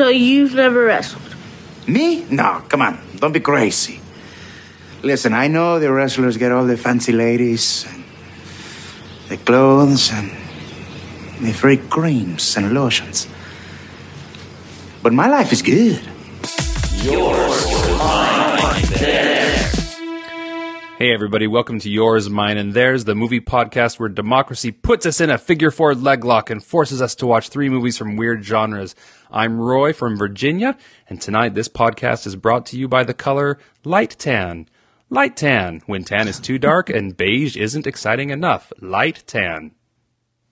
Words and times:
So 0.00 0.08
you've 0.08 0.54
never 0.54 0.84
wrestled? 0.84 1.36
Me? 1.86 2.24
No, 2.30 2.64
come 2.68 2.80
on. 2.80 2.98
Don't 3.16 3.32
be 3.32 3.40
crazy. 3.40 4.00
Listen, 5.02 5.34
I 5.34 5.46
know 5.46 5.78
the 5.78 5.92
wrestlers 5.92 6.38
get 6.38 6.52
all 6.52 6.64
the 6.64 6.78
fancy 6.78 7.12
ladies, 7.12 7.84
and 7.86 8.02
the 9.28 9.36
clothes, 9.36 10.10
and 10.10 10.30
the 11.44 11.52
free 11.52 11.76
creams 11.76 12.56
and 12.56 12.72
lotions. 12.72 13.28
But 15.02 15.12
my 15.12 15.28
life 15.28 15.52
is 15.52 15.60
good. 15.60 16.00
Hey, 21.00 21.14
everybody, 21.14 21.46
welcome 21.46 21.78
to 21.78 21.88
Yours, 21.88 22.28
Mine, 22.28 22.58
and 22.58 22.74
Theirs, 22.74 23.06
the 23.06 23.14
movie 23.14 23.40
podcast 23.40 23.98
where 23.98 24.10
democracy 24.10 24.70
puts 24.70 25.06
us 25.06 25.18
in 25.18 25.30
a 25.30 25.38
figure 25.38 25.70
four 25.70 25.94
leg 25.94 26.26
lock 26.26 26.50
and 26.50 26.62
forces 26.62 27.00
us 27.00 27.14
to 27.14 27.26
watch 27.26 27.48
three 27.48 27.70
movies 27.70 27.96
from 27.96 28.16
weird 28.18 28.44
genres. 28.44 28.94
I'm 29.30 29.58
Roy 29.58 29.94
from 29.94 30.18
Virginia, 30.18 30.76
and 31.08 31.18
tonight 31.18 31.54
this 31.54 31.70
podcast 31.70 32.26
is 32.26 32.36
brought 32.36 32.66
to 32.66 32.78
you 32.78 32.86
by 32.86 33.04
the 33.04 33.14
color 33.14 33.58
light 33.82 34.14
tan. 34.18 34.68
Light 35.08 35.38
tan, 35.38 35.80
when 35.86 36.04
tan 36.04 36.28
is 36.28 36.38
too 36.38 36.58
dark 36.58 36.90
and 36.90 37.16
beige 37.16 37.56
isn't 37.56 37.86
exciting 37.86 38.28
enough. 38.28 38.70
Light 38.78 39.24
tan. 39.26 39.70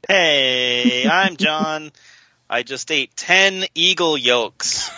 Hey, 0.08 1.06
I'm 1.06 1.36
Jon. 1.36 1.92
I 2.48 2.62
just 2.62 2.90
ate 2.90 3.14
10 3.16 3.66
eagle 3.74 4.16
yolks, 4.16 4.90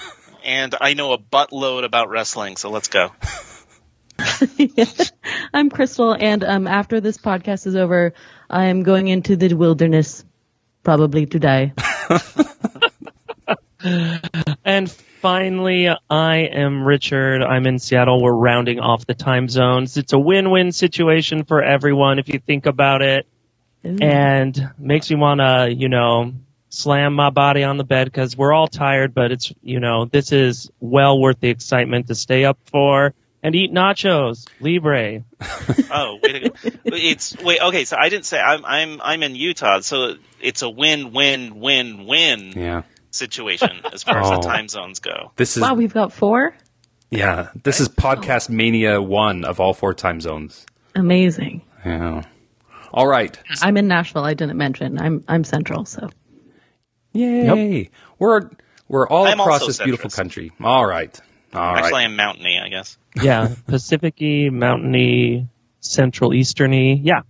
and 0.45 0.77
I 0.81 0.95
know 0.95 1.13
a 1.13 1.19
buttload 1.19 1.83
about 1.83 2.09
wrestling, 2.09 2.57
so 2.57 2.71
let's 2.71 2.87
go. 2.87 3.11
I'm 5.55 5.71
Christel, 5.71 6.17
and 6.19 6.45
um, 6.45 6.67
after 6.67 7.01
this 7.01 7.19
podcast 7.19 7.67
is 7.67 7.77
over, 7.77 8.13
I'm 8.49 8.83
going 8.83 9.09
into 9.09 9.37
the 9.37 9.55
wilderness, 9.55 10.25
probably 10.83 11.27
to 11.27 11.39
die. 11.39 11.73
And 14.65 14.91
finally, 14.91 15.89
I 16.09 16.37
am 16.37 16.85
Richard. 16.85 17.43
I'm 17.43 17.67
in 17.67 17.79
Seattle. 17.79 18.23
We're 18.23 18.33
rounding 18.33 18.79
off 18.79 19.07
the 19.07 19.15
time 19.15 19.49
zones. 19.49 19.97
It's 19.97 20.13
a 20.13 20.19
win-win 20.19 20.73
situation 20.73 21.45
for 21.45 21.63
everyone 21.63 22.19
if 22.19 22.29
you 22.29 22.39
think 22.39 22.67
about 22.67 23.03
it. 23.03 23.27
And 23.83 24.71
makes 24.79 25.09
me 25.11 25.17
want 25.17 25.41
to, 25.41 25.75
you 25.75 25.89
know, 25.89 26.35
slam 26.69 27.15
my 27.15 27.31
body 27.31 27.65
on 27.65 27.79
the 27.79 27.85
bed 27.85 28.05
because 28.05 28.37
we're 28.37 28.53
all 28.53 28.69
tired, 28.69 29.15
but 29.15 29.33
it's, 29.33 29.53
you 29.63 29.81
know, 29.81 30.05
this 30.05 30.33
is 30.33 30.71
well 30.79 31.19
worth 31.19 31.41
the 31.41 31.49
excitement 31.49 32.09
to 32.09 32.15
stay 32.15 32.45
up 32.45 32.59
for 32.67 33.15
and 33.43 33.55
eat 33.55 33.73
nachos. 33.73 34.47
Libre. 34.61 35.25
Oh, 35.93 36.19
wait, 36.23 36.47
a- 36.47 36.53
it's 36.85 37.37
wait. 37.43 37.61
Okay, 37.61 37.85
so 37.85 37.97
I 37.99 38.09
didn't 38.11 38.25
say 38.27 38.39
I'm 38.41 38.65
I'm 38.65 39.01
I'm 39.03 39.23
in 39.25 39.35
Utah, 39.35 39.81
so 39.81 40.15
it's 40.41 40.63
a 40.63 40.69
win 40.71 41.13
win 41.13 41.59
win 41.59 42.07
win 42.07 42.53
Yeah. 42.55 42.83
situation 43.11 43.71
as 43.93 44.03
far 44.05 44.21
as 44.21 44.31
Oh. 44.31 44.37
the 44.37 44.43
time 44.43 44.69
zones 44.69 45.01
go. 45.01 45.33
This 45.37 45.57
is, 45.57 45.63
wow, 45.63 45.75
we've 45.75 45.93
got 45.93 46.13
four. 46.13 46.55
yeah, 47.11 47.49
this 47.65 47.81
is 47.81 47.89
podcast 47.89 48.51
mania 48.51 49.03
one 49.03 49.45
of 49.45 49.59
all 49.59 49.75
four 49.75 49.95
time 49.95 50.21
zones. 50.21 50.65
Amazing. 50.95 51.63
Yeah. 51.85 52.23
All 52.93 53.07
right. 53.09 53.37
I'm 53.63 53.77
in 53.77 53.89
Nashville. 53.89 54.25
I 54.25 54.35
didn't 54.35 54.57
mention. 54.59 55.01
I'm 55.01 55.25
I'm 55.27 55.43
central, 55.45 55.85
so 55.87 56.09
Yay. 57.13 57.91
We're, 58.19 58.51
we're 58.89 59.09
all 59.09 59.27
I'm 59.27 59.41
across 59.41 59.63
also 59.63 59.67
this 59.67 59.79
beautiful 59.79 60.11
country. 60.11 60.53
All 60.63 60.87
right. 60.87 61.19
All 61.53 61.61
right. 61.75 61.85
Actually, 61.85 62.05
I'm 62.05 62.17
mountainy, 62.17 62.59
I 62.59 62.69
guess. 62.69 62.97
Yeah. 63.21 63.55
Pacific-y, 63.67 64.51
mountainy, 64.51 65.49
central 65.81 66.31
easterny. 66.31 67.01
Yeah. 67.03 67.23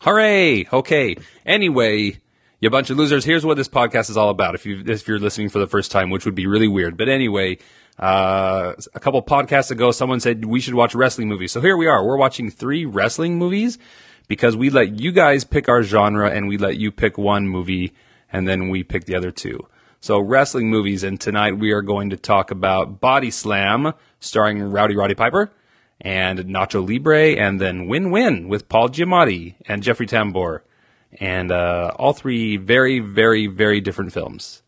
Hooray! 0.00 0.66
Okay. 0.72 1.16
Anyway, 1.46 2.18
you 2.58 2.70
bunch 2.70 2.90
of 2.90 2.96
losers. 2.96 3.24
Here's 3.24 3.46
what 3.46 3.56
this 3.56 3.68
podcast 3.68 4.10
is 4.10 4.16
all 4.16 4.28
about. 4.30 4.56
If 4.56 4.66
you 4.66 4.82
if 4.84 5.06
you're 5.06 5.20
listening 5.20 5.50
for 5.50 5.60
the 5.60 5.68
first 5.68 5.92
time, 5.92 6.10
which 6.10 6.24
would 6.24 6.34
be 6.34 6.48
really 6.48 6.66
weird, 6.66 6.96
but 6.96 7.08
anyway, 7.08 7.58
uh, 8.00 8.72
a 8.94 9.00
couple 9.00 9.22
podcasts 9.22 9.70
ago, 9.70 9.92
someone 9.92 10.18
said 10.18 10.44
we 10.44 10.58
should 10.60 10.74
watch 10.74 10.96
wrestling 10.96 11.28
movies. 11.28 11.52
So 11.52 11.60
here 11.60 11.76
we 11.76 11.86
are. 11.86 12.04
We're 12.04 12.16
watching 12.16 12.50
three 12.50 12.84
wrestling 12.84 13.38
movies 13.38 13.78
because 14.26 14.56
we 14.56 14.70
let 14.70 14.98
you 14.98 15.12
guys 15.12 15.44
pick 15.44 15.68
our 15.68 15.84
genre 15.84 16.30
and 16.30 16.48
we 16.48 16.58
let 16.58 16.76
you 16.76 16.90
pick 16.90 17.16
one 17.16 17.46
movie 17.48 17.92
and 18.32 18.48
then 18.48 18.68
we 18.70 18.82
pick 18.82 19.04
the 19.04 19.14
other 19.14 19.30
two. 19.30 19.66
So 20.02 20.18
wrestling 20.18 20.68
movies, 20.68 21.04
and 21.04 21.20
tonight 21.20 21.60
we 21.60 21.70
are 21.70 21.80
going 21.80 22.10
to 22.10 22.16
talk 22.16 22.50
about 22.50 23.00
Body 23.00 23.30
Slam, 23.30 23.92
starring 24.18 24.60
Rowdy 24.60 24.96
Roddy 24.96 25.14
Piper 25.14 25.52
and 26.00 26.40
Nacho 26.40 26.84
Libre, 26.84 27.36
and 27.36 27.60
then 27.60 27.86
Win 27.86 28.10
Win 28.10 28.48
with 28.48 28.68
Paul 28.68 28.88
Giamatti 28.88 29.54
and 29.64 29.80
Jeffrey 29.80 30.08
Tambor, 30.08 30.62
and 31.20 31.52
uh, 31.52 31.92
all 31.94 32.14
three 32.14 32.56
very, 32.56 32.98
very, 32.98 33.46
very 33.46 33.80
different 33.80 34.12
films. 34.12 34.64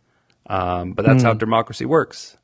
Um, 0.47 0.93
but 0.93 1.05
that's 1.05 1.25
how 1.25 1.35
democracy 1.35 1.85
works, 1.85 2.37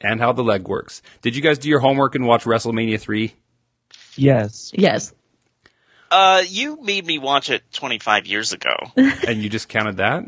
and 0.00 0.20
how 0.20 0.30
the 0.30 0.44
leg 0.44 0.68
works. 0.68 1.02
Did 1.20 1.34
you 1.34 1.42
guys 1.42 1.58
do 1.58 1.68
your 1.68 1.80
homework 1.80 2.14
and 2.14 2.28
watch 2.28 2.44
WrestleMania 2.44 3.00
three? 3.00 3.34
Yes. 4.14 4.70
yes. 4.72 5.12
Uh, 6.12 6.44
you 6.46 6.80
made 6.80 7.04
me 7.04 7.18
watch 7.18 7.50
it 7.50 7.64
25 7.72 8.28
years 8.28 8.52
ago. 8.52 8.76
and 8.96 9.42
you 9.42 9.48
just 9.48 9.68
counted 9.68 9.96
that? 9.96 10.24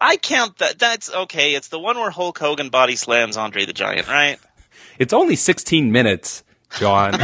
I 0.00 0.16
count 0.16 0.58
that. 0.58 0.78
That's 0.78 1.12
okay. 1.12 1.54
It's 1.54 1.68
the 1.68 1.78
one 1.78 1.96
where 1.98 2.10
Hulk 2.10 2.38
Hogan 2.38 2.68
body 2.70 2.96
slams 2.96 3.36
Andre 3.36 3.64
the 3.64 3.72
Giant, 3.72 4.08
right? 4.08 4.38
It's 4.98 5.12
only 5.12 5.36
16 5.36 5.92
minutes, 5.92 6.42
Jon. 6.78 7.14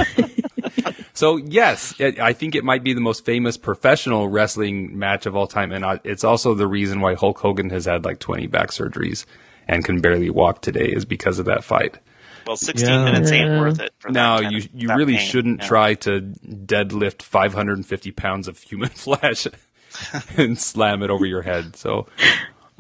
so 1.14 1.36
yes, 1.36 1.94
it, 1.98 2.18
I 2.18 2.32
think 2.32 2.54
it 2.54 2.64
might 2.64 2.82
be 2.84 2.92
the 2.94 3.00
most 3.00 3.24
famous 3.24 3.56
professional 3.56 4.28
wrestling 4.28 4.98
match 4.98 5.26
of 5.26 5.34
all 5.36 5.46
time, 5.46 5.72
and 5.72 5.84
I, 5.84 6.00
it's 6.04 6.24
also 6.24 6.54
the 6.54 6.66
reason 6.66 7.00
why 7.00 7.14
Hulk 7.14 7.38
Hogan 7.38 7.70
has 7.70 7.84
had 7.86 8.04
like 8.04 8.18
20 8.18 8.46
back 8.46 8.68
surgeries 8.68 9.24
and 9.68 9.84
can 9.84 10.00
barely 10.00 10.30
walk 10.30 10.60
today 10.62 10.86
is 10.86 11.04
because 11.04 11.38
of 11.38 11.46
that 11.46 11.64
fight. 11.64 11.98
Well, 12.46 12.56
16 12.56 12.88
Yeah. 12.88 13.04
minutes 13.04 13.30
ain't 13.30 13.60
worth 13.60 13.80
it. 13.80 13.92
For 14.00 14.08
that 14.08 14.12
Now 14.12 14.40
kind 14.40 14.52
you 14.52 14.58
of- 14.58 14.68
you 14.74 14.88
that 14.88 14.96
really 14.96 15.16
pain. 15.16 15.26
shouldn't 15.28 15.60
Yeah. 15.62 15.68
try 15.68 15.94
to 15.94 16.20
deadlift 16.20 17.22
550 17.22 18.10
pounds 18.10 18.48
of 18.48 18.58
human 18.58 18.88
flesh 18.94 19.46
and 20.36 20.58
slam 20.58 21.02
it 21.02 21.10
over 21.10 21.24
your 21.24 21.42
head. 21.42 21.76
So. 21.76 22.06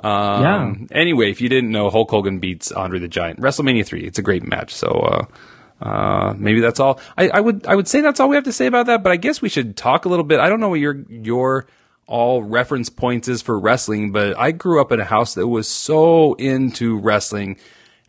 Um, 0.00 0.88
Anyway, 0.90 1.30
if 1.30 1.40
you 1.40 1.48
didn't 1.48 1.70
know, 1.70 1.90
Hulk 1.90 2.10
Hogan 2.10 2.38
beats 2.38 2.72
Andre 2.72 2.98
the 2.98 3.08
Giant. 3.08 3.40
WrestleMania 3.40 3.84
three. 3.86 4.02
It's 4.02 4.18
a 4.18 4.22
great 4.22 4.42
match. 4.42 4.74
So 4.74 4.88
uh, 4.88 5.84
uh, 5.84 6.34
maybe 6.36 6.60
that's 6.60 6.80
all. 6.80 7.00
I, 7.16 7.28
I 7.28 7.40
would 7.40 7.66
I 7.66 7.74
would 7.74 7.88
say 7.88 8.00
that's 8.00 8.20
all 8.20 8.28
we 8.28 8.36
have 8.36 8.44
to 8.44 8.52
say 8.52 8.66
about 8.66 8.86
that. 8.86 9.02
But 9.02 9.12
I 9.12 9.16
guess 9.16 9.42
we 9.42 9.48
should 9.48 9.76
talk 9.76 10.04
a 10.04 10.08
little 10.08 10.24
bit. 10.24 10.40
I 10.40 10.48
don't 10.48 10.60
know 10.60 10.68
what 10.70 10.80
your 10.80 10.96
your 11.08 11.66
all 12.06 12.42
reference 12.42 12.88
points 12.90 13.28
is 13.28 13.42
for 13.42 13.58
wrestling, 13.58 14.12
but 14.12 14.36
I 14.38 14.50
grew 14.50 14.80
up 14.80 14.92
in 14.92 15.00
a 15.00 15.04
house 15.04 15.34
that 15.34 15.46
was 15.46 15.68
so 15.68 16.34
into 16.34 16.98
wrestling. 16.98 17.56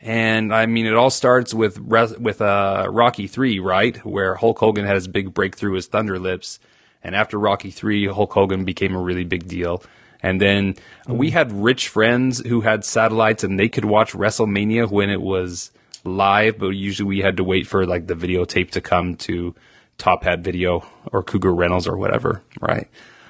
And 0.02 0.54
I 0.54 0.66
mean, 0.66 0.86
it 0.86 0.96
all 0.96 1.10
starts 1.10 1.54
with 1.54 1.78
res- 1.80 2.18
with 2.18 2.42
uh, 2.42 2.88
Rocky 2.90 3.28
three, 3.28 3.60
right, 3.60 3.96
where 4.06 4.36
Hulk 4.36 4.60
Hogan 4.60 4.86
had 4.86 4.96
his 4.96 5.08
big 5.08 5.34
breakthrough 5.34 5.78
as 5.78 5.88
Thunder 5.88 6.20
Lips, 6.20 6.60
and 7.04 7.16
after 7.16 7.38
Rocky 7.40 7.72
three, 7.72 8.08
Hulk 8.08 8.34
Hogan 8.34 8.66
became 8.66 8.96
a 8.96 9.00
really 9.02 9.24
big 9.24 9.48
deal. 9.48 9.82
And 10.23 10.39
then 10.39 10.75
we 11.07 11.31
had 11.31 11.51
rich 11.51 11.89
friends 11.89 12.39
who 12.39 12.61
had 12.61 12.85
satellites, 12.85 13.44
and 13.44 13.59
they 13.59 13.69
could 13.69 13.85
watch 13.85 14.13
WrestleMania 14.13 14.89
when 14.89 15.09
it 15.09 15.22
was 15.22 15.72
live, 16.06 16.57
but 16.57 16.69
usually 16.69 17.07
we 17.07 17.19
had 17.19 17.38
to 17.38 17.44
wait 17.44 17.67
for 17.67 17.85
like 17.85 18.07
the 18.07 18.16
videotape 18.16 18.72
to 18.72 18.81
come 18.81 19.16
to 19.16 19.53
Top 19.97 20.23
Hat 20.23 20.39
Video 20.39 20.85
or 21.11 21.23
Cougar 21.23 21.53
Rentals 21.53 21.88
or 21.88 21.97
whatever, 21.97 22.41
right? 22.61 22.89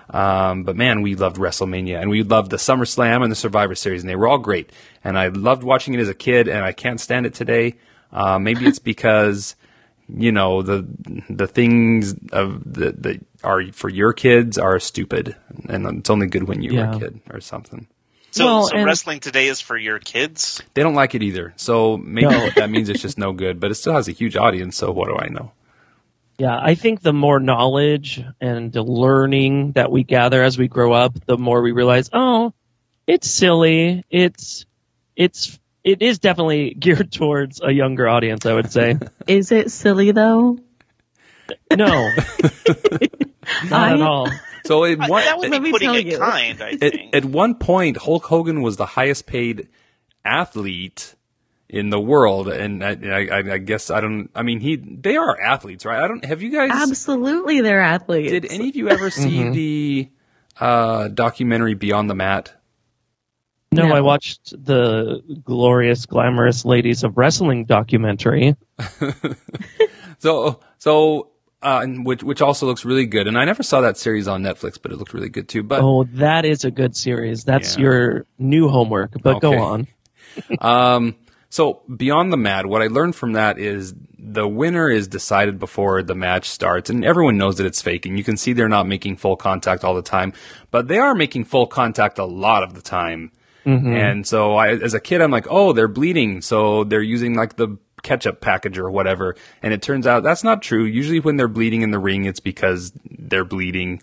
Um, 0.09 0.63
but 0.63 0.75
man, 0.75 1.01
we 1.01 1.15
loved 1.15 1.37
WrestleMania 1.37 1.99
and 1.99 2.09
we 2.09 2.23
loved 2.23 2.51
the 2.51 2.57
SummerSlam 2.57 3.23
and 3.23 3.31
the 3.31 3.35
Survivor 3.35 3.75
Series, 3.75 4.01
and 4.01 4.09
they 4.09 4.15
were 4.15 4.27
all 4.27 4.37
great. 4.37 4.71
And 5.03 5.17
I 5.17 5.27
loved 5.27 5.63
watching 5.63 5.93
it 5.93 5.99
as 5.99 6.09
a 6.09 6.13
kid, 6.13 6.47
and 6.47 6.63
I 6.63 6.71
can't 6.71 6.99
stand 6.99 7.25
it 7.25 7.33
today. 7.33 7.75
Uh, 8.11 8.37
maybe 8.37 8.65
it's 8.65 8.79
because 8.79 9.55
you 10.09 10.31
know 10.31 10.61
the 10.61 10.85
the 11.29 11.47
things 11.47 12.15
of 12.31 12.61
the, 12.71 12.91
that 12.91 13.25
are 13.43 13.63
for 13.71 13.89
your 13.89 14.13
kids 14.13 14.57
are 14.57 14.79
stupid, 14.79 15.35
and 15.69 15.85
it's 15.99 16.09
only 16.09 16.27
good 16.27 16.43
when 16.47 16.61
you 16.61 16.75
were 16.75 16.85
a 16.85 16.99
kid 16.99 17.21
or 17.31 17.39
something. 17.41 17.87
So, 18.31 18.45
Well, 18.45 18.63
so 18.67 18.77
and- 18.77 18.85
wrestling 18.85 19.19
today 19.19 19.47
is 19.47 19.59
for 19.61 19.77
your 19.77 19.99
kids. 19.99 20.61
They 20.73 20.81
don't 20.81 20.95
like 20.95 21.13
it 21.13 21.21
either, 21.21 21.53
so 21.55 21.97
maybe 21.97 22.27
No. 22.29 22.49
that 22.55 22.69
means 22.71 22.89
it's 22.89 23.01
just 23.01 23.17
no 23.19 23.31
good. 23.31 23.59
But 23.59 23.69
it 23.71 23.75
still 23.75 23.93
has 23.93 24.07
a 24.07 24.11
huge 24.11 24.35
audience, 24.35 24.75
so 24.77 24.91
what 24.91 25.07
do 25.07 25.17
I 25.17 25.27
know? 25.27 25.51
Yeah, 26.39 26.57
I 26.59 26.73
think 26.73 27.01
the 27.01 27.13
more 27.13 27.39
knowledge 27.39 28.23
and 28.41 28.71
the 28.71 28.81
learning 28.81 29.73
that 29.73 29.91
we 29.91 30.03
gather 30.03 30.41
as 30.41 30.57
we 30.57 30.67
grow 30.67 30.91
up, 30.91 31.13
the 31.25 31.37
more 31.37 31.61
we 31.61 31.71
realize, 31.73 32.09
oh, 32.11 32.53
it's 33.05 33.29
silly. 33.29 34.03
It's 34.09 34.65
it's 35.15 35.59
it 35.83 36.01
is 36.01 36.17
definitely 36.17 36.73
geared 36.79 37.11
towards 37.11 37.61
a 37.61 37.71
younger 37.71 38.07
audience, 38.09 38.47
I 38.47 38.53
would 38.55 38.71
say. 38.71 38.97
Is 39.27 39.51
it 39.51 39.69
silly 39.69 40.09
though? 40.11 40.57
No. 41.71 42.09
Not 43.69 43.93
at 43.93 44.01
all. 44.01 44.29
So 44.65 44.85
it, 44.85 44.97
one, 44.99 45.23
that 45.23 45.37
would 45.37 45.49
Let 45.49 45.59
be 45.61 45.65
me 45.65 45.71
putting 45.71 45.87
tell 45.87 45.95
it 45.95 46.05
you. 46.05 46.17
kind, 46.17 46.61
I 46.61 46.71
at, 46.71 46.79
think. 46.79 47.15
at 47.15 47.25
one 47.25 47.55
point, 47.55 47.97
Hulk 47.97 48.25
Hogan 48.25 48.61
was 48.61 48.77
the 48.77 48.85
highest 48.85 49.25
paid 49.25 49.67
athlete 50.23 51.15
in 51.67 51.89
the 51.89 51.99
world, 51.99 52.47
and 52.47 52.83
I, 52.83 52.91
I, 52.91 53.53
I 53.53 53.57
guess 53.57 53.89
I 53.89 53.99
don't. 53.99 54.29
I 54.35 54.43
mean, 54.43 54.59
he 54.61 54.75
they 54.77 55.17
are 55.17 55.39
athletes, 55.41 55.85
right? 55.85 56.01
I 56.03 56.07
don't. 56.07 56.23
Have 56.23 56.41
you 56.41 56.49
guys? 56.51 56.69
Absolutely, 56.71 57.61
they're 57.61 57.81
athletes. 57.81 58.31
Did 58.31 58.45
any 58.51 58.69
of 58.69 58.75
you 58.75 58.89
ever 58.89 59.09
see 59.09 59.49
the 59.49 60.09
uh, 60.59 61.07
documentary 61.09 61.73
Beyond 61.73 62.09
the 62.09 62.15
Mat? 62.15 62.53
No, 63.73 63.87
No. 63.87 63.95
I 63.95 64.01
watched 64.01 64.51
the 64.51 65.23
glorious, 65.43 66.05
glamorous 66.05 66.63
ladies 66.63 67.03
of 67.03 67.17
wrestling 67.17 67.65
documentary. 67.65 68.55
So, 70.19 70.61
so, 70.77 71.31
uh, 71.63 71.79
and 71.83 72.05
which, 72.05 72.21
which 72.23 72.41
also 72.41 72.65
looks 72.65 72.85
really 72.85 73.05
good. 73.05 73.27
And 73.27 73.37
I 73.37 73.45
never 73.45 73.63
saw 73.63 73.81
that 73.81 73.97
series 73.97 74.27
on 74.27 74.43
Netflix, 74.43 74.77
but 74.81 74.91
it 74.91 74.97
looked 74.97 75.13
really 75.13 75.29
good 75.29 75.47
too. 75.47 75.63
But, 75.63 75.81
Oh, 75.81 76.03
that 76.13 76.45
is 76.45 76.63
a 76.65 76.71
good 76.71 76.95
series. 76.95 77.43
That's 77.43 77.75
Yeah. 77.77 77.83
your 77.83 78.25
new 78.37 78.67
homework. 78.67 79.11
But 79.21 79.37
Okay. 79.37 79.49
go 79.49 79.59
on. 79.59 79.87
um, 80.59 81.15
so 81.49 81.81
beyond 81.95 82.33
the 82.33 82.37
mat, 82.37 82.65
what 82.65 82.81
I 82.81 82.87
learned 82.87 83.15
from 83.15 83.33
that 83.33 83.59
is 83.59 83.93
the 84.17 84.47
winner 84.47 84.89
is 84.89 85.07
decided 85.07 85.59
before 85.59 86.01
the 86.01 86.15
match 86.15 86.49
starts 86.49 86.89
and 86.89 87.05
everyone 87.05 87.37
knows 87.37 87.57
that 87.57 87.65
it's 87.65 87.81
fake 87.81 88.05
and 88.05 88.17
you 88.17 88.23
can 88.23 88.37
see 88.37 88.53
they're 88.53 88.69
not 88.69 88.87
making 88.87 89.17
full 89.17 89.35
contact 89.35 89.83
all 89.83 89.93
the 89.93 90.01
time, 90.01 90.33
but 90.71 90.87
they 90.87 90.97
are 90.97 91.13
making 91.13 91.45
full 91.45 91.67
contact 91.67 92.17
a 92.17 92.25
lot 92.25 92.63
of 92.63 92.73
the 92.73 92.81
time. 92.81 93.31
And 93.65 94.27
so 94.27 94.55
I, 94.55 94.71
as 94.75 94.93
a 94.93 94.99
kid, 94.99 95.21
I'm 95.21 95.31
like, 95.31 95.47
oh, 95.49 95.71
they're 95.71 95.87
bleeding. 95.87 96.41
So 96.41 96.83
they're 96.83 97.01
using 97.01 97.35
like 97.35 97.55
the 97.55 97.77
ketchup 98.03 98.41
package 98.41 98.77
or 98.77 98.91
whatever. 98.91 99.35
And 99.61 99.73
it 99.73 99.81
turns 99.81 100.05
out 100.05 100.23
that's 100.23 100.43
not 100.43 100.61
true. 100.61 100.83
Usually 100.83 101.19
when 101.19 101.37
they're 101.37 101.47
bleeding 101.47 101.81
in 101.81 101.91
the 101.91 101.99
ring, 101.99 102.25
it's 102.25 102.39
because 102.39 102.93
they're 103.09 103.45
bleeding 103.45 104.01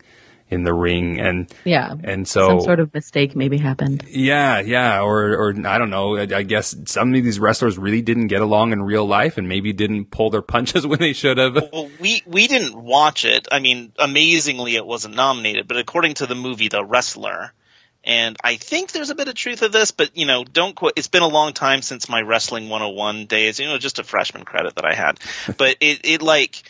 in 0.48 0.64
the 0.64 0.74
ring. 0.74 1.20
And, 1.20 1.48
Yeah. 1.64 1.94
and 2.02 2.26
so 2.26 2.48
Some 2.48 2.60
sort 2.62 2.80
of 2.80 2.92
mistake 2.92 3.36
maybe 3.36 3.56
happened. 3.56 4.02
yeah, 4.08 4.58
yeah, 4.58 5.00
or 5.00 5.32
or 5.36 5.54
I 5.64 5.78
don't 5.78 5.90
know. 5.90 6.16
I, 6.16 6.22
I 6.22 6.42
guess 6.42 6.74
some 6.86 7.14
of 7.14 7.22
these 7.22 7.38
wrestlers 7.38 7.78
really 7.78 8.02
didn't 8.02 8.26
get 8.26 8.42
along 8.42 8.72
in 8.72 8.82
real 8.82 9.04
life, 9.06 9.38
and 9.38 9.48
maybe 9.48 9.72
didn't 9.72 10.06
pull 10.06 10.28
their 10.30 10.42
punches 10.56 10.84
when 10.84 10.98
they 10.98 11.12
should 11.12 11.38
have. 11.38 11.54
Well, 11.72 11.88
we 12.00 12.22
we 12.26 12.48
didn't 12.48 12.74
watch 12.82 13.24
it. 13.24 13.46
I 13.52 13.60
mean, 13.60 13.92
amazingly, 13.96 14.74
it 14.74 14.84
wasn't 14.84 15.14
nominated. 15.14 15.68
But 15.68 15.76
according 15.76 16.14
to 16.14 16.26
the 16.26 16.34
movie 16.34 16.66
The 16.66 16.84
Wrestler, 16.84 17.52
and 18.04 18.36
I 18.42 18.56
think 18.56 18.92
there's 18.92 19.10
a 19.10 19.14
bit 19.14 19.28
of 19.28 19.34
truth 19.34 19.62
of 19.62 19.72
this, 19.72 19.90
but 19.90 20.16
you 20.16 20.26
know, 20.26 20.44
don't 20.44 20.74
quote. 20.74 20.94
It's 20.96 21.08
been 21.08 21.22
a 21.22 21.28
long 21.28 21.52
time 21.52 21.82
since 21.82 22.08
my 22.08 22.20
wrestling 22.22 22.68
101 22.68 23.26
days. 23.26 23.58
You 23.60 23.66
know, 23.66 23.78
just 23.78 23.98
a 23.98 24.04
freshman 24.04 24.44
credit 24.44 24.74
that 24.76 24.84
I 24.84 24.94
had. 24.94 25.18
But 25.58 25.76
it 25.80 26.00
it 26.04 26.22
like 26.22 26.62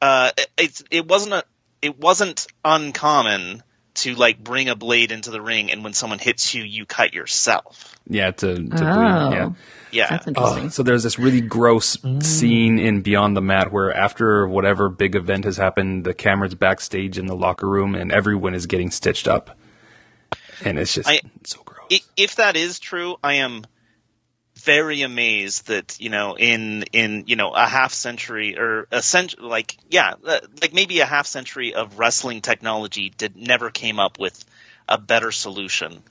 uh 0.00 0.30
it, 0.38 0.48
it's 0.56 0.82
it 0.90 1.06
wasn't 1.06 1.34
a 1.34 1.44
it 1.82 1.98
wasn't 1.98 2.46
uncommon 2.64 3.62
to 3.92 4.14
like 4.14 4.42
bring 4.42 4.68
a 4.68 4.76
blade 4.76 5.12
into 5.12 5.30
the 5.30 5.40
ring, 5.42 5.70
and 5.70 5.82
when 5.84 5.92
someone 5.92 6.18
hits 6.18 6.54
you, 6.54 6.62
you 6.62 6.86
cut 6.86 7.12
yourself. 7.12 7.98
Yeah, 8.08 8.30
to 8.30 8.54
to 8.54 8.60
Oh. 8.62 8.68
bleed. 8.68 9.36
Yeah. 9.36 9.50
Yeah. 9.92 10.06
That's 10.10 10.26
interesting. 10.28 10.64
Oh, 10.66 10.68
so 10.68 10.82
there's 10.84 11.02
this 11.02 11.18
really 11.18 11.40
gross 11.40 11.98
scene 12.20 12.78
in 12.78 13.02
Beyond 13.02 13.36
the 13.36 13.40
Mat 13.42 13.72
where 13.72 13.92
after 13.92 14.46
whatever 14.46 14.88
big 14.88 15.16
event 15.16 15.44
has 15.44 15.56
happened, 15.56 16.04
the 16.04 16.14
camera's 16.14 16.54
backstage 16.54 17.18
in 17.18 17.26
the 17.26 17.34
locker 17.34 17.68
room 17.68 17.94
and 17.96 18.12
everyone 18.12 18.54
is 18.54 18.66
getting 18.66 18.90
stitched 18.92 19.26
up, 19.26 19.58
and 20.64 20.78
it's 20.78 20.94
just 20.94 21.08
I- 21.08 21.20
so 21.44 21.60
gross. 21.64 22.00
If 22.16 22.36
that 22.36 22.56
is 22.56 22.78
true, 22.78 23.16
I 23.22 23.34
am 23.34 23.64
very 24.56 25.02
amazed 25.02 25.68
that 25.68 25.98
you 26.00 26.10
know 26.10 26.36
in 26.36 26.82
in 26.92 27.24
you 27.26 27.36
know 27.36 27.52
a 27.52 27.66
half 27.66 27.92
century 27.92 28.58
or 28.58 28.86
a 28.90 29.02
century 29.02 29.42
like 29.42 29.76
yeah 29.88 30.14
uh, 30.24 30.40
like 30.60 30.74
maybe 30.74 31.00
a 31.00 31.06
half 31.06 31.26
century 31.26 31.74
of 31.74 31.98
wrestling 31.98 32.42
technology 32.42 33.10
did 33.16 33.36
never 33.36 33.70
came 33.70 33.98
up 33.98 34.18
with 34.18 34.44
a 34.88 34.98
better 34.98 35.32
solution 35.32 36.02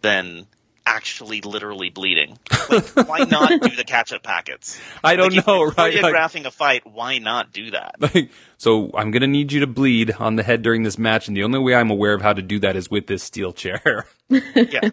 than 0.00 0.46
actually 0.88 1.40
literally 1.42 1.90
bleeding. 1.90 2.38
Like, 2.70 3.08
why 3.08 3.18
not 3.20 3.50
do 3.60 3.76
the 3.76 3.84
ketchup 3.84 4.22
packets? 4.22 4.80
I 5.04 5.16
don't 5.16 5.30
Like, 5.30 5.38
if 5.38 5.46
know, 5.46 5.58
you're 5.58 5.70
right? 5.76 6.02
Like- 6.02 6.44
a 6.46 6.50
fight, 6.50 6.82
why 6.86 7.18
not 7.18 7.52
do 7.52 7.70
that? 7.72 7.96
Like, 8.14 8.30
so 8.56 8.90
I'm 8.94 9.10
gonna 9.10 9.26
need 9.26 9.52
you 9.52 9.60
to 9.60 9.66
bleed 9.66 10.12
on 10.18 10.36
the 10.36 10.42
head 10.42 10.62
during 10.62 10.82
this 10.82 10.98
match, 10.98 11.28
and 11.28 11.36
the 11.36 11.44
only 11.44 11.58
way 11.58 11.74
I'm 11.74 11.90
aware 11.90 12.14
of 12.14 12.22
how 12.22 12.32
to 12.32 12.42
do 12.42 12.58
that 12.60 12.74
is 12.76 12.90
with 12.90 13.06
this 13.06 13.22
steel 13.22 13.52
chair. 13.52 14.06
Yeah. 14.54 14.90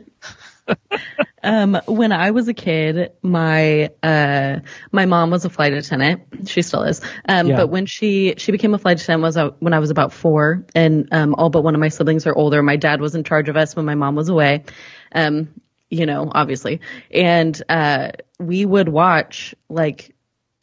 Um, 1.43 1.77
when 1.85 2.11
I 2.11 2.31
was 2.31 2.47
a 2.47 2.53
kid, 2.55 3.11
my 3.21 3.91
uh, 4.01 4.61
my 4.91 5.05
mom 5.05 5.29
was 5.29 5.45
a 5.45 5.49
flight 5.49 5.73
attendant. 5.73 6.49
She 6.49 6.63
still 6.63 6.81
is. 6.83 7.01
Um, 7.29 7.47
Yeah. 7.47 7.57
but 7.57 7.67
when 7.67 7.85
she 7.85 8.33
she 8.37 8.51
became 8.51 8.73
a 8.73 8.79
flight 8.79 8.99
attendant 8.99 9.21
was 9.21 9.37
uh, 9.37 9.49
when 9.59 9.73
I 9.73 9.79
was 9.79 9.91
about 9.91 10.11
four, 10.11 10.65
and 10.73 11.07
um, 11.11 11.35
all 11.35 11.51
but 11.51 11.63
one 11.63 11.75
of 11.75 11.81
my 11.81 11.89
siblings 11.89 12.25
are 12.25 12.33
older. 12.35 12.63
My 12.63 12.77
dad 12.77 12.99
was 12.99 13.13
in 13.13 13.23
charge 13.23 13.47
of 13.49 13.57
us 13.57 13.75
when 13.75 13.85
my 13.85 13.93
mom 13.93 14.15
was 14.15 14.29
away. 14.29 14.63
Um, 15.11 15.49
you 15.89 16.05
know, 16.05 16.31
obviously, 16.33 16.81
and 17.11 17.61
uh, 17.69 18.11
we 18.39 18.65
would 18.65 18.89
watch 18.89 19.55
like 19.69 20.15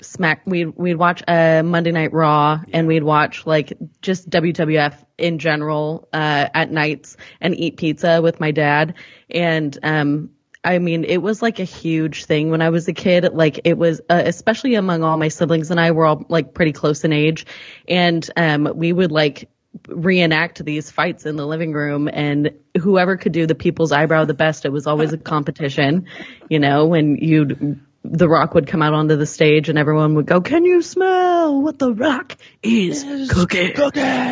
smack 0.02 0.42
we'd 0.46 0.76
we'd 0.76 0.96
watch 0.96 1.22
uh 1.28 1.62
Monday 1.64 1.92
Night 1.92 2.12
Raw 2.12 2.60
and 2.72 2.86
we'd 2.86 3.04
watch 3.04 3.46
like 3.46 3.72
just 4.00 4.28
WWF 4.28 4.94
in 5.16 5.38
general 5.38 6.08
uh 6.12 6.48
at 6.52 6.70
nights 6.70 7.16
and 7.40 7.54
eat 7.54 7.76
pizza 7.76 8.20
with 8.20 8.40
my 8.40 8.50
dad. 8.50 8.94
And 9.30 9.76
um 9.82 10.30
I 10.64 10.78
mean 10.78 11.04
it 11.04 11.18
was 11.18 11.40
like 11.40 11.60
a 11.60 11.64
huge 11.64 12.24
thing 12.24 12.50
when 12.50 12.62
I 12.62 12.70
was 12.70 12.88
a 12.88 12.92
kid. 12.92 13.32
Like 13.32 13.60
it 13.64 13.78
was 13.78 14.00
uh, 14.10 14.22
especially 14.24 14.74
among 14.74 15.02
all 15.02 15.16
my 15.16 15.28
siblings 15.28 15.70
and 15.70 15.78
I 15.78 15.92
were 15.92 16.06
all 16.06 16.26
like 16.28 16.54
pretty 16.54 16.72
close 16.72 17.04
in 17.04 17.12
age. 17.12 17.46
And 17.88 18.28
um 18.36 18.72
we 18.74 18.92
would 18.92 19.12
like 19.12 19.48
reenact 19.88 20.64
these 20.64 20.90
fights 20.90 21.24
in 21.26 21.36
the 21.36 21.46
living 21.46 21.72
room 21.72 22.08
and 22.12 22.52
whoever 22.78 23.16
could 23.16 23.32
do 23.32 23.46
the 23.46 23.54
people's 23.54 23.90
eyebrow 23.90 24.24
the 24.24 24.34
best 24.34 24.64
it 24.64 24.68
was 24.68 24.86
always 24.86 25.12
a 25.12 25.18
competition 25.18 26.06
you 26.48 26.58
know 26.58 26.86
when 26.86 27.16
you'd 27.16 27.80
the 28.04 28.28
rock 28.28 28.52
would 28.54 28.66
come 28.66 28.82
out 28.82 28.92
onto 28.94 29.16
the 29.16 29.26
stage 29.26 29.68
and 29.68 29.78
everyone 29.78 30.14
would 30.14 30.26
go 30.26 30.40
can 30.40 30.64
you 30.64 30.82
smell 30.82 31.62
what 31.62 31.78
the 31.78 31.92
rock 31.94 32.36
is 32.62 33.30
cooking! 33.30 33.72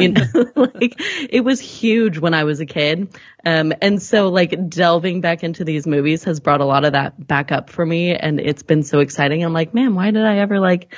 You 0.01 0.13
know 0.13 0.53
like 0.57 1.01
it 1.31 1.43
was 1.43 1.61
huge 1.61 2.19
when 2.19 2.35
i 2.35 2.45
was 2.45 2.61
a 2.61 2.67
kid. 2.67 3.17
Um 3.47 3.73
and 3.81 4.03
so 4.03 4.29
like 4.29 4.69
delving 4.69 5.21
back 5.21 5.43
into 5.43 5.65
these 5.65 5.87
movies 5.87 6.25
has 6.25 6.41
brought 6.41 6.61
a 6.61 6.67
lot 6.67 6.85
of 6.85 6.93
that 6.93 7.27
back 7.27 7.53
up 7.53 7.71
for 7.71 7.87
me 7.87 8.15
and 8.15 8.41
it's 8.41 8.63
been 8.63 8.83
so 8.83 8.99
exciting. 8.99 9.43
I'm 9.45 9.53
like 9.53 9.73
man 9.73 9.95
why 9.95 10.11
did 10.11 10.25
i 10.25 10.39
ever 10.39 10.61
like 10.61 10.95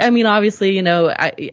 i 0.00 0.08
mean 0.10 0.26
obviously 0.26 0.74
you 0.76 0.82
know 0.82 1.10
i 1.10 1.50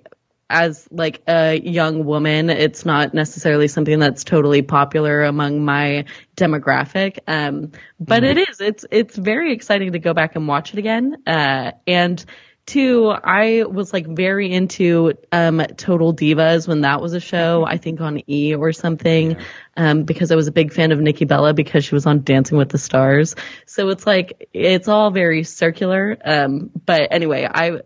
as 0.49 0.87
like 0.89 1.21
a 1.27 1.59
young 1.59 2.05
woman, 2.05 2.49
it's 2.49 2.85
not 2.85 3.13
necessarily 3.13 3.67
something 3.67 3.99
that's 3.99 4.23
totally 4.23 4.63
popular 4.63 5.23
among 5.23 5.63
my 5.63 6.05
demographic. 6.35 7.19
Um, 7.27 7.71
but 7.99 8.23
it 8.23 8.37
is, 8.37 8.59
it's, 8.59 8.85
it's 8.89 9.15
very 9.15 9.53
exciting 9.53 9.91
to 9.91 9.99
go 9.99 10.13
back 10.13 10.35
and 10.35 10.47
watch 10.47 10.73
it 10.73 10.79
again. 10.79 11.17
Uh, 11.27 11.73
and 11.85 12.25
two, 12.65 13.09
I 13.09 13.63
was 13.63 13.93
like 13.93 14.07
very 14.07 14.51
into, 14.51 15.13
um, 15.31 15.61
Total 15.77 16.13
Divas 16.13 16.67
when 16.67 16.81
that 16.81 17.01
was 17.01 17.13
a 17.13 17.19
show, 17.19 17.65
I 17.65 17.77
think 17.77 18.01
on 18.01 18.21
E 18.27 18.55
or 18.55 18.71
something, 18.73 19.37
um, 19.77 20.03
because 20.03 20.31
I 20.31 20.35
was 20.35 20.47
a 20.47 20.51
big 20.51 20.73
fan 20.73 20.91
of 20.91 20.99
Nikki 20.99 21.25
Bella 21.25 21.53
because 21.53 21.85
she 21.85 21.95
was 21.95 22.05
on 22.05 22.23
Dancing 22.23 22.57
with 22.57 22.69
the 22.69 22.77
Stars. 22.77 23.35
So 23.65 23.89
it's 23.89 24.07
like, 24.07 24.49
it's 24.53 24.87
all 24.87 25.11
very 25.11 25.43
circular. 25.43 26.17
Um, 26.23 26.71
but 26.85 27.07
anyway, 27.11 27.47
I, 27.51 27.81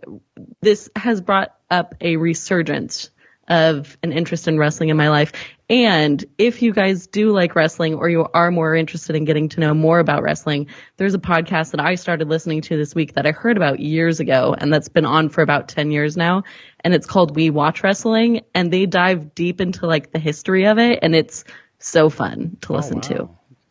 this 0.62 0.90
has 0.96 1.22
brought 1.22 1.56
up 1.74 1.96
a 2.00 2.18
resurgence 2.18 3.10
of 3.48 3.98
an 4.04 4.14
interest 4.14 4.48
in 4.48 4.58
wrestling 4.58 4.90
in 4.90 4.96
my 4.96 5.10
life. 5.10 5.34
And 5.70 6.24
if 6.38 6.62
you 6.62 6.72
guys 6.72 7.08
do 7.08 7.32
like 7.32 7.56
wrestling 7.56 7.96
or 7.96 8.08
you 8.08 8.26
are 8.34 8.52
more 8.52 8.76
interested 8.76 9.16
in 9.16 9.26
getting 9.26 9.50
to 9.50 9.60
know 9.60 9.74
more 9.74 10.00
about 10.00 10.24
wrestling, 10.24 10.68
there's 10.98 11.14
a 11.14 11.20
podcast 11.20 11.72
that 11.72 11.82
I 11.82 11.96
started 11.96 12.30
listening 12.30 12.62
to 12.62 12.78
this 12.78 12.94
week 12.94 13.14
that 13.14 13.26
I 13.26 13.32
heard 13.32 13.58
about 13.58 13.80
years 13.80 14.20
ago 14.20 14.56
and 14.58 14.72
that's 14.72 14.88
been 14.88 15.06
on 15.06 15.30
for 15.30 15.42
about 15.42 15.68
10 15.68 15.92
years 15.92 16.16
now. 16.16 16.44
And 16.82 16.94
it's 16.94 17.08
called 17.08 17.36
We 17.36 17.50
Watch 17.50 17.84
Wrestling 17.84 18.42
and 18.54 18.72
they 18.72 18.86
dive 18.86 19.36
deep 19.36 19.60
into 19.60 19.88
like 19.88 20.12
the 20.12 20.20
history 20.20 20.66
of 20.68 20.78
it 20.78 21.00
and 21.02 21.16
it's 21.16 21.44
so 21.80 22.10
fun 22.10 22.58
to 22.62 22.74
oh, 22.74 22.76
listen 22.78 23.02
to. 23.02 23.30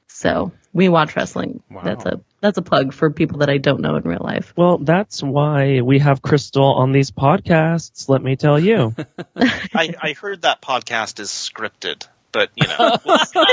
So 0.09 0.53
we 0.73 0.89
watch 0.89 1.17
wrestling. 1.17 1.63
That's 1.83 2.05
a, 2.05 2.21
that's 2.43 2.59
a 2.59 2.63
plug 2.63 2.93
for 2.93 3.11
people 3.11 3.39
that 3.39 3.49
I 3.49 3.57
don't 3.57 3.81
know 3.81 3.97
in 3.97 4.03
real 4.03 4.21
life. 4.23 4.53
Well, 4.57 4.77
that's 4.79 5.23
why 5.23 5.81
we 5.81 6.01
have 6.01 6.21
Christel 6.21 6.75
on 6.77 6.93
these 6.93 7.11
podcasts, 7.11 8.09
let 8.09 8.23
me 8.23 8.37
tell 8.37 8.59
you. 8.59 8.95
I, 9.37 9.95
I 10.03 10.13
heard 10.13 10.43
that 10.43 10.61
podcast 10.61 11.21
is 11.21 11.31
scripted, 11.31 12.07
but 12.33 12.51
you 12.57 12.67
know. 12.67 12.97
we'll 13.07 13.19
see. 13.25 13.45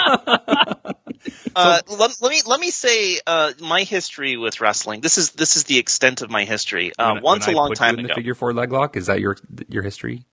uh, 1.55 1.81
let, 1.87 2.21
let 2.21 2.31
me 2.31 2.41
let 2.45 2.59
me 2.59 2.71
say 2.71 3.19
uh, 3.25 3.53
my 3.61 3.83
history 3.83 4.37
with 4.37 4.59
wrestling. 4.61 5.01
This 5.01 5.17
is 5.17 5.31
this 5.31 5.55
is 5.55 5.65
the 5.65 5.77
extent 5.77 6.21
of 6.21 6.29
my 6.29 6.43
history. 6.45 6.91
Uh, 6.97 7.13
When- 7.13 7.23
once 7.23 7.47
when 7.47 7.55
a 7.55 7.57
I 7.57 7.61
long 7.61 7.69
put 7.69 7.77
time 7.77 7.93
you 7.95 7.99
in 7.99 8.05
ago, 8.05 8.13
the 8.15 8.19
figure 8.19 8.35
four 8.35 8.53
leg 8.53 8.71
lock. 8.71 8.97
Is 8.97 9.05
that 9.07 9.19
your 9.19 9.37
your 9.67 9.83
history? 9.83 10.25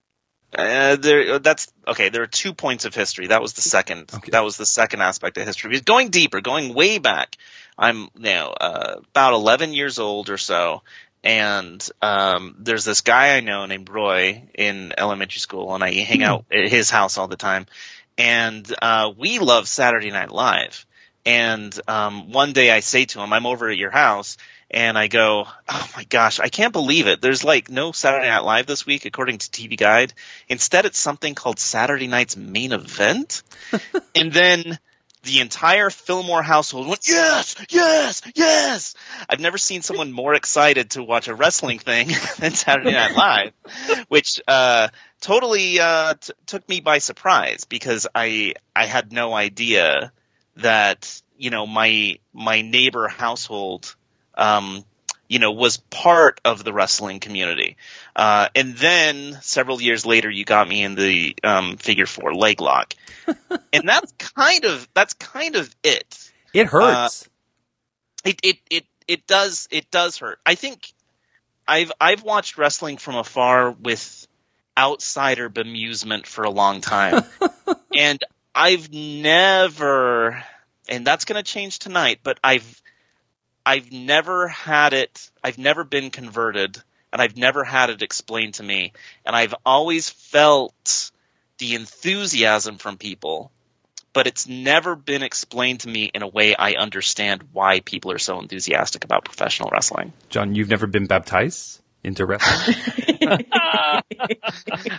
uh, 0.56 0.96
there 0.96 1.38
that's 1.38 1.70
okay. 1.86 2.08
There 2.08 2.22
are 2.22 2.26
two 2.28 2.54
points 2.54 2.84
of 2.84 2.94
history. 2.94 3.26
That 3.26 3.42
was 3.42 3.54
the 3.54 3.62
second. 3.62 4.10
Okay. 4.14 4.30
That 4.30 4.44
was 4.44 4.56
the 4.56 4.66
second 4.66 5.02
aspect 5.02 5.36
of 5.38 5.46
history. 5.46 5.70
Because 5.70 5.82
going 5.82 6.08
deeper, 6.10 6.40
going 6.40 6.72
way 6.72 6.98
back, 6.98 7.36
I'm 7.78 8.08
now 8.16 8.50
uh, 8.50 8.96
about 9.10 9.34
11 9.34 9.74
years 9.74 9.98
old 9.98 10.30
or 10.30 10.38
so. 10.38 10.82
And 11.22 11.86
um, 12.02 12.54
there's 12.60 12.84
this 12.84 13.00
guy 13.00 13.36
I 13.36 13.40
know 13.40 13.66
named 13.66 13.88
Roy 13.88 14.44
in 14.54 14.92
elementary 14.96 15.40
school, 15.40 15.74
and 15.74 15.82
I 15.82 15.92
hang 15.92 16.22
out 16.22 16.44
at 16.52 16.68
his 16.68 16.88
house 16.88 17.18
all 17.18 17.26
the 17.26 17.36
time. 17.36 17.66
And 18.16 18.72
uh, 18.80 19.12
we 19.16 19.40
love 19.40 19.66
Saturday 19.66 20.10
Night 20.10 20.30
Live. 20.30 20.86
And 21.26 21.76
um, 21.88 22.30
one 22.30 22.52
day 22.52 22.70
I 22.70 22.78
say 22.78 23.04
to 23.06 23.20
him, 23.20 23.32
"I'm 23.32 23.46
over 23.46 23.68
at 23.68 23.76
your 23.76 23.90
house," 23.90 24.36
and 24.70 24.96
I 24.96 25.08
go, 25.08 25.48
"Oh 25.68 25.90
my 25.96 26.04
gosh, 26.04 26.38
I 26.38 26.48
can't 26.48 26.72
believe 26.72 27.08
it! 27.08 27.20
There's 27.20 27.42
like 27.42 27.68
no 27.68 27.90
Saturday 27.90 28.28
Night 28.28 28.44
Live 28.44 28.66
this 28.66 28.86
week, 28.86 29.04
according 29.04 29.38
to 29.38 29.50
TV 29.50 29.76
Guide. 29.76 30.12
Instead, 30.48 30.84
it's 30.84 31.00
something 31.00 31.34
called 31.34 31.58
Saturday 31.58 32.06
Night's 32.06 32.36
Main 32.36 32.70
Event." 32.70 33.42
and 34.14 34.32
then 34.32 34.78
the 35.26 35.40
entire 35.40 35.90
Fillmore 35.90 36.42
household 36.42 36.86
went, 36.86 37.06
yes, 37.06 37.56
yes, 37.68 38.22
yes. 38.34 38.94
I've 39.28 39.40
never 39.40 39.58
seen 39.58 39.82
someone 39.82 40.12
more 40.12 40.34
excited 40.34 40.90
to 40.90 41.02
watch 41.02 41.28
a 41.28 41.34
wrestling 41.34 41.78
thing 41.78 42.08
than 42.38 42.52
Saturday 42.52 42.92
Night 42.92 43.14
Live, 43.14 43.52
which, 44.08 44.40
uh, 44.46 44.88
totally, 45.20 45.80
uh, 45.80 46.14
t- 46.14 46.32
took 46.46 46.66
me 46.68 46.80
by 46.80 46.98
surprise 46.98 47.64
because 47.64 48.06
I, 48.14 48.54
I 48.74 48.86
had 48.86 49.12
no 49.12 49.34
idea 49.34 50.12
that, 50.56 51.20
you 51.36 51.50
know, 51.50 51.66
my, 51.66 52.18
my 52.32 52.62
neighbor 52.62 53.08
household, 53.08 53.94
um, 54.34 54.84
you 55.28 55.38
know, 55.38 55.52
was 55.52 55.76
part 55.76 56.40
of 56.44 56.64
the 56.64 56.72
wrestling 56.72 57.20
community. 57.20 57.76
Uh, 58.14 58.48
and 58.54 58.74
then 58.76 59.38
several 59.42 59.80
years 59.80 60.06
later, 60.06 60.30
you 60.30 60.44
got 60.44 60.68
me 60.68 60.82
in 60.82 60.94
the 60.94 61.36
um, 61.42 61.76
figure 61.76 62.06
four 62.06 62.34
leg 62.34 62.60
lock, 62.60 62.94
and 63.72 63.88
that's 63.88 64.12
kind 64.12 64.64
of 64.64 64.88
that's 64.94 65.14
kind 65.14 65.56
of 65.56 65.74
it. 65.82 66.30
It 66.52 66.66
hurts. 66.66 67.22
Uh, 67.22 68.28
it 68.30 68.40
it 68.42 68.58
it 68.70 68.84
it 69.08 69.26
does 69.26 69.68
it 69.70 69.90
does 69.90 70.18
hurt. 70.18 70.38
I 70.46 70.54
think 70.54 70.92
I've 71.66 71.92
I've 72.00 72.22
watched 72.22 72.58
wrestling 72.58 72.96
from 72.96 73.16
afar 73.16 73.70
with 73.70 74.26
outsider 74.78 75.48
bemusement 75.48 76.26
for 76.26 76.44
a 76.44 76.50
long 76.50 76.80
time, 76.80 77.24
and 77.94 78.22
I've 78.54 78.92
never, 78.92 80.42
and 80.88 81.06
that's 81.06 81.24
going 81.24 81.36
to 81.36 81.42
change 81.42 81.78
tonight. 81.78 82.20
But 82.22 82.38
I've 82.42 82.82
I've 83.66 83.90
never 83.90 84.46
had 84.46 84.92
it. 84.92 85.28
I've 85.42 85.58
never 85.58 85.82
been 85.82 86.10
converted, 86.10 86.80
and 87.12 87.20
I've 87.20 87.36
never 87.36 87.64
had 87.64 87.90
it 87.90 88.00
explained 88.00 88.54
to 88.54 88.62
me. 88.62 88.92
And 89.24 89.34
I've 89.34 89.56
always 89.66 90.08
felt 90.08 91.10
the 91.58 91.74
enthusiasm 91.74 92.78
from 92.78 92.96
people, 92.96 93.50
but 94.12 94.28
it's 94.28 94.46
never 94.46 94.94
been 94.94 95.24
explained 95.24 95.80
to 95.80 95.88
me 95.88 96.04
in 96.14 96.22
a 96.22 96.28
way 96.28 96.54
I 96.54 96.74
understand 96.74 97.42
why 97.52 97.80
people 97.80 98.12
are 98.12 98.18
so 98.18 98.38
enthusiastic 98.38 99.04
about 99.04 99.24
professional 99.24 99.70
wrestling. 99.72 100.12
Jon, 100.30 100.54
you've 100.54 100.70
never 100.70 100.86
been 100.86 101.06
baptized 101.06 101.80
into 102.06 102.24
wrestling? 102.24 102.76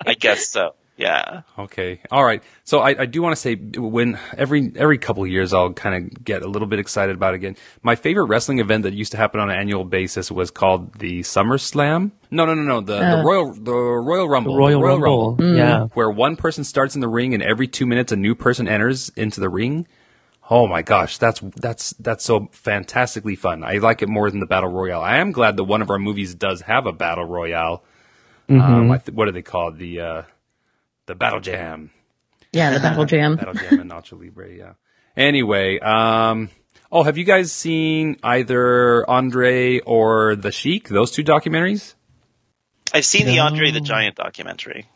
I 0.06 0.16
guess 0.20 0.50
so. 0.50 0.76
Yeah. 0.98 1.44
Okay. 1.60 2.02
All 2.12 2.26
right. 2.26 2.42
So 2.64 2.80
I, 2.80 3.02
I 3.02 3.06
do 3.06 3.22
want 3.22 3.36
to 3.36 3.40
say 3.40 3.56
when 3.56 4.20
every 4.36 4.72
every 4.76 4.98
couple 4.98 5.24
of 5.24 5.30
years 5.30 5.54
I'll 5.54 5.72
kind 5.72 5.96
of 6.12 6.24
get 6.24 6.42
a 6.42 6.48
little 6.48 6.68
bit 6.68 6.80
excited 6.80 7.16
about 7.16 7.34
it 7.34 7.38
again. 7.38 7.56
My 7.84 7.96
favorite 7.96 8.26
wrestling 8.26 8.60
event 8.60 8.84
that 8.84 8.94
used 8.94 9.12
to 9.12 9.18
happen 9.18 9.40
on 9.40 9.52
an 9.52 9.58
annual 9.58 9.84
basis 9.84 10.32
was 10.32 10.50
called 10.50 10.98
the 10.98 11.22
SummerSlam. 11.22 12.12
No, 12.32 12.46
no, 12.46 12.56
no, 12.56 12.64
no. 12.64 12.82
The, 12.82 12.98
the 12.98 13.20
uh. 13.20 13.24
Royal 13.24 13.54
the 13.54 13.72
Royal 13.72 14.28
Rumble. 14.28 14.54
The 14.54 14.60
Royal, 14.60 14.82
The 14.82 14.86
Rumble. 14.88 15.38
Yeah. 15.40 15.86
Where 15.94 16.10
one 16.10 16.36
person 16.36 16.64
starts 16.64 16.96
in 16.96 17.02
the 17.02 17.08
ring 17.08 17.36
and 17.36 17.44
every 17.44 17.68
two 17.68 17.86
minutes 17.86 18.12
a 18.12 18.16
new 18.16 18.34
person 18.34 18.68
enters 18.68 19.10
into 19.10 19.40
the 19.40 19.50
ring. 19.50 19.88
Oh 20.50 20.68
my 20.68 20.82
gosh, 20.82 21.18
that's 21.18 21.42
that's 21.58 21.92
that's 21.94 22.24
so 22.24 22.48
fantastically 22.52 23.36
fun. 23.36 23.64
I 23.64 23.80
like 23.80 24.02
it 24.02 24.10
more 24.10 24.32
than 24.32 24.40
the 24.40 24.46
battle 24.46 24.70
royale. 24.70 25.02
I 25.02 25.18
am 25.18 25.32
glad 25.32 25.58
that 25.58 25.66
one 25.66 25.82
of 25.82 25.90
our 25.90 26.00
movies 26.00 26.34
does 26.36 26.62
have 26.62 26.86
a 26.86 26.94
battle 26.94 27.26
royale. 27.26 27.84
Um, 28.50 28.90
I 28.92 28.98
th- 28.98 29.14
what 29.14 29.28
are 29.28 29.34
they 29.34 29.42
called? 29.42 29.78
The 29.78 30.00
uh, 30.00 30.22
the 31.06 31.16
battle 31.16 31.42
jam. 31.42 31.92
Yeah, 32.54 32.72
the 32.72 32.80
Battle 32.80 33.06
Jam. 33.06 33.36
Battle 33.38 33.54
Jam 33.54 33.80
and 33.80 33.92
Nacho 33.92 34.20
Libre, 34.20 34.52
yeah. 34.52 34.74
Anyway, 35.16 35.80
um, 35.80 36.50
oh, 36.92 37.04
have 37.04 37.18
you 37.18 37.24
guys 37.24 37.52
seen 37.52 38.18
either 38.24 39.08
Andre 39.10 39.80
or 39.80 40.36
The 40.36 40.52
Sheik? 40.52 40.90
Those 40.90 41.12
two 41.12 41.24
documentaries? 41.24 41.96
I've 42.94 43.06
seen 43.06 43.26
the 43.26 43.40
Andre 43.40 43.72
the 43.72 43.82
Giant 43.82 44.16
documentary. 44.16 44.88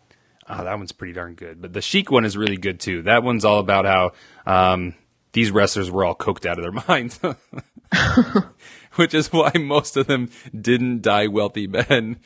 Oh, 0.47 0.63
that 0.63 0.77
one's 0.77 0.91
pretty 0.91 1.13
darn 1.13 1.35
good. 1.35 1.61
But 1.61 1.73
the 1.73 1.81
Sheik 1.81 2.09
one 2.09 2.25
is 2.25 2.37
really 2.37 2.57
good 2.57 2.79
too. 2.79 3.03
That 3.03 3.23
one's 3.23 3.45
all 3.45 3.59
about 3.59 3.85
how 3.85 4.11
um, 4.45 4.95
these 5.33 5.51
wrestlers 5.51 5.89
were 5.89 6.05
all 6.05 6.15
coked 6.15 6.45
out 6.45 6.59
of 6.59 6.63
their 6.63 6.83
minds, 6.87 7.19
which 8.95 9.13
is 9.13 9.31
why 9.31 9.51
most 9.59 9.97
of 9.97 10.07
them 10.07 10.29
didn't 10.59 11.01
die 11.01 11.27
wealthy 11.27 11.67
men. 11.67 12.17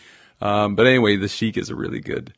Um, 0.41 0.75
but 0.75 0.87
anyway, 0.87 1.15
the 1.15 1.27
Sheik 1.27 1.57
is 1.57 1.69
a 1.69 1.75
really 1.75 2.01
good. 2.01 2.33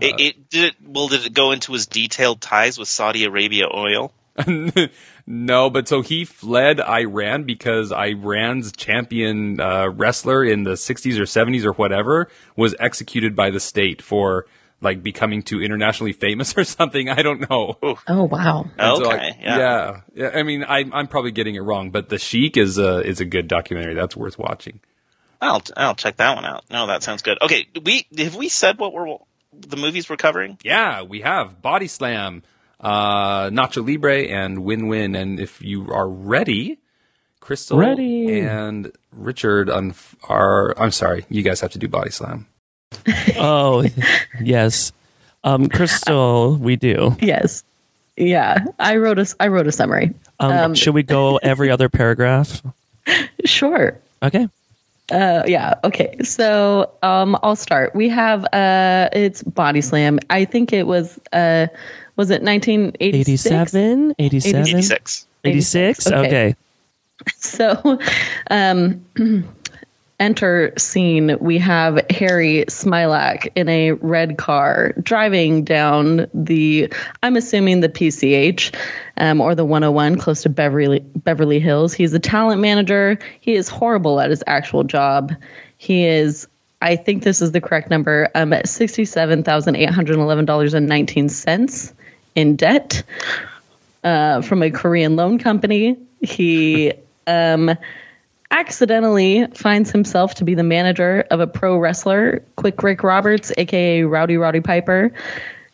It, 0.00 0.20
it 0.20 0.50
did 0.50 0.64
it. 0.64 0.74
Well, 0.84 1.08
did 1.08 1.26
it 1.26 1.34
go 1.34 1.52
into 1.52 1.72
his 1.72 1.86
detailed 1.86 2.40
ties 2.40 2.78
with 2.78 2.88
Saudi 2.88 3.24
Arabia 3.24 3.66
oil? 3.72 4.12
no, 5.26 5.68
but 5.68 5.86
so 5.86 6.00
he 6.00 6.24
fled 6.24 6.80
Iran 6.80 7.44
because 7.44 7.92
Iran's 7.92 8.72
champion 8.72 9.60
uh, 9.60 9.88
wrestler 9.88 10.42
in 10.42 10.64
the 10.64 10.72
60s 10.72 11.18
or 11.18 11.24
70s 11.24 11.64
or 11.64 11.72
whatever 11.72 12.28
was 12.56 12.74
executed 12.80 13.36
by 13.36 13.50
the 13.50 13.60
state 13.60 14.00
for 14.00 14.46
like 14.82 15.02
becoming 15.02 15.42
too 15.42 15.62
internationally 15.62 16.12
famous 16.12 16.54
or 16.58 16.64
something. 16.64 17.08
I 17.08 17.22
don't 17.22 17.48
know. 17.48 17.78
Oh 17.82 18.24
wow. 18.24 18.66
And 18.78 18.96
so, 18.96 19.06
okay, 19.06 19.16
like, 19.16 19.36
yeah. 19.40 19.58
yeah, 19.58 20.00
yeah. 20.14 20.30
I 20.34 20.42
mean, 20.42 20.64
I, 20.64 20.84
I'm 20.92 21.08
probably 21.08 21.30
getting 21.30 21.54
it 21.54 21.60
wrong, 21.60 21.90
but 21.90 22.08
The 22.08 22.18
Sheik 22.18 22.56
is 22.56 22.78
a 22.78 23.00
is 23.00 23.20
a 23.20 23.24
good 23.24 23.48
documentary. 23.48 23.94
That's 23.94 24.16
worth 24.16 24.38
watching. 24.38 24.80
I'll 25.40 25.62
I'll 25.76 25.94
check 25.94 26.16
that 26.18 26.36
one 26.36 26.44
out. 26.44 26.64
No, 26.70 26.86
that 26.86 27.02
sounds 27.02 27.22
good. 27.22 27.38
Okay, 27.42 27.66
we 27.84 28.06
have 28.18 28.34
we 28.36 28.48
said 28.48 28.78
what 28.78 28.92
we're 28.92 29.16
the 29.52 29.76
movies 29.76 30.08
we're 30.08 30.16
covering? 30.16 30.58
Yeah, 30.62 31.02
we 31.02 31.20
have 31.20 31.60
Body 31.60 31.88
Slam, 31.88 32.42
uh, 32.80 33.50
Nacho 33.50 33.86
Libre, 33.86 34.22
and 34.24 34.64
Win 34.64 34.88
Win. 34.88 35.14
And 35.14 35.40
if 35.40 35.60
you 35.60 35.90
are 35.92 36.08
ready, 36.08 36.78
Christel 37.40 37.78
Ready. 37.78 38.40
and 38.40 38.92
Richard 39.12 39.68
un- 39.68 39.94
are. 40.28 40.74
I'm 40.78 40.92
sorry, 40.92 41.26
you 41.28 41.42
guys 41.42 41.60
have 41.60 41.72
to 41.72 41.78
do 41.78 41.88
Body 41.88 42.10
Slam. 42.10 42.46
Oh, 43.36 43.84
yes. 44.40 44.92
Um, 45.44 45.68
Christel, 45.68 46.58
we 46.58 46.76
do. 46.76 47.16
Yes. 47.20 47.64
Yeah. 48.16 48.64
I 48.78 48.96
wrote 48.96 49.18
a 49.18 49.26
I 49.40 49.48
wrote 49.48 49.66
a 49.66 49.72
summary. 49.72 50.14
Um, 50.40 50.52
Um, 50.52 50.74
should 50.74 50.94
we 50.94 51.02
go 51.02 51.36
every 51.38 51.70
other 51.70 51.88
paragraph? 52.00 52.62
Sure. 53.44 53.98
Okay. 54.22 54.48
Uh, 55.10 55.42
yeah. 55.46 55.74
Okay. 55.84 56.16
So 56.22 56.90
um, 57.02 57.36
I'll 57.42 57.56
start. 57.56 57.94
We 57.94 58.08
have 58.08 58.44
uh, 58.52 59.08
it's 59.12 59.42
Body 59.42 59.80
Slam. 59.80 60.20
I 60.30 60.44
think 60.44 60.72
it 60.72 60.86
was 60.86 61.18
uh, 61.32 61.66
was 62.16 62.30
it 62.30 62.42
1986? 62.42 63.46
87? 63.46 64.14
87? 64.18 64.66
86. 64.68 65.26
86? 65.44 66.06
Okay. 66.06 66.18
Okay. 66.26 66.56
So, 67.36 68.00
um, 68.50 69.04
enter 70.22 70.72
scene. 70.78 71.36
We 71.40 71.58
have 71.58 72.00
Harry 72.08 72.64
Smilac 72.68 73.48
in 73.56 73.68
a 73.68 73.92
red 73.92 74.38
car 74.38 74.94
driving 75.02 75.64
down 75.64 76.28
the, 76.32 76.92
I'm 77.24 77.34
assuming 77.34 77.80
the 77.80 77.88
PCH 77.88 78.72
um, 79.16 79.40
or 79.40 79.56
the 79.56 79.64
101 79.64 80.18
close 80.18 80.42
to 80.42 80.48
Beverly 80.48 81.00
Beverly 81.00 81.58
Hills. 81.58 81.92
He's 81.92 82.14
a 82.14 82.20
talent 82.20 82.60
manager. 82.60 83.18
He 83.40 83.54
is 83.54 83.68
horrible 83.68 84.20
at 84.20 84.30
his 84.30 84.44
actual 84.46 84.84
job. 84.84 85.34
He 85.76 86.06
is. 86.06 86.46
I 86.80 86.96
think 86.96 87.22
this 87.22 87.42
is 87.42 87.52
the 87.52 87.60
correct 87.60 87.90
number. 87.90 88.28
Um, 88.34 88.52
at 88.52 88.68
sixty-seven 88.68 89.42
thousand 89.42 89.76
eight 89.76 89.90
hundred 89.90 90.18
eleven 90.18 90.44
dollars 90.44 90.74
and 90.74 90.88
nineteen 90.88 91.28
cents 91.28 91.92
in 92.34 92.56
debt 92.56 93.02
uh, 94.04 94.42
from 94.42 94.62
a 94.62 94.70
Korean 94.70 95.16
loan 95.16 95.38
company. 95.38 95.96
He 96.20 96.92
um, 97.26 97.76
accidentally 98.52 99.46
finds 99.54 99.90
himself 99.90 100.34
to 100.36 100.44
be 100.44 100.54
the 100.54 100.62
manager 100.62 101.24
of 101.30 101.40
a 101.40 101.46
pro 101.46 101.76
wrestler, 101.78 102.44
Quick 102.56 102.82
Rick 102.82 103.02
Roberts, 103.02 103.50
aka 103.58 104.02
Rowdy 104.02 104.36
Roddy 104.36 104.60
Piper, 104.60 105.12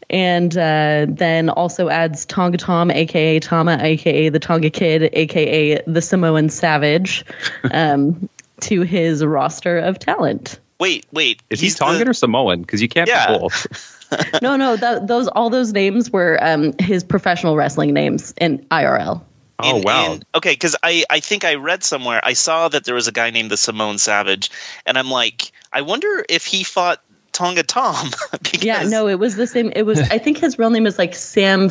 and 0.09 0.57
uh, 0.57 1.05
then 1.09 1.51
also 1.51 1.89
adds 1.91 2.25
Tonga 2.25 2.57
Tom, 2.57 2.91
aka 2.91 3.41
Tama, 3.41 3.79
aka 3.81 4.31
the 4.31 4.39
Tonga 4.39 4.71
Kid, 4.71 5.11
aka 5.13 5.83
the 5.87 6.01
Samoan 6.01 6.49
Savage, 6.49 7.25
um, 7.73 8.29
to 8.61 8.83
his 8.83 9.25
roster 9.25 9.79
of 9.79 9.99
talent. 9.99 10.59
Wait, 10.81 11.05
wait. 11.13 11.43
Is 11.51 11.61
he 11.61 11.67
he's 11.67 11.75
Tongan 11.75 12.05
the- 12.05 12.11
or 12.11 12.15
Samoan? 12.15 12.61
Because 12.63 12.81
you 12.81 12.89
can't 12.89 13.09
Yeah. 13.09 13.33
be 13.33 13.39
both. 13.39 13.95
No, 14.41 14.57
no, 14.57 14.75
th- 14.75 15.01
those 15.03 15.29
all 15.29 15.51
those 15.51 15.75
names 15.75 16.11
were 16.11 16.39
um, 16.41 16.73
his 16.79 17.05
professional 17.05 17.57
wrestling 17.57 17.93
names 17.93 18.33
in 18.41 18.61
IRL. 18.71 19.21
Oh 19.61 19.79
in- 19.79 19.83
wow! 19.83 20.13
in- 20.15 20.23
okay, 20.35 20.53
because 20.53 20.77
I, 20.83 21.05
I 21.11 21.21
think 21.21 21.45
I 21.45 21.55
read 21.57 21.83
somewhere 21.83 22.21
I 22.23 22.33
saw 22.35 22.69
that 22.69 22.85
there 22.85 22.95
was 22.95 23.09
a 23.09 23.13
guy 23.13 23.31
named 23.31 23.51
the 23.51 23.57
Samoan 23.57 23.99
Savage, 23.99 24.51
and 24.87 24.97
I'm 24.97 25.11
like, 25.11 25.51
I 25.73 25.83
wonder 25.83 26.25
if 26.29 26.47
he 26.47 26.63
fought 26.65 27.01
Tonga 27.33 27.63
Tom. 27.65 28.11
because, 28.33 28.65
Yeah, 28.65 28.85
no, 28.85 29.09
it 29.09 29.19
was 29.19 29.37
the 29.37 29.47
same. 29.47 29.73
It 29.75 29.83
was. 29.83 29.99
I 30.11 30.19
think 30.19 30.39
his 30.39 30.59
real 30.59 30.71
name 30.71 30.87
is 30.87 30.99
like 30.99 31.15
Sam 31.15 31.71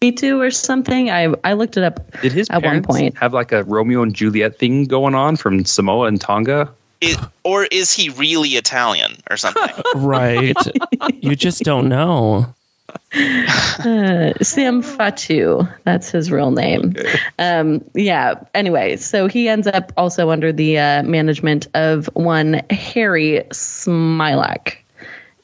Fitu 0.00 0.38
or 0.38 0.50
something. 0.50 1.10
I 1.10 1.32
I 1.44 1.52
looked 1.52 1.76
it 1.76 1.84
up 1.84 2.10
Did 2.20 2.32
his 2.32 2.48
at 2.50 2.62
one 2.62 2.82
point. 2.82 3.16
have 3.18 3.32
like 3.32 3.52
a 3.52 3.64
Romeo 3.64 4.02
and 4.02 4.14
Juliet 4.14 4.58
thing 4.58 4.84
going 4.84 5.14
on 5.14 5.36
from 5.36 5.64
Samoa 5.64 6.06
and 6.08 6.20
Tonga? 6.20 6.70
it- 7.00 7.18
or 7.42 7.64
is 7.64 7.92
he 7.92 8.08
really 8.10 8.50
Italian 8.50 9.16
or 9.30 9.36
something? 9.36 9.62
Right. 9.94 10.56
you 11.20 11.36
just 11.36 11.62
don't 11.62 11.88
know. 11.88 12.54
Uh, 13.14 14.32
Sam 14.42 14.82
Fatu. 14.82 15.62
That's 15.84 16.10
his 16.10 16.30
real 16.30 16.50
name. 16.50 16.94
Um, 17.38 17.84
yeah. 17.94 18.34
Anyway, 18.54 18.96
so 18.96 19.28
he 19.28 19.48
ends 19.48 19.66
up 19.66 19.92
also 19.96 20.30
under 20.30 20.52
the 20.52 20.78
uh, 20.78 21.02
management 21.04 21.68
of 21.74 22.06
one 22.14 22.60
Harry 22.70 23.44
Smilac. 23.50 24.76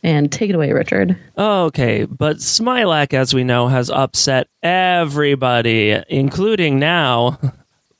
And 0.02 0.32
take 0.32 0.48
it 0.48 0.56
away, 0.56 0.72
Richard. 0.72 1.16
Okay, 1.36 2.06
but 2.06 2.38
Smilac, 2.38 3.12
as 3.12 3.34
we 3.34 3.44
know, 3.44 3.68
has 3.68 3.90
upset 3.90 4.48
everybody, 4.62 6.02
including 6.08 6.78
now 6.78 7.38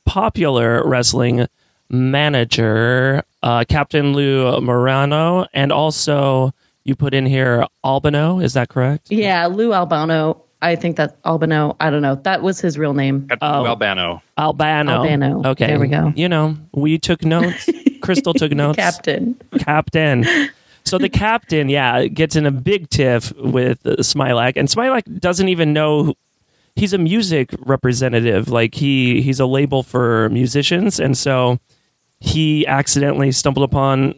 popular 0.05 0.85
wrestling 0.87 1.47
manager 1.89 3.23
uh, 3.43 3.65
Captain 3.67 4.13
Lou 4.13 4.59
Morano, 4.61 5.45
and 5.53 5.71
also 5.71 6.53
you 6.83 6.95
put 6.95 7.13
in 7.13 7.25
here 7.25 7.65
Albano. 7.83 8.39
Is 8.39 8.53
that 8.53 8.69
correct? 8.69 9.11
Yeah, 9.11 9.45
Lou 9.47 9.73
Albano. 9.73 10.43
I 10.63 10.75
think 10.75 10.97
that 10.97 11.17
Albano. 11.25 11.75
I 11.79 11.89
don't 11.89 12.01
know. 12.01 12.15
That 12.15 12.41
was 12.43 12.59
his 12.61 12.77
real 12.77 12.93
name. 12.93 13.27
Captain 13.27 13.49
Oh. 13.49 13.65
Albano. 13.65 14.21
Albano. 14.37 14.91
Albano. 14.91 15.41
Okay, 15.51 15.67
There 15.67 15.79
we 15.79 15.87
go. 15.87 16.13
You 16.15 16.29
know, 16.29 16.55
we 16.73 16.97
took 16.99 17.23
notes. 17.25 17.67
Christel 18.01 18.33
took 18.33 18.51
notes. 18.51 18.77
Captain. 18.77 19.39
captain. 19.59 20.25
So 20.83 20.97
the 20.97 21.09
captain, 21.09 21.69
yeah, 21.69 22.05
gets 22.07 22.35
in 22.35 22.45
a 22.47 22.51
big 22.51 22.89
tiff 22.89 23.31
with 23.37 23.85
uh, 23.85 23.97
Smilac, 23.97 24.53
and 24.55 24.67
Smilac 24.67 25.19
doesn't 25.19 25.47
even 25.47 25.73
know 25.73 26.03
who- 26.05 26.15
he's 26.75 26.93
a 26.93 26.97
music 26.97 27.53
representative. 27.59 28.49
Like 28.49 28.73
he 28.75 29.21
he's 29.21 29.39
a 29.39 29.45
label 29.45 29.83
for 29.83 30.29
musicians, 30.29 30.99
and 30.99 31.15
so 31.17 31.59
he 32.19 32.65
accidentally 32.67 33.31
stumbled 33.31 33.63
upon 33.63 34.15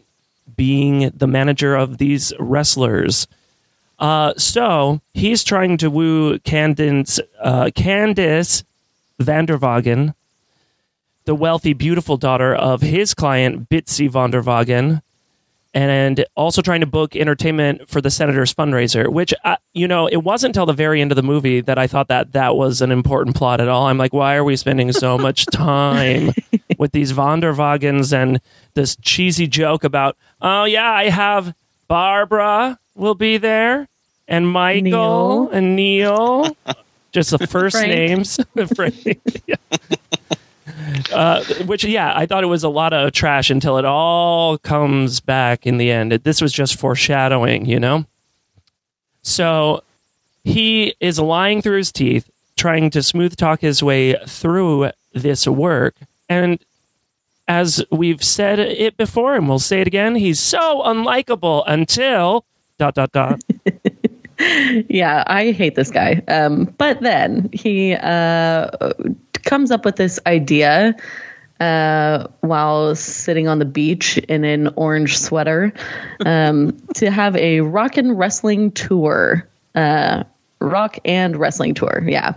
being 0.56 1.12
the 1.16 1.28
manager 1.28 1.76
of 1.76 1.98
these 1.98 2.34
wrestlers. 2.40 3.28
Uh, 4.00 4.34
so 4.38 5.02
he's 5.14 5.44
trying 5.44 5.78
to 5.78 5.90
woo 5.90 6.40
Candace, 6.40 7.20
uh, 7.42 7.66
Candice 7.76 8.64
Vanderwagen, 9.22 10.14
the 11.26 11.36
wealthy, 11.36 11.74
beautiful 11.74 12.18
daughter 12.18 12.54
of 12.54 12.82
his 12.82 13.14
client, 13.14 13.70
Bitsy 13.70 14.10
Vanderwagen, 14.10 15.02
and 15.74 16.24
also 16.36 16.62
trying 16.62 16.82
to 16.82 16.86
book 16.86 17.16
entertainment 17.16 17.90
for 17.90 18.00
the 18.02 18.12
senator's 18.12 18.54
fundraiser. 18.54 19.12
Which, 19.12 19.34
uh, 19.44 19.56
you 19.74 19.88
know, 19.88 20.08
it 20.08 20.18
wasn't 20.18 20.52
until 20.52 20.66
the 20.66 20.74
very 20.74 21.02
end 21.02 21.12
of 21.12 21.16
the 21.16 21.24
movie 21.24 21.62
that 21.62 21.80
I 21.80 21.88
thought 21.88 22.10
that 22.10 22.34
that 22.34 22.56
was 22.56 22.82
an 22.82 22.92
important 22.92 23.36
plot 23.36 23.60
at 23.60 23.70
all. 23.70 23.88
I'm 23.88 23.98
like, 23.98 24.14
why 24.14 24.36
are 24.36 24.44
we 24.44 24.56
spending 24.56 24.92
so 24.92 25.18
much 25.18 25.46
time 25.52 26.32
with 26.84 26.92
these 26.92 27.14
Vanderwagens 27.14 28.12
and 28.12 28.42
this 28.74 28.98
cheesy 28.98 29.48
joke 29.48 29.86
about, 29.86 30.18
oh 30.42 30.66
yeah, 30.66 30.92
I 30.92 31.08
have 31.08 31.56
Barbara 31.88 32.78
will 32.94 33.16
be 33.16 33.38
there 33.38 33.88
and 34.28 34.52
Michael 34.52 35.46
Neil. 35.46 35.50
and 35.50 35.76
Neil. 35.78 36.58
Just 37.14 37.30
the 37.30 37.48
first 37.48 37.78
Frank. 37.78 37.88
names. 37.88 38.38
Yeah. 39.48 39.56
Uh, 41.14 41.44
which, 41.68 41.86
yeah, 41.86 42.12
I 42.14 42.26
thought 42.26 42.44
it 42.44 42.48
was 42.48 42.64
a 42.66 42.70
lot 42.70 42.92
of 42.92 43.14
trash 43.14 43.50
until 43.50 43.78
it 43.78 43.86
all 43.86 44.58
comes 44.58 45.22
back 45.22 45.66
in 45.66 45.78
the 45.78 45.90
end. 45.90 46.12
This 46.12 46.42
was 46.42 46.52
just 46.52 46.78
foreshadowing, 46.78 47.66
you 47.66 47.80
know? 47.80 48.06
So 49.22 49.84
he 50.44 50.96
is 51.00 51.18
lying 51.20 51.62
through 51.62 51.78
his 51.78 51.92
teeth, 51.94 52.30
trying 52.58 52.90
to 52.92 53.02
smooth 53.04 53.38
talk 53.38 53.62
his 53.62 53.82
way 53.82 54.16
through 54.28 54.92
this 55.14 55.48
work. 55.48 55.96
And 56.30 56.60
as 57.48 57.84
we've 57.92 58.24
said 58.24 58.60
it 58.60 58.98
before, 58.98 59.36
and 59.36 59.48
we'll 59.48 59.60
say 59.60 59.82
it 59.82 59.88
again, 59.88 60.16
he's 60.16 60.40
so 60.40 60.82
unlikable 60.84 61.64
until 61.68 62.46
dot 62.78 62.96
dot 62.96 63.12
dot. 63.12 63.42
Yeah, 64.90 65.24
I 65.28 65.52
hate 65.52 65.76
this 65.76 65.92
guy. 65.92 66.22
Um, 66.28 66.66
but 66.78 67.02
then 67.02 67.50
he 67.54 67.94
uh, 67.94 68.70
comes 69.44 69.72
up 69.72 69.86
with 69.86 69.96
this 69.96 70.20
idea 70.26 70.96
uh, 71.60 72.28
while 72.42 72.96
sitting 72.96 73.48
on 73.48 73.60
the 73.60 73.66
beach 73.66 74.18
in 74.18 74.44
an 74.44 74.70
orange 74.76 75.18
sweater 75.18 75.72
um, 76.26 76.76
to 76.96 77.12
have 77.12 77.36
a 77.36 77.62
rock 77.62 77.98
and 77.98 78.18
wrestling 78.18 78.72
tour. 78.72 79.48
Uh, 79.76 80.24
rock 80.64 80.98
and 81.06 81.36
wrestling 81.36 81.74
tour. 81.74 82.04
Yeah. 82.06 82.34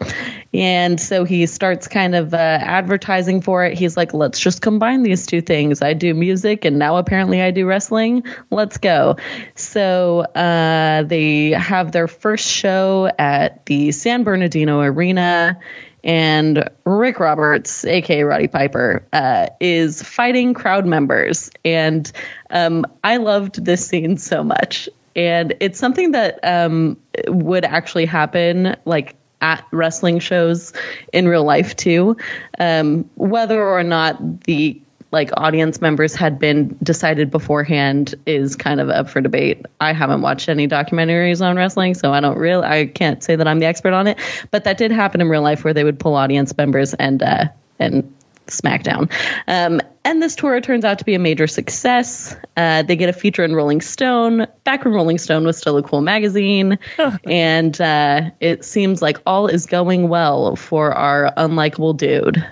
And 0.52 1.00
so 1.00 1.24
he 1.24 1.46
starts 1.46 1.88
kind 1.88 2.14
of 2.14 2.34
uh, 2.34 2.36
advertising 2.36 3.40
for 3.40 3.64
it. 3.64 3.78
He's 3.78 3.96
like, 3.96 4.12
let's 4.12 4.38
just 4.38 4.62
combine 4.62 5.02
these 5.02 5.26
two 5.26 5.40
things. 5.40 5.80
I 5.80 5.94
do 5.94 6.12
music 6.12 6.64
and 6.64 6.78
now 6.78 6.96
apparently 6.96 7.40
I 7.40 7.50
do 7.50 7.66
wrestling. 7.66 8.24
Let's 8.50 8.78
go. 8.78 9.16
So 9.54 10.20
uh, 10.20 11.04
they 11.04 11.50
have 11.50 11.92
their 11.92 12.08
first 12.08 12.46
show 12.46 13.10
at 13.18 13.64
the 13.66 13.92
San 13.92 14.24
Bernardino 14.24 14.80
Arena. 14.80 15.58
And 16.04 16.70
Rick 16.84 17.18
Roberts, 17.18 17.84
aka 17.84 18.22
Roddy 18.22 18.46
Piper, 18.46 19.04
uh, 19.12 19.48
is 19.58 20.02
fighting 20.02 20.54
crowd 20.54 20.86
members. 20.86 21.50
And 21.64 22.10
um, 22.50 22.86
I 23.02 23.16
loved 23.16 23.64
this 23.64 23.84
scene 23.84 24.16
so 24.16 24.44
much 24.44 24.88
and 25.16 25.54
it's 25.60 25.78
something 25.78 26.12
that 26.12 26.38
um, 26.44 26.96
would 27.26 27.64
actually 27.64 28.06
happen 28.06 28.76
like 28.84 29.16
at 29.40 29.66
wrestling 29.72 30.18
shows 30.18 30.72
in 31.12 31.26
real 31.28 31.44
life 31.44 31.74
too. 31.76 32.16
Um, 32.58 33.08
whether 33.16 33.66
or 33.66 33.82
not 33.82 34.44
the 34.44 34.80
like 35.12 35.30
audience 35.36 35.80
members 35.80 36.14
had 36.14 36.38
been 36.38 36.76
decided 36.82 37.30
beforehand 37.30 38.14
is 38.26 38.56
kind 38.56 38.80
of 38.80 38.90
up 38.90 39.08
for 39.08 39.20
debate. 39.20 39.64
I 39.80 39.92
haven't 39.92 40.20
watched 40.20 40.48
any 40.48 40.68
documentaries 40.68 41.40
on 41.40 41.56
wrestling 41.56 41.94
so 41.94 42.12
i 42.12 42.20
don't 42.20 42.36
really 42.36 42.66
i 42.66 42.86
can't 42.86 43.22
say 43.22 43.36
that 43.36 43.46
i'm 43.46 43.60
the 43.60 43.66
expert 43.66 43.92
on 43.92 44.06
it. 44.06 44.18
But 44.50 44.64
that 44.64 44.78
did 44.78 44.90
happen 44.90 45.20
in 45.20 45.28
real 45.28 45.42
life 45.42 45.64
where 45.64 45.72
they 45.72 45.84
would 45.84 45.98
pull 45.98 46.16
audience 46.16 46.56
members 46.56 46.92
and 46.94 47.22
uh, 47.22 47.46
and 47.78 48.12
SmackDown. 48.46 49.10
Um, 49.48 49.80
and 50.04 50.22
this 50.22 50.36
tour 50.36 50.60
turns 50.60 50.84
out 50.84 50.98
to 50.98 51.04
be 51.04 51.14
a 51.14 51.18
major 51.18 51.46
success. 51.46 52.36
Uh, 52.56 52.82
they 52.82 52.94
get 52.94 53.08
a 53.08 53.12
feature 53.12 53.44
in 53.44 53.54
Rolling 53.54 53.80
Stone, 53.80 54.46
back 54.64 54.84
when 54.84 54.94
Rolling 54.94 55.18
Stone 55.18 55.44
was 55.44 55.56
still 55.56 55.76
a 55.76 55.82
cool 55.82 56.00
magazine. 56.00 56.78
and 57.24 57.80
uh, 57.80 58.30
it 58.40 58.64
seems 58.64 59.02
like 59.02 59.18
all 59.26 59.46
is 59.48 59.66
going 59.66 60.08
well 60.08 60.56
for 60.56 60.92
our 60.92 61.32
unlikable 61.36 61.96
dude. 61.96 62.44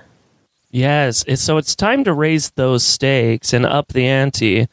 Yes, 0.70 1.24
so 1.40 1.56
it's 1.56 1.76
time 1.76 2.02
to 2.02 2.12
raise 2.12 2.50
those 2.50 2.82
stakes 2.82 3.52
and 3.52 3.64
up 3.64 3.92
the 3.92 4.06
ante. 4.08 4.66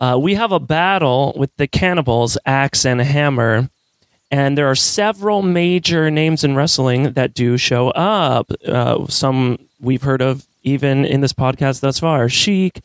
Uh, 0.00 0.18
we 0.20 0.34
have 0.34 0.52
a 0.52 0.58
battle 0.58 1.34
with 1.36 1.54
the 1.58 1.66
cannibals, 1.66 2.38
Axe 2.46 2.86
and 2.86 3.00
Hammer, 3.00 3.68
and 4.30 4.56
there 4.56 4.70
are 4.70 4.74
several 4.74 5.42
major 5.42 6.10
names 6.10 6.44
in 6.44 6.56
wrestling 6.56 7.12
that 7.12 7.34
do 7.34 7.58
show 7.58 7.90
up. 7.90 8.50
Uh, 8.66 9.06
some 9.06 9.58
we've 9.80 10.02
heard 10.02 10.22
of 10.22 10.46
even 10.64 11.04
in 11.04 11.20
this 11.20 11.32
podcast 11.32 11.80
thus 11.80 12.00
far: 12.00 12.28
Chic, 12.28 12.80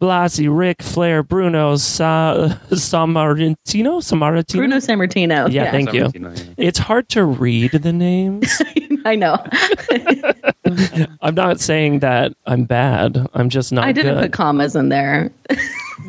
Blasi, 0.00 0.48
Ric 0.50 0.82
Flair, 0.82 1.22
Bruno, 1.22 1.76
Sa- 1.76 2.48
Samaritino, 2.70 3.56
Samaritino. 4.00 4.56
Bruno 4.56 4.76
Sammartino. 4.78 5.52
Yeah, 5.52 5.70
thank 5.70 5.92
you. 5.92 6.10
It's 6.56 6.78
hard 6.78 7.08
to 7.10 7.24
read 7.24 7.72
the 7.72 7.92
names. 7.92 8.62
I 9.04 9.16
know. 9.16 9.36
I'm 11.20 11.34
not 11.34 11.60
saying 11.60 11.98
that 11.98 12.32
I'm 12.46 12.64
bad. 12.64 13.26
I'm 13.34 13.50
just 13.50 13.72
not 13.72 13.84
I 13.84 13.92
didn't 13.92 14.14
good. 14.14 14.22
put 14.22 14.32
commas 14.32 14.74
in 14.74 14.88
there. 14.88 15.30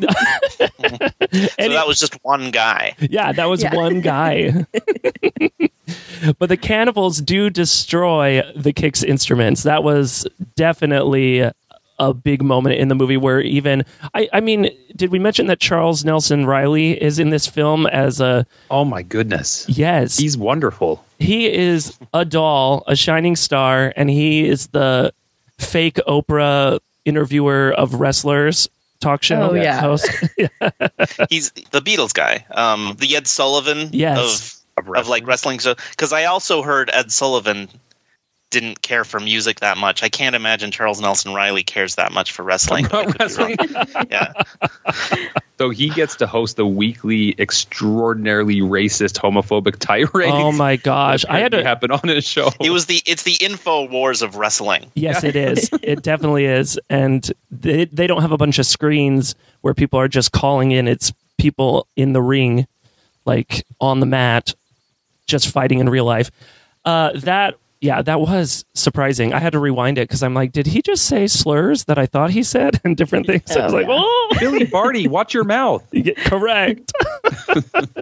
So 1.58 1.68
that 1.68 1.86
was 1.86 1.98
just 1.98 2.14
one 2.24 2.50
guy. 2.50 2.94
Yeah, 2.98 3.32
that 3.32 3.46
was 3.48 3.62
Yeah. 3.62 3.74
one 3.74 4.00
guy. 4.00 4.64
but 6.38 6.48
the 6.48 6.56
cannibals 6.56 7.20
do 7.20 7.50
destroy 7.50 8.42
the 8.54 8.72
Kicks 8.72 9.02
instruments. 9.02 9.62
That 9.64 9.82
was 9.84 10.26
definitely 10.54 11.50
a 11.98 12.14
big 12.14 12.42
moment 12.42 12.76
in 12.76 12.88
the 12.88 12.94
movie 12.94 13.16
where 13.16 13.40
even 13.40 13.84
I, 14.14 14.28
I 14.32 14.40
mean, 14.40 14.70
did 14.94 15.10
we 15.10 15.18
mention 15.18 15.46
that 15.46 15.60
Charles 15.60 16.04
Nelson 16.04 16.44
Reilly 16.46 17.00
is 17.02 17.18
in 17.18 17.30
this 17.30 17.46
film 17.46 17.86
as 17.86 18.20
a 18.20 18.46
Oh 18.70 18.84
my 18.84 19.02
goodness. 19.02 19.66
yes. 19.68 20.16
He's 20.18 20.36
wonderful. 20.36 21.04
he 21.18 21.50
is 21.52 21.98
a 22.14 22.24
doll, 22.24 22.84
a 22.86 22.96
shining 22.96 23.34
star, 23.36 23.92
and 23.96 24.10
he 24.10 24.46
is 24.46 24.68
the 24.68 25.12
fake 25.58 25.96
Oprah 26.06 26.78
interviewer 27.06 27.72
of 27.72 27.94
wrestlers 27.94 28.68
talk 29.00 29.22
show 29.22 29.50
Oh, 29.50 29.54
yeah. 29.54 29.80
host. 29.80 30.08
He's 31.30 31.50
the 31.70 31.80
Beatles 31.80 32.12
guy, 32.14 32.44
um, 32.50 32.96
the 32.98 33.16
Ed 33.16 33.26
Sullivan 33.26 33.90
Yes. 33.92 34.62
of 34.78 34.96
of 34.96 35.08
like 35.08 35.26
wrestling. 35.26 35.60
So 35.60 35.74
because 35.90 36.12
I 36.12 36.24
also 36.24 36.62
heard 36.62 36.90
Ed 36.92 37.10
Sullivan 37.10 37.68
didn't 38.60 38.80
care 38.80 39.04
for 39.04 39.20
music 39.20 39.60
that 39.60 39.76
much. 39.76 40.02
I 40.02 40.08
can't 40.08 40.34
imagine 40.34 40.70
Charles 40.70 41.00
Nelson 41.00 41.34
Reilly 41.34 41.62
cares 41.62 41.96
that 41.96 42.10
much 42.12 42.32
for 42.32 42.42
wrestling. 42.42 42.86
but 42.90 43.06
I 43.38 43.54
could 43.56 43.68
be 43.68 43.74
wrong. 43.74 44.06
yeah, 44.10 44.32
So 45.58 45.70
he 45.70 45.88
gets 45.88 46.16
to 46.16 46.26
host 46.26 46.56
the 46.56 46.66
weekly, 46.66 47.34
extraordinarily 47.38 48.60
racist, 48.60 49.18
homophobic 49.18 49.76
tirade. 49.78 50.30
oh 50.30 50.52
my 50.52 50.76
gosh. 50.92 51.24
I 51.26 51.40
had 51.40 51.52
to 51.52 51.62
happen 51.62 51.90
on 51.90 52.08
his 52.08 52.26
show. 52.26 52.50
it 52.60 52.70
was 52.70 52.86
the 52.86 53.02
it's 53.06 53.22
the 53.24 53.36
info 53.40 53.86
wars 53.88 54.22
of 54.22 54.36
wrestling. 54.36 54.90
Yes, 54.94 55.24
it 55.24 55.36
is. 55.36 55.70
It 55.82 56.02
definitely 56.02 56.44
is. 56.46 56.78
And 56.90 57.30
they, 57.50 57.86
they 57.86 58.06
don't 58.06 58.22
have 58.22 58.32
a 58.32 58.36
bunch 58.38 58.58
of 58.58 58.66
screens 58.66 59.34
where 59.62 59.74
people 59.74 59.98
are 59.98 60.08
just 60.08 60.32
calling 60.32 60.72
in. 60.72 60.88
It's 60.88 61.12
people 61.38 61.86
in 61.96 62.12
the 62.12 62.22
ring, 62.22 62.66
like 63.24 63.66
on 63.80 64.00
the 64.00 64.06
mat, 64.06 64.54
just 65.26 65.50
fighting 65.50 65.78
in 65.80 65.88
real 65.88 66.04
life. 66.04 66.30
Uh, 66.84 67.12
that 67.20 67.56
yeah, 67.80 68.00
that 68.02 68.20
was 68.20 68.64
surprising. 68.74 69.32
I 69.34 69.38
had 69.38 69.52
to 69.52 69.58
rewind 69.58 69.98
it 69.98 70.08
because 70.08 70.22
I'm 70.22 70.34
like, 70.34 70.52
did 70.52 70.66
he 70.66 70.80
just 70.82 71.04
say 71.04 71.26
slurs 71.26 71.84
that 71.84 71.98
I 71.98 72.06
thought 72.06 72.30
he 72.30 72.42
said 72.42 72.80
and 72.84 72.96
different 72.96 73.26
things? 73.26 73.50
I 73.56 73.64
was 73.64 73.72
Oh, 73.74 73.76
like, 73.76 73.86
oh, 73.88 74.36
Billy 74.40 74.64
Barty, 74.64 75.06
watch 75.08 75.34
your 75.34 75.44
mouth. 75.44 75.84
Yeah, 75.92 76.14
correct. 76.26 76.92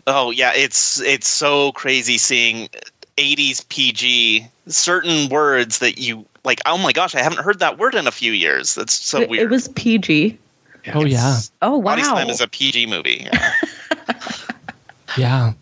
Oh 0.07 0.31
yeah, 0.31 0.53
it's 0.55 1.01
it's 1.01 1.29
so 1.29 1.73
crazy 1.73 2.19
seeing 2.19 2.69
80s 3.17 3.69
PG 3.69 4.47
certain 4.67 5.29
words 5.29 5.79
that 5.79 5.99
you 5.99 6.25
like. 6.45 6.61
Oh 6.67 6.77
my 6.79 6.93
gosh, 6.93 7.15
I 7.15 7.23
haven't 7.23 7.43
heard 7.45 7.61
that 7.61 7.79
word 7.79 7.95
in 7.95 8.07
a 8.07 8.11
few 8.11 8.33
years. 8.33 8.75
That's 8.75 8.93
so 8.95 9.21
it, 9.23 9.29
weird. 9.31 9.45
it 9.45 9.51
was 9.51 9.69
PG. 9.69 10.39
oh 10.93 11.05
yeah, 11.05 11.39
Oh 11.63 11.79
wow. 11.79 11.93
Body 11.93 12.03
Slam 12.03 12.29
is 12.31 12.41
a 12.41 12.49
PG 12.49 12.87
movie. 12.87 13.27
Yeah. 13.33 13.53
yeah. 15.17 15.53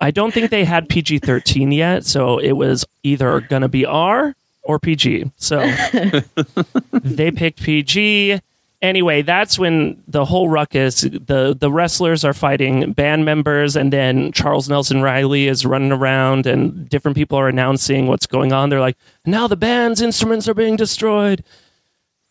I 0.00 0.10
don't 0.10 0.32
think 0.32 0.50
they 0.50 0.64
had 0.64 0.88
PG 0.88 1.18
13 1.18 1.72
yet, 1.72 2.06
so 2.06 2.38
it 2.38 2.52
was 2.52 2.86
either 3.02 3.40
going 3.40 3.62
to 3.62 3.68
be 3.68 3.84
R 3.84 4.34
or 4.62 4.78
PG. 4.78 5.30
So 5.36 5.60
they 6.92 7.30
picked 7.30 7.62
PG. 7.62 8.40
Anyway, 8.80 9.20
that's 9.20 9.58
when 9.58 10.02
the 10.08 10.24
whole 10.24 10.48
ruckus, 10.48 11.02
the, 11.02 11.54
the 11.58 11.70
wrestlers 11.70 12.24
are 12.24 12.32
fighting 12.32 12.92
band 12.94 13.26
members, 13.26 13.76
and 13.76 13.92
then 13.92 14.32
Charles 14.32 14.70
Nelson 14.70 15.02
Reilly 15.02 15.48
is 15.48 15.66
running 15.66 15.92
around, 15.92 16.46
and 16.46 16.88
different 16.88 17.14
people 17.16 17.38
are 17.38 17.48
announcing 17.48 18.06
what's 18.06 18.26
going 18.26 18.52
on. 18.54 18.70
They're 18.70 18.80
like, 18.80 18.96
now 19.26 19.46
the 19.46 19.56
band's 19.56 20.00
instruments 20.00 20.48
are 20.48 20.54
being 20.54 20.76
destroyed. 20.76 21.44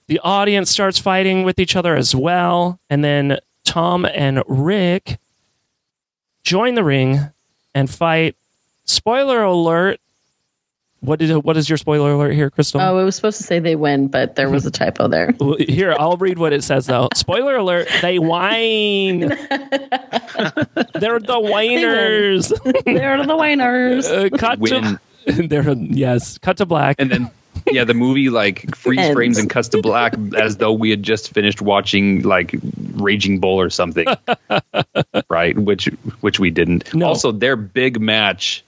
The 0.08 0.20
audience 0.24 0.72
starts 0.72 0.98
fighting 0.98 1.44
with 1.44 1.60
each 1.60 1.76
other 1.76 1.96
as 1.96 2.16
well. 2.16 2.80
And 2.90 3.04
then 3.04 3.38
Tom 3.64 4.06
and 4.06 4.42
Rick 4.48 5.20
join 6.42 6.74
the 6.74 6.84
ring 6.84 7.30
and 7.80 7.90
fight. 7.90 8.36
Spoiler 8.86 9.42
alert. 9.44 10.00
What 11.02 11.20
did 11.20 11.32
what 11.46 11.56
is 11.56 11.70
your 11.70 11.78
spoiler 11.78 12.12
alert 12.12 12.34
here, 12.34 12.50
Christel? 12.50 12.82
Oh, 12.82 13.00
it 13.00 13.06
was 13.06 13.16
supposed 13.16 13.38
to 13.38 13.44
say 13.44 13.60
they 13.60 13.78
win, 13.78 14.10
but 14.10 14.36
there 14.36 14.50
was 14.50 14.66
a 14.66 14.72
typo 14.72 15.08
there. 15.08 15.34
Here, 15.60 15.96
I'll 15.98 16.18
read 16.18 16.38
what 16.38 16.52
it 16.52 16.62
says 16.62 16.88
though. 16.88 17.08
Spoiler 17.16 17.56
alert, 17.56 17.88
they 18.02 18.20
whine. 18.20 19.20
They're 19.30 21.20
the 21.22 21.40
whiners. 21.42 22.52
They're 22.86 23.26
the 23.26 23.38
winners. 23.38 24.08
Uh, 24.08 24.28
cut 24.38 24.60
Win. 24.60 25.00
to 25.26 25.48
They're 25.48 25.72
yes, 25.74 26.38
cut 26.38 26.58
to 26.58 26.66
black. 26.66 26.98
And 27.00 27.10
then, 27.10 27.32
yeah, 27.74 27.84
the 27.84 27.94
movie 27.94 28.30
like 28.30 28.76
freeze 28.76 29.00
Ends. 29.00 29.14
frames 29.14 29.38
and 29.38 29.50
cuts 29.50 29.70
to 29.70 29.82
black 29.82 30.14
as 30.36 30.58
though 30.58 30.74
we 30.74 30.90
had 30.90 31.04
just 31.04 31.34
finished 31.34 31.62
watching 31.62 32.22
like 32.24 32.56
Raging 32.94 33.40
Bull 33.40 33.60
or 33.60 33.70
something, 33.70 34.08
right? 35.30 35.58
Which 35.58 35.86
which 36.22 36.40
we 36.40 36.50
didn't. 36.50 36.94
No. 36.94 37.08
Also, 37.08 37.32
their 37.32 37.56
big 37.56 38.00
match, 38.00 38.64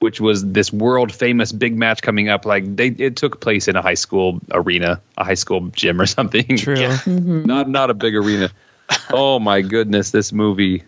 which 0.00 0.20
was 0.20 0.44
this 0.44 0.72
world 0.72 1.12
famous 1.12 1.52
big 1.52 1.76
match 1.76 2.02
coming 2.02 2.28
up, 2.28 2.44
like 2.44 2.76
they 2.76 2.88
it 2.88 3.16
took 3.16 3.40
place 3.40 3.68
in 3.68 3.76
a 3.76 3.82
high 3.82 3.94
school 3.94 4.40
arena, 4.50 5.00
a 5.16 5.24
high 5.24 5.34
school 5.34 5.68
gym 5.68 6.00
or 6.00 6.06
something. 6.06 6.56
True. 6.56 6.78
Yeah. 6.78 6.96
Mm-hmm. 6.98 7.44
not 7.44 7.68
not 7.68 7.90
a 7.90 7.94
big 7.94 8.14
arena. 8.14 8.50
Oh 9.10 9.38
my 9.38 9.62
goodness, 9.62 10.10
this 10.10 10.32
movie. 10.32 10.84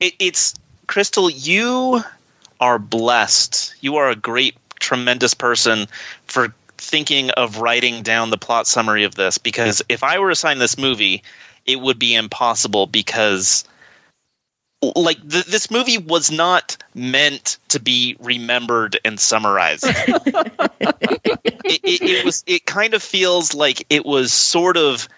it, 0.00 0.14
it's 0.18 0.54
Christel. 0.86 1.30
You 1.30 2.02
are 2.60 2.78
blessed. 2.78 3.74
You 3.80 3.96
are 3.96 4.10
a 4.10 4.16
great, 4.16 4.56
tremendous 4.80 5.34
person 5.34 5.86
for 6.26 6.52
thinking 6.78 7.30
of 7.30 7.58
writing 7.58 8.02
down 8.02 8.30
the 8.30 8.38
plot 8.38 8.66
summary 8.66 9.04
of 9.04 9.14
this. 9.14 9.38
Because 9.38 9.82
if 9.88 10.02
I 10.02 10.18
were 10.18 10.30
assigned 10.30 10.60
this 10.60 10.78
movie, 10.78 11.22
it 11.66 11.80
would 11.80 11.98
be 11.98 12.14
impossible. 12.14 12.86
Because 12.86 13.64
like 14.82 15.18
th- 15.28 15.46
this 15.46 15.70
movie 15.70 15.98
was 15.98 16.30
not 16.30 16.76
meant 16.94 17.58
to 17.68 17.80
be 17.80 18.16
remembered 18.20 18.98
and 19.04 19.18
summarized. 19.18 19.84
it, 19.86 20.60
it, 21.64 22.02
it 22.02 22.24
was. 22.24 22.44
It 22.46 22.64
kind 22.64 22.94
of 22.94 23.02
feels 23.02 23.54
like 23.54 23.86
it 23.90 24.06
was 24.06 24.32
sort 24.32 24.76
of 24.76 25.08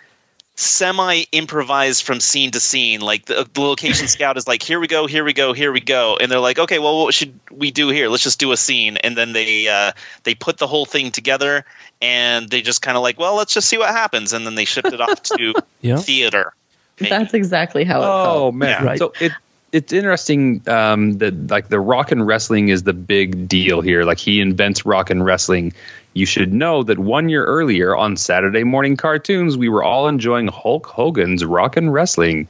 semi 0.60 1.24
improvised 1.32 2.04
from 2.04 2.20
scene 2.20 2.50
to 2.52 2.60
scene. 2.60 3.00
Like 3.00 3.24
the, 3.26 3.48
the 3.52 3.60
location 3.60 4.08
scout 4.14 4.36
is 4.36 4.46
like, 4.46 4.62
here 4.62 4.78
we 4.78 4.86
go, 4.86 5.06
here 5.06 5.24
we 5.24 5.32
go, 5.32 5.52
here 5.52 5.72
we 5.72 5.80
go, 5.80 6.16
and 6.20 6.30
they're 6.30 6.40
like, 6.40 6.58
okay, 6.58 6.78
well, 6.78 7.02
what 7.04 7.14
should 7.14 7.38
we 7.50 7.70
do 7.70 7.88
here? 7.88 8.08
Let's 8.08 8.22
just 8.22 8.38
do 8.38 8.52
a 8.52 8.56
scene, 8.56 8.96
and 8.98 9.16
then 9.16 9.32
they 9.32 9.68
uh, 9.68 9.92
they 10.24 10.34
put 10.34 10.58
the 10.58 10.66
whole 10.66 10.84
thing 10.86 11.10
together, 11.10 11.64
and 12.02 12.48
they 12.48 12.62
just 12.62 12.82
kind 12.82 12.96
of 12.96 13.02
like, 13.02 13.18
well, 13.18 13.36
let's 13.36 13.54
just 13.54 13.68
see 13.68 13.78
what 13.78 13.88
happens, 13.90 14.32
and 14.32 14.46
then 14.46 14.54
they 14.54 14.64
shipped 14.66 14.92
it 14.92 15.00
off 15.00 15.22
to 15.24 15.54
Yeah. 15.80 15.96
theater. 15.96 16.52
maybe. 17.00 17.10
That's 17.10 17.34
exactly 17.34 17.84
how 17.84 18.02
it 18.02 18.06
Oh 18.06 18.22
felt. 18.22 18.54
man! 18.54 18.68
Yeah. 18.68 18.84
Right. 18.84 18.98
So 18.98 19.12
it 19.20 19.32
it's 19.72 19.92
interesting 19.92 20.62
um, 20.68 21.18
that 21.18 21.48
like 21.50 21.68
the 21.68 21.78
rock 21.80 22.10
and 22.10 22.26
wrestling 22.26 22.68
is 22.70 22.82
the 22.82 22.92
big 22.92 23.48
deal 23.48 23.80
here. 23.80 24.02
Like 24.04 24.18
he 24.18 24.40
invents 24.40 24.84
rock 24.84 25.10
and 25.10 25.24
wrestling. 25.24 25.72
You 26.12 26.26
should 26.26 26.52
know 26.52 26.82
that 26.82 26.98
one 26.98 27.28
year 27.28 27.44
earlier 27.44 27.96
on 27.96 28.16
Saturday 28.16 28.64
morning 28.64 28.96
cartoons, 28.96 29.56
we 29.56 29.68
were 29.68 29.84
all 29.84 30.08
enjoying 30.08 30.48
Hulk 30.48 30.86
Hogan's 30.86 31.44
Rock 31.44 31.76
and 31.76 31.92
Wrestling, 31.92 32.48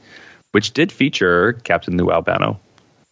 which 0.51 0.71
did 0.71 0.91
feature 0.91 1.53
Captain 1.53 1.97
Lou 1.97 2.11
Albano 2.11 2.59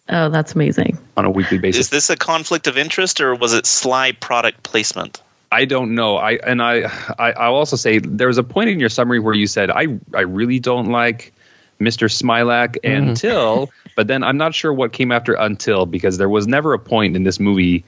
Oh, 0.10 0.30
that's 0.30 0.56
amazing. 0.56 0.98
on 1.18 1.26
a 1.26 1.30
weekly 1.30 1.60
basis. 1.60 1.82
Is 1.82 1.90
this 1.90 2.10
a 2.10 2.18
conflict 2.18 2.68
of 2.68 2.78
interest, 2.78 3.22
or 3.22 3.36
was 3.36 3.54
it 3.54 3.66
sly 3.66 4.12
product 4.12 4.64
placement? 4.64 5.22
I 5.52 5.66
don't 5.66 5.94
know. 5.94 6.18
I 6.18 6.34
and 6.34 6.62
I, 6.62 6.92
I 7.20 7.32
I'll 7.34 7.56
also 7.56 7.76
say 7.76 8.00
there 8.00 8.28
was 8.28 8.38
a 8.38 8.44
point 8.44 8.70
in 8.72 8.80
your 8.80 8.90
summary 8.90 9.20
where 9.20 9.36
you 9.36 9.46
said 9.46 9.70
I 9.70 10.00
I 10.14 10.22
really 10.22 10.60
don't 10.60 10.88
like 10.88 11.34
Mr. 11.80 12.10
Smilac 12.10 12.80
mm-hmm. 12.80 13.10
until, 13.10 13.70
but 13.96 14.08
then 14.08 14.24
I'm 14.24 14.38
not 14.38 14.56
sure 14.56 14.74
what 14.74 14.94
came 14.94 15.12
after 15.12 15.34
until 15.34 15.86
because 15.86 16.18
there 16.18 16.30
was 16.30 16.48
never 16.48 16.74
a 16.74 16.80
point 16.80 17.16
in 17.16 17.24
this 17.24 17.40
movie 17.40 17.84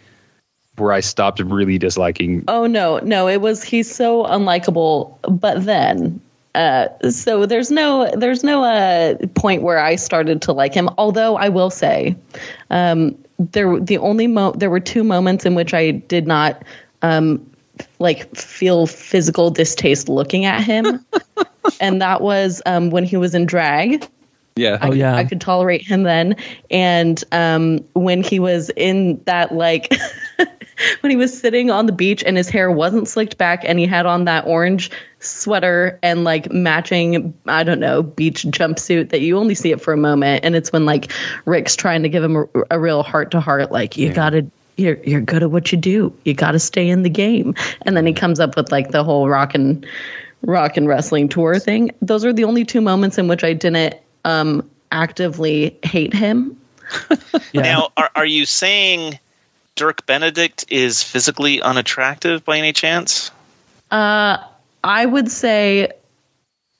where 0.81 0.91
I 0.91 0.99
stopped 0.99 1.39
really 1.39 1.77
disliking. 1.77 2.43
Oh 2.47 2.65
no, 2.65 2.99
no, 2.99 3.27
it 3.27 3.41
was 3.41 3.63
he's 3.63 3.93
so 3.93 4.25
unlikable. 4.25 5.15
But 5.39 5.65
then, 5.65 6.19
uh, 6.55 6.87
so 7.09 7.45
there's 7.45 7.71
no 7.71 8.11
there's 8.15 8.43
no 8.43 8.63
uh, 8.63 9.15
point 9.35 9.61
where 9.61 9.79
I 9.79 9.95
started 9.95 10.41
to 10.43 10.51
like 10.51 10.73
him. 10.73 10.89
Although 10.97 11.37
I 11.37 11.49
will 11.49 11.69
say, 11.69 12.15
um, 12.69 13.17
there 13.39 13.79
the 13.79 13.97
only 13.99 14.27
mo 14.27 14.51
there 14.51 14.69
were 14.69 14.79
two 14.79 15.03
moments 15.03 15.45
in 15.45 15.55
which 15.55 15.73
I 15.73 15.91
did 15.91 16.27
not 16.27 16.63
um, 17.01 17.49
like 17.99 18.35
feel 18.35 18.87
physical 18.87 19.51
distaste 19.51 20.09
looking 20.09 20.45
at 20.45 20.63
him, 20.63 21.05
and 21.79 22.01
that 22.01 22.21
was 22.21 22.61
um, 22.65 22.89
when 22.89 23.03
he 23.03 23.15
was 23.17 23.33
in 23.35 23.45
drag. 23.45 24.05
Yeah. 24.55 24.79
Oh 24.81 24.91
yeah. 24.91 25.15
I 25.15 25.23
could 25.23 25.41
tolerate 25.41 25.81
him 25.81 26.03
then. 26.03 26.35
And 26.69 27.23
um, 27.31 27.79
when 27.93 28.23
he 28.23 28.39
was 28.39 28.69
in 28.75 29.21
that, 29.25 29.53
like, 29.53 29.93
when 31.01 31.09
he 31.09 31.15
was 31.15 31.37
sitting 31.37 31.71
on 31.71 31.85
the 31.85 31.91
beach 31.91 32.23
and 32.23 32.37
his 32.37 32.49
hair 32.49 32.71
wasn't 32.71 33.07
slicked 33.07 33.37
back 33.37 33.63
and 33.65 33.79
he 33.79 33.85
had 33.85 34.05
on 34.05 34.25
that 34.25 34.45
orange 34.45 34.91
sweater 35.19 35.99
and 36.01 36.23
like 36.23 36.51
matching, 36.51 37.33
I 37.47 37.63
don't 37.63 37.79
know, 37.79 38.03
beach 38.03 38.43
jumpsuit 38.43 39.09
that 39.09 39.21
you 39.21 39.37
only 39.37 39.55
see 39.55 39.71
it 39.71 39.81
for 39.81 39.93
a 39.93 39.97
moment. 39.97 40.43
And 40.43 40.55
it's 40.55 40.71
when 40.71 40.85
like 40.85 41.11
Rick's 41.45 41.75
trying 41.75 42.03
to 42.03 42.09
give 42.09 42.23
him 42.23 42.35
a, 42.35 42.45
a 42.71 42.79
real 42.79 43.03
heart 43.03 43.31
to 43.31 43.39
heart, 43.39 43.71
like, 43.71 43.97
you 43.97 44.13
gotta. 44.13 44.47
You're 44.77 44.97
you're 45.03 45.21
good 45.21 45.43
at 45.43 45.51
what 45.51 45.71
you 45.71 45.77
do. 45.77 46.15
You 46.23 46.33
got 46.33 46.53
to 46.53 46.59
stay 46.59 46.89
in 46.89 47.03
the 47.03 47.09
game. 47.09 47.53
And 47.81 47.95
then 47.95 48.05
he 48.05 48.13
comes 48.13 48.39
up 48.39 48.55
with 48.55 48.71
like 48.71 48.89
the 48.89 49.03
whole 49.03 49.27
rock 49.27 49.53
and 49.53 49.85
rock 50.43 50.77
and 50.77 50.87
wrestling 50.87 51.29
tour 51.29 51.59
thing. 51.59 51.91
Those 52.01 52.25
are 52.25 52.33
the 52.33 52.45
only 52.45 52.65
two 52.65 52.81
moments 52.81 53.17
in 53.17 53.27
which 53.27 53.43
I 53.43 53.53
didn't 53.53 53.95
um, 54.25 54.67
actively 54.91 55.77
hate 55.83 56.13
him. 56.13 56.59
yeah. 57.51 57.61
Now, 57.61 57.89
are, 57.97 58.09
are 58.15 58.25
you 58.25 58.45
saying 58.45 59.19
Dirk 59.75 60.05
Benedict 60.05 60.65
is 60.69 61.01
physically 61.01 61.61
unattractive 61.61 62.43
by 62.45 62.57
any 62.57 62.73
chance? 62.73 63.31
Uh, 63.89 64.37
I 64.83 65.05
would 65.05 65.31
say 65.31 65.91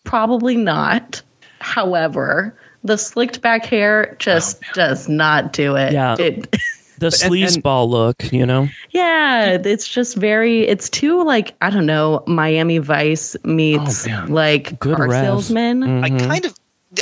probably 0.04 0.56
not. 0.58 1.21
However, 1.60 2.58
the 2.84 2.97
slicked 2.97 3.41
back 3.41 3.65
hair 3.65 4.15
just 4.19 4.62
does 4.73 5.08
not 5.08 5.54
do 5.54 5.75
it. 5.75 5.93
Yeah. 5.93 6.15
It, 6.19 6.51
the 6.97 7.08
sleazeball 7.10 7.88
look, 7.89 8.32
you 8.34 8.45
know. 8.45 8.67
yeah, 8.91 9.58
it's 9.63 9.88
just 9.88 10.15
very. 10.15 10.62
It's 10.67 10.89
too 10.89 11.23
like 11.23 11.56
I 11.62 11.69
don't 11.69 11.86
know. 11.86 12.23
Miami 12.27 12.77
Vice 12.80 13.36
meets 13.43 14.08
Oh, 14.08 14.25
like 14.27 14.80
Good 14.80 14.97
car 14.97 15.08
ref. 15.08 15.23
salesman. 15.25 15.84
I 16.04 16.10
Mhm. 16.10 16.27
kind 16.27 16.45
of. 16.45 16.56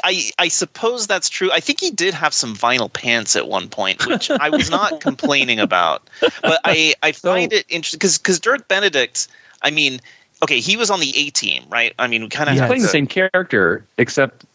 I, 0.04 0.30
I 0.38 0.47
suppose 0.49 1.08
that's 1.08 1.30
true. 1.30 1.52
I 1.52 1.60
think 1.62 1.80
he 1.80 1.91
did 1.91 2.13
have 2.13 2.34
some 2.34 2.56
vinyl 2.56 2.91
pants 2.91 3.36
at 3.36 3.47
one 3.47 3.69
point, 3.69 4.06
which 4.06 4.30
I 4.30 4.49
was 4.49 4.69
not 4.69 5.02
complaining 5.02 5.60
about. 5.60 6.08
But 6.21 6.62
I, 6.63 6.93
I 7.02 7.12
find 7.12 7.52
it 7.54 7.65
interesting 7.69 7.97
because 7.97 8.17
because 8.17 8.39
Dirk 8.39 8.67
Benedict, 8.67 9.28
I 9.62 9.71
mean, 9.71 9.99
okay, 10.43 10.60
he 10.60 10.78
was 10.78 10.91
on 10.91 10.99
the 10.99 11.12
A 11.17 11.30
team, 11.32 11.63
right? 11.69 11.93
I 11.97 12.08
mean, 12.08 12.21
we 12.23 12.30
kind 12.30 12.49
of 12.49 12.56
have 12.58 12.67
Playing 12.67 12.84
the 12.84 12.88
same 12.88 13.08
character, 13.08 13.84
except 13.97 14.45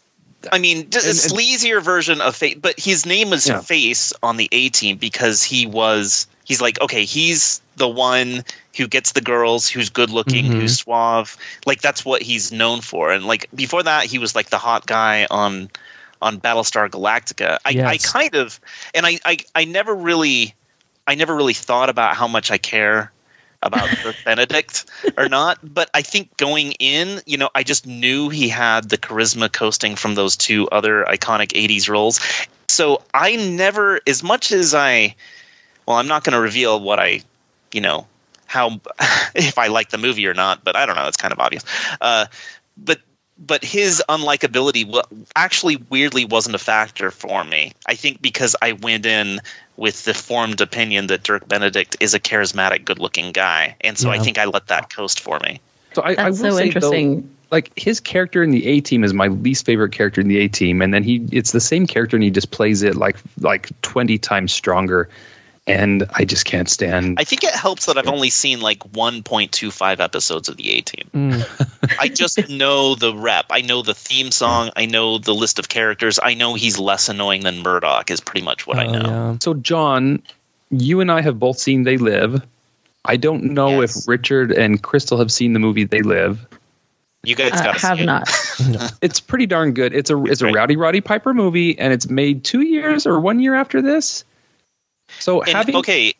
I 0.51 0.59
mean, 0.59 0.89
just 0.89 1.05
a 1.05 1.09
and- 1.09 1.17
sleazier 1.37 1.81
version 1.81 2.21
of 2.21 2.35
Face, 2.35 2.55
but 2.55 2.79
his 2.79 3.05
name 3.05 3.29
was 3.29 3.47
Yeah. 3.47 3.59
Face 3.61 4.13
on 4.23 4.37
the 4.37 4.47
A 4.51 4.69
team 4.69 4.97
because 4.97 5.43
he 5.43 5.65
was. 5.65 6.27
He's 6.45 6.61
like, 6.61 6.79
okay, 6.79 7.05
he's 7.05 7.59
the 7.75 7.87
one 7.87 8.43
who 8.75 8.87
gets 8.87 9.13
the 9.13 9.21
girls, 9.21 9.67
who's 9.67 9.89
good 9.89 10.09
looking, 10.09 10.45
Mhm. 10.45 10.59
who's 10.59 10.79
suave. 10.79 11.37
Like 11.65 11.81
that's 11.81 12.03
what 12.03 12.21
he's 12.21 12.51
known 12.51 12.81
for. 12.81 13.11
And 13.11 13.25
like 13.25 13.47
before 13.55 13.83
that, 13.83 14.05
he 14.05 14.19
was 14.19 14.35
like 14.35 14.49
the 14.49 14.57
hot 14.57 14.85
guy 14.85 15.27
on 15.29 15.69
on 16.21 16.39
Battlestar 16.39 16.89
Galactica. 16.89 17.57
I, 17.65 17.71
I 17.85 17.97
kind 17.97 18.35
of, 18.35 18.59
and 18.93 19.05
I, 19.05 19.19
I, 19.25 19.37
I 19.53 19.65
never 19.65 19.93
really, 19.93 20.55
I 21.05 21.15
never 21.15 21.35
really 21.35 21.53
thought 21.53 21.89
about 21.89 22.15
how 22.15 22.27
much 22.27 22.49
I 22.51 22.57
care 22.57 23.11
about 23.61 23.89
Benedict 24.25 24.85
or 25.17 25.29
not. 25.29 25.59
But 25.61 25.89
I 25.93 26.01
think 26.01 26.35
going 26.37 26.71
in, 26.73 27.21
you 27.25 27.37
know, 27.37 27.49
I 27.53 27.63
just 27.63 27.85
knew 27.85 28.29
he 28.29 28.47
had 28.47 28.89
the 28.89 28.97
charisma 28.97 29.51
coasting 29.51 29.95
from 29.95 30.15
those 30.15 30.35
two 30.37 30.67
other 30.69 31.03
iconic 31.05 31.49
80s 31.49 31.89
roles. 31.89 32.19
So 32.69 33.03
I 33.13 33.35
never, 33.35 33.99
as 34.07 34.23
much 34.23 34.51
as 34.51 34.73
I, 34.73 35.15
well, 35.85 35.97
I'm 35.97 36.07
not 36.07 36.23
going 36.23 36.33
to 36.33 36.39
reveal 36.39 36.79
what 36.79 36.99
I, 36.99 37.21
you 37.71 37.81
know, 37.81 38.07
how, 38.55 38.79
if 39.35 39.59
I 39.59 39.67
like 39.67 39.89
the 39.89 39.99
movie 39.99 40.25
or 40.25 40.33
not, 40.33 40.63
but 40.63 40.75
I 40.75 40.87
don't 40.87 40.95
know. 40.95 41.07
It's 41.07 41.17
kind 41.17 41.31
of 41.31 41.39
obvious. 41.39 41.63
Uh, 42.01 42.25
but 42.77 42.99
but 43.37 43.63
his 43.65 44.01
unlikability 44.07 45.01
actually 45.35 45.75
weirdly 45.75 46.23
wasn't 46.23 46.55
a 46.55 46.59
factor 46.59 47.11
for 47.11 47.43
me. 47.43 47.73
I 47.85 47.95
think 47.95 48.21
because 48.21 48.55
I 48.61 48.71
went 48.71 49.05
in 49.05 49.41
with 49.75 50.05
the 50.05 50.13
formed 50.13 50.61
opinion 50.61 51.07
that 51.07 51.23
Dirk 51.23 51.45
Benedict 51.45 51.97
is 51.99 52.13
a 52.13 52.19
charismatic, 52.19 52.85
good-looking 52.85 53.33
guy, 53.33 53.75
and 53.81 53.97
so 53.97 54.07
yeah. 54.07 54.19
I 54.19 54.23
think 54.23 54.37
I 54.37 54.45
let 54.45 54.67
that 54.67 54.89
coast 54.89 55.19
for 55.19 55.37
me. 55.39 55.59
So 55.93 56.01
I, 56.01 56.15
That's 56.15 56.41
I 56.41 56.49
so 56.49 56.59
interesting. 56.59 57.21
Though, 57.21 57.27
like 57.51 57.77
his 57.77 57.99
character 57.99 58.41
in 58.41 58.51
the 58.51 58.65
A 58.67 58.79
Team 58.79 59.03
is 59.03 59.13
my 59.13 59.27
least 59.27 59.65
favorite 59.65 59.91
character 59.91 60.21
in 60.21 60.29
the 60.29 60.39
A 60.39 60.47
Team, 60.47 60.81
and 60.81 60.93
then 60.93 61.03
he 61.03 61.27
it's 61.31 61.51
the 61.51 61.59
same 61.59 61.87
character 61.87 62.15
and 62.15 62.23
he 62.23 62.31
just 62.31 62.51
plays 62.51 62.83
it 62.83 62.95
like 62.95 63.17
like 63.39 63.69
twenty 63.81 64.17
times 64.17 64.53
stronger 64.53 65.09
and 65.67 66.07
I 66.13 66.25
just 66.25 66.45
can't 66.45 66.69
stand. 66.69 67.19
I 67.19 67.23
think 67.23 67.43
it 67.43 67.53
helps 67.53 67.87
that 67.87 67.97
I've 67.97 68.07
only 68.07 68.29
seen 68.29 68.61
like 68.61 68.79
1.25 68.79 69.99
episodes 69.99 70.47
of 70.47 70.57
the 70.57 70.69
A 70.71 70.81
Team. 70.81 71.09
Mm. 71.13 71.97
I 71.99 72.07
just 72.07 72.49
know 72.49 72.95
the 72.95 73.15
rep. 73.15 73.45
I 73.49 73.61
know 73.61 73.81
the 73.81 73.95
theme 73.95 74.31
song. 74.31 74.69
I 74.75 74.85
know 74.85 75.17
the 75.17 75.33
list 75.33 75.57
of 75.57 75.67
characters. 75.67 76.19
I 76.21 76.35
know 76.35 76.53
he's 76.53 76.77
less 76.77 77.09
annoying 77.09 77.41
than 77.41 77.63
Murdock. 77.63 78.11
Is 78.11 78.21
pretty 78.21 78.45
much 78.45 78.67
what 78.67 78.77
oh, 78.77 78.81
I 78.81 78.87
know. 78.87 79.09
Yeah. 79.09 79.37
So, 79.41 79.55
Jon, 79.55 80.21
you 80.69 81.01
and 81.01 81.11
I 81.11 81.21
have 81.21 81.39
both 81.39 81.57
seen 81.57 81.83
They 81.83 81.97
Live. 81.97 82.45
I 83.03 83.17
don't 83.17 83.45
know 83.53 83.81
yes. 83.81 84.01
if 84.01 84.07
Richard 84.07 84.51
and 84.51 84.81
Christel 84.81 85.19
have 85.19 85.31
seen 85.31 85.53
the 85.53 85.59
movie 85.59 85.85
They 85.85 86.01
Live. 86.01 86.45
You 87.23 87.35
guys 87.35 87.53
uh, 87.53 87.73
have 87.73 87.99
not. 87.99 88.29
it's 89.01 89.19
pretty 89.19 89.47
darn 89.47 89.73
good. 89.73 89.95
It's 89.95 90.11
a 90.11 90.21
it's, 90.23 90.33
it's 90.33 90.41
a 90.43 90.51
Rowdy 90.51 90.75
Roddy 90.75 91.01
Piper 91.01 91.33
movie, 91.33 91.79
and 91.79 91.91
it's 91.91 92.07
made 92.07 92.43
two 92.43 92.61
years 92.61 93.07
or 93.07 93.19
one 93.19 93.39
year 93.39 93.55
after 93.55 93.81
this. 93.81 94.25
So 95.19 95.41
and, 95.41 95.51
having 95.51 95.75
okay, 95.77 96.13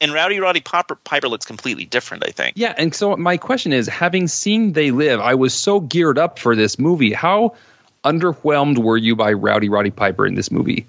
and 0.00 0.12
Rowdy 0.12 0.40
Roddy 0.40 0.60
Piper, 0.60 0.94
Piper 0.96 1.28
looks 1.28 1.46
completely 1.46 1.84
different. 1.84 2.24
I 2.26 2.30
think. 2.30 2.56
Yeah, 2.56 2.74
and 2.76 2.94
so 2.94 3.16
my 3.16 3.36
question 3.36 3.72
is, 3.72 3.86
having 3.86 4.28
seen 4.28 4.72
They 4.72 4.90
Live, 4.90 5.20
I 5.20 5.34
was 5.34 5.54
so 5.54 5.80
geared 5.80 6.18
up 6.18 6.38
for 6.38 6.56
this 6.56 6.78
movie. 6.78 7.12
How 7.12 7.56
underwhelmed 8.04 8.78
were 8.78 8.96
you 8.96 9.16
by 9.16 9.32
Rowdy 9.32 9.68
Roddy 9.68 9.90
Piper 9.90 10.26
in 10.26 10.34
this 10.34 10.50
movie? 10.50 10.86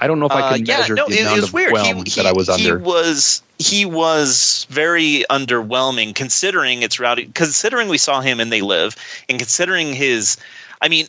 I 0.00 0.08
don't 0.08 0.18
know 0.18 0.26
if 0.26 0.32
I 0.32 0.40
can 0.40 0.62
uh, 0.62 0.64
yeah, 0.64 0.78
measure 0.78 0.94
no, 0.94 1.08
the 1.08 1.20
amount 1.20 1.42
of 1.44 1.52
weird. 1.52 1.76
He, 1.76 1.92
he, 1.92 2.02
that 2.16 2.26
I 2.26 2.32
was 2.32 2.48
he 2.48 2.54
under. 2.54 2.78
He 2.78 2.84
was 2.84 3.42
he 3.58 3.84
was 3.84 4.66
very 4.68 5.24
underwhelming 5.30 6.14
considering 6.14 6.82
it's 6.82 6.98
Rowdy. 6.98 7.26
Considering 7.26 7.88
we 7.88 7.98
saw 7.98 8.20
him 8.20 8.40
in 8.40 8.50
They 8.50 8.62
Live, 8.62 8.96
and 9.28 9.38
considering 9.38 9.92
his, 9.92 10.38
I 10.80 10.88
mean, 10.88 11.06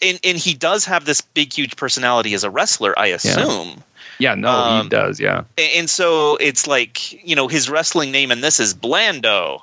and 0.00 0.20
and 0.22 0.38
he 0.38 0.54
does 0.54 0.84
have 0.84 1.04
this 1.04 1.20
big 1.20 1.52
huge 1.52 1.76
personality 1.76 2.34
as 2.34 2.44
a 2.44 2.50
wrestler. 2.50 2.96
I 2.96 3.08
assume. 3.08 3.68
Yeah. 3.68 3.82
Yeah, 4.18 4.34
no, 4.34 4.50
um, 4.50 4.84
he 4.84 4.88
does. 4.88 5.20
Yeah, 5.20 5.44
and 5.56 5.88
so 5.88 6.36
it's 6.36 6.66
like 6.66 7.26
you 7.26 7.36
know 7.36 7.48
his 7.48 7.70
wrestling 7.70 8.10
name 8.10 8.30
in 8.32 8.40
this 8.40 8.60
is 8.60 8.74
Blando. 8.74 9.62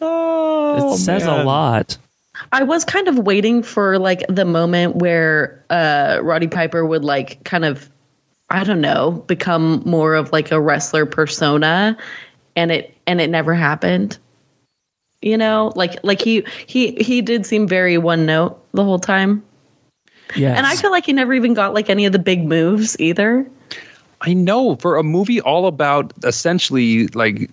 oh, 0.00 0.94
it 0.94 0.98
says 0.98 1.24
man. 1.24 1.40
a 1.40 1.44
lot. 1.44 1.98
I 2.52 2.62
was 2.62 2.84
kind 2.84 3.08
of 3.08 3.18
waiting 3.18 3.62
for 3.62 3.98
like 3.98 4.24
the 4.28 4.44
moment 4.44 4.96
where 4.96 5.64
uh, 5.70 6.20
Roddy 6.22 6.48
Piper 6.48 6.84
would 6.84 7.04
like 7.04 7.42
kind 7.44 7.64
of, 7.64 7.88
I 8.50 8.64
don't 8.64 8.80
know, 8.80 9.10
become 9.26 9.82
more 9.84 10.14
of 10.14 10.32
like 10.32 10.50
a 10.50 10.60
wrestler 10.60 11.06
persona, 11.06 11.96
and 12.56 12.72
it 12.72 12.96
and 13.06 13.20
it 13.20 13.30
never 13.30 13.54
happened. 13.54 14.18
You 15.20 15.36
know, 15.36 15.72
like 15.76 15.98
like 16.02 16.20
he 16.20 16.44
he 16.66 16.92
he 16.92 17.22
did 17.22 17.46
seem 17.46 17.66
very 17.66 17.98
one 17.98 18.26
note 18.26 18.62
the 18.72 18.84
whole 18.84 18.98
time. 18.98 19.42
Yeah. 20.36 20.54
And 20.54 20.66
I 20.66 20.76
feel 20.76 20.90
like 20.90 21.06
he 21.06 21.12
never 21.12 21.34
even 21.34 21.54
got 21.54 21.74
like 21.74 21.90
any 21.90 22.06
of 22.06 22.12
the 22.12 22.18
big 22.18 22.44
moves 22.44 22.98
either. 22.98 23.46
I 24.20 24.32
know 24.32 24.76
for 24.76 24.96
a 24.96 25.02
movie 25.02 25.40
all 25.40 25.66
about 25.66 26.12
essentially 26.24 27.08
like 27.08 27.50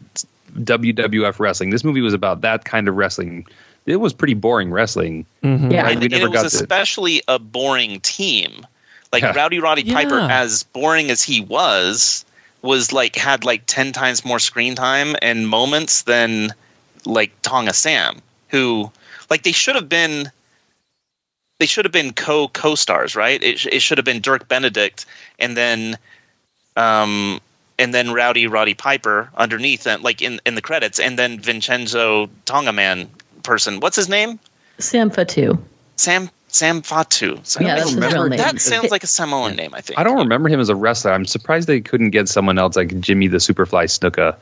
WWF 0.53 1.39
wrestling. 1.39 1.69
This 1.69 1.83
movie 1.83 2.01
was 2.01 2.13
about 2.13 2.41
that 2.41 2.65
kind 2.65 2.87
of 2.87 2.95
wrestling. 2.95 3.45
It 3.85 3.97
was 3.97 4.13
pretty 4.13 4.35
boring 4.35 4.71
wrestling. 4.71 5.25
Mm-hmm. 5.43 5.71
Yeah, 5.71 5.89
and, 5.89 6.03
and 6.03 6.13
it 6.13 6.29
was 6.29 6.53
especially 6.53 7.19
to... 7.19 7.35
a 7.35 7.39
boring 7.39 7.99
team. 8.01 8.65
Like 9.11 9.23
yeah. 9.23 9.33
Rowdy 9.35 9.59
Roddy 9.59 9.83
Piper, 9.91 10.19
as 10.19 10.63
boring 10.63 11.11
as 11.11 11.21
he 11.21 11.41
was, 11.41 12.23
was 12.61 12.93
like 12.93 13.15
had 13.15 13.43
like 13.43 13.63
ten 13.65 13.91
times 13.91 14.23
more 14.23 14.39
screen 14.39 14.75
time 14.75 15.15
and 15.21 15.47
moments 15.47 16.03
than 16.03 16.53
like 17.05 17.31
Tonga 17.41 17.73
Sam, 17.73 18.19
who 18.49 18.89
like 19.29 19.43
they 19.43 19.51
should 19.51 19.75
have 19.75 19.89
been 19.89 20.31
they 21.61 21.67
should 21.67 21.85
have 21.85 21.91
been 21.91 22.11
co 22.11 22.47
co 22.47 22.73
stars, 22.73 23.15
right? 23.15 23.41
It, 23.41 23.67
it 23.67 23.81
should 23.83 23.99
have 23.99 24.05
been 24.05 24.19
Dirk 24.19 24.47
Benedict 24.47 25.05
and 25.37 25.55
then 25.55 25.95
um 26.75 27.39
and 27.77 27.93
then 27.93 28.13
Rowdy 28.13 28.47
Roddy 28.47 28.73
Piper 28.73 29.29
underneath 29.35 29.85
and 29.85 30.01
like 30.01 30.23
in 30.23 30.41
in 30.43 30.55
the 30.55 30.63
credits 30.63 30.99
and 30.99 31.19
then 31.19 31.39
Vincenzo 31.39 32.31
Tonga 32.45 32.73
Man 32.73 33.11
person. 33.43 33.79
What's 33.79 33.95
his 33.95 34.09
name? 34.09 34.39
Sam 34.79 35.11
Fatu. 35.11 35.63
Sam 35.97 36.31
Sam 36.47 36.81
Fatu. 36.81 37.39
So 37.43 37.61
yeah, 37.61 37.75
that's 37.75 37.91
his 37.91 37.99
real 37.99 38.27
name. 38.27 38.39
That 38.39 38.59
sounds 38.59 38.89
like 38.89 39.03
a 39.03 39.07
Samoan 39.07 39.55
name, 39.55 39.75
I 39.75 39.81
think. 39.81 39.99
I 39.99 40.03
don't 40.03 40.17
remember 40.17 40.49
him 40.49 40.59
as 40.59 40.69
a 40.69 40.75
wrestler. 40.75 41.11
I'm 41.11 41.27
surprised 41.27 41.67
they 41.67 41.79
couldn't 41.79 42.09
get 42.09 42.27
someone 42.27 42.57
else 42.57 42.75
like 42.75 42.99
Jimmy 42.99 43.27
the 43.27 43.37
Superfly 43.37 43.85
Snuka 43.85 44.35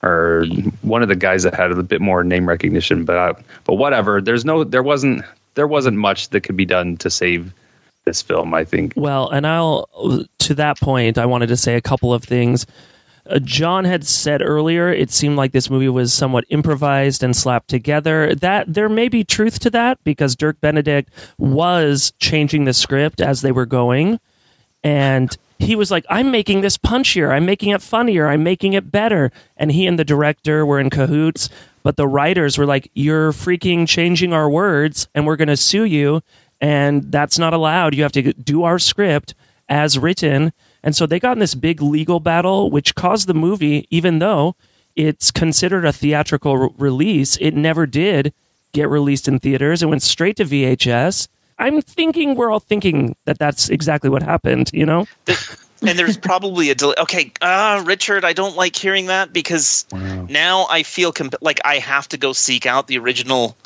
or 0.00 0.46
one 0.82 1.02
of 1.02 1.08
the 1.08 1.16
guys 1.16 1.42
that 1.42 1.54
had 1.54 1.72
a 1.72 1.82
bit 1.82 2.00
more 2.00 2.22
name 2.22 2.48
recognition. 2.48 3.04
But 3.04 3.16
uh, 3.16 3.34
but 3.64 3.74
whatever. 3.74 4.20
There's 4.20 4.44
no. 4.44 4.62
There 4.62 4.84
wasn't 4.84 5.24
there 5.56 5.66
wasn't 5.66 5.96
much 5.96 6.28
that 6.28 6.42
could 6.42 6.56
be 6.56 6.66
done 6.66 6.96
to 6.98 7.10
save 7.10 7.52
this 8.04 8.22
film. 8.22 8.54
I 8.54 8.64
think. 8.64 8.92
Well, 8.94 9.28
and 9.28 9.46
I'll 9.46 9.88
to 10.38 10.54
that 10.54 10.78
point, 10.78 11.18
I 11.18 11.26
wanted 11.26 11.48
to 11.48 11.56
say 11.56 11.74
a 11.74 11.80
couple 11.80 12.14
of 12.14 12.22
things. 12.22 12.64
Uh, 13.28 13.40
Jon 13.40 13.84
had 13.84 14.06
said 14.06 14.40
earlier 14.40 14.92
it 14.92 15.10
seemed 15.10 15.36
like 15.36 15.50
this 15.50 15.68
movie 15.68 15.88
was 15.88 16.12
somewhat 16.12 16.44
improvised 16.48 17.24
and 17.24 17.34
slapped 17.34 17.68
together. 17.68 18.34
That 18.36 18.72
there 18.72 18.88
may 18.88 19.08
be 19.08 19.24
truth 19.24 19.58
to 19.60 19.70
that 19.70 19.98
because 20.04 20.36
Dirk 20.36 20.60
Benedict 20.60 21.10
was 21.36 22.12
changing 22.20 22.64
the 22.64 22.72
script 22.72 23.20
as 23.20 23.42
they 23.42 23.50
were 23.50 23.66
going, 23.66 24.20
and 24.84 25.36
he 25.58 25.74
was 25.74 25.90
like, 25.90 26.04
"I'm 26.08 26.30
making 26.30 26.60
this 26.60 26.78
punchier. 26.78 27.32
I'm 27.32 27.46
making 27.46 27.70
it 27.70 27.82
funnier. 27.82 28.28
I'm 28.28 28.44
making 28.44 28.74
it 28.74 28.92
better." 28.92 29.32
And 29.56 29.72
he 29.72 29.86
and 29.86 29.98
the 29.98 30.04
director 30.04 30.64
were 30.64 30.78
in 30.78 30.90
cahoots. 30.90 31.48
But 31.86 31.94
the 31.94 32.08
writers 32.08 32.58
were 32.58 32.66
like, 32.66 32.90
"You're 32.94 33.30
freaking 33.30 33.86
changing 33.86 34.32
our 34.32 34.50
words, 34.50 35.06
and 35.14 35.24
we're 35.24 35.36
going 35.36 35.46
to 35.46 35.56
sue 35.56 35.84
you, 35.84 36.20
and 36.60 37.12
that's 37.12 37.38
not 37.38 37.54
allowed. 37.54 37.94
You 37.94 38.02
have 38.02 38.10
to 38.10 38.32
do 38.32 38.64
our 38.64 38.80
script 38.80 39.36
as 39.68 39.96
written." 39.96 40.52
And 40.82 40.96
so 40.96 41.06
they 41.06 41.20
got 41.20 41.34
in 41.34 41.38
this 41.38 41.54
big 41.54 41.80
legal 41.80 42.18
battle, 42.18 42.72
which 42.72 42.96
caused 42.96 43.28
the 43.28 43.34
movie, 43.34 43.86
even 43.88 44.18
though 44.18 44.56
it's 44.96 45.30
considered 45.30 45.84
a 45.84 45.92
theatrical 45.92 46.58
re- 46.58 46.68
release, 46.76 47.36
it 47.40 47.54
never 47.54 47.86
did 47.86 48.34
get 48.72 48.88
released 48.88 49.28
in 49.28 49.38
theaters. 49.38 49.80
It 49.80 49.86
went 49.86 50.02
straight 50.02 50.34
to 50.38 50.44
VHS. 50.44 51.28
I'm 51.56 51.80
thinking 51.82 52.34
we're 52.34 52.50
all 52.50 52.58
thinking 52.58 53.14
that 53.26 53.38
that's 53.38 53.68
exactly 53.68 54.10
what 54.10 54.24
happened, 54.24 54.72
you 54.72 54.86
know? 54.86 55.06
And 55.82 55.98
there's 55.98 56.16
probably 56.18 56.70
a 56.70 56.74
delay. 56.74 56.94
Okay, 56.98 57.32
uh, 57.40 57.82
Richard, 57.86 58.24
I 58.24 58.32
don't 58.32 58.56
like 58.56 58.76
hearing 58.76 59.06
that 59.06 59.32
because 59.32 59.86
wow. 59.92 60.26
now 60.28 60.66
I 60.68 60.82
feel 60.82 61.12
comp- 61.12 61.36
like 61.40 61.60
I 61.64 61.78
have 61.78 62.08
to 62.08 62.18
go 62.18 62.32
seek 62.32 62.66
out 62.66 62.86
the 62.86 62.98
original 62.98 63.56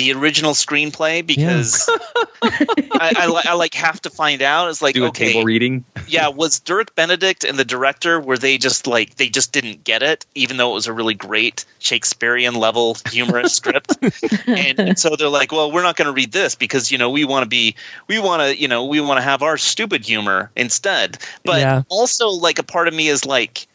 the 0.00 0.12
original 0.14 0.52
screenplay 0.52 1.24
because 1.24 1.88
yeah. 1.88 1.96
I, 2.42 3.12
I, 3.18 3.42
I, 3.50 3.52
like 3.52 3.74
have 3.74 4.00
to 4.02 4.10
find 4.10 4.40
out. 4.40 4.70
It's 4.70 4.80
like 4.80 4.94
do 4.94 5.04
a 5.04 5.08
okay, 5.08 5.32
table 5.32 5.44
reading. 5.44 5.84
yeah, 6.08 6.28
was 6.28 6.58
Dirk 6.58 6.94
Benedict 6.94 7.44
and 7.44 7.58
the 7.58 7.66
director 7.66 8.18
were 8.18 8.38
they 8.38 8.56
just 8.56 8.86
like 8.86 9.16
they 9.16 9.28
just 9.28 9.52
didn't 9.52 9.84
get 9.84 10.02
it, 10.02 10.24
even 10.34 10.56
though 10.56 10.70
it 10.70 10.74
was 10.74 10.86
a 10.86 10.92
really 10.94 11.12
great 11.12 11.66
Shakespearean 11.80 12.54
level 12.54 12.96
humorous 13.10 13.52
script, 13.52 13.94
and, 14.46 14.80
and, 14.80 14.98
so 14.98 15.16
they're 15.16 15.28
like, 15.28 15.52
well, 15.52 15.70
we're 15.70 15.82
not 15.82 15.96
going 15.96 16.06
to 16.06 16.14
read 16.14 16.32
this 16.32 16.54
because 16.54 16.90
you 16.90 16.96
know 16.96 17.10
we 17.10 17.26
want 17.26 17.42
to 17.42 17.48
be 17.48 17.76
we 18.08 18.18
want 18.18 18.40
to 18.42 18.58
you 18.58 18.68
know 18.68 18.86
we 18.86 19.02
want 19.02 19.18
to 19.18 19.22
have 19.22 19.42
our 19.42 19.58
stupid 19.58 20.06
humor 20.06 20.50
instead. 20.56 21.18
But 21.44 21.60
yeah. 21.60 21.82
also 21.90 22.30
like 22.30 22.58
a 22.58 22.64
part 22.64 22.88
of 22.88 22.94
me 22.94 23.08
is 23.08 23.26
like 23.26 23.66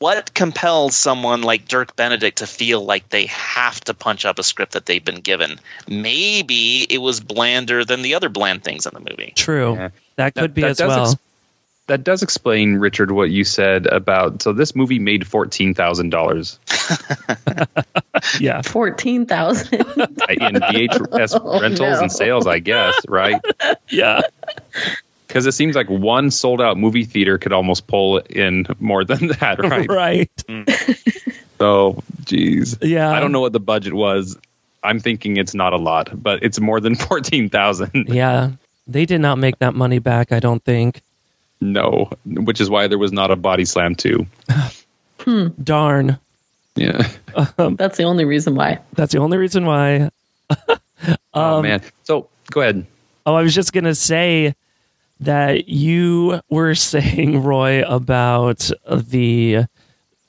what 0.00 0.32
compels 0.32 0.96
someone 0.96 1.42
like 1.42 1.68
Dirk 1.68 1.94
Benedict 1.94 2.38
to 2.38 2.46
feel 2.46 2.82
like 2.82 3.10
they 3.10 3.26
have 3.26 3.78
to 3.82 3.94
punch 3.94 4.24
up 4.24 4.38
a 4.38 4.42
script 4.42 4.72
that 4.72 4.86
they've 4.86 5.04
been 5.04 5.20
given? 5.20 5.60
Maybe 5.86 6.86
it 6.88 6.98
was 6.98 7.20
blander 7.20 7.84
than 7.84 8.00
the 8.02 8.14
other 8.14 8.30
bland 8.30 8.64
things 8.64 8.86
in 8.86 8.94
the 8.94 9.00
movie. 9.00 9.34
True. 9.36 9.74
Yeah. 9.74 9.88
That 10.16 10.34
could 10.34 10.42
that, 10.42 10.54
be 10.54 10.62
that 10.62 10.70
as 10.70 10.80
well. 10.80 11.10
Ex- 11.10 11.20
that 11.86 12.04
does 12.04 12.22
explain, 12.22 12.76
Richard, 12.76 13.10
what 13.10 13.30
you 13.30 13.44
said 13.44 13.86
about. 13.86 14.42
So 14.42 14.52
this 14.52 14.74
movie 14.74 15.00
made 15.00 15.26
fourteen 15.26 15.74
thousand 15.74 16.10
dollars. 16.10 16.58
yeah, 18.40 18.62
fourteen 18.62 19.26
thousand 19.26 19.74
in 19.74 19.82
VHS 19.82 21.40
oh, 21.44 21.60
rentals 21.60 21.80
no. 21.80 22.00
and 22.00 22.12
sales, 22.12 22.46
I 22.46 22.60
guess. 22.60 22.94
Right? 23.08 23.40
yeah. 23.88 24.20
Because 25.30 25.46
it 25.46 25.52
seems 25.52 25.76
like 25.76 25.88
one 25.88 26.32
sold 26.32 26.60
out 26.60 26.76
movie 26.76 27.04
theater 27.04 27.38
could 27.38 27.52
almost 27.52 27.86
pull 27.86 28.18
in 28.18 28.66
more 28.80 29.04
than 29.04 29.28
that, 29.38 29.60
right? 29.60 29.88
right. 29.88 30.30
Mm. 30.48 31.44
So, 31.56 32.02
geez. 32.24 32.76
Yeah. 32.82 33.12
I 33.12 33.20
don't 33.20 33.30
know 33.30 33.40
what 33.40 33.52
the 33.52 33.60
budget 33.60 33.94
was. 33.94 34.36
I'm 34.82 34.98
thinking 34.98 35.36
it's 35.36 35.54
not 35.54 35.72
a 35.72 35.76
lot, 35.76 36.10
but 36.20 36.42
it's 36.42 36.58
more 36.58 36.80
than 36.80 36.94
14,000. 36.96 38.08
Yeah. 38.08 38.50
They 38.88 39.06
did 39.06 39.20
not 39.20 39.38
make 39.38 39.60
that 39.60 39.72
money 39.72 40.00
back, 40.00 40.32
I 40.32 40.40
don't 40.40 40.64
think. 40.64 41.00
No, 41.60 42.10
which 42.24 42.60
is 42.60 42.68
why 42.68 42.88
there 42.88 42.98
was 42.98 43.12
not 43.12 43.30
a 43.30 43.36
Body 43.36 43.64
Slam 43.64 43.94
2. 43.94 44.26
Hmm. 45.20 45.48
Darn. 45.62 46.18
Yeah. 46.76 47.06
Um, 47.58 47.76
that's 47.76 47.98
the 47.98 48.04
only 48.04 48.24
reason 48.24 48.54
why. 48.54 48.78
That's 48.94 49.12
the 49.12 49.18
only 49.18 49.36
reason 49.36 49.66
why. 49.66 50.08
oh, 51.34 51.58
um, 51.58 51.62
man. 51.62 51.82
So, 52.04 52.30
go 52.50 52.62
ahead. 52.62 52.86
Oh, 53.26 53.34
I 53.34 53.42
was 53.42 53.54
just 53.54 53.74
going 53.74 53.84
to 53.84 53.94
say 53.94 54.54
that 55.20 55.68
you 55.68 56.40
were 56.48 56.74
saying, 56.92 57.42
Roy, 57.42 57.82
about 57.82 58.70
the 58.90 59.66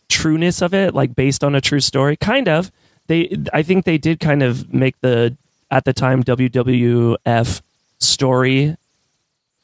trueness 0.10 0.62
of 0.62 0.74
it, 0.74 0.94
like 0.94 1.16
based 1.16 1.44
on 1.44 1.56
a 1.56 1.62
true 1.62 1.80
story. 1.80 2.16
Kind 2.16 2.48
of. 2.48 2.72
They, 3.08 3.36
I 3.52 3.64
think 3.64 3.86
they 3.86 3.98
did 3.98 4.20
kind 4.20 4.44
of 4.44 4.74
make 4.74 5.00
the 5.02 5.36
at 5.70 5.86
the 5.86 5.94
time 5.94 6.24
WWF 6.24 7.62
story 8.00 8.76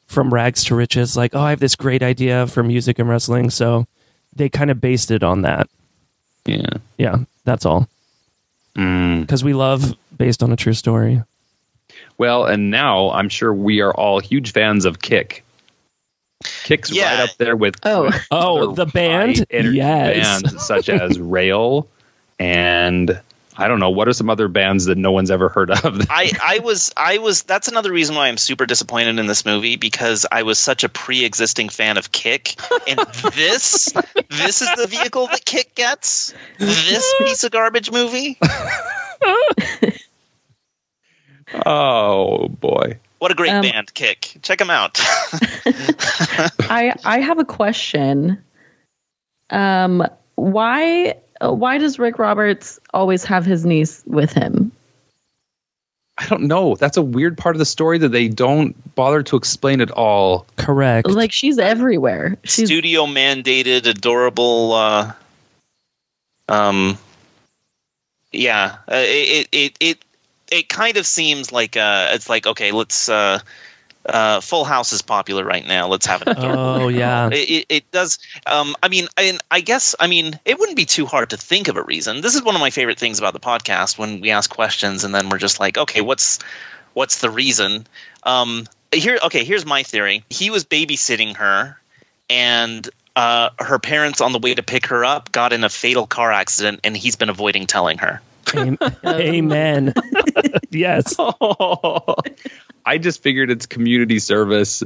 from 0.06 0.32
rags 0.32 0.64
to 0.64 0.74
riches. 0.74 1.16
Like, 1.16 1.34
oh, 1.34 1.40
I 1.40 1.50
have 1.50 1.60
this 1.60 1.76
great 1.76 2.02
idea 2.02 2.46
for 2.46 2.62
music 2.62 2.98
and 2.98 3.08
wrestling, 3.08 3.50
so 3.50 3.86
they 4.34 4.48
kind 4.48 4.70
of 4.70 4.80
based 4.80 5.10
it 5.10 5.22
on 5.22 5.42
that. 5.42 5.68
Yeah. 6.46 6.78
Yeah, 6.96 7.16
that's 7.44 7.66
all. 7.66 7.88
Mm. 8.74 9.20
Because 9.20 9.44
we 9.44 9.52
love 9.52 9.94
based 10.16 10.42
on 10.42 10.50
a 10.50 10.56
true 10.56 10.72
story. 10.72 11.22
Well, 12.18 12.44
and 12.44 12.70
now 12.70 13.10
I'm 13.10 13.28
sure 13.28 13.52
we 13.54 13.80
are 13.80 13.92
all 13.94 14.18
huge 14.18 14.52
fans 14.52 14.84
of 14.84 15.00
Kick. 15.00 15.44
Kick's 16.64 16.90
Yeah. 16.90 17.20
right 17.20 17.28
up 17.30 17.36
there 17.38 17.56
with 17.56 17.76
Oh. 17.84 18.04
with 18.04 18.26
Oh, 18.30 18.72
the 18.72 18.86
band? 18.86 19.38
high 19.38 19.44
energy 19.50 19.76
Yes. 19.78 20.42
bands 20.42 20.66
such 20.66 20.88
as 20.88 21.18
Rail 21.20 21.88
and 22.38 23.20
I 23.60 23.66
don't 23.66 23.80
know 23.80 23.90
what 23.90 24.06
are 24.06 24.12
some 24.12 24.30
other 24.30 24.46
bands 24.46 24.84
that 24.84 24.96
no 24.96 25.10
one's 25.10 25.32
ever 25.32 25.48
heard 25.48 25.72
of. 25.72 25.82
I, 26.10 26.30
I 26.40 26.58
was 26.60 26.92
I 26.96 27.18
was 27.18 27.42
that's 27.42 27.66
another 27.66 27.90
reason 27.90 28.14
why 28.14 28.28
I'm 28.28 28.36
super 28.36 28.66
disappointed 28.66 29.18
in 29.18 29.26
this 29.26 29.44
movie 29.44 29.74
because 29.74 30.24
I 30.30 30.44
was 30.44 30.60
such 30.60 30.84
a 30.84 30.88
pre-existing 30.88 31.68
fan 31.70 31.98
of 31.98 32.12
Kick 32.12 32.54
and 32.86 33.00
this 33.34 33.92
this 34.30 34.62
is 34.62 34.68
the 34.76 34.86
vehicle 34.88 35.26
that 35.26 35.44
Kick 35.44 35.74
gets 35.74 36.32
this 36.58 37.12
piece 37.18 37.42
of 37.42 37.50
garbage 37.50 37.90
movie 37.90 38.38
oh 41.66 42.48
boy. 42.48 42.98
what 43.18 43.30
a 43.30 43.34
great 43.34 43.52
Um, 43.52 43.62
band 43.62 43.92
Kick 43.94 44.38
check 44.42 44.58
them 44.58 44.70
out 44.70 45.00
I 46.60 46.94
I 47.04 47.20
have 47.20 47.38
a 47.38 47.44
question. 47.44 48.42
Um, 49.50 50.06
why 50.34 51.16
why 51.40 51.78
does 51.78 51.98
Rick 51.98 52.18
Roberts 52.18 52.80
always 52.92 53.24
have 53.24 53.44
his 53.44 53.64
niece 53.64 54.02
with 54.06 54.32
him? 54.32 54.72
I 56.18 56.26
don't 56.26 56.42
know. 56.42 56.74
That's 56.74 56.96
a 56.96 57.02
weird 57.02 57.38
part 57.38 57.54
of 57.54 57.58
the 57.60 57.64
story 57.64 57.98
that 57.98 58.08
they 58.08 58.26
don't 58.26 58.94
bother 58.96 59.22
to 59.22 59.36
explain 59.36 59.80
at 59.80 59.92
all. 59.92 60.46
Correct. 60.56 61.08
Like 61.08 61.30
she's 61.30 61.58
everywhere. 61.58 62.36
She's 62.42 62.68
studio 62.68 63.06
mandated 63.06 63.86
adorable 63.86 64.72
uh 64.72 65.12
um 66.48 66.98
yeah 68.32 68.78
uh, 68.90 68.96
it 68.96 69.48
it 69.52 69.76
it 69.78 70.04
it 70.50 70.68
kind 70.68 70.96
of 70.96 71.06
seems 71.06 71.52
like 71.52 71.76
uh 71.76 72.10
it's 72.12 72.28
like 72.28 72.46
okay 72.46 72.72
let's 72.72 73.08
uh 73.08 73.38
uh 74.06 74.40
full 74.40 74.64
house 74.64 74.92
is 74.92 75.02
popular 75.02 75.44
right 75.44 75.66
now. 75.66 75.88
Let's 75.88 76.06
have 76.06 76.22
it 76.22 76.28
oh 76.38 76.88
yeah. 76.88 77.28
it, 77.28 77.50
it, 77.50 77.66
it 77.68 77.90
does 77.90 78.18
um 78.46 78.74
i 78.82 78.88
mean 78.88 79.08
I, 79.16 79.38
I 79.50 79.60
guess 79.60 79.94
i 80.00 80.06
mean 80.06 80.38
it 80.44 80.58
wouldn't 80.58 80.76
be 80.76 80.86
too 80.86 81.06
hard 81.06 81.30
to 81.30 81.36
think 81.36 81.68
of 81.68 81.76
a 81.76 81.82
reason. 81.82 82.20
This 82.20 82.34
is 82.34 82.42
one 82.42 82.54
of 82.54 82.60
my 82.60 82.70
favorite 82.70 82.98
things 82.98 83.18
about 83.18 83.32
the 83.32 83.40
podcast 83.40 83.98
when 83.98 84.20
we 84.20 84.30
ask 84.30 84.48
questions 84.48 85.04
and 85.04 85.14
then 85.14 85.28
we're 85.28 85.38
just 85.38 85.60
like 85.60 85.76
okay 85.78 86.00
what's 86.00 86.38
what's 86.94 87.20
the 87.20 87.30
reason? 87.30 87.86
Um 88.22 88.66
here 88.92 89.18
okay 89.24 89.44
here's 89.44 89.66
my 89.66 89.82
theory. 89.82 90.24
He 90.30 90.50
was 90.50 90.64
babysitting 90.64 91.36
her 91.36 91.78
and 92.30 92.88
uh, 93.16 93.50
her 93.58 93.80
parents 93.80 94.20
on 94.20 94.30
the 94.30 94.38
way 94.38 94.54
to 94.54 94.62
pick 94.62 94.86
her 94.86 95.04
up 95.04 95.32
got 95.32 95.52
in 95.52 95.64
a 95.64 95.68
fatal 95.68 96.06
car 96.06 96.30
accident 96.30 96.78
and 96.84 96.96
he's 96.96 97.16
been 97.16 97.30
avoiding 97.30 97.66
telling 97.66 97.98
her 97.98 98.20
Amen. 99.04 99.94
yes. 100.70 101.16
I 102.86 102.98
just 102.98 103.22
figured 103.22 103.50
it's 103.50 103.66
community 103.66 104.18
service 104.18 104.82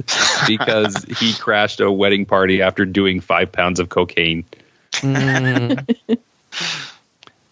because 0.47 1.03
he 1.03 1.33
crashed 1.33 1.79
a 1.79 1.91
wedding 1.91 2.25
party 2.25 2.61
after 2.61 2.85
doing 2.85 3.21
five 3.21 3.51
pounds 3.51 3.79
of 3.79 3.89
cocaine. 3.89 4.45
Mm, 4.93 5.97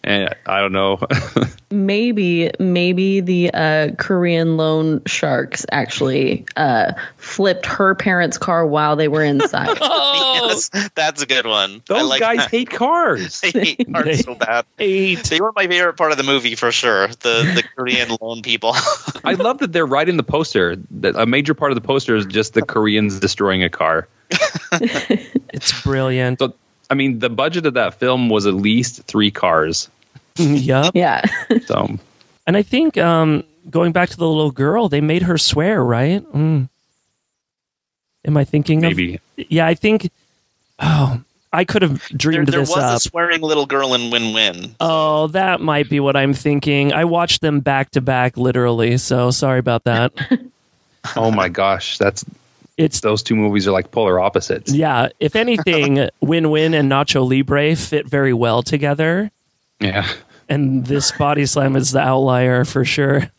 And 0.04 0.34
I 0.46 0.60
don't 0.60 0.72
know. 0.72 0.98
maybe 1.70 2.50
maybe 2.58 3.20
the 3.20 3.50
uh, 3.54 3.88
Korean 3.96 4.56
loan 4.56 5.02
sharks 5.06 5.64
actually 5.70 6.44
uh, 6.56 6.92
flipped 7.18 7.66
her 7.66 7.94
parents' 7.94 8.36
car 8.36 8.66
while 8.66 8.96
they 8.96 9.06
were 9.08 9.22
inside. 9.22 9.78
yes 9.80 10.70
that's 10.94 11.22
a 11.22 11.26
good 11.26 11.46
one 11.46 11.82
I 11.88 11.94
Those 12.00 12.08
like 12.08 12.20
guys 12.20 12.38
that. 12.38 12.50
hate 12.50 12.70
cars. 12.70 13.40
they 13.42 13.50
hate 13.52 13.92
cars 13.92 14.04
They- 14.04 14.16
so 14.16 14.34
bad 14.34 14.64
eight. 14.80 15.22
they 15.24 15.40
were 15.40 15.52
my 15.54 15.66
favorite 15.68 15.96
part 15.96 16.10
of 16.10 16.18
the 16.18 16.24
movie 16.24 16.54
for 16.56 16.72
sure 16.72 17.06
the 17.08 17.52
the 17.54 17.62
korean 17.76 18.08
lone 18.20 18.42
people 18.42 18.74
I 19.24 19.34
love 19.34 19.58
that 19.58 19.72
they're 19.72 19.86
right 19.86 20.08
in 20.08 20.16
the 20.16 20.22
poster. 20.24 20.76
That 20.90 21.14
a 21.16 21.26
major 21.26 21.54
part 21.54 21.70
of 21.70 21.76
the 21.76 21.80
poster 21.86 22.16
is 22.16 22.26
just 22.26 22.54
the 22.54 22.62
Koreans 22.62 23.20
destroying 23.20 23.62
a 23.62 23.70
car. 23.70 24.08
It's 24.72 25.82
brilliant. 25.82 26.38
So, 26.40 26.54
I 26.92 26.94
mean, 26.94 27.20
the 27.20 27.30
budget 27.30 27.64
of 27.64 27.72
that 27.72 27.94
film 27.94 28.28
was 28.28 28.44
at 28.44 28.52
least 28.52 29.04
three 29.04 29.30
cars. 29.30 29.88
yep. 30.36 30.92
yeah. 30.94 31.22
So, 31.64 31.98
And 32.46 32.54
I 32.54 32.60
think 32.60 32.98
um, 32.98 33.44
going 33.70 33.92
back 33.92 34.10
to 34.10 34.16
the 34.18 34.28
little 34.28 34.50
girl, 34.50 34.90
they 34.90 35.00
made 35.00 35.22
her 35.22 35.38
swear, 35.38 35.82
right? 35.82 36.22
Mm. 36.34 36.68
Am 38.26 38.36
I 38.36 38.44
thinking 38.44 38.82
maybe. 38.82 39.14
of? 39.14 39.20
Yeah, 39.48 39.66
I 39.66 39.72
think. 39.72 40.10
Oh, 40.78 41.22
I 41.50 41.64
could 41.64 41.80
have 41.80 42.06
there, 42.10 42.18
dreamed 42.18 42.48
there 42.48 42.60
this 42.60 42.68
was 42.68 42.78
up. 42.78 42.96
a 42.98 43.00
swearing 43.00 43.40
little 43.40 43.64
girl 43.64 43.94
in 43.94 44.10
win-win 44.10 44.74
Oh, 44.78 45.28
that 45.28 45.62
might 45.62 45.88
be 45.88 45.98
what 45.98 46.14
I'm 46.14 46.34
thinking. 46.34 46.92
I 46.92 47.06
watched 47.06 47.40
them 47.40 47.60
back 47.60 47.92
to 47.92 48.02
back, 48.02 48.36
literally. 48.36 48.98
So 48.98 49.30
sorry 49.30 49.60
about 49.60 49.84
that. 49.84 50.12
Oh 51.16 51.32
my 51.32 51.48
gosh, 51.48 51.98
that's 51.98 52.24
It's 52.82 53.00
those 53.00 53.22
two 53.22 53.36
movies 53.36 53.66
are 53.68 53.72
like 53.72 53.90
polar 53.90 54.18
opposites. 54.20 54.72
yeah. 54.72 55.08
If 55.20 55.36
anything, 55.36 56.08
Win 56.20 56.50
Win 56.50 56.74
and 56.74 56.90
Nacho 56.90 57.28
Libre 57.28 57.76
fit 57.76 58.06
very 58.06 58.32
well 58.32 58.62
together, 58.62 59.30
Yeah. 59.80 60.06
and 60.48 60.84
this 60.86 61.12
body 61.12 61.46
slam 61.46 61.76
is 61.76 61.92
the 61.92 62.00
outlier 62.00 62.64
for 62.64 62.84
sure. 62.84 63.30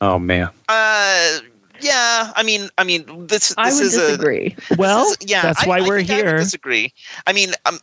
Oh 0.00 0.18
man. 0.18 0.48
uh 0.68 1.38
yeah 1.80 2.32
i 2.36 2.42
mean 2.44 2.68
i 2.78 2.84
mean 2.84 3.26
this 3.26 3.48
this 3.48 3.54
I 3.58 3.72
would 3.72 3.82
is 3.82 3.96
a 3.96 4.06
disagree. 4.12 4.56
Well, 4.78 5.06
is- 5.10 5.16
yeah, 5.26 5.42
that's 5.42 5.64
I- 5.64 5.68
why 5.68 5.78
I 5.78 5.80
we're 5.82 5.98
think 5.98 6.10
I 6.10 6.16
would 6.16 6.26
here. 6.26 6.36
disagree. 6.38 6.92
I 7.26 7.32
mean, 7.32 7.50
um, 7.66 7.78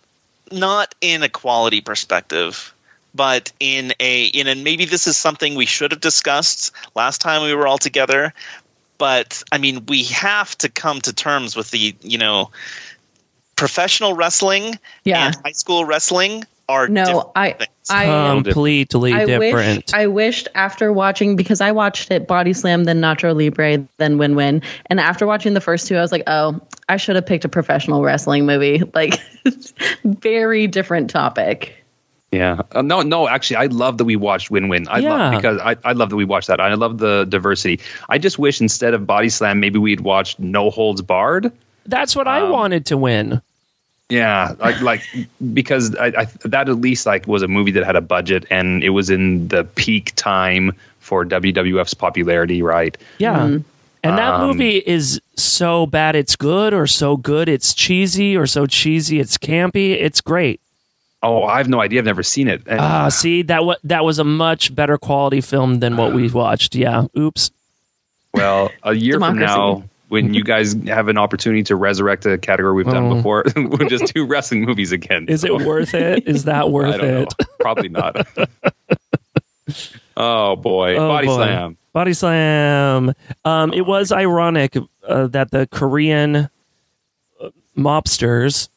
not 0.52 0.96
in 1.02 1.24
a 1.24 1.30
quality 1.30 1.82
perspective, 1.82 2.74
but 3.14 3.52
in 3.60 3.94
a 4.00 4.26
in 4.26 4.48
a 4.48 4.56
maybe 4.56 4.86
this 4.86 5.08
is 5.08 5.18
something 5.18 5.56
we 5.56 5.66
should 5.66 5.92
have 5.92 6.00
discussed 6.02 6.72
last 6.96 7.20
time 7.22 7.44
we 7.44 7.54
were 7.54 7.68
all 7.68 7.78
together. 7.78 8.34
But 9.02 9.42
I 9.52 9.58
mean, 9.58 9.88
we 9.88 10.04
have 10.04 10.56
to 10.60 10.70
come 10.70 11.02
to 11.02 11.12
terms 11.12 11.56
with 11.56 11.72
the 11.72 11.96
you 12.02 12.20
know 12.20 12.52
professional 13.56 14.14
wrestling 14.14 14.78
Yeah. 15.06 15.26
and 15.26 15.36
high 15.44 15.54
school 15.54 15.86
wrestling 15.86 16.44
are 16.70 16.88
No, 16.88 17.06
different 17.06 17.28
I 17.36 17.52
things. 17.54 17.70
I 17.90 18.06
Completely 18.44 18.82
um, 19.14 19.20
I 19.20 19.26
different. 19.26 19.78
wished 19.78 19.94
I 19.96 20.06
wished 20.06 20.48
after 20.54 20.94
watching 20.94 21.36
because 21.36 21.62
I 21.62 21.72
watched 21.72 22.12
it 22.12 22.28
Body 22.28 22.54
Slam, 22.54 22.84
then 22.84 23.02
Nacho 23.02 23.36
Libre, 23.36 23.88
then 23.98 24.20
Win 24.20 24.36
Win, 24.36 24.62
and 24.86 25.00
after 25.00 25.26
watching 25.26 25.56
the 25.56 25.62
first 25.62 25.88
two, 25.88 25.98
I 25.98 26.02
was 26.02 26.12
like, 26.12 26.24
oh, 26.28 26.62
I 26.88 26.98
should 26.98 27.16
have 27.16 27.26
picked 27.26 27.44
a 27.44 27.50
professional 27.50 28.04
wrestling 28.04 28.46
movie. 28.46 28.84
Like, 28.94 29.16
very 30.04 30.68
different 30.68 31.10
topic. 31.10 31.81
Yeah. 32.32 32.62
Uh, 32.72 32.82
no, 32.82 33.02
no, 33.02 33.28
actually, 33.28 33.58
I 33.58 33.66
love 33.66 33.98
that 33.98 34.06
we 34.06 34.16
watched 34.16 34.50
Win 34.50 34.70
Win. 34.70 34.88
I 34.88 35.00
Yeah. 35.00 35.10
love 35.14 35.36
because 35.36 35.60
I, 35.60 35.76
I 35.84 35.92
love 35.92 36.10
that 36.12 36.16
we 36.16 36.24
watched 36.26 36.48
that. 36.48 36.62
I 36.62 36.74
love 36.76 36.98
the 36.98 37.26
diversity. 37.26 37.82
I 38.08 38.18
just 38.20 38.40
wish 38.40 38.62
instead 38.62 38.94
of 38.94 39.06
Body 39.06 39.28
Slam, 39.30 39.60
maybe 39.60 39.80
we'd 39.80 40.00
watched 40.00 40.40
No 40.40 40.70
Holds 40.70 41.02
Barred. 41.02 41.52
That's 41.86 42.16
what 42.16 42.28
I 42.28 42.42
Um, 42.42 42.52
wanted 42.52 42.86
to 42.88 42.98
win. 42.98 43.42
Yeah, 44.10 44.56
like 44.60 44.82
like 44.82 45.02
because 45.54 45.96
I, 45.96 46.08
I 46.08 46.26
that 46.46 46.68
at 46.68 46.76
least 46.80 47.06
like 47.06 47.28
was 47.28 47.44
a 47.44 47.48
movie 47.48 47.72
that 47.72 47.86
had 47.86 47.96
a 47.96 48.02
budget 48.02 48.46
and 48.50 48.84
it 48.84 48.90
was 48.90 49.10
in 49.10 49.48
the 49.48 49.64
peak 49.64 50.14
time 50.16 50.74
for 51.00 51.24
WWF's 51.26 51.94
popularity, 51.94 52.62
right? 52.62 52.98
Yeah. 53.20 53.44
And 54.04 54.18
that 54.18 54.34
Um, 54.36 54.48
movie 54.48 54.78
is 54.78 55.22
so 55.36 55.86
bad 55.86 56.16
it's 56.16 56.36
good, 56.36 56.74
or 56.74 56.88
so 56.88 57.16
good 57.18 57.48
it's 57.48 57.74
cheesy, 57.74 58.36
or 58.36 58.48
so 58.48 58.66
cheesy 58.66 59.20
it's 59.20 59.38
campy. 59.38 59.92
It's 59.92 60.20
great. 60.22 60.60
Oh, 61.24 61.44
I 61.44 61.58
have 61.60 61.68
no 61.70 61.80
idea. 61.80 62.00
I've 62.00 62.06
never 62.06 62.24
seen 62.24 62.48
it. 62.48 62.64
And- 62.66 62.80
Ah, 62.80 63.10
see 63.10 63.44
that 63.44 63.64
wa- 63.64 63.76
that 63.84 64.04
was 64.04 64.18
a 64.20 64.24
much 64.24 64.74
better 64.74 64.98
quality 64.98 65.42
film 65.42 65.80
than 65.80 65.96
what 65.98 66.14
we 66.14 66.30
watched. 66.30 66.74
Yeah. 66.76 67.06
Oops. 67.18 67.52
Well, 68.34 68.72
a 68.84 68.94
year 68.96 69.20
from 69.20 69.38
now, 69.38 69.84
when 70.08 70.34
you 70.34 70.44
guys 70.44 70.74
have 70.88 71.10
an 71.10 71.18
opportunity 71.18 71.64
to 71.64 71.76
resurrect 71.76 72.26
a 72.26 72.38
category 72.38 72.74
we've 72.74 72.86
done 72.86 73.12
Oh. 73.12 73.16
before, 73.16 73.44
we'll 73.56 73.88
just 73.90 74.14
do 74.14 74.26
wrestling 74.26 74.64
movies 74.66 74.92
again. 74.92 75.26
Is 75.30 75.44
it 75.44 75.54
worth 75.54 75.94
it? 75.94 76.24
Is 76.28 76.46
that 76.46 76.64
I 76.64 76.66
worth 76.66 76.98
don't 76.98 77.08
know. 77.12 77.22
it? 77.24 77.34
Probably 77.60 77.90
not. 77.90 78.28
oh 80.18 80.56
boy, 80.56 80.96
Oh, 80.98 81.08
body 81.08 81.28
boy. 81.28 81.36
slam. 81.36 81.78
Body 81.94 82.14
slam. 82.14 83.14
Um, 83.46 83.74
it 83.74 83.86
was 83.86 84.12
ironic 84.12 84.78
uh, 85.08 85.28
that 85.28 85.52
the 85.52 85.68
Korean 85.68 86.36
uh, 86.38 86.48
mobsters 87.78 88.70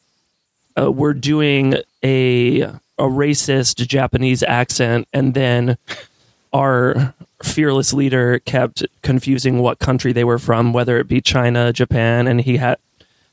uh, 0.79 0.91
were 0.91 1.13
doing 1.13 1.75
a 2.03 2.61
a 2.97 3.03
racist 3.03 3.85
Japanese 3.87 4.43
accent, 4.43 5.07
and 5.13 5.33
then 5.33 5.77
our 6.53 7.13
fearless 7.43 7.93
leader 7.93 8.39
kept 8.39 8.85
confusing 9.01 9.59
what 9.59 9.79
country 9.79 10.13
they 10.13 10.23
were 10.23 10.39
from, 10.39 10.71
whether 10.71 10.97
it 10.97 11.07
be 11.07 11.19
China, 11.19 11.73
Japan, 11.73 12.27
and 12.27 12.41
he 12.41 12.57
had 12.57 12.77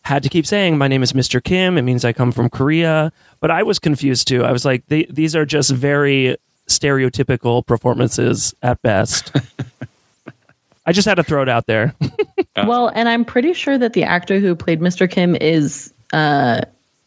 had 0.03 0.22
to 0.24 0.28
keep 0.28 0.47
saying, 0.47 0.76
"My 0.78 0.88
name 0.88 1.03
is 1.03 1.12
Mr. 1.12 1.43
Kim. 1.43 1.78
It 1.78 1.82
means 1.82 2.05
I 2.05 2.12
come 2.12 2.32
from 2.32 2.51
Korea." 2.51 3.12
But 3.40 3.51
I 3.51 3.62
was 3.62 3.78
confused 3.78 4.26
too. 4.28 4.45
I 4.45 4.53
was 4.53 4.64
like, 4.64 4.84
"These 4.88 5.36
are 5.36 5.47
just 5.47 5.70
very 5.70 6.36
stereotypical 6.68 7.64
performances 7.64 8.55
at 8.62 8.82
best." 8.82 9.34
I 10.86 10.90
just 10.90 11.07
had 11.07 11.14
to 11.14 11.22
throw 11.22 11.43
it 11.43 11.49
out 11.49 11.66
there. 11.66 11.95
Well, 12.66 12.88
and 12.88 13.09
I'm 13.09 13.24
pretty 13.24 13.55
sure 13.55 13.78
that 13.78 13.95
the 13.95 14.05
actor 14.05 14.38
who 14.38 14.55
played 14.55 14.78
Mr. 14.78 15.11
Kim 15.11 15.34
is 15.36 15.90
uh 16.12 16.61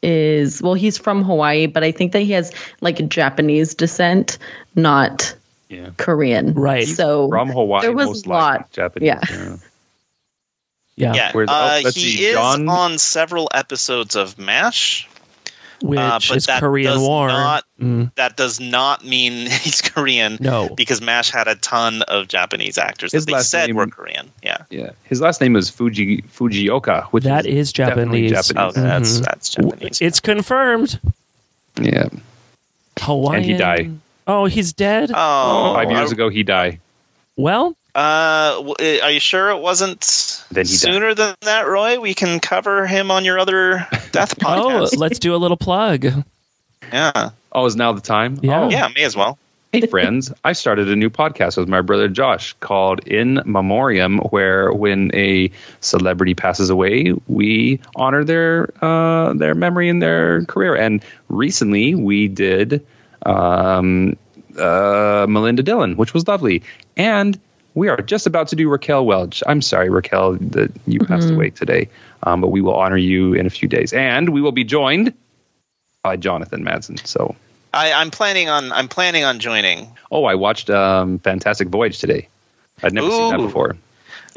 is 0.06 0.62
well, 0.62 0.76
he's 0.76 0.97
from 0.97 1.24
Hawaii, 1.24 1.66
but 1.66 1.84
I 1.84 1.91
think 1.91 2.12
that 2.14 2.20
he 2.22 2.32
has 2.34 2.51
like 2.80 3.08
Japanese 3.10 3.74
descent, 3.76 4.38
not 4.76 5.36
Yeah. 5.70 5.89
Korean. 5.97 6.53
Right. 6.53 6.88
So 6.88 7.28
From 7.30 7.49
Hawaii, 7.49 7.82
there 7.82 7.91
was 7.91 8.26
a 8.26 8.30
lot. 8.30 8.72
Japanese. 8.72 9.08
Yeah. 9.08 9.56
Yeah, 10.97 11.14
Yeah, 11.14 11.32
Where's- 11.34 11.49
oh, 11.51 11.53
uh, 11.53 11.78
he 11.80 11.91
see, 11.91 12.26
is 12.26 12.34
John- 12.36 12.70
on 12.70 12.97
several 12.99 13.49
episodes 13.53 14.16
of 14.16 14.38
MASH. 14.39 15.10
Which 15.82 15.99
uh, 15.99 16.19
but 16.28 16.38
is 16.38 16.45
that 16.45 16.59
Korean 16.59 16.99
War. 17.01 17.28
Not, 17.28 17.63
Mm, 17.82 18.13
That 18.15 18.38
does 18.38 18.59
not 18.61 19.03
mean 19.03 19.34
he's 19.61 19.82
Korean. 19.82 20.38
no, 20.39 20.69
because 20.76 21.01
MASH 21.01 21.30
had 21.30 21.47
a 21.49 21.55
ton 21.55 22.03
of 22.03 22.28
Japanese 22.30 22.78
actors 22.78 23.11
His 23.11 23.26
that 23.26 23.32
they 23.32 23.36
last 23.38 23.49
said 23.49 23.67
name- 23.67 23.76
were 23.76 23.88
Korean. 23.88 24.32
Yeah. 24.43 24.59
Yeah, 24.69 24.91
his 25.03 25.19
last 25.19 25.41
name 25.41 25.55
is 25.57 25.69
Fuji 25.69 26.21
Fujioka, 26.21 27.03
which 27.07 27.26
that 27.26 27.45
is 27.45 27.55
is 27.69 27.73
Japanese. 27.73 28.32
Japanese. 28.32 28.53
Oh, 28.55 28.71
that's 28.82 29.19
Mhm. 29.19 29.23
that's 29.26 29.49
Japanese. 29.49 30.01
It's 30.01 30.19
confirmed. 30.21 30.99
yeah. 31.82 32.07
Hawaiian. 32.99 33.36
And 33.36 33.45
he 33.45 33.53
died. 33.57 33.99
Oh, 34.28 34.45
he's 34.45 34.71
dead. 34.73 35.11
oh, 35.13 35.73
Five 35.76 35.91
years 35.91 36.11
ago, 36.11 36.30
he 36.30 36.43
died. 36.43 36.80
well, 37.36 37.76
Uh, 37.95 38.73
are 39.03 39.11
you 39.11 39.19
sure 39.21 39.49
it 39.51 39.59
wasn't 39.59 40.43
Then 40.51 40.65
he 40.65 40.71
died. 40.73 40.77
sooner 40.79 41.13
than 41.13 41.33
that, 41.41 41.65
Roy? 41.67 41.99
We 41.99 42.13
can 42.13 42.39
cover 42.41 42.85
him 42.85 43.09
on 43.09 43.23
your 43.23 43.39
other 43.39 43.87
death 44.11 44.37
podcast. 44.39 44.89
oh, 44.93 44.97
let's 44.97 45.17
do 45.17 45.33
a 45.33 45.37
little 45.37 45.55
plug. 45.57 46.05
yeah, 46.91 47.29
Oh, 47.53 47.65
is 47.65 47.77
now 47.77 47.93
the 47.93 48.01
time? 48.01 48.37
Yeah. 48.41 48.63
Oh, 48.63 48.69
yeah, 48.69 48.89
may 48.93 49.03
as 49.05 49.15
well. 49.15 49.37
Hey, 49.71 49.87
friends, 49.87 50.31
I 50.43 50.53
started 50.53 50.89
a 50.89 50.95
new 50.95 51.09
podcast 51.09 51.57
with 51.57 51.67
my 51.69 51.81
brother 51.81 52.07
Josh 52.07 52.53
called 52.59 53.05
In 53.07 53.41
Memoriam, 53.45 54.19
where 54.19 54.71
when 54.73 55.11
a 55.13 55.51
celebrity 55.81 56.33
passes 56.33 56.69
away, 56.69 57.13
we 57.27 57.79
honor 57.95 58.23
their 58.23 58.69
uh, 58.81 59.33
their 59.33 59.53
memory 59.53 59.89
and 59.89 60.01
their 60.01 60.43
career. 60.45 60.75
And 60.75 61.03
recently, 61.27 61.93
we 61.95 62.27
did 62.29 62.85
um, 63.25 64.15
uh, 64.57 65.25
Melinda 65.27 65.63
Dillon, 65.63 65.97
which 65.97 66.13
was 66.13 66.25
lovely. 66.27 66.63
And 66.95 67.37
we 67.76 67.89
are 67.89 67.97
just 67.97 68.26
about 68.26 68.47
to 68.47 68.55
do 68.55 68.69
Raquel 68.69 69.05
Welch. 69.05 69.43
I'm 69.45 69.61
sorry, 69.61 69.89
Raquel, 69.89 70.34
that 70.34 70.71
you 70.88 70.99
passed 70.99 71.30
away 71.30 71.49
today, 71.51 71.89
um, 72.23 72.41
but 72.41 72.47
we 72.47 72.61
will 72.61 72.76
honor 72.76 72.97
you 72.97 73.34
in 73.34 73.45
a 73.45 73.49
few 73.49 73.67
days, 73.67 73.93
and 73.93 74.30
we 74.30 74.41
will 74.41 74.53
be 74.53 74.63
joined 74.63 75.13
by 76.01 76.15
Jonathan 76.15 76.63
Madsen. 76.63 77.05
So. 77.05 77.36
I, 77.73 77.91
I'm 77.91 78.09
planning 78.09 78.47
on 78.47 78.71
I'm 78.71 78.88
planning 78.88 79.26
on 79.26 79.39
joining. 79.39 79.91
Oh, 80.09 80.23
I 80.23 80.36
watched 80.36 80.69
um, 80.69 81.19
Fantastic 81.19 81.67
Voyage 81.67 81.99
today. 81.99 82.30
I'd 82.82 82.93
never 82.93 83.09
seen 83.09 83.32
that 83.32 83.38
before. 83.38 83.76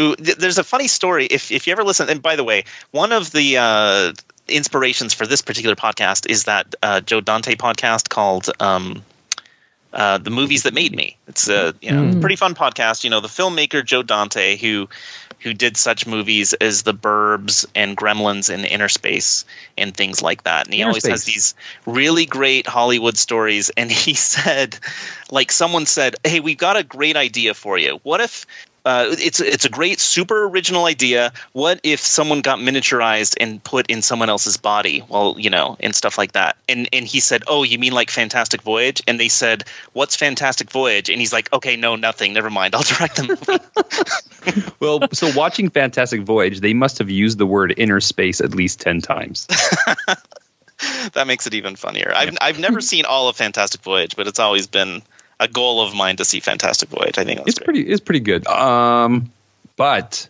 Ooh, 0.01 0.17
th- 0.17 0.39
there's 0.39 0.59
a 0.59 0.65
funny 0.65 0.89
story. 0.89 1.27
If 1.27 1.53
if 1.53 1.67
you 1.67 1.73
ever 1.73 1.85
listen, 1.85 2.09
and 2.09 2.21
by 2.21 2.35
the 2.35 2.43
way, 2.43 2.65
one 2.91 3.13
of 3.13 3.31
the 3.31 3.59
uh, 3.59 4.13
inspirations 4.49 5.15
for 5.15 5.27
this 5.27 5.43
particular 5.43 5.77
podcast 5.77 6.29
is 6.29 6.45
that 6.45 6.75
uh, 6.83 7.01
Joe 7.01 7.21
Dante 7.21 7.55
podcast 7.55 8.09
called 8.09 8.51
um, 8.59 9.05
uh, 9.93 10.19
"The 10.19 10.31
Movies 10.31 10.63
That 10.65 10.75
Made 10.75 10.95
Me." 10.95 11.17
It's 11.27 11.49
a 11.49 11.75
you 11.81 11.93
know 11.93 12.05
Mm. 12.05 12.21
pretty 12.21 12.37
fun 12.37 12.55
podcast. 12.55 13.05
You 13.05 13.11
know, 13.11 13.21
the 13.21 13.29
filmmaker 13.29 13.85
Joe 13.85 14.03
Dante 14.03 14.57
who 14.57 14.89
who 15.41 15.55
did 15.55 15.77
such 15.77 16.07
movies 16.07 16.53
as 16.55 16.83
The 16.83 16.95
Burbs 16.95 17.65
and 17.75 17.97
Gremlins 17.97 18.53
and 18.53 18.65
Innerspace 18.65 19.45
and 19.77 19.97
things 19.97 20.21
like 20.21 20.43
that. 20.45 20.67
And 20.67 20.75
he 20.75 20.81
Inner 20.81 20.89
always 20.91 21.07
has 21.07 21.25
these 21.25 21.55
really 21.87 22.27
great 22.27 22.67
Hollywood 22.67 23.17
stories. 23.17 23.71
And 23.77 23.91
he 23.91 24.15
said, 24.15 24.79
like 25.31 25.53
someone 25.53 25.87
said, 25.87 26.17
"Hey, 26.25 26.41
we've 26.41 26.59
got 26.59 26.77
a 26.77 26.83
great 26.83 27.17
idea 27.17 27.55
for 27.55 27.79
you. 27.79 28.01
What 28.03 28.21
if?" 28.21 28.47
Uh, 28.85 29.07
it's 29.11 29.41
it's 29.41 29.65
a 29.65 29.69
great 29.69 30.01
super 30.01 30.45
original 30.45 30.87
idea. 30.87 31.33
What 31.53 31.81
if 31.83 32.01
someone 32.01 32.41
got 32.41 32.59
miniaturized 32.59 33.37
and 33.41 33.63
put 33.63 33.91
in 33.91 34.03
someone 34.03 34.31
else's 34.31 34.57
body? 34.57 35.05
Well, 35.09 35.37
you 35.39 35.51
know, 35.51 35.77
and 35.81 35.95
stuff 35.95 36.19
like 36.19 36.33
that. 36.33 36.57
And 36.69 36.89
and 36.93 37.07
he 37.07 37.21
said, 37.21 37.43
"Oh, 37.47 37.63
you 37.63 37.79
mean 37.79 37.93
like 37.93 38.11
Fantastic 38.11 38.63
Voyage?" 38.63 39.03
And 39.07 39.19
they 39.21 39.29
said, 39.29 39.65
"What's 39.93 40.17
Fantastic 40.17 40.71
Voyage?" 40.71 41.11
And 41.11 41.21
he's 41.21 41.33
like, 41.33 41.53
"Okay, 41.53 41.77
no, 41.77 41.97
nothing. 41.97 42.33
Never 42.33 42.51
mind. 42.51 42.75
I'll 42.75 42.83
direct 42.83 43.17
the 43.17 43.29
movie." 43.29 43.59
Well, 44.81 45.01
so 45.13 45.33
watching 45.35 45.71
Fantastic 45.71 46.23
Voyage, 46.23 46.61
they 46.61 46.75
must 46.75 46.99
have 46.99 47.11
used 47.11 47.39
the 47.39 47.47
word 47.47 47.75
inner 47.77 48.01
space 48.01 48.41
at 48.41 48.55
least 48.55 48.81
10 48.81 49.01
times. 49.01 49.47
that 51.13 51.27
makes 51.27 51.47
it 51.47 51.55
even 51.55 51.77
funnier. 51.77 52.13
I've 52.15 52.37
I've 52.41 52.59
never 52.59 52.81
seen 52.81 53.05
all 53.05 53.29
of 53.29 53.37
Fantastic 53.37 53.83
Voyage, 53.83 54.17
but 54.17 54.27
it's 54.27 54.39
always 54.39 54.67
been 54.67 55.03
a 55.41 55.49
goal 55.49 55.81
of 55.81 55.95
mine 55.95 56.17
to 56.17 56.25
see 56.25 56.41
Fantastic 56.41 56.89
Voyage. 56.89 57.19
I 57.19 57.25
think 57.25 57.41
It's 57.47 57.59
great. 57.59 57.65
pretty 57.65 57.81
it's 57.83 58.01
pretty 58.01 58.21
good. 58.21 58.47
Um 58.47 59.31
but 59.77 60.29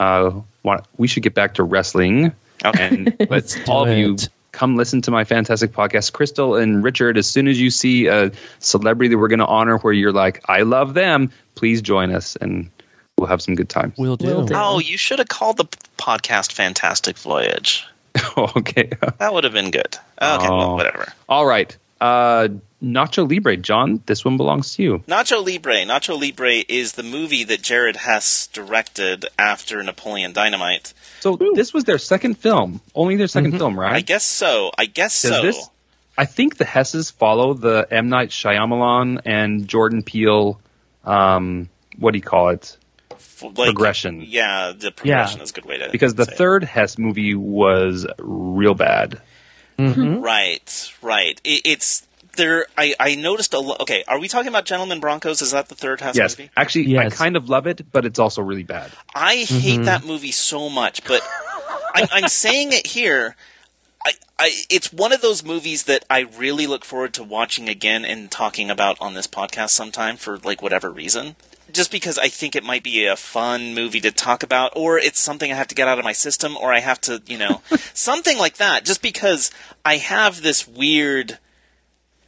uh 0.00 0.30
wa- 0.62 0.82
we 0.96 1.08
should 1.08 1.22
get 1.22 1.34
back 1.34 1.54
to 1.54 1.62
wrestling 1.64 2.32
Okay. 2.64 2.86
and 2.88 3.26
Let's 3.30 3.56
all 3.68 3.86
of 3.88 3.96
you 3.96 4.16
come 4.52 4.76
listen 4.76 5.02
to 5.02 5.10
my 5.12 5.24
fantastic 5.24 5.72
podcast 5.72 6.12
Christel 6.12 6.60
and 6.60 6.82
Richard 6.82 7.16
as 7.18 7.26
soon 7.28 7.46
as 7.48 7.60
you 7.60 7.70
see 7.70 8.06
a 8.08 8.32
celebrity 8.58 9.08
that 9.10 9.18
we're 9.18 9.28
going 9.28 9.38
to 9.40 9.46
honor 9.46 9.78
where 9.78 9.92
you're 9.92 10.12
like 10.12 10.42
I 10.48 10.62
love 10.62 10.94
them, 10.94 11.30
please 11.54 11.82
join 11.82 12.12
us 12.12 12.36
and 12.36 12.70
we'll 13.16 13.28
have 13.28 13.42
some 13.42 13.54
good 13.56 13.68
times. 13.68 13.94
We'll 13.98 14.16
do. 14.16 14.26
Will 14.26 14.44
do. 14.46 14.54
Oh, 14.56 14.78
you 14.78 14.96
should 14.96 15.18
have 15.18 15.28
called 15.28 15.56
the 15.56 15.64
podcast 15.96 16.52
Fantastic 16.52 17.16
Voyage. 17.18 17.84
okay. 18.36 18.90
That 19.18 19.32
would 19.34 19.44
have 19.44 19.52
been 19.52 19.70
good. 19.70 19.96
Okay, 20.20 20.46
Oh. 20.48 20.56
well, 20.56 20.74
whatever. 20.76 21.12
All 21.28 21.44
right. 21.46 21.76
Uh 22.00 22.48
Nacho 22.82 23.28
Libre, 23.28 23.56
Jon, 23.56 24.02
this 24.06 24.24
one 24.24 24.36
belongs 24.36 24.74
to 24.76 24.82
you. 24.84 24.98
Nacho 25.08 25.44
Libre. 25.44 25.84
Nacho 25.84 26.18
Libre 26.18 26.62
is 26.68 26.92
the 26.92 27.02
movie 27.02 27.42
that 27.44 27.60
Jared 27.60 27.96
Hess 27.96 28.46
directed 28.46 29.26
after 29.36 29.82
Napoleon 29.82 30.32
Dynamite. 30.32 30.94
So 31.20 31.36
this 31.56 31.74
was 31.74 31.84
their 31.84 31.98
second 31.98 32.34
film, 32.38 32.80
only 32.94 33.16
their 33.16 33.26
2nd 33.26 33.58
film, 33.58 33.78
right? 33.78 33.94
I 33.94 34.00
guess 34.00 34.24
so. 34.24 34.70
I 34.78 34.86
guess 34.86 35.22
Does 35.22 35.30
so. 35.32 35.42
this- 35.42 35.68
I 36.16 36.24
think 36.24 36.56
the 36.56 36.64
Hesses 36.64 37.10
follow 37.12 37.54
the 37.54 37.86
M 37.90 38.08
Night 38.08 38.30
Shyamalan 38.30 39.20
and 39.24 39.66
Jordan 39.68 40.02
Peele. 40.02 40.60
Um, 41.04 41.68
what 41.96 42.10
do 42.12 42.18
you 42.18 42.22
call 42.24 42.48
it? 42.50 42.76
Like- 43.42 43.54
progression. 43.54 44.22
Yeah, 44.26 44.72
the 44.76 44.90
progression 44.90 45.40
is 45.40 45.50
a 45.50 45.52
good 45.52 45.64
way 45.64 45.78
to 45.78 45.88
Because 45.90 46.14
the 46.16 46.24
say 46.24 46.32
it. 46.32 46.38
third 46.38 46.64
Hess 46.64 46.98
movie 46.98 47.34
was 47.36 48.04
real 48.18 48.74
bad. 48.74 49.20
Mhm. 49.78 50.20
Right, 50.20 50.92
right. 51.02 51.40
It, 51.44 51.62
it's 51.64 52.02
there. 52.38 52.64
I, 52.78 52.94
I 52.98 53.14
noticed 53.16 53.52
a. 53.52 53.58
Lo- 53.58 53.76
okay, 53.80 54.02
are 54.08 54.18
we 54.18 54.26
talking 54.28 54.48
about 54.48 54.64
Gentlemen 54.64 54.98
Broncos? 55.00 55.42
Is 55.42 55.50
that 55.50 55.68
the 55.68 55.74
third 55.74 56.00
Hess 56.00 56.16
Yes, 56.16 56.38
movie? 56.38 56.50
actually, 56.56 56.96
I 56.98 57.10
kind 57.10 57.36
of 57.36 57.50
love 57.50 57.66
it, 57.66 57.82
but 57.92 58.06
it's 58.06 58.18
also 58.18 58.40
really 58.40 58.62
bad. 58.64 58.90
I 59.14 59.36
hate 59.36 59.80
Mhm. 59.80 59.84
that 59.84 60.04
movie 60.06 60.32
so 60.32 60.70
much, 60.70 61.04
but 61.04 61.20
I'm, 61.94 62.06
I'm 62.10 62.28
saying 62.28 62.72
it 62.72 62.86
here. 62.86 63.36
I, 64.06 64.12
I, 64.38 64.50
it's 64.70 64.92
one 64.92 65.12
of 65.12 65.20
those 65.20 65.44
movies 65.44 65.82
that 65.82 66.04
I 66.08 66.20
really 66.20 66.66
look 66.66 66.84
forward 66.84 67.12
to 67.14 67.24
watching 67.24 67.68
again 67.68 68.04
and 68.06 68.30
talking 68.30 68.70
about 68.70 68.96
on 69.00 69.12
this 69.14 69.26
podcast 69.26 69.70
sometime 69.70 70.16
for 70.16 70.38
like 70.38 70.62
whatever 70.62 70.90
reason. 70.90 71.36
Just 71.70 71.90
because 71.90 72.16
I 72.16 72.28
think 72.28 72.56
it 72.56 72.64
might 72.64 72.82
be 72.82 73.04
a 73.04 73.14
fun 73.16 73.74
movie 73.74 74.00
to 74.00 74.10
talk 74.10 74.42
about, 74.42 74.72
or 74.74 74.98
it's 74.98 75.18
something 75.20 75.52
I 75.52 75.56
have 75.56 75.68
to 75.68 75.74
get 75.74 75.86
out 75.86 75.98
of 75.98 76.04
my 76.04 76.12
system, 76.14 76.56
or 76.56 76.72
I 76.72 76.78
have 76.80 76.98
to, 77.02 77.20
you 77.26 77.36
know, 77.36 77.60
something 77.92 78.38
like 78.38 78.56
that. 78.56 78.86
Just 78.86 79.02
because 79.02 79.50
I 79.84 79.96
have 79.98 80.40
this 80.40 80.66
weird, 80.66 81.38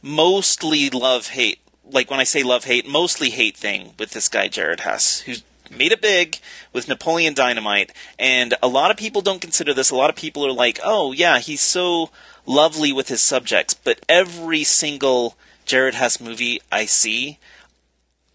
mostly 0.01 0.89
love 0.89 1.29
hate, 1.29 1.59
like 1.83 2.09
when 2.09 2.19
I 2.19 2.23
say 2.23 2.43
love 2.43 2.65
hate, 2.65 2.87
mostly 2.87 3.29
hate 3.29 3.57
thing 3.57 3.93
with 3.99 4.11
this 4.11 4.27
guy 4.27 4.47
Jared 4.47 4.81
Hess, 4.81 5.21
who's 5.21 5.43
made 5.69 5.91
it 5.91 6.01
big 6.01 6.37
with 6.73 6.87
Napoleon 6.87 7.33
Dynamite, 7.33 7.91
and 8.19 8.55
a 8.61 8.67
lot 8.67 8.91
of 8.91 8.97
people 8.97 9.21
don't 9.21 9.41
consider 9.41 9.73
this. 9.73 9.89
A 9.89 9.95
lot 9.95 10.09
of 10.09 10.15
people 10.15 10.45
are 10.45 10.51
like, 10.51 10.79
"Oh 10.83 11.11
yeah, 11.11 11.39
he's 11.39 11.61
so 11.61 12.09
lovely 12.45 12.91
with 12.91 13.07
his 13.07 13.21
subjects," 13.21 13.73
but 13.73 14.01
every 14.09 14.63
single 14.63 15.37
Jared 15.65 15.95
Hess 15.95 16.19
movie 16.19 16.61
I 16.71 16.85
see, 16.85 17.39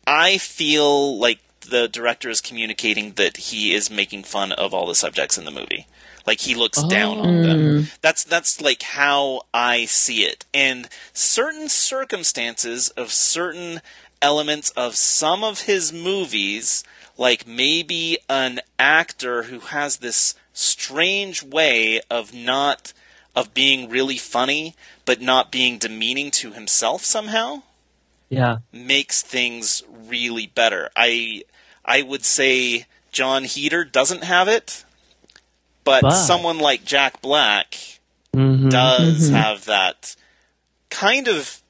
I 0.06 0.38
feel 0.38 1.18
like 1.18 1.40
the 1.60 1.88
director 1.88 2.30
is 2.30 2.40
communicating 2.40 3.12
that 3.12 3.36
he 3.36 3.74
is 3.74 3.90
making 3.90 4.22
fun 4.22 4.52
of 4.52 4.72
all 4.72 4.86
the 4.86 4.94
subjects 4.94 5.36
in 5.36 5.44
the 5.44 5.50
movie. 5.50 5.86
Like 6.26 6.40
he 6.40 6.54
looks 6.54 6.82
oh. 6.82 6.88
down 6.88 7.18
on 7.18 7.42
them. 7.42 7.60
Hmm. 7.60 7.84
That's 8.02 8.24
that's 8.24 8.60
like 8.60 8.82
how 8.82 9.42
I 9.54 9.84
see 9.84 10.24
it. 10.24 10.44
And 10.52 10.88
certain 11.12 11.68
circumstances 11.68 12.88
of 12.90 13.12
certain 13.12 13.80
elements 14.20 14.70
of 14.70 14.96
some 14.96 15.44
of 15.44 15.62
his 15.62 15.92
movies, 15.92 16.82
like 17.16 17.46
maybe 17.46 18.18
an 18.28 18.60
actor 18.78 19.44
who 19.44 19.60
has 19.60 19.98
this 19.98 20.34
strange 20.52 21.42
way 21.42 22.00
of 22.10 22.34
not 22.34 22.92
of 23.34 23.52
being 23.52 23.90
really 23.90 24.16
funny 24.16 24.74
but 25.04 25.20
not 25.20 25.52
being 25.52 25.76
demeaning 25.78 26.30
to 26.30 26.52
himself 26.52 27.04
somehow 27.04 27.62
Yeah. 28.30 28.58
makes 28.72 29.20
things 29.22 29.82
really 29.90 30.46
better. 30.46 30.90
I 30.96 31.42
I 31.84 32.02
would 32.02 32.24
say 32.24 32.86
Jon 33.12 33.44
Heder 33.44 33.84
doesn't 33.84 34.24
have 34.24 34.48
it, 34.48 34.84
but, 35.86 36.02
But- 36.02 36.10
someone 36.26 36.58
like 36.58 36.84
Jack 36.84 37.22
Black 37.22 37.78
Mhm. 38.34 38.70
does 38.70 39.30
have 39.30 39.64
that 39.64 40.14
kind 40.90 41.28
of 41.28 41.62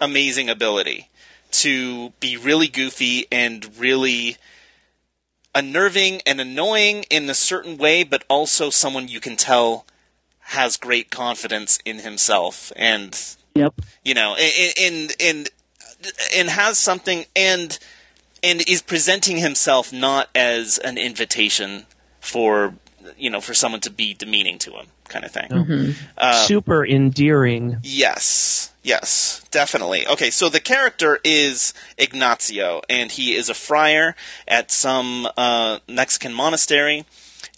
amazing 0.00 0.48
ability 0.48 1.08
to 1.50 2.10
be 2.20 2.36
really 2.38 2.68
goofy 2.68 3.26
and 3.30 3.76
really 3.76 4.38
unnerving 5.54 6.22
and 6.24 6.40
annoying 6.40 7.04
in 7.10 7.28
a 7.28 7.34
certain 7.34 7.76
way, 7.76 8.04
but 8.04 8.24
also 8.28 8.70
someone 8.70 9.08
you 9.08 9.20
can 9.20 9.36
tell 9.36 9.84
has 10.56 10.76
great 10.76 11.10
confidence 11.10 11.78
in 11.84 11.98
himself 11.98 12.72
and 12.76 13.18
Yep. 13.54 13.74
you 14.04 14.14
know, 14.14 14.34
and 14.36 14.72
and 14.78 15.16
and, 15.20 15.50
and 16.34 16.48
has 16.50 16.78
something 16.78 17.26
and 17.36 17.78
and 18.42 18.62
is 18.66 18.80
presenting 18.82 19.36
himself 19.36 19.92
not 19.92 20.30
as 20.34 20.78
an 20.78 20.96
invitation 20.96 21.86
for 22.20 22.74
you 23.16 23.30
know 23.30 23.40
for 23.40 23.54
someone 23.54 23.80
to 23.82 23.90
be 23.90 24.14
demeaning 24.14 24.58
to 24.58 24.72
him, 24.72 24.86
kind 25.08 25.24
of 25.24 25.30
thing. 25.30 25.50
Super 26.46 26.84
endearing. 26.84 27.78
Yes, 27.82 28.72
yes, 28.82 29.44
definitely. 29.50 30.06
Okay, 30.06 30.30
so 30.30 30.48
the 30.48 30.60
character 30.60 31.18
is 31.24 31.74
Ignacio, 31.98 32.82
and 32.88 33.10
he 33.12 33.34
is 33.34 33.48
a 33.48 33.54
friar 33.54 34.14
at 34.46 34.70
some 34.70 35.28
uh, 35.36 35.78
Mexican 35.88 36.32
monastery. 36.34 37.04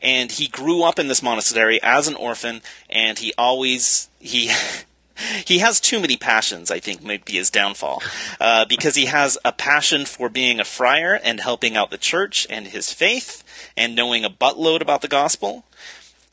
And 0.02 0.30
he 0.32 0.48
grew 0.48 0.82
up 0.82 0.98
in 0.98 1.08
this 1.08 1.22
monastery 1.22 1.80
as 1.82 2.08
an 2.08 2.14
orphan, 2.14 2.60
and 2.90 3.18
he 3.18 3.32
always 3.38 4.08
he 4.20 4.50
he 5.46 5.58
has 5.58 5.80
too 5.80 6.00
many 6.00 6.16
passions. 6.16 6.70
I 6.70 6.78
think 6.80 7.02
might 7.02 7.24
be 7.24 7.34
his 7.34 7.48
downfall, 7.50 8.02
uh, 8.40 8.64
because 8.66 8.96
he 8.96 9.06
has 9.06 9.38
a 9.44 9.52
passion 9.52 10.04
for 10.04 10.28
being 10.28 10.60
a 10.60 10.64
friar 10.64 11.18
and 11.22 11.40
helping 11.40 11.76
out 11.76 11.90
the 11.90 11.96
church 11.98 12.46
and 12.50 12.66
his 12.66 12.92
faith, 12.92 13.43
and 13.76 13.94
knowing 13.94 14.24
a 14.24 14.30
buttload 14.30 14.80
about 14.80 15.02
the 15.02 15.08
gospel 15.08 15.64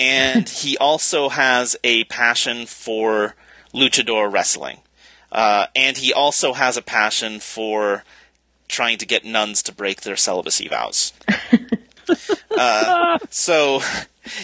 and 0.02 0.50
he 0.50 0.78
also 0.78 1.30
has 1.30 1.76
a 1.84 2.06
passion 2.06 2.66
for 2.66 3.36
luchador 3.72 4.32
wrestling. 4.32 4.80
Uh, 5.32 5.68
and 5.76 5.98
he 5.98 6.12
also 6.12 6.54
has 6.54 6.76
a 6.76 6.82
passion 6.82 7.39
for 7.39 8.04
trying 8.68 8.98
to 8.98 9.06
get 9.06 9.24
nuns 9.24 9.62
to 9.62 9.72
break 9.72 10.02
their 10.02 10.16
celibacy 10.16 10.68
vows. 10.68 11.14
uh, 12.58 13.20
so 13.30 13.82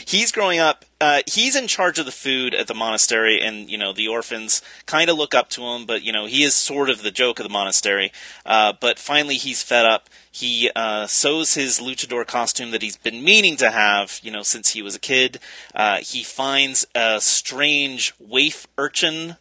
he's 0.05 0.31
growing 0.31 0.59
up. 0.59 0.85
Uh, 0.99 1.21
he's 1.27 1.55
in 1.55 1.67
charge 1.67 1.99
of 1.99 2.05
the 2.05 2.11
food 2.11 2.55
at 2.55 2.67
the 2.67 2.73
monastery, 2.73 3.39
and 3.41 3.69
you 3.69 3.77
know 3.77 3.93
the 3.93 4.07
orphans 4.07 4.61
kind 4.85 5.09
of 5.09 5.17
look 5.17 5.35
up 5.35 5.49
to 5.49 5.63
him. 5.63 5.85
But 5.85 6.03
you 6.03 6.11
know 6.11 6.25
he 6.25 6.43
is 6.43 6.55
sort 6.55 6.89
of 6.89 7.03
the 7.03 7.11
joke 7.11 7.39
of 7.39 7.43
the 7.43 7.49
monastery. 7.49 8.11
Uh, 8.45 8.73
but 8.79 8.97
finally, 8.99 9.35
he's 9.35 9.61
fed 9.63 9.85
up. 9.85 10.09
He 10.31 10.69
uh, 10.75 11.07
sews 11.07 11.55
his 11.55 11.79
luchador 11.79 12.25
costume 12.25 12.71
that 12.71 12.81
he's 12.81 12.97
been 12.97 13.23
meaning 13.23 13.55
to 13.57 13.71
have, 13.71 14.19
you 14.21 14.31
know, 14.31 14.43
since 14.43 14.71
he 14.71 14.81
was 14.83 14.95
a 14.95 14.99
kid. 14.99 15.39
Uh, 15.73 15.97
he 15.97 16.23
finds 16.23 16.85
a 16.93 17.19
strange 17.19 18.13
waif 18.19 18.67
urchin 18.77 19.37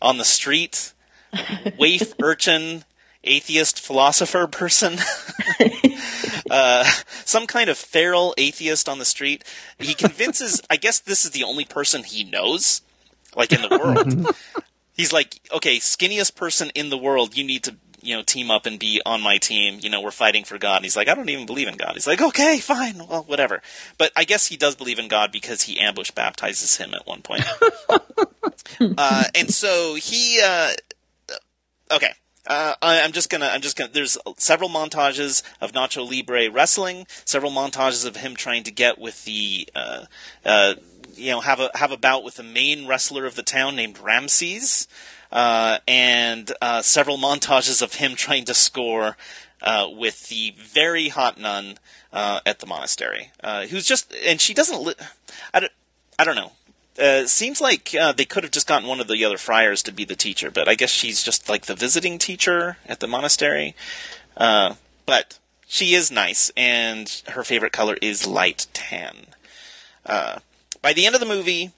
on 0.00 0.18
the 0.18 0.24
street. 0.24 0.94
waif 1.78 2.14
urchin, 2.22 2.84
atheist 3.24 3.80
philosopher 3.80 4.46
person. 4.46 4.98
uh, 6.50 6.84
some 7.24 7.46
kind 7.46 7.68
of 7.70 7.78
feral 7.78 8.34
atheist 8.38 8.88
on 8.88 8.98
the 8.98 9.04
street. 9.04 9.44
He 9.78 9.94
convinces, 9.94 10.62
I 10.70 10.76
guess 10.76 11.00
this 11.00 11.24
is 11.24 11.32
the 11.32 11.44
only 11.44 11.64
person 11.64 12.04
he 12.04 12.24
knows, 12.24 12.82
like 13.36 13.52
in 13.52 13.62
the 13.62 13.78
world. 13.78 14.36
He's 14.92 15.12
like, 15.12 15.40
okay, 15.52 15.76
skinniest 15.76 16.34
person 16.34 16.70
in 16.74 16.90
the 16.90 16.98
world, 16.98 17.36
you 17.36 17.44
need 17.44 17.62
to, 17.64 17.76
you 18.02 18.16
know, 18.16 18.22
team 18.22 18.50
up 18.50 18.66
and 18.66 18.80
be 18.80 19.00
on 19.06 19.20
my 19.20 19.38
team. 19.38 19.78
You 19.80 19.90
know, 19.90 20.00
we're 20.00 20.10
fighting 20.10 20.42
for 20.42 20.58
God. 20.58 20.76
And 20.76 20.84
he's 20.84 20.96
like, 20.96 21.06
I 21.06 21.14
don't 21.14 21.28
even 21.28 21.46
believe 21.46 21.68
in 21.68 21.76
God. 21.76 21.92
He's 21.94 22.06
like, 22.06 22.20
okay, 22.20 22.58
fine, 22.58 22.98
well, 23.08 23.22
whatever. 23.22 23.62
But 23.96 24.10
I 24.16 24.24
guess 24.24 24.48
he 24.48 24.56
does 24.56 24.74
believe 24.74 24.98
in 24.98 25.06
God 25.06 25.30
because 25.30 25.62
he 25.62 25.78
ambush 25.78 26.10
baptizes 26.10 26.76
him 26.78 26.94
at 26.94 27.06
one 27.06 27.22
point. 27.22 27.44
uh, 28.98 29.24
and 29.36 29.54
so 29.54 29.94
he, 29.94 30.40
uh, 30.44 30.72
okay. 31.92 32.12
Uh, 32.46 32.74
I, 32.80 33.00
I'm 33.02 33.12
just 33.12 33.28
gonna. 33.30 33.46
I'm 33.46 33.60
just 33.60 33.76
gonna. 33.76 33.90
There's 33.92 34.16
several 34.36 34.70
montages 34.70 35.42
of 35.60 35.72
Nacho 35.72 36.08
Libre 36.08 36.50
wrestling. 36.50 37.06
Several 37.24 37.52
montages 37.52 38.06
of 38.06 38.16
him 38.16 38.34
trying 38.34 38.62
to 38.64 38.70
get 38.70 38.98
with 38.98 39.24
the, 39.24 39.68
uh, 39.74 40.06
uh, 40.44 40.74
you 41.14 41.30
know, 41.30 41.40
have 41.40 41.60
a 41.60 41.70
have 41.74 41.92
a 41.92 41.96
bout 41.96 42.24
with 42.24 42.36
the 42.36 42.42
main 42.42 42.86
wrestler 42.86 43.26
of 43.26 43.34
the 43.34 43.42
town 43.42 43.76
named 43.76 43.98
Ramses, 43.98 44.88
uh, 45.30 45.78
and 45.86 46.52
uh, 46.62 46.80
several 46.80 47.18
montages 47.18 47.82
of 47.82 47.94
him 47.94 48.14
trying 48.14 48.44
to 48.46 48.54
score 48.54 49.16
uh, 49.60 49.86
with 49.90 50.28
the 50.28 50.54
very 50.56 51.08
hot 51.08 51.38
nun 51.38 51.78
at 52.12 52.60
the 52.60 52.66
monastery, 52.66 53.30
who's 53.68 53.84
just 53.84 54.14
and 54.26 54.40
she 54.40 54.54
doesn't. 54.54 54.82
Li- 54.82 54.94
I 55.52 55.60
don't. 55.60 55.72
I 56.18 56.24
don't 56.24 56.36
know. 56.36 56.52
Uh, 56.98 57.26
seems 57.26 57.60
like 57.60 57.94
uh, 57.94 58.12
they 58.12 58.24
could 58.24 58.42
have 58.42 58.52
just 58.52 58.66
gotten 58.66 58.88
one 58.88 59.00
of 59.00 59.06
the 59.06 59.24
other 59.24 59.38
friars 59.38 59.82
to 59.84 59.92
be 59.92 60.04
the 60.04 60.16
teacher, 60.16 60.50
but 60.50 60.68
I 60.68 60.74
guess 60.74 60.90
she's 60.90 61.22
just 61.22 61.48
like 61.48 61.66
the 61.66 61.74
visiting 61.74 62.18
teacher 62.18 62.76
at 62.86 63.00
the 63.00 63.06
monastery. 63.06 63.76
Uh, 64.36 64.74
but 65.06 65.38
she 65.66 65.94
is 65.94 66.10
nice, 66.10 66.50
and 66.56 67.22
her 67.28 67.44
favorite 67.44 67.72
color 67.72 67.96
is 68.02 68.26
light 68.26 68.66
tan. 68.72 69.14
Uh, 70.04 70.38
by 70.82 70.92
the 70.92 71.06
end 71.06 71.14
of 71.14 71.20
the 71.20 71.26
movie, 71.26 71.70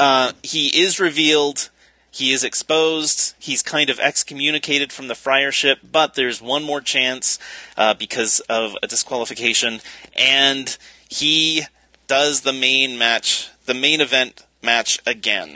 uh, 0.00 0.32
he 0.42 0.80
is 0.80 1.00
revealed. 1.00 1.70
He 2.10 2.32
is 2.32 2.42
exposed. 2.42 3.34
He's 3.38 3.62
kind 3.62 3.90
of 3.90 4.00
excommunicated 4.00 4.92
from 4.92 5.08
the 5.08 5.14
friarship, 5.14 5.78
but 5.90 6.14
there's 6.14 6.42
one 6.42 6.64
more 6.64 6.80
chance 6.80 7.38
uh, 7.76 7.94
because 7.94 8.40
of 8.40 8.76
a 8.82 8.86
disqualification, 8.86 9.80
and 10.16 10.76
he 11.08 11.62
does 12.08 12.40
the 12.40 12.52
main 12.52 12.98
match, 12.98 13.50
the 13.68 13.74
main 13.74 14.00
event 14.00 14.44
match 14.62 14.98
again, 15.06 15.54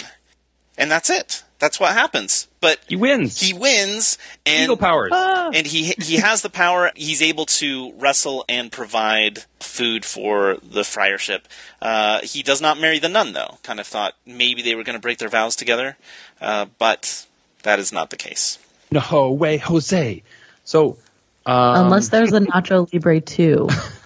and 0.78 0.88
that's 0.90 1.10
it. 1.10 1.42
That's 1.58 1.78
what 1.78 1.92
happens. 1.92 2.48
But 2.60 2.80
He 2.88 2.96
wins. 2.96 3.40
he 3.40 3.52
wins, 3.52 4.18
and 4.46 4.64
Eagle 4.64 4.76
powers. 4.76 5.10
and 5.12 5.66
he 5.66 5.94
he 6.00 6.16
has 6.16 6.42
the 6.42 6.50
power. 6.50 6.90
He's 6.94 7.22
able 7.22 7.46
to 7.46 7.92
wrestle 7.98 8.44
and 8.48 8.70
provide 8.70 9.44
food 9.60 10.04
for 10.04 10.56
the 10.62 10.84
friarship. 10.84 11.46
Uh, 11.80 12.20
he 12.22 12.42
does 12.42 12.60
not 12.60 12.78
marry 12.80 12.98
the 12.98 13.08
nun, 13.08 13.32
though. 13.32 13.58
Kind 13.62 13.78
of 13.80 13.86
thought 13.86 14.14
maybe 14.26 14.62
they 14.62 14.74
were 14.74 14.84
going 14.84 14.94
to 14.96 15.00
break 15.00 15.18
their 15.18 15.28
vows 15.28 15.54
together, 15.56 15.96
uh, 16.40 16.66
but 16.78 17.26
that 17.62 17.78
is 17.78 17.92
not 17.92 18.10
the 18.10 18.16
case. 18.16 18.58
No 18.90 19.30
way, 19.30 19.56
Jose. 19.58 20.22
So, 20.64 20.98
um, 21.46 21.86
Unless 21.86 22.10
there's 22.10 22.32
a 22.32 22.40
Nacho 22.40 22.92
Libre 22.92 23.20
2. 23.20 23.68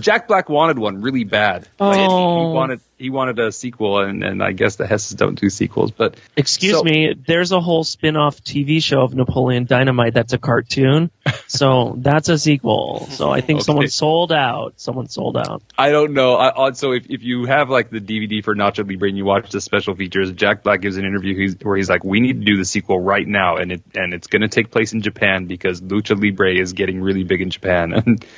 Jack 0.00 0.28
Black 0.28 0.48
wanted 0.48 0.78
one 0.78 1.00
really 1.02 1.24
bad. 1.24 1.68
Like, 1.78 1.96
he, 1.96 2.02
he 2.02 2.08
Oh. 2.08 2.50
wanted 2.52 2.80
he 2.96 3.10
wanted 3.10 3.38
a 3.40 3.50
sequel, 3.52 3.98
and, 3.98 4.22
and 4.22 4.42
I 4.42 4.52
guess 4.52 4.76
the 4.76 4.86
Hesses 4.86 5.16
don't 5.16 5.38
do 5.38 5.50
sequels. 5.50 5.90
But 5.90 6.14
Excuse 6.36 6.74
So- 6.78 6.84
me, 6.84 7.12
there's 7.26 7.50
a 7.52 7.60
whole 7.60 7.82
spin-off 7.84 8.42
TV 8.42 8.82
show 8.82 9.00
of 9.02 9.12
Napoleon 9.14 9.66
Dynamite 9.66 10.14
that's 10.14 10.32
a 10.32 10.38
cartoon. 10.38 11.10
so 11.48 11.96
that's 11.98 12.28
a 12.28 12.38
sequel. 12.38 13.06
So 13.10 13.30
I 13.30 13.40
think 13.40 13.58
Okay. 13.58 13.64
someone 13.64 13.88
sold 13.88 14.32
out. 14.32 14.74
Someone 14.76 15.08
sold 15.08 15.36
out. 15.36 15.62
I 15.76 15.90
don't 15.90 16.12
know. 16.14 16.36
I, 16.36 16.50
also, 16.50 16.92
if, 16.92 17.06
if 17.10 17.22
you 17.24 17.44
have 17.46 17.68
like 17.68 17.90
the 17.90 18.00
DVD 18.00 18.42
for 18.42 18.54
Nacho 18.54 18.88
Libre 18.88 19.08
and 19.08 19.18
you 19.18 19.24
watch 19.24 19.50
the 19.50 19.60
special 19.60 19.94
features, 19.96 20.30
Jack 20.32 20.62
Black 20.62 20.80
gives 20.80 20.96
an 20.96 21.04
interview 21.04 21.36
he's, 21.36 21.56
where 21.62 21.76
he's 21.76 21.90
like, 21.90 22.04
"We 22.04 22.20
need 22.20 22.38
to 22.40 22.44
do 22.46 22.56
the 22.56 22.64
sequel 22.64 23.00
right 23.00 23.26
now, 23.26 23.56
and 23.56 23.72
it 23.72 23.82
and 23.96 24.14
it's 24.14 24.28
going 24.28 24.42
to 24.42 24.48
take 24.48 24.70
place 24.70 24.92
in 24.92 25.02
Japan 25.02 25.46
because 25.46 25.80
Lucha 25.82 26.18
Libre 26.18 26.54
is 26.54 26.72
getting 26.72 27.02
really 27.02 27.24
big 27.24 27.42
in 27.42 27.50
Japan." 27.50 28.18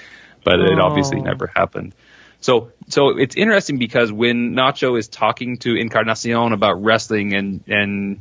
but 0.46 0.60
it 0.60 0.78
obviously 0.78 1.18
Oh. 1.18 1.24
never 1.24 1.50
happened. 1.54 1.92
So 2.40 2.70
so 2.88 3.18
it's 3.18 3.34
interesting 3.36 3.78
because 3.78 4.12
when 4.12 4.54
Nacho 4.54 4.96
is 4.98 5.08
talking 5.08 5.56
to 5.58 5.74
Encarnacion 5.74 6.52
about 6.52 6.82
wrestling 6.82 7.34
and 7.34 7.64
and 7.66 8.20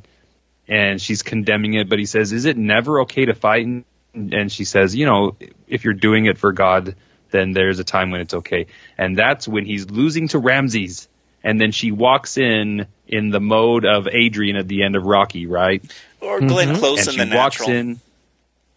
and 0.67 0.99
she's 0.99 1.21
condemning 1.21 1.75
it, 1.75 1.87
but 1.87 1.99
he 1.99 2.05
says, 2.05 2.33
"Is 2.33 2.45
it 2.45 2.57
never 2.57 3.01
okay 3.01 3.25
to 3.25 3.35
fight?" 3.35 3.65
And, 3.67 3.85
and 4.33 4.51
she 4.51 4.65
says, 4.65 4.95
"You 4.95 5.05
know, 5.05 5.35
if 5.67 5.83
you're 5.85 5.93
doing 5.93 6.25
it 6.25 6.39
for 6.39 6.51
God, 6.53 6.95
then 7.29 7.51
there's 7.51 7.77
a 7.79 7.83
time 7.83 8.09
when 8.09 8.21
it's 8.21 8.33
okay." 8.33 8.65
And 8.97 9.15
that's 9.15 9.47
when 9.47 9.65
he's 9.65 9.91
losing 9.91 10.27
to 10.29 10.39
Ramses, 10.39 11.07
and 11.43 11.61
then 11.61 11.71
she 11.71 11.91
walks 11.91 12.37
in 12.37 12.87
in 13.07 13.29
the 13.29 13.39
mode 13.39 13.85
of 13.85 14.07
Adrian 14.07 14.55
at 14.55 14.67
the 14.67 14.81
end 14.81 14.95
of 14.95 15.05
Rocky, 15.05 15.45
right? 15.45 15.83
Or 16.21 16.39
Glenn 16.39 16.69
mm-hmm. 16.69 16.79
Close 16.79 17.05
and 17.07 17.19
in 17.19 17.25
she 17.25 17.29
the 17.29 17.35
walks 17.35 17.59
natural. 17.59 17.77
in. 17.77 17.99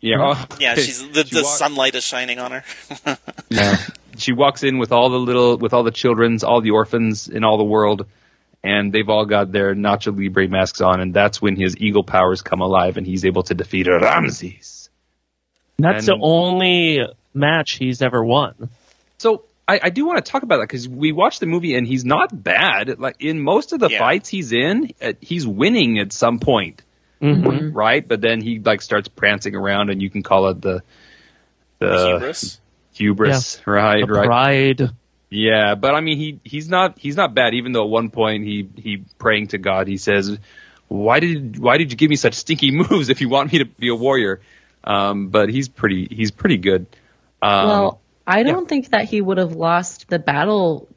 Yeah, 0.01 0.17
oh, 0.21 0.47
Yeah, 0.61 0.75
she's 0.77 1.07
the, 1.11 1.25
She 1.27 1.35
the 1.35 1.43
wa- 1.43 1.49
sunlight 1.49 1.95
is 1.97 2.05
shining 2.05 2.39
on 2.39 2.53
her. 2.53 2.65
Yeah. 3.51 3.79
she 4.17 4.33
walks 4.33 4.63
in 4.63 4.79
with 4.79 4.93
all 4.93 5.11
the 5.11 5.19
little, 5.19 5.57
with 5.59 5.73
all 5.75 5.83
the 5.83 5.91
children's, 5.91 6.45
all 6.45 6.61
the 6.61 6.71
orphans 6.73 7.29
in 7.29 7.43
all 7.45 7.57
the 7.59 7.65
world, 7.65 8.07
and 8.63 8.93
they've 8.93 9.09
all 9.09 9.25
got 9.25 9.51
their 9.53 9.75
Nacho 9.75 10.17
Libre 10.17 10.49
masks 10.49 10.81
on, 10.81 11.01
and 11.01 11.13
that's 11.15 11.41
when 11.43 11.57
his 11.57 11.77
eagle 11.79 12.05
powers 12.05 12.43
come 12.43 12.61
alive, 12.61 12.97
and 12.97 13.07
he's 13.07 13.25
able 13.25 13.43
to 13.45 13.55
defeat 13.55 13.87
Ramses. 13.89 14.89
That's 15.79 16.07
And- 16.09 16.21
the 16.21 16.25
only 16.25 17.01
match 17.35 17.73
he's 17.73 18.03
ever 18.03 18.25
won. 18.25 18.69
So 19.19 19.45
I, 19.67 19.81
I 19.85 19.91
do 19.91 20.07
want 20.07 20.25
to 20.25 20.31
talk 20.31 20.43
about 20.43 20.57
that 20.59 20.69
because 20.69 20.89
we 20.89 21.13
watched 21.13 21.41
the 21.41 21.47
movie, 21.47 21.75
and 21.75 21.87
he's 21.87 22.05
not 22.05 22.31
bad. 22.43 22.99
Like 22.99 23.17
in 23.21 23.41
most 23.41 23.73
of 23.73 23.81
the 23.81 23.89
Yeah. 23.91 23.99
fights 23.99 24.29
he's 24.29 24.53
in, 24.53 24.93
uh, 25.03 25.13
he's 25.21 25.47
winning 25.47 25.99
at 25.99 26.13
some 26.13 26.39
point, 26.39 26.83
Mhm. 27.21 27.75
right? 27.75 28.07
But 28.07 28.21
then 28.21 28.41
he 28.41 28.59
like 28.59 28.83
starts 28.83 29.09
prancing 29.09 29.55
around, 29.55 29.91
and 29.91 30.01
you 30.01 30.11
can 30.11 30.23
call 30.23 30.49
it 30.49 30.61
the 30.61 30.83
the 31.79 32.09
Hubris. 32.13 32.61
hubris, 32.93 33.61
right? 33.67 34.07
The 34.07 34.13
right. 34.13 34.27
pride. 34.27 34.91
Yeah, 35.31 35.75
but 35.75 35.95
I 35.95 36.01
mean, 36.01 36.17
he 36.17 36.41
he's 36.45 36.69
not 36.69 36.99
he's 36.99 37.17
not 37.17 37.35
bad. 37.35 37.55
Even 37.55 37.73
though 37.73 37.85
at 37.85 37.91
one 37.91 38.11
point 38.11 38.45
he 38.45 38.69
he 38.77 39.05
praying 39.19 39.49
to 39.49 39.59
God, 39.59 39.87
he 39.87 39.97
says, 39.97 40.39
"Why 40.89 41.21
did 41.21 41.59
why 41.59 41.77
did 41.77 41.91
you 41.91 41.97
give 41.97 42.09
me 42.09 42.17
such 42.17 42.35
stinky 42.35 42.71
moves 42.91 43.09
if 43.09 43.21
you 43.21 43.29
want 43.29 43.53
me 43.53 43.59
to 43.59 43.65
be 43.65 43.89
a 43.89 43.95
warrior?" 43.95 44.41
Um, 44.85 45.29
but 45.29 45.49
he's 45.51 45.69
pretty 45.69 46.09
he's 46.11 46.31
pretty 46.31 46.57
good. 46.57 46.87
Um, 47.43 47.69
well, 47.69 48.01
I 48.27 48.43
don't 48.43 48.69
think 48.69 48.91
that 48.91 49.05
he 49.05 49.21
would 49.21 49.39
have 49.39 49.53
lost 49.53 50.09
the 50.09 50.19
battle 50.19 50.89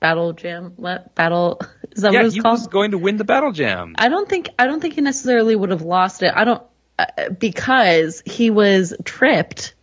battle 0.00 0.32
jam. 0.32 0.72
What 0.76 1.14
battle 1.14 1.60
is 1.94 2.02
that 2.02 2.12
yeah, 2.12 2.20
what 2.20 2.26
it's 2.26 2.34
he 2.34 2.40
called? 2.40 2.58
was 2.58 2.66
going 2.66 2.90
to 2.90 2.98
win 2.98 3.16
the 3.16 3.24
battle 3.24 3.52
jam. 3.52 3.94
I 3.98 4.08
don't 4.08 4.28
think 4.28 4.50
I 4.58 4.66
don't 4.66 4.80
think 4.80 4.94
he 4.94 5.00
necessarily 5.00 5.54
would 5.54 5.70
have 5.70 5.82
lost 5.82 6.22
it. 6.22 6.32
I 6.34 6.44
don't 6.44 6.62
uh, 6.98 7.30
because 7.30 8.22
he 8.26 8.50
was 8.50 8.94
tripped 9.04 9.74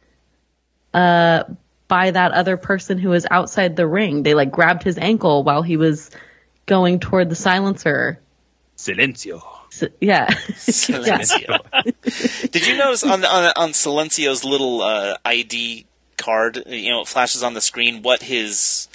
uh 0.94 1.44
by 1.88 2.12
that 2.12 2.32
other 2.32 2.56
person 2.56 2.98
who 2.98 3.10
was 3.10 3.26
outside 3.30 3.76
the 3.76 3.88
ring. 3.88 4.24
They 4.24 4.34
like 4.34 4.52
grabbed 4.52 4.84
his 4.84 4.98
ankle 4.98 5.44
while 5.44 5.62
he 5.62 5.78
was 5.78 6.10
going 6.66 7.00
toward 7.00 7.30
the 7.30 7.36
silencer. 7.36 8.20
Silencio. 8.78 9.42
So, 9.72 9.88
yeah. 10.00 10.28
yeah. 10.30 10.36
Silencio. 10.56 12.52
Did 12.52 12.68
you 12.68 12.78
notice 12.78 13.04
on 13.04 13.26
on, 13.26 13.54
on 13.56 13.70
Silencio's 13.72 14.44
little 14.44 14.82
uh, 14.82 15.18
ID 15.26 15.86
card? 16.18 16.64
You 16.66 16.92
know, 16.92 17.02
it 17.02 17.08
flashes 17.08 17.44
on 17.44 17.54
the 17.54 17.62
screen 17.62 18.02
what 18.04 18.22
his 18.22 18.88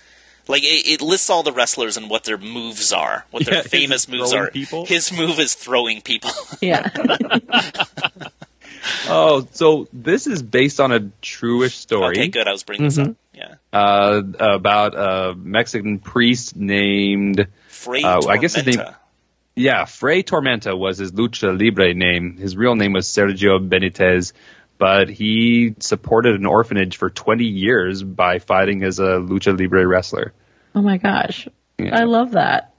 like 0.48 0.62
it, 0.62 0.86
it 0.86 1.00
lists 1.02 1.28
all 1.30 1.42
the 1.42 1.52
wrestlers 1.52 1.96
and 1.96 2.08
what 2.10 2.24
their 2.24 2.38
moves 2.38 2.92
are, 2.92 3.24
what 3.30 3.44
their 3.44 3.56
Yeah, 3.56 3.62
famous 3.62 4.08
moves 4.08 4.32
are. 4.32 4.50
people? 4.50 4.86
His 4.86 5.12
move 5.12 5.38
is 5.38 5.54
throwing 5.54 6.00
people. 6.02 6.30
Yeah. 6.60 6.88
Oh, 9.08 9.46
so 9.52 9.88
this 9.92 10.26
is 10.28 10.42
based 10.42 10.78
on 10.78 10.92
a 10.92 11.00
truish 11.20 11.72
story. 11.72 12.18
okay, 12.18 12.28
good. 12.28 12.46
I 12.46 12.52
was 12.52 12.62
bringing 12.62 12.84
this 12.86 12.98
up. 12.98 13.16
Yeah, 13.34 13.54
Uh, 13.72 14.22
about 14.38 14.94
a 14.94 15.34
Mexican 15.36 15.98
priest 15.98 16.54
named 16.56 17.48
Fray 17.68 18.02
Uh, 18.04 18.20
I 18.28 18.36
guess 18.36 18.54
his 18.54 18.64
name- 18.66 18.86
Yeah, 19.56 19.86
Fray 19.86 20.22
Tormenta 20.22 20.78
was 20.78 20.98
his 20.98 21.10
lucha 21.12 21.58
libre 21.58 21.94
name. 21.94 22.36
His 22.36 22.56
real 22.56 22.76
name 22.76 22.92
was 22.92 23.06
Sergio 23.08 23.58
Benitez, 23.58 24.32
but 24.78 25.08
he 25.08 25.74
supported 25.80 26.34
an 26.34 26.46
orphanage 26.46 26.96
for 26.96 27.10
20 27.10 27.44
years 27.44 28.02
by 28.02 28.38
fighting 28.38 28.82
as 28.82 28.98
a 28.98 29.18
lucha 29.20 29.58
libre 29.58 29.86
wrestler. 29.86 30.32
oh 30.74 30.82
my 30.82 30.98
gosh. 30.98 31.48
Yeah. 31.78 31.98
I 32.00 32.04
love 32.04 32.32
that. 32.32 32.72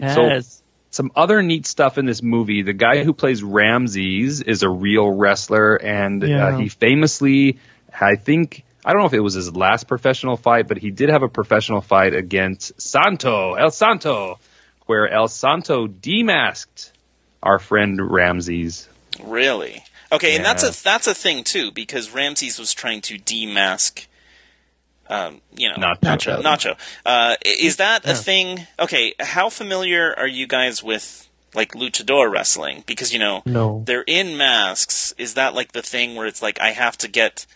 So- 0.00 0.26
Yes. 0.26 0.60
Some 0.90 1.10
other 1.16 1.42
neat 1.42 1.66
stuff 1.66 1.98
in 1.98 2.06
this 2.06 2.22
movie. 2.22 2.62
The 2.62 2.72
guy 2.72 3.02
who 3.02 3.12
plays 3.12 3.42
Ramses 3.42 4.40
is 4.42 4.62
a 4.62 4.68
real 4.70 5.10
wrestler, 5.10 5.74
and 5.74 6.22
Yeah. 6.22 6.46
uh, 6.48 6.58
he 6.58 6.68
famously, 6.68 7.58
I 8.00 8.14
think, 8.14 8.62
I 8.84 8.92
don't 8.92 9.00
know 9.00 9.06
if 9.06 9.12
it 9.12 9.18
was 9.20 9.34
his 9.34 9.56
last 9.56 9.88
professional 9.88 10.36
fight, 10.36 10.68
but 10.68 10.78
he 10.78 10.92
did 10.92 11.08
have 11.08 11.24
a 11.24 11.28
professional 11.28 11.80
fight 11.80 12.14
against 12.14 12.80
Santo, 12.80 13.54
El 13.54 13.72
Santo, 13.72 14.38
where 14.86 15.08
El 15.08 15.26
Santo 15.26 15.88
demasked 15.88 16.92
our 17.42 17.58
friend 17.58 17.98
Ramses. 18.00 18.88
Really? 19.22 19.82
Okay, 20.12 20.36
and 20.36 20.44
that's 20.44 20.62
a 20.62 20.82
that's 20.84 21.06
a 21.06 21.14
thing 21.14 21.44
too 21.44 21.70
because 21.72 22.10
Ramses 22.10 22.58
was 22.58 22.72
trying 22.72 23.00
to 23.02 23.18
demask, 23.18 24.06
um, 25.08 25.40
you 25.56 25.68
know, 25.68 25.76
Nacho. 25.76 26.42
Nacho. 26.42 26.76
Uh, 27.04 27.36
is 27.44 27.76
that 27.76 28.06
a 28.08 28.14
thing? 28.14 28.66
Okay, 28.78 29.14
how 29.20 29.48
familiar 29.50 30.14
are 30.16 30.26
you 30.28 30.46
guys 30.46 30.82
with 30.82 31.28
like 31.54 31.72
luchador 31.72 32.30
wrestling? 32.30 32.84
Because 32.86 33.12
you 33.12 33.18
know 33.18 33.42
No. 33.44 33.82
they're 33.86 34.04
in 34.06 34.36
masks. 34.36 35.12
Is 35.18 35.34
that 35.34 35.54
like 35.54 35.72
the 35.72 35.82
thing 35.82 36.14
where 36.14 36.26
it's 36.26 36.42
like 36.42 36.60
I 36.60 36.70
have 36.72 36.96
to 36.98 37.08
get, 37.08 37.46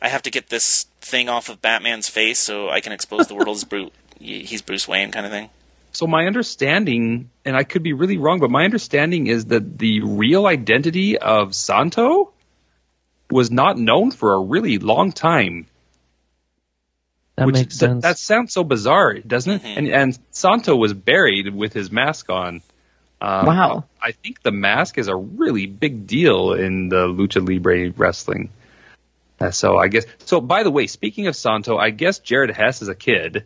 I 0.00 0.08
have 0.08 0.22
to 0.22 0.30
get 0.30 0.48
this 0.48 0.86
thing 1.00 1.28
off 1.28 1.48
of 1.48 1.60
Batman's 1.62 2.08
face 2.08 2.38
so 2.38 2.68
I 2.70 2.80
can 2.80 2.92
expose 2.92 3.26
the 3.26 3.34
world 3.34 3.56
as 3.56 3.64
Bruce. 3.64 3.90
He's 4.20 4.62
Bruce 4.62 4.88
Wayne 4.88 5.10
kind 5.12 5.24
of 5.26 5.32
thing. 5.32 5.50
So 5.92 6.06
my 6.06 6.26
understanding, 6.26 7.30
and 7.44 7.56
I 7.56 7.64
could 7.64 7.82
be 7.82 7.92
really 7.92 8.18
wrong, 8.18 8.40
but 8.40 8.50
my 8.50 8.64
understanding 8.64 9.26
is 9.26 9.46
that 9.46 9.78
the 9.78 10.02
real 10.02 10.46
identity 10.46 11.18
of 11.18 11.54
Santo 11.54 12.32
was 13.30 13.50
not 13.50 13.78
known 13.78 14.10
for 14.10 14.34
a 14.34 14.40
really 14.40 14.78
long 14.78 15.12
time. 15.12 15.66
That 17.36 17.46
which 17.46 17.54
makes 17.54 17.78
th- 17.78 17.90
sense. 17.90 18.02
that 18.02 18.18
sounds 18.18 18.52
so 18.52 18.64
bizarre, 18.64 19.14
doesn't 19.18 19.52
it? 19.52 19.62
Mhm. 19.62 19.76
And 19.76 19.88
and 19.88 20.18
Santo 20.30 20.76
was 20.76 20.92
buried 20.92 21.54
with 21.54 21.72
his 21.72 21.90
mask 21.90 22.30
on. 22.30 22.62
Um, 23.20 23.46
Wow. 23.46 23.84
I 24.00 24.12
think 24.12 24.42
the 24.42 24.52
mask 24.52 24.98
is 24.98 25.08
a 25.08 25.16
really 25.16 25.66
big 25.66 26.06
deal 26.06 26.52
in 26.52 26.88
the 26.88 27.06
lucha 27.06 27.46
libre 27.46 27.90
wrestling. 27.96 28.50
Uh, 29.40 29.50
so 29.52 29.76
I 29.76 29.88
guess. 29.88 30.04
So 30.24 30.40
by 30.40 30.62
the 30.64 30.70
way, 30.70 30.86
speaking 30.86 31.26
of 31.28 31.36
Santo, 31.36 31.76
I 31.76 31.90
guess 31.90 32.18
Jared 32.18 32.50
Hess 32.50 32.82
is 32.82 32.88
a 32.88 32.94
kid 32.94 33.44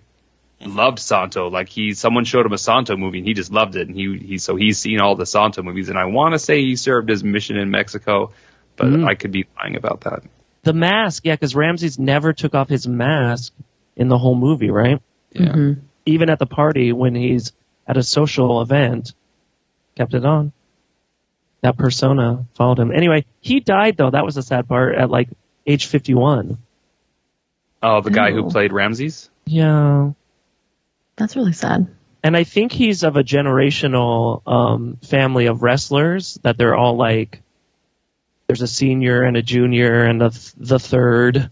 loved 0.66 0.98
Santo. 0.98 1.48
Like 1.50 1.68
he, 1.68 1.94
someone 1.94 2.24
showed 2.24 2.46
him 2.46 2.52
a 2.52 2.58
Santo 2.58 2.96
movie 2.96 3.18
and 3.18 3.26
he 3.26 3.34
just 3.34 3.52
loved 3.52 3.76
it. 3.76 3.88
And 3.88 3.96
he, 3.96 4.18
he 4.18 4.38
so 4.38 4.56
he's 4.56 4.78
seen 4.78 5.00
all 5.00 5.14
the 5.16 5.26
Santo 5.26 5.62
movies. 5.62 5.88
And 5.88 5.98
I 5.98 6.06
want 6.06 6.32
to 6.34 6.38
say 6.38 6.60
he 6.62 6.76
served 6.76 7.08
his 7.08 7.22
mission 7.24 7.56
in 7.56 7.70
Mexico, 7.70 8.32
but 8.76 8.86
Mm. 8.88 9.06
I 9.06 9.14
could 9.14 9.32
be 9.32 9.46
lying 9.58 9.76
about 9.76 10.02
that. 10.02 10.22
the 10.64 10.72
mask, 10.72 11.24
yeah, 11.26 11.34
because 11.34 11.54
Ramses 11.56 11.98
never 11.98 12.32
took 12.32 12.54
off 12.54 12.68
his 12.68 12.86
mask 12.86 13.52
in 13.96 14.08
the 14.08 14.16
whole 14.18 14.34
movie, 14.36 14.70
right? 14.70 15.00
Yeah. 15.32 15.52
Mhm. 15.52 15.80
Even 16.06 16.30
at 16.30 16.38
the 16.38 16.46
party 16.46 16.92
when 16.92 17.14
he's 17.14 17.52
at 17.86 17.96
a 17.96 18.02
social 18.02 18.62
event, 18.62 19.12
kept 19.96 20.14
it 20.14 20.24
on. 20.24 20.52
That 21.62 21.76
persona 21.76 22.46
followed 22.54 22.78
him. 22.78 22.90
Anyway, 22.92 23.24
he 23.40 23.60
died 23.60 23.96
though. 23.96 24.10
That 24.10 24.24
was 24.24 24.34
the 24.36 24.42
sad 24.42 24.68
part 24.68 24.94
at 24.96 25.10
like 25.10 25.28
age 25.66 25.86
51. 25.86 26.58
Oh, 27.82 28.00
the 28.00 28.10
guy 28.10 28.30
who 28.32 28.44
Oh. 28.46 28.50
played 28.50 28.72
Ramses. 28.72 29.28
Yeah. 29.44 30.12
That's 31.16 31.36
really 31.36 31.52
sad. 31.52 31.86
And 32.24 32.36
I 32.36 32.44
think 32.44 32.72
he's 32.72 33.02
of 33.02 33.16
a 33.16 33.24
generational 33.24 34.42
um, 34.46 34.96
family 35.04 35.46
of 35.46 35.62
wrestlers 35.62 36.38
that 36.42 36.56
they're 36.56 36.74
all 36.76 36.96
like, 36.96 37.42
there's 38.46 38.62
a 38.62 38.68
senior 38.68 39.22
and 39.22 39.36
a 39.36 39.42
junior 39.42 40.04
and 40.04 40.22
a 40.22 40.30
th- 40.30 40.52
the 40.56 40.78
third. 40.78 41.50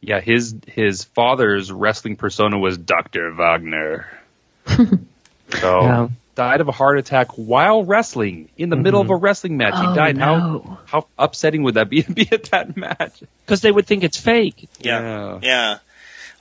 Yeah, 0.00 0.20
his 0.20 0.54
his 0.66 1.04
father's 1.04 1.70
wrestling 1.72 2.16
persona 2.16 2.58
was 2.58 2.76
Dr. 2.78 3.32
Wagner. 3.32 4.06
so 4.66 4.96
Yeah. 5.52 6.08
died 6.34 6.60
of 6.60 6.68
a 6.68 6.72
heart 6.72 6.98
attack 6.98 7.28
while 7.36 7.84
wrestling 7.84 8.48
in 8.56 8.68
the 8.68 8.76
middle 8.76 9.00
of 9.00 9.10
a 9.10 9.16
wrestling 9.16 9.56
match. 9.56 9.74
Oh, 9.76 9.90
he 9.90 9.96
died. 9.96 10.16
no. 10.16 10.78
How 10.86 11.00
how 11.02 11.06
upsetting 11.18 11.62
would 11.64 11.74
that 11.74 11.88
be 11.88 12.02
to 12.04 12.12
be 12.12 12.28
at 12.30 12.44
that 12.46 12.76
match? 12.76 13.22
Because 13.44 13.60
they 13.60 13.70
would 13.72 13.86
think 13.86 14.04
it's 14.04 14.18
fake. 14.18 14.68
Yeah. 14.80 15.00
Yeah. 15.00 15.38
Yeah. 15.42 15.78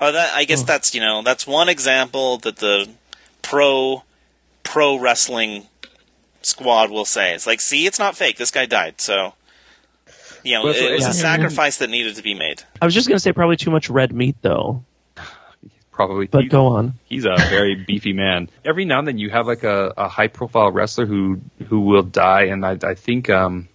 Oh, 0.01 0.11
that 0.11 0.33
I 0.35 0.43
guess 0.45 0.63
that's 0.63 0.93
you 0.93 1.01
know 1.01 1.21
that's 1.23 1.47
one 1.47 1.69
example 1.69 2.37
that 2.39 2.57
the 2.57 2.89
pro 3.41 4.03
pro 4.63 4.97
wrestling 4.97 5.67
squad 6.41 6.91
will 6.91 7.05
say. 7.05 7.33
It's 7.33 7.47
like, 7.47 7.61
see, 7.61 7.85
it's 7.85 7.99
not 7.99 8.15
fake. 8.15 8.37
This 8.37 8.51
guy 8.51 8.65
died, 8.65 8.99
so 8.99 9.33
you 10.43 10.53
know 10.53 10.65
Well, 10.65 10.75
it 10.75 10.91
was 10.93 11.03
yeah. 11.03 11.09
a 11.09 11.13
sacrifice 11.13 11.77
that 11.77 11.89
needed 11.89 12.15
to 12.17 12.23
be 12.23 12.33
made. 12.33 12.63
I 12.81 12.85
was 12.85 12.93
just 12.93 13.07
going 13.07 13.15
to 13.15 13.19
say 13.21 13.31
probably 13.31 13.57
too 13.57 13.71
much 13.71 13.89
red 13.89 14.13
meat 14.13 14.35
though, 14.41 14.83
Probably. 15.91 16.27
but 16.27 16.49
go 16.49 16.67
on. 16.67 16.93
He's 17.05 17.25
a 17.25 17.35
very 17.49 17.75
beefy 17.87 18.11
man. 18.13 18.49
Every 18.65 18.83
now 18.85 18.99
and 18.99 19.07
then 19.07 19.17
you 19.17 19.29
have 19.29 19.47
like 19.47 19.63
a, 19.63 19.93
a 19.97 20.07
high 20.09 20.27
profile 20.27 20.71
wrestler 20.71 21.05
who 21.05 21.39
who 21.67 21.79
will 21.79 22.03
die, 22.03 22.43
and 22.43 22.65
I, 22.65 22.77
I 22.83 22.95
think 22.95 23.29
um, 23.29 23.69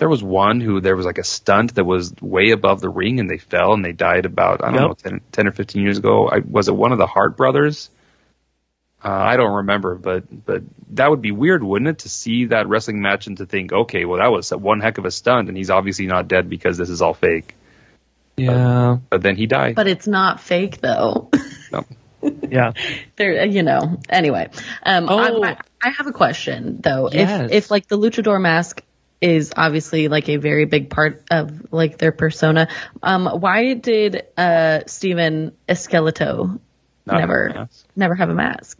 there 0.00 0.08
was 0.08 0.22
one 0.22 0.60
who 0.60 0.80
there 0.80 0.96
was 0.96 1.06
like 1.06 1.18
a 1.18 1.24
stunt 1.24 1.76
that 1.76 1.84
was 1.84 2.12
way 2.20 2.50
above 2.50 2.80
the 2.80 2.88
ring, 2.88 3.20
and 3.20 3.30
they 3.30 3.38
fell 3.38 3.72
and 3.74 3.84
they 3.84 3.92
died 3.92 4.26
about 4.26 4.64
I 4.64 4.72
don't 4.72 4.74
Yep. 4.74 4.88
know 4.88 4.94
10, 4.94 5.20
10 5.30 5.46
or 5.46 5.52
fifteen 5.52 5.82
years 5.82 5.98
ago. 5.98 6.28
I, 6.28 6.38
was 6.40 6.68
it 6.68 6.74
one 6.74 6.90
of 6.92 6.98
the 6.98 7.06
Hart 7.06 7.36
brothers? 7.36 7.88
Uh, 9.02 9.08
I 9.08 9.36
don't 9.36 9.54
remember, 9.56 9.94
but 9.94 10.24
but 10.44 10.62
that 10.90 11.08
would 11.10 11.22
be 11.22 11.30
weird, 11.30 11.62
wouldn't 11.62 11.88
it, 11.88 11.98
to 12.00 12.08
see 12.08 12.46
that 12.46 12.68
wrestling 12.68 13.00
match 13.00 13.28
and 13.28 13.36
to 13.38 13.46
think, 13.46 13.72
okay, 13.72 14.04
well 14.04 14.18
that 14.18 14.30
was 14.32 14.50
one 14.50 14.80
heck 14.80 14.98
of 14.98 15.04
a 15.04 15.10
stunt, 15.10 15.48
and 15.48 15.56
he's 15.56 15.70
obviously 15.70 16.06
not 16.06 16.26
dead 16.28 16.50
because 16.50 16.76
this 16.76 16.90
is 16.90 17.00
all 17.00 17.14
fake. 17.14 17.54
Yeah. 18.36 18.98
But 19.10 19.22
then 19.22 19.36
he 19.36 19.46
died. 19.46 19.74
But 19.74 19.86
it's 19.86 20.06
not 20.06 20.40
fake 20.40 20.80
though. 20.80 21.30
No. 21.72 21.84
Yeah. 22.50 22.72
there, 23.16 23.46
you 23.46 23.62
know. 23.62 23.98
Anyway, 24.10 24.50
um, 24.82 25.06
Oh. 25.08 25.18
I, 25.18 25.52
I, 25.52 25.56
I 25.82 25.88
have 25.90 26.06
a 26.06 26.12
question 26.12 26.78
though. 26.82 27.08
Yes. 27.10 27.46
If 27.46 27.52
if 27.64 27.70
like 27.70 27.88
the 27.88 27.96
luchador 27.96 28.38
mask 28.38 28.82
is 29.20 29.52
obviously 29.56 30.08
like 30.08 30.28
a 30.28 30.36
very 30.36 30.64
big 30.64 30.90
part 30.90 31.22
of 31.30 31.72
like 31.72 31.98
their 31.98 32.12
persona. 32.12 32.68
Um, 33.02 33.26
why 33.26 33.74
did 33.74 34.24
uh 34.36 34.80
Steven 34.86 35.52
Esqueleto 35.68 36.58
Not 37.06 37.18
never 37.18 37.48
have 37.48 37.56
a 37.56 37.58
mask? 37.60 37.86
never 37.96 38.14
have 38.14 38.30
a 38.30 38.34
mask? 38.34 38.78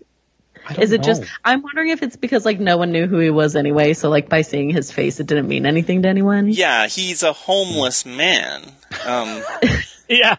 Is 0.79 0.93
it 0.93 1.03
just. 1.03 1.25
I'm 1.45 1.63
wondering 1.63 1.89
if 1.89 2.03
it's 2.03 2.17
because 2.17 2.45
like 2.45 2.61
no 2.61 2.77
one 2.77 2.93
knew 2.93 3.07
who 3.07 3.19
he 3.19 3.31
was 3.31 3.57
anyway, 3.57 3.95
so 3.95 4.11
like 4.11 4.29
by 4.29 4.43
seeing 4.43 4.71
his 4.71 4.93
face 4.93 5.19
it 5.19 5.27
didn't 5.27 5.49
mean 5.49 5.65
anything 5.67 6.03
to 6.03 6.09
anyone. 6.09 6.49
Yeah, 6.49 6.87
he's 6.87 7.23
a 7.23 7.33
homeless 7.33 8.05
man. 8.07 8.63
Um, 9.07 9.43
Yeah. 10.09 10.37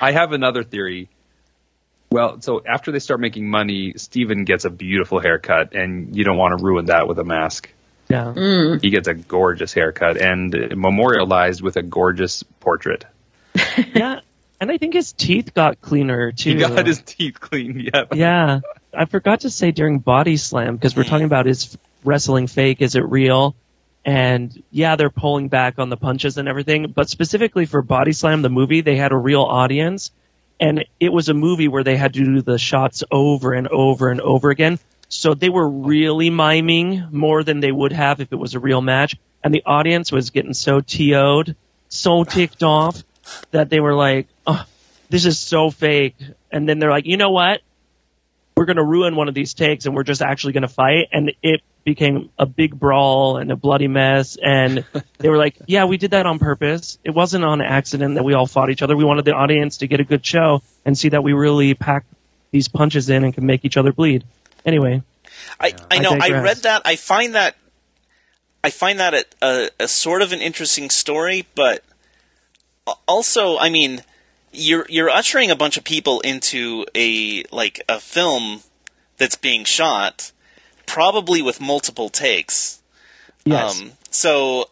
I 0.00 0.12
have 0.12 0.32
another 0.32 0.64
theory. 0.64 1.08
Well, 2.10 2.40
so 2.40 2.62
after 2.66 2.90
they 2.90 2.98
start 2.98 3.20
making 3.20 3.48
money, 3.48 3.92
Steven 3.96 4.44
gets 4.44 4.64
a 4.64 4.70
beautiful 4.70 5.20
haircut, 5.20 5.74
and 5.74 6.16
you 6.16 6.24
don't 6.24 6.36
want 6.38 6.58
to 6.58 6.64
ruin 6.64 6.86
that 6.86 7.06
with 7.06 7.18
a 7.18 7.24
mask. 7.24 7.68
Yeah. 8.12 8.34
Mm. 8.36 8.82
He 8.82 8.90
gets 8.90 9.08
a 9.08 9.14
gorgeous 9.14 9.72
haircut 9.72 10.20
and 10.20 10.52
memorialized 10.76 11.62
with 11.62 11.76
a 11.76 11.82
gorgeous 11.82 12.42
portrait. 12.60 13.04
Yeah. 13.94 14.20
And 14.60 14.70
I 14.70 14.78
think 14.78 14.94
his 14.94 15.12
teeth 15.12 15.54
got 15.54 15.80
cleaner 15.80 16.30
too. 16.30 16.50
He 16.50 16.56
got 16.56 16.86
his 16.86 17.02
teeth 17.02 17.40
cleaned. 17.40 17.90
Yeah. 17.92 18.04
Yeah. 18.12 18.60
I 18.94 19.06
forgot 19.06 19.40
to 19.40 19.50
say 19.50 19.72
during 19.72 19.98
Body 19.98 20.36
Slam, 20.36 20.76
because 20.76 20.94
we're 20.94 21.04
talking 21.04 21.26
about 21.26 21.46
is 21.48 21.76
wrestling 22.04 22.46
fake, 22.46 22.80
is 22.80 22.94
it 22.94 23.04
real? 23.04 23.56
And 24.04 24.62
yeah, 24.70 24.96
they're 24.96 25.10
pulling 25.10 25.48
back 25.48 25.78
on 25.78 25.88
the 25.88 25.96
punches 25.96 26.38
and 26.38 26.48
everything, 26.48 26.92
but 26.94 27.08
specifically 27.08 27.66
for 27.66 27.82
Body 27.82 28.12
Slam, 28.12 28.42
the 28.42 28.50
movie, 28.50 28.82
they 28.82 28.96
had 28.96 29.12
a 29.12 29.16
real 29.16 29.42
audience. 29.42 30.12
And 30.60 30.84
it 31.00 31.12
was 31.12 31.28
a 31.28 31.34
movie 31.34 31.66
where 31.66 31.82
they 31.82 31.96
had 31.96 32.14
to 32.14 32.24
do 32.24 32.42
the 32.42 32.58
shots 32.58 33.02
over 33.10 33.52
and 33.54 33.66
over 33.68 34.10
and 34.10 34.20
over 34.20 34.50
again. 34.50 34.78
So 35.14 35.34
they 35.34 35.48
were 35.48 35.68
really 35.68 36.30
miming 36.30 37.08
more 37.10 37.44
than 37.44 37.60
they 37.60 37.72
would 37.72 37.92
have 37.92 38.20
if 38.20 38.32
it 38.32 38.36
was 38.36 38.54
a 38.54 38.60
real 38.60 38.80
match. 38.80 39.16
And 39.44 39.52
the 39.52 39.62
audience 39.66 40.10
was 40.10 40.30
getting 40.30 40.54
so 40.54 40.80
TO'd, 40.80 41.54
so 41.88 42.24
ticked 42.24 42.62
off 42.62 43.02
that 43.50 43.70
they 43.70 43.80
were 43.80 43.94
like, 43.94 44.28
oh, 44.46 44.64
this 45.10 45.26
is 45.26 45.38
so 45.38 45.70
fake. 45.70 46.16
And 46.50 46.68
then 46.68 46.78
they're 46.78 46.90
like, 46.90 47.06
you 47.06 47.16
know 47.16 47.30
what? 47.30 47.60
we're 48.56 48.66
going 48.66 48.76
to 48.76 48.84
ruin 48.84 49.16
one 49.16 49.28
of 49.28 49.34
these 49.34 49.54
takes 49.54 49.86
and 49.86 49.94
we're 49.94 50.02
just 50.02 50.22
actually 50.22 50.52
going 50.52 50.62
to 50.62 50.68
fight. 50.68 51.08
And 51.12 51.32
it 51.42 51.62
became 51.84 52.30
a 52.38 52.46
big 52.46 52.78
brawl 52.78 53.38
and 53.38 53.50
a 53.50 53.56
bloody 53.56 53.88
mess. 53.88 54.36
And 54.42 54.84
they 55.18 55.28
were 55.28 55.38
like, 55.38 55.56
yeah, 55.66 55.86
we 55.86 55.96
did 55.96 56.12
that 56.12 56.26
on 56.26 56.38
purpose. 56.38 56.98
It 57.04 57.10
wasn't 57.10 57.44
on 57.44 57.60
accident 57.60 58.14
that 58.14 58.24
we 58.24 58.34
all 58.34 58.46
fought 58.46 58.70
each 58.70 58.82
other. 58.82 58.96
We 58.96 59.04
wanted 59.04 59.24
the 59.24 59.32
audience 59.32 59.78
to 59.78 59.86
get 59.86 60.00
a 60.00 60.04
good 60.04 60.24
show 60.24 60.62
and 60.84 60.96
see 60.96 61.08
that 61.10 61.24
we 61.24 61.32
really 61.32 61.74
pack 61.74 62.04
these 62.50 62.68
punches 62.68 63.08
in 63.08 63.24
and 63.24 63.34
can 63.34 63.46
make 63.46 63.64
each 63.64 63.76
other 63.76 63.92
bleed. 63.92 64.24
Anyway, 64.64 65.02
I, 65.60 65.74
I 65.90 65.96
I 65.96 65.98
know. 65.98 66.12
I, 66.12 66.28
digress. 66.28 66.42
read 66.44 66.56
that. 66.58 66.82
I 66.84 66.96
find 66.96 67.34
that. 67.34 67.56
I 68.64 68.70
find 68.70 69.00
that 69.00 69.14
a, 69.14 69.24
a, 69.42 69.70
a 69.80 69.88
sort 69.88 70.22
of 70.22 70.32
an 70.32 70.40
interesting 70.40 70.88
story, 70.88 71.46
but 71.54 71.82
also, 73.08 73.58
I 73.58 73.70
mean, 73.70 74.02
you're 74.52 74.86
you're 74.88 75.10
ushering 75.10 75.50
a 75.50 75.56
bunch 75.56 75.76
of 75.76 75.84
people 75.84 76.20
into 76.20 76.86
a 76.94 77.42
like 77.50 77.82
a 77.88 77.98
film 77.98 78.60
that's 79.16 79.36
being 79.36 79.64
shot, 79.64 80.32
probably 80.86 81.42
with 81.42 81.60
multiple 81.60 82.08
takes. 82.08 82.82
yes. 83.44 83.80
Um, 83.80 83.92
so, 84.10 84.68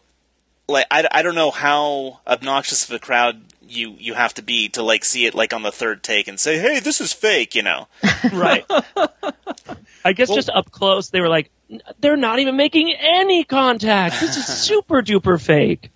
like, 0.67 0.85
I, 0.91 1.07
I 1.11 1.21
don't 1.21 1.35
know 1.35 1.51
how 1.51 2.19
obnoxious 2.27 2.87
of 2.87 2.95
a 2.95 2.99
crowd 2.99 3.41
you 3.71 3.95
you 3.99 4.13
have 4.13 4.33
to 4.35 4.41
be 4.41 4.69
to 4.69 4.83
like 4.83 5.05
see 5.05 5.25
it 5.25 5.33
like 5.33 5.53
on 5.53 5.63
the 5.63 5.71
third 5.71 6.03
take 6.03 6.27
and 6.27 6.39
say, 6.39 6.59
"Hey, 6.59 6.79
this 6.79 7.01
is 7.01 7.13
fake," 7.13 7.55
you 7.55 7.63
know. 7.63 7.87
right. 8.33 8.65
I 10.03 10.13
guess 10.13 10.29
just 10.29 10.49
up 10.49 10.71
close, 10.71 11.09
they 11.09 11.21
were 11.21 11.29
like, 11.29 11.51
they're 11.99 12.17
not 12.17 12.39
even 12.39 12.57
making 12.57 12.93
any 12.99 13.43
contact. 13.43 14.19
This 14.19 14.35
is 14.35 14.45
super 14.63 15.01
duper 15.03 15.39
fake. 15.39 15.91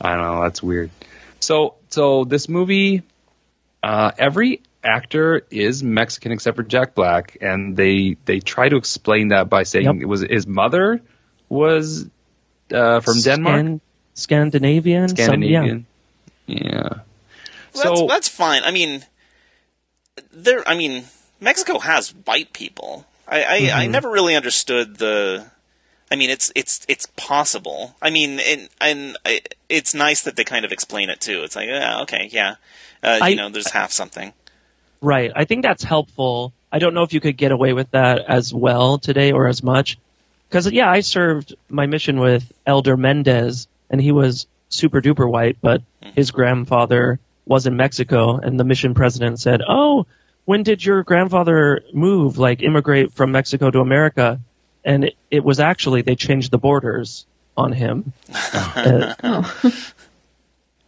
I 0.00 0.16
don't 0.16 0.22
know. 0.22 0.42
That's 0.42 0.62
weird. 0.62 0.90
So, 1.40 1.74
so 1.90 2.24
this 2.24 2.48
movie, 2.48 3.02
uh, 3.82 4.12
every 4.16 4.62
actor 4.82 5.42
is 5.50 5.82
Mexican 5.82 6.32
except 6.32 6.56
for 6.56 6.62
Jack 6.62 6.94
Black, 6.94 7.36
and 7.40 7.76
they 7.76 8.16
they 8.24 8.40
try 8.40 8.68
to 8.68 8.76
explain 8.76 9.28
that 9.28 9.48
by 9.50 9.64
saying 9.64 9.84
Yep. 9.84 9.96
it 10.00 10.06
was 10.06 10.22
his 10.22 10.46
mother 10.46 11.00
was 11.48 12.06
uh, 12.72 13.00
from 13.00 13.20
Denmark, 13.20 13.80
Scan- 14.18 14.50
Scandinavian? 14.50 15.16
Some- 15.16 15.42
yeah. 15.42 15.78
Yeah. 16.46 16.82
Well, 16.82 17.84
that's, 17.84 18.00
So 18.00 18.06
that's 18.06 18.28
fine. 18.28 18.62
I 18.64 18.70
mean, 18.70 19.04
there. 20.32 20.66
I 20.68 20.76
mean, 20.76 21.04
Mexico 21.40 21.78
has 21.78 22.10
white 22.24 22.52
people. 22.52 23.06
I, 23.26 23.42
I, 23.42 23.54
I 23.54 23.60
Mm-hmm. 23.60 23.92
never 23.92 24.10
really 24.10 24.34
understood 24.36 24.96
the. 24.98 25.46
I 26.10 26.16
mean, 26.16 26.30
it's 26.30 26.50
it's 26.54 26.86
it's 26.88 27.06
possible. 27.16 27.94
I 28.00 28.08
mean, 28.10 28.40
and 28.40 28.68
and 28.80 29.16
it's 29.68 29.92
nice 29.94 30.22
that 30.22 30.36
they 30.36 30.44
kind 30.44 30.64
of 30.64 30.72
explain 30.72 31.10
it 31.10 31.20
too. 31.20 31.42
It's 31.44 31.54
like, 31.54 31.68
yeah, 31.68 32.00
okay, 32.02 32.28
yeah, 32.32 32.54
uh, 33.02 33.18
I- 33.22 33.28
you 33.28 33.36
know, 33.36 33.50
there's 33.50 33.70
half 33.70 33.92
something. 33.92 34.32
Right. 35.00 35.30
I 35.36 35.44
think 35.44 35.62
that's 35.62 35.84
helpful. 35.84 36.52
I 36.72 36.80
don't 36.80 36.92
know 36.92 37.02
if 37.04 37.12
you 37.12 37.20
could 37.20 37.36
get 37.36 37.52
away 37.52 37.72
with 37.72 37.90
that 37.92 38.18
as 38.26 38.52
well 38.52 38.98
today 38.98 39.30
or 39.32 39.46
as 39.46 39.62
much. 39.62 39.96
Because, 40.48 40.68
yeah, 40.72 40.90
I 40.90 41.00
served 41.00 41.54
my 41.68 41.86
mission 41.86 42.18
with 42.18 42.50
Elder 42.66 42.96
Mendez, 42.96 43.68
and 43.90 44.00
he 44.00 44.12
was 44.12 44.46
super 44.68 45.00
duper 45.00 45.30
white, 45.30 45.58
but 45.60 45.82
his 46.14 46.30
grandfather 46.30 47.18
was 47.46 47.66
in 47.66 47.76
Mexico, 47.76 48.36
and 48.36 48.60
the 48.60 48.64
mission 48.64 48.94
president 48.94 49.40
said, 49.40 49.62
Oh, 49.66 50.06
when 50.44 50.62
did 50.62 50.84
your 50.84 51.02
grandfather 51.02 51.82
move, 51.92 52.38
like 52.38 52.62
immigrate 52.62 53.12
from 53.12 53.32
Mexico 53.32 53.70
to 53.70 53.80
America? 53.80 54.40
And 54.84 55.04
it, 55.04 55.16
it 55.30 55.44
was 55.44 55.60
actually, 55.60 56.02
they 56.02 56.16
changed 56.16 56.50
the 56.50 56.58
borders 56.58 57.26
on 57.56 57.72
him. 57.72 58.12
Uh, 58.52 59.52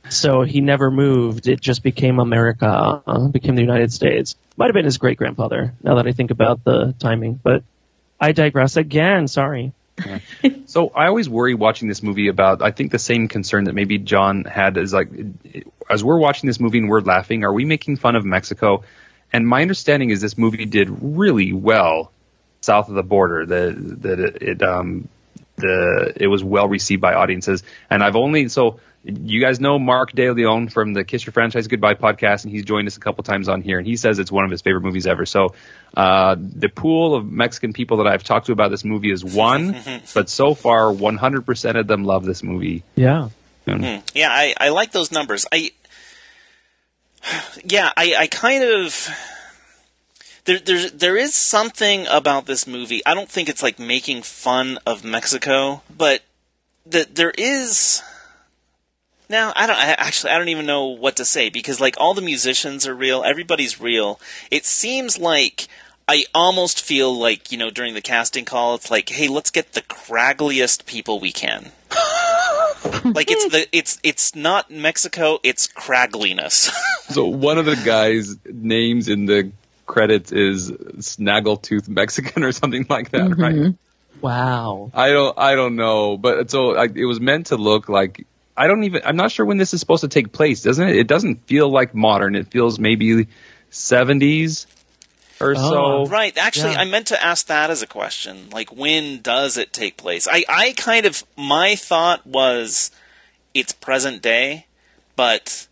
so 0.09 0.43
he 0.43 0.61
never 0.61 0.91
moved. 0.91 1.47
It 1.49 1.61
just 1.61 1.83
became 1.83 2.19
America, 2.19 3.03
uh, 3.07 3.29
became 3.29 3.55
the 3.55 3.63
United 3.63 3.93
States. 3.93 4.35
Might 4.57 4.67
have 4.67 4.75
been 4.75 4.85
his 4.85 4.99
great 4.99 5.19
grandfather, 5.19 5.75
now 5.83 5.97
that 5.97 6.07
I 6.07 6.13
think 6.13 6.31
about 6.31 6.65
the 6.65 6.95
timing. 6.99 7.39
But 7.43 7.63
I 8.21 8.33
digress 8.33 8.77
again. 8.77 9.29
Sorry. 9.29 9.73
So 10.67 10.89
I 10.89 11.07
always 11.07 11.29
worry 11.29 11.55
watching 11.55 11.89
this 11.89 12.03
movie 12.03 12.29
about. 12.29 12.63
I 12.63 12.71
think 12.71 12.93
the 12.93 12.99
same 12.99 13.29
concern 13.29 13.65
that 13.65 13.75
maybe 13.75 13.99
Jon 13.99 14.45
had 14.45 14.77
is 14.77 14.93
like, 14.93 15.09
as 15.89 16.05
we're 16.05 16.19
watching 16.19 16.47
this 16.47 16.61
movie 16.61 16.79
and 16.79 16.89
we're 16.89 17.01
laughing, 17.01 17.45
are 17.45 17.53
we 17.53 17.65
making 17.65 17.97
fun 17.97 18.17
of 18.17 18.25
Mexico? 18.25 18.85
And 19.33 19.47
my 19.47 19.63
understanding 19.63 20.11
is 20.11 20.21
this 20.21 20.37
movie 20.37 20.67
did 20.67 20.89
really 20.91 21.53
well 21.53 22.13
south 22.61 22.89
of 22.89 22.95
the 22.95 23.03
border. 23.03 23.47
That 23.47 24.01
that 24.03 24.21
it, 24.21 24.43
it 24.43 24.63
um 24.63 25.09
the 25.57 26.13
it 26.17 26.27
was 26.27 26.43
well 26.43 26.69
received 26.69 27.01
by 27.01 27.15
audiences. 27.15 27.63
And 27.89 28.03
I've 28.03 28.17
only 28.17 28.49
so 28.49 28.81
you 29.03 29.41
guys 29.41 29.61
know 29.61 29.79
Mark 29.79 30.13
De 30.13 30.31
Leon 30.31 30.69
from 30.69 30.93
the 30.93 31.05
Kiss 31.05 31.25
Your 31.25 31.33
Franchise 31.33 31.67
Goodbye 31.69 31.95
podcast, 31.95 32.45
and 32.45 32.53
he's 32.53 32.65
joined 32.65 32.87
us 32.87 32.97
a 32.97 33.01
couple 33.01 33.25
times 33.25 33.49
on 33.49 33.63
here, 33.63 33.79
and 33.79 33.87
he 33.87 33.97
says 33.97 34.19
it's 34.19 34.31
one 34.31 34.45
of 34.45 34.51
his 34.51 34.61
favorite 34.61 34.83
movies 34.83 35.07
ever. 35.07 35.25
So 35.25 35.55
uh, 35.97 36.37
the 36.39 36.69
pool 36.69 37.15
of 37.15 37.31
Mexican 37.31 37.73
people 37.73 37.99
that 37.99 38.07
I've 38.07 38.25
talked 38.25 38.47
to 38.47 38.53
about 38.53 38.71
this 38.71 38.85
movie 38.85 39.11
is 39.11 39.25
one, 39.25 39.77
but 40.15 40.29
so 40.29 40.55
far 40.55 40.93
100% 40.93 41.79
of 41.81 41.87
them 41.87 42.05
love 42.05 42.25
this 42.25 42.43
movie. 42.43 42.83
Yeah. 42.95 43.31
Yeah, 44.15 44.31
I, 44.31 44.55
I 44.59 44.69
like 44.71 44.93
those 44.93 45.13
numbers. 45.13 45.47
I 45.53 45.73
yeah, 47.65 47.93
I, 47.97 48.15
I 48.19 48.27
kind 48.27 48.65
of 48.65 49.09
there 50.45 50.59
there's 50.59 50.93
there 50.93 51.17
is 51.17 51.35
something 51.35 52.07
about 52.09 52.47
this 52.47 52.67
movie. 52.67 53.05
I 53.05 53.15
don't 53.15 53.29
think 53.29 53.49
it's 53.49 53.63
like 53.63 53.79
making 53.79 54.23
fun 54.23 54.79
of 54.87 55.05
Mexico, 55.05 55.83
but 55.95 56.23
that 56.87 57.15
there 57.15 57.33
is 57.37 58.03
now 59.31 59.53
I 59.57 59.67
don't 59.67 59.79
I, 59.79 59.93
actually 59.93 60.33
I 60.33 60.39
don't 60.39 60.49
even 60.49 60.67
know 60.67 60.87
what 60.87 61.17
to 61.17 61.25
say 61.25 61.49
because 61.49 61.81
like 61.81 61.95
all 61.99 62.13
the 62.13 62.21
musicians 62.21 62.87
are 62.87 62.95
real, 62.95 63.23
everybody's 63.23 63.81
real. 63.81 64.21
It 64.51 64.67
seems 64.67 65.19
like 65.19 65.69
I 66.09 66.25
almost 66.35 66.83
feel 66.83 67.17
like, 67.17 67.53
you 67.53 67.57
know, 67.57 67.71
during 67.71 67.95
the 67.95 68.01
casting 68.01 68.45
call, 68.45 68.75
it's 68.75 68.91
like, 68.91 69.09
hey, 69.11 69.29
let's 69.29 69.51
get 69.51 69.75
the 69.75 69.83
craggliest 69.83 70.85
people 70.85 71.21
we 71.21 71.31
can. 71.31 71.71
like 73.05 73.31
it's 73.31 73.49
the 73.53 73.69
it's 73.73 74.01
it's 74.03 74.35
not 74.35 74.71
Mexico, 74.71 75.39
it's 75.43 75.69
craggliness. 75.69 76.71
So 77.11 77.27
one 77.27 77.59
of 77.59 77.67
the 77.67 77.75
guys' 77.75 78.37
names 78.45 79.09
in 79.09 79.27
the 79.27 79.51
credits 79.85 80.31
is 80.31 80.71
Snaggletooth 80.71 81.89
Mexican 81.89 82.45
or 82.45 82.53
something 82.53 82.87
like 82.89 83.11
that, 83.11 83.37
right? 83.37 83.53
Mm-hmm. 83.53 84.25
Wow. 84.25 84.93
I 84.95 85.11
don't 85.11 85.37
I 85.37 85.57
don't 85.57 85.75
know, 85.75 86.17
but 86.17 86.53
so 86.53 86.67
like, 86.69 86.95
it 86.95 87.07
was 87.07 87.21
meant 87.21 87.47
to 87.47 87.57
look 87.57 87.89
like 87.89 88.27
I 88.57 88.67
don't 88.67 88.85
even 88.85 89.03
I'm 89.05 89.17
not 89.17 89.31
sure 89.33 89.47
when 89.47 89.57
this 89.59 89.73
is 89.75 89.81
supposed 89.81 90.03
to 90.03 90.09
take 90.09 90.33
place, 90.33 90.63
doesn't 90.63 90.87
it? 90.89 90.97
It 90.97 91.07
doesn't 91.07 91.47
feel 91.47 91.69
like 91.71 91.95
modern. 91.95 92.35
It 92.35 92.49
feels 92.49 92.79
maybe 92.79 93.27
70s 93.71 94.67
or 95.41 95.55
Oh. 95.57 96.05
so. 96.05 96.11
right. 96.11 96.37
Actually, 96.37 96.73
Yeah. 96.73 96.81
I 96.81 96.85
meant 96.85 97.07
to 97.09 97.23
ask 97.23 97.47
that 97.47 97.71
as 97.71 97.81
a 97.83 97.87
question. 97.87 98.49
Like 98.53 98.75
when 98.77 99.21
does 99.23 99.57
it 99.57 99.73
take 99.73 99.97
place? 99.97 100.29
I 100.31 100.45
I 100.49 100.73
kind 100.77 101.07
of 101.07 101.25
my 101.37 101.75
thought 101.77 102.27
was 102.27 102.91
it's 103.55 103.73
present 103.73 104.21
day, 104.23 104.67
but 105.17 105.67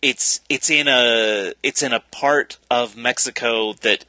it's 0.00 0.40
it's 0.48 0.70
in 0.70 0.86
a 0.88 1.52
it's 1.62 1.82
in 1.82 1.92
a 1.92 2.00
part 2.00 2.58
of 2.70 2.96
Mexico 2.96 3.72
that 3.82 4.04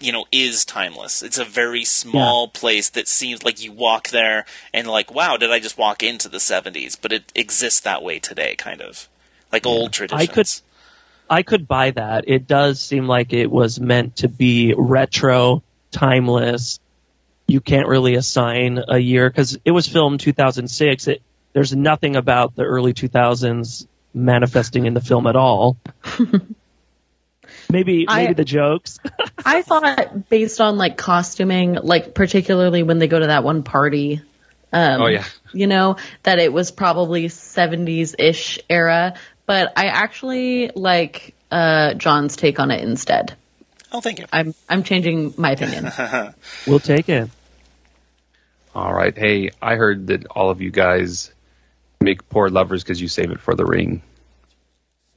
you 0.00 0.12
know 0.12 0.26
is 0.32 0.64
timeless. 0.64 1.22
It's 1.22 1.38
a 1.38 1.44
very 1.44 1.84
small 1.84 2.48
place 2.48 2.90
that 2.90 3.08
seems 3.08 3.42
like 3.42 3.62
you 3.62 3.72
walk 3.72 4.08
there 4.08 4.44
and 4.72 4.86
like, 4.86 5.12
wow, 5.12 5.36
did 5.36 5.50
I 5.50 5.60
just 5.60 5.78
walk 5.78 6.02
into 6.02 6.28
the 6.28 6.38
'70s? 6.38 6.96
But 7.00 7.12
it 7.12 7.32
exists 7.34 7.80
that 7.80 8.02
way 8.02 8.18
today, 8.18 8.54
kind 8.56 8.80
of 8.80 9.08
like 9.52 9.66
old 9.66 9.92
traditions. 9.92 10.30
I 10.30 10.32
could 10.32 10.48
I 11.30 11.42
could 11.42 11.68
buy 11.68 11.90
that. 11.92 12.24
It 12.26 12.46
does 12.46 12.80
seem 12.80 13.06
like 13.06 13.32
it 13.32 13.50
was 13.50 13.78
meant 13.80 14.16
to 14.16 14.28
be 14.28 14.74
retro, 14.76 15.62
timeless. 15.90 16.80
You 17.46 17.60
can't 17.60 17.88
really 17.88 18.14
assign 18.14 18.80
a 18.88 18.98
year 18.98 19.28
because 19.28 19.58
it 19.64 19.70
was 19.70 19.86
filmed 19.86 20.20
2006. 20.20 21.08
It, 21.08 21.22
there's 21.52 21.74
nothing 21.74 22.16
about 22.16 22.54
the 22.54 22.64
early 22.64 22.92
2000s 22.92 23.86
manifesting 24.14 24.86
in 24.86 24.94
the 24.94 25.00
film 25.00 25.26
at 25.26 25.36
all. 25.36 25.76
maybe 27.70 28.06
I- 28.08 28.22
maybe 28.22 28.34
the 28.34 28.44
jokes. 28.44 28.98
I 29.44 29.62
thought 29.62 30.28
based 30.28 30.60
on 30.60 30.76
like 30.76 30.96
costuming, 30.96 31.74
like 31.74 32.14
particularly 32.14 32.82
when 32.82 32.98
they 32.98 33.08
go 33.08 33.18
to 33.18 33.26
that 33.28 33.44
one 33.44 33.62
party, 33.62 34.20
um, 34.72 35.02
Oh 35.02 35.06
yeah. 35.06 35.24
you 35.52 35.66
know, 35.66 35.96
that 36.24 36.38
it 36.38 36.52
was 36.52 36.70
probably 36.70 37.26
70s 37.28 38.14
ish 38.18 38.58
era. 38.68 39.14
But 39.46 39.72
I 39.76 39.86
actually 39.86 40.70
like 40.74 41.34
uh, 41.50 41.94
Jon's 41.94 42.36
take 42.36 42.60
on 42.60 42.70
it 42.70 42.82
instead. 42.84 43.34
Oh, 43.90 44.02
thank 44.02 44.18
you. 44.18 44.26
I'm 44.30 44.54
I'm 44.68 44.82
changing 44.82 45.32
my 45.38 45.52
opinion. 45.52 45.90
we'll 46.66 46.80
take 46.80 47.08
it. 47.08 47.30
All 48.74 48.92
right. 48.92 49.16
Hey, 49.16 49.50
I 49.62 49.76
heard 49.76 50.08
that 50.08 50.26
all 50.26 50.50
of 50.50 50.60
you 50.60 50.70
guys 50.70 51.32
make 52.02 52.28
poor 52.28 52.50
lovers 52.50 52.82
because 52.84 53.00
you 53.00 53.08
save 53.08 53.30
it 53.30 53.40
for 53.40 53.54
the 53.54 53.64
ring. 53.64 54.02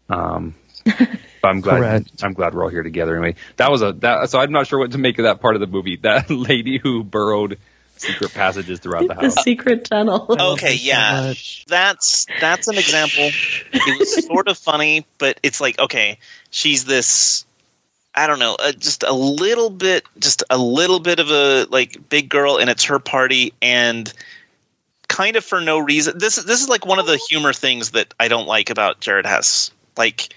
Um, 0.09 0.55
but 1.41 1.49
I'm 1.49 1.61
glad. 1.61 1.77
Correct. 1.79 2.23
I'm 2.23 2.33
glad 2.33 2.53
we're 2.53 2.63
all 2.63 2.69
here 2.69 2.83
together. 2.83 3.15
Anyway, 3.15 3.35
that 3.57 3.71
was 3.71 3.81
a 3.81 3.93
that. 3.93 4.29
So 4.29 4.39
I'm 4.39 4.51
not 4.51 4.67
sure 4.67 4.79
what 4.79 4.91
to 4.91 4.97
make 4.97 5.17
of 5.19 5.23
that 5.23 5.41
part 5.41 5.55
of 5.55 5.61
the 5.61 5.67
movie. 5.67 5.97
That 6.01 6.29
lady 6.29 6.77
who 6.77 7.03
burrowed 7.03 7.57
secret 7.95 8.33
passages 8.33 8.79
throughout 8.79 9.07
the 9.07 9.13
house. 9.13 9.35
the 9.35 9.41
secret 9.41 9.85
tunnel. 9.85 10.25
Okay, 10.53 10.75
yeah, 10.75 11.27
much. 11.27 11.65
that's 11.67 12.25
that's 12.39 12.67
an 12.67 12.77
example. 12.77 13.29
It 13.71 13.99
was 13.99 14.25
sort 14.27 14.47
of 14.47 14.57
funny, 14.57 15.05
but 15.17 15.39
it's 15.43 15.61
like 15.61 15.79
okay, 15.79 16.17
she's 16.49 16.85
this. 16.85 17.45
I 18.13 18.27
don't 18.27 18.39
know, 18.39 18.57
uh, 18.59 18.73
just 18.73 19.03
a 19.03 19.13
little 19.13 19.69
bit, 19.69 20.03
just 20.19 20.43
a 20.49 20.57
little 20.57 20.99
bit 20.99 21.19
of 21.19 21.29
a 21.31 21.65
like 21.69 22.09
big 22.09 22.27
girl, 22.27 22.57
and 22.57 22.69
it's 22.69 22.85
her 22.85 22.99
party, 22.99 23.53
and 23.61 24.11
kind 25.11 25.35
of 25.35 25.43
for 25.43 25.61
no 25.61 25.77
reason. 25.77 26.17
This 26.17 26.37
is 26.37 26.45
this 26.45 26.61
is 26.61 26.69
like 26.69 26.85
one 26.85 26.99
of 26.99 27.05
the 27.05 27.17
humor 27.29 27.53
things 27.53 27.91
that 27.91 28.13
I 28.19 28.27
don't 28.27 28.47
like 28.47 28.69
about 28.69 28.99
Jared 28.99 29.25
Hess. 29.25 29.71
Like, 29.97 30.33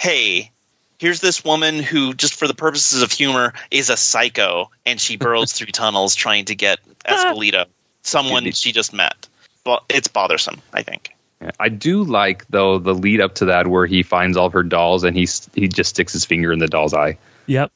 hey, 0.00 0.50
here's 0.98 1.20
this 1.20 1.44
woman 1.44 1.82
who, 1.82 2.14
just 2.14 2.34
for 2.34 2.46
the 2.46 2.54
purposes 2.54 3.02
of 3.02 3.12
humor, 3.12 3.52
is 3.70 3.90
a 3.90 3.96
psycho, 3.96 4.70
and 4.84 5.00
she 5.00 5.16
burrows 5.16 5.52
through 5.52 5.66
tunnels 5.72 6.14
trying 6.14 6.46
to 6.46 6.54
get 6.54 6.78
Esqueleto, 7.04 7.66
someone 8.02 8.50
she 8.52 8.72
just 8.72 8.92
met. 8.92 9.28
Well, 9.64 9.84
it's 9.88 10.08
bothersome. 10.08 10.60
I 10.72 10.82
think. 10.82 11.10
Yeah. 11.40 11.50
I 11.60 11.68
do 11.68 12.02
like 12.04 12.46
though 12.48 12.78
the 12.78 12.94
lead 12.94 13.20
up 13.20 13.34
to 13.36 13.46
that 13.46 13.66
where 13.66 13.84
he 13.84 14.02
finds 14.02 14.36
all 14.38 14.46
of 14.46 14.54
her 14.54 14.62
dolls 14.62 15.04
and 15.04 15.14
he 15.14 15.28
he 15.54 15.68
just 15.68 15.90
sticks 15.90 16.12
his 16.14 16.24
finger 16.24 16.52
in 16.52 16.58
the 16.58 16.66
doll's 16.66 16.94
eye. 16.94 17.18
Yep. 17.46 17.72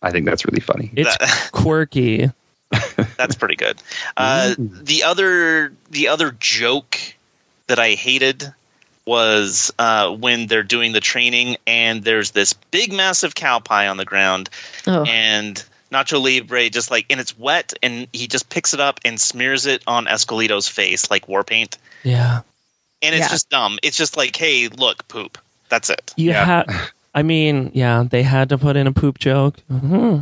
I 0.00 0.10
think 0.10 0.26
that's 0.26 0.46
really 0.46 0.60
funny. 0.60 0.90
It's 0.96 1.16
That- 1.18 1.48
quirky. 1.52 2.30
That's 3.16 3.36
pretty 3.36 3.56
good. 3.56 3.80
Uh, 4.16 4.54
the 4.58 5.04
other 5.04 5.72
the 5.90 6.08
other 6.08 6.34
joke 6.38 6.98
that 7.66 7.78
I 7.78 7.90
hated 7.90 8.52
was 9.06 9.72
uh, 9.78 10.10
when 10.14 10.46
they're 10.46 10.62
doing 10.62 10.92
the 10.92 11.00
training 11.00 11.56
and 11.66 12.02
there's 12.02 12.30
this 12.30 12.52
big 12.54 12.92
massive 12.92 13.34
cow 13.34 13.58
pie 13.58 13.88
on 13.88 13.96
the 13.96 14.04
ground 14.04 14.48
Oh. 14.86 15.04
and 15.04 15.62
Nacho 15.92 16.22
Libre 16.22 16.70
just 16.70 16.90
like 16.90 17.06
and 17.10 17.20
it's 17.20 17.38
wet 17.38 17.74
and 17.82 18.08
he 18.12 18.26
just 18.26 18.48
picks 18.48 18.72
it 18.74 18.80
up 18.80 19.00
and 19.04 19.20
smears 19.20 19.66
it 19.66 19.82
on 19.86 20.06
Esqueleto's 20.06 20.68
face 20.68 21.10
like 21.10 21.28
war 21.28 21.44
paint 21.44 21.76
Yeah. 22.02 22.40
and 23.02 23.14
it's 23.14 23.26
Yeah. 23.26 23.28
just 23.28 23.50
dumb. 23.50 23.78
It's 23.82 23.96
just 23.96 24.16
like 24.16 24.34
hey 24.36 24.68
look 24.68 25.06
poop. 25.08 25.38
That's 25.68 25.90
it. 25.90 26.14
You 26.16 26.30
Yeah. 26.30 26.44
had, 26.44 26.90
I 27.14 27.22
mean, 27.22 27.70
yeah, 27.74 28.04
they 28.08 28.22
had 28.22 28.48
to 28.50 28.58
put 28.58 28.76
in 28.76 28.86
a 28.86 28.92
poop 28.92 29.18
joke. 29.18 29.58
hmm 29.68 30.20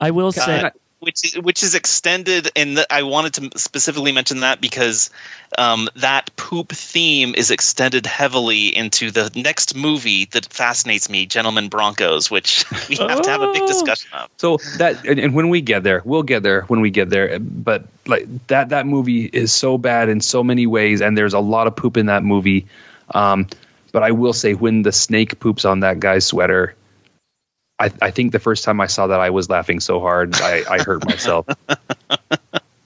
I 0.00 0.10
will 0.12 0.32
say, 0.32 0.60
Uh, 0.62 0.70
which 1.00 1.24
is, 1.24 1.38
which 1.38 1.62
is 1.62 1.74
extended, 1.74 2.50
and 2.56 2.84
I 2.90 3.02
wanted 3.04 3.34
to 3.34 3.58
specifically 3.58 4.12
mention 4.12 4.40
that 4.40 4.60
because 4.60 5.10
um, 5.56 5.88
that 5.96 6.34
poop 6.36 6.70
theme 6.70 7.34
is 7.36 7.50
extended 7.50 8.04
heavily 8.06 8.76
into 8.76 9.10
the 9.10 9.30
next 9.34 9.74
movie 9.74 10.26
that 10.32 10.46
fascinates 10.52 11.08
me, 11.08 11.26
Gentlemen 11.26 11.68
Broncos, 11.68 12.30
which 12.30 12.64
we 12.88 12.96
have 12.96 13.22
to 13.22 13.30
have 13.30 13.42
a 13.42 13.52
big 13.52 13.62
Oh. 13.62 13.66
discussion 13.66 14.10
of. 14.12 14.28
So 14.38 14.58
that 14.78 15.04
and, 15.06 15.18
and 15.18 15.34
when 15.34 15.48
we 15.48 15.60
get 15.60 15.82
there, 15.82 16.02
we'll 16.04 16.22
get 16.22 16.42
there 16.42 16.62
when 16.62 16.80
we 16.80 16.90
get 16.90 17.10
there. 17.10 17.38
But 17.38 17.84
like 18.06 18.26
that 18.48 18.70
that 18.70 18.86
movie 18.86 19.24
is 19.24 19.52
so 19.52 19.78
bad 19.78 20.08
in 20.08 20.20
so 20.20 20.42
many 20.42 20.66
ways, 20.66 21.00
and 21.00 21.16
there's 21.16 21.34
a 21.34 21.40
lot 21.40 21.66
of 21.66 21.76
poop 21.76 21.96
in 21.96 22.06
that 22.06 22.24
movie. 22.24 22.66
Um, 23.14 23.46
but 23.92 24.02
I 24.02 24.10
will 24.10 24.32
say, 24.34 24.52
when 24.54 24.82
the 24.82 24.92
snake 24.92 25.40
poops 25.40 25.64
on 25.64 25.80
that 25.80 25.98
guy's 25.98 26.26
sweater, 26.26 26.74
I, 27.80 27.90
I 28.02 28.10
think 28.10 28.32
the 28.32 28.38
first 28.40 28.64
time 28.64 28.80
I 28.80 28.86
saw 28.88 29.06
that, 29.08 29.20
I 29.20 29.30
was 29.30 29.48
laughing 29.48 29.80
so 29.80 30.00
hard 30.00 30.34
I, 30.36 30.62
I 30.68 30.78
hurt 30.82 31.04
myself. 31.06 31.46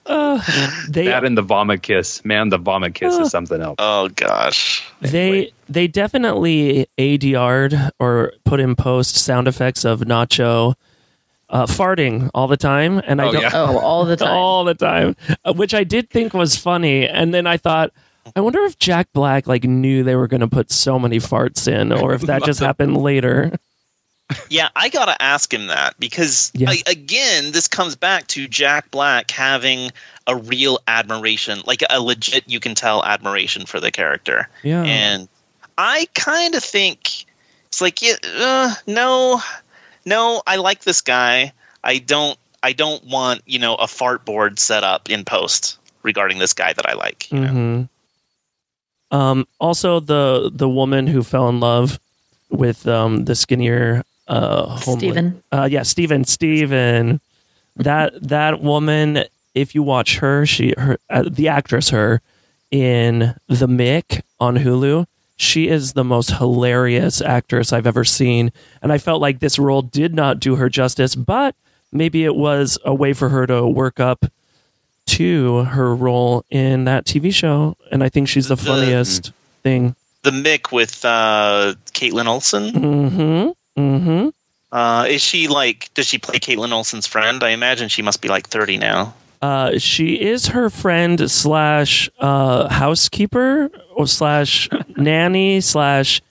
they 0.05 1.07
that 1.07 1.25
and 1.25 1.37
the 1.37 1.43
vomit 1.43 1.83
kiss, 1.83 2.25
man, 2.25 2.49
the 2.49 2.59
vomit 2.59 2.95
kiss 2.95 3.15
is 3.17 3.31
something 3.31 3.61
else. 3.61 3.77
Oh 3.79 4.09
gosh, 4.09 4.85
they 5.01 5.53
they 5.69 5.87
definitely 5.87 6.87
ADR'd 6.99 7.75
or 7.99 8.33
put 8.45 8.61
in 8.61 8.75
post 8.77 9.17
sound 9.17 9.49
effects 9.49 9.85
of 9.85 10.01
Nacho 10.01 10.75
uh, 11.49 11.67
farting 11.67 12.31
all 12.35 12.49
the 12.49 12.57
time, 12.57 13.01
and 13.07 13.21
I 13.23 13.29
Oh, 13.29 13.33
don't 13.33 13.43
yeah. 13.43 13.51
Oh, 13.55 13.79
all 13.79 14.05
the 14.05 14.17
time. 14.19 14.29
all 14.37 14.65
the 14.65 14.75
time, 14.75 15.17
uh, 15.45 15.53
which 15.53 15.73
I 15.75 15.85
did 15.85 16.11
think 16.11 16.35
was 16.35 16.57
funny, 16.57 17.07
and 17.09 17.33
then 17.33 17.47
I 17.47 17.57
thought. 17.57 17.93
I 18.37 18.41
wonder 18.41 18.61
if 18.61 18.79
Jack 18.79 19.09
Black 19.13 19.49
like 19.49 19.65
knew 19.65 20.05
they 20.05 20.15
were 20.15 20.29
going 20.29 20.43
to 20.43 20.47
put 20.49 20.71
so 20.71 20.97
many 20.97 21.19
farts 21.19 21.67
in, 21.67 21.91
or 21.93 22.15
if 22.15 22.23
that 22.23 22.45
just 22.45 22.61
happened 22.69 22.97
later. 22.97 23.51
Yeah, 24.49 24.69
I 24.75 24.89
gotta 24.89 25.21
ask 25.21 25.53
him 25.53 25.69
that 25.69 25.99
because 25.99 26.51
Yeah. 26.55 26.71
I, 26.71 26.83
again, 26.87 27.53
this 27.53 27.69
comes 27.69 27.97
back 27.97 28.27
to 28.29 28.49
Jack 28.49 28.91
Black 28.91 29.31
having 29.31 29.91
a 30.27 30.37
real 30.37 30.79
admiration, 30.87 31.63
like 31.67 31.83
a 31.89 32.01
legit, 32.01 32.45
you 32.49 32.61
can 32.61 32.75
tell 32.75 33.05
admiration 33.05 33.67
for 33.67 33.81
the 33.81 33.91
character. 33.91 34.49
Yeah, 34.63 34.85
and 34.85 35.29
I 35.77 36.09
kind 36.15 36.55
of 36.55 36.63
think 36.63 37.25
it's 37.67 37.81
like, 37.81 38.03
yeah, 38.03 38.15
uh, 38.25 38.75
no, 38.87 39.41
no, 40.05 40.43
I 40.47 40.57
like 40.57 40.83
this 40.83 41.01
guy. 41.01 41.53
I 41.83 41.99
don't, 41.99 42.39
I 42.63 42.73
don't 42.73 43.05
want 43.05 43.43
you 43.47 43.59
know 43.59 43.75
a 43.75 43.89
fart 43.89 44.25
board 44.25 44.59
set 44.59 44.85
up 44.85 45.11
in 45.11 45.25
post 45.25 45.79
regarding 46.03 46.39
this 46.39 46.53
guy 46.53 46.73
that 46.73 46.89
I 46.89 46.95
like. 46.95 47.31
You 47.33 47.41
know? 47.41 47.49
hmm 47.49 47.83
Um, 49.17 49.47
also, 49.59 50.01
the 50.01 50.51
the 50.53 50.69
woman 50.69 51.07
who 51.07 51.23
fell 51.23 51.49
in 51.49 51.61
love 51.61 51.99
with 52.49 52.87
um, 52.87 53.25
the 53.25 53.35
skinnier 53.35 54.05
uh, 54.29 54.67
homely- 54.67 55.09
Steven. 55.09 55.43
Uh, 55.51 55.69
yeah, 55.71 55.83
Steven. 55.83 56.25
Steven. 56.25 57.21
That 57.77 58.13
that 58.29 58.61
woman. 58.63 59.25
If 59.55 59.75
you 59.75 59.83
watch 59.83 60.17
her, 60.19 60.47
she 60.47 60.73
her 60.79 60.99
uh, 61.11 61.25
the 61.31 61.49
actress 61.49 61.91
her 61.91 62.23
in 62.71 63.35
The 63.49 63.67
Mick 63.67 64.23
on 64.41 64.57
Hulu. 64.57 65.07
She 65.37 65.69
is 65.69 65.93
the 65.95 66.05
most 66.05 66.31
hilarious 66.31 67.21
actress 67.21 67.73
I've 67.73 67.87
ever 67.87 68.05
seen, 68.05 68.53
and 68.81 68.93
I 68.93 68.99
felt 68.99 69.21
like 69.21 69.41
this 69.41 69.59
role 69.59 69.83
did 69.83 70.15
not 70.15 70.41
do 70.41 70.57
her 70.57 70.69
justice. 70.71 71.15
But 71.15 71.55
maybe 71.93 72.25
it 72.25 72.35
was 72.37 72.79
a 72.85 72.95
way 72.95 73.13
for 73.13 73.29
her 73.29 73.47
to 73.47 73.67
work 73.67 74.01
up 74.01 74.25
to 75.07 75.65
her 75.65 75.95
role 75.95 76.45
in 76.49 76.85
that 76.85 77.05
TV 77.05 77.35
show, 77.35 77.77
and 77.91 78.03
I 78.05 78.09
think 78.09 78.29
she's 78.29 78.49
the 78.49 78.55
The- 78.55 78.63
funniest 78.65 79.33
thing. 79.63 79.97
The 80.23 80.31
Mick 80.31 80.71
with 80.73 81.05
uh, 81.05 81.75
Kaitlin 81.93 82.27
Olson. 82.27 82.73
Mm-hmm. 82.73 83.51
Mm-hmm. 83.77 84.29
Uh, 84.71 85.07
is 85.09 85.23
she 85.23 85.49
like? 85.49 85.91
Does 85.95 86.07
she 86.07 86.19
play 86.19 86.39
Kaitlin 86.39 86.73
Olson's 86.73 87.07
friend? 87.07 87.43
I 87.45 87.51
imagine 87.51 87.89
she 87.89 88.03
must 88.03 88.21
be 88.23 88.29
like 88.29 88.49
thirty 88.49 88.79
now. 88.79 89.15
Uh, 89.43 89.79
she 89.79 90.15
is 90.21 90.47
her 90.49 90.71
friend 90.71 91.31
slash 91.31 92.09
uh, 92.21 92.69
housekeeper 92.69 93.71
or 93.95 94.07
slash 94.07 94.69
nanny 94.97 95.61
slash. 95.61 96.23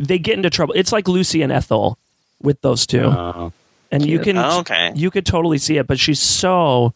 They 0.00 0.18
get 0.18 0.34
into 0.36 0.50
trouble. 0.50 0.74
It's 0.76 0.92
like 0.92 1.08
Lucy 1.08 1.42
and 1.42 1.50
Ethel 1.52 1.98
with 2.40 2.60
those 2.60 2.86
two, 2.86 3.06
Uh, 3.06 3.50
and 3.90 4.04
you 4.06 4.18
can 4.18 4.36
Oh, 4.38 4.60
okay. 4.60 4.92
you 4.94 5.10
could 5.10 5.26
totally 5.26 5.58
see 5.58 5.78
it. 5.78 5.86
But 5.86 5.98
she's 5.98 6.20
so 6.20 6.94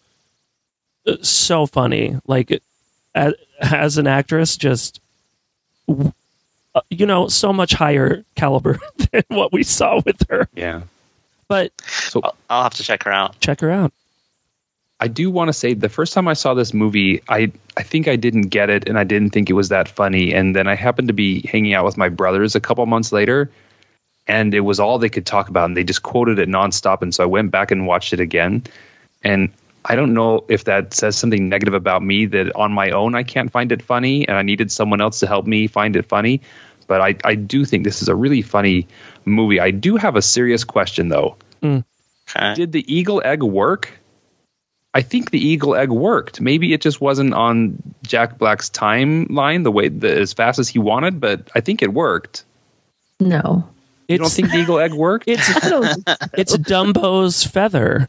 uh, 1.06 1.16
so 1.22 1.66
funny. 1.66 2.16
Like 2.26 2.62
as, 3.14 3.34
as 3.60 3.98
an 3.98 4.06
actress, 4.06 4.56
just 4.56 5.00
uh, 6.74 6.80
you 6.90 7.06
know, 7.06 7.28
so 7.28 7.52
much 7.52 7.72
higher 7.74 8.24
caliber 8.34 8.78
than 9.12 9.22
what 9.28 9.52
we 9.52 9.62
saw 9.62 10.00
with 10.04 10.28
her. 10.30 10.48
yeah. 10.54 10.82
But 11.48 11.72
So 11.86 12.20
I'll, 12.22 12.36
I'll 12.48 12.62
have 12.62 12.74
to 12.74 12.82
check 12.82 13.02
her 13.02 13.12
out. 13.12 13.38
check 13.40 13.60
her 13.60 13.70
out. 13.70 13.92
I 15.00 15.08
do 15.08 15.30
want 15.30 15.48
to 15.48 15.52
say 15.52 15.74
the 15.74 15.88
first 15.88 16.14
time 16.14 16.28
I 16.28 16.32
saw 16.34 16.54
this 16.54 16.72
movie, 16.72 17.22
I 17.28 17.50
I 17.76 17.82
think 17.82 18.06
I 18.06 18.14
didn't 18.16 18.48
get 18.48 18.70
it 18.70 18.88
and 18.88 18.96
I 18.98 19.04
didn't 19.04 19.30
think 19.30 19.50
it 19.50 19.54
was 19.54 19.68
that 19.70 19.88
funny. 19.88 20.32
And 20.32 20.54
then 20.54 20.68
I 20.68 20.76
happened 20.76 21.08
to 21.08 21.14
be 21.14 21.44
hanging 21.46 21.74
out 21.74 21.84
with 21.84 21.96
my 21.96 22.08
brothers 22.08 22.54
a 22.54 22.60
couple 22.60 22.86
months 22.86 23.10
later, 23.12 23.50
and 24.28 24.54
it 24.54 24.60
was 24.60 24.78
all 24.78 24.98
they 24.98 25.08
could 25.08 25.26
talk 25.26 25.48
about, 25.48 25.64
and 25.64 25.76
they 25.76 25.82
just 25.82 26.04
quoted 26.04 26.38
it 26.38 26.48
nonstop. 26.48 27.02
And 27.02 27.12
so 27.12 27.24
I 27.24 27.26
went 27.26 27.50
back 27.50 27.72
and 27.72 27.86
watched 27.86 28.12
it 28.12 28.20
again, 28.20 28.62
and 29.24 29.50
I 29.84 29.96
don't 29.96 30.14
know 30.14 30.44
if 30.48 30.64
that 30.64 30.94
says 30.94 31.16
something 31.16 31.48
negative 31.48 31.74
about 31.74 32.02
me 32.02 32.26
that 32.26 32.54
on 32.54 32.72
my 32.72 32.90
own 32.90 33.14
I 33.14 33.24
can't 33.24 33.50
find 33.50 33.72
it 33.72 33.82
funny, 33.82 34.26
and 34.28 34.36
I 34.36 34.42
needed 34.42 34.70
someone 34.70 35.00
else 35.00 35.20
to 35.20 35.26
help 35.26 35.46
me 35.46 35.66
find 35.66 35.96
it 35.96 36.06
funny. 36.06 36.40
But 36.86 37.00
I, 37.00 37.16
I 37.24 37.34
do 37.34 37.64
think 37.64 37.84
this 37.84 38.02
is 38.02 38.08
a 38.08 38.14
really 38.14 38.42
funny 38.42 38.86
movie. 39.24 39.60
I 39.60 39.70
do 39.70 39.96
have 39.96 40.16
a 40.16 40.22
serious 40.22 40.64
question 40.64 41.08
though. 41.08 41.36
Hmm. 41.60 41.80
Okay. 42.28 42.54
Did 42.54 42.72
the 42.72 42.94
eagle 42.94 43.22
egg 43.24 43.42
work? 43.42 43.98
I 44.94 45.02
think 45.02 45.30
the 45.30 45.38
eagle 45.38 45.74
egg 45.74 45.90
worked. 45.90 46.40
Maybe 46.40 46.72
it 46.74 46.82
just 46.82 47.00
wasn't 47.00 47.32
on 47.34 47.82
Jack 48.02 48.38
Black's 48.38 48.68
timeline 48.68 49.64
the 49.64 49.72
way 49.72 49.88
the, 49.88 50.20
as 50.20 50.32
fast 50.34 50.58
as 50.58 50.68
he 50.68 50.78
wanted, 50.78 51.18
but 51.18 51.50
I 51.54 51.60
think 51.60 51.82
it 51.82 51.92
worked. 51.92 52.44
No. 53.18 53.68
You 54.08 54.18
don't 54.18 54.26
It's 54.26 54.36
think 54.36 54.50
the 54.50 54.58
eagle 54.58 54.78
egg 54.78 54.92
worked? 54.92 55.24
it's 55.28 55.48
it's 56.34 56.56
Dumbo's 56.56 57.44
feather. 57.44 58.08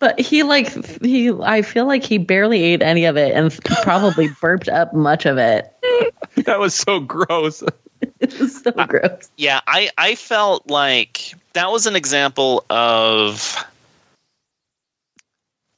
But 0.00 0.18
he 0.18 0.42
like 0.42 1.02
he 1.02 1.30
I 1.30 1.62
feel 1.62 1.86
like 1.86 2.02
he 2.02 2.18
barely 2.18 2.62
ate 2.62 2.82
any 2.82 3.04
of 3.04 3.16
it 3.16 3.32
and 3.32 3.56
probably 3.82 4.28
burped 4.40 4.68
up 4.68 4.92
much 4.94 5.26
of 5.26 5.38
it. 5.38 5.72
that 6.36 6.58
was 6.58 6.74
so 6.74 7.00
gross. 7.00 7.62
It 8.18 8.38
was 8.38 8.62
so 8.62 8.70
gross. 8.70 9.28
Yeah, 9.36 9.60
I 9.66 9.90
I 9.96 10.14
felt 10.14 10.70
like 10.70 11.34
that 11.52 11.70
was 11.70 11.86
an 11.86 11.96
example 11.96 12.64
of 12.70 13.62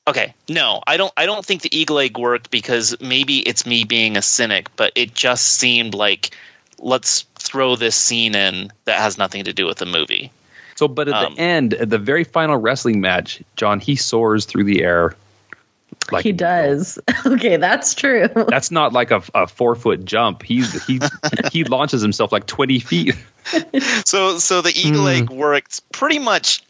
Okay, 0.07 0.35
no, 0.49 0.83
I 0.87 0.97
don't 0.97 1.13
I 1.17 1.27
don't 1.27 1.45
think 1.45 1.63
the 1.63 1.77
eagle 1.77 1.99
egg 1.99 2.19
worked 2.19 2.51
because 2.51 3.01
maybe 3.01 3.39
it's 3.39 3.67
me 3.67 3.85
being 3.85 4.17
a 4.17 4.23
cynic, 4.23 4.75
but 4.77 4.93
it 4.95 5.15
just 5.15 5.47
seemed 5.47 5.95
like 5.95 6.31
let's 6.79 7.23
throw 7.39 7.77
this 7.77 7.97
scene 7.97 8.35
in 8.35 8.73
that 8.85 8.99
has 8.99 9.19
nothing 9.19 9.45
to 9.45 9.53
do 9.53 9.67
with 9.67 9.79
the 9.79 9.87
movie. 9.87 10.33
So, 10.83 10.89
but 10.89 11.09
at 11.09 11.15
Um, 11.15 11.35
the 11.35 11.41
end, 11.41 11.75
at 11.75 11.91
the 11.91 11.99
very 11.99 12.25
final 12.25 12.57
wrestling 12.57 13.01
match, 13.01 13.43
John 13.57 13.81
he 13.81 13.97
soars 13.97 14.45
through 14.47 14.65
the 14.65 14.83
air. 14.83 15.15
Like 16.11 16.25
he 16.25 16.33
does. 16.33 16.99
Okay, 17.27 17.57
that's 17.57 17.95
true. 17.95 18.29
That's 18.49 18.71
not 18.71 18.93
like 18.93 19.13
a, 19.13 19.23
a 19.35 19.47
four 19.47 19.77
foot 19.77 20.05
jump. 20.05 20.43
He's 20.43 20.85
he 20.87 21.01
he 21.53 21.65
launches 21.65 22.03
himself 22.03 22.33
like 22.33 22.47
twenty 22.47 22.81
feet. 22.81 23.15
So 24.05 24.39
so 24.39 24.63
the 24.63 24.73
eagle 24.77 25.09
egg 25.09 25.29
worked 25.31 25.91
pretty 25.93 26.19
much 26.21 26.63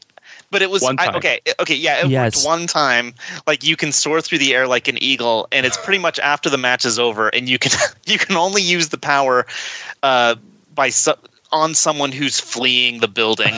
but 0.53 0.61
it 0.63 0.71
was 0.71 0.83
One 0.83 0.97
I, 0.99 1.17
okay. 1.17 1.41
Okay, 1.59 1.77
yeah, 1.77 2.05
it 2.05 2.09
Yes. 2.11 2.37
worked 2.37 2.47
one 2.47 2.67
time. 2.67 3.15
Like 3.47 3.65
you 3.65 3.75
can 3.75 3.91
soar 3.91 4.21
through 4.21 4.39
the 4.39 4.55
air 4.55 4.69
like 4.69 4.87
an 4.87 5.03
eagle, 5.03 5.49
and 5.51 5.65
it's 5.67 5.79
pretty 5.79 5.99
much 5.99 6.19
after 6.19 6.51
the 6.51 6.59
match 6.59 6.85
is 6.85 6.99
over, 6.99 7.29
and 7.29 7.49
you 7.49 7.59
can 7.59 7.73
you 8.07 8.19
can 8.19 8.37
only 8.37 8.63
use 8.63 8.91
the 8.91 8.99
power 8.99 9.47
uh, 10.03 10.37
by 10.75 10.91
so, 10.91 11.17
on 11.53 11.75
someone 11.75 12.13
who's 12.13 12.41
fleeing 12.41 13.01
the 13.01 13.09
building, 13.09 13.55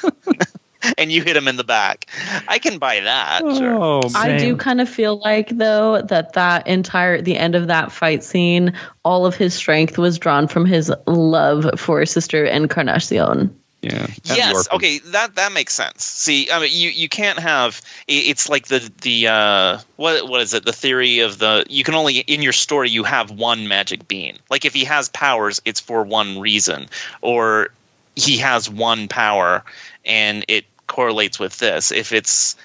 and 0.98 1.12
you 1.12 1.22
hit 1.22 1.36
him 1.36 1.48
in 1.48 1.56
the 1.56 1.64
back. 1.64 2.06
I 2.48 2.58
can 2.58 2.78
buy 2.78 3.00
that. 3.00 3.42
Oh, 3.44 3.58
sure. 3.58 3.74
Oh, 3.74 4.00
I 4.14 4.38
do 4.38 4.56
kind 4.56 4.80
of 4.80 4.88
feel 4.88 5.18
like 5.18 5.50
though 5.50 6.02
that 6.02 6.34
that 6.34 6.66
entire 6.66 7.20
the 7.20 7.36
end 7.36 7.54
of 7.54 7.66
that 7.66 7.92
fight 7.92 8.24
scene, 8.24 8.74
all 9.04 9.26
of 9.26 9.34
his 9.34 9.54
strength 9.54 9.98
was 9.98 10.18
drawn 10.18 10.48
from 10.48 10.66
his 10.66 10.92
love 11.06 11.78
for 11.78 12.04
Sister 12.06 12.44
Encarnacion. 12.44 13.59
Yeah. 13.82 14.06
Yes. 14.24 14.54
orphan. 14.54 14.76
Okay. 14.76 14.98
That 14.98 15.36
that 15.36 15.52
makes 15.52 15.72
sense. 15.72 16.04
See, 16.04 16.50
I 16.50 16.60
mean, 16.60 16.70
you 16.72 16.90
you 16.90 17.08
can't 17.08 17.38
have. 17.38 17.80
It's 18.06 18.48
like 18.48 18.66
the 18.66 18.90
the 19.00 19.28
uh, 19.28 19.78
what 19.96 20.28
what 20.28 20.40
is 20.40 20.52
it? 20.52 20.64
The 20.64 20.72
theory 20.72 21.20
of 21.20 21.38
the 21.38 21.64
you 21.68 21.82
can 21.82 21.94
only 21.94 22.18
in 22.18 22.42
your 22.42 22.52
story 22.52 22.90
you 22.90 23.04
have 23.04 23.30
one 23.30 23.68
magic 23.68 24.06
bean. 24.06 24.38
Like 24.50 24.64
if 24.64 24.74
he 24.74 24.84
has 24.84 25.08
powers, 25.08 25.62
it's 25.64 25.80
for 25.80 26.02
one 26.02 26.38
reason, 26.38 26.88
or 27.22 27.70
he 28.16 28.36
has 28.38 28.68
one 28.68 29.08
power 29.08 29.64
and 30.04 30.44
it 30.48 30.66
correlates 30.86 31.38
with 31.38 31.58
this. 31.58 31.90
If 31.90 32.12
it's 32.12 32.56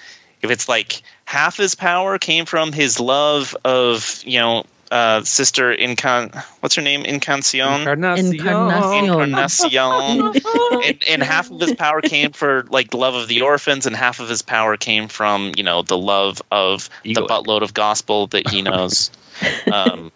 if 0.42 0.50
it's 0.50 0.68
like 0.68 1.02
half 1.24 1.56
his 1.56 1.74
power 1.74 2.18
came 2.18 2.44
from 2.44 2.72
his 2.72 3.00
love 3.00 3.56
of 3.64 4.22
you 4.24 4.38
know 4.38 4.64
uh, 4.90 5.22
sister 5.22 5.74
Incon 5.74 6.34
what's 6.60 6.74
her 6.74 6.82
name 6.82 7.04
Incancion 7.04 7.80
Encarnacion. 7.80 8.34
Encarnacion. 8.34 9.04
Encarnacion. 9.04 10.42
and, 10.84 11.02
and 11.08 11.22
half 11.22 11.50
of 11.50 11.60
his 11.60 11.74
power 11.74 12.00
came 12.00 12.32
for 12.32 12.64
like 12.70 12.94
love 12.94 13.14
of 13.14 13.28
the 13.28 13.42
orphans, 13.42 13.86
and 13.86 13.96
half 13.96 14.20
of 14.20 14.28
his 14.28 14.42
power 14.42 14.76
came 14.76 15.08
from 15.08 15.52
you 15.56 15.62
know 15.62 15.82
the 15.82 15.98
love 15.98 16.42
of 16.50 16.88
Eagle. 17.04 17.26
the 17.26 17.32
buttload 17.32 17.62
of 17.62 17.74
gospel 17.74 18.28
that 18.28 18.48
he 18.48 18.62
knows. 18.62 19.10
um, 19.72 20.12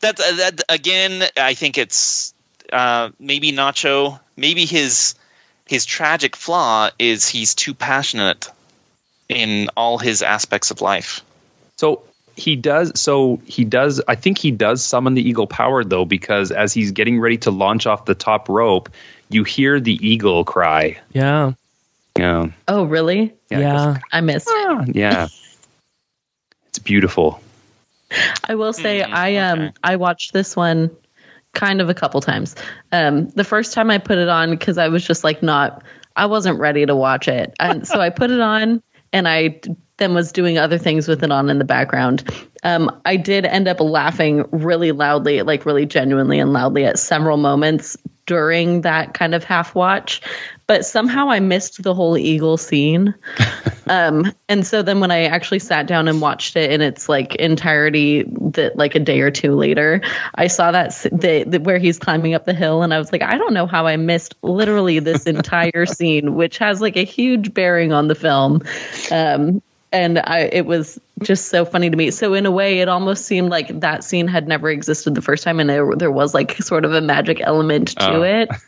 that's 0.00 0.20
uh, 0.20 0.36
that 0.36 0.62
again. 0.68 1.24
I 1.36 1.54
think 1.54 1.78
it's 1.78 2.34
uh, 2.72 3.10
maybe 3.18 3.52
Nacho. 3.52 4.18
Maybe 4.36 4.66
his 4.66 5.14
his 5.66 5.84
tragic 5.84 6.36
flaw 6.36 6.90
is 6.98 7.28
he's 7.28 7.54
too 7.54 7.74
passionate 7.74 8.48
in 9.28 9.68
all 9.76 9.98
his 9.98 10.22
aspects 10.22 10.70
of 10.70 10.80
life. 10.80 11.22
So 11.76 12.02
he 12.36 12.54
does. 12.54 13.00
So 13.00 13.40
he 13.46 13.64
does. 13.64 14.00
I 14.06 14.14
think 14.14 14.38
he 14.38 14.50
does 14.50 14.82
summon 14.82 15.14
the 15.14 15.26
eagle 15.26 15.46
power 15.46 15.82
though, 15.82 16.04
because 16.04 16.52
as 16.52 16.72
he's 16.72 16.92
getting 16.92 17.18
ready 17.18 17.38
to 17.38 17.50
launch 17.50 17.86
off 17.86 18.04
the 18.04 18.14
top 18.14 18.48
rope, 18.48 18.90
you 19.30 19.42
hear 19.42 19.80
the 19.80 19.94
eagle 20.06 20.44
cry. 20.44 20.98
Yeah. 21.12 21.52
Yeah. 22.18 22.46
Oh, 22.68 22.84
really? 22.84 23.34
Yeah. 23.50 23.98
I 24.12 24.20
missed 24.20 24.48
it. 24.50 24.96
Yeah. 24.96 25.28
it's 26.68 26.78
beautiful. 26.78 27.40
I 28.44 28.54
will 28.54 28.72
say 28.72 29.00
Mm, 29.00 29.12
I 29.12 29.36
um 29.36 29.60
okay. 29.60 29.72
I 29.82 29.96
watched 29.96 30.32
this 30.32 30.54
one 30.54 30.90
kind 31.52 31.80
of 31.80 31.88
a 31.88 31.94
couple 31.94 32.20
times. 32.20 32.54
Um 32.92 33.28
the 33.30 33.44
first 33.44 33.72
time 33.72 33.90
I 33.90 33.98
put 33.98 34.18
it 34.18 34.28
on 34.28 34.56
cuz 34.58 34.78
I 34.78 34.88
was 34.88 35.06
just 35.06 35.24
like 35.24 35.42
not 35.42 35.82
I 36.14 36.26
wasn't 36.26 36.58
ready 36.58 36.86
to 36.86 36.94
watch 36.94 37.28
it. 37.28 37.54
And 37.58 37.86
so 37.86 38.00
I 38.00 38.10
put 38.10 38.30
it 38.30 38.40
on 38.40 38.82
and 39.16 39.26
I 39.26 39.58
then 39.96 40.12
was 40.12 40.30
doing 40.30 40.58
other 40.58 40.76
things 40.76 41.08
with 41.08 41.22
it 41.22 41.32
on 41.32 41.48
in 41.48 41.58
the 41.58 41.64
background. 41.64 42.22
Um 42.64 42.90
I 43.06 43.16
did 43.16 43.46
end 43.46 43.66
up 43.66 43.80
laughing 43.80 44.44
really 44.52 44.92
loudly, 44.92 45.42
like 45.42 45.64
really 45.64 45.86
genuinely 45.86 46.38
and 46.38 46.52
loudly 46.52 46.84
at 46.84 46.98
several 46.98 47.38
moments 47.38 47.96
during 48.26 48.82
that 48.82 49.14
kind 49.14 49.34
of 49.34 49.42
half 49.42 49.74
watch, 49.74 50.20
but 50.66 50.84
somehow 50.84 51.30
I 51.30 51.40
missed 51.40 51.82
the 51.82 51.94
whole 51.94 52.16
eagle 52.18 52.56
scene. 52.56 53.14
Um, 53.88 54.32
and 54.48 54.66
so 54.66 54.82
then 54.82 54.98
when 54.98 55.12
I 55.12 55.26
actually 55.26 55.60
sat 55.60 55.86
down 55.86 56.08
and 56.08 56.20
watched 56.20 56.56
it 56.56 56.72
in 56.72 56.80
its 56.80 57.08
like 57.08 57.36
entirety, 57.36 58.24
that 58.24 58.76
like 58.76 58.96
a 58.96 58.98
day 58.98 59.20
or 59.20 59.30
two 59.30 59.54
later, 59.54 60.00
I 60.34 60.48
saw 60.48 60.72
that 60.72 60.90
the, 61.12 61.44
the 61.46 61.60
where 61.60 61.78
he's 61.78 61.96
climbing 61.96 62.34
up 62.34 62.46
the 62.46 62.52
hill, 62.52 62.82
and 62.82 62.92
I 62.92 62.98
was 62.98 63.12
like, 63.12 63.22
I 63.22 63.38
don't 63.38 63.54
know 63.54 63.68
how 63.68 63.86
I 63.86 63.96
missed 63.96 64.34
literally 64.42 64.98
this 64.98 65.22
entire 65.26 65.86
scene, 65.86 66.34
which 66.34 66.58
has 66.58 66.80
like 66.80 66.96
a 66.96 67.04
huge 67.04 67.54
bearing 67.54 67.92
on 67.92 68.08
the 68.08 68.16
film. 68.16 68.60
Um, 69.12 69.62
and 69.92 70.18
I, 70.18 70.50
it 70.52 70.66
was 70.66 71.00
just 71.22 71.46
so 71.46 71.64
funny 71.64 71.88
to 71.88 71.96
me. 71.96 72.10
So 72.10 72.34
in 72.34 72.44
a 72.44 72.50
way, 72.50 72.80
it 72.80 72.88
almost 72.88 73.24
seemed 73.26 73.50
like 73.50 73.68
that 73.80 74.02
scene 74.02 74.26
had 74.26 74.48
never 74.48 74.68
existed 74.68 75.14
the 75.14 75.22
first 75.22 75.44
time, 75.44 75.60
and 75.60 75.70
there 75.70 75.88
there 75.94 76.10
was 76.10 76.34
like 76.34 76.56
sort 76.56 76.84
of 76.84 76.92
a 76.92 77.00
magic 77.00 77.40
element 77.40 77.90
to 77.98 78.14
Oh. 78.16 78.22
it. 78.22 78.48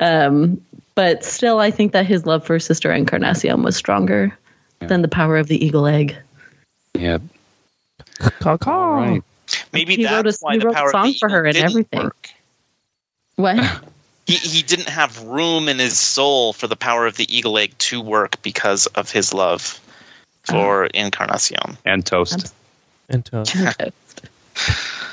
Um, 0.00 0.60
but 0.96 1.24
still, 1.24 1.60
I 1.60 1.70
think 1.70 1.92
that 1.92 2.04
his 2.06 2.26
love 2.26 2.44
for 2.44 2.58
Sister 2.58 2.92
Encarnacion 2.92 3.62
was 3.62 3.76
stronger 3.76 4.36
than 4.80 5.02
the 5.02 5.08
power 5.08 5.36
of 5.36 5.46
the 5.46 5.64
eagle 5.64 5.86
egg. 5.86 6.16
Yeah. 6.94 7.18
Caw-caw. 8.40 8.70
All 8.72 8.96
right. 8.96 9.22
Maybe 9.72 9.94
He 9.96 10.02
that's 10.02 10.12
wrote 10.14 10.26
a- 10.26 10.38
why 10.40 10.52
he 10.54 10.58
the 10.58 10.66
wrote 10.66 10.72
a 10.72 10.74
power 10.76 10.90
song 10.90 11.06
of 11.08 11.12
the 11.14 11.18
for 11.20 11.28
her 11.28 11.44
and 11.46 11.56
everything. 11.56 12.02
work. 12.02 12.30
What? 13.36 13.82
he, 14.26 14.34
he 14.34 14.62
didn't 14.62 14.88
have 14.88 15.22
room 15.22 15.68
in 15.68 15.78
his 15.78 15.98
soul 15.98 16.52
for 16.52 16.66
the 16.66 16.74
power 16.76 17.06
of 17.06 17.16
the 17.16 17.32
eagle 17.34 17.56
egg 17.58 17.76
to 17.78 18.00
work 18.00 18.42
because 18.42 18.86
of 18.88 19.10
his 19.10 19.32
love 19.32 19.80
for 20.44 20.84
ah. 20.86 20.88
Encarnacion. 20.94 21.76
And 21.84 22.04
toast. 22.04 22.52
And 23.08 23.24
toast. 23.26 23.54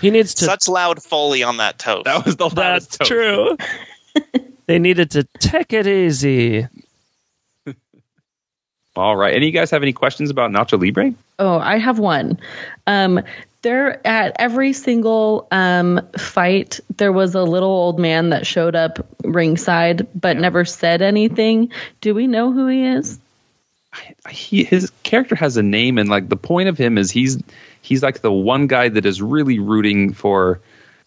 He 0.01 0.09
needs 0.09 0.33
to. 0.35 0.45
Such 0.45 0.67
loud 0.67 1.03
foley 1.03 1.43
on 1.43 1.57
that 1.57 1.77
toast. 1.79 2.05
That 2.05 2.25
was 2.25 2.37
the 2.37 2.49
That's 2.49 2.99
loudest 2.99 2.99
toast. 2.99 3.09
true. 3.11 3.57
they 4.65 4.79
needed 4.79 5.11
to 5.11 5.23
take 5.39 5.73
it 5.73 5.87
easy. 5.87 6.67
All 8.95 9.15
right. 9.15 9.33
Any 9.33 9.47
of 9.47 9.53
you 9.53 9.59
guys 9.59 9.71
have 9.71 9.83
any 9.83 9.93
questions 9.93 10.29
about 10.29 10.51
Nacho 10.51 10.79
Libre? 10.79 11.13
Oh, 11.39 11.57
I 11.57 11.77
have 11.77 11.99
one. 11.99 12.39
Um, 12.87 13.23
there 13.63 14.05
at 14.05 14.35
every 14.39 14.73
single 14.73 15.47
um, 15.51 16.07
fight, 16.17 16.79
there 16.97 17.11
was 17.11 17.33
a 17.33 17.43
little 17.43 17.69
old 17.69 17.99
man 17.99 18.29
that 18.29 18.45
showed 18.45 18.75
up 18.75 19.05
ringside 19.23 20.07
but 20.19 20.37
never 20.37 20.65
said 20.65 21.01
anything. 21.01 21.71
Do 22.01 22.13
we 22.13 22.27
know 22.27 22.51
who 22.51 22.67
he 22.67 22.85
is? 22.85 23.19
He 24.29 24.63
his 24.63 24.91
character 25.03 25.35
has 25.35 25.57
a 25.57 25.63
name, 25.63 25.97
and 25.97 26.09
like 26.09 26.27
the 26.27 26.35
point 26.35 26.67
of 26.67 26.77
him 26.77 26.97
is 26.97 27.11
he's 27.11 27.41
he's 27.81 28.01
like 28.01 28.21
the 28.21 28.31
one 28.31 28.67
guy 28.67 28.89
that 28.89 29.05
is 29.05 29.21
really 29.21 29.59
rooting 29.59 30.13
for 30.13 30.61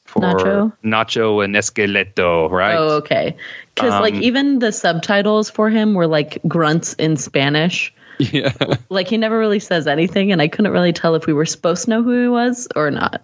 for 0.06 0.22
Nacho? 0.22 0.72
Nacho 0.82 1.44
and 1.44 1.54
Esqueleto, 1.54 2.50
right? 2.50 2.76
Oh, 2.76 2.96
okay. 2.96 3.36
Because 3.74 3.92
like 4.00 4.14
Um, 4.14 4.22
even 4.22 4.58
the 4.58 4.72
subtitles 4.72 5.50
for 5.50 5.68
him 5.68 5.94
were 5.94 6.06
like 6.06 6.38
grunts 6.48 6.94
in 6.94 7.16
Spanish. 7.16 7.92
Yeah. 8.18 8.52
Like 8.88 9.08
he 9.08 9.18
never 9.18 9.38
really 9.38 9.58
says 9.60 9.86
anything, 9.86 10.32
and 10.32 10.40
I 10.40 10.48
couldn't 10.48 10.72
really 10.72 10.92
tell 10.92 11.14
if 11.16 11.26
we 11.26 11.32
were 11.32 11.44
supposed 11.44 11.84
to 11.84 11.90
know 11.90 12.02
who 12.02 12.22
he 12.22 12.28
was 12.28 12.66
or 12.74 12.90
not. 12.90 13.22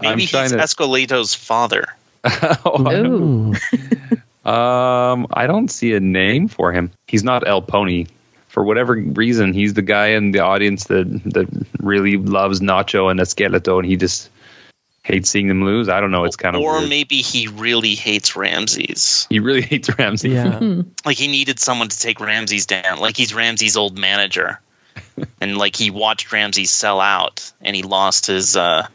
Maybe 0.00 0.22
he's 0.22 0.30
to- 0.30 0.56
Esqueleto's 0.56 1.34
father. 1.34 1.86
Oh, 2.64 2.92
Ooh. 2.92 3.54
Um, 4.44 5.26
I 5.32 5.46
don't 5.46 5.70
see 5.70 5.92
a 5.94 6.00
name 6.00 6.48
for 6.48 6.72
him. 6.72 6.90
He's 7.06 7.22
not 7.24 7.46
El 7.46 7.60
Pony. 7.62 8.06
For 8.48 8.64
whatever 8.64 8.94
reason, 8.94 9.52
he's 9.52 9.74
the 9.74 9.82
guy 9.82 10.08
in 10.08 10.32
the 10.32 10.40
audience 10.40 10.84
that 10.84 11.06
that 11.34 11.48
really 11.78 12.16
loves 12.16 12.60
Nacho 12.60 13.10
and 13.10 13.20
Esqueleto, 13.20 13.78
and 13.78 13.86
he 13.86 13.96
just 13.96 14.28
hates 15.10 15.28
seeing 15.30 15.48
them 15.48 15.64
lose. 15.64 15.88
I 15.88 16.00
don't 16.00 16.10
know. 16.10 16.24
It's 16.24 16.36
kind 16.36 16.56
of 16.56 16.62
or 16.62 16.78
weird. 16.78 16.88
maybe 16.88 17.16
he 17.16 17.48
really 17.48 17.94
hates 17.94 18.36
Ramses. 18.36 19.26
he 19.30 19.40
really 19.40 19.62
hates 19.62 19.90
Ramsey. 19.98 20.30
Yeah. 20.30 20.60
Like 21.04 21.16
he 21.16 21.28
needed 21.28 21.58
someone 21.58 21.88
to 21.88 21.98
take 21.98 22.20
Ramses 22.20 22.66
down. 22.66 22.98
Like 23.00 23.16
he's 23.16 23.34
Ramses' 23.34 23.76
old 23.76 23.98
manager, 23.98 24.60
and 25.40 25.56
like 25.56 25.74
he 25.76 25.90
watched 25.90 26.30
Ramses 26.32 26.70
sell 26.70 27.00
out, 27.00 27.52
and 27.60 27.74
he 27.74 27.82
lost 27.82 28.26
his. 28.26 28.56
uh 28.56 28.86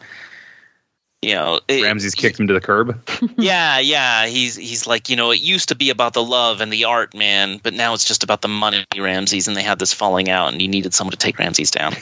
you 1.21 1.33
know, 1.33 1.59
it- 1.67 1.81
Ramsey's 1.81 2.13
kicked 2.13 2.39
him 2.39 2.47
to 2.47 2.53
the 2.53 2.61
curb. 2.61 3.01
Yeah, 3.37 3.79
yeah. 3.79 4.27
He's 4.27 4.55
he's 4.55 4.85
like, 4.85 5.09
you 5.09 5.15
know, 5.15 5.31
it 5.31 5.41
used 5.41 5.69
to 5.69 5.75
be 5.75 5.89
about 5.89 6.13
the 6.13 6.23
love 6.23 6.61
and 6.61 6.71
the 6.71 6.85
art, 6.85 7.15
man, 7.15 7.59
but 7.63 7.73
now 7.73 7.95
it's 7.95 8.05
just 8.05 8.23
about 8.23 8.41
the 8.43 8.47
money, 8.47 8.85
Ramses, 8.95 9.47
and 9.47 9.57
they 9.57 9.63
had 9.63 9.79
this 9.79 9.91
falling 9.93 10.29
out, 10.29 10.51
and 10.51 10.61
he 10.61 10.67
needed 10.67 10.93
someone 10.93 11.11
to 11.11 11.17
take 11.17 11.39
Ramses 11.39 11.71
down. 11.71 11.93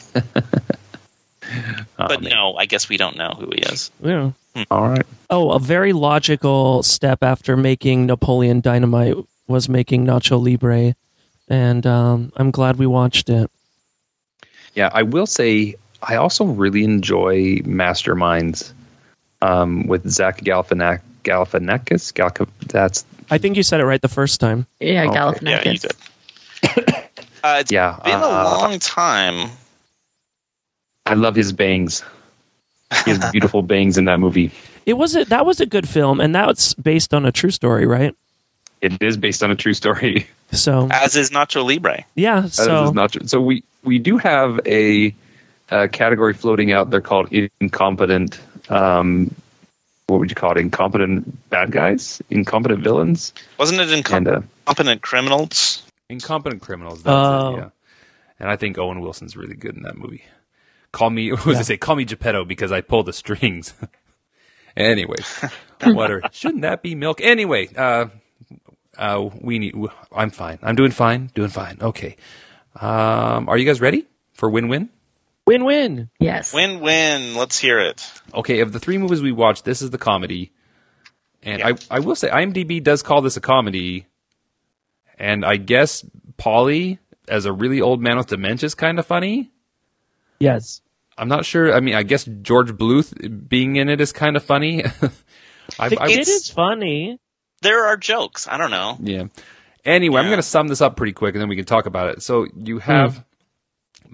Oh, 1.99 2.07
But 2.07 2.21
man. 2.21 2.31
no, 2.31 2.55
I 2.55 2.65
guess 2.65 2.89
we 2.89 2.97
don't 2.97 3.15
know 3.17 3.29
who 3.37 3.49
he 3.53 3.61
is. 3.61 3.91
yeah. 4.03 4.31
All 4.69 4.87
right. 4.89 5.05
Oh, 5.29 5.51
a 5.51 5.59
very 5.59 5.93
logical 5.93 6.83
step 6.83 7.23
after 7.23 7.57
making 7.57 8.05
Napoleon 8.05 8.61
Dynamite 8.61 9.15
was 9.47 9.67
making 9.67 10.05
Nacho 10.05 10.39
Libre, 10.41 10.95
and 11.47 11.85
um, 11.87 12.31
I'm 12.35 12.51
glad 12.51 12.77
we 12.77 12.85
watched 12.85 13.29
it. 13.29 13.49
Yeah, 14.75 14.89
I 14.93 15.03
will 15.03 15.25
say 15.27 15.75
I 16.01 16.15
also 16.17 16.45
really 16.45 16.83
enjoy 16.83 17.57
Masterminds 17.59 18.73
um, 19.41 19.87
with 19.87 20.07
Zach 20.09 20.41
Galifianak- 20.41 21.01
Galifianakis. 21.23 22.13
Galca- 22.13 22.47
that's 22.67 23.05
I 23.31 23.37
think 23.39 23.55
you 23.57 23.63
said 23.63 23.79
it 23.79 23.85
right 23.85 24.01
the 24.01 24.07
first 24.07 24.39
time. 24.39 24.67
Yeah, 24.79 25.05
Okay. 25.05 25.17
Galifianakis. 25.17 25.63
Yeah, 25.65 25.71
you 25.71 25.79
did. 25.79 26.95
uh, 27.43 27.57
it's 27.61 27.71
yeah. 27.71 27.99
been 28.03 28.13
a 28.13 28.23
uh, 28.23 28.57
long 28.59 28.79
time. 28.79 29.49
I 31.05 31.15
love 31.15 31.35
his 31.35 31.51
bangs. 31.53 32.03
He 33.05 33.11
has 33.11 33.31
beautiful 33.31 33.61
bangs 33.73 33.97
in 33.97 34.05
that 34.05 34.19
movie. 34.19 34.51
It 34.85 34.93
was 34.93 35.15
a, 35.15 35.25
that 35.25 35.45
was 35.45 35.59
a 35.59 35.65
good 35.65 35.87
film, 35.87 36.19
and 36.19 36.33
that's 36.35 36.73
based 36.75 37.13
on 37.13 37.25
a 37.25 37.31
true 37.31 37.51
story, 37.51 37.85
right? 37.85 38.15
It 38.81 39.01
is 39.01 39.15
based 39.17 39.43
on 39.43 39.51
a 39.51 39.55
true 39.55 39.73
story. 39.73 40.27
So 40.51 40.87
As 40.91 41.15
is 41.15 41.31
Nacho 41.31 41.65
Libre. 41.65 42.05
yeah, 42.15 42.41
That 42.41 42.51
so 42.51 42.83
is 42.85 42.91
not. 42.93 43.29
So 43.29 43.41
we 43.41 43.63
we 43.83 43.97
do 43.97 44.17
have 44.19 44.59
a, 44.67 45.15
uh 45.71 45.87
category 45.91 46.33
floating 46.33 46.71
out. 46.71 46.91
They're 46.91 47.01
called 47.01 47.29
incompetent. 47.59 48.39
Um, 48.69 49.33
what 50.07 50.19
would 50.19 50.29
you 50.29 50.35
call 50.35 50.51
it? 50.51 50.57
Incompetent 50.57 51.49
bad 51.49 51.71
guys, 51.71 52.21
incompetent 52.29 52.83
villains, 52.83 53.33
Wasn't 53.57 53.79
it 53.79 53.89
and 54.13 54.27
uh, 54.27 54.41
Incompetent 54.67 55.01
Criminals? 55.01 55.81
Incompetent 56.09 56.61
criminals. 56.61 57.01
That's 57.03 57.15
Oh. 57.15 57.55
it, 57.55 57.57
yeah. 57.57 57.69
And 58.39 58.49
I 58.49 58.55
think 58.57 58.77
Owen 58.77 58.99
Wilson's 58.99 59.35
really 59.35 59.55
good 59.55 59.75
in 59.75 59.83
that 59.83 59.97
movie. 59.97 60.23
Call 60.93 61.09
me, 61.09 61.31
what 61.33 61.45
was 61.45 61.57
I 61.57 61.63
say? 61.63 61.77
Call 61.77 61.97
me 61.97 62.05
Geppetto 62.05 62.45
because 62.45 62.71
I 62.71 62.79
pull 62.79 63.03
the 63.03 63.11
strings. 63.11 63.73
anyway, 64.77 65.17
what 65.83 66.09
are, 66.09 66.21
shouldn't 66.31 66.61
that 66.61 66.81
be 66.81 66.95
milk? 66.95 67.19
Anyway, 67.19 67.67
uh, 67.75 68.05
uh, 68.97 69.29
we 69.41 69.59
need, 69.59 69.75
I'm 70.15 70.29
fine. 70.29 70.59
I'm 70.61 70.75
doing 70.75 70.91
fine. 70.91 71.31
Doing 71.35 71.49
fine. 71.49 71.79
Okay. 71.81 72.15
Um, 72.79 73.49
are 73.49 73.57
you 73.57 73.65
guys 73.65 73.81
ready 73.81 74.07
for 74.33 74.49
win-win? 74.49 74.89
win-win. 75.45 76.09
Yes. 76.19 76.53
Win 76.53 76.79
win. 76.79 77.35
Let's 77.35 77.59
hear 77.59 77.79
it. 77.79 78.09
Okay, 78.33 78.61
of 78.61 78.71
the 78.71 78.79
three 78.79 78.97
movies 78.97 79.21
we 79.21 79.31
watched, 79.31 79.65
this 79.65 79.81
is 79.81 79.89
the 79.89 79.97
comedy. 79.97 80.51
And 81.41 81.61
I, 81.61 81.73
I 81.91 81.99
will 81.99 82.15
say, 82.15 82.29
IMDb 82.29 82.81
does 82.81 83.03
call 83.03 83.21
this 83.21 83.35
a 83.35 83.41
comedy. 83.41 84.05
And 85.19 85.43
I 85.43 85.57
guess 85.57 86.05
Paulie, 86.37 86.99
as 87.27 87.45
a 87.45 87.51
really 87.51 87.81
old 87.81 88.01
man 88.01 88.17
with 88.17 88.27
dementia, 88.27 88.67
is 88.67 88.75
kind 88.75 88.97
of 88.97 89.05
funny. 89.05 89.51
Yes. 90.39 90.81
I'm 91.17 91.27
not 91.27 91.45
sure. 91.45 91.73
I 91.73 91.79
mean, 91.79 91.95
I 91.95 92.03
guess 92.03 92.25
George 92.41 92.71
Bluth 92.71 93.47
being 93.49 93.75
in 93.75 93.89
it 93.89 94.01
is 94.01 94.11
kind 94.11 94.35
of 94.35 94.43
funny. 94.43 94.83
I, 95.79 95.89
The 95.89 95.99
I- 96.01 96.07
kid 96.07 96.27
is 96.27 96.49
funny. 96.49 97.19
There 97.61 97.85
are 97.85 97.95
jokes. 97.97 98.47
I 98.47 98.57
don't 98.57 98.71
know. 98.71 98.97
yeah. 99.01 99.25
Anyway, 99.85 100.19
I'm 100.19 100.27
going 100.27 100.37
to 100.37 100.43
sum 100.43 100.67
this 100.69 100.79
up 100.81 100.95
pretty 100.95 101.11
quick 101.13 101.35
and 101.35 101.41
then 101.41 101.49
we 101.49 101.55
can 101.57 101.65
talk 101.65 101.85
about 101.85 102.09
it. 102.09 102.23
So 102.23 102.47
you 102.57 102.79
have 102.79 103.15
hmm. 103.17 103.21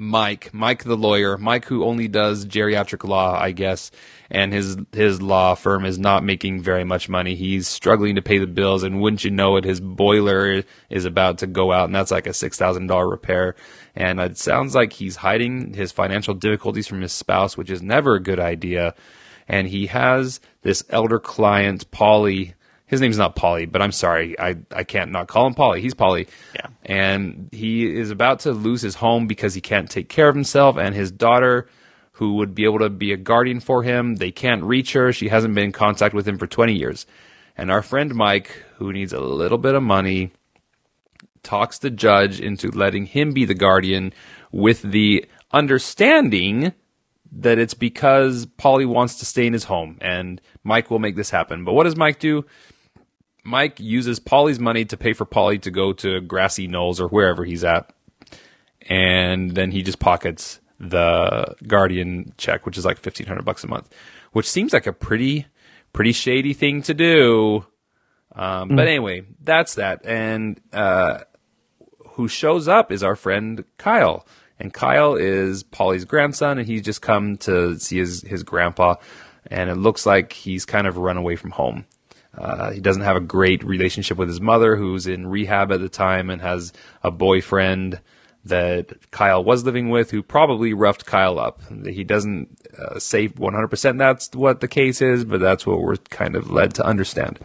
Mike, 0.01 0.53
Mike 0.53 0.85
the 0.85 0.95
lawyer, 0.95 1.37
Mike 1.37 1.65
who 1.65 1.83
only 1.83 2.07
does 2.07 2.45
geriatric 2.45 3.05
law, 3.05 3.37
I 3.37 3.51
guess, 3.51 3.91
and 4.31 4.53
his 4.53 4.77
his 4.93 5.21
law 5.21 5.55
firm 5.55 5.83
is 5.83 5.99
not 5.99 6.23
making 6.23 6.61
very 6.61 6.85
much 6.85 7.09
money. 7.09 7.35
He's 7.35 7.67
struggling 7.67 8.15
to 8.15 8.21
pay 8.21 8.37
the 8.37 8.47
bills, 8.47 8.83
and 8.83 9.01
wouldn't 9.01 9.25
you 9.25 9.31
know 9.31 9.57
it, 9.57 9.65
his 9.65 9.81
boiler 9.81 10.63
is 10.89 11.03
about 11.03 11.39
to 11.39 11.47
go 11.47 11.73
out, 11.73 11.83
and 11.83 11.93
that's 11.93 12.11
like 12.11 12.27
a 12.27 12.33
six 12.33 12.57
thousand 12.57 12.87
dollar 12.87 13.09
repair. 13.09 13.55
And 13.93 14.21
it 14.21 14.37
sounds 14.37 14.73
like 14.73 14.93
he's 14.93 15.17
hiding 15.17 15.73
his 15.73 15.91
financial 15.91 16.33
difficulties 16.33 16.87
from 16.87 17.01
his 17.01 17.11
spouse, 17.11 17.57
which 17.57 17.69
is 17.69 17.81
never 17.81 18.15
a 18.15 18.23
good 18.23 18.39
idea. 18.39 18.95
And 19.49 19.67
he 19.67 19.87
has 19.87 20.39
this 20.61 20.81
elder 20.89 21.19
client, 21.19 21.91
Polly. 21.91 22.53
His 22.89 22.99
name's 23.01 23.17
not 23.17 23.35
Paulie, 23.35 23.71
but 23.71 23.81
I'm 23.81 23.91
sorry, 23.91 24.37
I 24.39 24.57
I 24.71 24.83
can't 24.83 25.11
not 25.11 25.27
call 25.27 25.47
him 25.47 25.53
Paulie. 25.55 25.79
He's 25.79 25.93
Paulie 25.93 26.27
Yeah. 26.55 26.67
and 26.83 27.47
he 27.51 27.85
is 27.85 28.09
about 28.11 28.39
to 28.41 28.51
lose 28.51 28.81
his 28.81 28.95
home 28.95 29.27
because 29.27 29.53
he 29.53 29.61
can't 29.61 29.89
take 29.89 30.09
care 30.09 30.27
of 30.27 30.35
himself 30.35 30.75
and 30.77 30.93
his 30.95 31.11
daughter 31.11 31.67
who 32.13 32.33
would 32.35 32.53
be 32.53 32.65
able 32.65 32.79
to 32.79 32.89
be 32.89 33.13
a 33.13 33.17
guardian 33.17 33.59
for 33.61 33.83
him 33.83 34.15
they 34.15 34.31
can't 34.31 34.63
reach 34.63 34.91
her 34.93 35.13
she 35.13 35.29
hasn't 35.29 35.55
been 35.55 35.65
in 35.65 35.71
contact 35.71 36.13
with 36.13 36.27
him 36.27 36.37
for 36.37 36.47
20 36.47 36.73
years 36.73 37.05
and 37.55 37.71
our 37.71 37.81
friend 37.81 38.13
mike 38.13 38.51
who 38.75 38.91
needs 38.91 39.13
a 39.13 39.21
little 39.21 39.57
bit 39.57 39.73
of 39.73 39.81
money 39.81 40.31
talks 41.43 41.77
the 41.79 41.89
judge 41.89 42.41
into 42.41 42.69
letting 42.71 43.05
him 43.05 43.31
be 43.31 43.45
the 43.45 43.53
guardian 43.53 44.11
with 44.51 44.81
the 44.81 45.25
understanding 45.53 46.73
that 47.31 47.57
it's 47.59 47.73
because 47.75 48.45
Paulie 48.47 48.85
wants 48.87 49.15
to 49.19 49.25
stay 49.25 49.45
in 49.47 49.53
his 49.53 49.65
home 49.65 49.97
and 50.01 50.41
Mike 50.63 50.89
will 50.91 50.99
make 50.99 51.15
this 51.15 51.29
happen. 51.29 51.63
But 51.63 51.73
what 51.73 51.83
does 51.83 51.95
Mike 51.95 52.19
do? 52.19 52.43
Mike 53.43 53.79
uses 53.79 54.19
Paulie's 54.19 54.59
money 54.59 54.85
to 54.85 54.97
pay 54.97 55.13
for 55.13 55.25
Paulie 55.25 55.61
to 55.61 55.71
go 55.71 55.93
to 55.93 56.21
Grassy 56.21 56.67
Knolls 56.67 56.99
or 56.99 57.07
wherever 57.07 57.45
he's 57.45 57.63
at. 57.63 57.91
And 58.89 59.51
then 59.51 59.71
he 59.71 59.83
just 59.83 59.99
pockets 59.99 60.59
the 60.79 61.55
Guardian 61.67 62.33
check, 62.37 62.65
which 62.65 62.77
is 62.77 62.85
like 62.85 62.97
fifteen 62.97 63.27
hundred 63.27 63.45
bucks 63.45 63.63
a 63.63 63.67
month, 63.67 63.89
which 64.31 64.49
seems 64.49 64.73
like 64.73 64.87
a 64.87 64.93
pretty, 64.93 65.45
pretty 65.93 66.11
shady 66.11 66.53
thing 66.53 66.81
to 66.83 66.93
do. 66.93 67.65
Um, 68.33 68.69
But 68.75 68.87
anyway, 68.87 69.25
that's 69.41 69.75
that. 69.75 70.05
And 70.05 70.59
uh, 70.71 71.19
who 72.11 72.27
shows 72.27 72.67
up 72.67 72.91
is 72.91 73.03
our 73.03 73.15
friend 73.15 73.65
Kyle. 73.77 74.25
And 74.61 74.73
Kyle 74.73 75.15
is 75.15 75.63
Paulie's 75.63 76.03
grandson, 76.03 76.57
and 76.57 76.67
he's 76.67 76.81
just 76.81 77.01
come 77.01 77.37
to 77.37 77.79
see 77.79 77.97
his, 77.97 78.23
his 78.23 78.43
grandpa. 78.43 78.95
And 79.47 79.69
it 79.69 79.75
looks 79.75 80.05
like 80.05 80.33
he's 80.33 80.65
kind 80.65 80.85
of 80.85 80.97
run 80.97 81.15
away 81.15 81.37
from 81.37 81.51
home. 81.51 81.85
Uh, 82.37 82.71
he 82.71 82.79
doesn't 82.79 83.01
have 83.01 83.15
a 83.15 83.21
great 83.21 83.63
relationship 83.63 84.17
with 84.17 84.27
his 84.27 84.39
mother, 84.39 84.75
who's 84.75 85.07
in 85.07 85.27
rehab 85.27 85.71
at 85.71 85.81
the 85.81 85.89
time 85.89 86.29
and 86.29 86.41
has 86.41 86.71
a 87.03 87.11
boyfriend 87.11 87.99
that 88.45 89.11
Kyle 89.11 89.43
was 89.43 89.63
living 89.63 89.89
with 89.89 90.11
who 90.11 90.23
probably 90.23 90.73
roughed 90.73 91.05
Kyle 91.05 91.39
up. 91.39 91.61
He 91.85 92.03
doesn't 92.03 92.57
uh, 92.77 92.99
say 92.99 93.27
100% 93.27 93.97
that's 93.97 94.33
what 94.33 94.61
the 94.61 94.67
case 94.67 95.01
is, 95.01 95.25
but 95.25 95.39
that's 95.39 95.65
what 95.65 95.81
we're 95.81 95.97
kind 96.09 96.35
of 96.35 96.49
led 96.49 96.73
to 96.75 96.85
understand. 96.85 97.39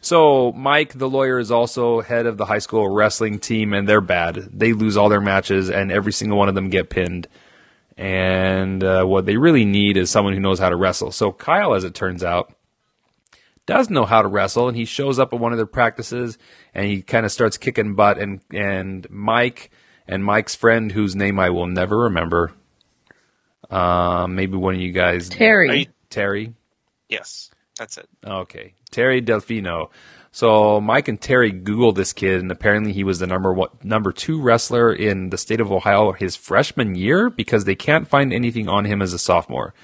So 0.00 0.52
Mike, 0.52 0.94
the 0.94 1.08
lawyer, 1.08 1.38
is 1.38 1.50
also 1.50 2.00
head 2.00 2.26
of 2.26 2.38
the 2.38 2.46
high 2.46 2.58
school 2.58 2.88
wrestling 2.88 3.38
team, 3.38 3.74
and 3.74 3.88
they're 3.88 4.00
bad. 4.00 4.36
They 4.36 4.72
lose 4.72 4.96
all 4.96 5.08
their 5.08 5.20
matches, 5.20 5.70
and 5.70 5.92
every 5.92 6.12
single 6.12 6.38
one 6.38 6.48
of 6.48 6.54
them 6.54 6.70
get 6.70 6.90
pinned. 6.90 7.28
And 7.96 8.82
uh, 8.82 9.04
what 9.04 9.26
they 9.26 9.36
really 9.36 9.66
need 9.66 9.98
is 9.98 10.10
someone 10.10 10.32
who 10.32 10.40
knows 10.40 10.58
how 10.58 10.70
to 10.70 10.76
wrestle. 10.76 11.12
So 11.12 11.32
Kyle, 11.32 11.74
as 11.74 11.84
it 11.84 11.94
turns 11.94 12.24
out, 12.24 12.54
does 13.70 13.88
know 13.88 14.04
how 14.04 14.20
to 14.20 14.26
wrestle, 14.26 14.66
and 14.66 14.76
he 14.76 14.84
shows 14.84 15.20
up 15.20 15.32
at 15.32 15.38
one 15.38 15.52
of 15.52 15.58
their 15.58 15.64
practices, 15.64 16.36
and 16.74 16.86
he 16.86 17.02
kind 17.02 17.24
of 17.24 17.30
starts 17.30 17.56
kicking 17.56 17.94
butt. 17.94 18.18
And 18.18 18.40
and 18.52 19.08
Mike 19.10 19.70
and 20.08 20.24
Mike's 20.24 20.56
friend, 20.56 20.90
whose 20.90 21.14
name 21.14 21.38
I 21.38 21.50
will 21.50 21.68
never 21.68 21.96
remember, 21.98 22.50
um, 23.70 24.34
maybe 24.34 24.56
one 24.56 24.74
of 24.74 24.80
you 24.80 24.90
guys, 24.90 25.28
Terry. 25.28 25.80
You- 25.80 25.86
Terry. 26.10 26.52
Yes, 27.08 27.50
that's 27.78 27.96
it. 27.96 28.08
Okay, 28.26 28.74
Terry 28.90 29.22
Delfino. 29.22 29.90
So 30.32 30.80
Mike 30.80 31.06
and 31.08 31.20
Terry 31.20 31.52
Googled 31.52 31.94
this 31.94 32.12
kid, 32.12 32.40
and 32.40 32.50
apparently 32.50 32.92
he 32.92 33.04
was 33.04 33.20
the 33.20 33.26
number 33.28 33.52
one, 33.52 33.70
number 33.84 34.10
two 34.12 34.40
wrestler 34.40 34.92
in 34.92 35.30
the 35.30 35.38
state 35.38 35.60
of 35.60 35.70
Ohio 35.72 36.10
his 36.12 36.34
freshman 36.36 36.94
year 36.96 37.30
because 37.30 37.64
they 37.64 37.74
can't 37.76 38.08
find 38.08 38.32
anything 38.32 38.68
on 38.68 38.84
him 38.84 39.00
as 39.02 39.12
a 39.12 39.18
sophomore. 39.18 39.74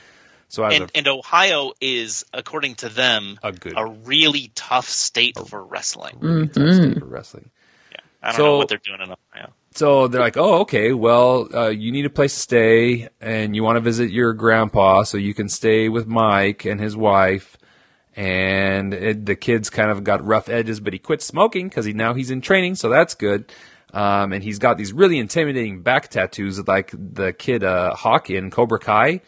So 0.49 0.65
And, 0.65 0.85
a, 0.85 0.89
and 0.95 1.09
Ohio 1.09 1.73
is, 1.81 2.25
according 2.33 2.77
to 2.77 2.89
them, 2.89 3.39
A 3.43 3.53
good- 3.53 3.75
a 3.77 3.85
really 3.87 4.53
tough 4.55 4.89
state 4.89 5.37
for 5.49 5.63
wrestling. 5.65 6.17
really 6.21 6.49
tough 6.49 6.75
state 6.75 6.99
for 7.01 7.07
wrestling. 7.07 7.51
I 8.23 8.29
don't 8.31 8.37
So- 8.37 8.45
know 8.45 8.57
what 8.59 8.69
they're 8.69 8.79
doing 8.79 9.01
in 9.03 9.11
Ohio. 9.13 9.53
So 9.75 10.09
they're 10.09 10.23
like, 10.23 10.39
oh, 10.39 10.61
okay, 10.61 10.93
well, 10.95 11.49
uh, 11.55 11.69
you 11.69 11.93
need 11.93 12.07
a 12.07 12.11
place 12.11 12.33
to 12.35 12.41
stay 12.41 13.09
and 13.21 13.55
you 13.55 13.63
want 13.63 13.77
to 13.77 13.81
visit 13.81 14.11
your 14.11 14.33
grandpa 14.33 15.03
so 15.03 15.19
you 15.19 15.35
can 15.35 15.49
stay 15.51 15.89
with 15.91 16.07
Mike 16.07 16.65
and 16.65 16.81
his 16.81 16.97
wife. 16.97 17.57
and 18.19 18.95
it, 18.95 19.27
the 19.27 19.37
kid's 19.37 19.69
kind 19.69 19.91
of 19.91 20.03
got 20.03 20.25
rough 20.27 20.49
edges, 20.49 20.81
but 20.81 20.95
he 20.95 20.99
quit 20.99 21.21
smoking 21.21 21.69
because 21.69 21.85
he 21.85 21.93
now 21.93 22.15
he's 22.15 22.31
in 22.31 22.41
training, 22.41 22.75
so 22.75 22.89
that's 22.89 23.15
good. 23.15 23.53
Um, 23.93 24.33
and 24.33 24.43
he's 24.43 24.59
got 24.59 24.79
these 24.79 24.93
really 24.95 25.19
intimidating 25.19 25.83
back 25.83 26.09
tattoos, 26.09 26.67
like 26.67 26.93
the 26.95 27.35
kid 27.35 27.63
uh, 27.63 27.95
Hawk 27.95 28.31
in 28.31 28.51
Cobra 28.51 28.79
Kai. 28.79 29.21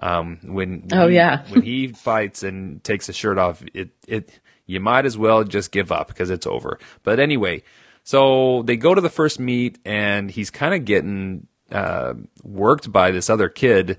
Um, 0.00 0.38
when, 0.44 0.80
when 0.88 1.00
Oh, 1.00 1.08
he- 1.08 1.16
yeah. 1.16 1.44
when 1.48 1.62
he 1.62 1.88
fights 1.88 2.42
and 2.42 2.82
takes 2.84 3.06
his 3.06 3.16
shirt 3.16 3.38
off, 3.38 3.62
it 3.74 3.90
it 4.06 4.40
you 4.66 4.80
might 4.80 5.06
as 5.06 5.16
well 5.18 5.44
just 5.44 5.72
give 5.72 5.90
up 5.90 6.08
because 6.08 6.30
it's 6.30 6.46
over. 6.46 6.78
But 7.02 7.18
anyway, 7.20 7.62
so 8.04 8.62
they 8.62 8.76
go 8.76 8.94
to 8.94 9.00
the 9.00 9.10
first 9.10 9.38
meet, 9.40 9.78
and 9.84 10.30
he's 10.30 10.50
kind 10.50 10.74
of 10.74 10.84
getting 10.84 11.46
uh, 11.72 12.14
worked 12.42 12.92
by 12.92 13.10
this 13.10 13.28
other 13.30 13.48
kid. 13.48 13.98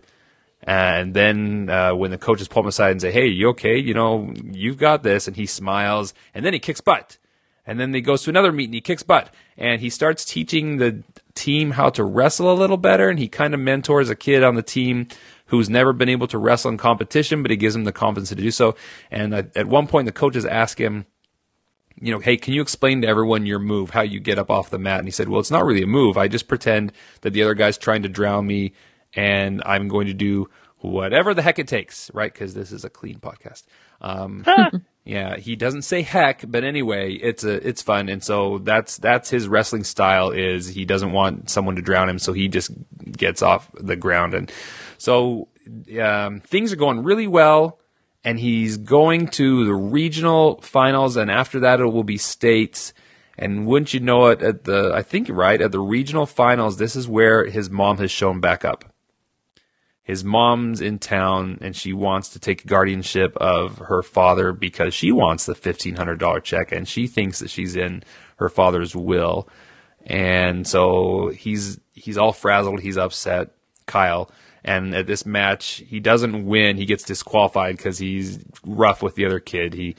And 0.63 1.13
then 1.13 1.69
uh, 1.69 1.95
when 1.95 2.11
the 2.11 2.17
coaches 2.17 2.47
pull 2.47 2.63
him 2.63 2.67
aside 2.69 2.91
and 2.91 3.01
say, 3.01 3.11
"Hey, 3.11 3.27
you 3.27 3.49
okay? 3.49 3.77
You 3.77 3.93
know, 3.93 4.33
you've 4.51 4.77
got 4.77 5.03
this," 5.03 5.27
and 5.27 5.35
he 5.35 5.45
smiles, 5.45 6.13
and 6.33 6.45
then 6.45 6.53
he 6.53 6.59
kicks 6.59 6.81
butt. 6.81 7.17
And 7.65 7.79
then 7.79 7.93
he 7.93 8.01
goes 8.01 8.23
to 8.23 8.31
another 8.31 8.51
meet 8.51 8.65
and 8.65 8.73
he 8.73 8.81
kicks 8.81 9.03
butt. 9.03 9.31
And 9.55 9.79
he 9.79 9.91
starts 9.91 10.25
teaching 10.25 10.77
the 10.77 11.03
team 11.35 11.69
how 11.71 11.89
to 11.91 12.03
wrestle 12.03 12.51
a 12.51 12.55
little 12.57 12.77
better. 12.77 13.09
And 13.09 13.19
he 13.19 13.27
kind 13.27 13.53
of 13.53 13.59
mentors 13.59 14.09
a 14.09 14.15
kid 14.15 14.41
on 14.43 14.55
the 14.55 14.63
team 14.63 15.07
who's 15.49 15.69
never 15.69 15.93
been 15.93 16.09
able 16.09 16.27
to 16.27 16.37
wrestle 16.37 16.71
in 16.71 16.77
competition, 16.77 17.41
but 17.41 17.51
he 17.51 17.57
gives 17.57 17.75
him 17.75 17.83
the 17.83 17.91
confidence 17.91 18.29
to 18.29 18.35
do 18.35 18.51
so. 18.51 18.75
And 19.11 19.33
at, 19.33 19.55
at 19.57 19.67
one 19.67 19.87
point, 19.87 20.05
the 20.05 20.11
coaches 20.11 20.45
ask 20.45 20.79
him, 20.79 21.05
you 22.01 22.13
know, 22.13 22.19
hey, 22.19 22.37
can 22.37 22.53
you 22.53 22.61
explain 22.61 23.01
to 23.01 23.07
everyone 23.07 23.45
your 23.45 23.59
move, 23.59 23.89
how 23.89 24.01
you 24.01 24.19
get 24.19 24.39
up 24.39 24.49
off 24.49 24.69
the 24.69 24.79
mat? 24.79 24.99
And 24.99 25.07
he 25.07 25.11
said, 25.11 25.27
well, 25.27 25.39
it's 25.39 25.51
not 25.51 25.65
really 25.65 25.83
a 25.83 25.87
move. 25.87 26.17
I 26.17 26.27
just 26.27 26.47
pretend 26.47 26.93
that 27.21 27.31
the 27.31 27.43
other 27.43 27.55
guy's 27.55 27.77
trying 27.77 28.03
to 28.03 28.09
drown 28.09 28.47
me 28.47 28.73
and 29.13 29.61
I'm 29.65 29.87
going 29.87 30.07
to 30.07 30.13
do 30.13 30.49
whatever 30.77 31.33
the 31.33 31.41
heck 31.41 31.59
it 31.59 31.67
takes, 31.67 32.09
right? 32.13 32.31
Because 32.31 32.53
this 32.53 32.71
is 32.71 32.85
a 32.85 32.89
clean 32.89 33.19
podcast. 33.19 33.63
Um, 34.01 34.43
yeah, 35.09 35.37
he 35.37 35.55
doesn't 35.55 35.81
say 35.81 36.03
heck, 36.03 36.43
but 36.47 36.63
anyway, 36.63 37.13
it's 37.13 37.43
a 37.43 37.67
it's 37.67 37.81
fun, 37.81 38.09
and 38.09 38.23
so 38.23 38.59
that's 38.59 38.97
that's 38.97 39.27
his 39.27 39.47
wrestling 39.47 39.83
style. 39.83 40.29
Is 40.29 40.67
he 40.67 40.85
doesn't 40.85 41.13
want 41.13 41.49
someone 41.49 41.75
to 41.77 41.81
drown 41.81 42.09
him, 42.09 42.19
so 42.19 42.31
he 42.31 42.47
just 42.47 42.69
gets 43.11 43.41
off 43.41 43.71
the 43.73 43.95
ground, 43.95 44.35
and 44.35 44.51
so 44.99 45.47
um, 45.99 46.41
things 46.41 46.71
are 46.71 46.75
going 46.75 47.03
really 47.03 47.25
well. 47.25 47.79
And 48.23 48.37
he's 48.37 48.75
going 48.75 49.29
to 49.29 49.65
the 49.65 49.73
regional 49.73 50.59
finals, 50.61 51.15
and 51.15 51.31
after 51.31 51.61
that, 51.61 51.79
it 51.79 51.85
will 51.85 52.03
be 52.03 52.17
states. 52.17 52.93
And 53.37 53.65
wouldn't 53.65 53.93
you 53.93 54.01
know 54.01 54.27
it, 54.27 54.41
at 54.43 54.65
the 54.65 54.91
I 54.93 55.01
think 55.01 55.27
right 55.29 55.59
at 55.59 55.71
the 55.71 55.79
regional 55.79 56.27
finals, 56.27 56.77
this 56.77 56.95
is 56.95 57.07
where 57.07 57.45
his 57.45 57.69
mom 57.69 57.97
has 57.97 58.11
shown 58.11 58.41
back 58.41 58.63
up 58.63 58.93
his 60.09 60.23
mom's 60.23 60.81
in 60.81 60.97
town 60.97 61.59
and 61.61 61.75
she 61.75 61.93
wants 61.93 62.29
to 62.29 62.39
take 62.39 62.65
guardianship 62.65 63.37
of 63.37 63.77
her 63.77 64.01
father 64.01 64.51
because 64.51 64.91
she 64.91 65.11
wants 65.11 65.45
the 65.45 65.53
$1500 65.53 66.43
check 66.43 66.71
and 66.71 66.87
she 66.87 67.05
thinks 67.05 67.37
that 67.37 67.51
she's 67.51 67.75
in 67.75 68.01
her 68.37 68.49
father's 68.49 68.95
will. 68.95 69.47
And 70.07 70.65
so 70.65 71.27
he's 71.27 71.79
he's 71.93 72.17
all 72.17 72.33
frazzled 72.33 72.79
he's 72.79 72.97
upset 72.97 73.51
kyle. 73.85 74.31
And 74.63 74.95
at 74.95 75.05
this 75.05 75.27
match 75.27 75.83
he 75.85 75.99
doesn't 75.99 76.43
win 76.43 76.77
he 76.77 76.85
gets 76.85 77.03
disqualified 77.03 77.77
because 77.77 77.99
he's 77.99 78.39
rough 78.65 79.03
with 79.03 79.13
the 79.13 79.27
other 79.27 79.39
kid. 79.39 79.75
He 79.75 79.95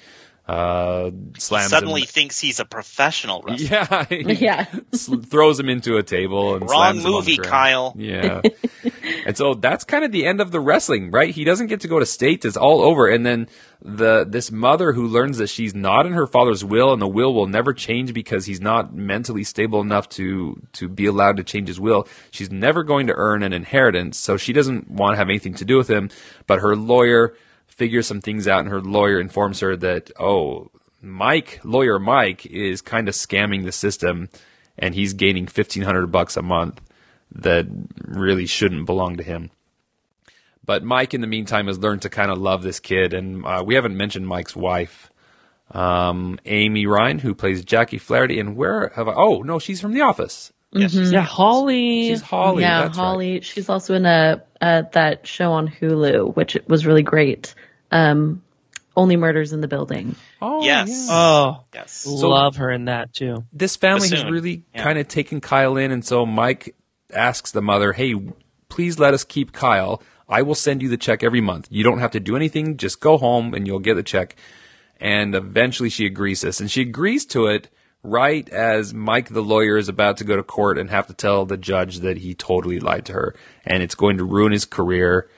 uh 0.51 1.10
slams 1.39 1.66
him- 1.66 1.70
Suddenly 1.70 2.02
thinks 2.02 2.40
he's 2.40 2.59
a 2.60 2.64
professional 2.64 3.43
wrestler. 3.43 3.66
yeah 3.68 4.05
he 4.05 4.22
Yeah. 4.47 4.66
sl- 4.93 5.16
throws 5.18 5.60
him 5.60 5.68
into 5.68 5.97
a 5.97 6.02
table 6.02 6.55
and 6.55 6.62
Wrong 6.62 6.70
slams 6.70 6.98
him 7.05 7.06
on 7.06 7.12
the 7.12 7.16
movie, 7.18 7.36
ground. 7.36 7.51
Kyle. 7.51 7.94
Yeah. 7.97 8.40
and 9.27 9.36
so 9.36 9.55
that's 9.55 9.85
kind 9.85 10.05
of 10.05 10.10
the 10.12 10.27
end 10.27 10.40
of 10.40 10.51
the 10.51 10.59
wrestling, 10.60 11.10
right? 11.10 11.31
He 11.32 11.44
doesn't 11.44 11.68
get 11.68 11.81
to 11.82 11.89
go 11.89 11.98
to 12.01 12.06
state. 12.06 12.44
It's 12.44 12.56
all 12.56 12.81
over. 12.82 13.06
And 13.09 13.24
then 13.24 13.48
the 13.82 14.24
this 14.28 14.51
mother 14.51 14.93
who 14.93 15.06
learns 15.06 15.39
that 15.39 15.48
she's 15.48 15.74
not 15.74 16.05
in 16.06 16.12
her 16.12 16.27
father's 16.27 16.64
will 16.64 16.93
and 16.93 17.01
the 17.01 17.09
will 17.09 17.32
will 17.32 17.47
never 17.47 17.72
change 17.72 18.12
because 18.12 18.44
he's 18.47 18.60
not 18.60 18.94
mentally 18.94 19.44
stable 19.44 19.81
enough 19.81 20.09
to 20.10 20.60
to 20.72 20.89
be 20.89 21.06
allowed 21.06 21.36
to 21.36 21.44
change 21.44 21.68
his 21.68 21.78
will. 21.81 22.09
She's 22.31 22.51
never 22.51 22.82
going 22.82 23.06
to 23.06 23.14
earn 23.16 23.43
an 23.43 23.52
inheritance, 23.52 24.18
so 24.18 24.36
she 24.36 24.52
doesn't 24.52 24.90
want 24.90 25.12
to 25.14 25.16
have 25.18 25.28
anything 25.28 25.55
to 25.55 25.64
do 25.64 25.77
with 25.77 25.89
him. 25.89 26.10
But 26.47 26.59
her 26.60 26.74
lawyer 26.77 27.35
figures 27.81 28.07
some 28.07 28.20
things 28.20 28.47
out 28.47 28.61
and 28.61 28.69
her 28.69 28.82
lawyer 28.82 29.19
informs 29.19 29.61
her 29.61 29.74
that 29.77 30.11
oh 30.19 30.70
Mike, 31.02 31.61
lawyer 31.65 31.98
Mike, 31.98 32.44
is 32.44 32.82
kind 32.82 33.09
of 33.09 33.15
scamming 33.15 33.65
the 33.65 33.73
system, 33.73 34.28
and 34.77 34.94
he's 34.94 35.15
gaining 35.15 35.47
fifteen 35.47 35.82
hundred 35.82 36.09
bucks 36.09 36.36
a 36.36 36.43
month 36.43 36.78
that 37.47 37.65
really 38.05 38.44
shouldn't 38.47 38.85
belong 38.85 39.16
to 39.16 39.23
him. 39.23 39.51
But 40.62 40.85
Mike, 40.85 41.15
in 41.15 41.23
the 41.23 41.27
meantime, 41.36 41.69
has 41.69 41.78
learned 41.78 42.02
to 42.02 42.11
kind 42.11 42.31
of 42.31 42.36
love 42.39 42.62
this 42.62 42.81
kid, 42.81 43.15
and 43.15 43.44
uh, 43.47 43.62
we 43.66 43.74
haven't 43.77 43.97
mentioned 43.97 44.27
Mike's 44.28 44.55
wife, 44.55 45.11
um, 45.70 46.39
Amy 46.44 46.85
Ryan, 46.86 47.19
who 47.19 47.35
plays 47.35 47.65
Jackie 47.65 47.98
Flaherty. 47.98 48.39
And 48.39 48.55
where 48.55 48.93
have 48.94 49.09
I? 49.09 49.15
Oh 49.16 49.40
no, 49.40 49.59
she's 49.59 49.81
from 49.81 49.94
The 49.94 50.02
Office. 50.02 50.52
Yes, 50.73 50.93
she's- 50.93 51.11
Yeah, 51.11 51.23
Holly. 51.23 52.09
She's 52.09 52.20
Holly. 52.23 52.62
yeah, 52.62 52.82
that's 52.82 52.98
right. 52.98 53.05
Holly. 53.05 53.40
She's 53.40 53.69
also 53.70 53.94
in 53.94 54.05
a 54.05 54.43
uh, 54.61 54.82
that 54.93 55.27
show 55.27 55.51
on 55.52 55.66
Hulu, 55.66 56.36
which 56.36 56.59
was 56.69 56.85
really 56.86 57.02
great. 57.02 57.55
Um, 57.90 58.42
Only 58.96 59.16
Murders 59.16 59.52
in 59.52 59.60
the 59.60 59.68
Building. 59.68 60.16
Oh, 60.42 60.62
Yes. 60.64 60.88
yeah. 61.08 61.14
oh, 61.16 61.64
yes. 61.72 62.04
love 62.06 62.56
her 62.56 62.70
in 62.70 62.86
that 62.86 63.12
too. 63.12 63.44
this 63.52 63.76
family 63.76 64.08
has 64.08 64.24
really 64.24 64.64
Yeah. 64.74 64.82
kind 64.82 64.98
of 64.98 65.08
taken 65.08 65.40
Kyle 65.40 65.76
in, 65.76 65.90
and 65.92 66.04
so 66.04 66.26
Mike 66.26 66.74
asks 67.14 67.50
the 67.52 67.62
mother, 67.62 67.92
"Hey, 67.92 68.14
please 68.68 68.98
let 68.98 69.14
us 69.14 69.24
keep 69.24 69.52
Kyle. 69.52 70.02
I 70.28 70.42
will 70.42 70.54
send 70.54 70.82
you 70.82 70.88
the 70.88 70.96
check 70.96 71.22
every 71.24 71.40
month. 71.40 71.68
You 71.70 71.82
don't 71.82 71.98
have 71.98 72.12
to 72.12 72.20
do 72.20 72.36
anything. 72.36 72.76
Just 72.76 73.00
go 73.00 73.16
home 73.18 73.54
and 73.54 73.66
you'll 73.66 73.78
get 73.80 73.94
the 73.94 74.02
check." 74.02 74.36
And 75.00 75.34
eventually, 75.34 75.88
she 75.88 76.04
agrees 76.06 76.42
this, 76.42 76.60
and 76.60 76.70
she 76.70 76.82
agrees 76.82 77.24
to 77.26 77.46
it 77.46 77.68
right 78.02 78.48
as 78.50 78.92
Mike, 78.94 79.28
the 79.30 79.42
lawyer, 79.42 79.76
is 79.78 79.88
about 79.88 80.16
to 80.18 80.24
go 80.24 80.36
to 80.36 80.42
court 80.42 80.78
and 80.78 80.90
have 80.90 81.06
to 81.06 81.14
tell 81.14 81.46
the 81.46 81.56
judge 81.56 82.00
that 82.00 82.18
he 82.18 82.34
totally 82.34 82.80
lied 82.80 83.04
to 83.06 83.12
her, 83.14 83.34
and 83.64 83.82
it's 83.82 83.94
going 83.94 84.18
to 84.18 84.24
ruin 84.24 84.52
his 84.52 84.64
career. 84.66 85.28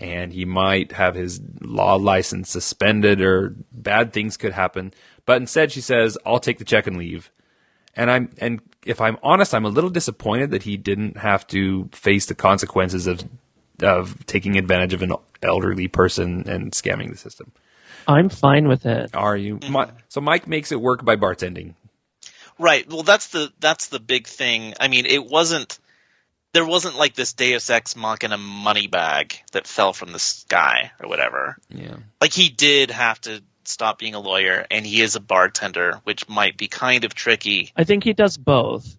And 0.00 0.32
he 0.32 0.44
might 0.44 0.92
have 0.92 1.16
his 1.16 1.40
law 1.60 1.96
license 1.96 2.50
suspended, 2.50 3.20
or 3.20 3.56
bad 3.72 4.12
things 4.12 4.36
could 4.36 4.52
happen. 4.52 4.92
But 5.26 5.38
instead, 5.38 5.72
she 5.72 5.80
says, 5.80 6.16
"I'll 6.24 6.38
take 6.38 6.58
the 6.58 6.64
check 6.64 6.86
and 6.86 6.96
leave." 6.96 7.32
and 7.98 8.10
I'm 8.10 8.30
and 8.38 8.60
if 8.86 9.00
I'm 9.00 9.18
honest, 9.22 9.54
I'm 9.54 9.64
a 9.64 9.68
little 9.70 9.90
disappointed 9.90 10.52
that 10.52 10.62
he 10.62 10.76
didn't 10.76 11.18
have 11.18 11.46
to 11.48 11.90
face 11.92 12.26
the 12.26 12.34
consequences 12.34 13.06
of 13.06 13.24
of 13.82 14.24
taking 14.24 14.56
advantage 14.56 14.94
of 14.94 15.02
an 15.02 15.12
elderly 15.42 15.88
person 15.88 16.48
and 16.48 16.72
scamming 16.72 17.10
the 17.10 17.16
system. 17.16 17.52
I'm 18.06 18.28
fine 18.28 18.68
with 18.68 18.86
it. 18.86 19.14
Are 19.14 19.36
you? 19.36 19.58
Mm-hmm. 19.58 19.72
Mi- 19.72 20.00
so 20.08 20.20
Mike 20.20 20.46
makes 20.46 20.72
it 20.72 20.80
work 20.80 21.04
by 21.04 21.16
bartending. 21.16 21.74
Right. 22.58 22.88
Well, 22.88 23.02
that's 23.02 23.28
the 23.28 23.52
that's 23.58 23.88
the 23.88 24.00
big 24.00 24.26
thing. 24.26 24.74
I 24.80 24.88
mean, 24.88 25.04
it 25.04 25.26
wasn't 25.26 25.78
there 26.54 26.64
wasn't 26.66 26.96
like 26.96 27.14
this 27.14 27.32
Deus 27.34 27.68
Ex 27.70 27.94
Machina 27.96 28.38
money 28.38 28.86
bag 28.86 29.34
that 29.52 29.66
fell 29.66 29.92
from 29.92 30.12
the 30.12 30.18
sky 30.18 30.92
or 31.00 31.08
whatever. 31.08 31.56
Yeah. 31.68 31.96
Like 32.20 32.32
he 32.32 32.48
did 32.48 32.90
have 32.90 33.20
to 33.22 33.42
stop 33.64 33.98
being 33.98 34.14
a 34.14 34.20
lawyer, 34.20 34.66
and 34.70 34.86
he 34.86 35.00
is 35.02 35.14
a 35.14 35.20
bartender, 35.20 36.00
which 36.04 36.28
might 36.28 36.56
be 36.56 36.68
kind 36.68 37.04
of 37.04 37.14
tricky. 37.14 37.70
I 37.76 37.84
think 37.84 38.02
he 38.04 38.14
does 38.14 38.36
both. 38.38 38.96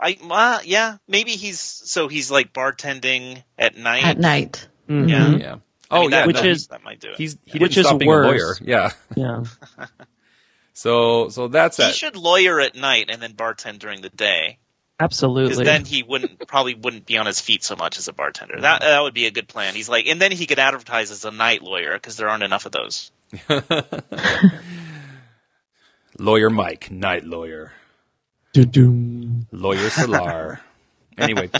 I 0.00 0.16
uh, 0.28 0.60
yeah, 0.64 0.96
maybe 1.06 1.32
he's 1.32 1.60
so 1.60 2.08
he's 2.08 2.30
like 2.30 2.52
bartending 2.52 3.42
at 3.58 3.76
night. 3.76 4.04
At 4.04 4.18
night. 4.18 4.68
Mhm. 4.88 5.08
Yeah. 5.08 5.36
Yeah. 5.36 5.54
I 5.90 5.96
Oh 5.98 6.00
mean, 6.00 6.10
yeah. 6.10 6.16
that, 6.20 6.26
Which 6.26 6.36
that- 6.36 6.46
is- 6.46 6.66
that 6.68 6.82
might 6.82 7.00
do 7.00 7.10
it. 7.10 7.18
he's 7.18 7.36
he 7.44 7.58
Which 7.58 7.74
didn't 7.74 7.78
is 7.84 7.86
stop 7.86 7.98
being 7.98 8.10
a 8.10 8.14
lawyer. 8.14 8.56
Yeah. 8.62 8.90
Yeah. 9.14 9.44
So 10.74 11.28
so 11.28 11.48
that's 11.48 11.78
it. 11.78 11.82
he 11.82 11.88
that. 11.88 11.94
should 11.94 12.16
lawyer 12.16 12.58
at 12.58 12.74
night 12.74 13.10
and 13.10 13.20
then 13.20 13.34
bartend 13.34 13.78
during 13.78 14.00
the 14.00 14.08
day. 14.08 14.58
Because 15.02 15.18
Absolutely. 15.18 15.64
then 15.64 15.84
he 15.84 16.02
wouldn't 16.02 16.46
probably 16.48 16.74
wouldn't 16.74 17.06
be 17.06 17.18
on 17.18 17.26
his 17.26 17.40
feet 17.40 17.64
so 17.64 17.76
much 17.76 17.98
as 17.98 18.08
a 18.08 18.12
bartender. 18.12 18.60
That 18.60 18.80
that 18.80 19.02
would 19.02 19.14
be 19.14 19.26
a 19.26 19.30
good 19.30 19.48
plan. 19.48 19.74
He's 19.74 19.88
like, 19.88 20.06
and 20.06 20.20
then 20.20 20.32
he 20.32 20.46
could 20.46 20.58
advertise 20.58 21.10
as 21.10 21.24
a 21.24 21.30
night 21.30 21.62
lawyer 21.62 21.94
because 21.94 22.16
there 22.16 22.28
aren't 22.28 22.42
enough 22.42 22.66
of 22.66 22.72
those. 22.72 23.10
lawyer 26.18 26.50
Mike, 26.50 26.90
night 26.90 27.24
lawyer. 27.24 27.72
Doo-doom. 28.52 29.46
Lawyer 29.50 29.88
Solar. 29.90 30.60
anyway, 31.16 31.50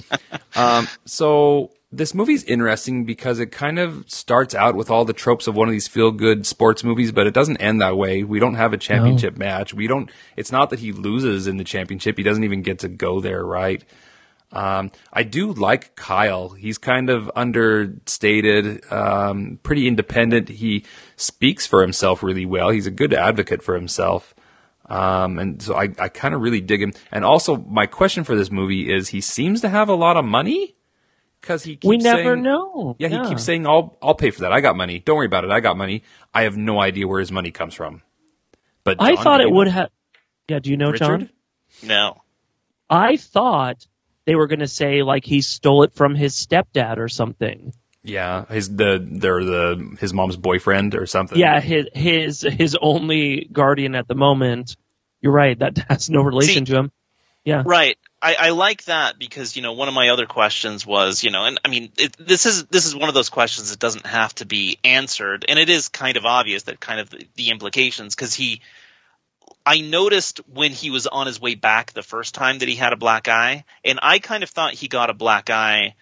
um, 0.54 0.86
so 1.06 1.70
this 1.92 2.14
movie's 2.14 2.42
interesting 2.44 3.04
because 3.04 3.38
it 3.38 3.52
kind 3.52 3.78
of 3.78 4.10
starts 4.10 4.54
out 4.54 4.74
with 4.74 4.90
all 4.90 5.04
the 5.04 5.12
tropes 5.12 5.46
of 5.46 5.54
one 5.54 5.68
of 5.68 5.72
these 5.72 5.88
feel-good 5.88 6.46
sports 6.46 6.82
movies, 6.82 7.12
but 7.12 7.26
it 7.26 7.34
doesn't 7.34 7.58
end 7.58 7.82
that 7.82 7.98
way. 7.98 8.24
We 8.24 8.40
don't 8.40 8.54
have 8.54 8.72
a 8.72 8.78
championship 8.78 9.36
match. 9.36 9.74
We 9.74 9.86
don't. 9.86 10.10
It's 10.34 10.50
not 10.50 10.70
that 10.70 10.78
he 10.78 10.90
loses 10.92 11.46
in 11.46 11.58
the 11.58 11.64
championship. 11.64 12.16
He 12.16 12.22
doesn't 12.22 12.44
even 12.44 12.62
get 12.62 12.78
to 12.78 12.88
go 12.88 13.20
there, 13.20 13.44
right? 13.44 13.84
Um, 14.52 14.90
I 15.12 15.22
do 15.22 15.52
like 15.52 15.94
Kyle. 15.94 16.50
He's 16.50 16.78
kind 16.78 17.08
of 17.10 17.30
understated, 17.34 18.90
um, 18.92 19.58
pretty 19.62 19.86
independent. 19.86 20.48
He 20.48 20.84
speaks 21.16 21.66
for 21.66 21.82
himself 21.82 22.22
really 22.22 22.46
well. 22.46 22.70
He's 22.70 22.86
a 22.86 22.90
good 22.90 23.14
advocate 23.14 23.62
for 23.62 23.74
himself. 23.74 24.34
Um, 24.86 25.38
and 25.38 25.62
so 25.62 25.74
I, 25.74 25.90
I 25.98 26.08
kind 26.08 26.34
of 26.34 26.42
really 26.42 26.60
dig 26.60 26.82
him. 26.82 26.92
And 27.10 27.24
also, 27.24 27.56
my 27.56 27.86
question 27.86 28.24
for 28.24 28.34
this 28.34 28.50
movie 28.50 28.92
is 28.92 29.08
he 29.08 29.20
seems 29.20 29.60
to 29.62 29.68
have 29.68 29.88
a 29.88 29.94
lot 29.94 30.16
of 30.16 30.24
money. 30.24 30.74
Because 31.42 31.64
he 31.64 31.72
keeps 31.72 31.86
we 31.86 31.96
never 31.98 32.34
saying, 32.34 32.42
know. 32.42 32.94
Yeah, 32.98 33.08
he 33.08 33.28
keeps 33.28 33.42
saying, 33.42 33.66
"I'll 33.66 33.98
I'll 34.00 34.14
pay 34.14 34.30
for 34.30 34.42
that. 34.42 34.52
I 34.52 34.60
got 34.60 34.76
money. 34.76 35.00
Don't 35.00 35.16
worry 35.16 35.26
about 35.26 35.44
it. 35.44 35.50
I 35.50 35.58
got 35.60 35.76
money." 35.76 36.04
I 36.32 36.42
have 36.42 36.56
no 36.56 36.80
idea 36.80 37.06
where 37.08 37.18
his 37.18 37.32
money 37.32 37.50
comes 37.50 37.74
from. 37.74 38.02
But 38.84 38.96
I 39.00 39.16
thought 39.16 39.40
it 39.40 39.50
would 39.50 39.68
have. 39.68 39.90
Yeah, 40.48 40.60
do 40.60 40.70
you 40.70 40.76
know, 40.76 40.90
Richard? 40.90 41.20
Jon? 41.20 41.30
No. 41.82 42.22
I 42.88 43.16
thought 43.16 43.86
they 44.24 44.36
were 44.36 44.46
going 44.46 44.60
to 44.60 44.68
say 44.68 45.02
like 45.02 45.24
he 45.24 45.40
stole 45.40 45.82
it 45.82 45.92
from 45.92 46.14
his 46.14 46.34
stepdad 46.34 46.98
or 46.98 47.08
something. 47.08 47.74
Yeah, 48.04 48.44
his 48.46 48.74
the 48.74 49.04
they're 49.04 49.44
the 49.44 49.96
his 50.00 50.12
mom's 50.12 50.36
boyfriend 50.36 50.94
or 50.94 51.06
something. 51.06 51.38
Yeah, 51.38 51.60
his 51.60 51.86
his 51.92 52.40
his 52.42 52.76
only 52.80 53.48
guardian 53.50 53.94
at 53.94 54.08
the 54.08 54.14
moment. 54.14 54.76
You're 55.20 55.32
right. 55.32 55.58
That 55.58 55.78
has 55.88 56.08
no 56.10 56.22
relation 56.22 56.66
See- 56.66 56.72
to 56.72 56.78
him. 56.78 56.92
Yeah. 57.44 57.62
Right. 57.66 57.98
I, 58.22 58.36
I 58.38 58.50
like 58.50 58.84
that 58.84 59.18
because 59.18 59.56
you 59.56 59.62
know 59.62 59.72
one 59.72 59.88
of 59.88 59.94
my 59.94 60.10
other 60.10 60.26
questions 60.26 60.86
was 60.86 61.24
you 61.24 61.30
know 61.30 61.44
and 61.44 61.60
I 61.64 61.68
mean 61.68 61.90
it, 61.98 62.16
this 62.18 62.46
is 62.46 62.64
this 62.66 62.86
is 62.86 62.94
one 62.94 63.08
of 63.08 63.14
those 63.14 63.28
questions 63.28 63.70
that 63.70 63.80
doesn't 63.80 64.06
have 64.06 64.32
to 64.36 64.46
be 64.46 64.78
answered. 64.84 65.44
And 65.48 65.58
it 65.58 65.68
is 65.68 65.88
kind 65.88 66.16
of 66.16 66.24
obvious 66.24 66.64
that 66.64 66.78
kind 66.78 67.00
of 67.00 67.10
the, 67.10 67.26
the 67.34 67.50
implications 67.50 68.14
because 68.14 68.32
he 68.32 68.60
I 69.66 69.80
noticed 69.80 70.40
when 70.48 70.70
he 70.70 70.90
was 70.90 71.08
on 71.08 71.26
his 71.26 71.40
way 71.40 71.56
back 71.56 71.92
the 71.92 72.02
first 72.02 72.34
time 72.34 72.60
that 72.60 72.68
he 72.68 72.76
had 72.76 72.92
a 72.92 72.96
black 72.96 73.26
eye 73.26 73.64
and 73.84 73.98
I 74.02 74.20
kind 74.20 74.44
of 74.44 74.50
thought 74.50 74.74
he 74.74 74.86
got 74.86 75.10
a 75.10 75.14
black 75.14 75.50
eye 75.50 75.96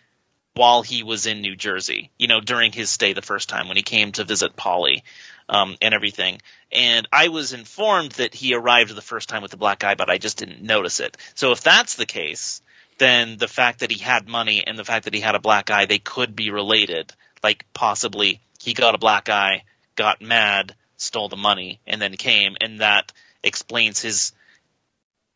while 0.55 0.82
he 0.82 1.02
was 1.02 1.24
in 1.26 1.40
New 1.40 1.56
Jersey 1.56 2.10
you 2.18 2.28
know 2.28 2.40
during 2.40 2.72
his 2.72 2.90
stay 2.90 3.14
the 3.14 3.22
first 3.22 3.48
time 3.48 3.66
when 3.66 3.78
he 3.78 3.82
came 3.82 4.12
to 4.12 4.24
visit 4.24 4.56
Paulie 4.56 5.02
um, 5.51 5.77
and 5.82 5.93
everything. 5.93 6.40
And 6.72 7.06
I 7.12 7.28
was 7.28 7.52
informed 7.52 8.12
that 8.12 8.32
he 8.32 8.55
arrived 8.55 8.94
the 8.94 9.02
first 9.02 9.28
time 9.28 9.43
with 9.43 9.51
the 9.51 9.56
black 9.56 9.82
eye, 9.85 9.97
but 9.97 10.09
I 10.09 10.16
just 10.16 10.39
didn't 10.39 10.62
notice 10.62 11.01
it. 11.01 11.16
So 11.35 11.51
if 11.52 11.60
that's 11.60 11.97
the 11.97 12.06
case, 12.06 12.62
then 12.98 13.36
the 13.36 13.48
fact 13.48 13.81
that 13.81 13.90
he 13.90 13.98
had 13.98 14.28
money 14.28 14.64
and 14.66 14.78
the 14.78 14.85
fact 14.85 15.05
that 15.05 15.14
he 15.14 15.20
had 15.20 15.35
a 15.35 15.40
black 15.40 15.70
eye, 15.70 15.86
they 15.86 15.98
could 15.98 16.36
be 16.36 16.51
related. 16.51 17.12
Like 17.43 17.66
possibly 17.74 18.40
he 18.62 18.72
got 18.72 18.94
a 18.94 18.98
black 18.98 19.28
eye, 19.28 19.64
got 19.97 20.22
mad, 20.22 20.77
stole 20.97 21.28
the 21.28 21.36
money, 21.36 21.81
and 21.86 22.01
then 22.01 22.16
came, 22.16 22.56
and 22.60 22.81
that 22.81 23.12
explains 23.43 24.01
his 24.01 24.32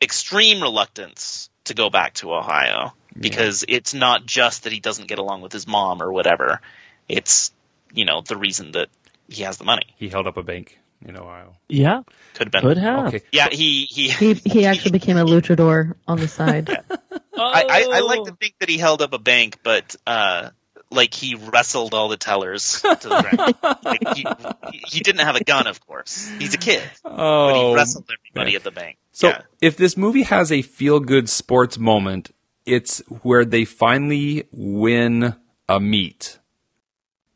extreme 0.01 0.61
reluctance 0.61 1.49
to 1.65 1.73
go 1.73 1.89
back 1.89 2.13
to 2.13 2.33
Ohio 2.33 2.93
because 3.19 3.65
it's 3.67 3.93
not 3.93 4.25
just 4.25 4.63
that 4.63 4.73
he 4.73 4.79
doesn't 4.79 5.07
get 5.07 5.19
along 5.19 5.41
with 5.41 5.51
his 5.51 5.67
mom 5.67 6.01
or 6.01 6.11
whatever. 6.11 6.61
It's 7.09 7.51
you 7.93 8.05
know 8.05 8.21
the 8.21 8.37
reason 8.37 8.71
that 8.73 8.89
he 9.29 9.43
has 9.43 9.57
the 9.57 9.63
money. 9.65 9.83
he 9.97 10.09
held 10.09 10.27
up 10.27 10.37
a 10.37 10.43
bank 10.43 10.79
in 11.05 11.17
Ohio. 11.17 11.53
Yeah. 11.67 12.03
Could 12.33 12.47
have 12.47 12.51
been. 12.51 12.61
Could 12.61 12.77
have. 12.77 13.07
Okay, 13.07 13.21
Yeah, 13.31 13.49
he 13.51 13.85
he. 13.89 14.09
He 14.09 14.33
he 14.33 14.65
actually 14.69 14.91
became 14.91 15.17
a 15.17 15.25
luchador 15.25 15.95
on 16.07 16.17
the 16.19 16.27
side. 16.27 16.69
I, 16.69 16.85
I, 17.37 17.87
I 17.91 17.99
like 17.99 18.19
Oh. 18.21 18.25
to 18.25 18.31
think 18.33 18.55
that 18.59 18.69
he 18.69 18.77
held 18.77 19.01
up 19.01 19.13
a 19.13 19.17
bank, 19.19 19.59
but 19.63 19.95
uh, 20.07 20.49
like 20.89 21.13
he 21.13 21.35
wrestled 21.35 21.93
all 21.93 22.07
the 22.07 22.17
tellers 22.17 22.81
to 22.81 22.97
the 23.01 23.55
ground. 23.61 23.77
like 23.83 24.15
he, 24.15 24.25
he 24.87 24.99
didn't 25.01 25.25
have 25.25 25.35
a 25.35 25.43
gun, 25.43 25.67
of 25.67 25.85
course. 25.85 26.29
He's 26.39 26.53
a 26.53 26.57
kid, 26.57 26.81
but 27.03 27.11
he 27.11 27.59
Oh, 27.59 27.75
wrestled 27.75 28.05
everybody 28.09 28.51
man. 28.51 28.55
at 28.55 28.63
the 28.63 28.71
bank. 28.71 28.97
So 29.11 29.29
yeah. 29.29 29.41
if 29.61 29.75
this 29.77 29.97
movie 29.97 30.23
has 30.23 30.51
a 30.51 30.61
feel 30.61 30.99
good 31.01 31.29
sports 31.29 31.77
moment, 31.77 32.31
it's 32.65 32.99
where 33.21 33.43
they 33.45 33.65
finally 33.65 34.45
win 34.51 35.35
a 35.67 35.79
meet. 35.79 36.39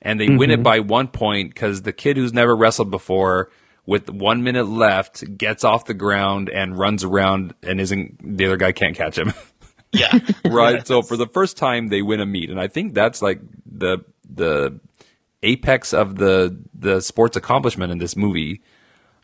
And 0.02 0.20
they 0.20 0.30
win 0.30 0.50
it 0.50 0.64
by 0.64 0.80
one 0.80 1.10
point 1.10 1.54
because 1.54 1.82
the 1.82 1.92
kid 1.92 2.16
who's 2.16 2.32
never 2.32 2.56
wrestled 2.56 2.90
before, 2.90 3.52
with 3.86 4.10
one 4.10 4.44
minute 4.44 4.66
left, 4.68 5.38
gets 5.38 5.64
off 5.64 5.86
the 5.86 5.94
ground 5.94 6.50
and 6.50 6.78
runs 6.78 7.04
around 7.04 7.54
and 7.64 7.82
isn't, 7.82 8.38
the 8.38 8.46
other 8.46 8.56
guy 8.56 8.72
can't 8.72 8.96
catch 8.96 9.18
him. 9.18 9.34
yeah, 9.92 10.18
right? 10.46 10.86
So 10.86 11.02
for 11.02 11.18
the 11.18 11.28
first 11.28 11.58
time, 11.58 11.88
they 11.88 12.02
win 12.02 12.20
a 12.20 12.26
meet, 12.26 12.50
and 12.50 12.60
I 12.60 12.68
think 12.68 12.94
that's 12.94 13.22
like 13.22 13.42
the 13.66 14.00
the 14.30 14.80
apex 15.42 15.94
of 15.94 16.16
the 16.16 16.58
the 16.74 17.02
sports 17.02 17.36
accomplishment 17.38 17.92
in 17.92 17.98
this 17.98 18.16
movie. 18.16 18.62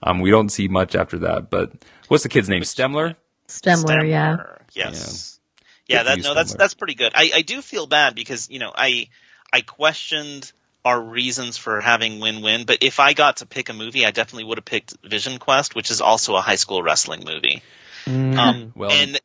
Um, 0.03 0.19
we 0.19 0.29
don't 0.29 0.49
see 0.49 0.67
much 0.67 0.95
after 0.95 1.19
that, 1.19 1.49
but 1.49 1.71
what's 2.07 2.23
the 2.23 2.29
kid's 2.29 2.49
name? 2.49 2.63
Stemler. 2.63 3.15
Stemler, 3.47 4.07
yeah. 4.07 4.37
Yes. 4.73 5.39
Good 5.87 5.93
Yeah, 5.93 6.03
that 6.03 6.17
you, 6.17 6.23
no, 6.23 6.33
that's 6.33 6.53
that's 6.53 6.73
pretty 6.73 6.95
good. 6.95 7.13
I, 7.15 7.31
I 7.35 7.41
do 7.41 7.61
feel 7.61 7.87
bad 7.87 8.15
because 8.15 8.49
you 8.49 8.59
know 8.59 8.71
I 8.75 9.09
I 9.53 9.61
questioned 9.61 10.51
our 10.85 11.01
reasons 11.01 11.57
for 11.57 11.81
having 11.81 12.19
win-win, 12.19 12.65
but 12.65 12.77
if 12.81 12.99
I 12.99 13.13
got 13.13 13.37
to 13.37 13.47
pick 13.47 13.69
a 13.69 13.73
movie, 13.73 14.05
I 14.05 14.11
definitely 14.11 14.43
would 14.43 14.59
have 14.59 14.65
picked 14.65 14.95
Vision 15.03 15.39
Quest, 15.39 15.73
which 15.73 15.89
is 15.89 15.99
also 15.99 16.35
a 16.35 16.41
high 16.41 16.55
school 16.57 16.83
wrestling 16.83 17.23
movie. 17.25 17.63
Mm. 18.05 18.37
Um, 18.37 18.73
Well- 18.75 18.91
and 18.91 19.19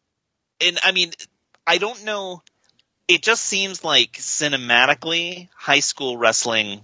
and 0.62 0.78
I 0.82 0.92
mean, 0.92 1.12
I 1.66 1.78
don't 1.78 2.04
know. 2.04 2.42
It 3.08 3.22
just 3.22 3.42
seems 3.42 3.84
like 3.84 4.12
cinematically, 4.12 5.48
high 5.54 5.80
school 5.80 6.16
wrestling 6.16 6.80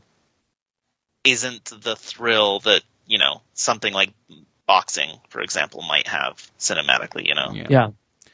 isn't 1.25 1.65
the 1.83 1.97
thrill 1.97 2.61
that 2.61 2.83
you 3.07 3.19
know 3.19 3.41
something 3.55 3.93
like 3.93 4.11
boxing, 4.67 5.11
for 5.31 5.41
example, 5.41 5.83
might 5.83 6.07
have 6.09 6.35
cinematically. 6.59 7.27
You 7.27 7.35
know, 7.35 7.51
Yeah. 7.53 7.67
Yeah. 7.71 7.89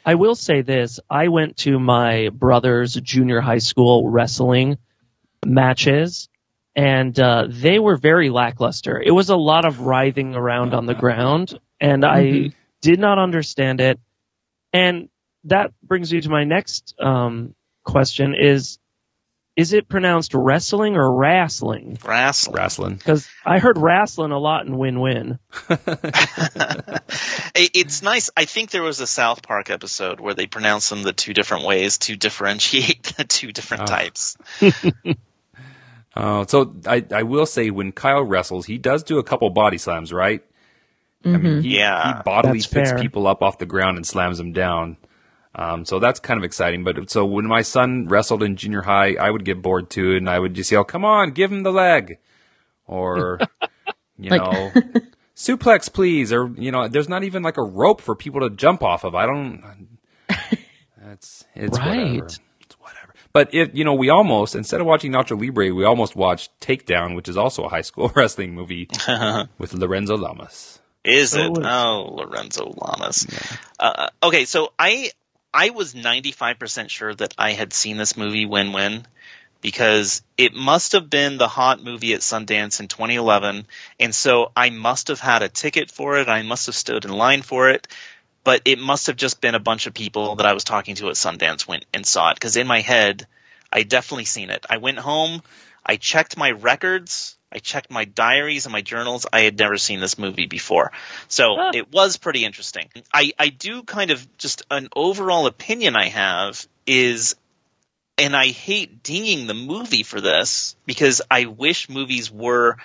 I 0.05 0.17
will 0.17 0.35
say 0.35 0.63
this. 0.63 0.99
I 1.09 1.29
went 1.29 1.59
to 1.59 1.79
my 1.79 2.31
brother's 2.31 2.95
junior 2.95 3.41
high 3.41 3.59
school 3.59 4.09
wrestling 4.11 4.79
matches 5.47 6.29
and 6.75 7.19
uh, 7.21 7.47
they 7.49 7.79
were 7.79 7.97
very 7.97 8.31
lackluster. 8.31 9.01
It 9.01 9.11
was 9.13 9.29
a 9.31 9.37
lot 9.37 9.65
of 9.65 9.81
writhing 9.81 10.35
around 10.35 10.75
on 10.75 10.87
the 10.87 10.95
ground 10.95 11.59
and 11.81 12.05
I 12.05 12.53
did 12.81 12.99
not 12.99 13.19
understand 13.19 13.81
it. 13.81 14.01
And 14.73 15.09
that 15.45 15.73
brings 15.83 16.13
me 16.13 16.21
to 16.23 16.29
my 16.31 16.45
next 16.45 16.95
um, 17.01 17.55
question 17.85 18.35
is 18.35 18.79
is 19.55 19.75
it 19.75 19.87
pronounced 19.87 20.33
wrestling 20.33 20.97
or 20.97 21.15
wrestling? 21.15 21.99
wrestling. 22.03 22.57
Wrestling. 22.57 22.95
Because 22.95 23.29
I 23.45 23.59
heard 23.59 23.77
wrestling 23.77 24.33
a 24.33 24.39
lot 24.39 24.65
in 24.65 24.79
Win 24.79 24.99
Win. 24.99 25.39
It's 27.55 28.03
nice. 28.03 28.31
I 28.37 28.47
think 28.47 28.71
there 28.71 28.83
was 28.83 29.01
a 29.01 29.07
South 29.07 29.43
Park 29.43 29.69
episode 29.71 30.21
where 30.21 30.33
they 30.35 30.47
pronounced 30.47 30.89
them 30.91 31.03
the 31.03 31.13
two 31.13 31.35
different 31.35 31.65
ways 31.65 31.99
to 31.99 32.17
differentiate 32.17 33.03
the 33.19 33.25
two 33.25 33.53
different 33.53 33.83
Oh. 33.83 33.87
types. 33.87 34.37
Uh, 36.15 36.45
so 36.47 36.75
I, 36.87 37.05
I 37.15 37.23
will 37.23 37.47
say 37.47 37.71
when 37.71 37.93
Kyle 37.93 38.23
wrestles, 38.23 38.67
he 38.67 38.79
does 38.79 39.03
do 39.03 39.19
a 39.19 39.23
couple 39.25 39.49
body 39.51 39.79
slams, 39.79 40.13
right? 40.13 40.43
I 41.25 41.29
mean, 41.37 41.63
he, 41.63 41.79
Yeah. 41.79 42.17
he 42.19 42.23
bodily 42.25 42.59
That's 42.59 42.67
picks 42.67 42.91
fair. 42.91 42.99
people 42.99 43.27
up 43.27 43.43
off 43.43 43.59
the 43.59 43.67
ground 43.67 43.97
and 43.97 44.07
slams 44.07 44.39
them 44.39 44.53
down. 44.53 44.97
Um, 45.55 45.85
so 45.85 45.99
that's 45.99 46.19
kind 46.19 46.39
of 46.39 46.45
exciting. 46.45 46.83
But 46.83 47.11
so 47.11 47.25
when 47.27 47.47
my 47.47 47.63
son 47.63 48.09
wrestled 48.09 48.43
in 48.43 48.57
junior 48.57 48.83
high, 48.83 49.15
I 49.15 49.31
would 49.31 49.45
get 49.45 49.63
bored 49.63 49.91
too, 49.91 50.17
and 50.17 50.29
I 50.29 50.39
would 50.39 50.55
just 50.55 50.73
yell, 50.73 50.83
"Come 50.83 51.05
on, 51.05 51.31
give 51.33 51.53
him 51.53 51.63
the 51.63 51.71
leg," 51.73 52.17
or 52.87 53.39
you 54.19 54.31
Like- 54.31 54.41
know, 54.41 54.73
suplex, 55.37 55.93
please, 55.93 56.33
or 56.33 56.49
you 56.57 56.71
know, 56.73 56.89
there's 56.89 57.09
not 57.09 57.23
even 57.23 57.43
like 57.43 57.59
a 57.59 57.63
rope 57.63 58.01
for 58.01 58.17
people 58.17 58.41
to 58.41 58.51
jump 58.51 58.83
off 58.83 59.05
of. 59.05 59.15
I 59.15 59.27
don't. 59.27 59.99
That's 60.99 61.45
it's 61.55 61.79
whatever. 61.79 61.91
Right. 62.01 62.15
Whatever. 62.15 62.29
But 63.33 63.53
it, 63.55 63.75
you 63.75 63.85
know, 63.85 63.95
we 63.95 64.11
almost 64.11 64.55
instead 64.55 64.81
of 64.81 64.87
watching 64.87 65.13
Nacho 65.13 65.41
Libre, 65.41 65.75
we 65.75 65.85
almost 65.85 66.15
watched 66.17 66.51
Takedown, 66.61 67.17
which 67.17 67.29
is 67.29 67.37
also 67.37 67.65
a 67.65 67.69
high 67.69 67.81
school 67.81 68.13
wrestling 68.15 68.55
movie 68.55 68.89
with 69.59 69.73
Lorenzo 69.75 70.17
Lamas. 70.17 70.81
Is 71.05 71.35
it? 71.35 71.41
Oh, 71.41 71.55
it- 71.61 71.67
Oh, 71.67 72.15
Lorenzo 72.19 72.73
Lamas. 72.77 73.27
Uh, 73.81 74.09
okay, 74.23 74.45
so 74.45 74.73
I 74.79 75.11
I 75.55 75.71
was 75.71 75.95
95% 75.95 76.89
sure 76.89 77.15
that 77.15 77.35
I 77.39 77.53
had 77.53 77.73
seen 77.73 77.97
this 77.97 78.17
movie 78.17 78.47
Win 78.47 78.73
Win 78.73 79.07
because 79.61 80.23
it 80.37 80.55
must 80.55 80.93
have 80.93 81.09
been 81.11 81.39
the 81.39 81.49
hot 81.49 81.83
movie 81.83 82.15
at 82.15 82.21
Sundance 82.21 82.81
in 82.81 82.89
2011 82.89 83.67
and 84.01 84.15
so 84.15 84.51
I 84.57 84.71
must 84.71 85.09
have 85.09 85.21
had 85.21 85.43
a 85.43 85.49
ticket 85.49 85.91
for 85.91 86.19
it. 86.19 86.29
I 86.29 86.43
must 86.43 86.67
have 86.67 86.75
stood 86.75 87.05
in 87.05 87.13
line 87.13 87.43
for 87.43 87.71
it. 87.71 87.87
But 88.45 88.63
it 88.65 88.79
must 88.79 89.07
have 89.07 89.17
just 89.17 89.41
been 89.41 89.55
a 89.55 89.61
bunch 89.61 89.87
of 89.87 89.95
people 89.95 90.37
that 90.37 90.47
I 90.47 90.53
was 90.53 90.65
talking 90.65 90.97
to 90.97 91.09
at 91.09 91.15
Sundance 91.15 91.67
went 91.67 91.85
and 91.95 92.05
saw 92.05 92.31
it 92.31 92.35
because 92.35 92.57
in 92.57 92.67
my 92.67 92.81
head 92.81 93.27
I 93.73 93.85
definitely 93.85 94.25
seen 94.25 94.51
it. 94.51 94.67
I 94.69 94.79
went 94.79 94.99
home, 94.99 95.43
I 95.87 95.97
checked 95.97 96.37
my 96.37 96.51
records, 96.51 97.37
I 97.53 97.59
checked 97.59 97.91
my 97.91 98.05
diaries 98.05 98.67
and 98.67 98.73
my 98.73 98.81
journals. 98.81 99.27
I 99.33 99.41
had 99.41 99.59
never 99.59 99.77
seen 99.77 100.01
this 100.01 100.19
movie 100.19 100.47
before. 100.47 100.93
So 101.29 101.57
Huh. 101.57 101.71
it 101.75 101.93
was 101.93 102.17
pretty 102.17 102.45
interesting. 102.45 102.89
I, 103.13 103.33
I 103.39 103.49
do 103.51 103.83
kind 103.83 104.11
of 104.11 104.27
just 104.39 104.63
an 104.71 104.89
overall 104.97 105.47
opinion 105.47 105.95
I 105.95 106.09
have 106.09 106.67
is, 106.87 107.37
and 108.19 108.35
I 108.35 108.47
hate 108.47 109.03
dinging 109.03 109.47
the 109.47 109.55
movie 109.55 110.03
for 110.03 110.21
this 110.21 110.77
because 110.87 111.23
I 111.31 111.45
wish 111.45 111.89
movies 111.89 112.31
were 112.31 112.79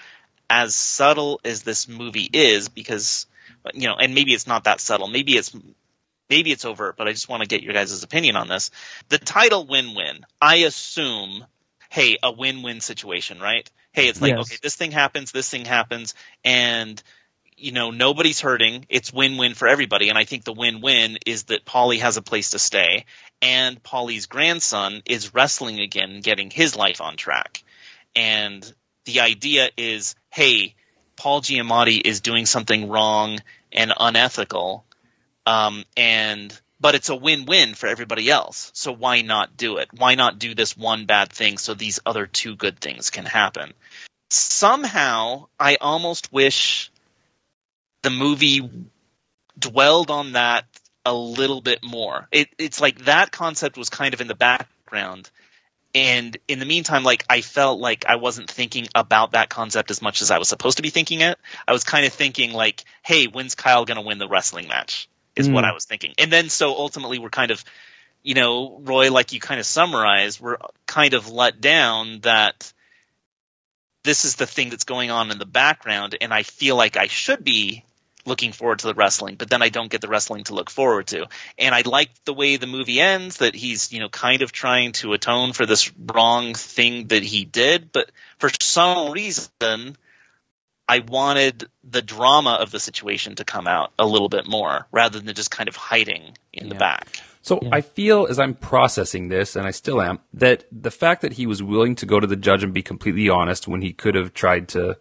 as 0.49 0.75
subtle 0.75 1.39
as 1.43 1.63
this 1.63 1.87
movie 1.87 2.29
is 2.31 2.69
because, 2.69 3.25
you 3.73 3.87
know, 3.87 3.95
and 3.95 4.13
maybe 4.13 4.33
it's 4.33 4.47
not 4.47 4.65
that 4.65 4.79
subtle. 4.81 5.07
Maybe 5.07 5.37
it's 5.37 5.55
maybe 6.29 6.51
it's 6.51 6.65
overt, 6.65 6.95
but 6.97 7.07
I 7.07 7.11
just 7.11 7.29
want 7.29 7.41
to 7.41 7.47
get 7.47 7.63
your 7.63 7.73
guys' 7.73 8.03
opinion 8.03 8.35
on 8.35 8.47
this. 8.47 8.71
The 9.09 9.17
title 9.17 9.65
win-win, 9.65 10.25
I 10.41 10.57
assume, 10.57 11.45
hey, 11.89 12.17
a 12.21 12.31
win-win 12.31 12.81
situation, 12.81 13.39
right? 13.39 13.69
Hey, 13.93 14.09
it's 14.09 14.21
like, 14.21 14.33
Yes. 14.35 14.41
okay, 14.41 14.57
this 14.61 14.75
thing 14.75 14.91
happens, 14.91 15.31
this 15.31 15.49
thing 15.49 15.65
happens, 15.65 16.13
and 16.43 17.01
you 17.59 17.71
know, 17.71 17.89
nobody's 17.89 18.39
hurting. 18.39 18.85
It's 18.87 19.11
win-win 19.11 19.55
for 19.55 19.67
everybody. 19.67 20.09
And 20.09 20.17
I 20.17 20.25
think 20.25 20.43
the 20.43 20.53
win-win 20.53 21.17
is 21.25 21.45
that 21.45 21.65
Paulie 21.65 22.01
has 22.01 22.15
a 22.15 22.21
place 22.21 22.51
to 22.51 22.59
stay 22.59 23.05
and 23.41 23.81
Paulie's 23.81 24.27
grandson 24.27 25.01
is 25.05 25.33
wrestling 25.33 25.79
again, 25.79 26.21
getting 26.21 26.49
his 26.49 26.75
life 26.75 27.01
on 27.01 27.17
track. 27.17 27.63
And 28.15 28.71
the 29.05 29.21
idea 29.21 29.69
is, 29.75 30.15
hey, 30.29 30.75
Paul 31.17 31.41
Giamatti 31.41 31.99
is 32.05 32.21
doing 32.21 32.45
something 32.45 32.87
wrong 32.87 33.39
and 33.71 33.91
unethical. 33.99 34.85
Um, 35.45 35.83
and, 35.95 36.57
but 36.79 36.95
it's 36.95 37.09
a 37.09 37.15
win-win 37.15 37.73
for 37.73 37.87
everybody 37.87 38.29
else. 38.29 38.71
So 38.73 38.91
why 38.91 39.21
not 39.21 39.57
do 39.57 39.77
it? 39.77 39.89
Why 39.91 40.15
not 40.15 40.39
do 40.39 40.53
this 40.55 40.77
one 40.77 41.05
bad 41.05 41.31
thing 41.31 41.57
so 41.57 41.73
these 41.73 41.99
other 42.05 42.27
two 42.27 42.55
good 42.55 42.79
things 42.79 43.09
can 43.09 43.25
happen? 43.25 43.73
Somehow, 44.29 45.47
I 45.59 45.77
almost 45.79 46.31
wish 46.31 46.91
the 48.03 48.09
movie 48.09 48.69
dwelled 49.57 50.11
on 50.11 50.33
that 50.33 50.65
a 51.05 51.13
little 51.13 51.61
bit 51.61 51.83
more. 51.83 52.27
It, 52.31 52.49
it's 52.57 52.81
like 52.81 53.05
that 53.05 53.31
concept 53.31 53.77
was 53.77 53.89
kind 53.89 54.13
of 54.13 54.21
in 54.21 54.27
the 54.27 54.35
background. 54.35 55.31
And 55.97 56.37
in 56.47 56.59
the 56.59 56.65
meantime, 56.65 57.03
like 57.03 57.25
I 57.27 57.41
felt 57.41 57.79
like 57.79 58.05
I 58.07 58.17
wasn't 58.17 58.51
thinking 58.51 58.87
about 58.93 59.31
that 59.31 59.49
concept 59.49 59.89
as 59.89 59.99
much 59.99 60.21
as 60.21 60.29
I 60.29 60.37
was 60.37 60.47
supposed 60.47 60.77
to 60.77 60.83
be 60.83 60.91
thinking 60.91 61.21
it. 61.21 61.39
I 61.67 61.73
was 61.73 61.83
kind 61.83 62.05
of 62.05 62.13
thinking 62.13 62.53
like, 62.53 62.83
hey, 63.01 63.25
when's 63.25 63.55
Kyle 63.55 63.83
going 63.83 63.95
to 63.95 64.03
win 64.03 64.19
the 64.19 64.27
wrestling 64.27 64.67
match? 64.67 65.09
Is 65.35 65.49
mm. 65.49 65.53
what 65.53 65.65
I 65.65 65.73
was 65.73 65.85
thinking. 65.85 66.13
And 66.19 66.31
then 66.31 66.49
so 66.49 66.75
ultimately 66.75 67.17
we're 67.17 67.31
kind 67.31 67.49
of, 67.49 67.65
you 68.21 68.35
know, 68.35 68.79
Roy, 68.83 69.11
like 69.11 69.33
you 69.33 69.39
kind 69.39 69.59
of 69.59 69.65
summarized, 69.65 70.39
we're 70.39 70.57
kind 70.85 71.15
of 71.15 71.31
let 71.31 71.61
down 71.61 72.19
that 72.19 72.71
this 74.03 74.23
is 74.23 74.35
the 74.35 74.45
thing 74.45 74.69
that's 74.69 74.83
going 74.83 75.09
on 75.09 75.31
in 75.31 75.39
the 75.39 75.45
background, 75.45 76.15
and 76.21 76.31
I 76.31 76.43
feel 76.43 76.75
like 76.75 76.95
I 76.95 77.07
should 77.07 77.43
be 77.43 77.83
looking 78.27 78.51
forward 78.51 78.79
to 78.79 78.87
the 78.87 78.93
wrestling, 78.93 79.35
but 79.35 79.49
then 79.49 79.61
I 79.61 79.69
don't 79.69 79.89
get 79.89 80.01
the 80.01 80.07
wrestling 80.07 80.43
to 80.45 80.53
look 80.53 80.69
forward 80.69 81.07
to. 81.07 81.27
And 81.57 81.73
I 81.73 81.81
like 81.81 82.09
the 82.25 82.33
way 82.33 82.57
the 82.57 82.67
movie 82.67 82.99
ends 82.99 83.37
that 83.37 83.55
he's, 83.55 83.91
you 83.91 83.99
know, 83.99 84.09
kind 84.09 84.41
of 84.41 84.51
trying 84.51 84.91
to 84.93 85.13
atone 85.13 85.53
for 85.53 85.65
this 85.65 85.91
wrong 85.97 86.53
thing 86.53 87.07
that 87.07 87.23
he 87.23 87.45
did, 87.45 87.91
but 87.91 88.11
for 88.37 88.49
some 88.61 89.11
reason 89.11 89.97
I 90.89 90.99
wanted 90.99 91.69
the 91.83 92.01
drama 92.01 92.57
of 92.61 92.71
the 92.71 92.79
situation 92.79 93.35
to 93.35 93.43
come 93.43 93.67
out 93.67 93.91
a 93.99 94.05
little 94.05 94.29
bit 94.29 94.47
more 94.47 94.87
rather 94.91 95.19
than 95.19 95.33
just 95.35 95.51
kind 95.51 95.67
of 95.67 95.75
hiding 95.75 96.37
in 96.53 96.67
yeah. 96.67 96.73
the 96.73 96.79
back. 96.79 97.21
So 97.41 97.59
yeah. 97.61 97.69
I 97.71 97.81
feel 97.81 98.27
as 98.29 98.39
I'm 98.39 98.53
processing 98.53 99.29
this, 99.29 99.55
and 99.55 99.65
I 99.65 99.71
still 99.71 100.01
am, 100.01 100.19
that 100.33 100.65
the 100.71 100.91
fact 100.91 101.21
that 101.21 101.33
he 101.33 101.45
was 101.45 101.63
willing 101.63 101.95
to 101.95 102.05
go 102.05 102.19
to 102.19 102.27
the 102.27 102.35
judge 102.35 102.63
and 102.63 102.73
be 102.73 102.81
completely 102.81 103.29
honest 103.29 103.67
when 103.67 103.81
he 103.81 103.93
could 103.93 104.15
have 104.15 104.33
tried 104.33 104.67
to 104.69 104.97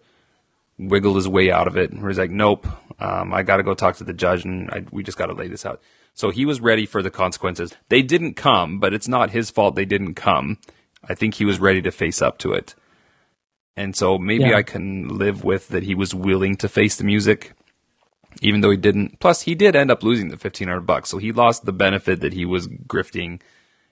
wiggle 0.78 1.15
his 1.15 1.28
way 1.28 1.51
out 1.51 1.66
of 1.66 1.77
it, 1.77 1.93
where 1.93 2.09
he's 2.09 2.19
like, 2.19 2.31
nope, 2.31 2.66
um, 2.98 3.32
I 3.32 3.43
got 3.43 3.59
to 3.59 3.62
go 3.62 3.74
talk 3.74 3.97
to 3.97 4.05
the 4.05 4.12
judge 4.12 4.44
and 4.44 4.70
I, 4.70 4.85
we 4.90 5.03
just 5.03 5.19
got 5.19 5.27
to 5.27 5.35
lay 5.35 5.48
this 5.48 5.66
out. 5.66 5.81
So 6.15 6.31
he 6.31 6.47
was 6.47 6.61
ready 6.61 6.86
for 6.86 7.03
the 7.03 7.11
consequences. 7.11 7.74
They 7.89 8.03
didn't 8.03 8.35
come, 8.35 8.78
but 8.81 8.94
it's 8.94 9.09
not 9.09 9.31
his 9.31 9.51
fault 9.51 9.74
they 9.74 9.85
didn't 9.85 10.15
come. 10.15 10.59
I 11.07 11.15
think 11.15 11.35
he 11.35 11.44
was 11.44 11.61
ready 11.61 11.82
to 11.82 11.90
face 11.90 12.23
up 12.23 12.39
to 12.39 12.53
it. 12.53 12.74
And 13.77 13.94
so 13.94 14.19
maybe 14.19 14.44
yeah. 14.44 14.57
I 14.57 14.62
can 14.62 15.09
live 15.19 15.44
with 15.44 15.69
that 15.69 15.82
he 15.82 15.94
was 15.94 16.15
willing 16.15 16.57
to 16.57 16.69
face 16.69 16.97
the 16.97 17.05
music, 17.05 17.53
even 18.40 18.62
though 18.62 18.70
he 18.70 18.78
didn't. 18.78 19.20
Plus, 19.20 19.43
he 19.43 19.55
did 19.55 19.77
end 19.77 19.90
up 19.90 20.03
losing 20.03 20.28
the 20.28 20.36
1500 20.36 20.81
bucks. 20.81 21.11
So 21.11 21.19
he 21.19 21.32
lost 21.32 21.66
the 21.66 21.73
benefit 21.73 22.20
that 22.20 22.32
he 22.32 22.47
was 22.47 22.66
grifting 22.66 23.40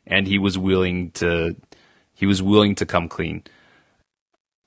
and 0.06 0.26
he 0.26 0.38
was 0.38 0.56
willing 0.56 1.10
to, 1.12 1.56
he 2.14 2.24
was 2.24 2.42
willing 2.42 2.74
to 2.76 2.86
come 2.86 3.08
clean. 3.08 3.42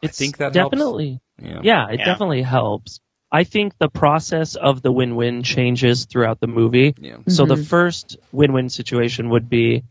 It's 0.03 0.21
I 0.21 0.23
think 0.23 0.37
that 0.37 0.53
definitely, 0.53 1.19
yeah. 1.41 1.59
yeah, 1.63 1.89
it 1.89 1.99
yeah. 1.99 2.05
definitely 2.05 2.41
helps. 2.41 2.99
I 3.31 3.43
think 3.43 3.77
the 3.77 3.89
process 3.89 4.55
of 4.55 4.81
the 4.81 4.91
win-win 4.91 5.43
changes 5.43 6.05
throughout 6.05 6.39
the 6.39 6.47
movie. 6.47 6.95
Yeah. 6.97 7.17
So 7.27 7.43
mm-hmm. 7.43 7.55
the 7.55 7.63
first 7.65 8.17
win-win 8.31 8.69
situation 8.69 9.29
would 9.29 9.49
be, 9.49 9.83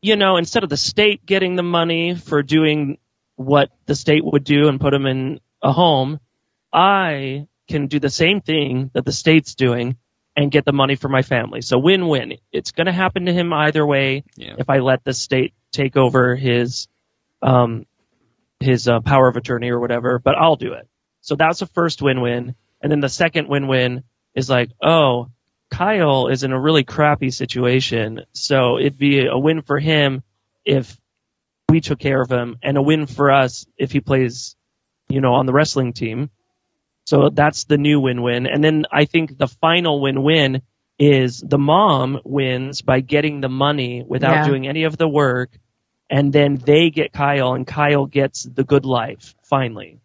you 0.00 0.16
know, 0.16 0.36
instead 0.36 0.62
of 0.62 0.70
the 0.70 0.76
state 0.76 1.26
getting 1.26 1.56
the 1.56 1.62
money 1.62 2.14
for 2.14 2.42
doing 2.42 2.98
what 3.36 3.70
the 3.86 3.94
state 3.94 4.24
would 4.24 4.44
do 4.44 4.68
and 4.68 4.80
put 4.80 4.92
them 4.92 5.06
in 5.06 5.40
a 5.62 5.72
home, 5.72 6.20
I 6.72 7.48
can 7.68 7.88
do 7.88 7.98
the 7.98 8.10
same 8.10 8.40
thing 8.40 8.90
that 8.94 9.04
the 9.04 9.12
state's 9.12 9.54
doing 9.54 9.96
and 10.36 10.50
get 10.50 10.64
the 10.64 10.72
money 10.72 10.94
for 10.94 11.08
my 11.08 11.22
family. 11.22 11.60
So 11.60 11.78
win-win. 11.78 12.34
It's 12.52 12.72
going 12.72 12.86
to 12.86 12.92
happen 12.92 13.26
to 13.26 13.32
him 13.32 13.52
either 13.52 13.84
way 13.84 14.24
yeah. 14.36 14.54
if 14.58 14.68
I 14.68 14.78
let 14.78 15.02
the 15.02 15.14
state 15.14 15.54
take 15.72 15.96
over 15.96 16.36
his 16.36 16.86
um 17.42 17.84
his 18.64 18.88
uh, 18.88 19.00
power 19.00 19.28
of 19.28 19.36
attorney 19.36 19.70
or 19.70 19.78
whatever, 19.78 20.18
but 20.18 20.36
I'll 20.36 20.56
do 20.56 20.72
it. 20.72 20.88
So 21.20 21.36
that's 21.36 21.62
a 21.62 21.66
first 21.66 22.02
win-win. 22.02 22.54
And 22.80 22.92
then 22.92 23.00
the 23.00 23.08
second 23.08 23.48
win-win 23.48 24.04
is 24.34 24.50
like, 24.50 24.70
oh, 24.82 25.30
Kyle 25.70 26.28
is 26.28 26.42
in 26.42 26.52
a 26.52 26.60
really 26.60 26.84
crappy 26.84 27.30
situation. 27.30 28.22
So 28.32 28.78
it'd 28.78 28.98
be 28.98 29.26
a 29.26 29.38
win 29.38 29.62
for 29.62 29.78
him 29.78 30.22
if 30.64 30.98
we 31.68 31.80
took 31.80 31.98
care 31.98 32.20
of 32.20 32.30
him 32.30 32.58
and 32.62 32.76
a 32.76 32.82
win 32.82 33.06
for 33.06 33.30
us 33.30 33.66
if 33.78 33.92
he 33.92 34.00
plays, 34.00 34.56
you 35.08 35.20
know, 35.20 35.34
on 35.34 35.46
the 35.46 35.52
wrestling 35.52 35.92
team. 35.92 36.30
So 37.06 37.30
that's 37.30 37.64
the 37.64 37.78
new 37.78 38.00
win-win. 38.00 38.46
And 38.46 38.62
then 38.62 38.84
I 38.90 39.04
think 39.04 39.36
the 39.36 39.48
final 39.48 40.00
win-win 40.00 40.62
is 40.98 41.40
the 41.40 41.58
mom 41.58 42.20
wins 42.24 42.82
by 42.82 43.00
getting 43.00 43.40
the 43.40 43.48
money 43.48 44.04
without 44.06 44.34
yeah. 44.34 44.46
doing 44.46 44.68
any 44.68 44.84
of 44.84 44.96
the 44.96 45.08
work. 45.08 45.50
And 46.14 46.32
then 46.32 46.54
they 46.54 46.90
get 46.90 47.12
Kyle 47.12 47.54
and 47.54 47.66
Kyle 47.66 48.06
gets 48.06 48.44
the 48.44 48.62
good 48.62 48.84
life 48.86 49.34
finally. 49.42 49.98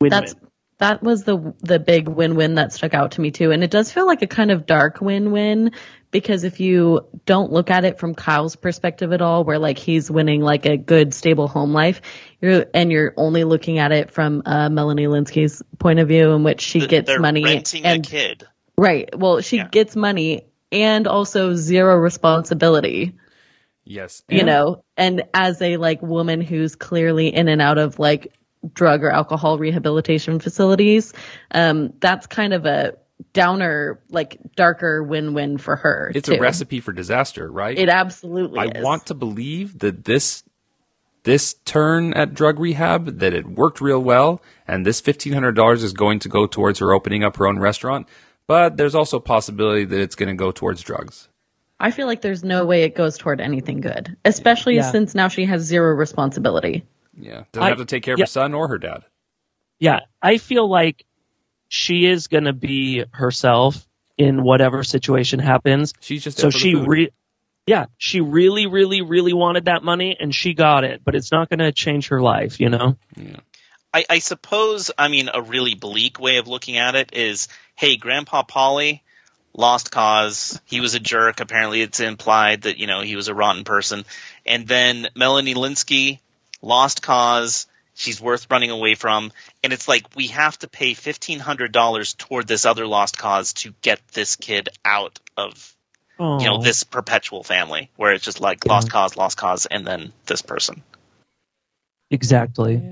Win-win. 0.00 0.10
That's 0.10 0.34
that 0.78 1.00
was 1.00 1.22
the 1.22 1.54
the 1.60 1.78
big 1.78 2.08
win-win 2.08 2.56
that 2.56 2.72
stuck 2.72 2.92
out 2.92 3.12
to 3.12 3.20
me 3.20 3.30
too 3.30 3.52
and 3.52 3.62
it 3.62 3.70
does 3.70 3.92
feel 3.92 4.04
like 4.04 4.22
a 4.22 4.26
kind 4.26 4.50
of 4.50 4.66
dark 4.66 5.00
win-win 5.00 5.70
because 6.10 6.42
if 6.42 6.58
you 6.58 7.06
don't 7.24 7.52
look 7.52 7.70
at 7.70 7.84
it 7.84 8.00
from 8.00 8.16
Kyle's 8.16 8.56
perspective 8.56 9.12
at 9.12 9.22
all 9.22 9.44
where 9.44 9.60
like 9.60 9.78
he's 9.78 10.10
winning 10.10 10.40
like 10.40 10.66
a 10.66 10.76
good 10.76 11.14
stable 11.14 11.46
home 11.46 11.72
life 11.72 12.02
you're 12.40 12.66
and 12.74 12.90
you're 12.90 13.14
only 13.16 13.44
looking 13.44 13.78
at 13.78 13.92
it 13.92 14.10
from 14.10 14.42
uh, 14.44 14.68
Melanie 14.68 15.06
Lynskey's 15.06 15.62
point 15.78 16.00
of 16.00 16.08
view 16.08 16.32
in 16.32 16.42
which 16.42 16.60
she 16.60 16.80
the, 16.80 16.88
gets 16.88 17.18
money 17.20 17.62
and 17.84 18.04
kid 18.04 18.44
right 18.76 19.16
well 19.16 19.40
she 19.40 19.58
yeah. 19.58 19.68
gets 19.68 19.94
money 19.94 20.44
and 20.72 21.06
also 21.06 21.54
zero 21.54 21.94
responsibility 21.94 23.14
yes 23.84 24.22
and- 24.28 24.38
you 24.38 24.44
know 24.44 24.82
and 24.96 25.24
as 25.34 25.60
a 25.62 25.76
like 25.76 26.00
woman 26.02 26.40
who's 26.40 26.74
clearly 26.74 27.28
in 27.28 27.48
and 27.48 27.60
out 27.60 27.78
of 27.78 27.98
like 27.98 28.32
drug 28.72 29.02
or 29.02 29.10
alcohol 29.10 29.58
rehabilitation 29.58 30.38
facilities. 30.38 31.12
Um, 31.50 31.92
that's 32.00 32.26
kind 32.26 32.54
of 32.54 32.64
a 32.64 32.94
downer, 33.32 34.00
like 34.08 34.38
darker 34.56 35.02
win-win 35.02 35.58
for 35.58 35.76
her. 35.76 36.12
It's 36.14 36.28
too. 36.28 36.36
a 36.36 36.40
recipe 36.40 36.80
for 36.80 36.92
disaster, 36.92 37.50
right? 37.50 37.76
It 37.76 37.88
absolutely 37.88 38.60
is. 38.60 38.70
I 38.74 38.78
is. 38.78 38.84
want 38.84 39.06
to 39.06 39.14
believe 39.14 39.80
that 39.80 40.04
this 40.04 40.42
this 41.24 41.54
turn 41.64 42.12
at 42.12 42.34
drug 42.34 42.58
rehab 42.58 43.18
that 43.20 43.32
it 43.32 43.46
worked 43.46 43.80
real 43.80 43.98
well 43.98 44.42
and 44.68 44.84
this 44.84 45.00
$1500 45.00 45.82
is 45.82 45.94
going 45.94 46.18
to 46.18 46.28
go 46.28 46.46
towards 46.46 46.80
her 46.80 46.92
opening 46.92 47.24
up 47.24 47.36
her 47.36 47.46
own 47.46 47.58
restaurant, 47.58 48.06
but 48.46 48.76
there's 48.76 48.94
also 48.94 49.16
a 49.16 49.22
possibility 49.22 49.86
that 49.86 50.00
it's 50.00 50.16
going 50.16 50.28
to 50.28 50.34
go 50.34 50.52
towards 50.52 50.82
drugs. 50.82 51.30
I 51.78 51.90
feel 51.90 52.06
like 52.06 52.20
there's 52.20 52.44
no 52.44 52.64
way 52.64 52.84
it 52.84 52.94
goes 52.94 53.18
toward 53.18 53.40
anything 53.40 53.80
good, 53.80 54.16
especially 54.24 54.76
yeah. 54.76 54.90
since 54.90 55.14
now 55.14 55.28
she 55.28 55.44
has 55.44 55.62
zero 55.62 55.94
responsibility. 55.94 56.86
Yeah, 57.16 57.44
doesn't 57.52 57.62
I, 57.62 57.68
have 57.68 57.78
to 57.78 57.84
take 57.84 58.02
care 58.02 58.14
of 58.14 58.20
yeah, 58.20 58.24
her 58.24 58.28
son 58.28 58.54
or 58.54 58.68
her 58.68 58.78
dad. 58.78 59.04
Yeah, 59.78 60.00
I 60.22 60.38
feel 60.38 60.68
like 60.68 61.04
she 61.68 62.06
is 62.06 62.28
going 62.28 62.44
to 62.44 62.52
be 62.52 63.04
herself 63.12 63.86
in 64.16 64.42
whatever 64.42 64.84
situation 64.84 65.40
happens. 65.40 65.92
She's 66.00 66.22
just 66.22 66.38
so 66.38 66.50
she 66.50 66.74
re- 66.74 67.10
yeah, 67.66 67.86
she 67.96 68.20
really, 68.20 68.66
really, 68.66 69.02
really 69.02 69.32
wanted 69.32 69.66
that 69.66 69.82
money 69.82 70.16
and 70.18 70.34
she 70.34 70.54
got 70.54 70.84
it, 70.84 71.02
but 71.02 71.14
it's 71.14 71.32
not 71.32 71.48
going 71.48 71.60
to 71.60 71.72
change 71.72 72.08
her 72.08 72.20
life, 72.20 72.60
you 72.60 72.68
know. 72.68 72.96
Yeah. 73.16 73.40
I, 73.92 74.04
I 74.10 74.18
suppose, 74.18 74.90
I 74.98 75.08
mean, 75.08 75.30
a 75.32 75.40
really 75.40 75.74
bleak 75.74 76.18
way 76.18 76.36
of 76.38 76.48
looking 76.48 76.76
at 76.76 76.94
it 76.94 77.14
is, 77.14 77.48
hey, 77.74 77.96
Grandpa 77.96 78.42
Paulie 78.42 79.00
lost 79.54 79.90
cause. 79.90 80.60
He 80.64 80.80
was 80.80 80.94
a 80.94 81.00
jerk. 81.00 81.40
Apparently, 81.40 81.80
it's 81.80 82.00
implied 82.00 82.62
that 82.62 82.78
you 82.78 82.86
know 82.86 83.00
he 83.00 83.16
was 83.16 83.28
a 83.28 83.34
rotten 83.34 83.64
person. 83.64 84.04
And 84.44 84.66
then 84.66 85.08
Melanie 85.14 85.54
Lynskey, 85.54 86.18
lost 86.64 87.02
cause. 87.02 87.66
She's 87.94 88.20
worth 88.20 88.50
running 88.50 88.70
away 88.70 88.96
from. 88.96 89.32
And 89.62 89.72
it's 89.72 89.86
like, 89.86 90.16
we 90.16 90.28
have 90.28 90.58
to 90.58 90.68
pay 90.68 90.94
$1,500 90.94 92.16
toward 92.16 92.48
this 92.48 92.64
other 92.64 92.86
lost 92.86 93.16
cause 93.16 93.52
to 93.54 93.72
get 93.82 94.00
this 94.08 94.34
kid 94.34 94.68
out 94.84 95.20
of, 95.36 95.74
Aww. 96.18 96.40
you 96.40 96.46
know, 96.46 96.60
this 96.60 96.82
perpetual 96.82 97.44
family 97.44 97.90
where 97.96 98.12
it's 98.12 98.24
just 98.24 98.40
like 98.40 98.66
lost 98.66 98.90
cause, 98.90 99.16
lost 99.16 99.36
cause, 99.36 99.66
and 99.66 99.86
then 99.86 100.12
this 100.26 100.42
person. 100.42 100.82
Exactly. 102.10 102.82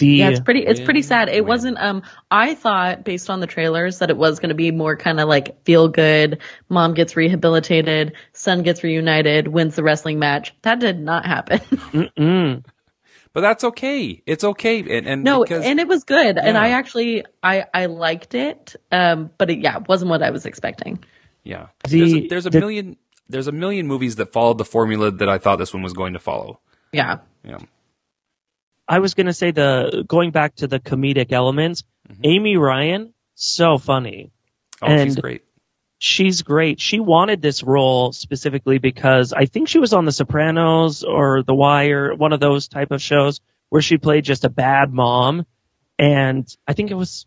The, 0.00 0.06
yeah, 0.06 0.30
it's 0.30 0.40
pretty. 0.40 0.66
It's 0.66 0.80
pretty 0.80 1.02
sad. 1.02 1.28
It 1.28 1.44
wasn't. 1.46 1.78
Um, 1.78 2.02
I 2.30 2.54
thought 2.54 3.04
based 3.04 3.28
on 3.30 3.40
the 3.40 3.46
trailers 3.46 3.98
that 3.98 4.08
it 4.10 4.16
was 4.16 4.40
going 4.40 4.48
to 4.48 4.54
be 4.54 4.70
more 4.70 4.96
kind 4.96 5.20
of 5.20 5.28
like 5.28 5.62
feel 5.64 5.88
good. 5.88 6.40
Mom 6.68 6.94
gets 6.94 7.16
rehabilitated, 7.16 8.14
son 8.32 8.62
gets 8.62 8.82
reunited, 8.82 9.46
wins 9.46 9.76
the 9.76 9.82
wrestling 9.82 10.18
match. 10.18 10.54
That 10.62 10.80
did 10.80 10.98
not 10.98 11.26
happen. 11.26 11.60
but 13.32 13.40
that's 13.42 13.62
okay. 13.64 14.22
It's 14.26 14.42
okay. 14.42 14.80
And, 14.80 15.06
and 15.06 15.22
No, 15.22 15.42
because, 15.42 15.64
and 15.64 15.78
it 15.78 15.86
was 15.86 16.04
good, 16.04 16.38
and 16.38 16.56
I 16.56 16.70
actually 16.70 17.24
I 17.42 17.66
I 17.72 17.86
liked 17.86 18.34
it. 18.34 18.76
Um, 18.90 19.30
but 19.38 19.50
it, 19.50 19.58
yeah, 19.60 19.76
it 19.78 19.86
wasn't 19.88 20.10
what 20.10 20.22
I 20.22 20.30
was 20.30 20.46
expecting. 20.46 21.04
yeah, 21.44 21.66
The- 21.88 21.98
there's 22.00 22.14
a, 22.14 22.26
there's 22.28 22.46
a 22.46 22.50
the- 22.50 22.60
million 22.60 22.96
there's 23.28 23.46
a 23.46 23.52
million 23.52 23.86
movies 23.86 24.16
that 24.16 24.32
followed 24.32 24.58
the 24.58 24.64
formula 24.64 25.10
that 25.12 25.28
I 25.28 25.38
thought 25.38 25.56
this 25.56 25.72
one 25.72 25.82
was 25.82 25.92
going 25.92 26.14
to 26.14 26.18
follow. 26.18 26.58
Yeah, 26.92 27.18
Yeah, 27.44 27.58
I 28.90 28.98
was 28.98 29.14
going 29.14 29.28
to 29.28 29.32
say 29.32 29.52
the 29.52 30.04
going 30.06 30.32
back 30.32 30.56
to 30.56 30.66
the 30.66 30.80
comedic 30.80 31.30
elements. 31.30 31.84
Mm-hmm. 32.10 32.22
Amy 32.24 32.56
Ryan, 32.56 33.14
so 33.36 33.78
funny. 33.78 34.32
oh, 34.82 35.04
she's 35.04 35.14
great. 35.14 35.44
She's 35.98 36.42
great. 36.42 36.80
She 36.80 36.98
wanted 36.98 37.40
this 37.40 37.62
role 37.62 38.10
specifically 38.10 38.78
because 38.78 39.32
I 39.32 39.44
think 39.44 39.68
she 39.68 39.78
was 39.78 39.92
on 39.92 40.06
The 40.06 40.12
Sopranos 40.12 41.04
or 41.04 41.44
The 41.44 41.54
Wire, 41.54 42.16
one 42.16 42.32
of 42.32 42.40
those 42.40 42.66
type 42.66 42.90
of 42.90 43.00
shows 43.00 43.40
where 43.68 43.80
she 43.80 43.96
played 43.96 44.24
just 44.24 44.44
a 44.44 44.50
bad 44.50 44.92
mom. 44.92 45.46
And 45.96 46.48
I 46.66 46.72
think 46.72 46.90
it 46.90 46.94
was 46.94 47.26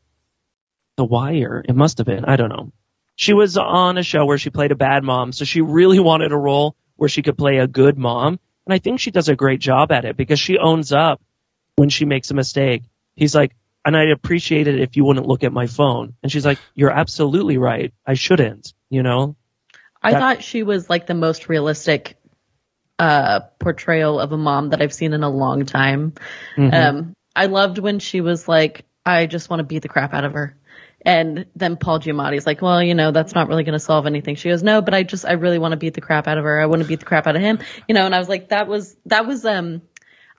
The 0.97 1.05
Wire. 1.05 1.63
It 1.65 1.77
must 1.77 1.99
have 1.99 2.07
been. 2.07 2.25
I 2.25 2.35
don't 2.35 2.49
know. 2.49 2.73
She 3.15 3.33
was 3.33 3.55
on 3.55 3.97
a 3.97 4.03
show 4.03 4.25
where 4.25 4.39
she 4.39 4.49
played 4.49 4.73
a 4.73 4.75
bad 4.75 5.03
mom. 5.03 5.31
So 5.31 5.45
she 5.45 5.61
really 5.61 6.01
wanted 6.01 6.33
a 6.33 6.37
role 6.37 6.75
where 6.97 7.09
she 7.09 7.21
could 7.21 7.37
play 7.37 7.59
a 7.59 7.67
good 7.67 7.97
mom. 7.97 8.37
And 8.65 8.73
I 8.73 8.79
think 8.79 8.99
she 8.99 9.11
does 9.11 9.29
a 9.29 9.35
great 9.35 9.61
job 9.61 9.93
at 9.93 10.03
it 10.03 10.17
because 10.17 10.41
she 10.41 10.57
owns 10.57 10.91
up 10.91 11.21
when 11.75 11.89
she 11.89 12.05
makes 12.05 12.31
a 12.31 12.33
mistake. 12.33 12.83
He's 13.15 13.35
like, 13.35 13.55
and 13.85 13.97
I'd 13.97 14.11
appreciate 14.11 14.67
it 14.67 14.79
if 14.79 14.95
you 14.95 15.05
wouldn't 15.05 15.27
look 15.27 15.43
at 15.43 15.51
my 15.51 15.67
phone. 15.67 16.15
And 16.23 16.31
she's 16.31 16.45
like, 16.45 16.59
you're 16.73 16.91
absolutely 16.91 17.57
right. 17.57 17.93
I 18.05 18.13
shouldn't, 18.13 18.73
you 18.89 19.03
know? 19.03 19.35
I 20.01 20.11
That- 20.11 20.19
thought 20.19 20.43
she 20.43 20.63
was 20.63 20.89
like 20.89 21.07
the 21.07 21.13
most 21.13 21.49
realistic 21.49 22.17
uh 22.99 23.39
portrayal 23.59 24.19
of 24.19 24.31
a 24.33 24.37
mom 24.37 24.69
that 24.69 24.81
I've 24.81 24.93
seen 24.93 25.13
in 25.13 25.23
a 25.23 25.29
long 25.29 25.65
time. 25.65 26.13
Mm-hmm. 26.55 26.73
Um, 26.73 27.13
I 27.35 27.47
loved 27.47 27.79
when 27.79 27.97
she 27.99 28.21
was 28.21 28.47
like, 28.47 28.85
I 29.05 29.25
just 29.25 29.49
want 29.49 29.59
to 29.61 29.63
beat 29.63 29.81
the 29.81 29.89
crap 29.89 30.13
out 30.13 30.23
of 30.23 30.33
her. 30.33 30.55
And 31.05 31.47
then 31.55 31.75
Paul 31.75 31.99
Giamatti's 31.99 32.45
like, 32.45 32.61
well, 32.61 32.81
you 32.81 32.93
know, 32.93 33.11
that's 33.11 33.33
not 33.33 33.49
really 33.49 33.63
going 33.63 33.73
to 33.73 33.79
solve 33.79 34.05
anything. 34.05 34.35
She 34.35 34.49
goes, 34.49 34.63
no, 34.63 34.81
but 34.81 34.93
I 34.93 35.03
just, 35.03 35.25
I 35.25 35.33
really 35.33 35.59
want 35.59 35.73
to 35.73 35.77
beat 35.77 35.95
the 35.95 36.01
crap 36.01 36.27
out 36.27 36.37
of 36.37 36.45
her. 36.45 36.61
I 36.61 36.67
want 36.67 36.81
to 36.81 36.87
beat 36.87 36.99
the 36.99 37.05
crap 37.05 37.27
out 37.27 37.35
of 37.35 37.41
him, 37.41 37.59
you 37.89 37.95
know, 37.95 38.05
and 38.05 38.15
I 38.15 38.19
was 38.19 38.29
like, 38.29 38.49
that 38.49 38.67
was, 38.67 38.95
that 39.07 39.25
was, 39.25 39.43
um, 39.43 39.81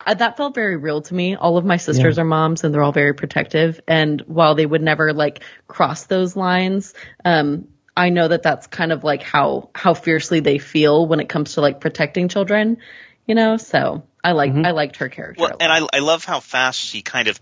I, 0.07 0.15
that 0.15 0.37
felt 0.37 0.55
very 0.55 0.77
real 0.77 1.03
to 1.03 1.15
me. 1.15 1.37
All 1.37 1.57
of 1.57 1.65
my 1.65 1.77
sisters 1.77 2.19
are 2.19 2.25
moms 2.25 2.65
and 2.65 2.75
they're 2.75 2.83
all 2.83 2.93
very 2.93 3.15
protective. 3.15 3.81
And 3.87 4.21
while 4.23 4.55
they 4.55 4.66
would 4.66 4.83
never 4.83 5.12
like 5.12 5.43
cross 5.66 6.05
those 6.05 6.37
lines, 6.37 6.95
um, 7.25 7.69
I 7.97 8.11
know 8.11 8.29
that 8.29 8.43
that's 8.43 8.66
kind 8.66 8.93
of 8.93 9.05
like 9.05 9.23
how, 9.23 9.71
how 9.75 9.95
fiercely 9.95 10.41
they 10.41 10.59
feel 10.59 11.07
when 11.07 11.21
it 11.21 11.29
comes 11.29 11.55
to 11.55 11.61
like 11.61 11.81
protecting 11.81 12.29
children, 12.29 12.79
you 13.27 13.35
know, 13.35 13.57
so 13.57 14.05
I 14.25 14.33
like, 14.33 14.53
I 14.55 14.71
liked 14.71 14.97
her 14.97 15.09
character. 15.11 15.43
Well, 15.43 15.57
and 15.61 15.71
I 15.71 15.87
I 15.93 15.99
love 15.99 16.25
how 16.25 16.41
fast 16.41 16.81
she 16.81 17.03
kind 17.03 17.29
of 17.29 17.39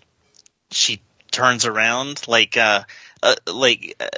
she 0.73 1.01
turns 1.31 1.65
around. 1.65 2.27
Like 2.27 2.57
uh, 2.57 2.83
uh 3.23 3.35
like 3.47 3.95
uh, 4.01 4.09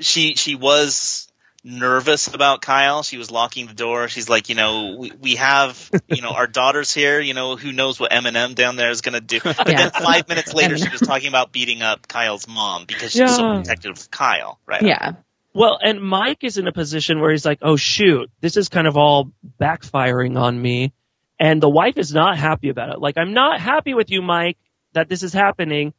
she 0.00 0.34
she 0.34 0.54
was 0.54 1.25
nervous 1.66 2.28
about 2.28 2.62
Kyle. 2.62 3.02
She 3.02 3.18
was 3.18 3.30
locking 3.30 3.66
the 3.66 3.74
door. 3.74 4.08
She's 4.08 4.28
like, 4.28 4.48
you 4.48 4.54
know, 4.54 4.96
we, 4.98 5.12
we 5.20 5.34
have 5.36 5.90
you 6.08 6.22
know 6.22 6.30
our 6.30 6.46
daughters 6.46 6.94
here. 6.94 7.20
You 7.20 7.34
know, 7.34 7.56
who 7.56 7.72
knows 7.72 7.98
what 7.98 8.12
Eminem 8.12 8.54
down 8.54 8.76
there 8.76 8.90
is 8.90 9.00
going 9.00 9.14
to 9.14 9.20
do? 9.20 9.40
But 9.42 9.68
Yeah. 9.68 9.76
then 9.76 9.90
five 9.90 10.28
minutes 10.28 10.54
later, 10.54 10.78
she 10.78 10.88
was 10.88 11.00
talking 11.06 11.28
about 11.28 11.52
beating 11.52 11.82
up 11.82 12.06
Kyle's 12.06 12.46
mom 12.48 12.84
because 12.86 13.10
she's 13.10 13.22
was 13.22 13.36
so 13.36 13.56
protective 13.56 13.98
of 13.98 14.10
Kyle. 14.10 14.58
Right? 14.66 14.82
yeah. 14.82 15.12
Well, 15.52 15.78
and 15.82 16.02
Mike 16.02 16.44
is 16.44 16.58
in 16.58 16.66
a 16.68 16.72
position 16.72 17.18
where 17.20 17.30
he's 17.30 17.44
like, 17.46 17.58
oh 17.62 17.76
shoot, 17.76 18.30
this 18.40 18.56
is 18.56 18.68
kind 18.68 18.86
of 18.86 18.96
all 18.96 19.32
backfiring 19.60 20.38
on 20.40 20.60
me. 20.60 20.92
And 21.40 21.62
the 21.62 21.68
wife 21.68 21.98
is 21.98 22.14
not 22.14 22.38
happy 22.38 22.68
about 22.68 22.90
it. 22.90 22.98
Like, 23.00 23.18
I'm 23.18 23.34
not 23.34 23.60
happy 23.60 23.92
with 23.92 24.10
you, 24.10 24.22
Mike, 24.22 24.56
that 24.92 25.08
this 25.08 25.22
is 25.22 25.32
happening, 25.34 25.92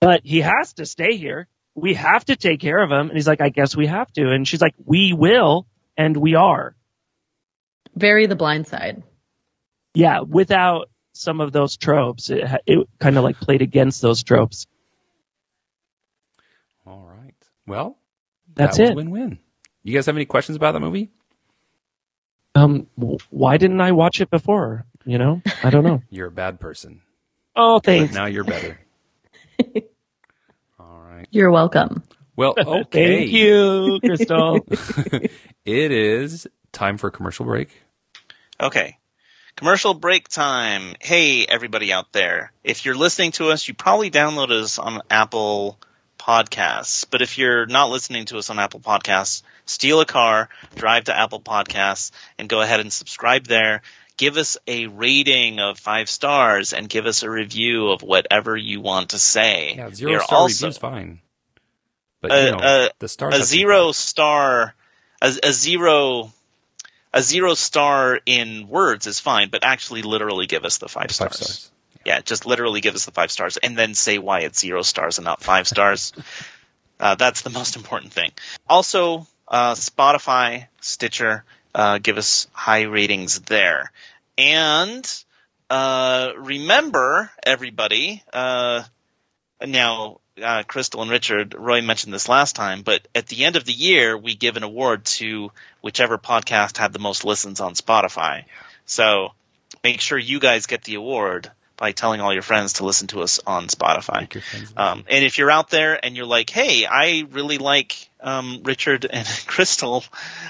but 0.00 0.20
he 0.24 0.40
has 0.40 0.74
to 0.74 0.86
stay 0.86 1.16
here. 1.16 1.48
We 1.80 1.94
have 1.94 2.24
to 2.26 2.36
take 2.36 2.60
care 2.60 2.78
of 2.78 2.90
him. 2.90 3.08
And 3.08 3.12
he's 3.12 3.26
like, 3.26 3.40
I 3.40 3.48
guess 3.48 3.74
we 3.76 3.86
have 3.86 4.12
to. 4.12 4.30
And 4.30 4.46
she's 4.46 4.60
like, 4.60 4.74
we 4.84 5.12
will. 5.12 5.66
And 5.96 6.16
we 6.16 6.34
are. 6.34 6.74
Very 7.94 8.26
the 8.26 8.36
blind 8.36 8.66
side. 8.66 9.02
Yeah. 9.94 10.20
Without 10.20 10.88
some 11.12 11.40
of 11.40 11.52
those 11.52 11.76
tropes, 11.76 12.30
it, 12.30 12.44
it 12.66 12.88
kind 12.98 13.18
of 13.18 13.24
like 13.24 13.38
played 13.40 13.62
against 13.62 14.00
those 14.00 14.22
tropes. 14.22 14.66
All 16.86 17.06
right. 17.06 17.34
Well, 17.66 17.98
That's 18.54 18.76
that 18.76 18.82
was 18.82 18.90
it. 18.90 18.96
win-win. 18.96 19.38
You 19.82 19.94
guys 19.94 20.06
have 20.06 20.16
any 20.16 20.24
questions 20.26 20.56
about 20.56 20.72
the 20.72 20.80
movie? 20.80 21.10
Um, 22.54 22.88
why 23.30 23.56
didn't 23.58 23.80
I 23.80 23.92
watch 23.92 24.20
it 24.20 24.28
before? 24.30 24.84
You 25.04 25.18
know, 25.18 25.40
I 25.62 25.70
don't 25.70 25.84
know. 25.84 26.02
You're 26.10 26.26
a 26.28 26.32
bad 26.32 26.60
person. 26.60 27.00
oh, 27.56 27.76
But 27.76 27.84
thanks. 27.84 28.14
now 28.14 28.26
you're 28.26 28.44
better. 28.44 28.78
All 31.10 31.16
right. 31.16 31.28
You're 31.30 31.50
welcome. 31.50 32.04
Well, 32.36 32.54
okay. 32.58 33.18
Thank 33.18 33.32
you, 33.32 33.98
Christel. 34.04 34.60
It 35.64 35.92
is 35.92 36.46
time 36.72 36.96
for 36.96 37.08
a 37.08 37.10
commercial 37.10 37.44
break. 37.44 37.68
Okay. 38.60 38.96
Commercial 39.56 39.92
break 39.92 40.28
time. 40.28 40.94
Hey, 41.00 41.44
everybody 41.44 41.92
out 41.92 42.12
there. 42.12 42.52
If 42.64 42.84
you're 42.84 42.94
listening 42.94 43.32
to 43.32 43.50
us, 43.50 43.68
you 43.68 43.74
probably 43.74 44.10
downloaded 44.10 44.62
us 44.62 44.78
on 44.78 45.02
Apple 45.10 45.78
Podcasts. 46.18 47.06
But 47.08 47.22
if 47.22 47.36
you're 47.38 47.66
not 47.66 47.90
listening 47.90 48.24
to 48.26 48.38
us 48.38 48.48
on 48.48 48.58
Apple 48.58 48.80
Podcasts, 48.80 49.42
steal 49.66 50.00
a 50.00 50.06
car, 50.06 50.48
drive 50.76 51.04
to 51.04 51.18
Apple 51.18 51.40
Podcasts, 51.40 52.10
and 52.38 52.48
go 52.48 52.62
ahead 52.62 52.80
and 52.80 52.92
subscribe 52.92 53.46
there. 53.46 53.82
Give 54.20 54.36
us 54.36 54.58
a 54.66 54.86
rating 54.86 55.60
of 55.60 55.78
five 55.78 56.10
stars 56.10 56.74
and 56.74 56.90
give 56.90 57.06
us 57.06 57.22
a 57.22 57.30
review 57.30 57.88
of 57.88 58.02
whatever 58.02 58.54
you 58.54 58.82
want 58.82 59.10
to 59.10 59.18
say. 59.18 59.76
Yeah, 59.76 59.88
zero 59.94 60.16
are 60.16 60.20
star 60.22 60.38
also- 60.40 60.66
review's 60.66 60.76
fine. 60.76 61.20
But 62.20 62.30
Uh, 62.30 62.34
you 62.36 62.50
know, 62.50 62.58
uh, 62.58 62.88
the 62.98 63.08
stars 63.08 63.34
a 63.34 63.38
have 63.38 63.46
to 63.46 63.50
be 63.50 63.58
zero 63.60 63.92
star 63.92 64.74
a, 65.22 65.32
a 65.42 65.52
zero 65.52 66.30
a 67.14 67.22
zero 67.22 67.54
star 67.54 68.20
in 68.26 68.68
words 68.68 69.06
is 69.06 69.20
fine 69.20 69.48
but 69.48 69.64
actually 69.64 70.02
literally 70.02 70.46
give 70.46 70.66
us 70.66 70.76
the 70.76 70.88
five 70.88 71.04
Five 71.10 71.12
stars. 71.12 71.36
stars. 71.36 71.70
yeah 72.04 72.20
just 72.20 72.44
literally 72.44 72.82
give 72.82 72.94
us 72.94 73.06
the 73.06 73.10
five 73.12 73.30
stars 73.30 73.56
and 73.56 73.76
then 73.76 73.94
say 73.94 74.18
why 74.18 74.40
it's 74.40 74.60
zero 74.60 74.82
stars 74.82 75.16
and 75.16 75.24
not 75.24 75.42
five 75.42 75.66
stars 75.74 76.12
uh, 77.00 77.14
that's 77.14 77.40
the 77.40 77.50
most 77.50 77.74
important 77.76 78.12
thing 78.12 78.32
also 78.68 79.26
uh, 79.48 79.72
spotify 79.74 80.66
stitcher 80.82 81.44
uh, 81.74 81.98
give 81.98 82.18
us 82.18 82.48
high 82.52 82.82
ratings 82.82 83.40
there. 83.40 83.90
And 84.38 85.06
uh, 85.68 86.32
remember 86.36 87.30
everybody 87.44 88.22
uh, 88.32 88.82
now 89.64 90.20
uh, 90.42 90.62
Christel 90.66 91.02
and 91.02 91.10
Richard, 91.10 91.54
Roy 91.54 91.82
mentioned 91.82 92.14
this 92.14 92.28
last 92.28 92.56
time, 92.56 92.82
but 92.82 93.06
at 93.14 93.26
the 93.26 93.44
end 93.44 93.56
of 93.56 93.64
the 93.64 93.72
year, 93.72 94.16
we 94.16 94.34
give 94.34 94.56
an 94.56 94.62
award 94.62 95.04
to 95.04 95.50
whichever 95.80 96.18
podcast 96.18 96.76
had 96.76 96.92
the 96.92 96.98
most 96.98 97.24
listens 97.24 97.60
on 97.60 97.74
Spotify. 97.74 98.44
So 98.86 99.32
make 99.84 100.00
sure 100.00 100.18
you 100.18 100.40
guys 100.40 100.66
get 100.66 100.84
the 100.84 100.94
award 100.94 101.50
by 101.80 101.90
telling 101.92 102.20
all 102.20 102.30
your 102.32 102.42
friends 102.42 102.74
to 102.74 102.84
listen 102.84 103.06
to 103.08 103.22
us 103.22 103.40
on 103.46 103.66
Spotify. 103.68 104.20
Make 104.20 104.34
your 104.34 104.42
friends 104.42 104.72
Um, 104.76 105.04
and 105.08 105.24
if 105.24 105.38
you're 105.38 105.50
out 105.50 105.70
there 105.70 105.98
and 106.04 106.14
you're 106.14 106.26
like, 106.26 106.50
hey, 106.50 106.84
I 106.84 107.24
really 107.30 107.56
like 107.56 107.96
um, 108.20 108.60
Richard 108.64 109.06
and 109.10 109.26
Christel, 109.26 110.04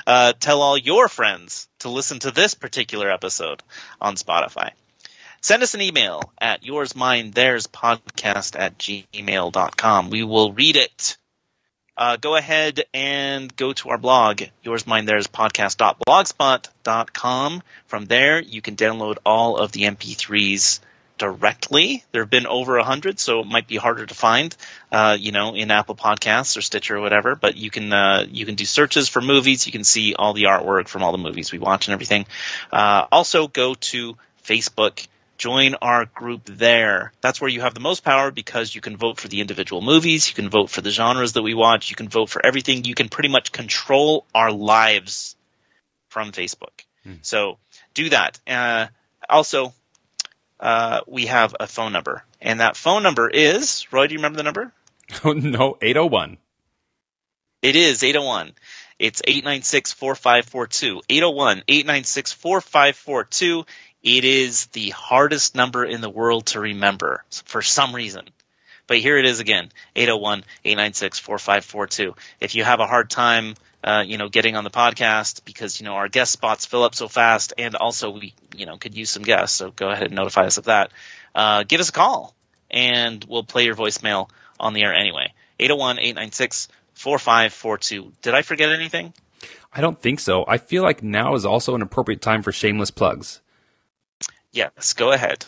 uh, 0.08 0.32
tell 0.40 0.60
all 0.60 0.76
your 0.76 1.06
friends 1.06 1.68
to 1.78 1.88
listen 1.88 2.18
to 2.18 2.32
this 2.32 2.54
particular 2.54 3.08
episode 3.10 3.62
on 4.00 4.16
Spotify. 4.16 4.72
Send 5.40 5.62
us 5.62 5.74
an 5.74 5.82
email 5.82 6.32
at 6.38 6.66
yours, 6.66 6.96
mine, 6.96 7.30
theirs 7.30 7.68
podcast 7.68 8.58
at 8.58 8.76
gmail.com. 8.76 10.10
We 10.10 10.24
will 10.24 10.52
read 10.52 10.74
it. 10.76 11.16
Uh, 11.96 12.16
go 12.16 12.34
ahead 12.34 12.82
and 12.92 13.54
go 13.56 13.72
to 13.74 13.90
our 13.90 13.98
blog, 13.98 14.42
yours, 14.64 14.84
mine, 14.86 15.04
theirs 15.04 15.28
podcast.blogspot.com. 15.28 17.62
From 17.86 18.06
there, 18.06 18.40
you 18.40 18.60
can 18.60 18.74
download 18.74 19.18
all 19.24 19.58
of 19.58 19.70
the 19.72 19.82
MP3s 19.82 20.80
directly. 21.20 22.02
There 22.12 22.22
have 22.22 22.30
been 22.30 22.46
over 22.46 22.78
a 22.78 22.82
hundred, 22.82 23.20
so 23.20 23.40
it 23.40 23.46
might 23.46 23.68
be 23.68 23.76
harder 23.76 24.06
to 24.06 24.14
find, 24.14 24.56
uh, 24.90 25.18
you 25.20 25.32
know, 25.32 25.54
in 25.54 25.70
Apple 25.70 25.94
Podcasts 25.94 26.56
or 26.56 26.62
Stitcher 26.62 26.96
or 26.96 27.00
whatever. 27.00 27.36
But 27.36 27.56
you 27.56 27.70
can 27.70 27.92
uh, 27.92 28.26
you 28.28 28.46
can 28.46 28.54
do 28.54 28.64
searches 28.64 29.08
for 29.08 29.20
movies. 29.20 29.66
You 29.66 29.72
can 29.72 29.84
see 29.84 30.14
all 30.14 30.32
the 30.32 30.44
artwork 30.44 30.88
from 30.88 31.02
all 31.02 31.12
the 31.12 31.18
movies 31.18 31.52
we 31.52 31.58
watch 31.58 31.86
and 31.86 31.92
everything. 31.92 32.24
Uh, 32.72 33.06
also, 33.12 33.46
go 33.46 33.74
to 33.74 34.16
Facebook. 34.42 35.06
Join 35.36 35.74
our 35.76 36.06
group 36.06 36.42
there. 36.44 37.12
That's 37.22 37.40
where 37.40 37.48
you 37.48 37.62
have 37.62 37.72
the 37.72 37.80
most 37.80 38.02
power 38.04 38.30
because 38.30 38.74
you 38.74 38.80
can 38.80 38.96
vote 38.96 39.18
for 39.18 39.28
the 39.28 39.40
individual 39.40 39.80
movies. 39.80 40.28
You 40.28 40.34
can 40.34 40.50
vote 40.50 40.68
for 40.68 40.80
the 40.82 40.90
genres 40.90 41.34
that 41.34 41.42
we 41.42 41.54
watch. 41.54 41.88
You 41.90 41.96
can 41.96 42.08
vote 42.08 42.28
for 42.28 42.44
everything. 42.44 42.84
You 42.84 42.94
can 42.94 43.08
pretty 43.08 43.30
much 43.30 43.52
control 43.52 44.26
our 44.34 44.52
lives 44.52 45.36
from 46.08 46.32
Facebook. 46.32 46.84
So 47.22 47.58
do 47.94 48.10
that. 48.10 48.38
Uh, 48.46 48.88
also, 49.30 49.72
uh, 50.60 51.00
we 51.06 51.26
have 51.26 51.56
a 51.58 51.66
phone 51.66 51.92
number, 51.92 52.24
and 52.40 52.60
that 52.60 52.76
phone 52.76 53.02
number 53.02 53.28
is 53.28 53.86
Roy. 53.90 54.06
Do 54.06 54.14
you 54.14 54.18
remember 54.18 54.36
the 54.36 54.44
number? 54.44 54.72
Oh, 55.24 55.32
no, 55.32 55.76
801. 55.82 56.38
It 57.62 57.74
is 57.74 58.04
801. 58.04 58.52
It's 59.00 59.20
896-4542. 59.22 61.00
801-896-4542. 61.08 63.66
It 64.02 64.24
is 64.24 64.66
the 64.66 64.90
hardest 64.90 65.56
number 65.56 65.84
in 65.84 66.00
the 66.00 66.08
world 66.08 66.46
to 66.46 66.60
remember 66.60 67.24
for 67.44 67.60
some 67.60 67.92
reason. 67.94 68.28
But 68.86 68.98
here 68.98 69.18
it 69.18 69.24
is 69.24 69.40
again, 69.40 69.72
801-896-4542. 69.96 72.16
If 72.40 72.54
you 72.54 72.62
have 72.62 72.78
a 72.80 72.86
hard 72.86 73.10
time, 73.10 73.56
uh, 73.82 74.04
you 74.06 74.18
know, 74.18 74.28
getting 74.28 74.56
on 74.56 74.64
the 74.64 74.70
podcast 74.70 75.44
because, 75.44 75.80
you 75.80 75.86
know, 75.86 75.94
our 75.94 76.08
guest 76.08 76.32
spots 76.32 76.66
fill 76.66 76.82
up 76.82 76.94
so 76.94 77.08
fast 77.08 77.52
and 77.58 77.74
also 77.76 78.10
we, 78.10 78.34
you 78.56 78.66
know, 78.66 78.76
could 78.76 78.94
use 78.96 79.10
some 79.10 79.22
guests. 79.22 79.56
So 79.56 79.70
go 79.70 79.88
ahead 79.90 80.06
and 80.08 80.14
notify 80.14 80.42
us 80.46 80.58
of 80.58 80.64
that. 80.64 80.90
Uh, 81.34 81.62
give 81.64 81.80
us 81.80 81.88
a 81.88 81.92
call 81.92 82.34
and 82.70 83.24
we'll 83.28 83.44
play 83.44 83.64
your 83.64 83.74
voicemail 83.74 84.28
on 84.58 84.74
the 84.74 84.82
air 84.82 84.94
anyway. 84.94 85.32
801-896-4542. 85.60 88.12
Did 88.22 88.34
I 88.34 88.42
forget 88.42 88.70
anything? 88.70 89.12
I 89.72 89.80
don't 89.80 89.98
think 90.00 90.20
so. 90.20 90.44
I 90.48 90.58
feel 90.58 90.82
like 90.82 91.02
now 91.02 91.34
is 91.34 91.44
also 91.46 91.74
an 91.74 91.82
appropriate 91.82 92.20
time 92.20 92.42
for 92.42 92.52
shameless 92.52 92.90
plugs. 92.90 93.40
Yes, 94.52 94.92
go 94.94 95.12
ahead. 95.12 95.46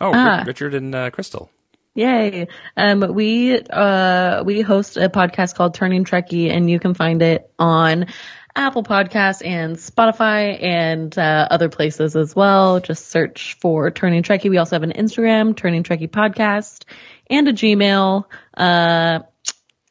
Oh, 0.00 0.12
Ah. 0.14 0.44
Richard 0.46 0.74
and 0.74 0.94
uh, 0.94 1.10
Christel. 1.10 1.50
Yay. 1.98 2.46
Um, 2.76 3.00
we, 3.12 3.58
uh, 3.58 4.44
we 4.44 4.60
host 4.60 4.96
a 4.96 5.08
podcast 5.08 5.56
called 5.56 5.74
Turning 5.74 6.04
Trekkie 6.04 6.48
and 6.48 6.70
you 6.70 6.78
can 6.78 6.94
find 6.94 7.20
it 7.22 7.50
on 7.58 8.06
Apple 8.54 8.84
Podcasts 8.84 9.44
and 9.44 9.74
Spotify 9.74 10.62
and, 10.62 11.18
uh, 11.18 11.48
other 11.50 11.68
places 11.68 12.14
as 12.14 12.36
well. 12.36 12.78
Just 12.78 13.08
search 13.08 13.56
for 13.60 13.90
Turning 13.90 14.22
Trekkie. 14.22 14.48
We 14.48 14.58
also 14.58 14.76
have 14.76 14.84
an 14.84 14.92
Instagram, 14.92 15.56
Turning 15.56 15.82
Trekkie 15.82 16.08
Podcast 16.08 16.84
and 17.28 17.48
a 17.48 17.52
Gmail. 17.52 18.26
Uh, 18.56 19.18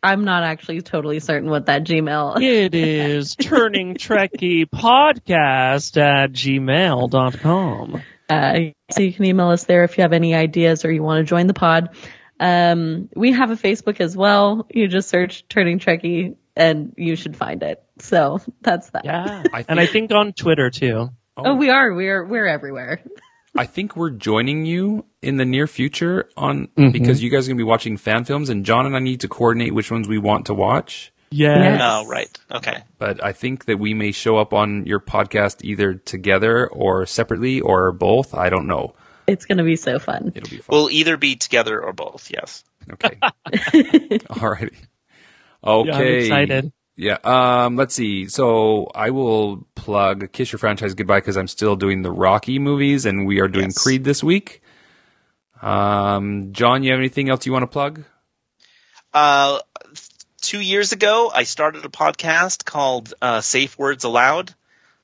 I'm 0.02 0.24
not 0.24 0.44
actually 0.44 0.82
totally 0.82 1.20
certain 1.20 1.50
what 1.50 1.66
that 1.66 1.84
Gmail 1.84 2.42
It 2.42 2.74
is 2.74 3.36
Turning 3.36 3.96
Trekkie 3.96 4.66
Podcast 4.70 5.98
at 5.98 6.32
gmail.com. 6.32 8.02
Uh, 8.30 8.60
so 8.92 9.02
you 9.02 9.14
can 9.14 9.26
email 9.26 9.50
us 9.50 9.64
there 9.66 9.84
if 9.84 9.98
you 9.98 10.02
have 10.02 10.14
any 10.14 10.36
ideas 10.36 10.84
or 10.86 10.92
you 10.92 11.02
want 11.04 11.20
to 11.20 11.30
join 11.30 11.48
the 11.48 11.54
pod. 11.54 11.90
Um, 12.40 13.10
we 13.16 13.32
have 13.32 13.52
a 13.52 13.56
Facebook 13.56 14.00
as 14.00 14.16
well. 14.16 14.68
You 14.72 14.88
just 14.88 15.10
search 15.10 15.48
Turning 15.48 15.80
Trekkie 15.80 16.36
and 16.56 16.94
you 16.98 17.16
should 17.16 17.36
find 17.36 17.64
it. 17.64 17.82
So 18.00 18.40
that's 18.62 18.90
that. 18.92 19.06
Yeah. 19.06 19.44
I 19.54 19.66
and 19.68 19.80
I 19.80 19.86
think- 19.86 20.10
think 20.10 20.12
on 20.20 20.34
Twitter 20.34 20.70
too. 20.70 21.10
Oh, 21.40 21.54
we 21.56 21.70
are. 21.70 21.94
We're 21.94 22.26
we're 22.26 22.48
everywhere. 22.48 23.00
I 23.56 23.66
think 23.66 23.96
we're 23.96 24.10
joining 24.10 24.66
you 24.66 25.06
in 25.22 25.38
the 25.38 25.46
near 25.46 25.68
future 25.68 26.30
on 26.36 26.68
Mhm. 26.78 26.92
because 26.92 27.22
you 27.24 27.30
guys 27.30 27.48
are 27.48 27.52
going 27.52 27.58
to 27.60 27.64
be 27.64 27.68
watching 27.68 27.96
fan 27.98 28.24
films, 28.24 28.50
and 28.50 28.66
Jon 28.66 28.86
and 28.88 28.96
I 28.96 29.00
need 29.00 29.20
to 29.22 29.28
coordinate 29.28 29.74
which 29.74 29.92
ones 29.92 30.08
we 30.08 30.18
want 30.18 30.48
to 30.48 30.54
watch. 30.56 31.12
Yeah. 31.30 31.58
Yes. 31.58 31.82
Oh, 31.84 32.08
right. 32.08 32.40
Okay. 32.52 32.84
But 32.98 33.24
I 33.24 33.34
think 33.34 33.66
that 33.66 33.80
we 33.80 33.94
may 33.94 34.12
show 34.12 34.38
up 34.38 34.54
on 34.54 34.86
your 34.86 35.00
podcast 35.00 35.64
either 35.64 35.96
together 35.96 36.68
or 36.68 37.06
separately 37.06 37.60
or 37.62 37.92
both. 37.92 38.34
I 38.34 38.50
don't 38.50 38.68
know. 38.68 38.96
It's 39.28 39.46
gonna 39.46 39.64
be 39.66 39.76
so 39.76 40.00
fun. 40.00 40.32
It'll 40.36 40.50
be 40.50 40.58
fun. 40.58 40.66
We'll 40.70 40.90
either 40.90 41.18
be 41.18 41.36
together 41.36 41.84
or 41.84 41.92
both. 41.92 42.32
Yes. 42.32 42.64
Okay. 42.94 43.18
Alrighty. 43.52 44.76
Okay. 45.64 45.90
Yeah, 45.90 45.96
I'm 45.98 46.04
excited. 46.20 46.72
Yeah. 46.96 47.18
Um, 47.24 47.76
let's 47.76 47.94
see. 47.94 48.28
So 48.28 48.90
I 48.96 49.10
will 49.10 49.68
plug 49.76 50.32
Kiss 50.32 50.52
Your 50.52 50.60
Franchise 50.60 50.94
Goodbye 50.94 51.20
because 51.20 51.36
I'm 51.38 51.48
still 51.48 51.76
doing 51.76 52.02
the 52.02 52.12
Rocky 52.12 52.58
movies 52.58 53.06
and 53.06 53.28
we 53.28 53.40
are 53.42 53.48
doing 53.48 53.66
Yes. 53.66 53.84
Creed 53.84 54.04
this 54.04 54.24
week. 54.24 54.62
Um, 55.62 56.54
Jon, 56.54 56.84
you 56.84 56.92
have 56.92 57.00
anything 57.00 57.30
else 57.30 57.46
you 57.46 57.52
want 57.52 57.64
to 57.64 57.68
plug? 57.68 58.04
Uh, 59.14 59.60
two 60.42 60.60
years 60.60 60.92
ago, 60.92 61.32
I 61.34 61.44
started 61.44 61.86
a 61.86 61.90
podcast 61.90 62.66
called 62.66 63.14
uh, 63.22 63.42
Safe 63.42 63.78
Words 63.78 64.04
Aloud, 64.04 64.54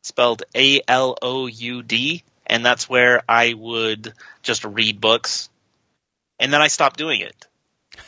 spelled 0.01 0.43
A 0.55 0.81
L 0.87 1.17
O 1.21 1.47
U 1.47 1.83
D, 1.83 2.23
and 2.45 2.65
that's 2.65 2.89
where 2.89 3.21
I 3.27 3.53
would 3.53 4.13
just 4.41 4.63
read 4.65 4.99
books, 5.01 5.49
and 6.39 6.51
then 6.53 6.61
I 6.61 6.67
stopped 6.67 6.97
doing 6.97 7.21
it 7.21 7.47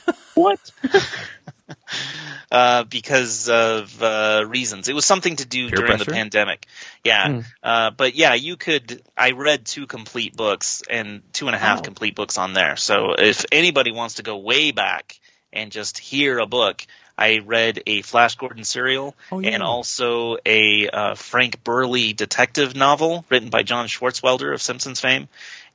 What? 0.35 0.59
uh, 2.51 2.83
because 2.83 3.49
of 3.49 4.01
uh, 4.03 4.43
reasons. 4.47 4.87
It 4.87 4.93
was 4.93 5.05
something 5.05 5.37
to 5.37 5.45
do 5.45 5.69
Peer 5.69 5.77
during 5.77 5.97
pressure? 5.97 6.11
the 6.11 6.13
pandemic. 6.15 6.65
Yeah, 7.03 7.41
uh, 7.63 7.91
but 7.91 8.15
yeah, 8.15 8.33
you 8.33 8.57
could. 8.57 9.01
I 9.17 9.31
read 9.31 9.65
two 9.65 9.87
complete 9.87 10.35
books 10.35 10.83
and 10.89 11.21
two 11.33 11.47
and 11.47 11.55
a 11.55 11.59
half 11.59 11.79
Wow. 11.79 11.83
complete 11.83 12.15
books 12.15 12.37
on 12.37 12.53
there. 12.53 12.75
So 12.75 13.13
if 13.17 13.45
anybody 13.51 13.91
wants 13.91 14.15
to 14.15 14.23
go 14.23 14.37
way 14.37 14.71
back 14.71 15.19
and 15.53 15.71
just 15.71 15.97
hear 15.97 16.39
a 16.39 16.45
book, 16.45 16.85
I 17.17 17.39
read 17.39 17.81
a 17.87 18.01
Flash 18.01 18.35
Gordon 18.35 18.63
serial 18.63 19.15
Oh, 19.31 19.39
yeah. 19.39 19.51
and 19.51 19.63
also 19.63 20.37
a 20.45 20.89
uh, 20.89 21.15
Frank 21.15 21.63
Burly 21.63 22.13
detective 22.13 22.75
novel 22.75 23.25
written 23.29 23.49
by 23.49 23.63
John 23.63 23.87
Swartzwelder 23.87 24.53
of 24.53 24.61
Simpsons 24.61 24.99
fame. 24.99 25.27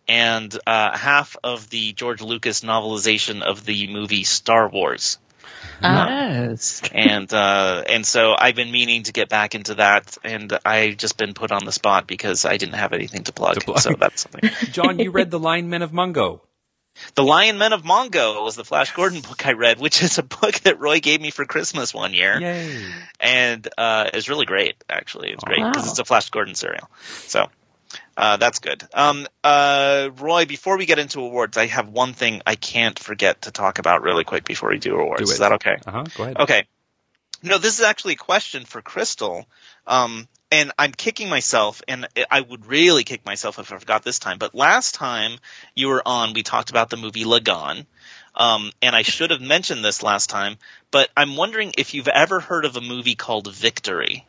And 0.09 0.57
uh, 0.67 0.97
half 0.97 1.37
of 1.45 1.71
the 1.71 1.93
George 1.93 2.21
Lucas 2.21 2.63
novelization 2.63 3.43
of 3.43 3.65
the 3.65 3.87
movie 3.93 4.25
Star 4.25 4.69
Wars 4.69 5.19
Uh, 5.83 6.07
yes. 6.51 6.83
and 6.93 7.33
uh, 7.33 7.85
and 7.89 8.05
so 8.05 8.35
I've 8.39 8.55
been 8.55 8.71
meaning 8.71 9.05
to 9.05 9.13
get 9.13 9.29
back 9.29 9.55
into 9.55 9.75
that, 9.77 10.17
and 10.25 10.53
I've 10.65 10.97
just 10.97 11.17
been 11.17 11.33
put 11.33 11.53
on 11.53 11.65
the 11.65 11.73
spot 11.73 12.07
because 12.07 12.45
I 12.45 12.57
didn't 12.57 12.75
have 12.75 12.93
anything 12.93 13.25
to 13.25 13.33
plug. 13.33 13.55
To 13.55 13.61
plug. 13.61 13.79
So 13.81 13.95
that's 13.99 14.23
something. 14.23 14.51
Jon, 14.73 14.99
you 14.99 15.11
read 15.11 15.31
The 15.31 15.39
Lion 15.39 15.69
Men 15.71 15.83
of 15.83 15.91
Mongo. 15.93 16.41
The 17.15 17.23
Lion 17.23 17.59
Men 17.59 17.73
of 17.73 17.83
Mongo 17.83 18.43
was 18.43 18.57
the 18.57 18.65
Flash 18.65 18.93
Gordon 18.95 19.21
book 19.21 19.47
I 19.47 19.53
read, 19.53 19.79
which 19.81 20.03
is 20.03 20.19
a 20.19 20.23
book 20.23 20.55
that 20.61 20.81
Roy 20.81 21.01
gave 21.01 21.21
me 21.21 21.31
for 21.31 21.45
Christmas 21.45 21.93
one 21.95 22.15
year, 22.15 22.41
Yay. 22.41 22.85
and 23.19 23.69
uh, 23.79 24.11
it's 24.13 24.29
really 24.29 24.47
great. 24.47 24.77
Actually, 24.89 25.31
it's 25.31 25.45
great 25.45 25.65
because 25.65 25.85
Wow. 25.85 25.91
it's 25.91 25.99
a 25.99 26.05
Flash 26.05 26.31
Gordon 26.31 26.55
serial. 26.55 26.89
So. 27.27 27.49
Uh, 28.17 28.37
that's 28.37 28.59
good. 28.61 28.87
Um, 28.93 29.27
uh, 29.43 30.11
Roy, 30.17 30.45
before 30.45 30.77
we 30.77 30.87
get 30.87 30.99
into 30.99 31.21
awards, 31.21 31.57
I 31.57 31.67
have 31.67 31.89
one 31.89 32.13
thing 32.13 32.43
I 32.47 32.55
can't 32.55 32.97
forget 32.99 33.43
to 33.43 33.51
talk 33.51 33.79
about 33.79 34.03
really 34.03 34.23
quick 34.25 34.45
before 34.45 34.69
we 34.71 34.79
do 34.79 34.95
awards. 34.97 35.23
Do. 35.25 35.33
Is 35.33 35.39
that 35.39 35.53
okay? 35.53 35.77
Uh 35.87 35.91
huh. 35.91 36.05
Go 36.17 36.23
ahead. 36.25 36.37
Okay. 36.39 36.67
No, 37.43 37.59
this 37.59 37.79
is 37.79 37.85
actually 37.85 38.15
a 38.15 38.17
question 38.17 38.65
for 38.65 38.83
Christel. 38.83 39.47
Um, 39.87 40.29
and 40.53 40.73
I'm 40.79 40.93
kicking 40.93 41.29
myself, 41.29 41.81
and 41.87 42.09
I 42.31 42.41
would 42.41 42.67
really 42.67 43.05
kick 43.05 43.25
myself 43.25 43.59
if 43.59 43.73
I 43.73 43.79
forgot 43.79 44.03
this 44.03 44.19
time. 44.19 44.39
But 44.39 44.55
last 44.55 44.95
time 44.95 45.39
you 45.75 45.89
were 45.89 46.03
on, 46.05 46.35
we 46.35 46.43
talked 46.43 46.71
about 46.71 46.91
the 46.91 46.97
movie 46.97 47.25
Lagaan. 47.25 47.87
Um, 48.35 48.71
and 48.83 48.95
I 48.95 49.03
should 49.03 49.31
have 49.31 49.41
mentioned 49.41 49.85
this 49.85 50.03
last 50.03 50.29
time, 50.31 50.57
but 50.91 51.09
I'm 51.17 51.37
wondering 51.37 51.73
if 51.79 51.95
you've 51.95 52.09
ever 52.09 52.41
heard 52.41 52.65
of 52.65 52.77
a 52.77 52.81
movie 52.81 53.15
called 53.17 53.53
Victory. 53.53 54.25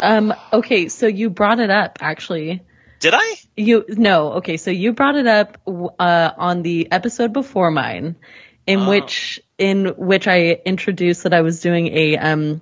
Um, 0.00 0.32
okay, 0.52 0.88
so 0.88 1.06
you 1.06 1.28
brought 1.28 1.60
it 1.60 1.70
up 1.70 1.98
actually. 2.00 2.62
Did 3.00 3.12
I? 3.14 3.34
You 3.56 3.84
no, 3.88 4.32
okay, 4.34 4.56
so 4.56 4.70
you 4.70 4.94
brought 4.94 5.16
it 5.16 5.26
up 5.26 5.58
uh, 5.66 6.30
on 6.38 6.62
the 6.62 6.90
episode 6.90 7.34
before 7.34 7.70
mine, 7.70 8.16
in 8.66 8.80
Oh. 8.80 8.88
which 8.88 9.40
in 9.58 9.86
which 9.96 10.26
I 10.28 10.60
introduced 10.64 11.22
that 11.24 11.34
I 11.34 11.42
was 11.42 11.60
doing 11.60 11.88
a 11.88 12.16
um, 12.18 12.60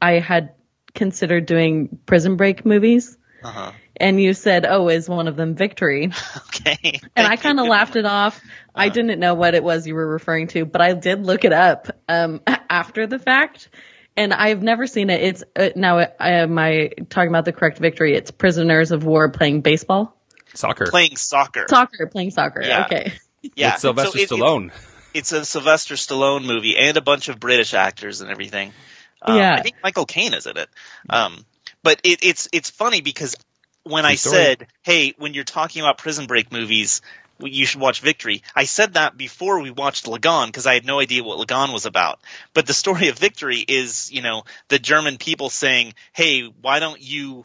I 0.00 0.12
had 0.18 0.54
considered 0.94 1.46
doing 1.46 1.98
Prison 2.06 2.36
Break 2.36 2.66
movies, 2.66 3.16
Uh-huh. 3.42 3.72
and 3.96 4.20
you 4.20 4.34
said, 4.34 4.66
"Oh, 4.68 4.88
is 4.88 5.08
one 5.08 5.28
of 5.28 5.36
them 5.36 5.54
Victory?" 5.54 6.10
Okay. 6.48 7.00
And 7.16 7.26
I 7.26 7.36
kind 7.36 7.58
of 7.60 7.66
laughed 7.66 7.96
it 7.96 8.04
off. 8.06 8.40
I 8.74 8.86
Uh-huh. 8.86 8.94
didn't 8.94 9.18
know 9.20 9.34
what 9.34 9.54
it 9.54 9.62
was 9.64 9.86
you 9.86 9.94
were 9.94 10.06
referring 10.06 10.48
to, 10.48 10.64
but 10.64 10.80
I 10.80 10.92
did 10.94 11.24
look 11.26 11.44
it 11.44 11.52
up 11.52 11.88
um, 12.08 12.40
after 12.70 13.06
the 13.06 13.18
fact, 13.18 13.68
and 14.16 14.32
I've 14.34 14.62
never 14.62 14.86
seen 14.86 15.10
it. 15.10 15.20
It's 15.22 15.44
uh, 15.56 15.70
now. 15.76 15.98
uh, 15.98 16.08
Am 16.20 16.58
I 16.58 16.90
talking 17.08 17.28
about 17.30 17.44
the 17.44 17.52
correct 17.52 17.78
victory? 17.78 18.14
It's 18.14 18.30
prisoners 18.30 18.90
of 18.92 19.04
war 19.04 19.30
playing 19.30 19.60
baseball, 19.62 20.16
Soccer. 20.54 20.86
Playing 20.86 21.16
soccer. 21.16 21.66
soccer, 21.68 22.06
playing 22.06 22.30
soccer. 22.32 22.62
Yeah. 22.62 22.84
Okay. 22.86 23.12
yeah. 23.56 23.72
With 23.74 23.80
Sylvester 23.80 24.18
So 24.18 24.22
it- 24.24 24.28
Stallone. 24.30 24.70
It's 25.14 25.32
a 25.32 25.44
Sylvester 25.44 25.94
Stallone 25.94 26.44
movie 26.44 26.76
and 26.76 26.96
a 26.96 27.00
bunch 27.02 27.28
of 27.28 27.38
British 27.40 27.74
actors 27.74 28.20
and 28.20 28.30
everything. 28.30 28.72
Um, 29.20 29.36
Yeah. 29.36 29.54
I 29.54 29.62
think 29.62 29.76
Michael 29.82 30.06
Caine 30.06 30.34
is 30.34 30.46
in 30.46 30.56
it. 30.56 30.68
Um, 31.08 31.44
but 31.82 32.00
it, 32.04 32.20
it's 32.22 32.48
it's 32.52 32.70
funny 32.70 33.00
because 33.00 33.36
when 33.84 34.04
I 34.04 34.14
story. 34.14 34.36
said, 34.36 34.66
"Hey, 34.82 35.14
when 35.18 35.34
you're 35.34 35.44
talking 35.44 35.82
about 35.82 35.98
Prison 35.98 36.26
Break 36.26 36.52
movies, 36.52 37.02
you 37.40 37.66
should 37.66 37.80
watch 37.80 38.00
Victory," 38.00 38.42
I 38.54 38.64
said 38.64 38.94
that 38.94 39.16
before 39.16 39.60
we 39.60 39.70
watched 39.70 40.06
Lagaan 40.06 40.46
because 40.46 40.66
I 40.66 40.74
had 40.74 40.86
no 40.86 41.00
idea 41.00 41.24
what 41.24 41.38
Lagaan 41.44 41.72
was 41.72 41.86
about. 41.86 42.20
But 42.54 42.66
the 42.66 42.74
story 42.74 43.08
of 43.08 43.18
Victory 43.18 43.58
is, 43.58 44.12
you 44.12 44.22
know, 44.22 44.44
the 44.68 44.78
German 44.78 45.18
people 45.18 45.50
saying, 45.50 45.94
"Hey, 46.12 46.42
why 46.42 46.78
don't 46.78 47.00
you, 47.00 47.44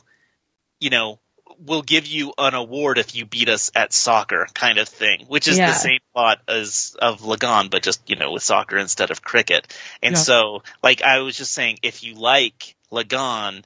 you 0.80 0.90
know." 0.90 1.20
We'll 1.60 1.82
give 1.82 2.06
you 2.06 2.34
an 2.38 2.54
award 2.54 2.98
if 3.00 3.16
you 3.16 3.26
beat 3.26 3.50
us 3.50 3.72
at 3.76 3.92
soccer, 3.94 4.48
kind 4.54 4.78
of 4.78 4.88
thing, 4.88 5.26
which 5.28 5.48
is 5.48 5.58
Yeah. 5.58 5.68
the 5.68 5.74
same 5.74 6.00
plot 6.14 6.40
as 6.48 6.96
of 7.00 7.22
Lagaan, 7.22 7.70
but 7.72 7.82
just 7.84 8.10
you 8.10 8.16
know 8.16 8.32
with 8.32 8.44
soccer 8.44 8.78
instead 8.78 9.12
of 9.12 9.22
cricket. 9.24 9.66
And 10.04 10.14
Yeah. 10.16 10.22
so, 10.22 10.64
like 10.84 11.02
I 11.02 11.20
was 11.20 11.36
just 11.36 11.52
saying, 11.54 11.80
if 11.82 12.04
you 12.04 12.14
like 12.16 12.76
Lagaan 12.92 13.64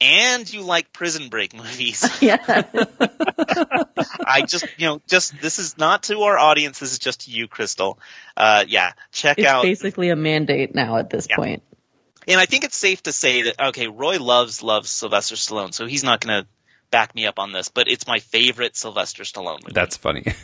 and 0.00 0.52
you 0.52 0.62
like 0.62 0.92
Prison 0.92 1.28
Break 1.30 1.54
movies, 1.54 2.08
Yeah. 2.20 2.62
I 4.26 4.42
just 4.42 4.66
you 4.76 4.86
know 4.86 5.00
just 5.08 5.40
this 5.40 5.58
is 5.58 5.76
not 5.78 6.04
to 6.04 6.20
our 6.22 6.38
audience. 6.38 6.78
This 6.78 6.92
is 6.92 6.98
just 6.98 7.22
to 7.22 7.30
you, 7.30 7.48
Christel. 7.48 7.98
Uh, 8.36 8.64
yeah, 8.68 8.92
check 9.10 9.38
it's 9.38 9.48
out. 9.48 9.62
basically 9.62 10.10
a 10.10 10.16
mandate 10.16 10.74
now 10.74 10.96
at 10.96 11.10
this 11.10 11.26
Yeah. 11.28 11.36
point. 11.36 11.62
And 12.28 12.40
I 12.40 12.46
think 12.46 12.64
it's 12.64 12.76
safe 12.76 13.02
to 13.04 13.12
say 13.12 13.42
that 13.42 13.60
okay, 13.68 13.88
Roy 13.88 14.18
loves 14.18 14.62
loves 14.62 14.90
Sylvester 14.90 15.34
Stallone, 15.34 15.74
so 15.74 15.86
he's 15.86 16.04
not 16.04 16.20
going 16.20 16.42
to 16.42 16.48
back 16.92 17.12
me 17.16 17.26
up 17.26 17.40
on 17.40 17.50
this, 17.52 17.68
but 17.68 17.88
it's 17.88 18.06
my 18.06 18.20
favorite 18.20 18.76
Sylvester 18.76 19.24
Stallone 19.24 19.60
movie. 19.62 19.72
That's 19.72 19.96
funny. 19.96 20.24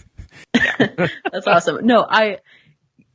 That's 0.78 1.46
awesome. 1.46 1.86
No, 1.86 2.04
I 2.08 2.38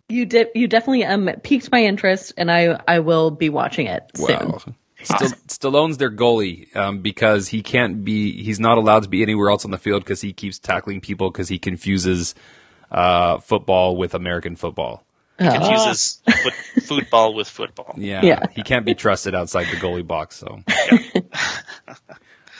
you 0.07 0.25
did 0.25 0.47
you 0.55 0.67
definitely 0.69 1.03
um 1.03 1.29
piqued 1.43 1.69
my 1.71 1.83
interest, 1.83 2.33
and 2.37 2.49
I 2.49 2.79
I 2.87 2.99
will 2.99 3.31
be 3.31 3.49
watching 3.49 3.87
it 3.87 4.03
soon. 4.15 4.27
Wow. 4.49 4.61
Still, 5.03 5.29
Stallone's 5.47 5.97
their 5.97 6.09
goalie 6.11 6.73
um, 6.77 6.99
because 6.99 7.49
he 7.49 7.61
can't 7.61 8.05
be. 8.05 8.41
He's 8.41 8.59
not 8.61 8.77
allowed 8.77 9.03
to 9.03 9.09
be 9.09 9.21
anywhere 9.21 9.49
else 9.49 9.65
on 9.65 9.71
the 9.71 9.77
field 9.77 10.01
because 10.05 10.21
he 10.21 10.31
keeps 10.31 10.59
tackling 10.59 11.01
people 11.01 11.29
because 11.29 11.49
he 11.49 11.59
confuses 11.59 12.35
uh, 12.89 13.39
football 13.39 13.97
with 13.97 14.13
American 14.13 14.55
football. 14.55 15.03
He 15.39 15.49
confuses 15.49 16.21
foot, 16.43 16.53
football 16.83 17.33
with 17.33 17.49
football. 17.49 17.95
Yeah, 17.97 18.21
Yeah. 18.23 18.45
he 18.55 18.63
can't 18.63 18.85
be 18.85 18.93
trusted 18.95 19.35
outside 19.35 19.65
the 19.65 19.75
goalie 19.77 20.07
box. 20.07 20.37
So, 20.37 20.61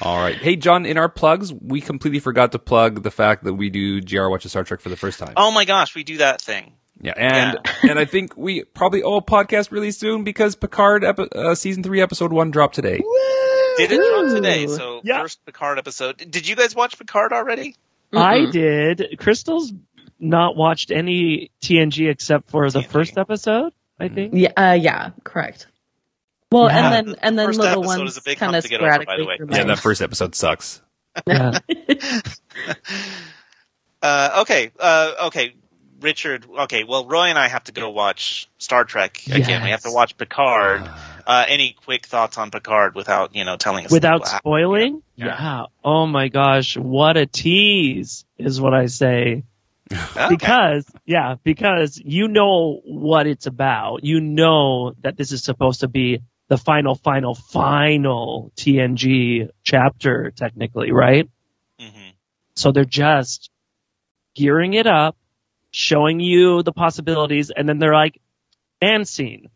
all 0.03 0.17
right. 0.19 0.35
Hey, 0.35 0.55
Jon, 0.55 0.85
in 0.85 0.97
our 0.97 1.09
plugs, 1.09 1.53
we 1.53 1.81
completely 1.81 2.19
forgot 2.19 2.51
to 2.51 2.59
plug 2.59 3.03
the 3.03 3.11
fact 3.11 3.43
that 3.45 3.53
we 3.53 3.69
do 3.69 4.01
J.R. 4.01 4.29
Watches 4.29 4.51
Star 4.51 4.63
Trek 4.63 4.81
for 4.81 4.89
the 4.89 4.95
first 4.97 5.17
time. 5.19 5.33
Oh 5.37 5.51
my 5.51 5.65
gosh, 5.65 5.95
we 5.95 6.03
do 6.03 6.17
that 6.17 6.41
thing. 6.41 6.73
Yeah, 7.01 7.13
and 7.17 7.57
and 7.83 7.99
I 7.99 8.05
think 8.05 8.37
we 8.37 8.63
probably 8.63 9.01
owe 9.03 9.15
a 9.15 9.21
podcast 9.21 9.71
really 9.71 9.91
soon 9.91 10.23
because 10.23 10.55
Picard 10.55 11.03
epi- 11.03 11.27
uh, 11.35 11.55
season 11.55 11.83
three 11.83 12.01
episode 12.01 12.31
one 12.31 12.51
dropped 12.51 12.75
today. 12.75 12.97
Did 13.77 13.91
it 13.91 13.97
drop 13.97 14.33
today? 14.35 14.67
So 14.67 15.01
Yeah. 15.03 15.21
first 15.21 15.43
Picard 15.45 15.79
episode. 15.79 16.17
Did 16.17 16.47
you 16.47 16.55
guys 16.55 16.75
watch 16.75 16.97
Picard 16.97 17.33
already? 17.33 17.75
I 18.13 18.45
did. 18.51 19.17
Christel's 19.17 19.73
not 20.19 20.55
watched 20.55 20.91
any 20.91 21.51
TNG 21.61 22.09
except 22.09 22.51
for 22.51 22.69
the 22.69 22.83
first 22.83 23.17
episode, 23.17 23.73
I 23.99 24.07
think. 24.09 24.33
Yeah, 24.35 24.51
uh, 24.55 24.73
yeah, 24.79 25.09
correct. 25.23 25.67
Well, 26.53 26.69
Yeah. 26.69 26.93
and 26.93 27.07
then 27.07 27.15
and 27.21 27.39
then 27.39 27.47
First 27.47 27.59
little 27.59 27.83
episode 27.83 27.97
ones 27.99 28.11
is 28.11 28.17
a 28.17 28.21
big 28.21 28.37
kind 28.37 28.55
of 28.55 28.63
to 28.63 28.69
get 28.69 28.81
over, 28.81 28.89
by 28.89 28.97
the 28.97 29.03
sporadically. 29.23 29.45
way. 29.47 29.57
Yeah, 29.57 29.63
that 29.65 29.79
first 29.79 30.01
episode 30.01 30.35
sucks. 30.35 30.81
Yeah. 31.27 31.59
Uh, 34.01 34.39
okay, 34.41 34.71
uh, 34.79 35.13
okay, 35.27 35.55
Richard. 36.01 36.45
Okay, 36.63 36.83
well, 36.83 37.05
Roy 37.07 37.27
and 37.27 37.39
I 37.39 37.47
have 37.47 37.63
to 37.65 37.71
go 37.71 37.89
watch 37.91 38.49
Star 38.57 38.83
Trek 38.83 39.21
again. 39.31 39.63
We 39.63 39.69
have 39.69 39.83
to 39.83 39.91
watch 39.91 40.17
Picard. 40.17 40.81
Uh, 41.25 41.45
any 41.47 41.73
quick 41.85 42.05
thoughts 42.05 42.37
on 42.37 42.51
Picard 42.51 42.95
without 42.95 43.33
you 43.33 43.45
know 43.45 43.55
telling 43.55 43.85
us 43.85 43.91
Without 43.91 44.19
what 44.19 44.27
happened? 44.27 44.41
spoiling? 44.41 45.03
Yeah. 45.15 45.25
Yeah. 45.27 45.63
Oh 45.85 46.05
my 46.05 46.27
gosh, 46.27 46.75
what 46.75 47.15
a 47.15 47.25
tease 47.25 48.25
is 48.37 48.59
what 48.59 48.73
I 48.73 48.87
say. 48.87 49.43
Okay. 49.93 50.27
Because, 50.29 50.85
yeah, 51.05 51.35
because 51.43 52.01
you 52.03 52.27
know 52.27 52.81
what 52.83 53.27
it's 53.27 53.45
about. 53.45 54.03
You 54.03 54.21
know 54.21 54.93
that 55.01 55.17
this 55.17 55.31
is 55.31 55.43
supposed 55.43 55.81
to 55.81 55.87
be 55.87 56.21
the 56.49 56.57
final, 56.57 56.95
final, 56.95 57.35
final 57.35 58.51
TNG 58.55 59.49
chapter, 59.63 60.31
technically, 60.35 60.91
right? 60.91 61.29
Mhm. 61.79 62.13
So 62.55 62.71
they're 62.71 62.85
just 62.85 63.49
gearing 64.35 64.73
it 64.73 64.87
up, 64.87 65.15
showing 65.71 66.19
you 66.19 66.63
the 66.63 66.73
possibilities, 66.73 67.49
and 67.49 67.67
then 67.67 67.79
they're 67.79 67.93
like, 67.93 68.19
and 68.81 69.07
scene. 69.07 69.49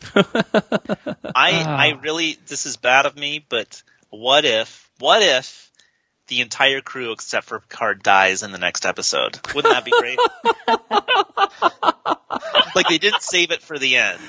I 0.14 1.52
Ah. 1.64 1.76
I 1.78 1.98
really 2.02 2.38
this 2.46 2.66
is 2.66 2.76
bad 2.76 3.06
of 3.06 3.16
me, 3.16 3.44
but 3.48 3.82
what 4.10 4.44
if 4.44 4.90
what 4.98 5.22
if 5.22 5.70
the 6.26 6.40
entire 6.40 6.80
crew 6.80 7.12
except 7.12 7.46
for 7.46 7.60
Picard 7.60 8.02
dies 8.02 8.42
in 8.42 8.50
the 8.52 8.58
next 8.58 8.86
episode? 8.86 9.38
Wouldn't 9.54 9.72
that 9.72 9.84
be 9.84 9.92
great? 9.92 10.18
like 12.74 12.88
they 12.88 12.98
didn't 12.98 13.22
save 13.22 13.50
it 13.50 13.62
for 13.62 13.78
the 13.78 13.96
end. 13.96 14.20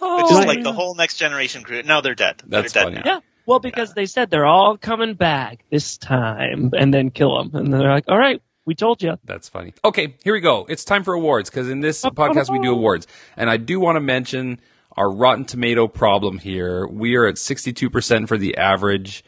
It's 0.00 0.02
oh, 0.02 0.28
just 0.28 0.38
Right. 0.40 0.48
like 0.48 0.62
the 0.62 0.72
whole 0.72 0.94
next 0.94 1.16
generation 1.16 1.62
crew. 1.62 1.82
No, 1.82 2.00
they're 2.00 2.14
dead. 2.14 2.42
That's 2.46 2.72
they're 2.72 2.84
dead 2.84 2.92
funny. 2.94 3.02
now. 3.04 3.14
Yeah. 3.16 3.20
Well, 3.46 3.58
because 3.60 3.94
they 3.94 4.06
said 4.06 4.30
they're 4.30 4.46
all 4.46 4.76
coming 4.76 5.14
back 5.14 5.64
this 5.70 5.96
time 5.98 6.70
and 6.76 6.92
then 6.92 7.10
kill 7.10 7.38
them. 7.38 7.54
And 7.54 7.72
they're 7.72 7.88
like, 7.88 8.04
all 8.06 8.18
right, 8.18 8.42
we 8.66 8.74
told 8.74 9.02
you. 9.02 9.16
That's 9.24 9.48
funny. 9.48 9.72
Okay, 9.82 10.14
here 10.22 10.34
we 10.34 10.40
go. 10.40 10.66
It's 10.68 10.84
time 10.84 11.02
for 11.02 11.14
awards 11.14 11.48
because 11.48 11.70
in 11.70 11.80
this 11.80 12.02
podcast 12.02 12.50
we 12.50 12.58
do 12.58 12.70
awards, 12.72 13.06
and 13.36 13.48
I 13.48 13.56
do 13.56 13.80
want 13.80 13.96
to 13.96 14.00
mention 14.00 14.60
our 14.96 15.10
Rotten 15.10 15.46
Tomato 15.46 15.88
problem 15.88 16.38
here. 16.38 16.86
We 16.86 17.16
are 17.16 17.26
at 17.26 17.36
62% 17.36 18.28
for 18.28 18.36
the 18.36 18.56
average. 18.58 19.24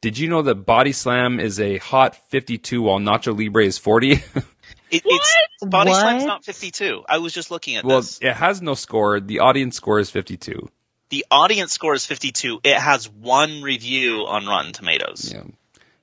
Did 0.00 0.18
you 0.18 0.28
know 0.28 0.42
that 0.42 0.66
Body 0.66 0.90
Slam 0.90 1.38
is 1.38 1.60
a 1.60 1.78
hot 1.78 2.16
52 2.30 2.82
while 2.82 2.98
Nacho 2.98 3.38
Libre 3.38 3.64
is 3.64 3.78
40? 3.78 4.24
It, 4.92 5.02
it's 5.06 5.36
Body 5.62 5.90
What? 5.90 6.00
Slam's 6.00 6.24
not 6.24 6.44
52. 6.44 7.04
I 7.08 7.18
was 7.18 7.32
just 7.32 7.50
looking 7.50 7.76
at 7.76 7.84
this. 7.84 7.88
well, 7.88 8.00
this. 8.00 8.18
it 8.20 8.34
has 8.34 8.60
no 8.60 8.74
score. 8.74 9.20
The 9.20 9.40
audience 9.40 9.74
score 9.76 9.98
is 9.98 10.10
52. 10.10 10.68
The 11.08 11.24
audience 11.30 11.72
score 11.72 11.94
is 11.94 12.04
52. 12.06 12.60
It 12.62 12.76
has 12.76 13.08
one 13.08 13.62
review 13.62 14.26
on 14.26 14.46
Rotten 14.46 14.72
Tomatoes. 14.72 15.32
Yeah. 15.32 15.40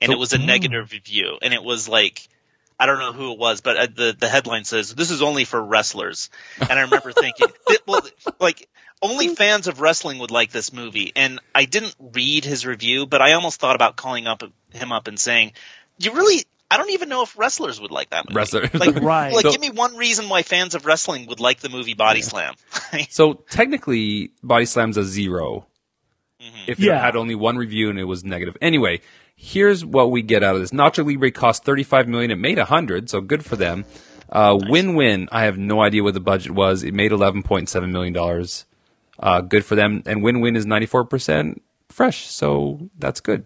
and 0.02 0.10
So- 0.10 0.12
it 0.12 0.18
was 0.20 0.34
a 0.34 0.38
negative 0.40 0.92
review, 0.92 1.38
and 1.42 1.54
it 1.54 1.64
was 1.64 1.88
like 1.88 2.28
I 2.82 2.86
don't 2.86 3.00
know 3.00 3.12
who 3.12 3.34
it 3.34 3.40
was, 3.40 3.60
but 3.62 3.78
uh, 3.78 3.88
the 3.94 4.16
the 4.18 4.30
headline 4.30 4.64
says 4.64 4.96
this 4.96 5.12
is 5.12 5.22
only 5.22 5.44
for 5.46 5.62
wrestlers, 5.62 6.30
and 6.62 6.72
I 6.72 6.84
remember 6.84 7.12
thinking, 7.26 7.48
th- 7.68 7.82
well, 7.86 8.02
like 8.40 8.70
only 9.02 9.36
fans 9.36 9.68
of 9.68 9.82
wrestling 9.82 10.20
would 10.20 10.32
like 10.32 10.52
this 10.52 10.72
movie, 10.72 11.12
and 11.16 11.40
I 11.54 11.66
didn't 11.66 11.96
read 12.00 12.46
his 12.46 12.66
review, 12.66 13.06
but 13.06 13.22
I 13.22 13.34
almost 13.34 13.60
thought 13.60 13.76
about 13.76 13.98
calling 13.98 14.28
up 14.28 14.44
him 14.72 14.92
up 14.92 15.08
and 15.08 15.20
saying, 15.20 15.52
you 16.00 16.14
really. 16.14 16.44
I 16.72 16.78
don't 16.78 16.92
even 16.92 17.10
know 17.10 17.24
if 17.24 17.38
wrestlers 17.38 17.82
would 17.82 17.92
like 17.92 18.12
that 18.12 18.26
movie. 18.30 18.36
Wrestler- 18.38 18.70
Like, 18.74 18.96
Right. 19.02 19.34
like 19.34 19.44
So- 19.44 19.52
give 19.52 19.62
me 19.62 19.72
one 19.72 19.96
reason 19.96 20.30
why 20.30 20.44
fans 20.44 20.76
of 20.76 20.86
wrestling 20.86 21.26
would 21.28 21.40
like 21.40 21.60
the 21.62 21.70
movie 21.70 21.94
Body 21.96 22.22
Slam. 22.22 22.56
So 23.10 23.34
technically, 23.34 24.32
Body 24.44 24.66
Slam's 24.66 24.98
a 24.98 25.04
0 25.04 25.66
If 26.68 26.80
it 26.80 26.92
had 26.92 27.16
only 27.16 27.36
one 27.36 27.58
review 27.58 27.90
and 27.90 28.00
it 28.00 28.04
was 28.06 28.24
negative. 28.24 28.56
Anyway, 28.62 29.02
here's 29.36 29.84
what 29.86 30.12
we 30.12 30.22
get 30.22 30.44
out 30.44 30.56
of 30.56 30.62
this. 30.62 30.72
Nacho 30.72 31.06
Libre 31.06 31.32
cost 31.32 31.64
35 31.66 32.08
million. 32.08 32.32
It 32.32 32.38
made 32.38 32.58
100, 32.58 33.10
so 33.10 33.22
good 33.22 33.44
for 33.46 33.56
them. 33.56 33.86
Uh, 34.32 34.58
Win-win. 34.70 35.28
I 35.32 35.46
have 35.46 35.58
no 35.58 35.82
idea 35.82 36.04
what 36.04 36.14
the 36.14 36.20
budget 36.20 36.52
was. 36.52 36.84
It 36.84 36.94
made 36.94 37.12
11.7 37.12 37.90
million 37.92 38.14
dollars. 38.14 38.66
Uh, 39.18 39.42
good 39.42 39.66
for 39.66 39.76
them. 39.76 40.04
And 40.06 40.22
Win-win 40.24 40.56
is 40.56 40.66
94% 40.68 41.60
fresh, 41.90 42.28
so 42.28 42.90
that's 42.98 43.20
good. 43.22 43.46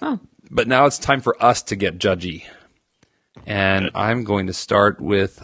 Oh. 0.00 0.20
But 0.50 0.68
now 0.68 0.86
it's 0.86 0.98
time 0.98 1.20
for 1.20 1.42
us 1.42 1.62
to 1.64 1.76
get 1.76 1.98
judgy. 1.98 2.44
And 3.46 3.90
I'm 3.94 4.24
going 4.24 4.46
to 4.46 4.52
start 4.52 5.00
with 5.00 5.42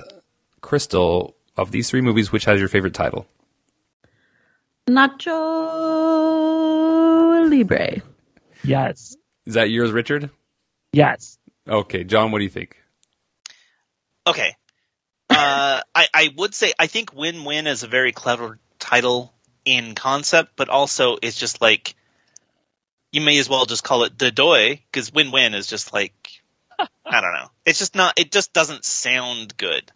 Christel. 0.60 1.34
Of 1.56 1.72
these 1.72 1.90
three 1.90 2.00
movies, 2.00 2.32
which 2.32 2.46
has 2.46 2.58
your 2.58 2.70
favorite 2.70 2.94
title? 2.94 3.26
Nacho 4.88 5.30
Libre. 7.50 8.00
Yes. 8.64 9.16
Is 9.44 9.54
that 9.54 9.68
yours, 9.68 9.92
Richard? 9.92 10.30
Yes. 10.92 11.38
Okay, 11.68 12.04
Jon, 12.04 12.30
what 12.32 12.38
do 12.38 12.44
you 12.44 12.50
think? 12.50 12.76
Okay. 14.26 14.56
Uh, 15.28 15.82
I, 15.94 16.08
I 16.14 16.30
would 16.36 16.54
say 16.54 16.72
I 16.78 16.86
think 16.86 17.14
Win 17.14 17.44
Win 17.44 17.66
is 17.66 17.82
a 17.82 17.88
very 17.88 18.12
clever 18.12 18.58
title 18.78 19.34
in 19.64 19.94
concept, 19.94 20.52
but 20.56 20.68
also 20.68 21.18
it's 21.20 21.38
just 21.38 21.60
like 21.60 21.94
you 23.12 23.20
may 23.20 23.38
as 23.38 23.48
well 23.48 23.66
just 23.66 23.84
call 23.84 24.04
it 24.04 24.18
the 24.18 24.30
Doi 24.30 24.80
because 24.90 25.12
Win 25.12 25.30
Win 25.32 25.54
is 25.54 25.66
just 25.66 25.92
like 25.92 26.14
I 26.78 27.20
don't 27.20 27.32
know. 27.34 27.48
It's 27.66 27.78
just 27.78 27.94
not. 27.94 28.18
It 28.18 28.30
just 28.32 28.52
doesn't 28.52 28.84
sound 28.84 29.56
good. 29.56 29.90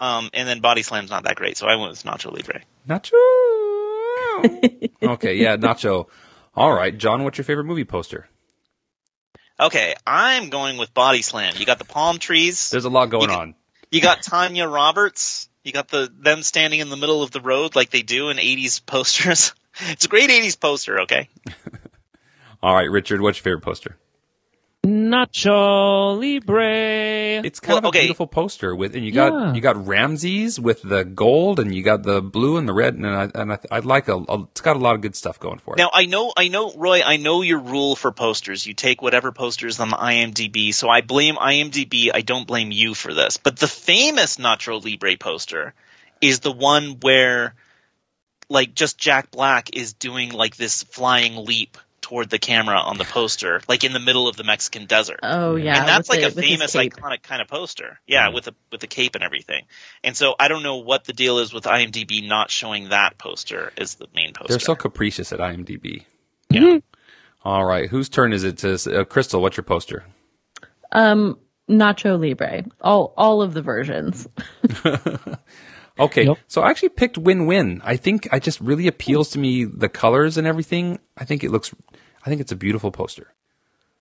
Um, 0.00 0.30
and 0.34 0.48
then 0.48 0.60
Body 0.60 0.82
Slam's 0.82 1.10
not 1.10 1.24
that 1.24 1.36
great, 1.36 1.56
so 1.56 1.66
I 1.68 1.76
went 1.76 1.90
with 1.90 2.02
Nacho 2.02 2.32
Libre. 2.32 2.62
Nacho. 2.88 3.12
okay, 5.14 5.36
yeah, 5.36 5.56
Nacho. 5.56 6.06
All 6.56 6.72
right, 6.72 6.96
Jon, 6.96 7.22
what's 7.24 7.38
your 7.38 7.44
favorite 7.44 7.64
movie 7.64 7.84
poster? 7.84 8.28
Okay, 9.58 9.94
I'm 10.06 10.50
going 10.50 10.78
with 10.78 10.92
Body 10.92 11.22
Slam. 11.22 11.54
You 11.56 11.64
got 11.66 11.78
the 11.78 11.84
palm 11.84 12.18
trees. 12.18 12.70
There's 12.70 12.84
a 12.84 12.90
lot 12.90 13.06
going 13.06 13.22
You 13.22 13.28
can- 13.28 13.38
on. 13.40 13.54
You 13.90 14.00
got 14.00 14.22
Tanya 14.22 14.66
Roberts. 14.66 15.48
You 15.62 15.70
got 15.72 15.86
the 15.88 16.10
them 16.12 16.42
standing 16.42 16.80
in 16.80 16.90
the 16.90 16.96
middle 16.96 17.22
of 17.22 17.30
the 17.30 17.40
road 17.40 17.76
like 17.76 17.90
they 17.90 18.02
do 18.02 18.30
in 18.30 18.38
80s 18.38 18.84
posters. 18.84 19.54
It's 19.88 20.04
a 20.04 20.08
great 20.08 20.30
80s 20.30 20.58
poster, 20.60 21.00
okay? 21.00 21.28
All 22.64 22.74
right, 22.74 22.90
Richard, 22.90 23.20
what's 23.20 23.36
your 23.36 23.42
favorite 23.42 23.60
poster? 23.60 23.98
Nacho 24.86 26.18
Libre. 26.18 27.44
It's 27.44 27.60
kind 27.60 27.76
of 27.76 27.84
a 27.84 27.88
okay. 27.88 28.00
beautiful 28.00 28.26
poster 28.26 28.74
with, 28.74 28.96
and 28.96 29.04
you 29.04 29.12
got 29.12 29.34
Yeah. 29.34 29.52
you 29.52 29.60
got 29.60 29.86
Ramses 29.86 30.58
with 30.58 30.80
the 30.80 31.04
gold, 31.04 31.60
and 31.60 31.74
you 31.74 31.82
got 31.82 32.04
the 32.04 32.22
blue 32.22 32.56
and 32.56 32.66
the 32.66 32.72
red, 32.72 32.94
and 32.94 33.06
I 33.06 33.30
and 33.34 33.52
I, 33.52 33.58
I 33.70 33.78
like 33.80 34.08
a, 34.08 34.16
a. 34.16 34.44
It's 34.44 34.62
got 34.62 34.76
a 34.76 34.78
lot 34.78 34.94
of 34.94 35.02
good 35.02 35.14
stuff 35.14 35.38
going 35.38 35.58
for 35.58 35.74
it. 35.74 35.78
Now 35.78 35.90
I 35.92 36.06
know, 36.06 36.32
I 36.34 36.48
know, 36.48 36.72
Roy. 36.72 37.02
I 37.02 37.18
know 37.18 37.42
your 37.42 37.58
rule 37.58 37.96
for 37.96 38.12
posters. 38.12 38.66
You 38.66 38.72
take 38.72 39.02
whatever 39.02 39.30
posters 39.30 39.78
on 39.78 39.90
the 39.90 39.96
IMDb. 39.96 40.72
So 40.72 40.88
I 40.88 41.02
blame 41.02 41.34
IMDb. 41.34 42.12
I 42.14 42.22
don't 42.22 42.46
blame 42.46 42.72
you 42.72 42.94
for 42.94 43.12
this. 43.12 43.36
But 43.36 43.58
the 43.58 43.68
famous 43.68 44.38
Nacho 44.38 44.82
Libre 44.82 45.18
poster 45.18 45.74
is 46.22 46.40
the 46.40 46.52
one 46.52 46.96
where, 47.02 47.54
like, 48.48 48.74
just 48.74 48.96
Jack 48.96 49.30
Black 49.30 49.76
is 49.76 49.92
doing 49.92 50.30
like 50.32 50.56
this 50.56 50.82
flying 50.82 51.36
leap 51.44 51.76
toward 52.04 52.28
the 52.28 52.38
camera 52.38 52.76
on 52.76 52.98
the 52.98 53.04
poster, 53.04 53.62
like 53.66 53.82
in 53.82 53.94
the 53.94 53.98
middle 53.98 54.28
of 54.28 54.36
the 54.36 54.44
Mexican 54.44 54.84
desert. 54.84 55.20
Oh 55.22 55.56
yeah, 55.56 55.78
and 55.78 55.88
that's 55.88 56.06
with 56.06 56.22
like 56.22 56.34
the- 56.34 56.38
a 56.40 56.42
famous, 56.42 56.76
iconic 56.76 57.22
kind 57.22 57.40
of 57.40 57.48
poster. 57.48 57.98
Yeah, 58.06 58.28
with 58.28 58.44
the 58.44 58.54
with 58.70 58.82
the 58.82 58.86
cape 58.86 59.14
and 59.14 59.24
everything. 59.24 59.64
And 60.02 60.14
so 60.14 60.34
I 60.38 60.48
don't 60.48 60.62
know 60.62 60.76
what 60.76 61.04
the 61.04 61.14
deal 61.14 61.38
is 61.38 61.54
with 61.54 61.64
IMDb 61.64 62.28
not 62.28 62.50
showing 62.50 62.90
that 62.90 63.16
poster 63.16 63.72
as 63.78 63.94
the 63.94 64.06
main 64.14 64.34
poster. 64.34 64.52
They're 64.52 64.60
so 64.60 64.74
capricious 64.74 65.32
at 65.32 65.38
IMDb. 65.38 66.04
Yeah. 66.50 66.80
All 67.42 67.64
right. 67.64 67.88
Whose 67.88 68.10
turn 68.10 68.34
is 68.34 68.44
it 68.44 68.58
to 68.58 68.74
uh, 68.74 69.04
Christel? 69.04 69.40
What's 69.40 69.56
your 69.56 69.64
poster? 69.64 70.04
Um, 70.92 71.38
Nacho 71.70 72.20
Libre. 72.20 72.64
All 72.82 73.14
all 73.16 73.40
of 73.40 73.54
the 73.54 73.62
versions. 73.62 74.28
Okay, 75.98 76.24
Yep. 76.24 76.38
so 76.48 76.62
I 76.62 76.70
actually 76.70 76.88
picked 76.90 77.16
Win 77.18 77.46
Win. 77.46 77.80
I 77.84 77.96
think 77.96 78.26
I 78.32 78.38
just 78.40 78.60
really 78.60 78.88
appeals 78.88 79.30
to 79.30 79.38
me 79.38 79.64
the 79.64 79.88
colors 79.88 80.36
and 80.36 80.46
everything. 80.46 80.98
I 81.16 81.24
think 81.24 81.44
it 81.44 81.50
looks, 81.50 81.72
I 82.24 82.28
think 82.28 82.40
it's 82.40 82.50
a 82.52 82.56
beautiful 82.56 82.90
poster. 82.90 83.32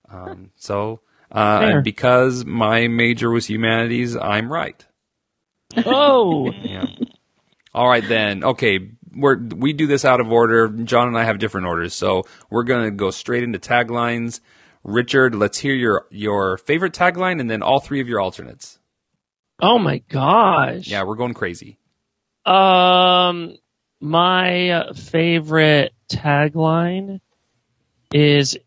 Um, 0.10 0.50
so, 0.56 1.02
uh, 1.32 1.60
and 1.62 1.84
because 1.84 2.46
my 2.46 2.88
major 2.88 3.30
was 3.30 3.46
humanities, 3.48 4.16
I'm 4.16 4.52
right. 4.52 4.84
Oh, 5.86 6.52
Yeah. 6.52 6.86
All 7.76 7.88
right 7.90 8.08
then. 8.08 8.44
Okay, 8.44 8.92
we're 9.16 9.38
we 9.40 9.74
do 9.74 9.88
this 9.88 10.06
out 10.06 10.20
of 10.22 10.32
order. 10.32 10.68
Jon 10.68 11.08
and 11.08 11.18
I 11.18 11.24
have 11.24 11.40
different 11.40 11.66
orders, 11.66 11.94
so 11.96 12.24
we're 12.52 12.64
gonna 12.64 12.92
go 12.92 13.10
straight 13.10 13.42
into 13.44 13.58
taglines. 13.58 14.40
Richard, 14.84 15.34
let's 15.34 15.58
hear 15.58 15.74
your 15.74 16.06
your 16.12 16.58
favorite 16.60 16.94
tagline, 16.94 17.40
and 17.40 17.50
then 17.50 17.64
all 17.64 17.80
three 17.80 18.00
of 18.00 18.08
your 18.08 18.22
alternates. 18.22 18.78
oh 19.60 19.80
my 19.80 20.00
gosh. 20.10 20.88
Yeah, 20.88 21.04
we're 21.04 21.16
going 21.16 21.34
crazy. 21.34 21.80
Um, 22.46 23.58
my 24.00 24.70
uh, 24.70 24.94
favorite 24.94 25.94
tagline 26.10 27.22
is 28.14 28.58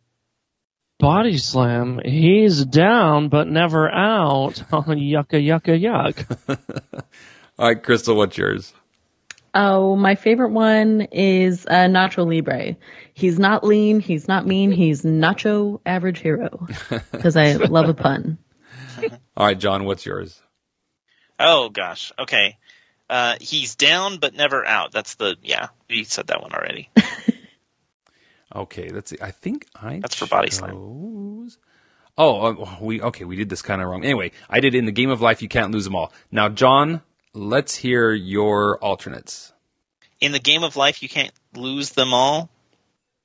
Body 0.99 1.37
Slam. 1.37 2.01
He's 2.05 2.65
down 2.65 3.29
but 3.29 3.49
never 3.49 3.91
out. 3.91 4.63
Oh, 4.73 4.83
yucka 4.83 5.43
yucka 5.43 5.81
yuck. 5.81 6.25
All 7.59 7.69
right, 7.69 7.83
Christel, 7.83 8.17
what's 8.17 8.37
yours? 8.37 8.73
Oh, 9.55 9.97
my 9.97 10.17
favorite 10.17 10.51
one 10.51 11.09
is 11.13 11.65
uh, 11.67 11.87
Nacho 11.87 12.27
Libre. 12.27 12.77
He's 13.15 13.39
not 13.39 13.65
lean. 13.65 14.01
He's 14.01 14.29
not 14.29 14.47
mean. 14.47 14.71
He's 14.71 15.03
Nacho 15.03 15.81
Average 15.87 16.19
Hero. 16.19 16.67
Because 17.11 17.37
I 17.37 17.55
love 17.55 17.89
a 17.89 17.95
pun. 17.95 18.37
All 19.37 19.47
right, 19.47 19.59
Jon, 19.59 19.85
what's 19.85 20.05
yours? 20.05 20.41
Oh 21.39 21.69
gosh. 21.71 22.13
Okay. 22.19 22.59
Uh, 23.09 23.37
he's 23.41 23.77
down 23.77 24.19
but 24.19 24.35
never 24.35 24.67
out. 24.67 24.93
That's 24.93 25.15
the 25.15 25.37
yeah. 25.43 25.69
You 25.89 26.05
said 26.05 26.27
that 26.29 26.41
one 26.43 26.53
already. 26.53 26.91
Okay, 28.55 28.89
let's 28.91 29.11
see. 29.11 29.19
I 29.21 29.33
think 29.33 29.67
I 29.75 29.99
That's 29.99 30.15
for 30.15 30.27
Body 30.27 30.51
Slam. 30.51 31.51
Oh, 32.17 32.47
uh, 32.47 32.77
we 32.81 33.03
okay. 33.03 33.25
We 33.25 33.37
did 33.37 33.49
this 33.51 33.61
kind 33.61 33.83
of 33.83 33.89
wrong. 33.89 34.05
Anyway, 34.05 34.33
I 34.49 34.61
did 34.61 34.75
in 34.75 34.87
the 34.87 34.93
game 34.93 35.11
of 35.11 35.21
life. 35.21 35.43
You 35.43 35.49
can't 35.49 35.73
lose 35.73 35.85
them 35.85 35.95
all. 35.95 36.13
Now, 36.31 36.49
Jon, 36.49 37.03
let's 37.35 37.75
hear 37.75 38.13
your 38.13 38.79
alternates. 38.79 39.53
In 40.21 40.33
the 40.33 40.39
game 40.39 40.65
of 40.65 40.77
life, 40.77 41.03
you 41.03 41.09
can't 41.09 41.33
lose 41.55 41.91
them 41.91 42.15
all. 42.15 42.49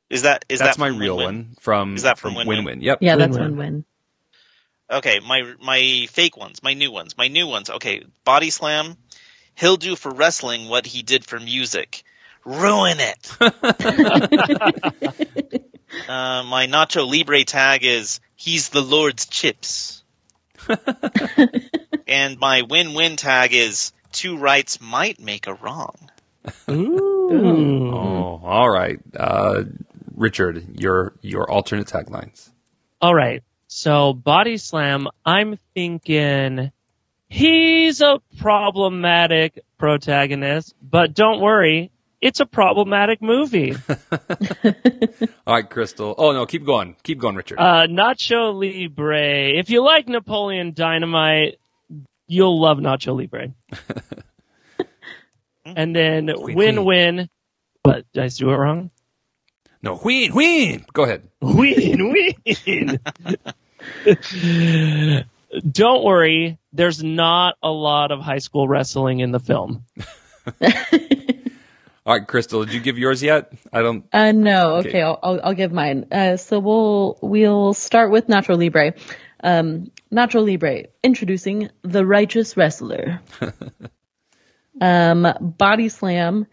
Is 0.10 0.24
that 0.24 0.44
is 0.50 0.60
That's 0.60 0.76
that 0.76 0.82
my 0.82 0.88
real 0.88 1.16
Win-Win? 1.16 1.36
one 1.46 1.56
from 1.62 1.96
Is 1.96 2.04
that 2.04 2.20
from 2.20 2.36
Win 2.36 2.48
Win-Win? 2.48 2.82
Yep. 2.82 2.98
Yeah, 3.02 3.16
that's 3.16 3.32
Win-win. 3.32 3.58
win-win. 3.58 3.86
Okay, 4.92 5.22
my 5.26 5.54
my 5.62 6.08
fake 6.10 6.36
ones, 6.36 6.62
my 6.62 6.74
new 6.74 6.92
ones, 6.92 7.18
my 7.18 7.30
new 7.30 7.48
ones. 7.48 7.70
Okay, 7.70 8.04
Body 8.26 8.50
Slam. 8.50 8.98
He'll 9.62 9.78
do 9.78 9.96
for 9.96 10.12
wrestling 10.12 10.68
what 10.70 10.88
he 10.88 11.04
did 11.04 11.24
for 11.24 11.40
music. 11.40 12.02
Ruin 12.44 12.98
it. 13.00 13.32
uh, 16.10 16.44
my 16.44 16.66
Nacho 16.66 17.08
Libre 17.08 17.44
tag 17.44 17.86
is 17.86 18.20
he's 18.36 18.70
the 18.70 18.82
Lord's 18.82 19.28
chips. 19.28 20.04
and 22.08 22.40
my 22.40 22.64
win-win 22.64 23.18
tag 23.18 23.54
is 23.54 23.94
two 24.12 24.36
rights 24.38 24.82
might 24.82 25.20
make 25.20 25.46
a 25.46 25.54
wrong. 25.54 26.10
Ooh. 26.68 27.92
Oh, 27.94 28.42
all 28.44 28.70
right. 28.70 29.00
Uh, 29.16 29.66
Richard, 30.16 30.80
your 30.82 31.14
your 31.22 31.48
alternate 31.48 31.86
taglines. 31.86 32.50
All 33.00 33.14
right. 33.14 33.44
So 33.68 34.14
body 34.14 34.58
slam, 34.58 35.08
I'm 35.24 35.60
thinking 35.76 36.72
he's 37.32 38.02
a 38.02 38.20
problematic 38.40 39.64
protagonist, 39.78 40.76
but 40.82 41.14
don't 41.14 41.40
worry, 41.40 41.92
it's 42.20 42.40
a 42.42 42.46
problematic 42.46 43.22
movie. 43.22 43.76
All 45.48 45.56
right, 45.56 45.68
Christel. 45.68 46.14
Oh 46.18 46.34
no, 46.34 46.46
keep 46.46 46.66
going. 46.66 46.96
Keep 47.04 47.20
going, 47.20 47.36
Richard. 47.36 47.58
Uh, 47.58 47.88
Nacho 47.88 48.54
Libre. 48.54 49.58
If 49.58 49.70
you 49.70 49.84
like 49.84 50.08
Napoleon 50.08 50.74
Dynamite, 50.74 51.58
you'll 52.28 52.62
love 52.62 52.78
Nacho 52.78 53.16
Libre. 53.16 53.54
and 55.66 55.96
then 55.96 56.30
Win, 56.36 56.56
win 56.56 56.86
win. 56.86 57.30
But 57.84 58.06
did 58.14 58.24
I 58.24 58.28
do 58.28 58.50
it 58.52 58.56
wrong? 58.56 58.92
no, 59.82 60.00
win 60.04 60.36
win. 60.36 60.86
Go 60.94 61.04
ahead. 61.04 61.28
Win 61.42 62.14
win. 62.14 63.00
Don't 65.70 66.04
worry, 66.04 66.58
there's 66.72 67.04
not 67.04 67.56
a 67.62 67.70
lot 67.70 68.12
of 68.12 68.20
high 68.22 68.38
school 68.40 68.68
wrestling 68.68 69.20
in 69.20 69.32
the 69.32 69.40
film. 69.40 69.86
All 72.04 72.18
right, 72.18 72.26
Christel. 72.28 72.66
Did 72.66 72.74
you 72.74 72.80
give 72.80 72.98
yours 72.98 73.22
yet? 73.22 73.54
I 73.72 73.82
don't. 73.82 74.06
Uh, 74.12 74.32
no, 74.32 74.78
Okay. 74.78 74.90
okay, 74.90 75.02
I'll, 75.04 75.20
I'll, 75.22 75.42
I'll 75.44 75.54
give 75.54 75.72
mine. 75.72 76.08
Uh, 76.12 76.38
so 76.38 76.60
we'll, 76.60 77.20
we'll 77.22 77.74
start 77.74 78.10
with 78.12 78.28
Nacho 78.28 78.58
Libre. 78.58 78.94
Um, 79.44 79.92
Nacho 80.12 80.44
Libre, 80.44 80.86
introducing 81.04 81.70
the 81.84 82.06
righteous 82.06 82.58
wrestler. 82.58 83.22
um, 84.82 85.28
body 85.40 85.90
slam. 85.90 86.48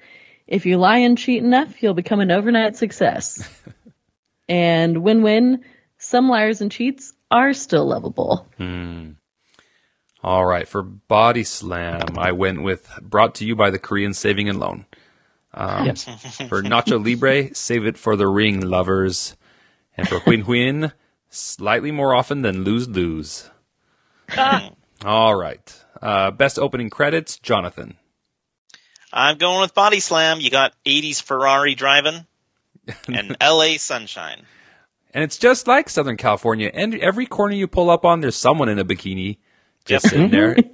If 0.47 0.67
you 0.67 0.77
lie 0.77 0.99
and 0.99 1.17
cheat 1.17 1.43
enough, 1.43 1.83
you'll 1.83 1.95
become 1.95 2.21
an 2.21 2.31
overnight 2.31 2.77
success. 2.77 3.49
and 4.49 5.03
win-win, 5.03 5.65
some 5.99 6.29
liars 6.29 6.61
and 6.61 6.71
cheats 6.73 7.13
are 7.31 7.53
still 7.53 7.87
lovable. 7.87 8.47
All 10.23 10.45
right, 10.45 10.67
for 10.67 10.83
Body 10.83 11.45
Slam, 11.45 12.19
I 12.19 12.33
went 12.33 12.63
with 12.63 12.91
brought 13.01 13.37
to 13.37 13.47
you 13.47 13.55
by 13.55 13.71
the 13.71 13.79
Korean 13.79 14.13
Saving 14.15 14.49
and 14.49 14.59
Loan. 14.59 14.87
Um, 15.55 15.87
Yes. 15.87 16.05
For 16.49 16.63
Nacho 16.63 17.03
Libre, 17.03 17.55
save 17.55 17.87
it 17.87 17.97
for 17.97 18.17
the 18.17 18.27
ring, 18.29 18.61
lovers. 18.61 19.35
And 19.97 20.07
for 20.09 20.21
Huin 20.21 20.43
Huin, 20.47 20.93
slightly 21.31 21.91
more 21.91 22.15
often 22.15 22.43
than 22.43 22.65
lose 22.65 22.87
lose. 22.89 23.49
All 25.05 25.35
right. 25.35 25.85
Uh, 26.03 26.31
best 26.33 26.59
opening 26.59 26.91
credits, 26.91 27.39
Jonathan. 27.39 27.97
I'm 29.13 29.39
going 29.39 29.61
with 29.61 29.75
Body 29.75 30.01
Slam. 30.01 30.41
You 30.41 30.51
got 30.51 30.75
80s 30.85 31.23
Ferrari 31.23 31.75
driving 31.75 32.27
and 33.09 33.37
LA 33.41 33.79
Sunshine. 33.79 34.43
And 35.15 35.25
it's 35.25 35.39
just 35.39 35.67
like 35.67 35.89
Southern 35.89 36.17
California. 36.17 36.71
And 36.73 36.95
every 36.97 37.27
corner 37.27 37.55
you 37.55 37.67
pull 37.67 37.89
up 37.91 38.05
on, 38.05 38.21
there's 38.21 38.37
someone 38.37 38.69
in 38.69 38.79
a 38.79 38.85
bikini 38.85 39.39
just 39.85 40.05
Yep. 40.07 40.11
sitting 40.11 40.31
there. 40.31 40.57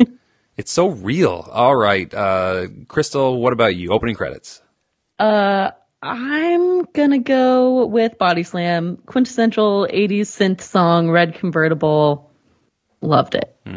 It's 0.56 0.70
so 0.70 0.86
real. 0.86 1.48
All 1.50 1.74
right. 1.74 2.14
Uh, 2.14 2.68
Christel, 2.86 3.38
what 3.40 3.52
about 3.52 3.74
you? 3.74 3.90
Opening 3.90 4.14
credits. 4.14 4.62
Uh, 5.18 5.72
I'm 6.00 6.84
gonna 6.92 7.18
go 7.18 7.86
with 7.86 8.18
Body 8.18 8.44
Slam, 8.44 8.98
quintessential 9.04 9.88
80s 9.92 10.28
synth 10.28 10.60
song, 10.60 11.10
red 11.10 11.34
convertible. 11.34 12.30
Loved 13.00 13.34
it. 13.34 13.52
All 13.66 13.72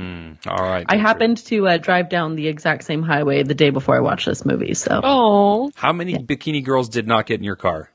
right. 0.63 0.85
I 0.87 0.93
Richard. 0.93 0.99
happened 1.01 1.37
to 1.47 1.67
uh, 1.67 1.77
drive 1.77 2.09
down 2.09 2.35
the 2.35 2.47
exact 2.47 2.83
same 2.83 3.01
highway 3.01 3.41
the 3.41 3.55
day 3.55 3.71
before 3.71 3.95
I 3.97 4.01
watched 4.01 4.27
this 4.27 4.45
movie, 4.45 4.75
so 4.75 5.01
Oh, 5.03 5.71
How 5.73 5.93
many 5.93 6.13
bikini 6.13 6.63
girls 6.63 6.89
did 6.89 7.07
not 7.07 7.25
get 7.25 7.39
in 7.39 7.43
your 7.43 7.55
car? 7.55 7.89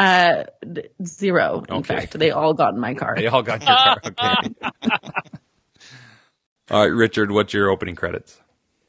Uh, 0.00 0.44
zero. 1.04 1.62
In 1.68 1.76
Okay. 1.76 1.94
fact, 1.96 2.18
they 2.18 2.30
all 2.30 2.54
got 2.54 2.74
in 2.74 2.80
my 2.80 2.94
car. 2.94 3.16
They 3.16 3.26
all 3.26 3.42
got 3.42 3.62
in 3.62 3.68
your 3.68 3.76
car. 3.76 4.02
Okay. 4.06 4.34
all 6.70 6.80
right, 6.80 6.86
Richard, 6.92 7.30
what's 7.30 7.52
your 7.52 7.70
opening 7.70 7.94
credits? 7.96 8.40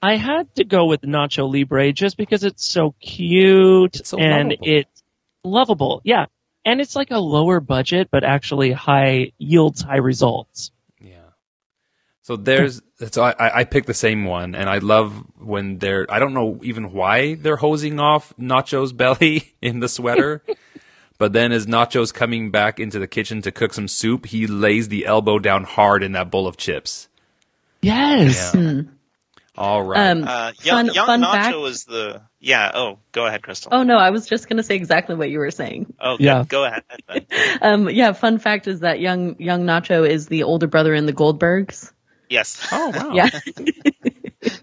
I 0.02 0.16
had 0.18 0.54
to 0.56 0.64
go 0.64 0.86
with 0.86 1.02
Nacho 1.02 1.52
Libre 1.52 1.92
just 1.94 2.18
because 2.18 2.44
it's 2.44 2.66
so 2.66 2.96
cute 3.00 3.96
It's 3.96 4.10
so 4.10 4.18
and 4.18 4.52
lovable. 4.52 4.66
it's 4.68 5.04
lovable. 5.44 6.02
Yeah. 6.04 6.26
And 6.66 6.80
it's 6.82 6.96
like 6.96 7.12
a 7.12 7.18
lower 7.20 7.60
budget, 7.60 8.10
but 8.12 8.24
actually 8.24 8.72
high 8.72 9.32
yields 9.38 9.82
high 9.82 9.98
results. 9.98 10.72
Yeah. 11.00 11.32
So 12.24 12.36
there's 12.36 12.82
so 13.12 13.24
I, 13.24 13.32
I 13.32 13.60
I 13.60 13.64
picked 13.64 13.88
the 13.88 13.96
same 13.96 14.26
one, 14.26 14.54
and 14.56 14.70
I 14.70 14.78
love 14.78 15.24
when 15.40 15.80
they're 15.80 16.06
I 16.10 16.20
don't 16.20 16.34
know 16.36 16.60
even 16.64 16.94
why 16.94 17.34
they're 17.36 17.56
hosing 17.58 18.00
off 18.00 18.34
Nacho's 18.40 18.94
belly 18.94 19.54
in 19.62 19.80
the 19.80 19.90
sweater, 19.90 20.44
but 21.22 21.34
then 21.34 21.52
as 21.52 21.68
Nacho's 21.68 22.12
coming 22.12 22.50
back 22.50 22.80
into 22.80 22.98
the 22.98 23.06
kitchen 23.08 23.44
to 23.44 23.52
cook 23.52 23.76
some 23.76 23.88
soup, 23.88 24.26
he 24.26 24.48
lays 24.48 24.90
the 24.90 25.06
elbow 25.06 25.38
down 25.38 25.66
hard 25.66 26.02
in 26.02 26.14
that 26.14 26.32
bowl 26.32 26.48
of 26.48 26.58
chips. 26.58 27.08
Yes. 27.84 28.54
Yeah. 28.56 28.82
All 29.56 29.84
right. 29.84 30.10
Um, 30.10 30.24
Uh, 30.24 30.52
young 30.64 30.88
Fun- 30.88 30.96
young 30.96 31.06
fun 31.06 31.22
Nacho 31.22 31.32
fact- 31.32 31.56
is 31.58 31.84
the 31.86 32.22
yeah. 32.40 32.72
Oh, 32.74 32.98
go 33.12 33.28
ahead, 33.28 33.44
Christel. 33.44 33.70
Oh 33.72 33.84
no, 33.84 33.98
I 33.98 34.10
was 34.10 34.26
just 34.26 34.50
gonna 34.50 34.64
say 34.64 34.76
exactly 34.76 35.14
what 35.16 35.30
you 35.30 35.38
were 35.38 35.52
saying. 35.52 35.94
Oh, 36.00 36.18
good. 36.18 36.24
Yeah. 36.24 36.44
Go 36.48 36.64
ahead. 36.66 36.84
Um, 37.62 37.88
yeah, 37.90 38.14
fun 38.14 38.40
fact 38.40 38.68
is 38.68 38.80
that 38.80 39.00
young 39.00 39.36
young 39.40 39.66
Nacho 39.66 40.10
is 40.10 40.26
the 40.26 40.42
older 40.44 40.66
brother 40.66 40.96
in 40.96 41.06
the 41.06 41.14
Goldbergs. 41.14 41.92
Yes. 42.30 42.68
oh 42.72 42.90
wow. 42.96 43.12
Yeah, 43.14 43.30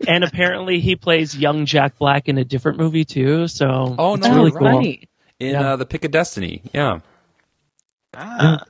and 0.09 0.25
apparently 0.25 0.81
he 0.81 0.97
plays 0.97 1.37
young 1.37 1.67
Jack 1.67 1.99
Black 1.99 2.29
in 2.29 2.37
a 2.39 2.45
different 2.45 2.79
movie 2.79 3.05
too. 3.05 3.47
So 3.47 3.95
Oh, 3.97 4.15
it's 4.15 4.27
no, 4.27 4.35
really 4.35 4.51
right. 4.51 5.08
Cool. 5.41 5.47
funny. 5.49 5.55
In 5.57 5.61
Yeah. 5.63 5.73
uh, 5.73 5.77
the 5.77 5.87
Pick 5.87 6.05
of 6.05 6.11
Destiny. 6.11 6.63
Yeah. 6.73 7.01
Ah. 8.15 8.65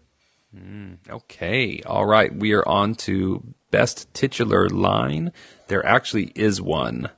Okay. 1.08 1.82
All 1.86 2.06
right. 2.06 2.34
We 2.34 2.52
are 2.54 2.66
on 2.66 2.94
to 2.96 3.42
best 3.70 4.12
titular 4.14 4.68
line. 4.68 5.32
There 5.68 5.84
actually 5.84 6.32
is 6.34 6.60
one. 6.60 7.10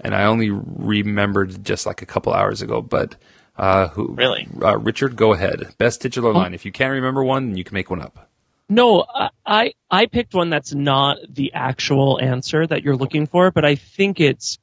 And 0.00 0.14
I 0.14 0.24
only 0.24 0.50
remembered 0.50 1.64
just 1.64 1.86
like 1.86 2.02
a 2.02 2.06
couple 2.06 2.32
hours 2.34 2.60
ago, 2.62 2.82
but 2.82 3.16
uh, 3.56 3.88
who? 3.88 4.14
Really? 4.14 4.46
Uh, 4.60 4.76
Richard, 4.78 5.16
go 5.16 5.32
ahead. 5.32 5.74
Best 5.78 6.02
titular 6.02 6.32
line. 6.34 6.52
If 6.52 6.66
you 6.66 6.72
can't 6.72 6.92
remember 6.92 7.24
one, 7.24 7.56
you 7.56 7.64
can 7.64 7.74
make 7.74 7.88
one 7.88 8.02
up. 8.02 8.28
No, 8.68 9.04
I- 9.14 9.30
I 9.46 9.72
I 9.90 10.06
picked 10.06 10.34
one 10.34 10.50
that's 10.50 10.74
not 10.74 11.18
the 11.30 11.52
actual 11.54 12.20
answer 12.20 12.66
that 12.66 12.82
you're 12.82 12.96
looking 12.96 13.26
for, 13.28 13.50
but 13.52 13.64
I 13.64 13.76
think 13.76 14.20
it's 14.20 14.58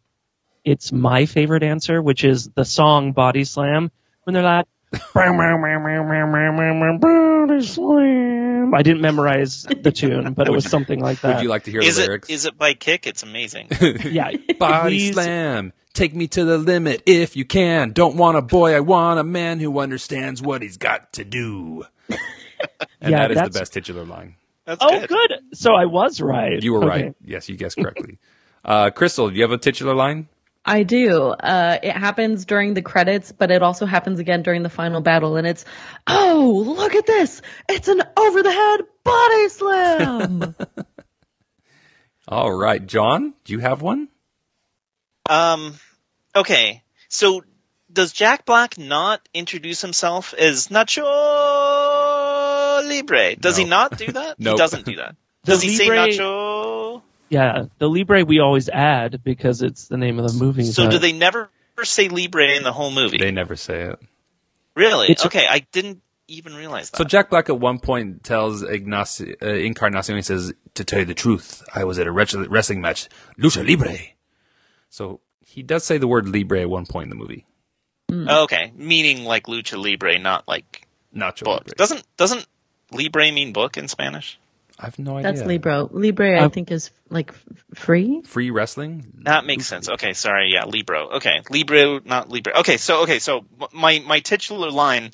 it's 0.64 0.92
my 0.92 1.26
favorite 1.26 1.64
answer, 1.64 2.02
which 2.02 2.24
is 2.24 2.50
the 2.50 2.66
song 2.66 3.14
Body 3.14 3.44
Slam 3.46 3.92
when 4.24 4.34
they're 4.34 4.44
like 4.44 4.66
I 5.16 5.28
didn't 8.84 9.02
memorize 9.02 9.64
the 9.64 9.92
tune, 9.94 10.34
but 10.34 10.48
it 10.48 10.52
was 10.52 10.70
something 10.70 11.00
like 11.00 11.22
that. 11.22 11.36
Would 11.36 11.44
you 11.44 11.50
like 11.50 11.64
to 11.66 11.72
hear 11.72 11.82
Is 11.82 11.96
the 11.98 12.04
lyrics? 12.04 12.30
is 12.30 12.46
it 12.46 12.58
by 12.58 12.74
Kick? 12.74 13.06
It's 13.08 13.24
amazing. 13.24 13.68
yeah, 14.04 14.32
Body 14.60 14.98
please- 14.98 15.14
slam. 15.14 15.74
Take 15.94 16.16
me 16.16 16.28
to 16.30 16.44
the 16.44 16.58
limit 16.58 17.04
if 17.06 17.36
you 17.36 17.46
can. 17.46 17.92
Don't 17.92 18.18
want 18.18 18.36
a 18.36 18.42
boy, 18.42 18.76
I 18.76 18.80
want 18.80 19.20
a 19.20 19.24
man 19.24 19.60
who 19.60 19.78
understands 19.78 20.42
what 20.42 20.64
he's 20.64 20.78
got 20.78 21.14
to 21.14 21.24
do. 21.24 21.86
and 22.10 22.18
Yeah, 23.12 23.28
that 23.28 23.32
is 23.32 23.42
the 23.54 23.60
best 23.60 23.74
titular 23.74 24.04
line. 24.04 24.34
That's 24.66 24.84
Oh, 24.84 24.90
good. 25.02 25.10
good. 25.10 25.34
So 25.54 25.76
I 25.76 25.86
was 25.86 26.20
right. 26.20 26.64
You 26.64 26.74
were 26.74 26.80
Okay. 26.80 26.88
right. 26.88 27.16
Yes, 27.24 27.48
you 27.48 27.56
guessed 27.58 27.78
correctly. 27.78 28.18
uh, 28.66 28.90
Christel, 28.90 29.30
do 29.30 29.36
you 29.36 29.44
have 29.44 29.52
a 29.52 29.58
titular 29.60 29.94
line? 29.94 30.30
I 30.66 30.84
do. 30.84 31.28
Uh, 31.30 31.78
it 31.84 31.92
happens 31.92 32.46
during 32.46 32.74
the 32.74 32.82
credits, 32.82 33.32
but 33.32 33.52
it 33.52 33.62
also 33.62 33.86
happens 33.86 34.20
again 34.20 34.44
during 34.44 34.64
the 34.64 34.70
final 34.70 35.02
battle, 35.02 35.36
and 35.36 35.46
it's, 35.46 35.66
oh, 36.08 36.64
look 36.66 36.96
at 36.96 37.06
this! 37.06 37.42
It's 37.68 37.90
an 37.90 38.02
over 38.18 38.44
the 38.44 38.52
head 38.52 38.82
body 39.04 39.50
slam. 39.50 40.56
All 42.28 42.52
right, 42.54 42.86
Jon, 42.86 43.34
do 43.44 43.54
you 43.54 43.60
have 43.60 43.82
one? 43.82 44.08
Um, 45.30 45.78
okay. 46.36 46.84
So 47.10 47.44
does 47.92 48.14
Jack 48.14 48.46
Black 48.46 48.78
not 48.78 49.28
introduce 49.34 49.82
himself 49.82 50.34
as 50.34 50.70
Nacho 50.70 51.04
Libre? 52.88 53.36
Does 53.36 53.58
he 53.58 53.66
not 53.66 53.98
do 53.98 54.12
that? 54.14 54.36
Nope. 54.40 54.54
He 54.54 54.58
doesn't 54.58 54.86
do 54.86 54.96
that. 54.96 55.16
The 55.44 55.52
Does 55.52 55.62
he 55.62 55.78
Libre- 55.78 56.12
say 56.14 56.18
Nacho? 56.20 57.02
Yeah, 57.30 57.66
the 57.80 57.90
Libre 57.90 58.26
we 58.26 58.40
always 58.40 58.70
add 58.70 59.24
because 59.24 59.62
it's 59.62 59.88
the 59.88 59.98
name 59.98 60.20
of 60.20 60.32
the 60.32 60.38
movie. 60.44 60.66
So 60.66 60.86
but- 60.86 60.92
do 60.92 61.00
they 61.00 61.14
never 61.14 61.50
say 61.84 62.08
Libre 62.10 62.56
in 62.56 62.64
the 62.64 62.72
whole 62.72 62.92
movie? 62.92 63.18
They 63.18 63.32
never 63.32 63.56
say 63.56 63.82
it. 63.82 64.00
really? 64.76 65.10
It's- 65.10 65.26
okay, 65.26 65.48
I 65.48 65.60
didn't 65.72 66.02
even 66.28 66.56
realize 66.56 66.90
that. 66.90 66.98
So 66.98 67.04
Jack 67.04 67.30
Black 67.30 67.50
at 67.50 67.60
one 67.60 67.80
point 67.80 68.24
tells 68.24 68.64
Ignacio, 68.64 69.34
uh, 69.42 69.48
Encarnacion, 69.48 70.16
he 70.16 70.22
says, 70.22 70.54
to 70.76 70.84
tell 70.84 71.00
you 71.00 71.06
the 71.06 71.14
truth, 71.14 71.64
I 71.74 71.84
was 71.84 72.00
at 72.00 72.08
a 72.08 72.12
wrestling 72.12 72.82
match, 72.82 73.10
lucha 73.38 73.68
libre. 73.68 73.98
So 74.90 75.20
he 75.42 75.64
does 75.64 75.84
say 75.84 75.98
the 75.98 76.08
word 76.08 76.28
libre 76.30 76.62
at 76.62 76.70
one 76.70 76.86
point 76.86 77.06
in 77.06 77.10
the 77.10 77.16
movie. 77.16 77.46
okay, 78.12 78.72
meaning 78.76 79.26
like 79.26 79.46
lucha 79.48 79.78
libre, 79.82 80.18
not 80.20 80.48
like 80.48 80.88
Nacho 81.16 81.44
book. 81.44 81.62
libre. 81.66 81.76
Doesn't 81.76 82.04
doesn't 82.18 82.46
libre 82.92 83.32
mean 83.32 83.54
book 83.54 83.78
in 83.78 83.88
Spanish? 83.88 84.40
I 84.80 84.86
have 84.86 84.98
no 85.00 85.18
idea. 85.18 85.34
That's 85.34 85.46
Libro. 85.48 85.90
Libre, 85.92 86.40
I 86.40 86.46
Uh, 86.46 86.50
think, 86.50 86.72
is 86.72 86.92
like 87.10 87.34
free. 87.76 88.22
Free 88.26 88.50
wrestling? 88.50 89.06
That 89.24 89.46
makes 89.46 89.66
sense. 89.66 89.88
Okay, 89.88 90.14
sorry. 90.14 90.52
Yeah, 90.52 90.66
Libro. 90.66 91.12
Okay, 91.18 91.42
Libro, 91.50 92.00
not 92.04 92.30
Libre. 92.30 92.60
Okay, 92.60 92.78
so 92.78 93.04
okay, 93.04 93.20
so 93.20 93.46
my 93.72 94.00
my 94.00 94.20
titular 94.20 94.72
line, 94.72 95.12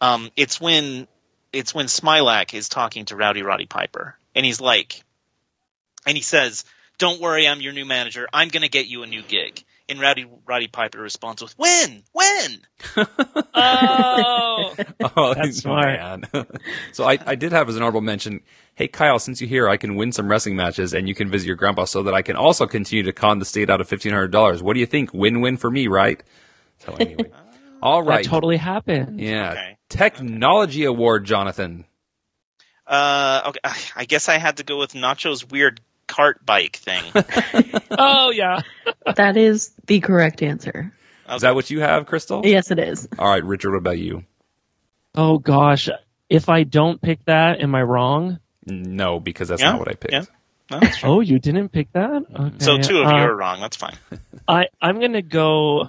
um, 0.00 0.30
it's 0.36 0.60
when 0.60 1.06
it's 1.52 1.74
when 1.74 1.86
Smilac 1.86 2.52
is 2.54 2.68
talking 2.68 3.04
to 3.06 3.16
Rowdy 3.16 3.42
Roddy 3.42 3.66
Piper, 3.66 4.16
and 4.34 4.44
he's 4.44 4.60
like, 4.60 5.02
and 6.04 6.16
he 6.16 6.22
says, 6.22 6.64
"Don't 6.98 7.20
worry, 7.20 7.46
I'm 7.46 7.60
your 7.60 7.72
new 7.72 7.84
manager. 7.84 8.28
I'm 8.32 8.48
gonna 8.48 8.68
get 8.68 8.86
you 8.86 9.02
a 9.02 9.06
new 9.06 9.22
gig." 9.22 9.64
And 9.90 10.00
Rowdy 10.00 10.26
Roddy 10.46 10.68
Piper 10.68 11.00
responds 11.00 11.42
with, 11.42 11.52
"When? 11.58 12.02
When?" 12.12 12.60
Oh, 13.54 14.74
Oh, 15.16 15.34
That's 15.34 15.58
smart. 15.58 15.98
man. 16.00 16.22
so 16.92 17.04
I, 17.04 17.18
I 17.26 17.34
did 17.34 17.52
have 17.52 17.68
as 17.68 17.76
an 17.76 17.82
honorable 17.82 18.00
mention, 18.00 18.40
hey 18.74 18.88
Kyle, 18.88 19.18
since 19.18 19.40
you're 19.40 19.48
here, 19.48 19.68
I 19.68 19.76
can 19.76 19.96
win 19.96 20.12
some 20.12 20.28
wrestling 20.30 20.56
matches 20.56 20.94
and 20.94 21.08
you 21.08 21.14
can 21.14 21.28
visit 21.30 21.46
your 21.46 21.56
grandpa 21.56 21.84
so 21.84 22.02
that 22.04 22.14
I 22.14 22.22
can 22.22 22.36
also 22.36 22.66
continue 22.66 23.02
to 23.04 23.12
con 23.12 23.38
the 23.38 23.44
state 23.44 23.68
out 23.70 23.80
of 23.80 23.88
fifteen 23.88 24.12
hundred 24.12 24.30
dollars. 24.32 24.62
What 24.62 24.74
do 24.74 24.80
you 24.80 24.86
think? 24.86 25.12
Win 25.12 25.40
win 25.40 25.56
for 25.56 25.70
me, 25.70 25.88
right? 25.88 26.22
So 26.78 26.94
anyway. 26.98 27.30
All 27.82 28.02
right. 28.02 28.22
that 28.24 28.28
totally 28.30 28.58
happened. 28.58 29.20
yeah. 29.20 29.52
Okay. 29.52 29.76
Technology 29.88 30.84
award, 30.84 31.24
Jonathan. 31.24 31.84
Uh, 32.86 33.42
okay, 33.48 33.60
I 33.96 34.04
guess 34.04 34.28
I 34.28 34.38
had 34.38 34.58
to 34.58 34.64
go 34.64 34.78
with 34.78 34.92
Nacho's 34.94 35.48
weird 35.48 35.80
cart 36.10 36.44
bike 36.44 36.76
thing. 36.76 37.02
Oh 38.02 38.30
yeah. 38.30 38.60
That 39.16 39.36
is 39.36 39.72
the 39.86 40.00
correct 40.00 40.42
answer. 40.42 40.92
Is 41.30 41.42
that 41.42 41.54
what 41.54 41.70
you 41.70 41.80
have, 41.80 42.06
Christel? 42.06 42.42
Yes, 42.44 42.70
it 42.70 42.78
is. 42.78 43.08
All 43.18 43.28
right, 43.28 43.44
Richard, 43.44 43.70
what 43.72 43.78
about 43.78 43.98
you? 43.98 44.24
Oh 45.14 45.38
gosh. 45.38 45.88
If 46.28 46.48
I 46.48 46.62
don't 46.62 47.00
pick 47.02 47.24
that, 47.26 47.60
am 47.60 47.74
I 47.74 47.82
wrong? 47.82 48.38
No, 48.66 49.18
because 49.20 49.48
that's 49.48 49.60
Yeah, 49.60 49.72
not 49.72 49.80
what 49.80 49.88
I 49.88 49.94
picked. 49.94 50.12
yeah. 50.12 50.24
No. 50.70 50.80
Oh, 51.02 51.20
you 51.20 51.38
didn't 51.40 51.70
pick 51.70 51.92
that? 51.92 52.22
Okay. 52.32 52.54
So 52.58 52.78
two 52.78 52.98
of 53.00 53.06
uh, 53.08 53.10
you 53.10 53.16
are 53.24 53.34
wrong. 53.34 53.60
That's 53.60 53.76
fine. 53.76 53.96
I 54.48 54.68
I'm 54.80 55.00
gonna 55.00 55.22
go 55.22 55.88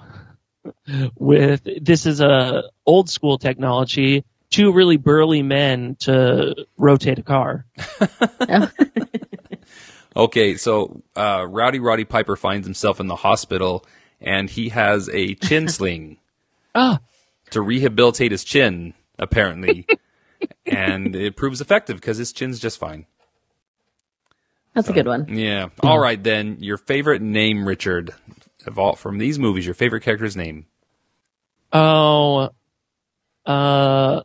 with 1.16 1.62
this 1.80 2.04
is 2.06 2.20
a 2.20 2.64
old 2.84 3.08
school 3.08 3.38
technology. 3.38 4.24
Two 4.50 4.72
really 4.72 4.96
burly 4.98 5.42
men 5.42 5.96
to 6.00 6.66
rotate 6.76 7.18
a 7.18 7.22
car. 7.22 7.64
Okay, 10.14 10.56
so 10.56 11.02
uh, 11.16 11.46
Rowdy 11.48 11.78
Roddy 11.78 12.04
Piper 12.04 12.36
finds 12.36 12.66
himself 12.66 13.00
in 13.00 13.06
the 13.06 13.16
hospital 13.16 13.84
and 14.20 14.48
he 14.50 14.68
has 14.70 15.08
a 15.12 15.34
chin 15.34 15.68
sling 15.68 16.18
Ah, 16.74 17.00
to 17.50 17.60
rehabilitate 17.60 18.30
his 18.32 18.44
chin, 18.44 18.94
apparently. 19.18 19.86
and 20.66 21.14
it 21.16 21.36
proves 21.36 21.60
effective 21.60 21.96
because 21.96 22.16
his 22.18 22.32
chin's 22.32 22.58
just 22.60 22.78
fine. 22.78 23.06
That's 24.74 24.88
a 24.88 24.92
good 24.94 25.06
one. 25.06 25.26
Yeah. 25.28 25.68
All 25.82 25.98
right, 25.98 26.22
then. 26.22 26.56
Your 26.60 26.78
favorite 26.78 27.20
name, 27.20 27.68
Richard, 27.68 28.14
of 28.66 28.78
all, 28.78 28.96
from 28.96 29.18
these 29.18 29.38
movies, 29.38 29.66
your 29.66 29.74
favorite 29.74 30.02
character's 30.02 30.34
name. 30.36 30.64
oh, 31.74 32.48
uh, 33.44 34.22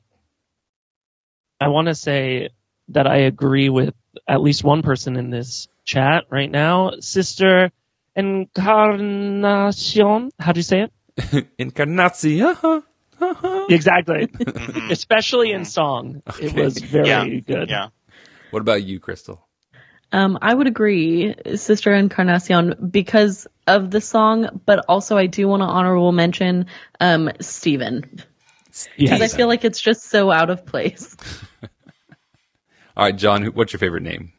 I 1.60 1.68
want 1.68 1.88
to 1.88 1.96
say 1.96 2.50
that 2.90 3.08
I 3.08 3.18
agree 3.18 3.68
with 3.68 3.94
at 4.28 4.42
least 4.42 4.64
one 4.64 4.84
person 4.84 5.18
in 5.18 5.30
this 5.32 5.68
chat 5.88 6.26
right 6.30 6.52
now, 6.52 6.92
Sister 7.00 7.72
Encarnacion. 8.16 10.30
How 10.40 10.52
do 10.52 10.60
you 10.60 10.64
say 10.64 10.82
it? 10.82 11.48
Encarnacion. 11.58 12.84
Exactly. 13.70 14.28
Mhm. 14.38 14.88
Especially 14.92 15.52
in 15.52 15.66
song, 15.66 16.22
it 16.40 16.54
was 16.54 16.78
very 16.78 17.08
Yeah. 17.08 17.40
good. 17.40 17.70
Yeah. 17.70 17.88
What 18.52 18.62
about 18.62 18.84
you, 18.84 19.00
Christel? 19.00 19.40
Um, 20.12 20.38
I 20.42 20.54
would 20.54 20.68
agree, 20.68 21.34
Sister 21.56 21.94
Encarnacion, 21.94 22.90
because 22.92 23.48
of 23.66 23.92
the 23.92 24.02
song, 24.02 24.62
but 24.66 24.86
also 24.88 25.18
I 25.18 25.28
do 25.28 25.48
want 25.48 25.62
to 25.62 25.66
honorable 25.66 26.12
mention 26.12 26.68
um, 27.00 27.30
Steven. 27.42 28.22
Because 28.98 29.22
I 29.22 29.28
feel 29.28 29.48
like 29.48 29.66
it's 29.66 29.82
just 29.82 30.04
so 30.04 30.32
out 30.32 30.50
of 30.50 30.66
place. 30.66 31.16
All 32.96 33.06
right, 33.06 33.16
Jon, 33.16 33.46
what's 33.48 33.74
your 33.74 33.80
favorite 33.80 34.04
name? 34.04 34.34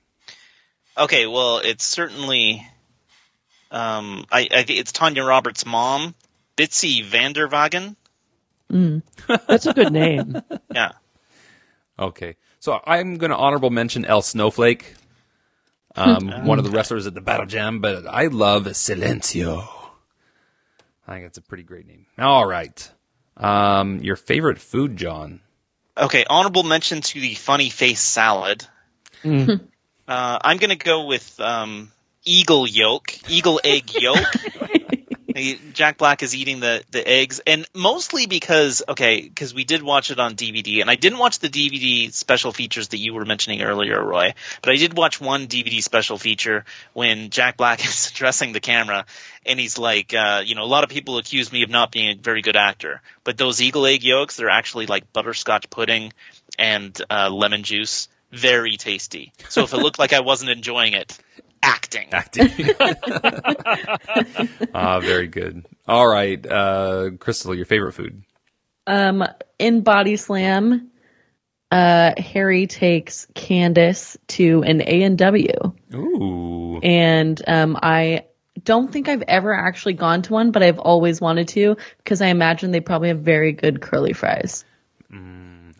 Okay, 0.98 1.26
well, 1.26 1.58
it's 1.58 1.84
certainly. 1.84 2.66
Um, 3.70 4.24
I, 4.32 4.48
I 4.50 4.62
think 4.62 4.80
it's 4.80 4.92
Tanya 4.92 5.24
Roberts' 5.24 5.66
mom, 5.66 6.14
Bitsy 6.56 7.04
Vanderwagen. 7.04 7.96
That's 9.46 9.66
a 9.66 9.72
good 9.74 9.92
name. 9.92 10.42
Yeah. 10.74 10.92
Okay. 11.98 12.36
So 12.60 12.78
I'm 12.84 13.16
going 13.16 13.30
to 13.30 13.36
honorable 13.36 13.70
mention 13.70 14.04
El 14.04 14.22
Snowflake, 14.22 14.94
um, 15.96 16.46
one 16.46 16.58
of 16.58 16.64
the 16.64 16.70
wrestlers 16.70 17.06
at 17.06 17.14
the 17.14 17.20
Battle 17.20 17.46
Jam, 17.46 17.80
but 17.80 18.06
I 18.06 18.26
love 18.26 18.64
Silencio. 18.64 19.66
I 21.06 21.14
think 21.14 21.26
it's 21.26 21.38
a 21.38 21.42
pretty 21.42 21.62
great 21.62 21.86
name. 21.86 22.06
All 22.18 22.46
right. 22.46 22.90
Um, 23.36 24.00
your 24.00 24.16
favorite 24.16 24.58
food, 24.58 24.96
Jon? 24.96 25.40
Okay, 25.96 26.24
honorable 26.28 26.62
mention 26.62 27.00
to 27.00 27.20
the 27.20 27.34
funny 27.34 27.70
face 27.70 28.00
salad. 28.00 28.66
Mm. 29.24 29.68
Uh, 30.08 30.38
I'm 30.42 30.56
gonna 30.56 30.76
go 30.76 31.04
with 31.04 31.38
um, 31.38 31.92
eagle 32.24 32.66
yolk, 32.66 33.12
eagle 33.28 33.60
egg 33.62 33.92
yolk. 34.00 34.24
Jack 35.72 35.98
Black 35.98 36.22
is 36.22 36.34
eating 36.34 36.58
the, 36.60 36.82
the 36.90 37.06
eggs, 37.06 37.40
and 37.46 37.64
mostly 37.74 38.26
because 38.26 38.82
okay, 38.88 39.20
because 39.20 39.54
we 39.54 39.64
did 39.64 39.82
watch 39.82 40.10
it 40.10 40.18
on 40.18 40.34
DVD, 40.34 40.80
and 40.80 40.90
I 40.90 40.94
didn't 40.94 41.18
watch 41.18 41.38
the 41.38 41.48
DVD 41.48 42.12
special 42.12 42.52
features 42.52 42.88
that 42.88 42.98
you 42.98 43.14
were 43.14 43.24
mentioning 43.24 43.62
earlier, 43.62 44.02
Roy. 44.02 44.34
But 44.62 44.72
I 44.72 44.76
did 44.76 44.96
watch 44.96 45.20
one 45.20 45.46
DVD 45.46 45.82
special 45.82 46.18
feature 46.18 46.64
when 46.92 47.30
Jack 47.30 47.56
Black 47.56 47.84
is 47.84 48.10
addressing 48.10 48.52
the 48.52 48.60
camera, 48.60 49.04
and 49.46 49.60
he's 49.60 49.78
like, 49.78 50.14
uh, 50.14 50.42
you 50.44 50.54
know, 50.54 50.64
a 50.64 50.72
lot 50.72 50.84
of 50.84 50.90
people 50.90 51.18
accuse 51.18 51.52
me 51.52 51.62
of 51.62 51.70
not 51.70 51.92
being 51.92 52.10
a 52.10 52.20
very 52.20 52.42
good 52.42 52.56
actor, 52.56 53.02
but 53.22 53.36
those 53.36 53.60
eagle 53.60 53.86
egg 53.86 54.02
yolks, 54.02 54.36
they're 54.36 54.48
actually 54.48 54.86
like 54.86 55.12
butterscotch 55.12 55.70
pudding, 55.70 56.12
and 56.58 57.00
uh, 57.10 57.28
lemon 57.30 57.62
juice. 57.62 58.08
Very 58.30 58.76
tasty. 58.76 59.32
So 59.48 59.62
if 59.62 59.72
it 59.72 59.78
looked 59.78 59.98
like 59.98 60.12
I 60.12 60.20
wasn't 60.20 60.50
enjoying 60.50 60.92
it, 60.92 61.18
acting. 61.62 62.08
Acting. 62.12 62.50
Ah, 64.74 65.00
very 65.00 65.26
good. 65.26 65.66
All 65.86 66.06
right, 66.06 66.44
uh, 66.46 67.10
Christel, 67.18 67.56
your 67.56 67.64
favorite 67.64 67.92
food? 67.92 68.22
Um, 68.86 69.24
in 69.58 69.82
Body 69.82 70.16
Slam, 70.16 70.90
uh, 71.70 72.12
Harry 72.16 72.66
takes 72.66 73.26
Candace 73.34 74.16
to 74.28 74.62
an 74.62 74.82
A 74.82 75.02
and 75.02 75.18
W, 75.18 75.52
Ooh, 75.94 76.80
and 76.80 77.40
um, 77.46 77.78
I 77.82 78.26
don't 78.62 78.92
think 78.92 79.08
I've 79.08 79.24
ever 79.26 79.54
actually 79.54 79.94
gone 79.94 80.22
to 80.22 80.32
one, 80.32 80.50
but 80.50 80.62
I've 80.62 80.78
always 80.78 81.20
wanted 81.20 81.48
to 81.48 81.76
because 81.98 82.20
I 82.20 82.28
imagine 82.28 82.70
they 82.70 82.80
probably 82.80 83.08
have 83.08 83.20
very 83.20 83.52
good 83.52 83.80
curly 83.80 84.12
fries. 84.12 84.64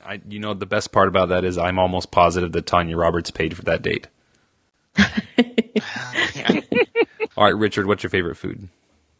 I, 0.09 0.20
you 0.26 0.39
know 0.39 0.55
the 0.55 0.64
best 0.64 0.90
part 0.90 1.09
about 1.09 1.28
that 1.28 1.44
is 1.44 1.59
I'm 1.59 1.78
almost 1.78 2.10
positive 2.10 2.52
that 2.52 2.64
Tanya 2.64 2.97
Roberts 2.97 3.30
paid 3.30 3.55
for 3.55 3.62
that 3.64 3.82
date. 3.82 4.06
All 7.36 7.44
right, 7.44 7.55
Richard, 7.55 7.86
what's 7.86 8.02
your 8.02 8.09
favorite 8.09 8.36
food? 8.36 8.68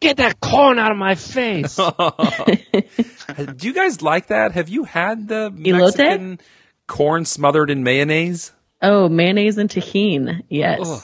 Get 0.01 0.17
that 0.17 0.41
corn 0.41 0.79
out 0.79 0.91
of 0.91 0.97
my 0.97 1.15
face. 1.15 1.77
Do 1.77 3.67
you 3.67 3.75
guys 3.75 4.01
like 4.01 4.29
that? 4.29 4.53
Have 4.53 4.71
you 4.71 4.85
had 4.85 5.29
the 5.29 5.51
Elote? 5.51 5.79
Mexican 5.99 6.41
corn 6.87 7.27
smothered 7.27 7.69
in 7.69 7.83
mayonnaise? 7.83 8.53
Oh, 8.81 9.11
mayonnaise 9.11 9.59
and 9.59 9.69
tahini. 9.69 10.43
Yes. 10.49 10.81
Ugh. 10.83 11.03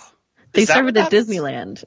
They 0.53 0.63
Is 0.63 0.69
serve 0.69 0.89
it 0.89 0.97
at 0.97 1.11
Disneyland. 1.11 1.85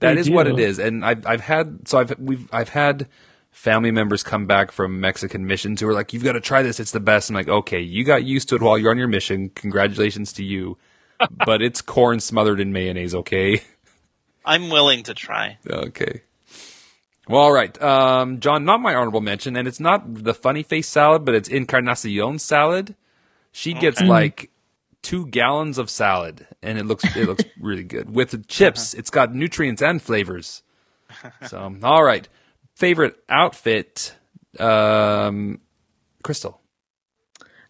That 0.00 0.14
They 0.14 0.20
is 0.20 0.28
what 0.28 0.48
it 0.48 0.58
is, 0.58 0.78
and 0.80 1.04
I've 1.04 1.24
I've 1.26 1.40
had 1.40 1.88
so 1.88 1.98
I've 1.98 2.18
we've 2.18 2.46
I've 2.52 2.68
had 2.68 3.08
family 3.52 3.92
members 3.92 4.24
come 4.24 4.46
back 4.46 4.72
from 4.72 5.00
Mexican 5.00 5.46
missions 5.46 5.80
who 5.80 5.88
are 5.88 5.94
like, 5.94 6.12
"You've 6.12 6.24
got 6.24 6.32
to 6.32 6.40
try 6.40 6.62
this; 6.62 6.80
it's 6.80 6.90
the 6.90 7.00
best." 7.00 7.30
I'm 7.30 7.36
like, 7.36 7.48
"Okay, 7.48 7.80
you 7.80 8.02
got 8.02 8.24
used 8.24 8.48
to 8.48 8.56
it 8.56 8.62
while 8.62 8.76
you're 8.76 8.90
on 8.90 8.98
your 8.98 9.08
mission. 9.08 9.50
Congratulations 9.50 10.32
to 10.34 10.44
you." 10.44 10.76
but 11.46 11.62
it's 11.62 11.80
corn 11.80 12.20
smothered 12.20 12.60
in 12.60 12.72
mayonnaise, 12.72 13.14
okay? 13.14 13.62
I'm 14.44 14.70
willing 14.70 15.04
to 15.04 15.14
try. 15.14 15.58
Okay. 15.68 16.22
Well, 17.28 17.42
all 17.42 17.52
right, 17.52 17.80
um, 17.80 18.40
Jon. 18.40 18.64
Not 18.64 18.80
my 18.80 18.94
honorable 18.94 19.20
mention, 19.20 19.56
and 19.56 19.68
it's 19.68 19.78
not 19.78 20.24
the 20.24 20.34
funny 20.34 20.64
face 20.64 20.88
salad, 20.88 21.24
but 21.24 21.34
it's 21.34 21.48
Encarnacion 21.48 22.40
salad. 22.40 22.96
She 23.52 23.74
gets 23.74 24.00
like 24.00 24.50
two 25.02 25.26
gallons 25.26 25.78
of 25.78 25.88
salad, 25.88 26.48
and 26.62 26.78
it 26.78 26.84
looks 26.84 27.04
it 27.16 27.26
looks 27.26 27.44
really 27.60 27.84
good 27.84 28.12
with 28.12 28.30
the 28.30 28.38
chips. 28.38 28.92
It's 28.94 29.10
got 29.10 29.32
nutrients 29.32 29.80
and 29.80 30.02
flavors. 30.02 30.62
So, 31.46 31.76
all 31.84 32.02
right, 32.02 32.28
favorite 32.82 33.16
outfit, 33.28 34.12
um, 34.58 35.60
Christel. 36.24 36.58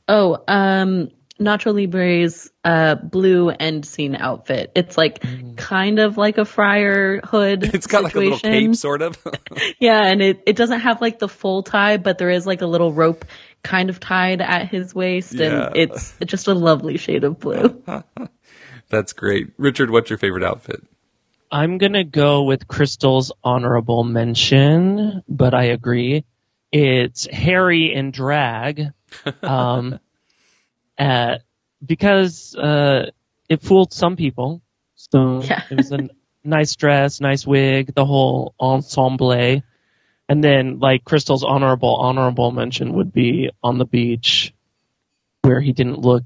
Oh, 0.09 0.43
um, 0.49 1.11
Nacho 1.39 1.75
Libre's 1.75 2.51
uh, 2.65 2.95
blue 2.95 3.51
end 3.51 3.85
scene 3.85 4.17
outfit. 4.17 4.73
It's 4.75 4.97
like 4.97 5.23
kind 5.57 5.99
of 5.99 6.17
like 6.17 6.39
a 6.39 6.47
friar 6.47 7.21
hood. 7.25 7.61
Mm. 7.61 7.75
It's 7.75 7.87
got 7.87 8.05
like 8.05 8.15
a 8.15 8.21
little 8.21 8.39
cape, 8.39 8.75
sort 8.75 9.03
of. 9.03 9.19
Yeah, 9.79 10.01
and 10.03 10.23
it, 10.23 10.43
it 10.47 10.57
doesn't 10.57 10.81
have 10.81 11.03
like 11.03 11.19
the 11.19 11.29
full 11.29 11.63
tie, 11.63 11.99
but 11.99 12.17
there 12.17 12.31
is 12.31 12.47
like 12.47 12.63
a 12.63 12.67
little 12.67 12.93
rope 12.93 13.27
kind 13.63 13.91
of 13.91 14.01
tied 14.01 14.41
at 14.41 14.71
his 14.71 14.95
waist, 14.95 15.35
Yeah. 15.35 15.67
and 15.67 15.77
it's 15.77 16.15
just 16.25 16.49
a 16.49 16.55
lovely 16.55 16.97
shade 16.97 17.25
of 17.25 17.39
blue. 17.39 17.83
That's 18.89 19.13
great. 19.13 19.49
Richard, 19.59 19.91
what's 19.91 20.09
your 20.09 20.19
favorite 20.19 20.43
outfit? 20.45 20.83
I'm 21.53 21.77
gonna 21.79 22.05
go 22.05 22.45
with 22.45 22.67
Christel's 22.67 23.31
honorable 23.45 24.05
mention, 24.05 25.23
but 25.29 25.53
I 25.55 25.65
agree. 25.65 26.25
It's 26.73 27.27
Harry 27.31 27.93
in 27.95 28.11
drag, 28.11 28.93
um, 29.43 30.01
uh, 30.99 31.37
because 31.85 32.57
uh, 32.57 33.11
it 33.51 33.61
fooled 33.63 33.93
some 33.93 34.17
people. 34.17 34.63
So 34.97 35.43
Yeah. 35.43 35.63
it 35.71 35.77
was 35.77 35.93
a 35.93 36.09
nice 36.43 36.75
dress, 36.77 37.21
nice 37.21 37.47
wig, 37.47 37.95
the 37.95 38.07
whole 38.07 38.55
ensemble. 38.59 39.33
And 39.33 40.43
then, 40.43 40.79
like 40.79 41.05
Christel's 41.05 41.45
honorable 41.45 41.97
honorable 41.97 42.51
mention 42.53 42.95
would 42.95 43.13
be 43.13 43.51
on 43.63 43.77
the 43.77 43.85
beach, 43.85 44.55
where 45.43 45.61
he 45.61 45.73
didn't 45.73 45.99
look, 45.99 46.25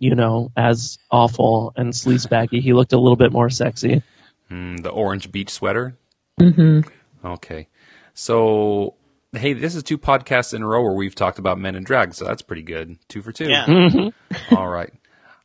you 0.00 0.14
know, 0.16 0.50
as 0.56 0.98
awful 1.12 1.72
and 1.76 1.92
sleazebaggy. 1.92 2.60
He 2.60 2.72
looked 2.72 2.92
a 2.92 2.98
little 2.98 3.14
bit 3.16 3.30
more 3.30 3.50
sexy. 3.50 4.02
Mm, 4.50 4.82
the 4.82 4.90
orange 4.90 5.30
beach 5.32 5.50
sweater. 5.50 5.96
hmm 6.40 6.80
Okay. 7.24 7.68
So, 8.14 8.94
hey, 9.32 9.52
this 9.52 9.74
is 9.74 9.82
two 9.82 9.98
podcasts 9.98 10.54
in 10.54 10.62
a 10.62 10.66
row 10.66 10.82
where 10.82 10.94
we've 10.94 11.14
talked 11.14 11.38
about 11.38 11.58
men 11.58 11.74
and 11.74 11.84
drag, 11.84 12.14
so 12.14 12.24
that's 12.24 12.42
pretty 12.42 12.62
good. 12.62 12.96
Two 13.08 13.22
for 13.22 13.32
two. 13.32 13.48
Yeah. 13.48 13.66
Mm-hmm. 13.66 14.54
All 14.56 14.68
right. 14.68 14.92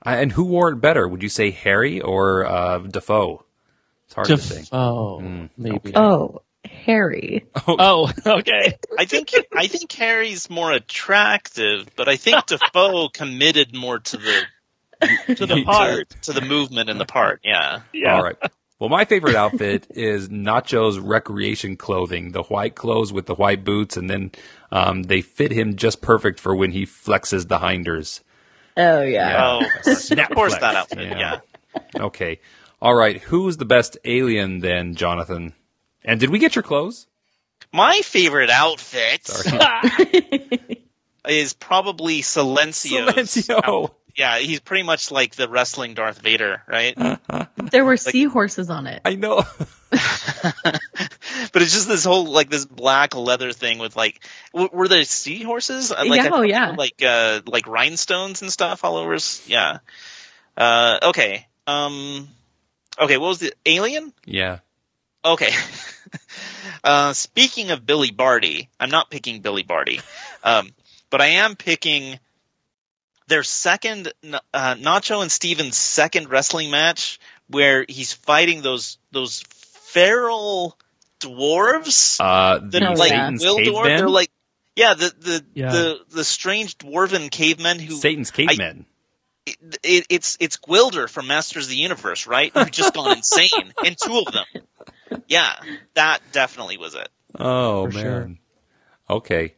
Uh, 0.06 0.10
and 0.18 0.32
who 0.32 0.44
wore 0.46 0.70
it 0.72 0.78
better? 0.82 1.08
Would 1.08 1.24
you 1.24 1.30
say 1.30 1.52
Harry 1.52 2.02
or 2.02 2.46
uh, 2.46 2.80
Defoe? 2.80 3.46
It's 4.06 4.14
hard 4.16 4.28
to 4.28 4.38
say. 4.38 4.62
Defoe, 4.62 5.20
Mm, 5.22 5.50
maybe. 5.58 5.76
okay. 5.78 5.94
Oh, 5.96 6.42
Harry. 6.66 7.46
Oh, 7.68 8.12
okay. 8.26 8.78
I 8.98 9.06
think 9.06 9.32
I 9.56 9.68
think 9.68 9.92
Harry's 9.94 10.50
more 10.50 10.72
attractive, 10.72 11.88
but 11.96 12.08
I 12.10 12.16
think 12.18 12.46
Defoe 12.48 13.10
committed 13.10 13.76
more 13.76 14.00
to 14.00 14.18
the 14.18 14.44
to 15.36 15.46
the 15.46 15.64
part. 15.66 16.10
to 16.24 16.34
the 16.34 16.42
movement 16.42 16.90
in 16.90 16.98
the 16.98 17.06
part. 17.06 17.42
Yeah. 17.44 17.82
Yeah. 17.94 18.16
All 18.16 18.24
right. 18.24 18.36
Well, 18.84 18.90
my 18.90 19.06
favorite 19.06 19.36
outfit 19.36 19.88
is 19.96 20.28
Nacho's 20.28 21.00
recreation 21.00 21.78
clothing, 21.78 22.34
the 22.34 22.44
white 22.44 22.76
clothes 22.76 23.14
with 23.14 23.28
the 23.28 23.34
white 23.34 23.64
boots, 23.64 23.96
and 23.96 24.10
then 24.10 24.34
um, 24.74 25.04
they 25.04 25.22
fit 25.22 25.54
him 25.54 25.78
just 25.78 26.02
perfect 26.02 26.38
for 26.38 26.54
when 26.54 26.72
he 26.72 26.86
flexes 26.86 27.48
the 27.48 27.60
hinders. 27.60 28.20
Oh 28.76 29.02
yeah. 29.04 29.30
Yeah. 29.62 29.70
Oh, 29.86 29.94
Snap 29.94 30.32
of 30.32 30.36
course 30.36 30.58
flex. 30.58 30.62
that 30.64 30.76
outfit. 30.76 31.18
Yeah. 31.18 31.40
Yeah. 31.74 32.04
Okay. 32.08 32.42
All 32.82 32.94
right. 32.94 33.22
Who's 33.22 33.56
the 33.56 33.64
best 33.64 33.98
alien 34.04 34.60
then, 34.60 34.96
Jonathan? 34.96 35.54
And 36.04 36.20
did 36.20 36.30
we 36.30 36.38
get 36.38 36.54
your 36.54 36.64
clothes? 36.64 37.08
My 37.72 38.02
favorite 38.02 38.50
outfit 38.50 39.30
is 41.30 41.54
probably 41.54 42.20
Silencio. 42.20 43.08
Silencio. 43.08 43.92
Yeah, 44.16 44.38
he's 44.38 44.60
pretty 44.60 44.84
much 44.84 45.10
like 45.12 45.36
the 45.36 45.50
wrestling 45.50 45.96
Darth 45.96 46.20
Vader, 46.20 46.62
right? 46.68 46.98
There 47.72 47.86
were 47.86 47.98
seahorses 47.98 48.70
on 48.70 48.86
it. 48.88 49.02
I 49.06 49.16
know. 49.16 49.38
but 49.90 50.82
it's 51.62 51.74
just 51.74 51.88
this 51.88 52.04
whole 52.04 52.26
like 52.26 52.50
this 52.50 52.66
black 52.66 53.16
leather 53.16 53.52
thing 53.52 53.80
with 53.80 53.96
like 53.96 54.24
w- 54.54 54.70
were 54.72 54.88
there 54.88 55.04
seahorses? 55.04 55.92
Uh, 55.92 56.04
Like, 56.06 56.24
Yeah, 56.24 56.30
oh, 56.32 56.42
yeah. 56.42 56.72
were, 56.72 56.78
like 56.78 57.02
uh 57.04 57.42
like 57.48 57.68
rhinestones 57.68 58.42
and 58.42 58.52
stuff 58.52 58.84
all 58.84 58.98
over. 58.98 59.18
Yeah. 59.48 59.80
Uh, 60.56 61.00
okay. 61.04 61.48
Um. 61.66 62.28
Okay. 63.00 63.18
What 63.18 63.30
was 63.30 63.40
the 63.40 63.54
alien? 63.66 64.14
Yeah. 64.26 64.60
Okay. 65.26 65.52
uh, 66.84 67.14
speaking 67.14 67.72
of 67.72 67.86
Billy 67.86 68.12
Barty, 68.12 68.70
I'm 68.80 68.92
not 68.92 69.10
picking 69.10 69.42
Billy 69.42 69.64
Barty, 69.64 70.02
um, 70.44 70.70
but 71.10 71.22
I 71.22 71.28
am 71.28 71.56
picking 71.56 72.20
their 73.28 73.44
second 73.44 74.12
uh, 74.54 74.76
Nacho 74.76 75.22
and 75.22 75.32
Steven's 75.32 75.78
second 75.78 76.30
wrestling 76.30 76.72
match 76.72 77.20
where 77.48 77.86
he's 77.88 78.14
fighting 78.14 78.62
those 78.62 78.98
those 79.12 79.44
feral 79.50 80.78
dwarves 81.20 82.18
Uh, 82.20 82.60
the 82.60 82.68
that 82.80 82.84
are 82.84 82.96
like 82.96 83.12
yeah. 83.12 83.26
Satan's 83.28 83.44
Wildor. 83.46 83.64
cavemen. 83.66 83.98
They're 83.98 84.10
like 84.10 84.30
yeah, 84.76 84.94
the 84.96 85.14
the, 85.20 85.46
Yeah. 85.54 85.72
the 85.72 86.00
the 86.10 86.24
strange 86.24 86.78
dwarven 86.78 87.30
cavemen 87.30 87.80
who 87.80 87.96
Satan's 87.96 88.32
cavemen. 88.32 88.86
it, 89.46 89.58
it, 89.84 90.06
it's 90.10 90.38
it's 90.40 90.58
Gwildor 90.58 91.08
from 91.10 91.28
Masters 91.28 91.66
of 91.66 91.70
the 91.70 91.76
Universe, 91.78 92.26
right? 92.28 92.52
Who've 92.54 92.72
just 92.72 92.94
gone 92.94 93.18
insane, 93.18 93.74
and 93.86 93.96
two 93.98 94.24
of 94.26 94.34
them. 94.34 95.22
Yeah, 95.28 95.54
that 95.94 96.20
definitely 96.32 96.78
was 96.78 96.96
it. 96.96 97.08
oh 97.40 97.86
For 97.88 97.94
man. 97.94 98.04
sure. 98.04 98.32
Okay. 99.18 99.54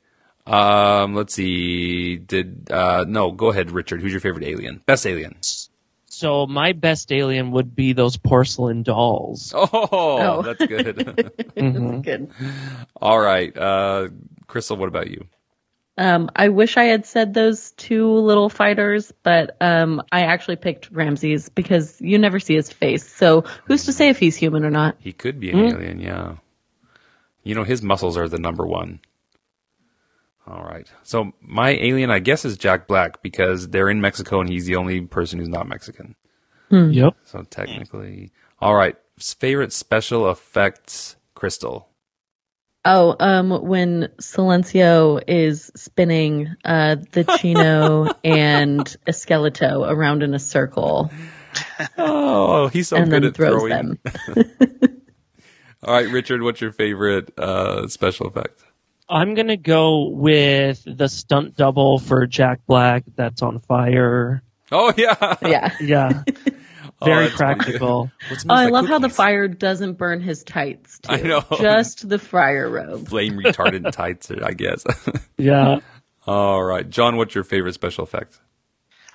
Um, 0.48 1.16
let's 1.16 1.34
see. 1.34 2.18
Did 2.18 2.72
uh 2.72 3.06
no, 3.08 3.32
go 3.32 3.48
ahead, 3.50 3.72
Richard. 3.72 4.02
Who's 4.02 4.12
your 4.12 4.22
favorite 4.22 4.46
alien? 4.46 4.82
Best 4.86 5.06
alien. 5.08 5.36
So 6.08 6.46
my 6.48 6.72
best 6.74 7.12
alien 7.12 7.52
would 7.52 7.76
be 7.76 7.94
those 7.94 8.16
porcelain 8.18 8.84
dolls. 8.84 9.54
Oh, 9.58 9.88
Oh. 9.92 10.42
that's 10.44 10.66
good. 10.66 10.96
Mhm. 11.58 12.04
Good. 12.04 12.30
All 13.02 13.20
right. 13.20 13.56
Uh 13.58 14.10
Christel, 14.48 14.78
what 14.78 14.88
about 14.88 15.10
you? 15.10 15.26
Um, 15.98 16.30
I 16.36 16.50
wish 16.50 16.76
I 16.76 16.84
had 16.84 17.06
said 17.06 17.34
those 17.34 17.72
two 17.72 18.12
little 18.12 18.50
fighters, 18.50 19.14
but 19.24 19.56
um, 19.62 20.02
I 20.12 20.24
actually 20.24 20.58
picked 20.58 20.92
Ramses 20.92 21.48
because 21.48 22.02
you 22.02 22.18
never 22.18 22.38
see 22.42 22.54
his 22.54 22.70
face. 22.70 23.08
So 23.08 23.46
who's 23.64 23.86
to 23.86 23.94
say 23.94 24.10
if 24.10 24.20
he's 24.20 24.36
human 24.36 24.66
or 24.66 24.70
not? 24.72 24.98
He 25.00 25.14
could 25.14 25.40
be 25.40 25.52
an 25.52 25.58
Hmm? 25.60 25.76
alien, 25.78 26.00
yeah. 26.02 26.36
You 27.44 27.56
know, 27.56 27.64
his 27.64 27.82
muscles 27.82 28.18
are 28.18 28.28
the 28.28 28.40
number 28.40 28.68
one. 28.68 29.00
All 30.48 30.64
right. 30.64 30.88
So 31.04 31.32
my 31.42 31.72
alien, 31.72 32.12
I 32.12 32.20
guess, 32.20 32.46
is 32.46 32.58
Jack 32.58 32.88
Black 32.88 33.22
because 33.24 33.70
they're 33.70 33.90
in 33.90 34.02
Mexico 34.02 34.40
and 34.42 34.50
he's 34.50 34.66
the 34.66 34.76
only 34.76 35.02
person 35.02 35.40
who's 35.40 35.50
not 35.50 35.68
Mexican. 35.68 36.16
Yep. 36.72 37.16
So 37.24 37.44
technically, 37.44 38.32
all 38.60 38.76
right. 38.76 38.96
Favorite 39.18 39.72
special 39.72 40.30
effects, 40.30 41.16
Christel. 41.36 41.86
Oh, 42.84 43.16
um, 43.20 43.50
when 43.64 44.10
Silencio 44.20 45.24
is 45.28 45.72
spinning 45.76 46.56
uh, 46.66 46.98
the 47.14 47.24
Chino 47.24 48.08
and 48.24 48.86
Esqueleto 49.08 49.90
around 49.90 50.22
in 50.22 50.34
a 50.34 50.40
circle 50.40 51.10
Oh, 51.98 52.68
he's 52.68 52.90
so 52.90 52.98
and 52.98 53.10
good 53.10 53.24
then 53.24 53.30
at 53.30 53.36
throws 53.36 53.64
throwing. 53.64 53.70
them. 53.70 54.00
All 55.84 55.94
right, 55.94 56.10
Richard, 56.10 56.42
what's 56.42 56.62
your 56.62 56.72
favorite 56.72 57.38
uh, 57.40 57.88
special 57.88 58.28
effect? 58.28 58.64
I'm 59.07 59.34
gonna 59.36 59.57
go 59.57 60.10
with 60.10 60.82
the 60.86 61.07
stunt 61.07 61.56
double 61.56 61.99
for 61.99 62.26
Jack 62.27 62.61
Black 62.68 63.03
that's 63.15 63.41
on 63.41 63.60
fire. 63.60 64.41
Oh 64.72 64.91
yeah, 64.98 65.36
Yeah. 65.41 65.72
Yeah, 65.82 66.23
Oh, 67.02 67.06
very 67.06 67.26
that's 67.27 67.36
pretty 67.38 67.53
good. 67.56 67.64
practical. 67.65 68.11
Oh, 68.32 68.36
I 68.53 68.64
like 68.65 68.72
love 68.73 68.86
how 68.88 68.99
the 68.99 69.10
fire 69.10 69.48
doesn't 69.48 69.94
burn 69.94 70.22
his 70.22 70.44
tights. 70.44 70.99
Too. 70.99 71.11
I 71.11 71.22
know. 71.22 71.44
Just 71.60 72.07
the 72.07 72.18
friar 72.18 72.69
robe. 72.69 73.07
flame 73.07 73.34
retardant 73.38 73.91
tights, 73.91 74.32
I 74.32 74.53
guess. 74.53 74.84
Yeah. 75.38 75.80
All 76.26 76.64
right, 76.64 76.90
Jon, 76.90 77.18
what's 77.18 77.36
your 77.36 77.44
favorite 77.44 77.73
special 77.73 78.03
effect? 78.06 78.40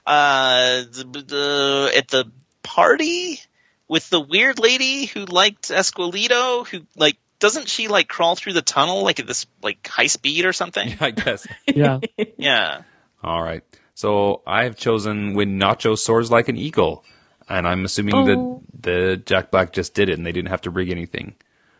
Uh, 0.06 0.82
the, 0.82 1.24
the, 1.26 1.92
at 1.96 2.08
the 2.08 2.30
party 2.62 3.40
with 3.88 4.08
the 4.10 4.20
weird 4.20 4.58
lady 4.58 5.06
who 5.06 5.24
liked 5.24 5.70
Esqueleto, 5.70 6.66
who 6.68 6.82
like 6.96 7.16
doesn't 7.40 7.68
she 7.68 7.88
like 7.88 8.06
crawl 8.08 8.36
through 8.36 8.52
the 8.52 8.62
tunnel 8.62 9.02
like 9.02 9.18
at 9.18 9.26
this 9.26 9.46
like 9.62 9.86
high 9.88 10.06
speed 10.06 10.44
or 10.44 10.52
something? 10.52 10.94
I 11.00 11.10
guess. 11.10 11.46
Yeah. 11.66 11.98
Yeah. 12.38 12.82
All 13.22 13.42
right. 13.42 13.62
So 13.94 14.40
I 14.46 14.64
have 14.64 14.76
chosen 14.76 15.34
when 15.34 15.58
Nacho 15.58 15.98
soars 15.98 16.30
like 16.30 16.48
an 16.48 16.56
eagle, 16.56 17.04
and 17.48 17.66
I'm 17.68 17.84
assuming 17.84 18.14
Oh. 18.14 18.24
that 18.26 18.82
the 18.82 19.16
Jack 19.18 19.50
Black 19.50 19.72
just 19.72 19.92
did 19.92 20.08
it, 20.08 20.16
and 20.16 20.24
they 20.24 20.32
didn't 20.32 20.48
have 20.50 20.62
to 20.62 20.70
rig 20.70 20.88
anything. 20.90 21.34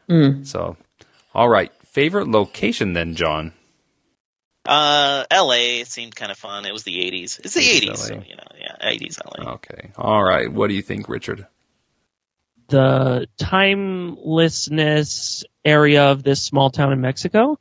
Mm. 0.09 0.47
So, 0.47 0.77
all 1.35 1.49
right. 1.49 1.73
Favorite 1.87 2.29
location 2.29 2.93
then, 2.93 3.15
Jon? 3.15 3.53
Uh, 4.67 5.25
L.A. 5.31 5.85
seemed 5.85 6.15
kind 6.15 6.31
of 6.31 6.37
fun. 6.37 6.67
It 6.67 6.73
was 6.73 6.83
the 6.85 6.99
'80s. 6.99 7.41
It's 7.41 7.55
the 7.55 7.61
80s 7.61 7.91
'80s, 7.91 7.97
so 7.97 8.15
you 8.27 8.37
know, 8.37 8.45
yeah, 8.59 8.77
'80s 8.91 9.19
L.A. 9.25 9.51
Okay. 9.55 9.91
All 9.97 10.23
right. 10.23 10.53
What 10.53 10.69
do 10.69 10.75
you 10.75 10.83
think, 10.83 11.09
Richard? 11.09 11.47
The 12.71 13.29
timelessness 13.37 15.45
area 15.65 16.05
of 16.05 16.23
this 16.23 16.43
small 16.43 16.71
town 16.71 16.93
in 16.93 17.01
Mexico. 17.01 17.59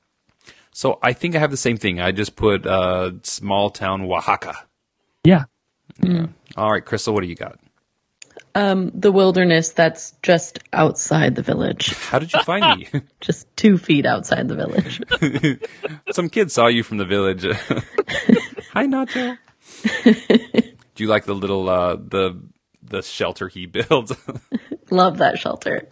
So 0.72 1.00
I 1.02 1.14
think 1.14 1.36
I 1.36 1.40
have 1.40 1.52
the 1.52 1.58
same 1.58 1.78
thing. 1.78 2.00
I 2.00 2.12
just 2.12 2.36
put 2.36 2.66
uh, 2.66 3.12
small 3.24 3.70
town 3.70 4.04
Oaxaca. 4.04 4.56
Yeah. 5.24 5.46
All 6.56 6.72
right, 6.72 6.86
Christel, 6.86 7.14
what 7.14 7.22
do 7.22 7.28
you 7.28 7.36
got? 7.36 7.60
Um, 8.56 8.92
the 8.94 9.12
wilderness 9.12 9.72
that's 9.72 10.14
just 10.24 10.60
outside 10.74 11.36
the 11.36 11.42
village. 11.42 11.94
How 11.94 12.20
did 12.20 12.34
you 12.34 12.42
find 12.42 12.80
me? 12.80 13.02
Just 13.22 13.46
two 13.56 13.78
feet 13.78 14.06
outside 14.06 14.48
the 14.48 14.56
village. 14.56 15.02
Some 16.12 16.30
kid 16.30 16.52
saw 16.52 16.68
you 16.68 16.82
from 16.82 16.98
the 16.98 17.06
village. 17.06 17.44
Hi, 18.74 18.88
Nacho. 18.88 19.38
do 20.04 21.04
you 21.04 21.08
like 21.08 21.26
the 21.26 21.36
little 21.36 21.70
uh, 21.70 21.96
the 21.96 22.42
the 22.82 23.04
shelter 23.04 23.50
he 23.50 23.68
builds? 23.68 24.14
Love 24.92 25.20
that 25.20 25.40
shelter. 25.40 25.88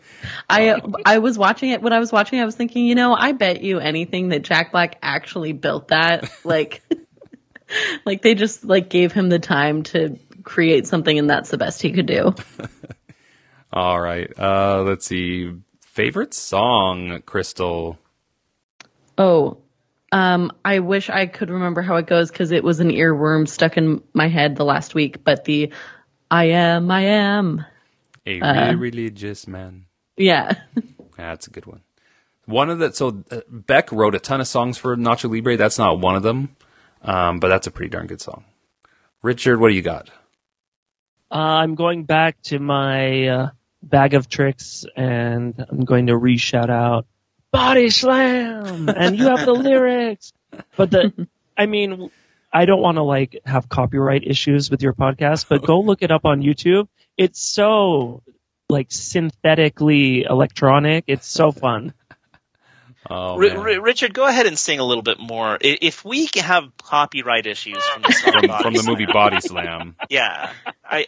I 0.49 0.81
I 1.05 1.19
was 1.19 1.37
watching 1.37 1.69
it 1.69 1.81
when 1.81 1.93
I 1.93 1.99
was 1.99 2.11
watching. 2.11 2.39
I 2.39 2.45
was 2.45 2.55
thinking, 2.55 2.85
you 2.85 2.95
know, 2.95 3.13
I 3.13 3.31
bet 3.31 3.61
you 3.61 3.79
anything 3.79 4.29
that 4.29 4.43
Jack 4.43 4.71
Black 4.71 4.97
actually 5.01 5.53
built 5.53 5.89
that. 5.89 6.29
Like, 6.43 6.81
like 8.05 8.21
they 8.21 8.35
just 8.35 8.63
like 8.63 8.89
gave 8.89 9.11
him 9.11 9.29
the 9.29 9.39
time 9.39 9.83
to 9.83 10.17
create 10.43 10.87
something, 10.87 11.17
and 11.17 11.29
that's 11.29 11.49
the 11.49 11.57
best 11.57 11.81
he 11.81 11.91
could 11.91 12.05
do. 12.07 12.33
All 13.73 13.99
right. 13.99 14.31
Uh, 14.37 14.83
let's 14.83 15.05
see. 15.05 15.53
Favorite 15.81 16.33
song, 16.33 17.21
Christel. 17.25 17.97
Oh, 19.17 19.57
um, 20.11 20.51
I 20.63 20.79
wish 20.79 21.09
I 21.09 21.25
could 21.25 21.49
remember 21.49 21.81
how 21.81 21.95
it 21.95 22.07
goes 22.07 22.31
because 22.31 22.51
it 22.51 22.63
was 22.63 22.79
an 22.79 22.89
earworm 22.89 23.47
stuck 23.47 23.77
in 23.77 24.01
my 24.13 24.27
head 24.27 24.55
the 24.55 24.63
last 24.63 24.95
week. 24.95 25.23
But 25.23 25.43
the 25.43 25.73
I 26.29 26.45
am, 26.45 26.91
I 26.91 27.01
am, 27.01 27.65
A 28.27 28.41
Uh. 28.41 28.53
really 28.53 28.75
religious 28.75 29.47
man. 29.47 29.85
yeah. 30.17 30.53
That's 31.17 31.47
a 31.47 31.49
good 31.49 31.65
one. 31.65 31.81
One 32.45 32.69
of 32.69 32.77
the 32.79 32.93
so 32.93 33.23
uh, 33.31 33.41
Beck 33.49 33.91
wrote 33.91 34.13
a 34.15 34.19
ton 34.19 34.39
of 34.39 34.47
songs 34.47 34.77
for 34.77 34.95
Nacho 34.95 35.29
Libre. 35.31 35.57
That's 35.57 35.77
not 35.79 35.99
one 35.99 36.15
of 36.15 36.21
them, 36.23 36.55
um, 37.01 37.39
but 37.39 37.47
that's 37.49 37.65
a 37.67 37.71
pretty 37.71 37.89
darn 37.89 38.05
good 38.07 38.21
song. 38.21 38.45
Richard, 39.23 39.59
what 39.59 39.69
do 39.69 39.75
you 39.75 39.81
got? 39.81 40.09
Uh, 41.31 41.35
I'm 41.63 41.75
going 41.75 42.03
back 42.05 42.41
to 42.43 42.59
my 42.59 43.27
uh, 43.27 43.49
bag 43.83 44.13
of 44.13 44.29
tricks 44.29 44.85
and 44.95 45.55
I'm 45.69 45.83
going 45.85 46.07
to 46.07 46.15
re 46.15 46.37
shout 46.37 46.69
out 46.69 47.05
Body 47.51 47.89
Slam 47.89 48.87
and 48.89 49.17
you 49.17 49.25
have 49.27 49.45
the 49.45 49.53
lyrics. 49.67 50.31
But 50.77 50.91
the, 50.91 51.27
I 51.57 51.65
mean, 51.65 52.09
I 52.53 52.63
don't 52.65 52.81
want 52.81 52.95
to 52.97 53.03
like 53.03 53.41
have 53.45 53.67
copyright 53.67 54.23
issues 54.25 54.69
with 54.71 54.81
your 54.81 54.93
podcast, 54.93 55.47
but 55.49 55.63
go 55.65 55.81
look 55.81 56.01
it 56.01 56.11
up 56.11 56.23
on 56.25 56.41
YouTube. 56.41 56.87
It's 57.17 57.41
so 57.41 58.23
like 58.69 58.87
synthetically 58.89 60.23
electronic. 60.23 61.05
It's 61.07 61.27
so 61.27 61.51
fun. 61.51 61.93
Oh, 63.09 63.37
Ri- 63.37 63.53
man. 63.53 63.59
Ri- 63.61 63.77
Richard, 63.77 64.13
go 64.13 64.25
ahead 64.25 64.47
and 64.47 64.59
sing 64.59 64.79
a 64.79 64.83
little 64.83 65.01
bit 65.01 65.17
more. 65.17 65.57
If 65.61 66.03
we 66.03 66.27
have 66.35 66.65
copyright 66.83 67.45
issues 67.45 67.81
from 67.81 68.01
the 68.01 68.11
from, 68.11 68.61
from 68.61 68.73
the 68.73 68.83
movie 68.83 69.05
Body 69.05 69.39
Slam. 69.39 69.95
yeah, 70.09 70.51
I, 70.83 71.05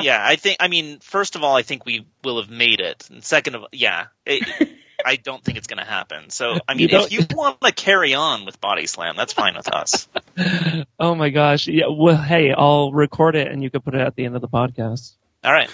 yeah, 0.00 0.18
I 0.24 0.36
think. 0.36 0.56
I 0.60 0.68
mean, 0.68 0.98
first 1.00 1.36
of 1.36 1.42
all, 1.44 1.54
I 1.54 1.60
think 1.60 1.84
we 1.84 2.06
will 2.24 2.40
have 2.40 2.50
made 2.50 2.80
it, 2.80 3.06
and 3.10 3.22
second 3.22 3.56
of, 3.56 3.64
yeah, 3.70 4.06
it, 4.24 4.70
I 5.04 5.16
don't 5.16 5.44
think 5.44 5.58
it's 5.58 5.66
going 5.66 5.78
to 5.78 5.84
happen. 5.84 6.30
So, 6.30 6.58
I 6.66 6.74
mean, 6.74 6.88
You 6.88 7.00
if 7.00 7.12
you 7.12 7.26
want 7.36 7.60
to 7.60 7.72
carry 7.72 8.14
on 8.14 8.46
with 8.46 8.60
Body 8.60 8.86
Slam, 8.86 9.14
that's 9.16 9.32
fine 9.32 9.56
with 9.56 9.68
us. 9.68 10.08
Oh 10.98 11.14
my 11.14 11.28
gosh. 11.30 11.68
Yeah. 11.68 11.86
Well, 11.90 12.16
hey, 12.16 12.52
I'll 12.52 12.92
record 12.92 13.36
it 13.36 13.48
and 13.48 13.62
you 13.62 13.70
can 13.70 13.82
put 13.82 13.94
it 13.94 14.00
at 14.00 14.16
the 14.16 14.24
end 14.24 14.34
of 14.34 14.40
the 14.40 14.48
podcast. 14.48 15.14
All 15.46 15.52
right. 15.52 15.70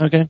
Okay. 0.00 0.28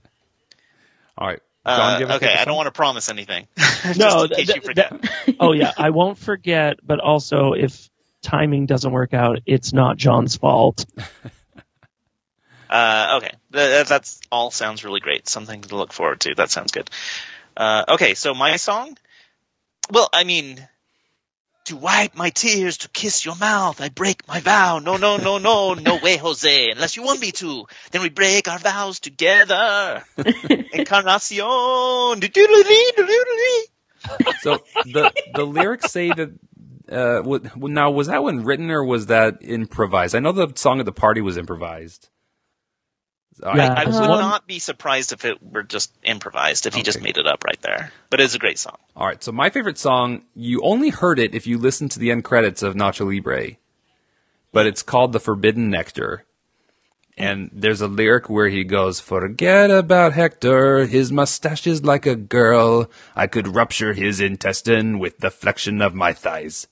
All 1.16 1.26
right, 1.26 1.40
Jon, 1.66 1.80
Uh, 1.80 1.94
do 1.98 2.00
you 2.04 2.06
have 2.08 2.22
a 2.22 2.24
okay, 2.26 2.34
I 2.34 2.44
don't 2.44 2.56
want 2.56 2.66
to 2.66 2.72
promise 2.72 3.08
anything. 3.08 3.46
Just 3.56 3.98
No, 3.98 4.24
in 4.24 4.28
case 4.30 4.46
th- 4.46 4.56
you 4.56 4.62
forget. 4.62 4.92
Oh 5.40 5.52
yeah, 5.52 5.72
I 5.76 5.90
won't 5.90 6.18
forget, 6.18 6.78
but 6.82 7.00
also 7.00 7.52
if 7.52 7.88
timing 8.22 8.66
doesn't 8.66 8.90
work 8.90 9.14
out, 9.14 9.40
it's 9.46 9.72
not 9.72 9.96
Jon's 9.96 10.36
fault. 10.36 10.84
Uh, 12.70 13.18
okay, 13.18 13.32
Th- 13.52 13.86
that's 13.86 14.18
all 14.30 14.50
sounds 14.50 14.82
really 14.82 15.00
great. 15.00 15.28
Something 15.28 15.60
to 15.60 15.76
look 15.76 15.92
forward 15.92 16.20
to. 16.20 16.34
That 16.34 16.50
sounds 16.50 16.72
good. 16.72 16.88
Uh, 17.54 17.84
okay, 17.86 18.14
so 18.14 18.32
my 18.32 18.56
song. 18.56 18.96
Well, 19.90 20.08
I 20.10 20.24
mean, 20.24 20.66
to 21.64 21.76
wipe 21.76 22.14
my 22.16 22.30
tears, 22.30 22.78
to 22.78 22.88
kiss 22.88 23.24
your 23.24 23.36
mouth, 23.36 23.80
I 23.80 23.88
break 23.88 24.26
my 24.26 24.40
vow. 24.40 24.78
No, 24.78 24.96
no, 24.96 25.16
no, 25.16 25.38
no, 25.38 25.74
no 25.74 25.96
way, 25.96 26.16
Jose. 26.16 26.70
Unless 26.70 26.96
you 26.96 27.02
want 27.02 27.20
me 27.20 27.32
to, 27.32 27.66
then 27.90 28.02
we 28.02 28.08
break 28.08 28.48
our 28.48 28.58
vows 28.58 29.00
together. 29.00 30.02
Encarnacion. 30.72 32.20
So 34.40 34.58
the 34.84 35.12
the 35.34 35.44
lyrics 35.44 35.90
say 35.90 36.08
that. 36.08 36.30
Uh, 36.90 37.22
now 37.56 37.90
was 37.90 38.08
that 38.08 38.22
one 38.22 38.44
written 38.44 38.70
or 38.70 38.84
was 38.84 39.06
that 39.06 39.38
improvised? 39.40 40.14
I 40.14 40.18
know 40.18 40.32
the 40.32 40.52
song 40.56 40.78
at 40.78 40.84
the 40.84 40.92
party 40.92 41.22
was 41.22 41.38
improvised. 41.38 42.10
I- 43.42 43.56
Yeah. 43.56 43.74
I 43.76 43.84
would 43.86 43.94
Um, 43.94 44.20
not 44.20 44.46
be 44.46 44.58
surprised 44.58 45.12
if 45.12 45.24
it 45.24 45.42
were 45.42 45.62
just 45.62 45.92
improvised, 46.02 46.66
if 46.66 46.74
he 46.74 46.82
just 46.82 47.00
made 47.00 47.18
it 47.18 47.26
up 47.26 47.44
right 47.44 47.60
there. 47.62 47.92
But 48.10 48.20
it's 48.20 48.34
a 48.34 48.38
great 48.38 48.58
song. 48.58 48.76
All 48.96 49.06
right. 49.06 49.22
So 49.22 49.32
my 49.32 49.50
favorite 49.50 49.78
song, 49.78 50.22
you 50.34 50.60
only 50.62 50.90
heard 50.90 51.18
it 51.18 51.34
if 51.34 51.46
you 51.46 51.58
listened 51.58 51.90
to 51.92 51.98
the 51.98 52.10
end 52.10 52.24
credits 52.24 52.62
of 52.62 52.74
Nacho 52.74 53.06
Libre, 53.06 53.56
but 54.52 54.66
it's 54.66 54.82
called 54.82 55.12
"The 55.12 55.20
Forbidden 55.20 55.70
Nectar." 55.70 56.24
And 57.18 57.50
there's 57.52 57.82
a 57.82 57.88
lyric 57.88 58.30
where 58.30 58.48
he 58.48 58.64
goes, 58.64 58.98
"Forget 59.00 59.70
about 59.70 60.14
Hector. 60.14 60.86
His 60.86 61.12
mustache 61.12 61.66
is 61.66 61.84
like 61.84 62.06
a 62.06 62.16
girl. 62.16 62.90
I 63.14 63.26
could 63.26 63.54
rupture 63.54 63.92
his 63.92 64.18
intestine 64.20 64.98
with 64.98 65.18
the 65.18 65.30
flexion 65.30 65.82
of 65.82 65.94
my 65.94 66.12
thighs." 66.14 66.68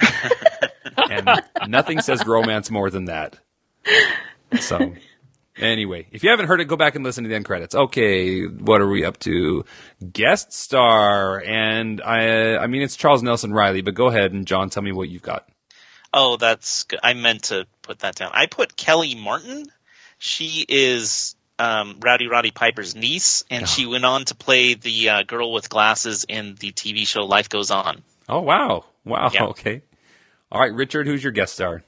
and 1.10 1.28
nothing 1.68 2.00
says 2.00 2.26
romance 2.26 2.70
more 2.70 2.90
than 2.90 3.04
that. 3.06 3.38
So, 4.60 4.94
anyway, 5.58 6.06
if 6.10 6.22
you 6.24 6.30
haven't 6.30 6.46
heard 6.46 6.60
it, 6.60 6.66
go 6.66 6.76
back 6.76 6.94
and 6.94 7.04
listen 7.04 7.24
to 7.24 7.28
the 7.28 7.36
end 7.36 7.44
credits. 7.44 7.74
Okay, 7.74 8.44
what 8.44 8.80
are 8.80 8.88
we 8.88 9.04
up 9.04 9.18
to? 9.20 9.64
Guest 10.12 10.52
star, 10.52 11.42
and 11.42 12.00
I, 12.02 12.56
I 12.56 12.66
mean 12.66 12.82
it's 12.82 12.96
Charles 12.96 13.22
Nelson 13.22 13.52
Reilly, 13.52 13.82
but 13.82 13.94
go 13.94 14.08
ahead 14.08 14.32
and 14.32 14.46
Jon, 14.46 14.70
tell 14.70 14.82
me 14.82 14.92
what 14.92 15.08
you've 15.08 15.22
got. 15.22 15.48
Oh, 16.12 16.36
that's 16.36 16.84
good. 16.84 17.00
I 17.02 17.14
meant 17.14 17.44
to 17.44 17.66
put 17.82 18.00
that 18.00 18.14
down. 18.14 18.30
I 18.32 18.46
put 18.46 18.76
Kellie 18.76 19.16
Martin. 19.16 19.66
She 20.18 20.64
is 20.68 21.34
um, 21.58 21.98
Rowdy 22.00 22.28
Roddy 22.28 22.50
Piper's 22.50 22.94
niece, 22.94 23.44
and 23.50 23.68
she 23.68 23.86
went 23.86 24.04
on 24.04 24.24
to 24.26 24.34
play 24.34 24.74
the 24.74 25.08
uh, 25.08 25.22
girl 25.22 25.52
with 25.52 25.68
glasses 25.68 26.24
in 26.28 26.54
the 26.54 26.72
TV 26.72 27.06
show 27.06 27.24
Life 27.24 27.48
Goes 27.48 27.70
On. 27.70 28.02
Oh 28.28 28.40
wow, 28.40 28.84
wow, 29.04 29.30
Yeah. 29.32 29.44
okay. 29.48 29.82
All 30.50 30.60
right, 30.60 30.72
Richard, 30.72 31.06
who's 31.06 31.22
your 31.22 31.32
guest 31.32 31.54
star? 31.54 31.82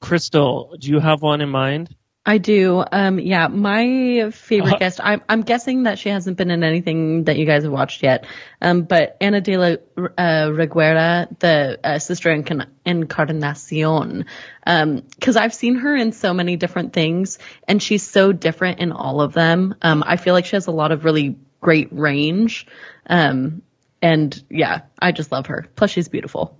Christel, 0.00 0.76
do 0.78 0.88
you 0.88 1.00
have 1.00 1.22
one 1.22 1.40
in 1.40 1.48
mind? 1.48 1.94
I 2.28 2.36
do. 2.36 2.84
Um, 2.92 3.18
yeah, 3.18 3.48
my 3.48 4.30
favorite 4.32 4.78
guest. 4.78 5.00
I'm 5.02 5.22
I'm 5.30 5.40
guessing 5.40 5.84
that 5.84 5.98
she 5.98 6.10
hasn't 6.10 6.36
been 6.36 6.50
in 6.50 6.62
anything 6.62 7.24
that 7.24 7.38
you 7.38 7.46
guys 7.46 7.62
have 7.62 7.72
watched 7.72 8.02
yet. 8.02 8.26
Um, 8.60 8.82
but 8.82 9.16
Ana 9.22 9.40
de 9.40 9.56
la 9.56 9.66
uh, 9.96 10.48
Reguera, 10.50 11.26
the 11.38 11.80
uh, 11.82 11.98
sister 11.98 12.30
in 12.30 12.66
Encarnacion, 12.84 14.26
um, 14.66 15.02
because 15.18 15.36
I've 15.36 15.54
seen 15.54 15.76
her 15.76 15.96
in 15.96 16.12
so 16.12 16.34
many 16.34 16.56
different 16.56 16.92
things, 16.92 17.38
and 17.66 17.82
she's 17.82 18.06
so 18.06 18.32
different 18.32 18.80
in 18.80 18.92
all 18.92 19.22
of 19.22 19.32
them. 19.32 19.76
Um, 19.80 20.04
I 20.06 20.18
feel 20.18 20.34
like 20.34 20.44
she 20.44 20.56
has 20.56 20.66
a 20.66 20.70
lot 20.70 20.92
of 20.92 21.06
really 21.06 21.38
great 21.62 21.88
range. 21.92 22.66
Um, 23.06 23.62
and 24.02 24.44
yeah, 24.50 24.82
I 25.00 25.12
just 25.12 25.32
love 25.32 25.46
her. 25.46 25.64
Plus, 25.76 25.90
she's 25.90 26.08
beautiful. 26.08 26.58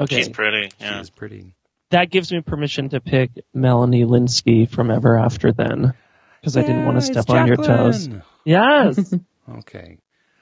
Okay, 0.00 0.16
She's 0.16 0.28
pretty. 0.28 0.70
Yeah. 0.80 0.98
She's 0.98 1.10
pretty. 1.10 1.52
That 1.90 2.10
gives 2.10 2.32
me 2.32 2.40
permission 2.40 2.88
to 2.90 3.00
pick 3.00 3.30
Melanie 3.54 4.04
Lynskey 4.04 4.68
from 4.68 4.90
Ever 4.90 5.16
After 5.18 5.52
then, 5.52 5.94
because 6.40 6.56
I 6.56 6.62
didn't 6.62 6.84
want 6.84 6.96
to 6.98 7.02
step 7.02 7.30
on 7.30 7.46
your 7.46 7.56
toes. 7.56 8.08
Yes. 8.44 9.14
Okay. 9.58 9.98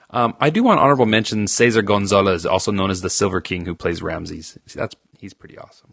Um, 0.08 0.34
I 0.40 0.48
do 0.48 0.62
want 0.62 0.80
honorable 0.80 1.04
mention 1.04 1.46
Cesar 1.46 1.82
Gonzalez, 1.82 2.46
also 2.46 2.72
known 2.72 2.90
as 2.90 3.02
the 3.02 3.10
Silver 3.10 3.42
King, 3.42 3.66
who 3.66 3.74
plays 3.74 4.00
Ramses. 4.00 4.56
See, 4.64 4.78
that's 4.78 4.96
he's 5.18 5.34
pretty 5.34 5.58
awesome. 5.58 5.92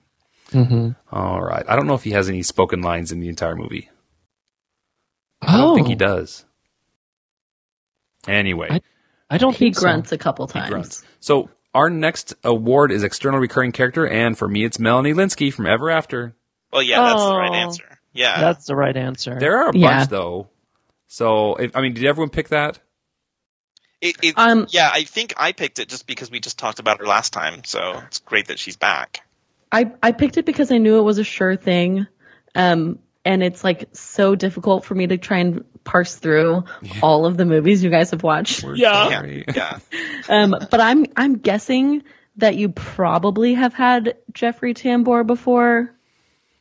hmm 0.54 0.92
All 1.12 1.42
right. 1.42 1.66
I 1.68 1.76
don't 1.76 1.88
know 1.88 1.94
if 1.96 2.04
he 2.06 2.12
has 2.12 2.30
any 2.30 2.42
spoken 2.42 2.82
lines 2.82 3.12
in 3.12 3.20
the 3.20 3.28
entire 3.28 3.58
movie. 3.58 3.90
Oh, 5.42 5.48
I 5.48 5.58
don't 5.58 5.76
think 5.76 5.88
he 5.88 5.96
does. 5.96 6.46
Anyway, 8.28 8.68
I- 8.72 8.82
I 9.30 9.38
don't 9.38 9.54
He 9.54 9.66
think 9.66 9.76
so. 9.76 9.82
grunts 9.82 10.12
a 10.14 10.18
couple 10.18 10.48
times. 10.48 10.70
grunts. 10.70 11.04
So 11.20 11.50
our 11.74 11.90
next 11.90 12.34
award 12.44 12.92
is 12.92 13.04
external 13.04 13.40
recurring 13.40 13.72
character, 13.72 14.08
and 14.08 14.38
for 14.38 14.48
me, 14.48 14.66
it's 14.66 14.80
Melanie 14.80 15.14
Lynskey 15.14 15.54
from 15.54 15.66
Ever 15.66 15.90
After. 15.90 16.36
Well, 16.72 16.84
yeah, 16.84 17.02
that's 17.02 17.24
the 17.24 17.36
right 17.36 17.52
Oh. 17.52 17.56
answer. 17.56 18.00
Yeah. 18.14 18.40
That's 18.42 18.66
the 18.66 18.76
right 18.76 18.96
answer. 18.96 19.38
There 19.40 19.58
are 19.58 19.70
a 19.70 19.78
Yeah. 19.78 19.98
bunch 20.00 20.10
though. 20.10 20.50
So 21.08 21.56
if, 21.56 21.76
I 21.76 21.82
mean, 21.82 21.94
did 21.94 22.06
everyone 22.06 22.30
pick 22.30 22.50
that? 22.50 22.80
It, 24.02 24.16
it, 24.24 24.34
Um, 24.38 24.66
yeah, 24.70 24.90
I 24.92 25.04
think 25.04 25.34
I 25.38 25.52
picked 25.52 25.78
it 25.80 25.88
just 25.88 26.08
because 26.08 26.32
we 26.32 26.40
just 26.40 26.58
talked 26.58 26.80
about 26.80 27.00
her 27.00 27.06
last 27.06 27.34
time, 27.34 27.64
so 27.64 28.02
it's 28.08 28.20
great 28.20 28.48
that 28.48 28.58
she's 28.58 28.76
back. 28.78 29.22
I 29.72 29.92
I 30.02 30.12
picked 30.12 30.38
it 30.38 30.46
because 30.46 30.72
I 30.72 30.78
knew 30.80 30.98
it 30.98 31.04
was 31.04 31.20
a 31.20 31.24
sure 31.24 31.56
thing. 31.56 32.08
Um, 32.56 33.00
and 33.24 33.44
it's 33.44 33.64
like 33.64 33.90
so 33.94 34.36
difficult 34.36 34.84
for 34.86 34.96
me 34.96 35.08
to 35.08 35.18
try 35.18 35.38
and 35.38 35.64
parse 35.84 36.16
through 36.16 36.64
all 37.02 37.26
of 37.26 37.38
the 37.38 37.46
movies 37.46 37.84
you 37.84 37.90
guys 37.90 38.12
have 38.12 38.24
watched. 38.24 38.64
We're 38.64 38.76
Yeah. 38.76 39.10
sorry. 39.10 39.46
Yeah. 39.54 39.80
Um, 40.30 40.52
but 40.52 40.80
I'm 40.80 41.08
I'm 41.18 41.40
guessing 41.40 42.04
that 42.38 42.56
you 42.56 42.70
probably 42.70 43.56
have 43.56 43.74
had 43.74 44.18
Jeffrey 44.34 44.74
Tambor 44.74 45.26
before. 45.26 45.94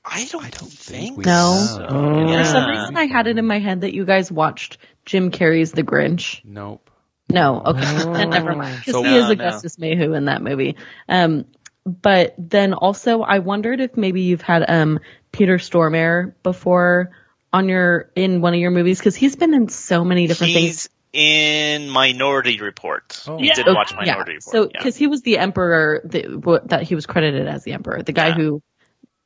I 0.04 0.24
don't, 0.24 0.42
I 0.44 0.48
don't 0.48 0.72
think. 0.72 1.18
No. 1.18 1.52
have. 1.52 1.86
Oh. 1.90 2.38
For 2.38 2.44
some 2.46 2.70
reason, 2.70 2.96
I 2.96 3.04
had 3.04 3.26
it 3.26 3.36
in 3.38 3.46
my 3.46 3.58
head 3.58 3.82
that 3.82 3.92
you 3.94 4.06
guys 4.06 4.32
watched 4.32 4.78
Jim 5.04 5.30
Carrey's 5.30 5.72
The 5.72 5.82
Grinch. 5.84 6.40
Nope. 6.42 6.90
No, 7.28 7.60
okay, 7.64 7.80
then 8.12 8.30
never 8.30 8.56
mind. 8.56 8.78
Because 8.78 8.94
So- 8.94 9.02
he 9.04 9.14
is 9.14 9.22
No, 9.24 9.28
no. 9.28 9.32
Augustus 9.34 9.76
MayWho 9.76 10.16
in 10.16 10.24
that 10.24 10.42
movie. 10.42 10.76
Um, 11.08 11.44
but 11.84 12.34
then 12.38 12.72
also, 12.72 13.20
I 13.22 13.38
wondered 13.40 13.78
if 13.80 13.96
maybe 13.96 14.22
you've 14.22 14.42
had 14.42 14.68
um 14.68 14.98
Peter 15.32 15.58
Stormare 15.58 16.32
before 16.42 17.10
on 17.52 17.68
your 17.68 18.10
in 18.14 18.40
one 18.40 18.54
of 18.54 18.60
your 18.60 18.70
movies 18.70 18.98
because 18.98 19.16
he's 19.16 19.36
been 19.36 19.54
in 19.54 19.68
so 19.68 20.04
many 20.04 20.26
different 20.26 20.52
things. 20.52 20.66
He's 20.66 20.88
in 21.12 21.88
Minority 21.88 22.60
Report. 22.60 23.22
Oh. 23.26 23.38
You 23.38 23.46
Yeah. 23.46 23.54
did 23.54 23.68
oh, 23.68 23.74
watch 23.74 23.92
yeah. 23.92 23.96
Minority 24.12 24.34
Report. 24.34 24.42
So 24.42 24.62
yeah. 24.62 24.68
because 24.72 24.96
he 24.96 25.06
was 25.08 25.22
the 25.22 25.38
emperor 25.38 26.00
that, 26.04 26.44
what- 26.44 26.68
that 26.68 26.82
he 26.84 26.94
was 26.94 27.06
credited 27.06 27.48
as 27.48 27.64
the 27.64 27.72
emperor, 27.72 28.02
the 28.02 28.12
guy 28.12 28.28
Yeah. 28.28 28.34
who 28.34 28.62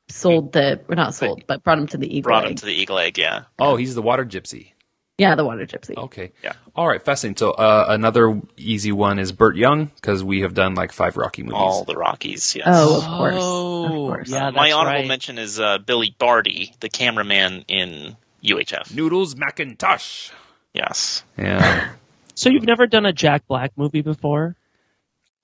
sold 0.09 0.53
the 0.53 0.81
or 0.89 0.95
not 0.95 1.15
sold 1.15 1.45
but 1.47 1.63
brought 1.63 1.79
him 1.79 1.87
to 1.89 1.97
the 1.97 2.07
eagle. 2.07 2.29
brought 2.29 2.45
him 2.45 2.51
egg. 2.53 2.57
to 2.59 2.67
the 2.67 2.73
Eagle 2.75 2.99
Egg. 2.99 3.17
Yeah. 3.19 3.45
Oh, 3.59 3.77
he's 3.77 3.95
the 3.95 4.03
water 4.03 4.25
gypsy. 4.25 4.73
Yeah, 5.19 5.35
the 5.37 5.45
water 5.45 5.65
gypsy. 5.67 5.97
Okay. 5.97 6.33
Yeah. 6.43 6.55
All 6.75 6.89
right. 6.89 7.03
Fascinating. 7.03 7.37
So 7.37 7.51
uh, 7.53 7.87
another 7.89 8.41
easy 8.57 8.91
one 8.93 9.19
is 9.19 9.31
Burt 9.33 9.57
Young 9.57 9.87
because 9.87 10.25
we 10.25 10.41
have 10.41 10.55
done 10.55 10.75
like 10.75 10.93
five 10.93 11.17
Rocky 11.17 11.43
movies. 11.43 11.57
All 11.57 11.85
the 11.85 11.95
Rockies. 11.97 12.55
Yes. 12.57 12.67
Oh, 12.69 12.99
of 12.99 13.05
course, 13.05 13.35
Oh, 13.39 13.85
of 13.85 13.91
course. 13.91 14.31
yeah. 14.31 14.51
My 14.51 14.73
honorable 14.73 15.01
right. 15.01 15.09
mention 15.09 15.39
is 15.39 15.61
uh, 15.61 15.79
Billy 15.79 16.15
Barty, 16.19 16.73
the 16.81 16.89
cameraman 16.89 17.65
in 17.69 18.17
UHF. 18.43 18.95
Noodles 18.95 19.37
Macintosh. 19.37 20.31
Yes. 20.73 21.23
Yeah. 21.39 21.91
So 22.37 22.51
you've 22.51 22.65
never 22.67 22.89
done 22.89 23.07
a 23.07 23.13
Jack 23.13 23.47
Black 23.47 23.71
movie 23.77 24.03
before? 24.03 24.57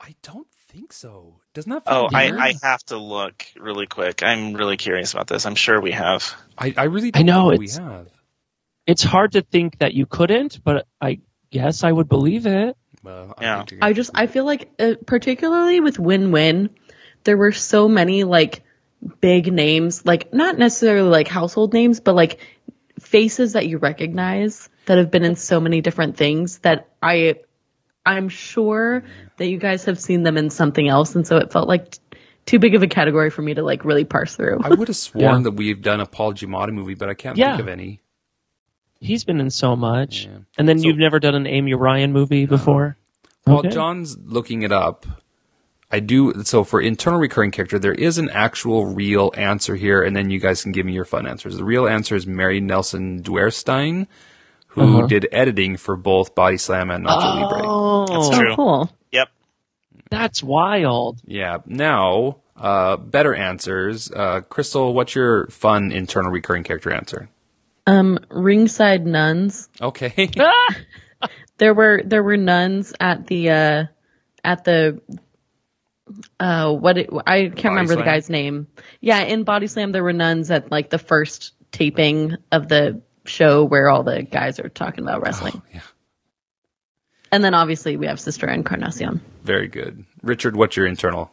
I 0.01 0.17
don't 0.25 0.49
think 0.71 0.93
so. 0.93 1.37
Doesn't 1.55 1.71
that? 1.71 1.85
feel 1.85 1.95
Oh, 1.95 2.09
I. 2.13 2.33
I 2.33 2.55
have 2.65 2.83
to 2.87 2.97
look 2.99 3.45
really 3.57 3.87
quick. 3.87 4.25
I'm 4.25 4.55
really 4.55 4.77
curious 4.77 5.13
about 5.13 5.29
this. 5.29 5.47
I'm 5.47 5.55
sure 5.55 5.81
we 5.81 5.93
have. 5.93 6.35
I, 6.59 6.75
I 6.77 6.85
really 6.87 7.13
I 7.15 7.23
don't 7.23 7.27
know, 7.27 7.51
think 7.51 7.61
we 7.61 7.69
have. 7.71 8.09
It's 8.91 9.03
hard 9.05 9.33
to 9.33 9.43
think 9.43 9.79
that 9.79 9.95
you 9.95 10.05
couldn't, 10.07 10.63
but 10.65 10.87
I 11.01 11.21
guess 11.51 11.85
I 11.85 11.93
would 11.93 12.09
believe 12.09 12.47
it. 12.47 12.77
Well, 13.05 13.35
I 13.39 13.43
Yeah. 13.45 13.65
I 13.81 13.93
just 13.93 14.11
I 14.15 14.27
feel 14.27 14.45
like 14.45 14.71
uh, 14.79 14.95
particularly 15.07 15.81
with 15.81 15.99
Win 15.99 16.33
Win, 16.33 16.71
there 17.25 17.37
were 17.37 17.53
so 17.53 17.89
many 17.89 18.25
like 18.25 18.63
big 19.21 19.53
names, 19.53 20.05
like 20.05 20.33
not 20.35 20.59
necessarily 20.59 21.09
like 21.09 21.29
household 21.29 21.73
names, 21.73 22.01
but 22.01 22.15
like 22.15 22.41
faces 22.99 23.53
that 23.55 23.67
you 23.67 23.79
recognize 23.79 24.69
that 24.87 24.99
have 24.99 25.11
been 25.11 25.25
in 25.25 25.37
so 25.37 25.61
many 25.61 25.81
different 25.81 26.17
things 26.17 26.59
that 26.59 26.89
I 27.03 27.37
I'm 28.05 28.29
sure 28.29 29.05
that 29.37 29.47
you 29.47 29.59
guys 29.59 29.85
have 29.85 30.01
seen 30.01 30.23
them 30.23 30.37
in 30.37 30.51
something 30.51 30.89
else, 30.89 31.15
and 31.15 31.27
so 31.27 31.37
it 31.37 31.53
felt 31.53 31.69
like 31.69 31.91
t- 31.93 31.99
too 32.47 32.59
big 32.59 32.75
of 32.75 32.83
a 32.83 32.87
category 32.89 33.31
for 33.31 33.43
me 33.43 33.55
to 33.55 33.63
like 33.63 33.85
really 33.85 34.05
parse 34.05 34.35
through. 34.37 34.59
I 34.65 34.71
would 34.71 34.89
have 34.89 34.97
sworn 34.97 35.23
Yeah. 35.25 35.39
that 35.45 35.53
we've 35.53 35.81
done 35.81 36.01
a 36.01 36.07
Paul 36.07 36.33
Giamatti 36.35 36.73
movie, 36.73 36.95
but 36.95 37.09
I 37.09 37.15
can't 37.15 37.37
Yeah. 37.39 37.53
think 37.57 37.61
of 37.61 37.69
any. 37.69 38.01
He's 39.01 39.25
been 39.25 39.41
in 39.41 39.51
so 39.51 39.77
much. 39.77 40.27
Yeah. 40.27 40.39
And 40.59 40.69
then 40.69 40.79
So- 40.79 40.87
you've 40.89 40.99
never 40.99 41.19
done 41.19 41.35
an 41.35 41.47
Amy 41.47 41.75
Ryan 41.75 42.13
movie 42.13 42.47
before? 42.47 42.97
While 43.45 43.59
Okay. 43.61 43.71
Jon's 43.71 44.19
looking 44.19 44.63
it 44.63 44.73
up, 44.73 45.07
I 45.91 45.99
do. 46.01 46.45
So 46.45 46.63
for 46.63 46.81
internal 46.81 47.19
recurring 47.19 47.51
character, 47.51 47.79
there 47.79 47.95
is 47.95 48.19
an 48.19 48.29
actual 48.31 48.87
real 48.87 49.33
answer 49.37 49.75
here, 49.75 50.03
and 50.03 50.15
then 50.15 50.31
you 50.31 50.39
guys 50.39 50.63
can 50.63 50.73
give 50.73 50.85
me 50.87 50.93
your 50.93 51.05
fun 51.07 51.27
answers. 51.27 51.57
The 51.57 51.65
real 51.65 51.89
answer 51.89 52.15
is 52.15 52.27
Mary 52.27 52.61
Nelson 52.61 53.23
Duerstein, 53.23 54.07
who 54.69 54.83
Uh-huh. 54.99 55.07
did 55.07 55.27
editing 55.33 55.77
for 55.79 55.97
both 55.97 56.35
Body 56.35 56.59
Slam 56.59 56.91
and 56.91 57.05
Nacho 57.07 57.41
Libre. 57.43 57.63
Oh, 57.65 58.07
That's 58.07 58.39
oh, 58.51 58.55
cool. 58.57 58.91
Yep. 59.11 59.29
that's 60.11 60.43
wild. 60.43 61.19
Yeah. 61.25 61.59
Now, 61.67 62.37
uh, 62.57 62.97
better 62.99 63.35
answers. 63.35 64.11
Uh, 64.15 64.43
Christel, 64.43 64.93
what's 64.93 65.15
your 65.15 65.47
fun 65.49 65.91
internal 65.91 66.31
recurring 66.31 66.63
character 66.63 66.93
answer? 66.93 67.29
Um, 67.91 68.19
ringside 68.31 69.07
nuns. 69.07 69.69
Okay. 69.81 70.31
There 71.61 71.75
were 71.75 72.01
there 72.03 72.23
were 72.23 72.39
nuns 72.39 72.95
at 72.99 73.27
the 73.27 73.51
uh 73.51 73.85
at 74.43 74.65
the 74.65 75.03
uh 76.41 76.73
what 76.73 76.97
it, 76.97 77.11
I 77.27 77.49
can't 77.49 77.75
remember 77.75 77.97
the 77.97 78.03
guy's 78.03 78.31
name. 78.31 78.67
Yeah, 79.03 79.21
in 79.21 79.45
Body 79.45 79.67
Slam 79.67 79.93
there 79.93 80.03
were 80.03 80.15
nuns 80.15 80.51
at 80.51 80.71
like 80.71 80.89
the 80.89 80.99
first 80.99 81.53
taping 81.71 82.37
of 82.51 82.69
the 82.69 83.03
show 83.27 83.65
where 83.65 83.91
all 83.91 84.03
the 84.05 84.23
guys 84.23 84.59
are 84.59 84.71
talking 84.71 85.05
about 85.05 85.21
wrestling. 85.21 85.61
yeah. 85.73 85.83
And 87.31 87.45
then 87.45 87.53
obviously 87.53 87.99
we 87.99 88.07
have 88.07 88.19
Sister 88.19 88.49
Encarnacion. 88.49 89.21
Very 89.45 89.69
good. 89.69 90.07
Richard, 90.23 90.57
what's 90.57 90.79
your 90.79 90.87
internal? 90.87 91.31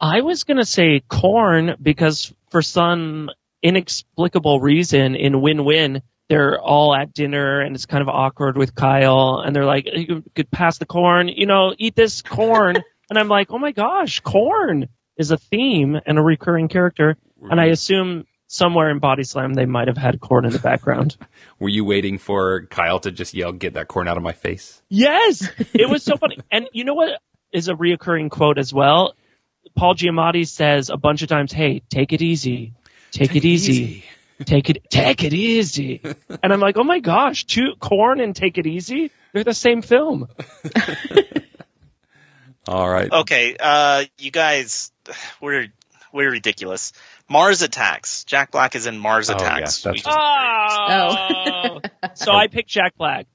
I 0.00 0.20
was 0.20 0.44
going 0.44 0.58
to 0.58 0.64
say 0.64 1.02
corn 1.08 1.74
because 1.82 2.32
for 2.50 2.62
some 2.62 3.30
inexplicable 3.66 4.60
reason 4.60 5.16
in 5.16 5.40
win-win, 5.40 6.02
they're 6.28 6.60
all 6.60 6.94
at 6.94 7.12
dinner 7.12 7.60
and 7.60 7.74
it's 7.74 7.86
kind 7.86 8.02
of 8.02 8.08
awkward 8.08 8.56
with 8.56 8.74
Kyle 8.76 9.42
and 9.44 9.54
they're 9.54 9.64
like, 9.64 9.86
you 9.92 10.22
could 10.36 10.50
pass 10.50 10.78
the 10.78 10.86
corn, 10.86 11.28
you 11.28 11.46
know, 11.46 11.74
eat 11.76 11.96
this 11.96 12.22
corn. 12.22 12.76
and 13.10 13.18
I'm 13.18 13.28
like, 13.28 13.50
oh 13.50 13.58
my 13.58 13.72
gosh, 13.72 14.20
corn 14.20 14.88
is 15.16 15.32
a 15.32 15.36
theme 15.36 15.98
and 16.06 16.16
a 16.16 16.22
recurring 16.22 16.68
character. 16.68 17.16
And 17.42 17.60
I 17.60 17.66
assume 17.66 18.24
somewhere 18.46 18.90
in 18.90 19.00
Body 19.00 19.24
Slam 19.24 19.54
they 19.54 19.66
might 19.66 19.88
have 19.88 19.96
had 19.96 20.20
corn 20.20 20.44
in 20.44 20.52
the 20.52 20.58
background. 20.60 21.16
Were 21.58 21.68
you 21.68 21.84
waiting 21.84 22.18
for 22.18 22.66
Kyle 22.66 23.00
to 23.00 23.10
just 23.10 23.34
yell, 23.34 23.52
"Get 23.52 23.74
that 23.74 23.88
corn 23.88 24.08
out 24.08 24.16
of 24.16 24.22
my 24.22 24.32
face"? 24.32 24.82
Yes, 24.88 25.48
it 25.74 25.88
was 25.88 26.02
so 26.02 26.16
funny. 26.20 26.38
And 26.50 26.68
you 26.72 26.84
know 26.84 26.94
what 26.94 27.20
is 27.52 27.68
a 27.68 27.74
reoccurring 27.74 28.30
quote 28.30 28.58
as 28.58 28.72
well? 28.72 29.14
Paul 29.76 29.94
Giamatti 29.94 30.46
says 30.46 30.90
a 30.90 30.96
bunch 30.96 31.22
of 31.22 31.28
times, 31.28 31.52
"Hey, 31.52 31.82
take 31.90 32.12
it 32.12 32.22
easy, 32.22 32.72
take, 33.16 33.36
it 33.36 33.44
easy, 33.44 34.04
take 34.44 34.70
it, 34.70 34.88
take 34.90 35.24
it 35.24 35.32
easy." 35.32 36.00
and 36.42 36.52
I'm 36.52 36.60
like, 36.60 36.76
"Oh 36.76 36.84
my 36.84 37.00
gosh, 37.00 37.44
two 37.44 37.74
corn 37.80 38.20
and 38.20 38.34
take 38.34 38.58
it 38.58 38.66
easy? 38.66 39.10
They're 39.32 39.44
the 39.44 39.54
same 39.54 39.82
film." 39.82 40.28
All 42.68 42.88
right. 42.88 43.10
Okay, 43.10 43.56
uh, 43.58 44.04
you 44.18 44.30
guys, 44.30 44.90
we're 45.40 45.68
we're 46.12 46.30
ridiculous. 46.30 46.92
Mars 47.28 47.62
Attacks. 47.62 48.24
Jack 48.24 48.50
Black 48.50 48.74
is 48.74 48.86
in 48.86 48.98
Mars 48.98 49.30
Oh, 49.30 49.34
yeah, 49.34 49.56
Attacks. 49.56 49.82
that's 49.82 50.06
We 50.06 50.12
Oh, 50.12 51.80
so 52.14 52.32
I 52.32 52.48
picked 52.48 52.68
Jack 52.68 52.96
Black. 52.96 53.26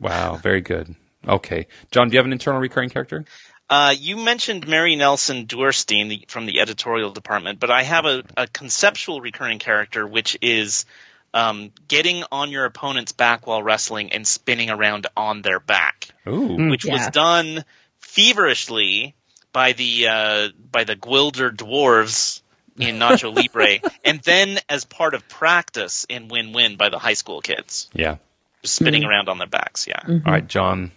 Wow. 0.00 0.36
Very 0.36 0.60
good. 0.60 0.94
Okay, 1.26 1.68
Jon, 1.92 2.08
do 2.08 2.14
you 2.14 2.18
have 2.18 2.26
an 2.26 2.32
internal 2.32 2.60
recurring 2.60 2.90
character? 2.90 3.24
Uh, 3.70 3.94
you 3.98 4.16
mentioned 4.18 4.66
Mary 4.68 4.96
Nelson 4.96 5.46
Duerstein 5.46 6.08
the, 6.10 6.24
from 6.28 6.46
the 6.46 6.60
editorial 6.60 7.10
department, 7.10 7.58
but 7.58 7.70
I 7.70 7.82
have 7.82 8.04
a, 8.04 8.22
a 8.36 8.46
conceptual 8.46 9.20
recurring 9.20 9.58
character, 9.58 10.06
which 10.06 10.36
is 10.42 10.84
um, 11.32 11.72
getting 11.88 12.22
on 12.30 12.50
your 12.50 12.66
opponent's 12.66 13.12
back 13.12 13.46
while 13.46 13.62
wrestling 13.62 14.12
and 14.12 14.26
spinning 14.26 14.68
around 14.68 15.06
on 15.16 15.40
their 15.40 15.58
back, 15.60 16.08
Ooh. 16.28 16.68
which 16.68 16.84
was 16.84 17.08
done 17.08 17.64
feverishly 18.00 19.14
by 19.52 19.72
the 19.72 20.08
uh, 20.08 20.48
by 20.70 20.84
the 20.84 20.96
Gwildor 20.96 21.50
dwarves 21.54 22.42
in 22.78 22.96
Nacho 22.98 23.34
Libre, 23.34 23.78
and 24.04 24.20
then 24.20 24.58
as 24.68 24.84
part 24.84 25.14
of 25.14 25.26
practice 25.28 26.04
in 26.08 26.28
Win 26.28 26.52
Win 26.52 26.76
by 26.76 26.88
the 26.90 26.98
high 26.98 27.14
school 27.14 27.40
kids, 27.40 27.88
Yeah. 27.94 28.16
just 28.62 28.74
spinning 28.76 29.04
around 29.04 29.28
on 29.28 29.38
their 29.38 29.46
backs. 29.46 29.86
Yeah. 29.86 30.02
All 30.06 30.20
right, 30.26 30.46
Jon. 30.46 30.90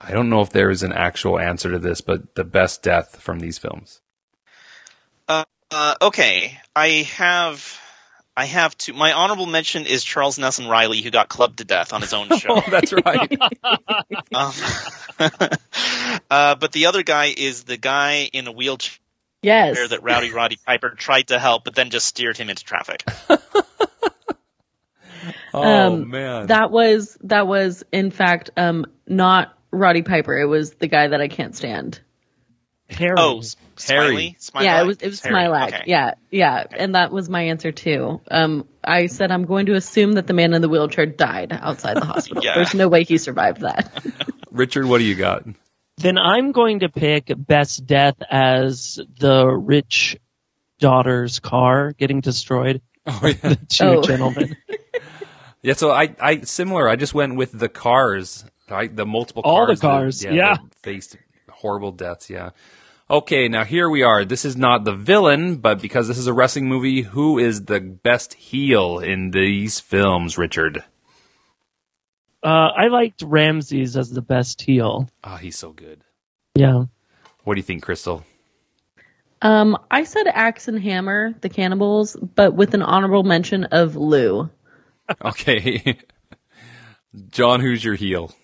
I 0.00 0.12
don't 0.12 0.28
know 0.30 0.40
if 0.42 0.50
there 0.50 0.70
is 0.70 0.82
an 0.82 0.92
actual 0.92 1.38
answer 1.38 1.70
to 1.70 1.78
this, 1.78 2.00
but 2.00 2.34
the 2.34 2.44
best 2.44 2.82
death 2.82 3.20
from 3.20 3.38
these 3.40 3.58
films. 3.58 4.00
Uh, 5.28 5.94
okay, 6.00 6.56
I 6.76 6.88
have. 7.16 7.80
I 8.36 8.44
have 8.44 8.76
to. 8.78 8.92
My 8.92 9.12
honorable 9.12 9.46
mention 9.46 9.84
is 9.86 10.04
Charles 10.04 10.38
Nelson 10.38 10.68
Reilly, 10.68 11.00
who 11.02 11.10
got 11.10 11.28
clubbed 11.28 11.58
to 11.58 11.64
death 11.64 11.92
on 11.92 12.02
his 12.02 12.12
own 12.12 12.28
show. 12.38 12.50
Oh, 12.50 12.62
that's 12.70 12.92
right. 12.92 13.32
um, 14.34 14.52
uh, 16.30 16.54
but 16.54 16.70
the 16.72 16.86
other 16.86 17.02
guy 17.02 17.34
is 17.36 17.64
the 17.64 17.76
guy 17.76 18.28
in 18.32 18.46
a 18.46 18.52
wheelchair 18.52 18.92
Yes. 19.42 19.88
that 19.88 20.02
Rowdy 20.02 20.30
Roddy 20.32 20.56
Piper 20.64 20.90
tried 20.90 21.28
to 21.28 21.38
help, 21.38 21.64
but 21.64 21.74
then 21.74 21.90
just 21.90 22.06
steered 22.06 22.36
him 22.36 22.48
into 22.50 22.62
traffic. 22.64 23.02
oh 25.52 25.62
Um, 25.92 26.10
man. 26.10 26.46
That 26.46 26.70
was 26.70 27.16
that 27.22 27.46
was 27.46 27.82
in 27.92 28.10
fact 28.10 28.50
um 28.56 28.86
not 29.06 29.55
Roddy 29.76 30.02
Piper. 30.02 30.36
It 30.38 30.46
was 30.46 30.72
the 30.72 30.88
guy 30.88 31.08
that 31.08 31.20
I 31.20 31.28
can't 31.28 31.54
stand. 31.54 32.00
Harry. 32.88 33.14
Oh, 33.18 33.38
S- 33.38 33.56
Harry. 33.88 34.06
Smiley? 34.06 34.36
Smiley? 34.38 34.64
Yeah, 34.66 34.82
it 34.82 34.86
was 34.86 34.96
it 34.98 35.06
was 35.08 35.20
Harry, 35.20 35.34
Smilac. 35.34 35.66
okay. 35.68 35.82
Yeah, 35.86 36.14
yeah, 36.30 36.64
and 36.70 36.94
that 36.94 37.10
was 37.10 37.28
my 37.28 37.42
answer 37.42 37.72
too. 37.72 38.20
Um, 38.30 38.66
I 38.84 39.06
said 39.06 39.32
I'm 39.32 39.44
going 39.44 39.66
to 39.66 39.74
assume 39.74 40.12
that 40.12 40.26
the 40.28 40.34
man 40.34 40.54
in 40.54 40.62
the 40.62 40.68
wheelchair 40.68 41.04
died 41.06 41.50
outside 41.52 41.96
the 41.96 42.04
hospital. 42.06 42.44
Yeah. 42.44 42.54
There's 42.54 42.74
no 42.74 42.88
way 42.88 43.02
he 43.04 43.18
survived 43.18 43.62
that. 43.62 43.90
Richard, 44.52 44.86
what 44.86 44.98
do 44.98 45.04
you 45.04 45.16
got? 45.16 45.44
Then 45.98 46.16
I'm 46.18 46.52
going 46.52 46.80
to 46.80 46.88
pick 46.88 47.32
best 47.36 47.86
death 47.86 48.16
as 48.30 49.00
the 49.18 49.46
rich 49.46 50.16
daughter's 50.78 51.40
car 51.40 51.92
getting 51.92 52.20
destroyed. 52.20 52.82
Oh 53.06 53.20
yeah. 53.24 53.54
Two 53.68 53.84
Oh. 53.84 54.02
gentlemen. 54.02 54.56
Yeah, 55.62 55.72
so 55.74 55.90
I, 55.90 56.14
I 56.20 56.40
similar. 56.42 56.88
I 56.88 56.94
just 56.94 57.12
went 57.12 57.34
with 57.34 57.50
the 57.50 57.68
cars, 57.68 58.44
right? 58.70 58.94
The 58.94 59.06
multiple 59.06 59.42
cars, 59.42 59.52
All 59.52 59.66
the 59.66 59.76
cars. 59.76 60.20
that- 60.20 60.26
cars, 60.28 60.36
yeah. 60.36 60.54
that 60.56 60.74
faced 60.82 61.16
horrible 61.50 61.92
deaths. 61.92 62.28
Yeah. 62.30 62.50
Okay, 63.08 63.46
now 63.48 63.64
here 63.64 63.88
we 63.88 64.02
are. 64.02 64.24
This 64.24 64.44
is 64.44 64.56
not 64.56 64.82
the 64.84 64.92
villain, 64.94 65.56
but 65.56 65.80
because 65.80 66.08
this 66.08 66.18
is 66.18 66.26
a 66.26 66.32
wrestling 66.32 66.66
movie, 66.68 67.02
who 67.02 67.38
is 67.38 67.66
the 67.66 67.78
best 67.80 68.34
heel 68.34 68.98
in 68.98 69.30
these 69.30 69.78
films, 69.78 70.36
Richard? 70.36 70.82
Uh, 72.42 72.70
I 72.76 72.88
liked 72.88 73.22
Ramses 73.22 73.96
as 73.96 74.10
the 74.10 74.22
best 74.22 74.60
heel. 74.62 75.08
Ah, 75.22 75.36
he's 75.36 75.56
so 75.56 75.70
good. 75.72 76.00
Yeah. 76.56 76.84
What 77.44 77.54
do 77.54 77.58
you 77.60 77.62
think, 77.64 77.84
Christel? 77.84 78.24
Um, 79.42 79.76
I 79.90 80.02
said 80.04 80.26
Axe 80.26 80.66
and 80.66 80.80
Hammer, 80.82 81.34
the 81.40 81.48
cannibals, 81.48 82.16
but 82.16 82.54
with 82.54 82.74
an 82.74 82.82
honorable 82.82 83.22
mention 83.22 83.64
of 83.64 83.94
Lou. 83.96 84.50
Okay. 85.24 85.98
Jon, 87.30 87.60
who's 87.60 87.84
your 87.84 87.94
heel? 87.94 88.34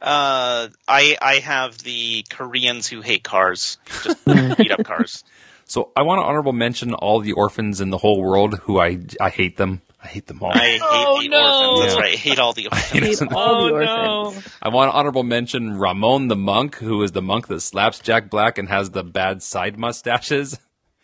Uh, 0.00 0.68
I 0.86 1.16
I 1.20 1.34
have 1.40 1.78
the 1.78 2.24
Koreans 2.30 2.86
who 2.86 3.00
hate 3.00 3.24
cars, 3.24 3.78
just 4.04 4.24
beat 4.56 4.70
up 4.70 4.84
cars. 4.84 5.24
So 5.64 5.90
I 5.96 6.02
want 6.02 6.20
to 6.20 6.24
honorable 6.24 6.52
mention 6.52 6.94
all 6.94 7.20
the 7.20 7.32
orphans 7.32 7.80
in 7.80 7.90
the 7.90 7.98
whole 7.98 8.20
world 8.22 8.58
who 8.60 8.78
I 8.80 9.00
I 9.20 9.30
hate 9.30 9.56
them. 9.56 9.82
I 10.02 10.06
hate 10.06 10.26
them 10.28 10.38
all. 10.40 10.52
I 10.52 10.58
hate 10.58 10.80
Oh, 10.82 11.20
the 11.20 11.28
no. 11.28 11.44
orphans. 11.44 11.80
That's 11.80 12.00
right. 12.00 12.14
I 12.14 12.16
hate 12.16 12.38
all 12.38 12.52
the 12.52 12.66
orphans. 12.72 13.18
Hate 13.20 13.32
all 13.32 13.66
the 13.66 13.72
Oh, 13.72 14.26
orphans. 14.26 14.48
I 14.62 14.68
want 14.68 14.92
to 14.92 14.96
honorable 14.96 15.24
mention 15.24 15.76
Ramon 15.76 16.28
the 16.28 16.36
monk, 16.36 16.76
who 16.76 17.02
is 17.02 17.10
the 17.10 17.20
monk 17.20 17.48
that 17.48 17.60
slaps 17.60 17.98
Jack 17.98 18.30
Black 18.30 18.56
and 18.58 18.68
has 18.68 18.90
the 18.90 19.02
bad 19.02 19.42
side 19.42 19.76
mustaches, 19.76 20.58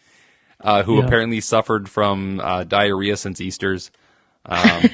uh, 0.61 0.85
who 0.85 0.99
Yeah. 1.01 1.07
apparently 1.07 1.41
suffered 1.41 1.89
from 1.89 2.39
uh, 2.41 2.63
diarrhea 2.63 3.17
since 3.17 3.41
Easter's. 3.41 3.91
Um, 4.47 4.85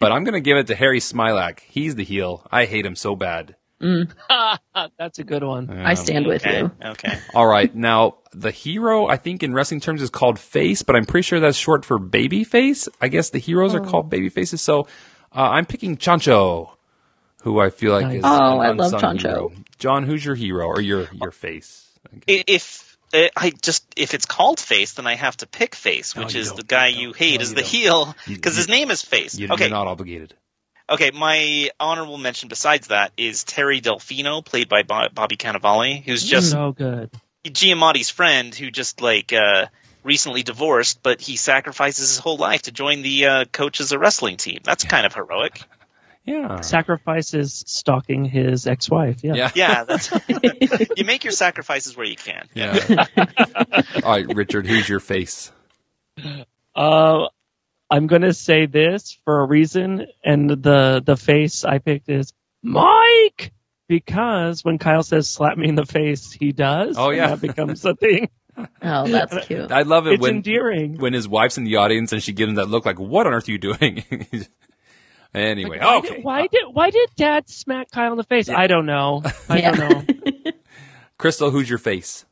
but 0.00 0.12
I'm 0.12 0.24
going 0.24 0.34
to 0.34 0.40
give 0.40 0.56
it 0.56 0.66
to 0.68 0.74
Harry 0.74 1.00
Smilac. 1.00 1.60
He's 1.60 1.94
the 1.94 2.04
heel. 2.04 2.46
I 2.50 2.64
hate 2.66 2.84
him 2.86 2.96
so 2.96 3.14
bad. 3.16 3.56
That's 3.80 5.18
a 5.18 5.24
good 5.24 5.44
one. 5.44 5.70
I 5.70 5.94
stand 5.94 6.26
with 6.26 6.44
Okay. 6.46 6.60
you. 6.60 6.70
Okay. 6.84 7.18
All 7.34 7.46
right, 7.46 7.72
now 7.74 8.16
the 8.32 8.50
hero, 8.50 9.06
I 9.06 9.16
think 9.16 9.42
in 9.42 9.54
wrestling 9.54 9.80
terms 9.80 10.02
is 10.02 10.10
called 10.10 10.38
face, 10.38 10.82
but 10.82 10.96
I'm 10.96 11.04
pretty 11.06 11.22
sure 11.24 11.40
that's 11.40 11.56
short 11.56 11.84
for 11.84 11.98
baby 11.98 12.44
face. 12.44 12.88
I 13.00 13.08
guess 13.08 13.30
the 13.30 13.38
heroes 13.38 13.74
are 13.74 13.80
called 13.80 14.10
baby 14.10 14.28
faces. 14.28 14.60
So 14.60 14.80
uh, 15.34 15.42
I'm 15.50 15.64
picking 15.66 15.96
Chancho, 15.96 16.70
who 17.42 17.60
I 17.60 17.70
feel 17.70 17.92
like 17.92 18.06
Nice. 18.06 18.16
is 18.18 18.24
Oh, 18.24 18.60
an 18.60 18.66
I 18.66 18.70
love 18.72 18.92
unsung 18.92 19.00
Chancho. 19.00 19.20
hero. 19.22 19.52
Jon, 19.78 20.02
who's 20.04 20.24
your 20.24 20.34
hero 20.34 20.66
or 20.66 20.80
your 20.80 21.08
your 21.12 21.30
face? 21.30 21.88
I 22.12 22.16
guess. 22.16 22.24
I- 22.28 22.44
If 22.48 22.87
I 23.12 23.52
just 23.62 23.84
if 23.96 24.14
it's 24.14 24.26
called 24.26 24.60
Face, 24.60 24.94
then 24.94 25.06
I 25.06 25.14
have 25.14 25.36
to 25.38 25.46
pick 25.46 25.74
Face, 25.74 26.14
which 26.14 26.34
you 26.34 26.40
is 26.40 26.48
don't. 26.48 26.56
the 26.58 26.62
guy 26.64 26.88
You 26.88 27.08
you 27.08 27.12
hate 27.12 27.36
No, 27.40 27.42
is 27.42 27.50
you 27.50 27.56
the 27.56 27.62
don't. 27.62 27.70
heel 27.70 28.16
because 28.26 28.56
his 28.56 28.68
name 28.68 28.90
is 28.90 29.02
Face. 29.02 29.38
You, 29.38 29.48
okay. 29.50 29.64
You're 29.64 29.70
not 29.70 29.86
obligated. 29.86 30.34
Okay, 30.90 31.10
my 31.10 31.70
honorable 31.78 32.16
mention 32.18 32.48
besides 32.48 32.88
that 32.88 33.12
is 33.18 33.44
Terry 33.44 33.80
Delfino, 33.80 34.42
played 34.44 34.68
by 34.70 34.82
Bo- 34.82 35.08
Bobby 35.12 35.36
Cannavale, 35.36 36.02
who's 36.02 36.24
just 36.24 36.50
so 36.50 36.72
good. 36.72 37.10
Giamatti's 37.44 38.10
friend 38.10 38.54
who 38.54 38.70
just 38.70 39.00
like 39.00 39.32
uh 39.32 39.66
recently 40.04 40.42
divorced, 40.42 41.02
but 41.02 41.20
he 41.20 41.36
sacrifices 41.36 42.08
his 42.10 42.18
whole 42.18 42.36
life 42.38 42.62
to 42.62 42.72
join 42.72 43.02
the 43.02 43.26
uh, 43.26 43.44
coaches 43.46 43.92
of 43.92 44.00
wrestling 44.00 44.36
team. 44.38 44.60
That's 44.64 44.84
kind 44.84 45.04
of 45.04 45.12
heroic. 45.14 45.62
Yeah. 46.28 46.60
Sacrifices 46.60 47.64
stalking 47.66 48.24
his 48.24 48.66
ex-wife. 48.66 49.24
Yeah. 49.24 49.34
Yeah. 49.34 49.50
Yeah, 49.54 49.84
that's 49.84 50.10
you 50.96 51.04
make 51.04 51.24
your 51.24 51.32
sacrifices 51.32 51.96
where 51.96 52.06
you 52.06 52.16
can. 52.16 52.46
Yeah. 52.54 53.06
All 54.04 54.12
right, 54.12 54.26
Richard, 54.34 54.66
who's 54.66 54.88
your 54.88 55.00
face? 55.00 55.50
Uh, 56.74 57.26
I'm 57.90 58.06
gonna 58.06 58.34
say 58.34 58.66
this 58.66 59.16
for 59.24 59.40
a 59.40 59.46
reason, 59.46 60.06
and 60.24 60.50
the 60.50 61.02
the 61.04 61.16
face 61.16 61.64
I 61.64 61.78
picked 61.78 62.08
is 62.08 62.32
Mike 62.62 63.52
because 63.88 64.62
when 64.64 64.78
Kyle 64.78 65.02
says 65.02 65.28
"slap 65.28 65.56
me 65.56 65.68
in 65.68 65.74
the 65.74 65.86
face," 65.86 66.30
he 66.32 66.52
does. 66.52 66.96
Oh, 66.98 67.08
and 67.08 67.16
yeah. 67.16 67.28
that 67.28 67.40
becomes 67.40 67.84
a 67.84 67.94
thing. 67.94 68.28
Oh, 68.82 69.06
that's 69.06 69.46
cute. 69.46 69.70
I 69.70 69.82
love 69.82 70.08
it 70.08 70.14
It's 70.14 70.20
when 70.20 70.36
endearing. 70.36 70.98
when 70.98 71.12
his 71.12 71.28
wife's 71.28 71.58
in 71.58 71.62
the 71.64 71.76
audience 71.76 72.12
and 72.12 72.20
she 72.20 72.32
gives 72.32 72.48
him 72.50 72.56
that 72.56 72.66
look 72.68 72.84
like, 72.84 72.98
"What 72.98 73.24
on 73.28 73.32
earth 73.32 73.48
are 73.48 73.52
you 73.52 73.58
doing?" 73.58 74.02
Anyway, 75.34 75.78
Why 75.78 75.96
okay. 75.98 76.14
Did, 76.16 76.24
why 76.24 76.46
did 76.46 76.62
why 76.72 76.90
did 76.90 77.08
Dad 77.16 77.48
smack 77.48 77.90
Kyle 77.90 78.12
in 78.12 78.16
the 78.18 78.24
face? 78.24 78.48
I 78.48 78.66
don't 78.66 78.86
know. 78.86 79.22
I 79.48 79.58
Yeah. 79.58 79.72
don't 79.72 80.06
know. 80.24 80.52
Christel, 81.18 81.50
who's 81.50 81.68
your 81.68 81.78
face? 81.78 82.24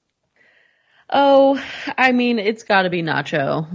Oh, 1.10 1.62
I 1.96 2.12
mean, 2.12 2.38
it's 2.38 2.62
got 2.64 2.82
to 2.82 2.90
be 2.90 3.02
Nacho. 3.02 3.66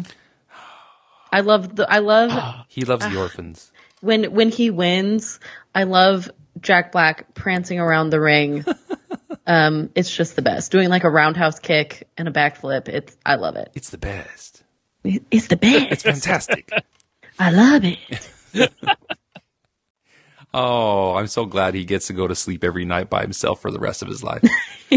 I 1.31 1.41
love 1.41 1.75
the. 1.75 1.89
I 1.89 1.99
love 1.99 2.65
He 2.67 2.83
loves 2.83 3.07
the 3.07 3.17
orphans. 3.17 3.71
when 4.01 4.33
when 4.33 4.49
he 4.49 4.69
wins. 4.69 5.39
I 5.73 5.83
love 5.83 6.29
Jack 6.59 6.91
Black 6.91 7.33
prancing 7.33 7.79
around 7.79 8.09
the 8.09 8.19
ring. 8.19 8.65
um, 9.47 9.89
it's 9.95 10.13
just 10.13 10.35
the 10.35 10.41
best. 10.41 10.71
Doing 10.71 10.89
like 10.89 11.03
a 11.05 11.09
roundhouse 11.09 11.59
kick 11.59 12.07
and 12.17 12.27
a 12.27 12.31
backflip. 12.31 12.89
It's 12.89 13.15
I 13.25 13.35
love 13.35 13.55
it. 13.55 13.69
It's 13.75 13.91
the 13.91 13.97
best. 13.97 14.63
It's 15.03 15.47
the 15.47 15.55
best. 15.57 15.91
It's 15.91 16.03
fantastic. 16.03 16.69
I 17.39 17.51
love 17.51 17.85
it. 17.85 17.97
oh, 20.53 21.15
I'm 21.15 21.27
so 21.27 21.45
glad 21.45 21.73
he 21.73 21.85
gets 21.85 22.07
to 22.07 22.13
go 22.13 22.27
to 22.27 22.35
sleep 22.35 22.63
every 22.63 22.85
night 22.85 23.09
by 23.09 23.21
himself 23.21 23.61
for 23.61 23.71
the 23.71 23.79
rest 23.79 24.01
of 24.01 24.07
his 24.07 24.23
life. 24.23 24.43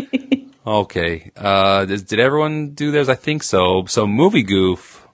okay. 0.67 1.31
Uh, 1.37 1.85
did, 1.85 2.07
did 2.07 2.21
everyone 2.21 2.71
do 2.71 2.91
theirs? 2.91 3.09
I 3.09 3.15
think 3.15 3.43
so. 3.43 3.85
So, 3.87 4.07
movie 4.07 4.43
goof. 4.43 5.05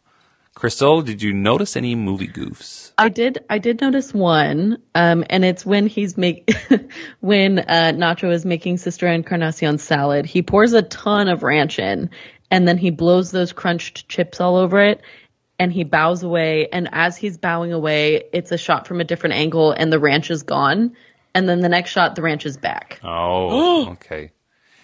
Christel, 0.61 1.03
did 1.03 1.23
you 1.23 1.33
notice 1.33 1.75
any 1.75 1.95
movie 1.95 2.29
goofs? 2.29 2.93
I 2.99 3.09
did. 3.09 3.39
I 3.49 3.57
did 3.57 3.81
notice 3.81 4.13
one, 4.13 4.77
um, 4.95 5.25
and 5.31 5.43
it's 5.43 5.65
when 5.65 5.87
he's 5.87 6.19
make 6.19 6.53
when 7.21 7.61
uh, 7.61 7.93
Nacho 7.95 8.31
is 8.31 8.45
making 8.45 8.77
Sister 8.77 9.09
Encarnacion 9.09 9.79
salad. 9.79 10.27
He 10.27 10.43
pours 10.43 10.75
a 10.75 10.83
ton 10.83 11.29
of 11.29 11.43
ranch 11.43 11.79
in, 11.79 12.11
and 12.51 12.69
then 12.69 12.77
he 12.77 12.91
blows 12.91 13.31
those 13.31 13.55
crunched 13.55 14.07
chips 14.11 14.39
all 14.39 14.57
over 14.57 14.85
it, 14.85 15.01
and 15.61 15.71
he 15.71 15.85
bows 15.85 16.23
away. 16.23 16.69
And 16.73 16.89
as 16.91 17.19
he's 17.19 17.37
bowing 17.37 17.73
away, 17.73 18.25
it's 18.33 18.51
a 18.51 18.57
shot 18.57 18.89
from 18.89 19.01
a 19.01 19.05
different 19.05 19.37
angle, 19.37 19.73
and 19.73 19.93
the 19.93 20.01
ranch 20.01 20.31
is 20.31 20.43
gone. 20.43 20.97
And 21.35 21.49
then 21.49 21.61
the 21.61 21.69
next 21.69 21.91
shot, 21.91 22.17
the 22.17 22.23
ranch 22.23 22.47
is 22.47 22.57
back. 22.57 22.99
Oh, 23.05 23.91
okay. 23.93 24.33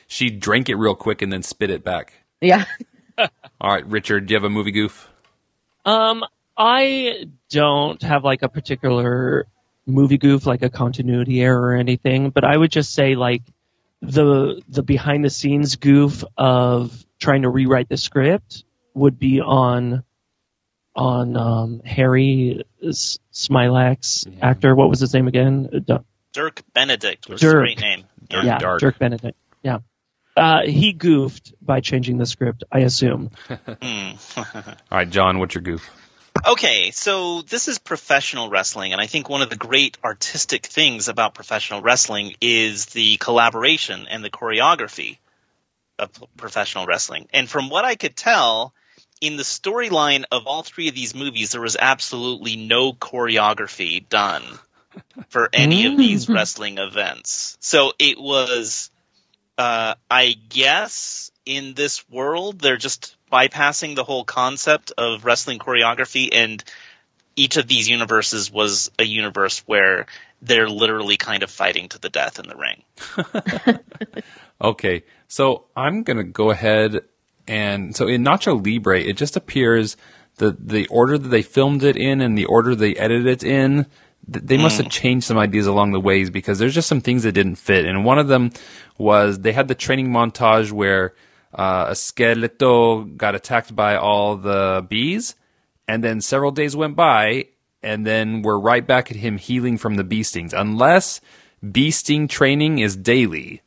She 0.07 0.31
drank 0.31 0.69
it 0.69 0.77
real 0.77 0.94
quick 0.94 1.23
and 1.23 1.32
then 1.32 1.43
spit 1.43 1.70
it 1.70 1.82
back. 1.82 2.12
Yeah. 2.40 2.66
All 3.19 3.73
right, 3.73 3.86
Richard, 3.86 4.27
do 4.27 4.32
you 4.32 4.36
have 4.36 4.44
a 4.44 4.51
movie 4.51 4.70
goof? 4.70 5.09
Um, 5.85 6.24
I 6.57 7.27
don't 7.51 8.01
have 8.03 8.23
like 8.23 8.43
a 8.43 8.48
particular 8.48 9.47
movie 9.86 10.19
goof, 10.19 10.47
like 10.47 10.62
a 10.62 10.69
continuity 10.69 11.40
error 11.40 11.70
or 11.70 11.74
anything, 11.74 12.31
but 12.31 12.44
I 12.44 12.57
would 12.57 12.70
just 12.70 12.93
say 12.93 13.15
like 13.15 13.43
the 14.03 14.62
the 14.69 14.82
behind 14.82 15.24
the 15.24 15.31
scenes 15.31 15.77
goof 15.77 16.23
of 16.36 17.05
trying 17.19 17.43
to 17.43 17.48
rewrite 17.48 17.89
the 17.89 17.97
script 17.97 18.65
would 18.94 19.19
be 19.19 19.40
on 19.40 20.05
on 20.97 21.36
um, 21.36 21.81
Harry 21.85 22.64
S- 22.86 23.18
Smilac's 23.32 24.27
Yeah. 24.28 24.48
actor. 24.51 24.74
What 24.74 24.89
was 24.89 25.01
his 25.01 25.12
name 25.14 25.28
again? 25.28 25.68
D- 25.86 25.94
Dirk 26.32 26.62
Benedict 26.74 27.28
was 27.28 27.40
Dirk. 27.40 27.55
a 27.55 27.59
great 27.60 27.81
name. 27.81 28.05
Dirk 28.28 28.44
yeah, 28.44 28.59
Dark. 28.59 28.81
Dirk 28.81 28.98
Benedict. 28.98 29.36
Yeah. 29.62 29.78
Uh, 30.36 30.62
he 30.66 30.93
goofed 30.93 31.55
by 31.62 31.81
changing 31.81 32.18
the 32.18 32.27
script, 32.27 32.64
I 32.70 32.81
assume. 32.81 33.31
Hmm. 33.82 34.12
All 34.36 34.74
right, 34.90 35.09
Jon, 35.09 35.39
what's 35.39 35.55
your 35.55 35.62
goof? 35.62 35.89
Okay, 36.47 36.90
so 36.90 37.40
this 37.43 37.66
is 37.68 37.78
professional 37.78 38.51
wrestling, 38.51 38.93
and 38.93 39.01
I 39.01 39.06
think 39.06 39.28
one 39.31 39.40
of 39.40 39.48
the 39.48 39.56
great 39.56 39.97
artistic 40.05 40.66
things 40.66 41.09
about 41.09 41.35
professional 41.35 41.81
wrestling 41.81 42.35
is 42.43 42.86
the 42.86 43.16
collaboration 43.16 44.06
and 44.10 44.23
the 44.23 44.28
choreography 44.31 45.16
of 45.98 46.10
professional 46.36 46.85
wrestling. 46.86 47.27
And 47.32 47.48
from 47.48 47.70
what 47.70 47.86
I 47.86 47.94
could 47.94 48.14
tell, 48.16 48.74
in 49.20 49.36
the 49.36 49.43
storyline 49.43 50.24
of 50.30 50.47
all 50.47 50.62
three 50.62 50.88
of 50.88 50.94
these 50.94 51.14
movies, 51.14 51.52
there 51.52 51.60
was 51.60 51.76
absolutely 51.78 52.56
no 52.56 52.93
choreography 52.93 54.06
done 54.09 54.43
for 55.28 55.48
any 55.52 55.86
of 55.86 55.97
these 55.97 56.28
wrestling 56.28 56.78
events. 56.78 57.56
So 57.60 57.93
it 57.98 58.20
was, 58.20 58.90
uh, 59.59 59.94
I 60.10 60.36
guess, 60.48 61.30
in 61.44 61.74
this 61.74 62.09
world, 62.10 62.59
they're 62.60 62.76
just 62.76 63.16
bypassing 63.32 63.94
the 63.94 64.05
whole 64.05 64.24
concept 64.24 64.93
of 64.97 65.24
wrestling 65.24 65.59
choreography, 65.59 66.28
and 66.32 66.62
each 67.34 67.56
of 67.56 67.66
these 67.66 67.88
universes 67.88 68.51
was 68.51 68.90
a 68.98 69.05
universe 69.05 69.62
where 69.66 70.06
they're 70.43 70.68
literally 70.68 71.16
kind 71.16 71.43
of 71.43 71.51
fighting 71.51 71.88
to 71.88 71.98
the 71.98 72.09
death 72.09 72.38
in 72.38 72.48
the 72.48 72.56
ring. 72.56 72.82
Okay, 74.60 75.05
so 75.28 75.66
I'm 75.76 76.02
gonna 76.02 76.24
go 76.24 76.51
ahead 76.51 77.02
and 77.47 77.94
so 77.97 78.06
in 78.06 78.24
Nacho 78.24 78.64
Libre, 78.64 79.01
it 79.01 79.16
just 79.16 79.36
appears 79.36 79.97
the 80.36 80.56
the 80.59 80.86
order 80.89 81.18
that 81.18 81.28
they 81.28 81.43
filmed 81.43 81.82
it 81.82 81.97
in 81.97 82.20
and 82.20 82.36
the 82.36 82.47
order 82.47 82.74
they 82.74 82.94
edited 82.97 83.27
it 83.27 83.44
in. 83.44 83.86
They 84.28 84.56
must 84.56 84.78
have 84.78 84.90
changed 84.90 85.24
some 85.24 85.39
ideas 85.39 85.68
along 85.68 85.93
the 85.93 86.01
ways 86.01 86.31
because 86.31 86.59
there's 86.59 86.74
just 86.74 86.89
some 86.89 87.01
things 87.01 87.23
that 87.23 87.32
didn't 87.32 87.56
fit. 87.56 87.85
And 87.85 88.05
one 88.05 88.18
of 88.18 88.27
them 88.27 88.51
was 88.98 89.39
they 89.39 89.52
had 89.52 89.68
the 89.68 89.74
training 89.77 90.09
montage 90.09 90.73
where 90.73 91.14
uh, 91.55 91.90
Esqueleto 91.90 93.16
got 93.16 93.36
attacked 93.36 93.77
by 93.77 93.97
all 93.97 94.36
the 94.36 94.85
bees, 94.89 95.36
and 95.86 96.02
then 96.02 96.20
several 96.20 96.51
days 96.51 96.74
went 96.74 96.97
by, 96.97 97.47
and 97.85 98.05
then 98.05 98.43
we're 98.43 98.59
right 98.59 98.85
back 98.85 99.12
at 99.12 99.16
him 99.16 99.39
healing 99.39 99.78
from 99.78 99.94
the 99.94 100.05
bee 100.05 100.24
stings. 100.24 100.52
Unless 100.52 101.20
bee 101.70 101.93
sting 101.93 102.27
training 102.27 102.81
is 102.81 102.97
daily, 102.97 103.62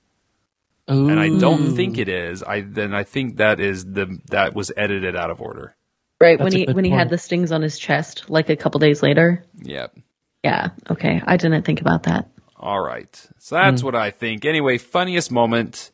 and 0.90 1.20
I 1.20 1.30
don't 1.30 1.76
think 1.76 1.98
it 1.98 2.10
is. 2.10 2.44
I 2.44 2.62
then 2.62 2.94
I 2.94 3.04
think 3.04 3.38
that 3.38 3.60
is 3.60 3.86
the 3.86 4.20
that 4.30 4.54
was 4.56 4.72
edited 4.76 5.16
out 5.16 5.30
of 5.30 5.42
order. 5.42 5.76
Right 6.20 6.38
That's 6.38 6.44
when 6.44 6.54
he 6.54 6.66
good 6.66 6.76
when 6.76 6.86
he 6.86 6.92
had 6.92 7.10
the 7.10 7.18
stings 7.18 7.52
on 7.52 7.62
his 7.62 7.78
chest, 7.78 8.30
like 8.30 8.50
a 8.50 8.56
couple 8.56 8.80
days 8.80 9.02
later. 9.02 9.46
Yep. 9.62 9.98
Yeah. 10.44 10.70
Okay. 10.90 11.22
I 11.24 11.38
didn't 11.38 11.64
think 11.64 11.82
about 11.82 12.04
that. 12.04 12.30
All 12.58 12.82
right. 12.82 13.28
So 13.38 13.56
that's 13.56 13.84
what 13.84 13.96
I 13.96 14.12
think. 14.12 14.44
Anyway, 14.46 14.78
funniest 14.78 15.32
moment, 15.32 15.92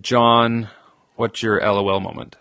Jon. 0.00 0.68
What's 1.16 1.42
your 1.42 1.60
LOL 1.60 1.98
moment? 1.98 2.36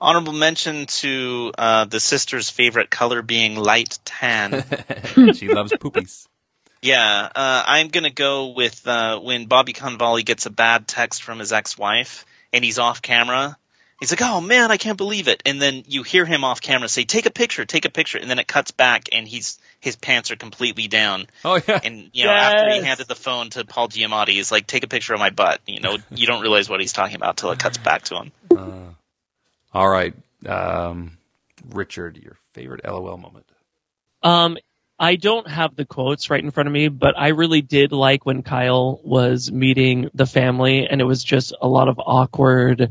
Honorable 0.00 0.34
mention 0.34 0.84
to 0.86 1.52
uh, 1.56 1.86
the 1.86 2.00
sister's 2.00 2.50
favorite 2.50 2.90
color 2.90 3.22
being 3.22 3.56
light 3.56 3.98
tan. 4.04 4.64
she 5.34 5.48
loves 5.48 5.72
poopies. 5.80 6.26
Yeah, 6.84 7.30
uh, 7.34 7.64
I'm 7.66 7.88
gonna 7.88 8.10
go 8.10 8.48
with 8.48 8.86
uh, 8.86 9.18
when 9.18 9.46
Bobby 9.46 9.72
Cannavale 9.72 10.22
gets 10.22 10.44
a 10.44 10.50
bad 10.50 10.86
text 10.86 11.22
from 11.22 11.38
his 11.38 11.50
ex-wife 11.50 12.26
and 12.52 12.62
he's 12.62 12.78
off 12.78 13.00
camera. 13.00 13.56
He's 14.00 14.12
like, 14.12 14.20
"Oh 14.20 14.42
man, 14.42 14.70
I 14.70 14.76
can't 14.76 14.98
believe 14.98 15.26
it!" 15.26 15.42
And 15.46 15.62
then 15.62 15.84
you 15.88 16.02
hear 16.02 16.26
him 16.26 16.44
off 16.44 16.60
camera 16.60 16.90
say, 16.90 17.04
"Take 17.04 17.24
a 17.24 17.30
picture, 17.30 17.64
take 17.64 17.86
a 17.86 17.90
picture," 17.90 18.18
and 18.18 18.28
then 18.28 18.38
it 18.38 18.46
cuts 18.46 18.70
back 18.70 19.08
and 19.12 19.26
he's 19.26 19.58
his 19.80 19.96
pants 19.96 20.30
are 20.30 20.36
completely 20.36 20.86
down. 20.86 21.26
Oh 21.42 21.58
yeah. 21.66 21.80
And 21.82 22.10
you 22.12 22.26
know, 22.26 22.32
after 22.32 22.68
he 22.68 22.76
Yes. 22.76 22.84
handed 22.84 23.08
the 23.08 23.14
phone 23.14 23.48
to 23.50 23.64
Paul 23.64 23.88
Giamatti, 23.88 24.32
he's 24.32 24.52
like, 24.52 24.66
"Take 24.66 24.84
a 24.84 24.88
picture 24.88 25.14
of 25.14 25.20
my 25.20 25.30
butt." 25.30 25.62
You 25.66 25.80
know, 25.80 25.96
you 26.10 26.26
don't 26.26 26.42
realize 26.42 26.68
what 26.68 26.80
he's 26.80 26.92
talking 26.92 27.16
about 27.16 27.38
till 27.38 27.50
it 27.50 27.58
cuts 27.58 27.78
back 27.78 28.02
to 28.02 28.16
him. 28.16 28.94
All 29.72 29.88
right, 29.88 30.12
um, 30.46 31.16
Richard, 31.70 32.18
your 32.18 32.36
favorite 32.52 32.84
LOL 32.84 33.16
moment. 33.16 33.46
Um, 34.22 34.58
I 35.04 35.16
don't 35.16 35.46
have 35.48 35.76
the 35.76 35.84
quotes 35.84 36.30
right 36.30 36.42
in 36.42 36.50
front 36.50 36.66
of 36.66 36.72
me, 36.72 36.88
but 36.88 37.14
I 37.18 37.28
really 37.28 37.60
did 37.60 37.92
like 37.92 38.24
when 38.24 38.42
Kyle 38.42 39.00
was 39.04 39.52
meeting 39.52 40.08
the 40.14 40.24
family, 40.24 40.86
and 40.88 40.98
it 41.00 41.04
was 41.04 41.22
just 41.22 41.54
a 41.60 41.68
lot 41.68 41.88
of 41.88 41.98
awkward, 41.98 42.90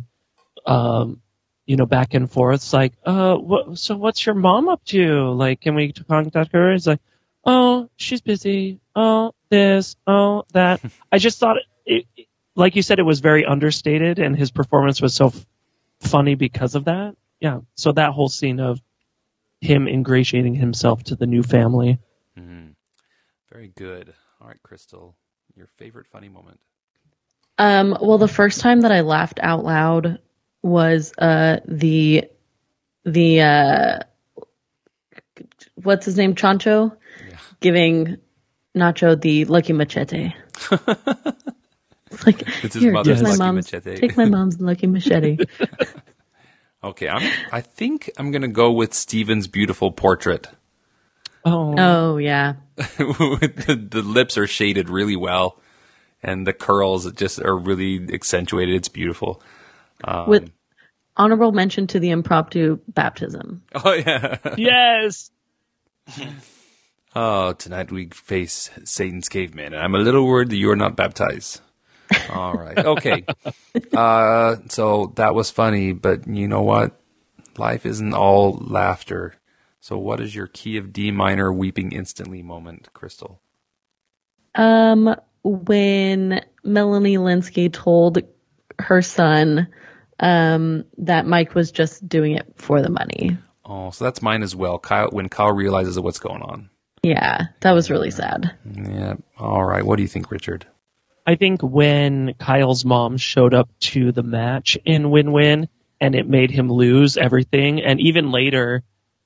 um, 0.67 1.21
you 1.65 1.75
know, 1.75 1.87
back 1.87 2.13
and 2.13 2.29
forth. 2.29 2.55
It's 2.57 2.71
like, 2.73 2.93
uh, 3.03 3.35
what, 3.35 3.79
so 3.79 3.95
what's 3.97 4.23
your 4.25 4.35
mom 4.35 4.69
up 4.69 4.85
to? 4.85 5.31
Like, 5.31 5.61
can 5.61 5.73
we 5.73 5.91
contact 5.91 6.53
her? 6.53 6.71
It's 6.73 6.85
like, 6.85 6.99
oh, 7.45 7.89
she's 7.95 8.21
busy. 8.21 8.79
Oh, 8.95 9.33
this. 9.49 9.95
Oh, 10.05 10.43
that. 10.53 10.81
I 11.11 11.17
just 11.17 11.39
thought, 11.39 11.57
it, 11.85 12.05
it- 12.15 12.27
like 12.55 12.75
you 12.75 12.83
said, 12.83 12.99
it 12.99 13.03
was 13.03 13.21
very 13.21 13.43
understated, 13.43 14.19
and 14.19 14.37
his 14.37 14.51
performance 14.51 15.01
was 15.01 15.15
so 15.15 15.29
f- 15.29 15.45
funny 16.01 16.35
because 16.35 16.75
of 16.75 16.85
that. 16.85 17.15
Yeah. 17.39 17.61
So 17.73 17.91
that 17.93 18.11
whole 18.11 18.29
scene 18.29 18.59
of 18.59 18.79
him 19.63 19.87
ingratiating 19.87 20.55
himself 20.55 21.03
to 21.05 21.15
the 21.15 21.25
new 21.25 21.43
family. 21.43 21.99
Very 23.51 23.71
good. 23.75 24.13
All 24.41 24.47
right, 24.47 24.57
Christel, 24.63 25.13
your 25.55 25.67
favorite 25.77 26.07
funny 26.07 26.27
moment. 26.27 26.59
Um, 27.59 27.95
well, 28.01 28.17
the 28.17 28.27
first 28.27 28.61
time 28.61 28.81
that 28.81 28.91
I 28.91 29.01
laughed 29.01 29.39
out 29.41 29.63
loud 29.63 30.17
was 30.63 31.13
uh, 31.19 31.59
the 31.67 32.25
the 33.05 33.41
uh, 33.41 33.99
what's 35.75 36.05
his 36.05 36.17
name, 36.17 36.33
Chancho, 36.33 36.97
giving 37.59 38.17
Nacho 38.75 39.21
the 39.21 39.45
lucky 39.45 39.73
machete. 39.73 40.33
It's 40.71 40.71
like 42.25 42.41
It's 42.63 42.73
his 42.73 42.83
here, 42.83 42.91
mother's 42.91 43.21
my 43.21 43.29
lucky 43.29 43.39
mom's, 43.39 43.71
machete." 43.71 43.97
Take 43.99 44.17
my 44.17 44.25
mom's 44.25 44.59
lucky 44.59 44.87
machete. 44.87 45.37
Okay, 46.83 47.07
I'm. 47.07 47.31
I 47.51 47.61
think 47.61 48.11
I'm 48.17 48.31
gonna 48.31 48.47
go 48.47 48.71
with 48.71 48.93
Steven's 48.93 49.47
beautiful 49.47 49.91
portrait. 49.91 50.47
Oh, 51.45 51.75
oh 51.77 52.17
yeah, 52.17 52.55
the, 52.75 53.87
the 53.89 54.01
lips 54.01 54.37
are 54.37 54.47
shaded 54.47 54.89
really 54.89 55.15
well, 55.15 55.59
and 56.21 56.45
the 56.45 56.53
curls 56.53 57.09
just 57.13 57.41
are 57.41 57.55
really 57.55 58.13
accentuated. 58.13 58.75
It's 58.75 58.89
beautiful. 58.89 59.41
Um, 60.03 60.27
with 60.27 60.51
honorable 61.15 61.51
mention 61.51 61.87
to 61.87 61.99
the 61.99 62.09
impromptu 62.09 62.79
baptism. 62.89 63.63
Oh 63.75 63.93
yeah. 63.93 64.37
yes. 64.57 65.31
Oh, 67.15 67.53
tonight 67.53 67.91
we 67.91 68.07
face 68.07 68.69
Satan's 68.83 69.29
caveman, 69.29 69.73
and 69.73 69.81
I'm 69.81 69.95
a 69.95 69.99
little 69.99 70.25
worried 70.25 70.49
that 70.49 70.57
you 70.57 70.71
are 70.71 70.75
not 70.75 70.95
baptized. 70.95 71.61
All 72.29 72.53
right. 72.53 72.77
Okay. 72.77 73.25
Uh, 73.93 74.57
so 74.69 75.13
that 75.15 75.35
was 75.35 75.49
funny, 75.49 75.93
but 75.93 76.27
you 76.27 76.47
know 76.47 76.61
what? 76.61 76.99
Life 77.57 77.85
isn't 77.85 78.13
all 78.13 78.57
laughter. 78.59 79.35
So, 79.79 79.97
what 79.97 80.19
is 80.19 80.33
your 80.33 80.47
key 80.47 80.77
of 80.77 80.93
D 80.93 81.11
minor 81.11 81.51
weeping 81.51 81.91
instantly 81.91 82.41
moment, 82.41 82.89
Christel? 82.93 83.39
Um, 84.55 85.15
when 85.43 86.43
Melanie 86.63 87.17
Lynskey 87.17 87.71
told 87.71 88.19
her 88.79 89.01
son 89.01 89.67
um, 90.19 90.85
that 90.97 91.25
Mike 91.25 91.53
was 91.53 91.71
just 91.71 92.07
doing 92.07 92.33
it 92.35 92.47
for 92.55 92.81
the 92.81 92.89
money. 92.89 93.37
Oh, 93.65 93.91
so 93.91 94.05
that's 94.05 94.21
mine 94.21 94.43
as 94.43 94.55
well. 94.55 94.79
Kyle, 94.79 95.09
when 95.09 95.29
Kyle 95.29 95.51
realizes 95.51 95.99
what's 95.99 96.19
going 96.19 96.41
on. 96.41 96.69
Yeah, 97.03 97.47
that 97.61 97.71
was 97.71 97.89
really 97.91 98.11
sad. 98.11 98.55
Yeah. 98.65 99.15
All 99.37 99.65
right. 99.65 99.85
What 99.85 99.97
do 99.97 100.01
you 100.01 100.07
think, 100.07 100.31
Richard? 100.31 100.65
I 101.25 101.35
think 101.35 101.61
when 101.61 102.33
Kyle's 102.33 102.83
mom 102.83 103.17
showed 103.17 103.53
up 103.53 103.69
to 103.79 104.11
the 104.11 104.23
match 104.23 104.77
in 104.85 105.09
Win 105.09 105.31
Win 105.31 105.69
and 106.01 106.15
it 106.15 106.27
made 106.27 106.51
him 106.51 106.69
lose 106.69 107.15
everything, 107.15 107.81
and 107.81 107.99
even 108.01 108.31
later 108.31 108.83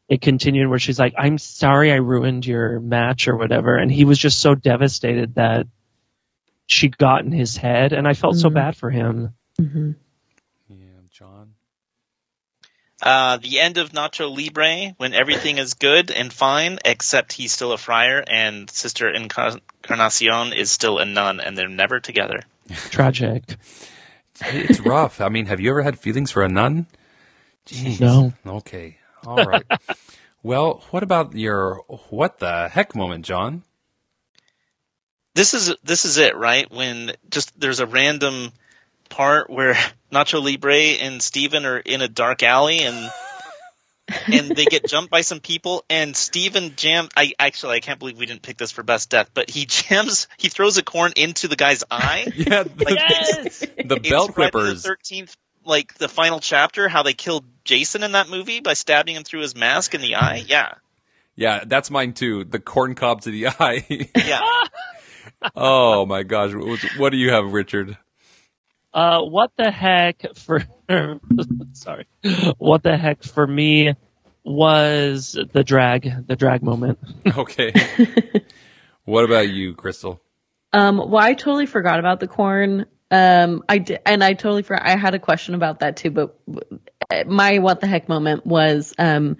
it 0.08 0.22
continued 0.22 0.70
where 0.70 0.80
she's 0.80 1.00
like, 1.00 1.16
I'm 1.18 1.38
sorry 1.38 1.92
I 1.92 1.96
ruined 1.96 2.46
your 2.46 2.80
match 2.80 3.28
or 3.28 3.36
whatever. 3.36 3.76
And 3.76 3.92
he 3.92 4.06
was 4.06 4.20
just 4.20 4.40
so 4.40 4.56
devastated 4.56 5.36
that 5.36 5.68
she 6.68 6.90
got 6.90 7.26
in 7.26 7.32
his 7.32 7.58
head, 7.58 7.94
and 7.94 8.08
I 8.08 8.14
felt 8.14 8.36
so 8.36 8.50
bad 8.50 8.76
for 8.76 8.90
him. 8.90 9.34
hmm 9.58 9.64
Jon. 9.74 10.07
Uh, 13.02 13.38
the 13.38 13.60
end 13.60 13.78
of 13.78 13.92
Nacho 13.92 14.36
Libre, 14.36 14.94
when 14.98 15.14
everything 15.14 15.60
is 15.60 15.76
good 15.76 16.10
and 16.10 16.34
fine, 16.34 16.80
except 16.84 17.34
he's 17.34 17.52
still 17.52 17.72
a 17.72 17.78
friar 17.78 18.24
and 18.28 18.70
Sister 18.70 19.08
Encarnacion 19.10 20.54
is 20.54 20.72
still 20.72 20.98
a 20.98 21.06
nun, 21.06 21.40
and 21.40 21.58
they're 21.58 21.70
never 21.70 22.00
together. 22.00 22.42
Tragic. 22.90 23.58
It's 24.42 24.80
rough. 24.80 25.22
I 25.22 25.30
mean, 25.30 25.46
have 25.46 25.60
you 25.60 25.70
ever 25.70 25.84
had 25.84 26.00
feelings 26.00 26.32
for 26.32 26.44
a 26.44 26.50
nun? 26.50 26.88
Jeez. 27.68 28.00
No. 28.00 28.34
Okay. 28.46 28.98
All 29.26 29.44
right. 29.44 29.66
well, 30.44 30.84
what 30.92 31.04
about 31.04 31.36
your 31.36 31.84
what 32.10 32.40
the 32.40 32.70
heck 32.70 32.96
moment, 32.96 33.26
Jon? 33.26 33.64
this 35.38 35.54
is 35.54 35.74
this 35.84 36.04
is 36.04 36.18
it, 36.18 36.36
right? 36.36 36.70
When 36.70 37.12
just 37.30 37.58
there's 37.60 37.80
a 37.80 37.86
random 37.86 38.52
part 39.10 39.50
where 39.50 39.78
Nacho 40.12 40.42
Libre 40.44 40.74
and 40.76 41.22
Steven 41.22 41.66
are 41.66 41.78
in 41.78 42.02
a 42.02 42.08
dark 42.08 42.44
alley 42.44 42.80
and 42.82 43.12
and 44.28 44.48
they 44.50 44.66
get 44.66 44.86
jumped 44.88 45.12
by 45.12 45.22
some 45.22 45.40
people 45.42 45.84
and 45.90 46.16
Steven 46.16 46.74
jam 46.76 47.10
I 47.16 47.34
actually 47.40 47.76
I 47.76 47.80
can't 47.82 48.00
believe 48.00 48.18
we 48.18 48.26
didn't 48.26 48.42
pick 48.42 48.58
this 48.58 48.72
for 48.72 48.84
best 48.84 49.10
death, 49.10 49.30
but 49.34 49.50
he 49.50 49.66
jams 49.68 50.28
he 50.38 50.50
throws 50.50 50.78
a 50.78 50.84
corn 50.84 51.12
into 51.16 51.48
the 51.48 51.56
guy's 51.56 51.84
eye. 51.92 52.28
Yeah, 52.36 52.64
the, 52.64 52.86
Like, 52.86 52.96
Yes. 52.96 53.60
the 53.60 54.00
belt 54.00 54.34
Friday 54.36 54.52
whippers. 54.52 54.84
The 54.84 54.90
Thirteenth, 54.90 55.36
like 55.66 55.94
the 55.96 56.08
final 56.08 56.40
chapter, 56.40 56.88
how 56.88 57.04
they 57.04 57.14
killed 57.14 57.44
Jason 57.66 58.04
in 58.04 58.14
that 58.14 58.30
movie 58.30 58.62
by 58.62 58.74
stabbing 58.74 59.16
him 59.16 59.24
through 59.24 59.42
his 59.42 59.56
mask 59.56 59.94
in 59.94 60.00
the 60.02 60.16
eye. 60.16 60.44
Yeah, 60.48 60.76
Yeah, 61.36 61.64
that's 61.66 61.92
mine 61.92 62.14
too. 62.14 62.46
The 62.46 62.60
corn 62.60 62.96
cob 62.96 63.22
to 63.22 63.32
the 63.32 63.48
eye. 63.48 63.86
yeah. 64.16 64.40
oh 65.56 66.06
my 66.06 66.24
gosh, 66.24 66.54
what, 66.54 66.80
what 66.98 67.10
do 67.10 67.18
you 67.18 67.32
have, 67.32 67.52
Richard? 67.52 67.98
Uh, 68.98 69.22
what 69.22 69.52
the 69.58 69.70
heck 69.70 70.24
for? 70.34 70.64
sorry, 71.74 72.08
what 72.58 72.82
the 72.82 72.98
heck 72.98 73.22
for 73.22 73.46
me 73.46 73.94
was 74.44 75.38
the 75.54 75.64
drag, 75.64 76.26
the 76.26 76.36
drag 76.36 76.64
moment. 76.64 76.98
Okay. 77.38 77.74
what 79.06 79.24
about 79.24 79.50
you, 79.50 79.76
Christel? 79.76 80.20
Um, 80.74 80.98
well, 80.98 81.24
I 81.24 81.36
totally 81.36 81.68
forgot 81.68 82.00
about 82.00 82.20
the 82.20 82.28
corn. 82.28 82.88
Um, 83.12 83.64
I 83.70 83.78
did, 83.78 84.00
and 84.04 84.24
I 84.24 84.34
totally 84.34 84.64
forgot. 84.64 84.88
I 84.88 84.98
had 84.98 85.14
a 85.14 85.20
question 85.20 85.54
about 85.54 85.82
that 85.82 85.98
too, 85.98 86.10
but 86.10 86.36
my 87.28 87.60
what 87.60 87.82
the 87.82 87.88
heck 87.88 88.10
moment 88.10 88.48
was 88.48 88.96
um 88.98 89.38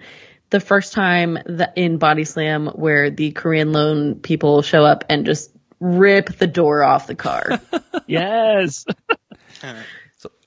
the 0.50 0.60
first 0.60 0.92
time 0.92 1.36
that 1.46 1.72
in 1.74 1.98
Body 1.98 2.24
Slam 2.24 2.68
where 2.68 3.10
the 3.10 3.32
Korean 3.32 3.72
loan 3.72 4.20
people 4.20 4.62
show 4.62 4.84
up 4.84 5.02
and 5.08 5.26
just 5.26 5.50
rip 5.80 6.28
the 6.36 6.46
door 6.46 6.84
off 6.84 7.08
the 7.08 7.16
car. 7.16 7.60
Yes, 8.06 8.86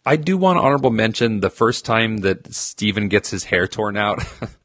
I 0.05 0.15
do 0.15 0.37
want 0.37 0.57
to 0.57 0.61
honorable 0.61 0.89
mention 0.89 1.41
the 1.41 1.49
first 1.49 1.85
time 1.85 2.17
that 2.17 2.53
Steven 2.53 3.07
gets 3.07 3.29
his 3.29 3.43
hair 3.45 3.67
torn 3.67 3.97
out. 3.97 4.23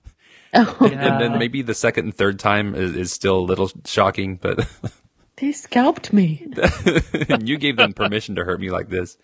oh, 0.54 0.76
and 0.80 1.20
then 1.20 1.38
maybe 1.38 1.62
the 1.62 1.74
second 1.74 2.04
and 2.06 2.14
third 2.14 2.38
time 2.38 2.74
is, 2.74 2.96
is 2.96 3.12
still 3.12 3.38
a 3.38 3.40
little 3.40 3.70
shocking, 3.84 4.36
but 4.36 4.66
they 5.36 5.52
scalped 5.52 6.12
me. 6.12 6.46
you 7.40 7.58
gave 7.58 7.76
them 7.76 7.92
permission 7.92 8.36
to 8.36 8.44
hurt 8.44 8.60
me 8.60 8.70
like 8.70 8.88
this. 8.88 9.18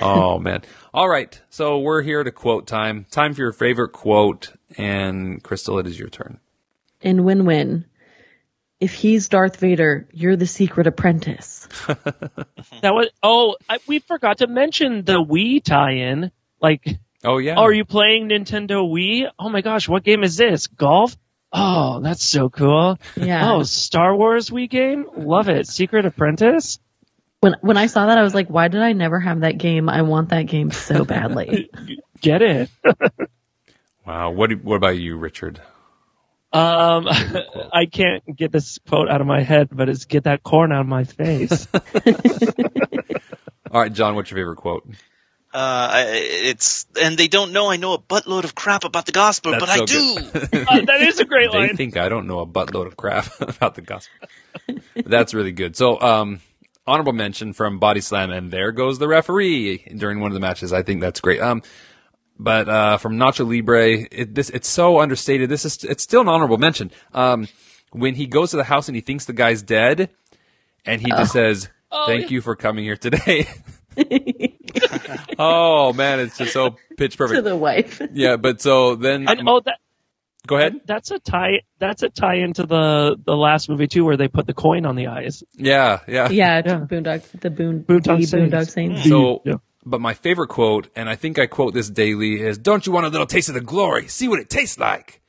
Oh 0.00 0.38
man. 0.38 0.62
All 0.94 1.08
right. 1.08 1.40
So 1.50 1.80
we're 1.80 2.02
here 2.02 2.22
to 2.22 2.30
quote 2.30 2.68
time. 2.68 3.06
Time 3.10 3.34
for 3.34 3.40
your 3.40 3.52
favorite 3.52 3.92
quote. 3.92 4.52
And 4.78 5.42
Christel, 5.42 5.80
it 5.80 5.86
is 5.88 5.98
your 5.98 6.08
turn. 6.08 6.38
In 7.00 7.24
win-win. 7.24 7.86
If 8.80 8.94
he's 8.94 9.28
Darth 9.28 9.56
Vader, 9.56 10.08
you're 10.12 10.36
the 10.36 10.46
secret 10.46 10.86
apprentice. 10.86 11.68
that 11.86 12.94
was. 12.94 13.10
Oh, 13.22 13.56
I, 13.68 13.78
we 13.86 13.98
forgot 13.98 14.38
to 14.38 14.46
mention 14.46 15.04
the 15.04 15.22
Wii 15.22 15.62
tie-in. 15.62 16.30
Like, 16.60 16.86
Oh 17.22 17.36
yeah. 17.38 17.56
are 17.56 17.72
you 17.72 17.84
playing 17.84 18.28
Nintendo 18.30 18.82
Wii? 18.90 19.30
Oh 19.38 19.50
my 19.50 19.60
gosh, 19.60 19.88
what 19.88 20.02
game 20.02 20.22
is 20.24 20.36
this? 20.38 20.66
Golf? 20.66 21.14
Oh, 21.52 22.00
that's 22.00 22.24
so 22.24 22.48
cool. 22.48 22.98
Yeah. 23.16 23.52
Oh, 23.52 23.62
Star 23.64 24.16
Wars 24.16 24.48
Wii 24.50 24.70
game? 24.70 25.06
Love 25.16 25.48
it. 25.48 25.66
Secret 25.66 26.06
Apprentice? 26.06 26.78
When 27.40 27.56
when 27.60 27.76
I 27.76 27.86
saw 27.86 28.06
that, 28.06 28.18
I 28.18 28.22
was 28.22 28.34
like, 28.34 28.48
why 28.48 28.68
did 28.68 28.80
I 28.82 28.92
never 28.92 29.18
have 29.20 29.40
that 29.40 29.58
game? 29.58 29.88
I 29.88 30.02
want 30.02 30.28
that 30.30 30.42
game 30.46 30.70
so 30.70 31.04
badly. 31.04 31.70
Get 32.20 32.40
it. 32.42 32.70
Wow. 34.06 34.30
What 34.30 34.50
What 34.64 34.76
about 34.76 34.98
you, 34.98 35.16
Richard? 35.16 35.60
Um, 36.52 37.06
I 37.72 37.86
can't 37.90 38.24
get 38.36 38.50
this 38.52 38.78
quote 38.88 39.08
out 39.08 39.20
of 39.20 39.26
my 39.26 39.42
head, 39.42 39.68
but 39.72 39.88
it's 39.88 40.04
get 40.04 40.24
that 40.24 40.42
corn 40.42 40.72
out 40.72 40.80
of 40.80 40.86
my 40.88 41.04
face. 41.04 41.66
All 43.70 43.80
right, 43.80 43.92
John. 43.92 44.14
What's 44.16 44.30
your 44.30 44.38
favorite 44.38 44.56
quote? 44.56 44.84
Uh, 45.52 46.04
it's 46.06 46.86
and 47.00 47.18
they 47.18 47.26
don't 47.26 47.52
know 47.52 47.68
I 47.70 47.76
know 47.76 47.92
a 47.94 47.98
buttload 47.98 48.44
of 48.44 48.54
crap 48.54 48.84
about 48.84 49.06
the 49.06 49.12
gospel, 49.12 49.50
That's 49.50 49.60
but 49.64 49.70
I 49.70 49.76
so 49.78 49.86
do. 49.86 50.16
Uh, 50.70 50.80
that 50.84 51.00
is 51.00 51.18
a 51.18 51.24
great 51.24 51.50
They 51.50 51.58
line. 51.58 51.76
think 51.76 51.96
I 51.96 52.08
don't 52.08 52.28
know 52.28 52.38
a 52.40 52.46
buttload 52.46 52.86
of 52.86 52.96
crap 52.96 53.26
about 53.40 53.74
the 53.74 53.80
gospel. 53.80 54.28
That's 54.94 55.34
really 55.34 55.50
good. 55.50 55.74
So, 55.76 56.00
um, 56.00 56.40
honorable 56.86 57.12
mention 57.12 57.52
from 57.52 57.78
Body 57.80 58.00
Slam, 58.00 58.30
and 58.30 58.52
there 58.52 58.70
goes 58.70 59.00
the 59.00 59.08
referee 59.08 59.78
during 59.96 60.20
one 60.20 60.30
of 60.30 60.34
the 60.34 60.40
matches. 60.40 60.72
I 60.72 60.82
think 60.82 61.00
that's 61.00 61.20
great. 61.20 61.40
Um, 61.40 61.62
but 62.42 62.68
uh, 62.68 62.96
from 62.96 63.16
Nacho 63.16 63.46
Libre, 63.46 64.06
it, 64.10 64.34
this 64.34 64.50
it's 64.50 64.68
so 64.68 65.00
understated. 65.00 65.48
This 65.48 65.64
is 65.64 65.84
it's 65.84 66.02
still 66.02 66.22
an 66.22 66.28
honorable 66.28 66.58
mention. 66.58 66.90
Um, 67.12 67.48
when 67.92 68.14
he 68.14 68.26
goes 68.26 68.52
to 68.52 68.56
the 68.56 68.64
house 68.64 68.88
and 68.88 68.94
he 68.96 69.02
thinks 69.02 69.26
the 69.26 69.32
guy's 69.32 69.62
dead, 69.62 70.10
and 70.86 71.00
he 71.00 71.10
just 71.10 71.32
says, 71.32 71.68
"Thank 72.06 72.30
you 72.30 72.40
for 72.40 72.56
coming 72.56 72.84
here 72.84 72.96
today." 72.96 73.46
oh 75.38 75.92
man, 75.92 76.20
it's 76.20 76.38
just 76.38 76.52
so 76.52 76.76
pitch 76.96 77.18
perfect 77.18 77.36
to 77.36 77.42
the 77.42 77.56
wife. 77.56 78.00
Yeah, 78.12 78.36
but 78.36 78.60
so 78.60 78.94
then 78.94 79.28
And 79.28 79.48
oh, 79.48 79.60
that 79.60 79.78
go 80.46 80.56
ahead. 80.56 80.80
that's 80.86 81.10
a 81.10 81.18
tie. 81.18 81.62
That's 81.78 82.02
a 82.02 82.08
tie 82.08 82.36
into 82.36 82.64
the 82.64 83.16
the 83.22 83.36
last 83.36 83.68
movie 83.68 83.88
too, 83.88 84.04
where 84.04 84.16
they 84.16 84.28
put 84.28 84.46
the 84.46 84.54
coin 84.54 84.86
on 84.86 84.96
the 84.96 85.08
eyes. 85.08 85.44
Yeah, 85.56 86.00
yeah, 86.06 86.28
Yeah, 86.30 86.62
Yeah. 86.64 86.78
Boondock, 86.80 87.40
the 87.40 87.50
Boon, 87.50 87.84
Boondock 87.84 88.20
the 88.20 88.26
Saints. 88.26 88.54
Boondock 88.54 88.70
Saints. 88.70 89.08
So, 89.08 89.42
Yeah. 89.44 89.54
But 89.84 90.00
my 90.00 90.14
favorite 90.14 90.48
quote, 90.48 90.88
and 90.94 91.08
I 91.08 91.16
think 91.16 91.38
I 91.38 91.46
quote 91.46 91.72
this 91.72 91.88
daily, 91.88 92.40
is 92.40 92.58
"Don't 92.58 92.86
you 92.86 92.92
want 92.92 93.06
a 93.06 93.08
little 93.08 93.26
taste 93.26 93.48
of 93.48 93.54
the 93.54 93.60
glory? 93.60 94.08
See 94.08 94.28
what 94.28 94.40
it 94.40 94.50
tastes 94.50 94.78
like." 94.78 95.20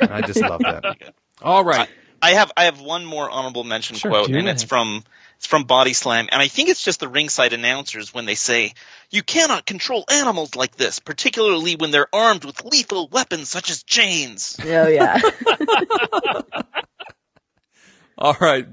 And 0.00 0.12
I 0.12 0.20
just 0.20 0.40
love 0.40 0.60
that. 0.60 1.14
All 1.42 1.64
right, 1.64 1.88
I 2.20 2.32
have 2.32 2.52
I 2.56 2.64
have 2.64 2.80
one 2.80 3.06
more 3.06 3.30
honorable 3.30 3.64
mention 3.64 3.96
Sure, 3.96 4.10
quote, 4.10 4.30
and 4.30 4.48
it's 4.48 4.64
from 4.64 5.02
it's 5.36 5.46
from 5.46 5.64
Body 5.64 5.94
Slam, 5.94 6.28
and 6.30 6.42
I 6.42 6.48
think 6.48 6.68
it's 6.68 6.84
just 6.84 7.00
the 7.00 7.08
ringside 7.08 7.54
announcers 7.54 8.12
when 8.12 8.26
they 8.26 8.34
say, 8.34 8.74
"You 9.08 9.22
cannot 9.22 9.64
control 9.64 10.04
animals 10.10 10.54
like 10.54 10.76
this, 10.76 10.98
particularly 10.98 11.76
when 11.76 11.90
they're 11.90 12.14
armed 12.14 12.44
with 12.44 12.62
lethal 12.62 13.08
weapons 13.08 13.48
such 13.48 13.70
as 13.70 13.82
chains." 13.82 14.58
Oh 14.62 14.88
yeah. 14.88 15.18
all 18.18 18.36
right. 18.38 18.66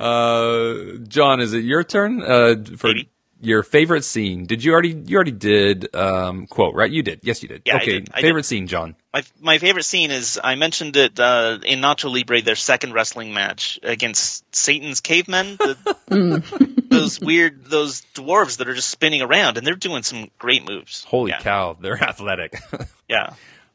Uh, 0.00 0.98
Jon, 1.06 1.40
is 1.40 1.52
it 1.52 1.62
your 1.62 1.84
turn 1.84 2.20
uh, 2.20 2.56
for 2.76 2.88
Maybe. 2.88 3.08
Your 3.42 3.62
favorite 3.62 4.04
scene? 4.04 4.44
Did 4.44 4.62
you 4.62 4.72
already? 4.72 5.02
You 5.06 5.16
already 5.16 5.30
did 5.30 5.94
um, 5.94 6.46
quote 6.46 6.74
right? 6.74 6.90
You 6.90 7.02
did. 7.02 7.20
Yes, 7.22 7.42
you 7.42 7.48
did. 7.48 7.62
Yeah, 7.64 7.74
I 7.74 7.76
okay. 7.78 7.92
did. 8.00 8.10
I 8.12 8.20
favorite 8.20 8.42
did. 8.42 8.48
scene, 8.48 8.66
Jon. 8.66 8.96
My 9.14 9.22
my 9.40 9.58
favorite 9.58 9.84
scene 9.84 10.10
is 10.10 10.38
I 10.42 10.56
mentioned 10.56 10.96
it 10.96 11.18
uh, 11.18 11.58
in 11.64 11.80
Nacho 11.80 12.12
Libre, 12.12 12.42
their 12.42 12.54
second 12.54 12.92
wrestling 12.92 13.32
match 13.32 13.80
against 13.82 14.54
Satan's 14.54 15.00
cavemen. 15.00 15.56
The, 15.56 16.74
those 16.90 17.18
weird 17.20 17.64
those 17.64 18.02
dwarves 18.14 18.58
that 18.58 18.68
are 18.68 18.74
just 18.74 18.90
spinning 18.90 19.22
around, 19.22 19.56
and 19.56 19.66
they're 19.66 19.74
doing 19.74 20.02
some 20.02 20.30
great 20.38 20.68
moves. 20.68 21.04
Holy 21.04 21.30
yeah. 21.30 21.40
cow, 21.40 21.76
they're 21.80 21.96
athletic. 22.02 22.60
Yeah. 23.08 23.34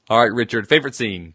all 0.09 0.19
right, 0.19 0.31
Richard. 0.31 0.67
Favorite 0.69 0.95
scene. 0.95 1.33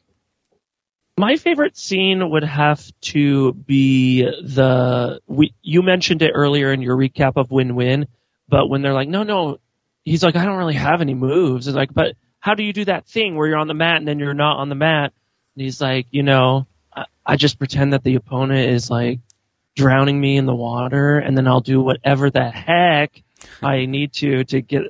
My 1.18 1.36
favorite 1.36 1.76
scene 1.76 2.30
would 2.30 2.44
have 2.44 2.82
to 3.02 3.52
be 3.52 4.22
the 4.22 5.20
we, 5.26 5.52
you 5.60 5.82
mentioned 5.82 6.22
it 6.22 6.30
earlier 6.34 6.72
in 6.72 6.80
your 6.80 6.96
recap 6.96 7.32
of 7.36 7.50
Win 7.50 7.74
Win, 7.74 8.06
but 8.50 8.68
when 8.68 8.82
they're 8.82 8.92
like, 8.92 9.08
no, 9.08 9.22
no, 9.22 9.58
he's 10.04 10.22
like, 10.22 10.36
I 10.36 10.44
don't 10.44 10.58
really 10.58 10.74
have 10.74 11.00
any 11.00 11.14
moves. 11.14 11.66
It's 11.68 11.76
like, 11.76 11.92
but 11.94 12.16
how 12.40 12.54
do 12.54 12.62
you 12.62 12.72
do 12.72 12.84
that 12.86 13.06
thing 13.06 13.36
where 13.36 13.46
you're 13.48 13.58
on 13.58 13.68
the 13.68 13.74
mat 13.74 13.96
and 13.98 14.08
then 14.08 14.18
you're 14.18 14.34
not 14.34 14.56
on 14.58 14.68
the 14.68 14.74
mat? 14.74 15.12
And 15.56 15.64
he's 15.64 15.80
like, 15.80 16.06
you 16.10 16.22
know, 16.22 16.66
I, 16.94 17.04
I 17.24 17.36
just 17.36 17.58
pretend 17.58 17.92
that 17.92 18.02
the 18.02 18.16
opponent 18.16 18.70
is 18.70 18.90
like 18.90 19.20
drowning 19.76 20.20
me 20.20 20.36
in 20.36 20.46
the 20.46 20.54
water, 20.54 21.18
and 21.18 21.36
then 21.36 21.46
I'll 21.46 21.60
do 21.60 21.80
whatever 21.80 22.30
the 22.30 22.50
heck 22.50 23.22
I 23.62 23.86
need 23.86 24.12
to 24.14 24.44
to 24.44 24.60
get 24.60 24.82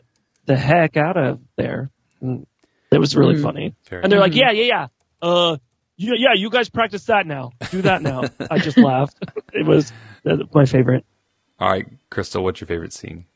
the 0.46 0.56
heck 0.56 0.96
out 0.96 1.16
of 1.16 1.40
there. 1.56 1.90
And 2.20 2.46
it 2.90 2.98
was 2.98 3.14
really 3.16 3.34
Mm. 3.36 3.42
funny. 3.42 3.74
Fair 3.84 4.00
And 4.00 4.10
they're 4.10 4.18
like, 4.20 4.34
yeah, 4.34 4.50
yeah, 4.52 4.64
yeah. 4.64 4.86
Uh, 5.22 5.56
yeah, 5.96 6.12
yeah, 6.16 6.34
you 6.34 6.48
guys 6.50 6.70
practice 6.70 7.04
that 7.04 7.26
now. 7.26 7.50
Do 7.70 7.82
that 7.82 8.00
now. 8.02 8.30
I 8.50 8.58
just 8.58 8.78
laughed. 8.78 9.16
It 9.52 9.66
was 9.66 9.92
uh, 10.24 10.36
my 10.54 10.64
favorite. 10.64 11.04
All 11.58 11.68
right, 11.68 11.86
Christel. 12.10 12.42
What's 12.42 12.60
your 12.60 12.68
favorite 12.68 12.92
scene? 12.94 13.26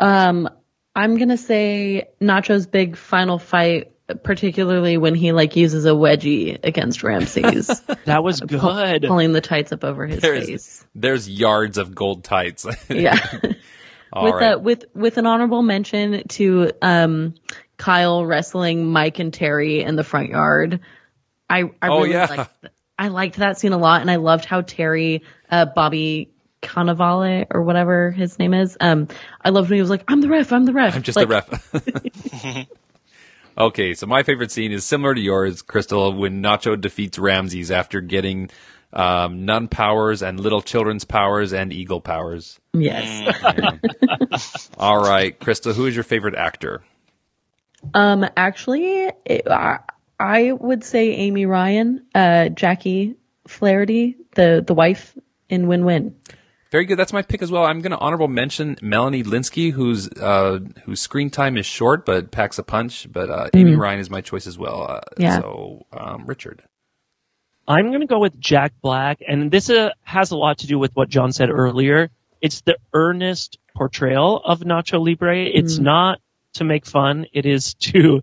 Um, 0.00 0.48
I'm 0.94 1.16
gonna 1.16 1.36
say 1.36 2.08
Nacho's 2.20 2.66
big 2.66 2.96
final 2.96 3.38
fight, 3.38 3.92
particularly 4.22 4.96
when 4.96 5.14
he 5.14 5.32
like 5.32 5.54
uses 5.56 5.84
a 5.84 5.90
wedgie 5.90 6.58
against 6.64 7.02
Ramses, 7.02 7.80
That 8.04 8.22
was 8.24 8.40
good. 8.40 9.02
pulling 9.02 9.32
the 9.32 9.40
tights 9.40 9.72
up 9.72 9.84
over 9.84 10.06
his 10.06 10.20
There's- 10.20 10.46
face. 10.46 10.84
There's 10.94 11.28
yards 11.28 11.78
of 11.78 11.94
gold 11.94 12.24
tights. 12.24 12.66
Yeah. 12.88 13.18
All 14.12 14.24
with 14.24 14.34
right. 14.34 14.54
a, 14.54 14.58
with 14.58 14.86
with 14.94 15.18
an 15.18 15.26
honorable 15.26 15.62
mention 15.62 16.26
to 16.28 16.70
um 16.80 17.34
Kyle 17.76 18.24
wrestling 18.24 18.86
Mike 18.86 19.18
and 19.18 19.32
Terry 19.34 19.82
in 19.82 19.96
the 19.96 20.04
front 20.04 20.30
yard. 20.30 20.80
I 21.50 21.64
I 21.82 21.88
Oh, 21.88 21.98
really 21.98 22.12
yeah. 22.12 22.26
liked 22.28 22.50
I 22.98 23.08
liked 23.08 23.36
that 23.36 23.58
scene 23.58 23.72
a 23.74 23.78
lot, 23.78 24.00
and 24.00 24.10
I 24.10 24.16
loved 24.16 24.46
how 24.46 24.62
Terry 24.62 25.22
uh, 25.50 25.66
Bobby 25.66 26.32
Cannavale 26.62 27.46
or 27.50 27.62
whatever 27.62 28.10
his 28.10 28.38
name 28.38 28.54
is. 28.54 28.76
Um, 28.80 29.08
I 29.42 29.50
loved 29.50 29.70
when 29.70 29.76
he 29.76 29.80
was 29.80 29.90
like, 29.90 30.04
"I'm 30.08 30.20
the 30.20 30.28
ref, 30.28 30.52
I'm 30.52 30.64
the 30.64 30.72
ref." 30.72 30.94
I'm 30.94 31.02
just 31.02 31.16
like, 31.16 31.28
the 31.28 31.34
ref. 32.54 32.66
okay, 33.58 33.94
so 33.94 34.06
my 34.06 34.22
favorite 34.22 34.50
scene 34.50 34.72
is 34.72 34.84
similar 34.84 35.14
to 35.14 35.20
yours, 35.20 35.62
Christel, 35.62 36.16
when 36.16 36.42
Nacho 36.42 36.80
defeats 36.80 37.18
Ramses 37.18 37.70
after 37.70 38.00
getting 38.00 38.50
um, 38.92 39.44
nun 39.44 39.68
powers 39.68 40.22
and 40.22 40.40
little 40.40 40.62
children's 40.62 41.04
powers 41.04 41.52
and 41.52 41.72
eagle 41.72 42.00
powers. 42.00 42.58
Yes. 42.72 44.70
All 44.78 45.00
right, 45.00 45.38
Christel, 45.38 45.74
who 45.74 45.86
is 45.86 45.94
your 45.94 46.04
favorite 46.04 46.34
actor? 46.34 46.82
Um, 47.94 48.26
actually, 48.36 49.12
it, 49.24 49.46
I, 49.48 49.80
I 50.18 50.52
would 50.52 50.82
say 50.82 51.12
Amy 51.12 51.46
Ryan, 51.46 52.06
uh, 52.14 52.48
Jackie 52.48 53.16
Flaherty, 53.46 54.16
the 54.34 54.62
the 54.66 54.74
wife 54.74 55.16
in 55.48 55.68
Win 55.68 55.84
Win. 55.84 56.16
Very 56.70 56.84
good. 56.84 56.98
That's 56.98 57.14
my 57.14 57.22
pick 57.22 57.40
as 57.40 57.50
well. 57.50 57.64
I'm 57.64 57.80
going 57.80 57.92
to 57.92 57.98
honorable 57.98 58.28
mention 58.28 58.76
Melanie 58.82 59.22
Lynskey, 59.22 59.72
whose 59.72 60.08
uh, 60.08 60.60
whose 60.84 61.00
screen 61.00 61.30
time 61.30 61.56
is 61.56 61.64
short 61.64 62.04
but 62.04 62.30
packs 62.30 62.58
a 62.58 62.62
punch. 62.62 63.10
But 63.10 63.30
uh, 63.30 63.48
Amy 63.54 63.74
Ryan 63.74 64.00
is 64.00 64.10
my 64.10 64.20
choice 64.20 64.46
as 64.46 64.58
well. 64.58 64.82
Uh, 64.82 65.00
Yeah. 65.16 65.40
So, 65.40 65.86
um, 65.92 66.26
Richard. 66.26 66.62
I'm 67.66 67.88
going 67.88 68.00
to 68.00 68.06
go 68.06 68.18
with 68.18 68.38
Jack 68.38 68.72
Black, 68.82 69.20
and 69.26 69.50
this 69.50 69.68
uh, 69.68 69.90
has 70.02 70.30
a 70.30 70.36
lot 70.36 70.58
to 70.58 70.66
do 70.66 70.78
with 70.78 70.94
what 70.94 71.08
Jon 71.08 71.32
said 71.32 71.50
earlier. 71.50 72.10
It's 72.40 72.62
the 72.62 72.76
earnest 72.94 73.58
portrayal 73.74 74.40
of 74.42 74.60
Nacho 74.60 75.04
Libre. 75.04 75.44
It's 75.44 75.78
not 75.78 76.20
to 76.54 76.64
make 76.64 76.86
fun. 76.86 77.26
It 77.32 77.46
is 77.46 77.74
to 77.74 78.22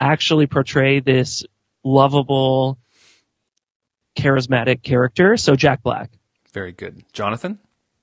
actually 0.00 0.46
portray 0.46 1.00
this 1.00 1.44
lovable, 1.82 2.78
charismatic 4.16 4.82
character. 4.82 5.36
So 5.36 5.56
Jack 5.56 5.82
Black. 5.82 6.10
Very 6.52 6.72
good. 6.72 7.02
Jonathan. 7.12 7.58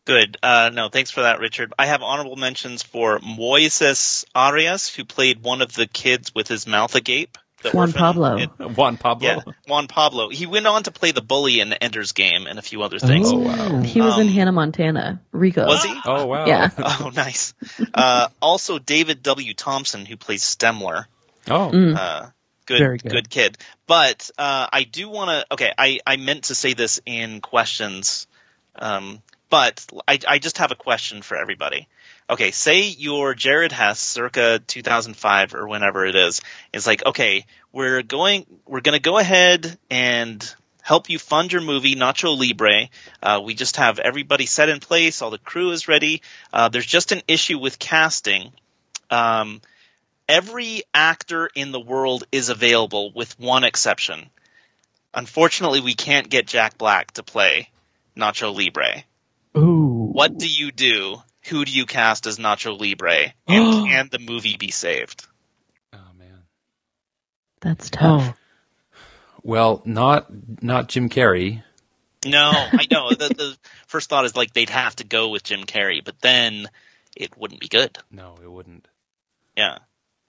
Good. 0.05 0.37
Uh, 0.41 0.71
no, 0.73 0.89
thanks 0.89 1.11
for 1.11 1.21
that, 1.21 1.39
Richard. 1.39 1.73
I 1.77 1.85
have 1.85 2.01
honorable 2.01 2.35
mentions 2.35 2.81
for 2.83 3.19
Moises 3.19 4.25
Arias, 4.33 4.89
who 4.93 5.05
played 5.05 5.43
one 5.43 5.61
of 5.61 5.73
the 5.73 5.85
kids 5.87 6.33
with 6.33 6.47
his 6.47 6.65
mouth 6.65 6.95
agape. 6.95 7.37
the 7.61 7.69
Juan 7.69 7.89
orphan 7.89 7.99
Pablo. 7.99 8.37
in- 8.37 8.73
Juan 8.73 8.97
Pablo. 8.97 9.27
yeah, 9.27 9.39
Juan 9.67 9.87
Pablo. 9.87 10.29
He 10.29 10.47
went 10.47 10.65
on 10.65 10.81
to 10.83 10.91
play 10.91 11.11
the 11.11 11.21
bully 11.21 11.59
in 11.59 11.69
the 11.69 11.81
Ender's 11.83 12.13
Game 12.13 12.47
and 12.47 12.57
a 12.57 12.61
few 12.63 12.81
other 12.81 12.97
things. 12.97 13.31
Oh, 13.31 13.37
wow. 13.37 13.81
He 13.81 14.01
was 14.01 14.17
in 14.17 14.27
Um, 14.27 14.33
Hannah 14.33 14.51
Montana. 14.51 15.21
Rico. 15.31 15.67
Was 15.67 15.83
he? 15.83 15.93
Oh, 16.03 16.25
wow. 16.25 16.47
Yeah. 16.47 16.69
Oh, 16.79 17.11
nice. 17.15 17.53
Uh, 17.93 18.29
also, 18.41 18.79
David 18.79 19.21
W. 19.21 19.53
Thompson, 19.53 20.07
who 20.07 20.17
plays 20.17 20.43
Stemler. 20.43 21.05
Oh, 21.47 21.69
Uh, 21.95 22.29
good, 22.65 22.79
Very 22.79 22.97
good, 22.97 23.11
good. 23.11 23.29
kid. 23.29 23.57
But 23.85 24.31
uh, 24.39 24.67
I 24.73 24.83
do 24.83 25.07
want 25.09 25.29
to. 25.29 25.53
Okay, 25.53 25.71
I, 25.77 25.99
I 26.07 26.15
meant 26.15 26.45
to 26.45 26.55
say 26.55 26.73
this 26.73 26.99
in 27.05 27.41
questions, 27.41 28.25
um, 28.75 29.21
but 29.51 29.85
I, 30.07 30.17
I 30.27 30.39
just 30.39 30.59
have 30.59 30.71
a 30.71 30.75
question 30.75 31.21
for 31.21 31.37
everybody. 31.37 31.87
Okay, 32.29 32.51
say 32.51 32.83
you're 32.83 33.33
Jared 33.33 33.73
Hess, 33.73 33.99
circa 33.99 34.59
2005 34.65 35.53
or 35.53 35.67
whenever 35.67 36.05
it 36.05 36.15
is. 36.15 36.41
It's 36.73 36.87
like, 36.87 37.05
okay, 37.05 37.45
we're 37.73 38.01
going, 38.01 38.45
we're 38.65 38.79
going 38.79 38.97
to 38.97 39.03
go 39.03 39.17
ahead 39.17 39.77
and 39.89 40.55
help 40.81 41.09
you 41.09 41.19
fund 41.19 41.51
your 41.51 41.61
movie 41.61 41.95
Nacho 41.95 42.37
Libre. 42.39 42.87
Uh, 43.21 43.41
we 43.43 43.53
just 43.53 43.75
have 43.75 43.99
everybody 43.99 44.45
set 44.45 44.69
in 44.69 44.79
place, 44.79 45.21
all 45.21 45.31
the 45.31 45.37
crew 45.37 45.71
is 45.71 45.89
ready. 45.89 46.21
Uh, 46.53 46.69
there's 46.69 46.85
just 46.85 47.11
an 47.11 47.21
issue 47.27 47.59
with 47.59 47.77
casting. 47.77 48.53
Um, 49.09 49.59
every 50.29 50.83
actor 50.93 51.49
in 51.53 51.73
the 51.73 51.79
world 51.79 52.23
is 52.31 52.47
available 52.47 53.11
with 53.13 53.37
one 53.37 53.65
exception. 53.65 54.29
Unfortunately, 55.13 55.81
we 55.81 55.93
can't 55.93 56.29
get 56.29 56.47
Jack 56.47 56.77
Black 56.77 57.11
to 57.11 57.23
play 57.23 57.69
Nacho 58.15 58.55
Libre. 58.55 59.03
Ooh. 59.57 60.09
What 60.13 60.37
do 60.37 60.47
you 60.47 60.71
do? 60.71 61.17
Who 61.47 61.65
do 61.65 61.71
you 61.71 61.85
cast 61.85 62.27
as 62.27 62.37
Nacho 62.37 62.79
Libre? 62.79 63.33
And 63.47 63.87
can 63.87 64.09
the 64.11 64.19
movie 64.19 64.57
be 64.57 64.71
saved? 64.71 65.25
oh 65.93 65.97
man. 66.17 66.43
That's 67.61 67.89
tough. 67.89 68.33
Oh. 68.33 68.37
Well, 69.43 69.81
not 69.85 70.27
not 70.61 70.87
Jim 70.87 71.09
Carrey. 71.09 71.63
No, 72.25 72.51
I 72.53 72.85
know. 72.91 73.09
the, 73.09 73.29
the 73.29 73.57
first 73.87 74.09
thought 74.09 74.25
is 74.25 74.35
like 74.35 74.53
they'd 74.53 74.69
have 74.69 74.95
to 74.97 75.03
go 75.03 75.29
with 75.29 75.43
Jim 75.43 75.63
Carrey, 75.63 76.03
but 76.03 76.19
then 76.21 76.67
it 77.17 77.35
wouldn't 77.37 77.59
be 77.59 77.67
good. 77.67 77.97
No, 78.11 78.35
it 78.43 78.49
wouldn't. 78.51 78.87
Yeah. 79.57 79.79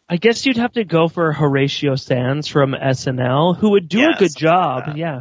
I 0.09 0.17
guess 0.17 0.45
you'd 0.47 0.57
have 0.57 0.73
to 0.73 0.85
go 0.85 1.09
for 1.09 1.33
Horatio 1.33 1.95
Sanz 1.97 2.49
from 2.49 2.73
SNL, 2.73 3.57
who 3.57 3.71
would 3.71 3.89
do 3.89 4.01
Yeah, 4.01 4.11
a 4.17 4.19
good 4.19 4.31
something 4.33 4.49
like 4.49 4.85
job. 4.87 4.97
yeah. 4.97 5.21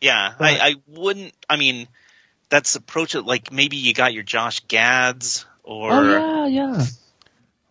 Yeah, 0.00 0.34
I, 0.38 0.58
I 0.58 0.74
wouldn't. 0.88 1.32
I 1.48 1.56
mean, 1.56 1.86
that's 2.52 2.76
approach 2.76 3.14
it 3.14 3.22
like 3.22 3.50
maybe 3.50 3.78
you 3.78 3.94
got 3.94 4.12
your 4.12 4.22
Josh 4.22 4.60
Gads 4.68 5.46
or 5.64 5.90
Oh 5.90 6.46
yeah, 6.46 6.46
yeah. 6.46 6.86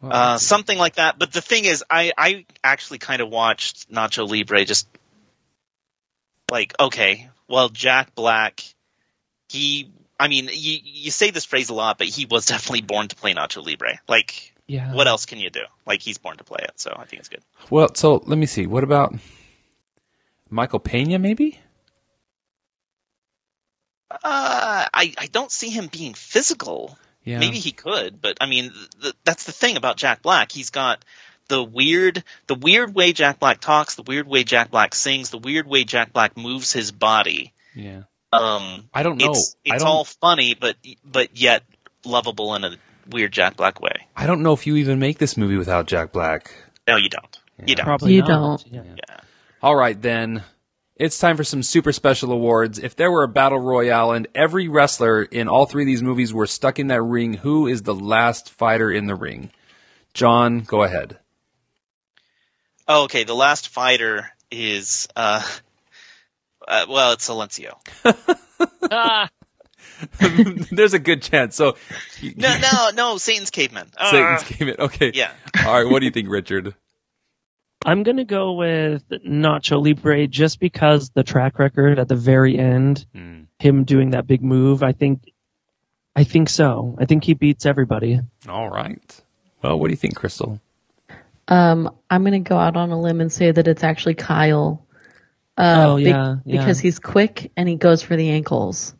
Well, 0.02 0.12
uh, 0.12 0.38
something 0.40 0.78
like 0.80 0.96
that. 0.96 1.20
But 1.20 1.32
the 1.32 1.42
thing 1.42 1.66
is, 1.66 1.84
I 1.88 2.12
I 2.18 2.46
actually 2.64 2.98
kind 2.98 3.22
of 3.22 3.30
watched 3.30 3.92
Nacho 3.94 4.28
Libre 4.28 4.66
just 4.66 4.88
like 6.50 6.74
okay, 6.80 7.30
well 7.48 7.70
Jack 7.70 8.16
Black, 8.16 8.62
he. 9.50 9.92
I 10.20 10.28
mean, 10.28 10.50
you 10.52 10.80
you 10.84 11.12
say 11.12 11.30
this 11.30 11.46
phrase 11.46 11.70
a 11.70 11.74
lot, 11.76 12.00
but 12.00 12.08
he 12.08 12.26
was 12.26 12.46
definitely 12.54 12.82
born 12.82 13.08
to 13.08 13.16
play 13.16 13.34
Nacho 13.36 13.64
Libre. 13.64 14.00
Like, 14.08 14.54
Yeah. 14.68 14.94
what 14.94 15.08
else 15.08 15.26
can 15.28 15.38
you 15.40 15.50
do? 15.52 15.62
Like, 15.86 16.02
he's 16.02 16.18
born 16.18 16.38
to 16.38 16.44
play 16.44 16.60
it, 16.64 16.80
so 16.80 16.96
I 16.98 17.06
think 17.06 17.20
it's 17.20 17.30
good. 17.30 17.42
well, 17.70 17.94
so 17.94 18.22
let 18.26 18.38
me 18.40 18.46
see. 18.48 18.66
What 18.68 18.84
about 18.84 19.14
Michael 20.50 20.80
Pena? 20.80 21.20
Maybe. 21.20 21.60
Uh, 24.24 24.86
I 24.94 25.14
I 25.18 25.28
don't 25.32 25.52
see 25.52 25.70
him 25.70 25.88
being 25.88 26.14
physical. 26.14 26.98
Yeah. 27.24 27.40
Maybe 27.40 27.60
he 27.60 27.72
could, 27.72 28.20
but 28.22 28.38
I 28.42 28.48
mean, 28.48 28.72
th- 29.02 29.14
that's 29.24 29.44
the 29.44 29.52
thing 29.52 29.78
about 29.78 29.98
Jack 29.98 30.22
Black. 30.24 30.52
He's 30.52 30.72
got 30.72 31.06
the 31.50 31.64
weird, 31.64 32.24
the 32.48 32.56
weird 32.56 32.96
way 32.96 33.14
Jack 33.14 33.40
Black 33.40 33.60
talks, 33.60 33.96
the 33.96 34.02
weird 34.04 34.28
way 34.28 34.44
Jack 34.44 34.72
Black 34.72 34.96
sings, 34.96 35.30
the 35.30 35.38
weird 35.38 35.68
way 35.68 35.84
Jack 35.84 36.14
Black 36.14 36.36
moves 36.36 36.74
his 36.74 36.92
body. 36.92 37.54
Yeah. 37.76 38.04
Um, 38.34 38.90
I 38.94 39.04
don't 39.04 39.18
know. 39.18 39.30
it's 39.32 39.56
it's 39.64 39.84
don't. 39.84 39.88
all 39.88 40.04
funny, 40.06 40.56
but 40.56 40.78
but 41.04 41.38
yet 41.38 41.64
lovable 42.06 42.56
in 42.56 42.64
a 42.64 42.76
weird 43.10 43.32
Jack 43.32 43.56
Black 43.58 43.80
way. 43.82 44.08
I 44.16 44.26
don't 44.26 44.42
know 44.42 44.54
if 44.54 44.66
you 44.66 44.78
even 44.78 44.98
make 45.00 45.18
this 45.20 45.38
movie 45.38 45.58
without 45.58 45.86
Jack 45.88 46.12
Black. 46.12 46.52
No, 46.88 46.96
you 46.96 47.10
don't. 47.10 47.40
You 47.66 47.76
don't. 47.76 47.86
Probably 47.86 48.16
You 48.16 48.22
not. 48.22 48.64
don't. 48.64 48.68
Yeah. 48.68 49.20
All 49.62 49.76
right, 49.76 50.02
then. 50.02 50.44
It's 51.02 51.18
time 51.18 51.36
for 51.36 51.44
some 51.44 51.64
super 51.64 51.92
special 51.92 52.32
awards. 52.32 52.78
If 52.78 52.96
there 52.96 53.10
were 53.10 53.24
a 53.24 53.28
battle 53.28 53.58
royale 53.58 54.12
and 54.12 54.28
every 54.36 54.68
wrestler 54.68 55.24
in 55.24 55.48
all 55.48 55.66
three 55.66 55.82
of 55.82 55.88
these 55.88 56.04
movies 56.04 56.32
were 56.32 56.46
stuck 56.46 56.78
in 56.78 56.90
that 56.90 57.02
ring, 57.02 57.34
who 57.34 57.66
is 57.66 57.82
the 57.82 57.96
last 57.96 58.52
fighter 58.52 58.92
in 58.92 59.08
the 59.08 59.16
ring? 59.16 59.50
Jon, 60.14 60.60
go 60.60 60.84
ahead. 60.84 61.18
Oh, 62.88 63.06
okay. 63.06 63.24
The 63.24 63.34
last 63.34 63.70
fighter 63.70 64.30
is 64.52 65.08
uh, 65.16 65.42
uh 66.68 66.86
well, 66.88 67.14
it's 67.14 67.28
Silencio. 67.28 67.78
Ah, 68.92 69.30
There's 70.72 70.94
a 70.94 71.00
good 71.00 71.24
chance. 71.24 71.56
So, 71.56 71.78
No, 72.36 72.60
no, 72.60 72.90
no. 72.94 73.18
Satan's 73.18 73.50
caveman. 73.50 73.90
Uh, 73.98 74.12
Satan's 74.12 74.44
came 74.44 74.68
in. 74.68 74.76
Okay. 74.78 75.12
Yeah. 75.16 75.32
All 75.66 75.82
right. 75.82 75.92
What 75.92 76.00
do 76.00 76.06
you 76.06 76.12
think, 76.12 76.30
Richard? 76.30 76.76
I'm 77.86 78.04
gonna 78.04 78.26
go 78.26 78.54
with 78.54 79.08
Nacho 79.10 79.84
Libre 79.84 80.28
just 80.28 80.60
because 80.60 81.10
the 81.10 81.24
track 81.24 81.60
record 81.60 82.00
at 82.00 82.08
the 82.08 82.16
very 82.16 82.58
end, 82.58 83.06
Hmm. 83.14 83.42
him 83.60 83.84
doing 83.84 84.12
that 84.12 84.28
big 84.28 84.44
move. 84.44 84.84
I 84.84 84.92
think, 84.92 85.32
I 86.16 86.24
think 86.24 86.50
so. 86.50 86.96
I 87.00 87.06
think 87.06 87.24
he 87.24 87.34
beats 87.34 87.66
everybody. 87.66 88.20
All 88.48 88.70
right. 88.70 89.22
Well, 89.64 89.80
what 89.80 89.88
do 89.88 89.92
you 89.92 89.98
think, 89.98 90.16
Christel? 90.16 90.60
Um, 91.48 91.92
I'm 92.10 92.24
gonna 92.24 92.40
go 92.40 92.58
out 92.58 92.78
on 92.78 92.92
a 92.92 93.00
limb 93.00 93.22
and 93.22 93.32
say 93.32 93.52
that 93.52 93.68
it's 93.68 93.84
actually 93.84 94.16
Kyle. 94.16 94.86
Uh, 95.58 95.86
Oh, 95.90 95.98
be- 95.98 96.04
yeah, 96.04 96.36
yeah. 96.46 96.60
because 96.60 96.80
he's 96.80 96.98
quick 97.00 97.52
and 97.58 97.68
he 97.68 97.76
goes 97.76 98.02
for 98.02 98.16
the 98.16 98.30
ankles, 98.30 98.96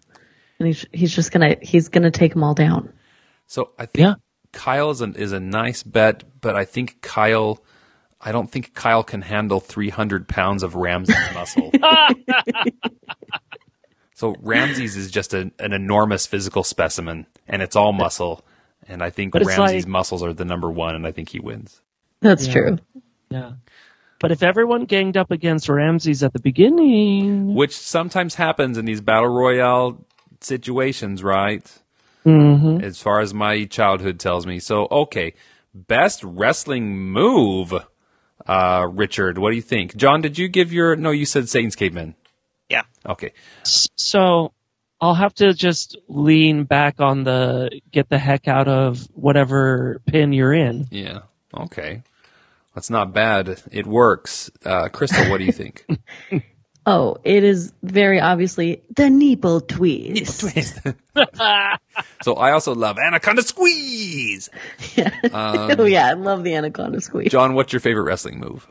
and 0.60 0.68
he's 0.68 0.86
he's 0.92 1.16
just 1.16 1.32
gonna 1.32 1.56
he's 1.62 1.88
gonna 1.90 2.12
take 2.12 2.34
them 2.34 2.44
all 2.44 2.54
down. 2.54 2.92
So 3.48 3.70
I 3.80 3.86
think 3.86 4.06
Yeah. 4.06 4.14
Kyle 4.52 4.90
is 4.92 5.02
a, 5.02 5.06
is 5.12 5.32
a 5.32 5.40
nice 5.40 5.82
bet, 5.84 6.24
but 6.42 6.56
I 6.56 6.66
think 6.66 7.02
Kyle, 7.02 7.60
I 8.24 8.32
don't 8.32 8.50
think 8.52 8.74
Kyle 8.74 9.04
can 9.04 9.22
handle 9.22 9.60
300 9.60 10.28
pounds 10.28 10.64
of 10.64 10.76
Ramsey's 10.76 11.16
muscle. 11.34 11.72
so 14.16 14.36
Ramsey's 14.42 14.96
is 14.96 15.12
just 15.12 15.34
a, 15.34 15.52
an 15.60 15.74
enormous 15.74 16.26
physical 16.28 16.64
specimen, 16.64 17.26
and 17.48 17.62
it's 17.62 17.76
all 17.76 17.94
muscle. 17.94 18.44
And 18.88 19.02
I 19.02 19.10
think 19.10 19.34
But 19.34 19.46
Ramsey's 19.46 19.86
like- 19.86 19.92
muscles 19.92 20.24
are 20.24 20.34
the 20.34 20.46
number 20.46 20.70
one, 20.70 20.96
and 20.96 21.06
I 21.08 21.12
think 21.12 21.30
he 21.30 21.40
wins. 21.40 21.82
That's 22.22 22.48
Yeah. 22.48 22.54
true. 22.54 22.78
Yeah. 23.30 23.52
But 24.20 24.32
if 24.32 24.44
everyone 24.44 24.86
ganged 24.86 25.18
up 25.18 25.32
against 25.32 25.68
Ramses 25.68 26.22
at 26.22 26.34
the 26.34 26.40
beginning, 26.40 27.56
Which 27.56 27.76
sometimes 27.76 28.36
happens 28.36 28.78
in 28.78 28.86
these 28.86 29.02
battle 29.02 29.30
royale 29.30 30.06
situations, 30.42 31.24
right? 31.24 31.66
Mhm. 32.26 32.84
As 32.84 33.02
far 33.02 33.20
as 33.22 33.34
my 33.34 33.66
childhood 33.66 34.20
tells 34.20 34.46
me. 34.46 34.60
So, 34.60 34.88
okay, 34.92 35.34
best 35.74 36.24
wrestling 36.24 37.00
move. 37.00 37.74
Uh, 38.48 38.88
Richard, 38.92 39.38
what 39.38 39.52
do 39.52 39.56
you 39.56 39.62
think? 39.62 39.96
Jon, 39.96 40.22
did 40.22 40.38
you 40.38 40.48
give 40.48 40.74
your? 40.74 40.96
No, 40.96 41.12
you 41.12 41.26
said 41.26 41.50
Satan's 41.50 41.76
caveman. 41.76 42.16
Yeah. 42.70 42.84
Okay. 43.06 43.34
so 43.64 44.54
I'll 45.02 45.16
have 45.16 45.34
to 45.36 45.54
just 45.54 45.98
lean 46.08 46.64
back 46.64 47.02
on 47.02 47.24
the 47.24 47.82
get 47.92 48.08
the 48.08 48.20
heck 48.20 48.48
out 48.48 48.68
of 48.68 49.08
whatever 49.14 50.00
pin 50.06 50.32
you're 50.32 50.54
in. 50.54 50.88
Yeah. 50.92 51.22
Okay. 51.54 52.04
That's 52.76 52.90
not 52.90 53.14
bad. 53.14 53.62
It 53.72 53.86
works. 53.86 54.50
Uh, 54.64 54.88
Christel, 54.90 55.30
what 55.30 55.40
do 55.40 55.46
you 55.46 55.52
think? 55.52 55.86
Oh, 56.86 57.18
it 57.24 57.44
is 57.44 57.74
very 57.84 58.20
obviously 58.20 58.82
the 58.96 59.10
nipple 59.10 59.62
twist. 59.62 60.42
Twist. 60.42 60.80
so 62.24 62.34
I 62.34 62.52
also 62.52 62.74
love 62.74 62.98
Anaconda 62.98 63.44
Squeeze. 63.44 64.50
Um, 65.32 65.76
oh 65.80 65.86
yeah, 65.86 66.08
I 66.08 66.14
love 66.14 66.44
the 66.44 66.56
anaconda 66.56 67.00
squeeze. 67.00 67.32
John, 67.32 67.54
what's 67.54 67.72
your 67.72 67.80
favorite 67.80 68.04
wrestling 68.04 68.40
move? 68.40 68.68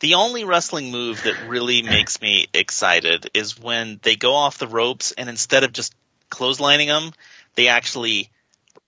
The 0.00 0.14
only 0.14 0.44
wrestling 0.44 0.90
move 0.90 1.22
that 1.24 1.48
really 1.48 1.82
makes 1.82 2.20
me 2.22 2.46
excited 2.54 3.28
is 3.34 3.60
when 3.60 4.00
they 4.02 4.16
go 4.16 4.34
off 4.34 4.56
the 4.56 4.66
ropes 4.66 5.12
and 5.12 5.28
instead 5.28 5.62
of 5.62 5.72
just 5.72 5.94
clotheslining 6.30 6.86
them, 6.86 7.12
they 7.54 7.68
actually 7.68 8.30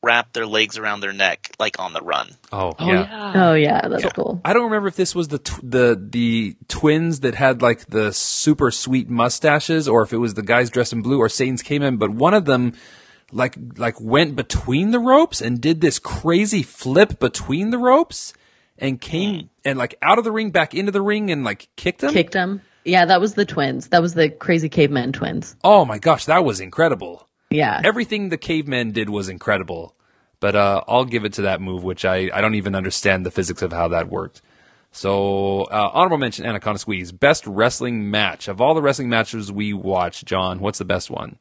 wrap 0.02 0.32
their 0.32 0.46
legs 0.46 0.78
around 0.78 1.00
their 1.00 1.12
neck 1.12 1.54
like 1.58 1.78
on 1.78 1.92
the 1.92 2.00
run. 2.00 2.28
Oh, 2.50 2.74
Oh 2.78 2.86
yeah. 2.86 3.32
yeah. 3.34 3.44
Oh 3.48 3.54
yeah, 3.54 3.88
that's 3.88 4.12
cool. 4.12 4.40
I 4.44 4.52
don't 4.52 4.64
remember 4.64 4.88
if 4.88 4.96
this 4.96 5.14
was 5.14 5.28
the 5.28 5.38
tw- 5.38 5.60
the 5.62 6.08
the 6.10 6.56
twins 6.68 7.20
that 7.20 7.34
had 7.34 7.62
like 7.62 7.86
the 7.86 8.12
super 8.12 8.70
sweet 8.70 9.08
mustaches, 9.08 9.88
or 9.88 10.02
if 10.02 10.12
it 10.12 10.18
was 10.18 10.34
the 10.34 10.42
guys 10.42 10.70
dressed 10.70 10.92
in 10.92 11.02
blue, 11.02 11.18
or 11.18 11.28
Satan's 11.28 11.62
came 11.62 11.82
in. 11.82 11.96
But 11.96 12.10
one 12.10 12.34
of 12.34 12.44
them, 12.44 12.74
like 13.30 13.56
like 13.76 14.00
went 14.00 14.34
between 14.34 14.90
the 14.90 14.98
ropes 14.98 15.40
and 15.40 15.60
did 15.60 15.80
this 15.80 15.98
crazy 15.98 16.62
flip 16.62 17.20
between 17.20 17.70
the 17.70 17.78
ropes, 17.78 18.34
and 18.78 19.00
came 19.00 19.40
hmm. 19.40 19.46
and 19.64 19.78
like 19.78 19.94
out 20.02 20.18
of 20.18 20.24
the 20.24 20.32
ring 20.32 20.50
back 20.50 20.74
into 20.74 20.92
the 20.92 21.02
ring 21.02 21.30
and 21.30 21.44
like 21.44 21.68
kicked 21.76 22.02
him. 22.02 22.12
Kicked 22.12 22.34
him. 22.34 22.60
Yeah, 22.84 23.04
that 23.04 23.20
was 23.20 23.34
the 23.34 23.44
twins. 23.46 23.88
That 23.88 24.02
was 24.02 24.14
the 24.14 24.28
crazy 24.28 24.68
caveman 24.68 25.12
twins. 25.12 25.54
Oh 25.62 25.84
my 25.84 25.98
gosh, 25.98 26.24
that 26.24 26.44
was 26.44 26.58
incredible. 26.58 27.28
Yeah. 27.52 27.80
Everything 27.84 28.28
the 28.28 28.36
cavemen 28.38 28.92
did 28.92 29.08
was 29.10 29.28
incredible. 29.28 29.94
But 30.40 30.56
uh, 30.56 30.82
I'll 30.88 31.04
give 31.04 31.24
it 31.24 31.34
to 31.34 31.42
that 31.42 31.60
move, 31.60 31.84
which 31.84 32.04
I, 32.04 32.28
I 32.34 32.40
don't 32.40 32.56
even 32.56 32.74
understand 32.74 33.24
the 33.24 33.30
physics 33.30 33.62
of 33.62 33.72
how 33.72 33.88
that 33.88 34.08
worked. 34.08 34.42
So, 34.90 35.62
uh, 35.64 35.90
honorable 35.94 36.18
mention 36.18 36.44
Anaconda 36.44 36.78
Squeeze. 36.78 37.12
Best 37.12 37.46
wrestling 37.46 38.10
match. 38.10 38.48
Of 38.48 38.60
all 38.60 38.74
the 38.74 38.82
wrestling 38.82 39.08
matches 39.08 39.50
we 39.52 39.72
watched, 39.72 40.26
Jon, 40.26 40.58
what's 40.58 40.78
the 40.78 40.84
best 40.84 41.10
one? 41.10 41.38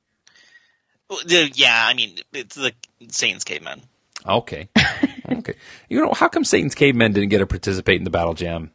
Well, 1.09 1.19
the- 1.25 1.51
Yeah, 1.56 1.83
I 1.85 1.93
mean, 1.95 2.17
it's 2.31 2.56
the 2.56 2.73
Satan's 3.09 3.43
cavemen. 3.43 3.81
Okay. 4.25 4.69
okay. 5.31 5.56
You 5.90 5.99
know, 5.99 6.14
how 6.14 6.27
come 6.27 6.43
Satan's 6.43 6.75
cavemen 6.75 7.14
didn't 7.14 7.30
get 7.30 7.40
to 7.40 7.48
participate 7.48 7.98
in 7.98 8.03
the 8.03 8.11
Battle 8.11 8.35
Jam? 8.35 8.72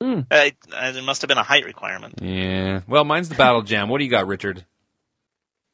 Uh, 0.00 0.22
uh, 0.30 0.92
there 0.92 1.02
must 1.02 1.22
have 1.22 1.28
been 1.28 1.38
a 1.38 1.42
height 1.42 1.64
requirement. 1.64 2.20
Yeah. 2.22 2.82
Well, 2.86 3.04
mine's 3.04 3.28
the 3.28 3.34
Battle 3.34 3.62
Jam. 3.62 3.88
What 3.88 3.98
do 3.98 4.04
you 4.04 4.10
got, 4.10 4.26
Richard? 4.28 4.64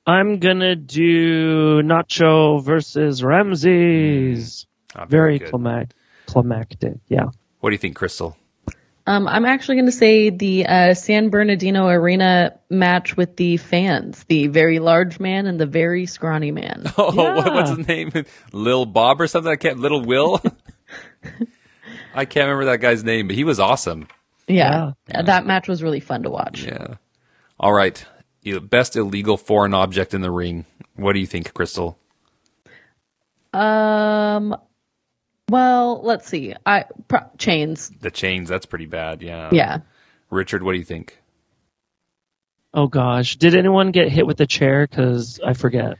I'm 0.07 0.39
gonna 0.39 0.77
do 0.77 1.83
Nacho 1.83 2.63
versus 2.63 3.23
Ramses. 3.23 4.67
Not 4.95 5.09
Very 5.09 5.39
good. 5.39 5.51
climac- 5.51 5.91
climactic. 6.27 6.95
Yeah. 7.09 7.27
What 7.61 7.71
do 7.71 7.75
you 7.75 7.79
think, 7.79 7.97
Christel? 7.97 8.37
Um, 9.07 9.29
I'm 9.29 9.45
actually 9.45 9.75
going 9.77 9.87
to 9.87 9.93
say 9.93 10.31
the 10.31 10.65
uh, 10.67 10.95
San 10.95 11.29
Bernardino 11.29 11.89
Arena 11.89 12.59
match 12.71 13.19
with 13.19 13.37
the 13.37 13.59
fans, 13.59 14.25
the 14.29 14.47
very 14.47 14.79
large 14.79 15.21
man 15.21 15.47
and 15.47 15.61
the 15.61 15.67
very 15.67 16.07
scrawny 16.07 16.53
man. 16.53 16.85
Oh, 16.97 17.15
what, 17.15 17.53
what's 17.53 17.71
his 17.77 17.87
name? 17.87 18.13
Lil 18.53 18.87
Bob 18.87 19.21
or 19.21 19.27
something? 19.27 19.53
I 19.53 19.57
can't. 19.57 19.79
Little 19.79 20.03
Will. 20.03 20.41
I 22.15 22.25
can't 22.25 22.45
remember 22.49 22.67
that 22.67 22.81
guy's 22.81 23.05
name, 23.05 23.27
but 23.27 23.37
he 23.37 23.45
was 23.45 23.61
awesome. 23.61 24.09
Yeah, 24.47 24.93
that 25.09 25.45
match 25.45 25.69
was 25.69 25.83
really 25.83 26.01
fun 26.01 26.23
to 26.23 26.31
watch. 26.31 26.63
Yeah. 26.63 26.95
All 27.61 27.73
right. 27.73 28.03
You- 28.45 28.61
Best 28.61 28.95
illegal 28.95 29.37
foreign 29.37 29.75
object 29.75 30.15
in 30.15 30.21
the 30.21 30.31
ring. 30.31 30.65
What 30.95 31.15
do 31.15 31.19
you 31.19 31.27
think, 31.27 31.53
Christel? 31.53 31.97
Um, 33.53 34.57
well, 35.49 36.01
let's 36.03 36.29
see. 36.29 36.55
I 36.65 36.85
pro- 37.09 37.29
chains. 37.39 37.91
The 38.01 38.11
chains. 38.11 38.49
That's 38.49 38.67
pretty 38.67 38.87
bad. 38.87 39.23
Yeah. 39.23 39.49
Yeah. 39.53 39.79
Richard, 40.31 40.63
what 40.63 40.73
do 40.73 40.79
you 40.79 40.85
think? 40.85 41.19
Oh 42.77 42.89
gosh, 42.89 43.37
did 43.37 43.55
anyone 43.55 43.93
get 43.93 44.09
hit 44.09 44.27
with 44.27 44.41
a 44.41 44.47
chair? 44.47 44.87
Because 44.87 45.39
I 45.45 45.53
forget. 45.55 45.97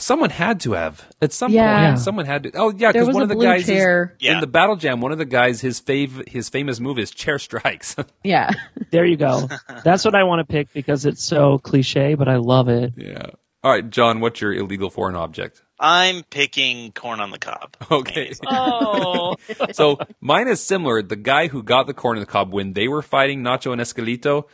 Someone 0.00 0.30
had 0.30 0.60
to 0.60 0.72
have 0.72 1.06
at 1.20 1.32
some 1.32 1.52
Yeah. 1.52 1.90
point. 1.90 2.00
Someone 2.00 2.24
had 2.26 2.42
to. 2.44 2.52
Oh 2.54 2.72
yeah, 2.76 2.90
because 2.90 3.08
one 3.08 3.16
a 3.18 3.22
of 3.24 3.28
the 3.28 3.34
blue 3.36 3.44
guys 3.44 3.60
is- 3.62 3.66
chair. 3.68 4.16
in 4.20 4.40
the 4.40 4.46
battle 4.46 4.76
jam. 4.76 5.00
One 5.00 5.12
of 5.12 5.18
the 5.18 5.24
guys, 5.26 5.60
his 5.60 5.80
fav, 5.80 6.26
his 6.28 6.48
famous 6.48 6.80
move 6.80 6.98
is 6.98 7.10
chair 7.10 7.38
strikes. 7.38 7.94
Yeah. 8.24 8.50
There 8.90 9.04
you 9.04 9.16
go. 9.16 9.48
That's 9.84 10.04
what 10.04 10.14
I 10.14 10.24
want 10.24 10.40
to 10.46 10.50
pick 10.50 10.72
because 10.72 11.06
it's 11.06 11.22
so 11.22 11.58
cliche, 11.58 12.14
but 12.14 12.28
I 12.28 12.36
love 12.36 12.68
it. 12.68 12.94
yeah. 12.96 13.26
All 13.62 13.70
right, 13.70 13.88
Jon. 13.88 14.20
What's 14.20 14.40
your 14.40 14.54
illegal 14.54 14.88
foreign 14.88 15.14
object? 15.16 15.62
I'm 15.78 16.22
picking 16.24 16.92
corn 16.92 17.20
on 17.20 17.30
the 17.30 17.38
cob. 17.38 17.76
Okay. 17.90 18.32
Oh, 18.46 19.36
so 19.72 19.98
mine 20.20 20.48
is 20.48 20.62
similar. 20.62 21.02
The 21.02 21.16
guy 21.16 21.48
who 21.48 21.62
got 21.62 21.86
the 21.86 21.92
corn 21.94 22.16
on 22.16 22.20
the 22.20 22.26
cob 22.26 22.52
when 22.54 22.72
they 22.72 22.88
were 22.88 23.02
fighting 23.02 23.42
Nacho 23.42 23.72
and 23.72 23.80
Esqueleto, 23.82 24.44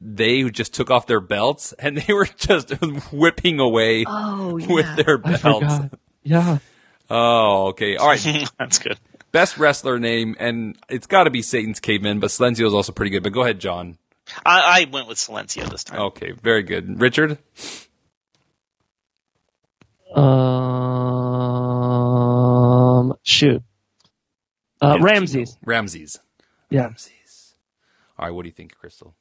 they 0.00 0.42
just 0.50 0.74
took 0.74 0.90
off 0.90 1.06
their 1.06 1.20
belts 1.20 1.72
and 1.78 1.96
they 1.98 2.12
were 2.12 2.26
just 2.36 2.70
whipping 3.12 3.60
away 3.60 4.04
Oh, 4.06 4.54
with 4.68 4.96
their 4.96 5.18
belts. 5.18 5.94
Yeah. 6.22 6.58
Oh, 7.10 7.66
okay. 7.68 7.96
All 7.96 8.08
right. 8.08 8.48
That's 8.58 8.78
good. 8.78 8.98
Best 9.32 9.56
wrestler 9.58 9.98
name, 9.98 10.36
and 10.38 10.76
it's 10.90 11.06
got 11.06 11.24
to 11.24 11.30
be 11.30 11.40
Satan's 11.40 11.80
Caveman, 11.80 12.20
but 12.20 12.28
Silencio 12.28 12.66
is 12.66 12.74
also 12.74 12.92
pretty 12.92 13.10
good. 13.10 13.22
But 13.22 13.32
go 13.32 13.40
ahead, 13.42 13.58
Jon. 13.60 13.96
I, 14.44 14.82
I 14.82 14.84
went 14.90 15.08
with 15.08 15.16
Silencio 15.18 15.68
this 15.70 15.84
time. 15.84 16.00
Okay, 16.00 16.32
very 16.32 16.62
good. 16.62 17.00
Richard? 17.00 17.38
Um, 21.82 23.14
shoot. 23.22 23.62
Uh, 24.80 24.98
Ramses. 25.00 25.56
Ramses. 25.64 26.18
Yeah. 26.70 26.82
Ramses. 26.82 27.54
All 28.18 28.26
right, 28.26 28.32
what 28.34 28.42
do 28.42 28.48
you 28.48 28.52
think, 28.54 28.76
Christel? 28.76 29.14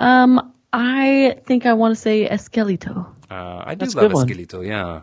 Um, 0.00 0.52
I 0.72 1.40
think 1.44 1.66
I 1.66 1.74
want 1.74 1.94
to 1.94 2.00
say 2.00 2.28
Esqueleto. 2.28 3.06
Uh, 3.30 3.62
I 3.64 3.74
do 3.74 3.84
That's 3.86 3.94
love 3.94 4.26
good 4.26 4.52
one. 4.52 4.66
Yeah. 4.66 5.02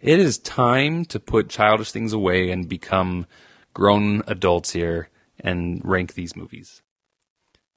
It 0.00 0.18
is 0.18 0.38
time 0.38 1.04
to 1.06 1.20
put 1.20 1.48
childish 1.48 1.92
things 1.92 2.12
away 2.12 2.50
and 2.50 2.68
become 2.68 3.26
grown 3.74 4.22
adults 4.26 4.72
here 4.72 5.08
and 5.40 5.80
rank 5.84 6.14
these 6.14 6.36
movies. 6.36 6.82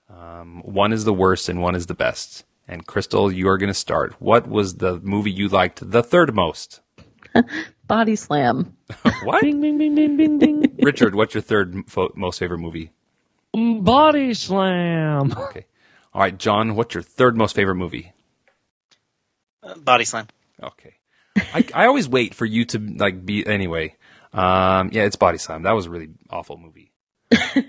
Um, 0.10 0.62
one 0.64 0.94
is 0.94 1.04
the 1.04 1.14
worst 1.14 1.50
and 1.50 1.62
one 1.62 1.76
is 1.76 1.88
the 1.88 1.94
best. 1.94 2.46
And 2.68 2.86
Christel, 2.86 3.32
you 3.32 3.48
are 3.48 3.58
going 3.58 3.70
to 3.70 3.76
start. 3.76 4.20
What 4.20 4.48
was 4.48 4.76
the 4.76 5.00
movie 5.02 5.32
you 5.32 5.48
liked 5.50 5.88
the 5.92 6.02
third 6.02 6.34
most? 6.34 6.82
Body 7.88 8.16
slam. 8.16 8.76
what? 9.24 9.42
Bing, 9.42 9.62
bing, 9.62 9.78
bing, 9.78 9.96
bing, 9.96 10.18
bing, 10.18 10.40
bing. 10.40 10.76
Richard, 10.82 11.14
what's 11.14 11.36
your 11.36 11.42
third 11.42 11.88
fo- 11.88 12.12
most 12.16 12.40
favorite 12.40 12.60
movie? 12.60 12.92
Body 13.54 14.34
slam. 14.34 15.32
Okay. 15.32 15.66
All 16.16 16.22
right, 16.22 16.38
Jon, 16.38 16.76
what's 16.76 16.94
your 16.94 17.04
third 17.04 17.36
most 17.36 17.58
favorite 17.58 17.76
movie? 17.76 18.14
Uh, 19.62 19.76
body 19.76 20.06
slam. 20.06 20.28
Okay. 20.64 20.94
I, 21.36 21.66
I 21.74 21.86
always 21.88 22.08
wait 22.08 22.34
for 22.34 22.46
you 22.46 22.64
to 22.64 22.80
like 22.80 23.26
be 23.26 23.46
anyway. 23.46 23.98
Um, 24.32 24.92
yeah, 24.94 25.04
it's 25.04 25.18
Body 25.18 25.38
Slam. 25.38 25.64
That 25.64 25.74
was 25.74 25.88
a 25.88 25.90
really 25.90 26.12
awful 26.30 26.58
movie. 26.58 26.94
I, 27.34 27.66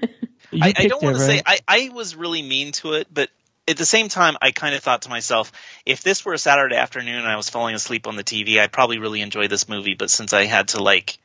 I 0.53 0.87
don't 0.87 1.03
it, 1.03 1.07
want 1.07 1.17
to 1.17 1.23
say? 1.25 1.43
I, 1.45 1.59
I 1.67 1.91
was 1.93 2.15
really 2.15 2.41
mean 2.41 2.71
to 2.73 2.93
it, 2.93 3.09
but 3.13 3.31
at 3.67 3.79
the 3.79 3.85
same 3.85 4.07
time, 4.07 4.37
I 4.41 4.53
kind 4.53 4.77
of 4.77 4.83
thought 4.83 5.03
to 5.03 5.09
myself, 5.09 5.51
if 5.85 6.05
this 6.05 6.25
were 6.25 6.33
a 6.33 6.39
Saturday 6.39 6.77
afternoon 6.77 7.17
and 7.17 7.27
I 7.27 7.35
was 7.35 7.51
falling 7.51 7.75
asleep 7.75 8.07
on 8.07 8.15
the 8.15 8.23
TV, 8.23 8.61
I'd 8.61 8.71
probably 8.71 8.99
really 8.99 9.23
enjoy 9.23 9.49
this 9.49 9.69
movie. 9.69 9.95
But 9.95 10.09
since 10.09 10.33
I 10.33 10.45
had 10.45 10.69
to 10.69 10.81
like 10.81 11.19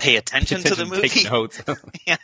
pay 0.00 0.16
attention, 0.16 0.58
to 0.62 0.74
the 0.74 0.82
Attention, 0.82 1.00
Take 1.02 1.14
movie, 1.16 1.28
notes. 1.30 1.62
yeah, 2.06 2.16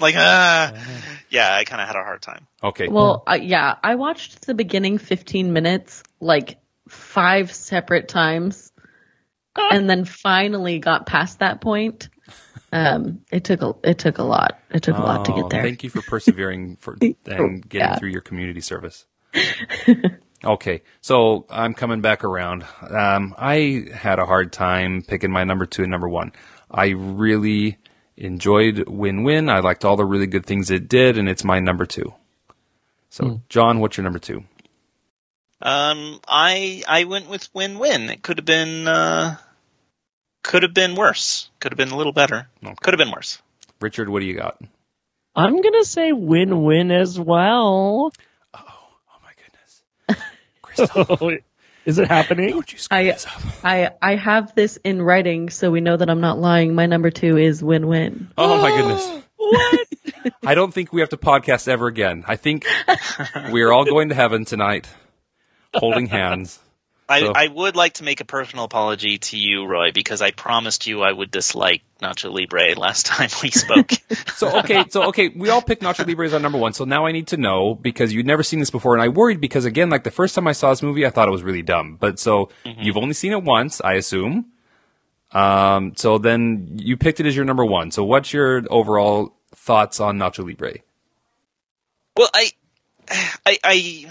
like 0.00 0.14
ah, 0.16 0.72
yeah, 1.30 1.54
I 1.54 1.64
kind 1.64 1.80
of 1.80 1.86
had 1.88 1.96
a 1.96 2.02
hard 2.02 2.22
time. 2.22 2.46
okay. 2.62 2.88
Well, 2.88 3.22
I 3.26 3.36
yeah, 3.36 3.76
I 3.82 3.94
watched 3.96 4.46
the 4.46 4.54
beginning 4.54 4.98
15 4.98 5.52
minutes 5.52 6.02
like 6.20 6.58
five 6.88 7.52
separate 7.52 8.08
times, 8.08 8.72
and 9.56 9.88
then 9.88 10.04
finally 10.04 10.78
got 10.78 11.06
past 11.06 11.38
that 11.40 11.60
point. 11.60 12.08
Um, 12.72 13.20
it 13.30 13.44
took 13.44 13.62
a 13.62 13.74
it 13.84 13.98
took 13.98 14.18
a 14.18 14.22
lot. 14.24 14.58
It 14.70 14.82
took 14.82 14.96
a 14.96 15.00
lot 15.00 15.24
to 15.26 15.32
Oh, 15.32 15.42
get 15.42 15.50
there. 15.50 15.62
Thank 15.62 15.84
you 15.84 15.90
for 15.90 16.02
persevering 16.02 16.76
for 16.76 16.96
and 17.26 17.66
getting 17.68 17.88
Yeah. 17.88 17.96
through 17.98 18.10
your 18.10 18.20
community 18.22 18.60
service. 18.60 19.06
okay, 20.44 20.82
so 21.00 21.46
I'm 21.48 21.74
coming 21.74 22.00
back 22.00 22.24
around. 22.24 22.64
Um, 22.88 23.34
I 23.38 23.86
had 23.94 24.18
a 24.18 24.26
hard 24.26 24.52
time 24.52 25.02
picking 25.06 25.30
my 25.30 25.44
number 25.44 25.64
two 25.66 25.82
and 25.82 25.90
number 25.90 26.08
one. 26.08 26.32
I 26.70 26.88
really 26.88 27.78
enjoyed 28.16 28.88
Win 28.88 29.22
Win. 29.22 29.48
I 29.48 29.60
liked 29.60 29.84
all 29.84 29.96
the 29.96 30.04
really 30.04 30.26
good 30.26 30.46
things 30.46 30.70
it 30.70 30.88
did, 30.88 31.18
and 31.18 31.28
it's 31.28 31.44
my 31.44 31.60
number 31.60 31.86
two. 31.86 32.14
So, 33.10 33.40
Jon, 33.48 33.80
what's 33.80 33.96
your 33.96 34.04
number 34.04 34.18
two? 34.18 34.44
Um, 35.62 36.20
I 36.28 36.82
I 36.86 37.04
went 37.04 37.28
with 37.30 37.48
win 37.54 37.78
win. 37.78 38.10
It 38.10 38.22
could 38.22 38.38
have 38.38 38.44
been 38.44 38.86
uh, 38.86 39.36
could 40.42 40.62
have 40.62 40.74
been 40.74 40.94
worse. 40.94 41.48
Could 41.60 41.72
have 41.72 41.78
been 41.78 41.90
a 41.90 41.96
little 41.96 42.12
better. 42.12 42.48
Could 42.82 42.92
have 42.92 42.98
been 42.98 43.10
worse. 43.10 43.40
Richard, 43.80 44.08
what 44.08 44.20
do 44.20 44.26
you 44.26 44.34
got? 44.34 44.60
I'm 45.34 45.60
gonna 45.60 45.84
say 45.84 46.12
win-win 46.12 46.90
as 46.90 47.20
well. 47.20 48.10
Oh, 48.54 48.58
oh 48.58 49.18
my 49.22 49.32
goodness. 49.36 49.82
Christel, 50.62 51.38
Is 51.86 51.98
it 51.98 52.08
happening? 52.08 52.50
don't 52.50 52.72
you 52.72 52.78
screw 52.78 52.98
I 52.98 53.04
this 53.04 53.26
up. 53.26 53.42
I 53.64 53.90
I 54.02 54.16
have 54.16 54.54
this 54.54 54.76
in 54.78 55.00
writing, 55.00 55.50
so 55.50 55.70
we 55.70 55.80
know 55.80 55.96
that 55.96 56.10
I'm 56.10 56.20
not 56.20 56.38
lying. 56.38 56.74
My 56.74 56.86
number 56.86 57.10
two 57.10 57.38
is 57.38 57.62
win 57.62 57.86
win. 57.86 58.28
Oh 58.36 58.60
my 58.60 58.70
goodness. 58.76 59.22
What? 59.38 59.86
I 60.44 60.56
don't 60.56 60.74
think 60.74 60.92
we 60.92 61.00
have 61.02 61.10
to 61.10 61.16
podcast 61.16 61.68
ever 61.68 61.86
again. 61.86 62.24
I 62.26 62.34
think 62.34 62.66
we 63.52 63.62
are 63.62 63.72
all 63.72 63.84
going 63.84 64.08
to 64.08 64.14
heaven 64.16 64.44
tonight, 64.44 64.88
holding 65.72 66.06
hands. 66.06 66.58
I, 67.08 67.20
So- 67.20 67.32
I 67.34 67.46
would 67.46 67.76
like 67.76 67.94
to 67.94 68.04
make 68.04 68.20
a 68.20 68.24
personal 68.24 68.64
apology 68.64 69.18
to 69.18 69.36
you, 69.38 69.64
Roy, 69.64 69.92
because 69.92 70.22
I 70.22 70.32
promised 70.32 70.88
you 70.88 71.02
I 71.02 71.12
would 71.12 71.30
dislike 71.30 71.82
Nacho 72.02 72.32
Libre 72.32 72.74
last 72.76 73.06
time 73.12 73.28
we 73.42 73.50
spoke. 73.50 73.92
So 74.34 74.58
okay, 74.58 74.84
so 74.88 75.04
okay, 75.04 75.28
we 75.28 75.48
all 75.48 75.62
picked 75.62 75.82
Nacho 75.82 76.04
Libre 76.06 76.26
as 76.26 76.34
our 76.34 76.40
number 76.40 76.58
one. 76.58 76.72
So 76.72 76.84
now 76.84 77.06
I 77.06 77.12
need 77.12 77.28
to 77.28 77.36
know 77.36 77.74
because 77.76 78.12
you'd 78.12 78.26
never 78.26 78.42
seen 78.42 78.58
this 78.58 78.70
before, 78.70 78.94
and 78.94 79.02
I 79.02 79.08
worried 79.08 79.40
because 79.40 79.64
again, 79.64 79.88
like 79.88 80.02
the 80.04 80.10
first 80.10 80.34
time 80.34 80.48
I 80.48 80.52
saw 80.52 80.70
this 80.70 80.82
movie, 80.82 81.06
I 81.06 81.10
thought 81.10 81.28
it 81.28 81.30
was 81.32 81.44
really 81.44 81.62
dumb. 81.62 81.96
But 82.00 82.18
so 82.18 82.48
you've 82.64 82.96
only 82.96 83.14
seen 83.14 83.32
it 83.32 83.42
once, 83.44 83.80
I 83.84 83.94
assume. 83.94 84.46
Um, 85.32 85.94
so 85.96 86.18
then 86.18 86.76
you 86.80 86.96
picked 86.96 87.20
it 87.20 87.26
as 87.26 87.36
your 87.36 87.44
number 87.44 87.64
one. 87.64 87.90
So 87.90 88.04
what's 88.04 88.32
your 88.32 88.62
overall 88.70 89.34
thoughts 89.54 90.00
on 90.00 90.18
Nacho 90.18 90.46
Libre? 90.46 90.78
Well, 92.16 92.30
I, 92.32 92.50
I, 93.44 93.58
I, 93.62 94.06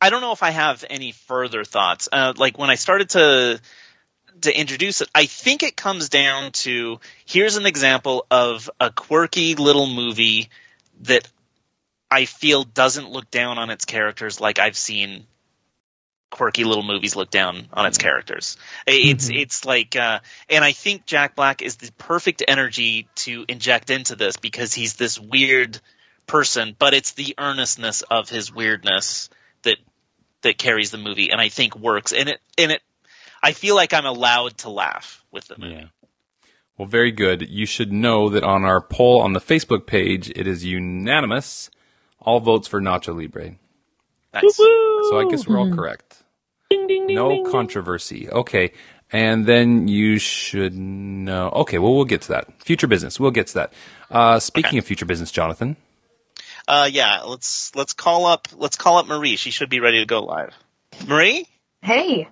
I 0.00 0.10
don't 0.10 0.20
know 0.20 0.32
if 0.32 0.42
I 0.42 0.50
have 0.50 0.84
any 0.88 1.12
further 1.12 1.64
thoughts. 1.64 2.08
Uh, 2.10 2.32
like 2.36 2.58
when 2.58 2.70
I 2.70 2.76
started 2.76 3.10
to 3.10 3.60
to 4.42 4.58
introduce 4.58 5.02
it, 5.02 5.08
I 5.14 5.26
think 5.26 5.62
it 5.62 5.76
comes 5.76 6.08
down 6.08 6.52
to 6.52 7.00
here's 7.26 7.56
an 7.56 7.66
example 7.66 8.26
of 8.30 8.70
a 8.80 8.90
quirky 8.90 9.54
little 9.54 9.86
movie 9.86 10.48
that 11.02 11.28
I 12.10 12.24
feel 12.24 12.64
doesn't 12.64 13.10
look 13.10 13.30
down 13.30 13.58
on 13.58 13.70
its 13.70 13.84
characters 13.84 14.40
like 14.40 14.58
I've 14.58 14.76
seen 14.76 15.26
quirky 16.30 16.64
little 16.64 16.84
movies 16.84 17.16
look 17.16 17.30
down 17.30 17.66
on 17.72 17.86
its 17.86 17.98
characters. 17.98 18.56
It's 18.86 19.28
it's 19.28 19.64
like, 19.64 19.96
uh, 19.96 20.20
and 20.48 20.64
I 20.64 20.72
think 20.72 21.04
Jack 21.04 21.34
Black 21.34 21.60
is 21.60 21.76
the 21.76 21.92
perfect 21.92 22.42
energy 22.46 23.08
to 23.16 23.44
inject 23.48 23.90
into 23.90 24.16
this 24.16 24.36
because 24.36 24.72
he's 24.72 24.94
this 24.94 25.18
weird 25.18 25.78
person, 26.26 26.74
but 26.78 26.94
it's 26.94 27.12
the 27.12 27.34
earnestness 27.36 28.02
of 28.02 28.28
his 28.28 28.52
weirdness 28.52 29.28
that 30.42 30.48
that 30.48 30.58
carries 30.58 30.90
the 30.90 30.98
movie, 30.98 31.30
and 31.30 31.40
I 31.40 31.48
think 31.48 31.76
works. 31.76 32.12
And 32.12 32.28
it 32.28 32.40
and 32.58 32.72
it, 32.72 32.82
I 33.42 33.52
feel 33.52 33.74
like 33.74 33.92
I'm 33.92 34.06
allowed 34.06 34.58
to 34.58 34.70
laugh 34.70 35.24
with 35.30 35.46
the 35.48 35.58
movie. 35.58 35.74
Yeah. 35.74 35.84
Well, 36.76 36.88
very 36.88 37.12
good. 37.12 37.48
You 37.48 37.66
should 37.66 37.92
know 37.92 38.30
that 38.30 38.42
on 38.42 38.64
our 38.64 38.80
poll 38.80 39.20
on 39.20 39.34
the 39.34 39.40
Facebook 39.40 39.86
page, 39.86 40.30
it 40.34 40.46
is 40.46 40.64
unanimous. 40.64 41.70
All 42.20 42.40
votes 42.40 42.68
for 42.68 42.80
Nacho 42.80 43.14
Libre. 43.16 43.56
Nice. 44.32 44.56
So 44.56 45.18
I 45.20 45.26
guess 45.30 45.46
we're 45.46 45.58
all 45.58 45.70
correct. 45.74 46.22
Ding, 46.70 46.86
ding, 46.86 47.06
ding, 47.06 47.16
No 47.16 47.28
ding. 47.30 47.50
controversy. 47.50 48.30
Okay. 48.30 48.72
And 49.12 49.44
then 49.44 49.88
you 49.88 50.18
should 50.18 50.72
know. 50.74 51.48
Okay, 51.50 51.78
well, 51.78 51.94
we'll 51.94 52.04
get 52.04 52.22
to 52.22 52.28
that. 52.28 52.62
Future 52.62 52.86
business. 52.86 53.18
We'll 53.18 53.32
get 53.32 53.48
to 53.48 53.54
that. 53.54 53.72
Uh, 54.10 54.38
speaking 54.38 54.78
of 54.78 54.84
future 54.84 55.04
business, 55.04 55.32
Jonathan. 55.32 55.76
Uh, 56.70 56.84
yeah, 56.84 57.22
let's 57.22 57.74
let's 57.74 57.94
call 57.94 58.26
up 58.26 58.46
let's 58.56 58.76
call 58.76 58.98
up 58.98 59.06
Marie. 59.08 59.34
She 59.34 59.50
should 59.50 59.70
be 59.70 59.80
ready 59.80 59.98
to 59.98 60.06
go 60.06 60.22
live. 60.22 60.54
Marie. 61.04 61.48
Hey. 61.82 62.28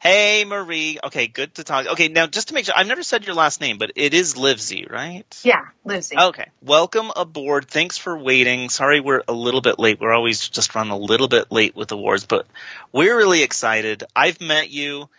Hey, 0.00 0.46
Marie. 0.46 0.98
Okay, 1.04 1.26
good 1.26 1.54
to 1.56 1.62
talk. 1.62 1.86
Okay, 1.86 2.08
now 2.08 2.26
just 2.26 2.48
to 2.48 2.54
make 2.54 2.64
sure, 2.64 2.74
I've 2.74 2.86
never 2.86 3.02
said 3.02 3.26
your 3.26 3.34
last 3.34 3.60
name, 3.60 3.76
but 3.76 3.92
it 3.96 4.14
is 4.14 4.34
Livesey, 4.34 4.86
right? 4.90 5.26
Yeah, 5.44 5.66
Lucy. 5.84 6.16
Okay. 6.18 6.46
Welcome 6.62 7.12
aboard. 7.14 7.68
Thanks 7.68 7.98
for 7.98 8.16
waiting. 8.16 8.70
Sorry 8.70 9.00
we're 9.00 9.24
a 9.28 9.34
little 9.34 9.60
bit 9.60 9.78
late. 9.78 10.00
We're 10.00 10.14
always 10.14 10.48
just 10.48 10.74
run 10.74 10.88
a 10.88 10.96
little 10.96 11.28
bit 11.28 11.52
late 11.52 11.76
with 11.76 11.92
awards, 11.92 12.24
but 12.24 12.46
we're 12.92 13.14
really 13.14 13.42
excited. 13.42 14.04
I've 14.16 14.40
met 14.40 14.70
you 14.70 15.10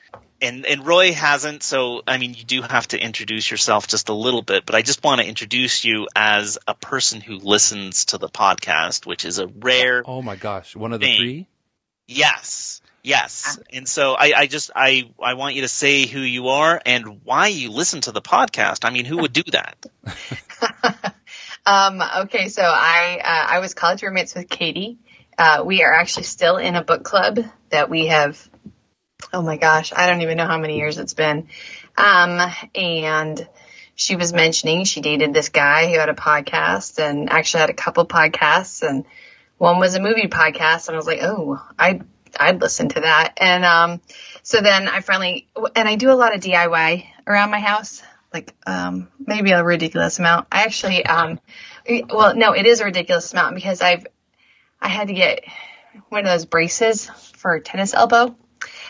and 0.44 0.66
and 0.66 0.86
Roy 0.86 1.14
hasn't, 1.14 1.64
so 1.64 2.02
I 2.06 2.18
mean 2.18 2.34
you 2.34 2.44
do 2.44 2.62
have 2.62 2.88
to 2.90 3.00
introduce 3.00 3.50
yourself 3.50 3.88
just 3.88 4.10
a 4.10 4.14
little 4.14 4.42
bit, 4.42 4.66
but 4.66 4.76
I 4.76 4.82
just 4.82 5.04
want 5.04 5.22
to 5.22 5.28
introduce 5.28 5.84
you 5.86 6.08
as 6.16 6.58
a 6.68 6.76
person 6.76 7.22
who 7.22 7.38
listens 7.38 8.06
to 8.06 8.18
the 8.18 8.30
podcast, 8.30 9.06
which 9.06 9.26
is 9.26 9.40
a 9.40 9.48
rare 9.48 10.04
Oh 10.06 10.22
my 10.22 10.36
gosh, 10.36 10.76
one 10.76 10.94
of 10.94 11.00
the 11.00 11.08
Thank- 11.08 11.20
three? 11.20 11.48
Yes. 12.08 12.82
Yes. 13.02 13.60
And 13.72 13.88
so 13.88 14.14
I, 14.14 14.34
I 14.36 14.48
just 14.48 14.72
I 14.76 15.10
I 15.22 15.34
want 15.34 15.56
you 15.56 15.62
to 15.64 15.68
say 15.68 16.06
who 16.06 16.20
you 16.20 16.50
are 16.50 16.82
and 16.86 17.22
why 17.26 17.48
you 17.48 17.70
listen 17.72 18.02
to 18.02 18.12
the 18.12 18.22
podcast. 18.22 18.86
I 18.86 18.92
mean, 18.92 19.06
who 19.06 19.18
would 19.18 19.34
do 19.34 19.44
that? 19.52 19.86
Um, 21.66 22.02
okay, 22.24 22.50
so 22.50 22.62
I 22.62 23.22
uh, 23.24 23.54
I 23.54 23.60
was 23.60 23.74
college 23.74 24.04
roommates 24.04 24.36
with 24.36 24.50
Katie. 24.50 24.98
Uh, 25.38 25.64
we 25.66 25.82
are 25.84 25.94
actually 25.94 26.24
still 26.24 26.58
in 26.58 26.76
a 26.76 26.84
book 26.84 27.04
club 27.04 27.40
that 27.70 27.90
we 27.90 28.08
have. 28.08 28.50
Oh 29.32 29.42
my 29.42 29.58
gosh, 29.58 29.94
I 29.96 30.08
don't 30.08 30.22
even 30.22 30.38
know 30.38 30.48
how 30.48 30.58
many 30.58 30.78
years 30.78 30.98
it's 30.98 31.14
been. 31.14 31.48
Um, 31.98 32.40
and 32.76 33.48
she 33.96 34.16
was 34.16 34.34
mentioning 34.34 34.86
she 34.86 35.02
dated 35.02 35.34
this 35.34 35.50
guy 35.50 35.92
who 35.92 36.00
had 36.00 36.10
a 36.10 36.16
podcast 36.16 37.00
and 37.00 37.30
actually 37.30 37.62
had 37.62 37.70
a 37.70 37.76
couple 37.76 38.06
podcasts 38.06 38.82
and 38.88 39.06
one 39.58 39.80
was 39.80 39.96
a 39.96 40.02
movie 40.02 40.28
podcast 40.28 40.88
and 40.88 40.96
I 40.96 40.98
was 40.98 41.08
like, 41.08 41.20
oh, 41.22 41.62
I 41.78 42.02
I'd 42.40 42.60
listen 42.60 42.90
to 42.90 43.02
that. 43.02 43.36
And 43.38 43.64
um, 43.64 44.02
so 44.42 44.62
then 44.62 44.88
I 44.88 45.02
finally 45.02 45.48
and 45.76 45.88
I 45.88 45.96
do 45.96 46.12
a 46.12 46.16
lot 46.16 46.36
of 46.36 46.42
DIY 46.42 47.06
around 47.28 47.52
my 47.52 47.60
house, 47.60 48.02
like 48.34 48.54
um, 48.66 49.08
maybe 49.20 49.52
a 49.52 49.64
ridiculous 49.64 50.18
amount. 50.20 50.48
I 50.52 50.64
actually 50.64 51.06
um, 51.06 51.40
well, 52.10 52.36
no, 52.36 52.54
it 52.54 52.66
is 52.66 52.82
a 52.82 52.86
ridiculous 52.86 53.32
amount 53.32 53.56
because 53.56 53.82
I've 53.82 54.08
I 54.82 54.90
had 54.90 55.08
to 55.08 55.14
get 55.14 55.46
one 56.10 56.22
of 56.22 56.26
those 56.26 56.46
braces 56.46 57.10
for 57.36 57.60
tennis 57.60 57.94
elbow. 57.94 58.36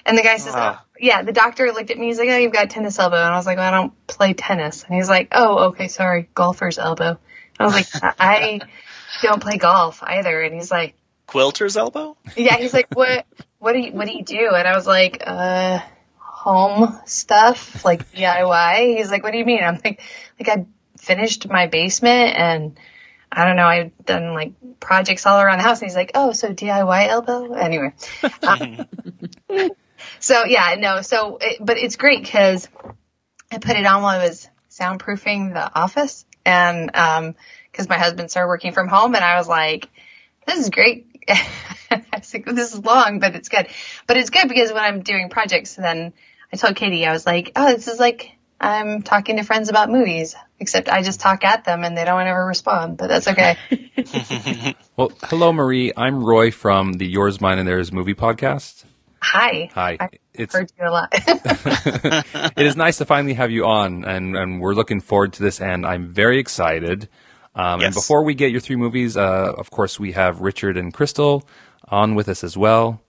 And 0.05 0.17
the 0.17 0.21
guy 0.21 0.37
says, 0.37 0.53
Ah. 0.55 0.83
yeah, 0.99 1.21
the 1.23 1.31
doctor 1.31 1.71
looked 1.71 1.91
at 1.91 1.97
me. 1.97 2.07
He's 2.07 2.19
like, 2.19 2.29
oh, 2.29 2.37
you've 2.37 2.51
got 2.51 2.69
tennis 2.69 2.99
elbow. 2.99 3.15
And 3.15 3.33
I 3.33 3.37
was 3.37 3.45
like, 3.45 3.57
well, 3.57 3.73
I 3.73 3.75
don't 3.75 4.07
play 4.07 4.33
tennis. 4.33 4.83
And 4.83 4.95
he's 4.95 5.09
like, 5.09 5.29
oh, 5.31 5.69
okay, 5.69 5.87
sorry, 5.87 6.29
golfer's 6.35 6.77
elbow. 6.77 7.17
I 7.59 7.63
was 7.63 7.73
like, 7.73 7.87
I 8.19 8.61
don't 9.21 9.41
play 9.41 9.57
golf 9.57 10.03
either. 10.03 10.41
And 10.41 10.53
he's 10.53 10.71
like, 10.71 10.95
Quilter's 11.27 11.77
elbow? 11.77 12.17
yeah, 12.35 12.57
he's 12.57 12.73
like, 12.73 12.93
what, 12.93 13.25
what 13.59 13.73
do 13.73 13.79
you, 13.79 13.93
what 13.93 14.07
do 14.07 14.13
you 14.13 14.23
do? 14.23 14.49
And 14.53 14.67
I 14.67 14.75
was 14.75 14.85
like, 14.85 15.23
uh, 15.25 15.79
home 16.17 16.99
stuff, 17.05 17.85
like 17.85 18.11
DIY. 18.11 18.97
He's 18.97 19.09
like, 19.09 19.23
what 19.23 19.31
do 19.31 19.37
you 19.37 19.45
mean? 19.45 19.63
I'm 19.63 19.79
like, 19.83 20.01
like 20.39 20.49
I 20.49 20.65
finished 20.97 21.47
my 21.47 21.67
basement 21.67 22.35
and 22.35 22.77
I 23.31 23.45
don't 23.45 23.55
know, 23.55 23.65
I've 23.65 24.05
done 24.05 24.33
like 24.33 24.51
projects 24.79 25.25
all 25.25 25.39
around 25.39 25.59
the 25.59 25.63
house. 25.63 25.81
And 25.81 25.89
he's 25.89 25.95
like, 25.95 26.11
oh, 26.13 26.33
so 26.33 26.53
DIY 26.53 27.07
elbow? 27.07 27.53
Anyway. 27.53 27.93
Um, 28.45 28.85
so 30.23 30.45
yeah, 30.45 30.75
no, 30.79 31.01
so, 31.01 31.37
it, 31.41 31.57
but 31.59 31.77
it's 31.77 31.97
great 31.97 32.23
because 32.23 32.69
I 33.51 33.57
put 33.57 33.75
it 33.75 33.85
on 33.85 34.01
while 34.01 34.19
I 34.19 34.25
was 34.25 34.47
soundproofing 34.71 35.53
the 35.53 35.77
office 35.77 36.25
and, 36.45 36.95
um, 36.95 37.35
cause 37.73 37.89
my 37.89 37.97
husband 37.97 38.31
started 38.31 38.47
working 38.47 38.71
from 38.71 38.87
home 38.87 39.15
and 39.15 39.23
I 39.23 39.35
was 39.37 39.49
like, 39.49 39.89
this 40.47 40.59
is 40.59 40.69
great. 40.69 41.07
I 41.29 42.03
was 42.15 42.33
like, 42.33 42.45
this 42.45 42.73
is 42.73 42.79
long, 42.79 43.19
but 43.19 43.35
it's 43.35 43.49
good. 43.49 43.67
But 44.07 44.15
it's 44.15 44.29
good 44.29 44.47
because 44.47 44.71
when 44.71 44.81
I'm 44.81 45.01
doing 45.01 45.29
projects, 45.29 45.75
then 45.75 46.13
I 46.53 46.55
told 46.55 46.77
Katie, 46.77 47.05
I 47.05 47.11
was 47.11 47.25
like, 47.25 47.51
oh, 47.57 47.73
this 47.73 47.89
is 47.89 47.99
like, 47.99 48.31
I'm 48.61 49.01
talking 49.01 49.35
to 49.35 49.43
friends 49.43 49.67
about 49.67 49.89
movies, 49.89 50.37
except 50.57 50.87
I 50.87 51.01
just 51.01 51.19
talk 51.19 51.43
at 51.43 51.65
them 51.65 51.83
and 51.83 51.97
they 51.97 52.05
don't 52.05 52.25
ever 52.25 52.45
respond, 52.45 52.95
but 52.95 53.07
that's 53.07 53.27
okay. 53.27 53.57
Well, 54.95 55.11
hello, 55.23 55.51
Marie. 55.51 55.91
I'm 55.97 56.23
Roy 56.23 56.51
from 56.51 56.93
the 56.93 57.07
Yours, 57.07 57.41
Mine, 57.41 57.57
and 57.57 57.67
Theirs 57.67 57.91
movie 57.91 58.13
podcast. 58.13 58.85
Hi. 59.23 59.69
Hi. 59.73 59.97
I've 59.99 60.09
It's 60.33 60.53
heard 60.53 60.71
you 60.79 60.87
a 60.87 60.91
lot. 60.91 61.09
it 62.57 62.65
is 62.65 62.75
nice 62.75 62.97
to 62.97 63.05
finally 63.05 63.33
have 63.35 63.51
you 63.51 63.65
on, 63.65 64.03
and, 64.05 64.35
and 64.35 64.59
we're 64.59 64.73
looking 64.73 64.99
forward 65.01 65.33
to 65.33 65.43
this, 65.43 65.61
and 65.61 65.85
I'm 65.85 66.13
very 66.13 66.39
excited. 66.39 67.07
Um, 67.55 67.81
And 67.81 67.93
before 67.93 68.23
we 68.25 68.33
get 68.35 68.51
your 68.51 68.59
three 68.61 68.75
movies, 68.75 69.15
uh, 69.15 69.53
of 69.57 69.69
course, 69.71 69.99
we 69.99 70.11
have 70.13 70.41
Richard 70.41 70.75
and 70.77 70.93
Christel 70.93 71.43
on 71.87 72.15
with 72.15 72.27
us 72.29 72.43
as 72.43 72.57
well. 72.57 73.01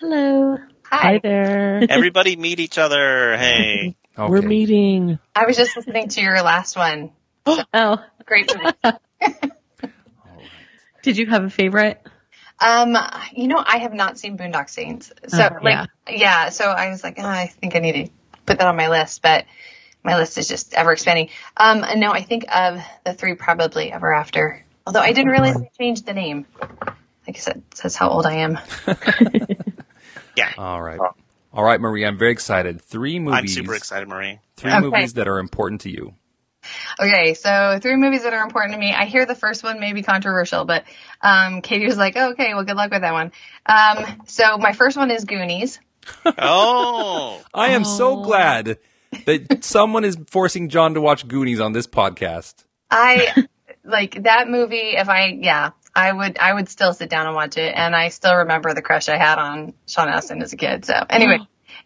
Hello. 0.00 0.56
Hi 0.84 0.96
Hi. 1.14 1.18
there. 1.22 1.82
Everybody 1.90 2.36
meet 2.36 2.60
each 2.60 2.78
other. 2.78 3.36
Hey. 3.36 3.96
Okay. 4.16 4.30
We're 4.30 4.42
meeting. 4.42 5.18
I 5.34 5.44
was 5.46 5.56
just 5.56 5.76
listening 5.76 6.08
to 6.08 6.20
your 6.20 6.40
last 6.42 6.76
one. 6.76 7.10
Oh, 7.74 7.98
Great 8.24 8.50
movie. 8.56 8.96
did 11.02 11.16
you 11.18 11.26
have 11.26 11.44
a 11.44 11.50
favorite? 11.50 12.00
Um, 12.60 12.96
you 13.32 13.48
know, 13.48 13.62
I 13.64 13.78
have 13.78 13.92
not 13.92 14.18
seen 14.18 14.38
Boondock 14.38 14.70
Saints. 14.70 15.12
So 15.28 15.44
Oh, 15.44 15.58
like, 15.62 15.88
yeah. 16.08 16.50
So 16.50 16.64
I 16.64 16.90
was 16.90 17.02
like, 17.04 17.16
oh, 17.18 17.26
I 17.26 17.46
think 17.46 17.76
I 17.76 17.80
need 17.80 18.06
to 18.06 18.12
put 18.46 18.58
that 18.58 18.66
on 18.68 18.76
my 18.76 18.88
list, 18.88 19.22
but 19.22 19.44
my 20.02 20.16
list 20.16 20.38
is 20.38 20.48
just 20.48 20.74
ever 20.74 20.92
expanding. 20.92 21.30
Um, 21.56 21.84
and 21.84 22.00
no, 22.00 22.12
I 22.12 22.22
think 22.22 22.44
of 22.54 22.80
the 23.04 23.14
three 23.14 23.34
probably 23.34 23.92
ever 23.92 24.12
after. 24.14 24.64
Although 24.86 25.00
I 25.00 25.12
didn't 25.12 25.32
realize 25.32 25.58
they 25.58 25.70
changed 25.78 26.06
the 26.06 26.14
name. 26.14 26.46
Like 27.26 27.36
I 27.36 27.40
said, 27.40 27.62
says 27.74 27.96
how 27.96 28.10
old 28.10 28.26
I 28.26 28.34
am. 28.34 28.58
Yeah. 30.36 30.52
All 30.58 30.82
right. 30.82 30.98
All 31.52 31.64
right, 31.64 31.80
Marie, 31.80 32.04
I'm 32.04 32.18
very 32.18 32.32
excited. 32.32 32.80
Three 32.80 33.20
movies. 33.20 33.38
I'm 33.38 33.46
super 33.64 33.74
excited, 33.76 34.08
Marie. 34.08 34.40
Three 34.56 34.72
Okay. 34.72 34.80
movies 34.80 35.14
that 35.14 35.28
are 35.28 35.38
important 35.38 35.82
to 35.82 35.90
you. 35.90 36.14
Okay, 37.00 37.34
so 37.34 37.78
three 37.80 37.96
movies 37.96 38.22
that 38.22 38.32
are 38.32 38.42
important 38.44 38.74
to 38.74 38.78
me. 38.80 38.92
I 38.92 39.04
hear 39.06 39.26
the 39.26 39.34
first 39.34 39.62
one 39.62 39.80
may 39.80 39.92
be 39.92 40.02
controversial, 40.02 40.64
but 40.64 40.84
um, 41.20 41.60
Katie 41.62 41.86
was 41.86 41.96
like, 41.98 42.16
oh, 42.16 42.30
"Okay, 42.30 42.54
well, 42.54 42.64
good 42.64 42.76
luck 42.76 42.90
with 42.90 43.02
that 43.02 43.12
one." 43.12 43.32
Um, 43.66 44.22
so 44.26 44.58
my 44.58 44.72
first 44.72 44.96
one 44.96 45.10
is 45.10 45.24
Goonies. 45.24 45.80
Oh. 46.38 47.42
I 47.54 47.70
am 47.70 47.84
so 47.84 48.18
Oh. 48.20 48.22
glad 48.24 48.78
that 49.26 49.64
someone 49.64 50.04
is 50.04 50.18
forcing 50.28 50.68
Jon 50.68 50.94
to 50.94 51.00
watch 51.00 51.26
Goonies 51.26 51.60
on 51.60 51.72
this 51.72 51.86
podcast. 51.86 52.64
I 52.90 53.46
like 53.84 54.22
that 54.24 54.48
movie. 54.48 54.76
If 54.96 55.08
I, 55.08 55.26
yeah, 55.40 55.70
I 55.94 56.12
would, 56.12 56.38
I 56.38 56.52
would 56.52 56.68
still 56.68 56.92
sit 56.92 57.08
down 57.08 57.26
and 57.26 57.34
watch 57.34 57.56
it, 57.56 57.72
and 57.74 57.94
I 57.94 58.08
still 58.08 58.34
remember 58.36 58.74
the 58.74 58.82
crush 58.82 59.08
I 59.08 59.16
had 59.16 59.38
on 59.38 59.72
Sean 59.86 60.08
Astin 60.08 60.42
as 60.42 60.52
a 60.52 60.56
kid. 60.56 60.84
So 60.84 60.94
anyway, 61.08 61.38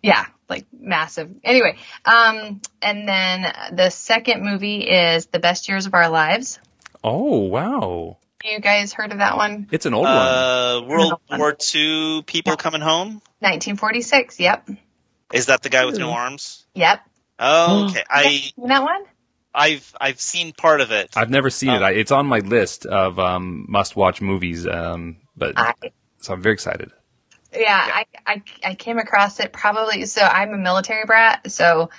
yeah, 0.02 0.24
like 0.48 0.66
massive. 0.72 1.30
Anyway, 1.44 1.76
um, 2.04 2.60
and 2.82 3.08
then 3.08 3.52
the 3.72 3.90
second 3.90 4.42
movie 4.44 4.80
is 4.88 5.26
The 5.26 5.38
Best 5.38 5.68
Years 5.68 5.86
of 5.86 5.94
Our 5.94 6.08
Lives. 6.08 6.58
Oh 7.04 7.38
wow, 7.40 8.16
You 8.44 8.60
guys 8.60 8.92
heard 8.92 9.12
of 9.12 9.18
that 9.18 9.36
one? 9.36 9.68
it's 9.70 9.86
an 9.86 9.94
old 9.94 10.04
one. 10.04 10.16
Uh, 10.16 10.80
World 10.86 11.20
War 11.30 11.56
II 11.74 12.22
people 12.22 12.56
coming 12.56 12.80
home. 12.80 13.22
1946. 13.40 14.40
Yep. 14.40 14.68
Is 15.32 15.46
that 15.46 15.62
the 15.62 15.68
guy 15.68 15.84
with 15.84 15.98
no 15.98 16.10
arms? 16.10 16.64
Yep. 16.74 17.00
Oh, 17.38 17.86
okay. 17.90 18.02
I 18.10 18.22
Seen 18.56 18.68
that 18.68 18.82
one? 18.82 19.04
I've 19.54 19.94
I've 20.00 20.20
seen 20.20 20.52
part 20.52 20.80
of 20.80 20.90
it. 20.90 21.10
I've 21.16 21.30
never 21.30 21.50
seen 21.50 21.70
it. 21.70 21.82
Oh. 21.82 21.84
I, 21.84 21.90
it's 21.92 22.10
on 22.10 22.26
my 22.26 22.38
list 22.40 22.84
of 22.86 23.18
um, 23.18 23.66
must-watch 23.68 24.20
movies. 24.20 24.66
Um, 24.66 25.18
but 25.36 25.54
I, 25.56 25.74
so 26.18 26.32
I'm 26.32 26.42
very 26.42 26.54
excited. 26.54 26.90
Yeah, 27.52 27.90
I, 27.94 28.06
I 28.26 28.42
I 28.64 28.74
came 28.74 28.98
across 28.98 29.40
it 29.40 29.52
probably. 29.52 30.04
So 30.06 30.20
I'm 30.20 30.52
a 30.52 30.58
military 30.58 31.04
brat. 31.04 31.50
So, 31.50 31.90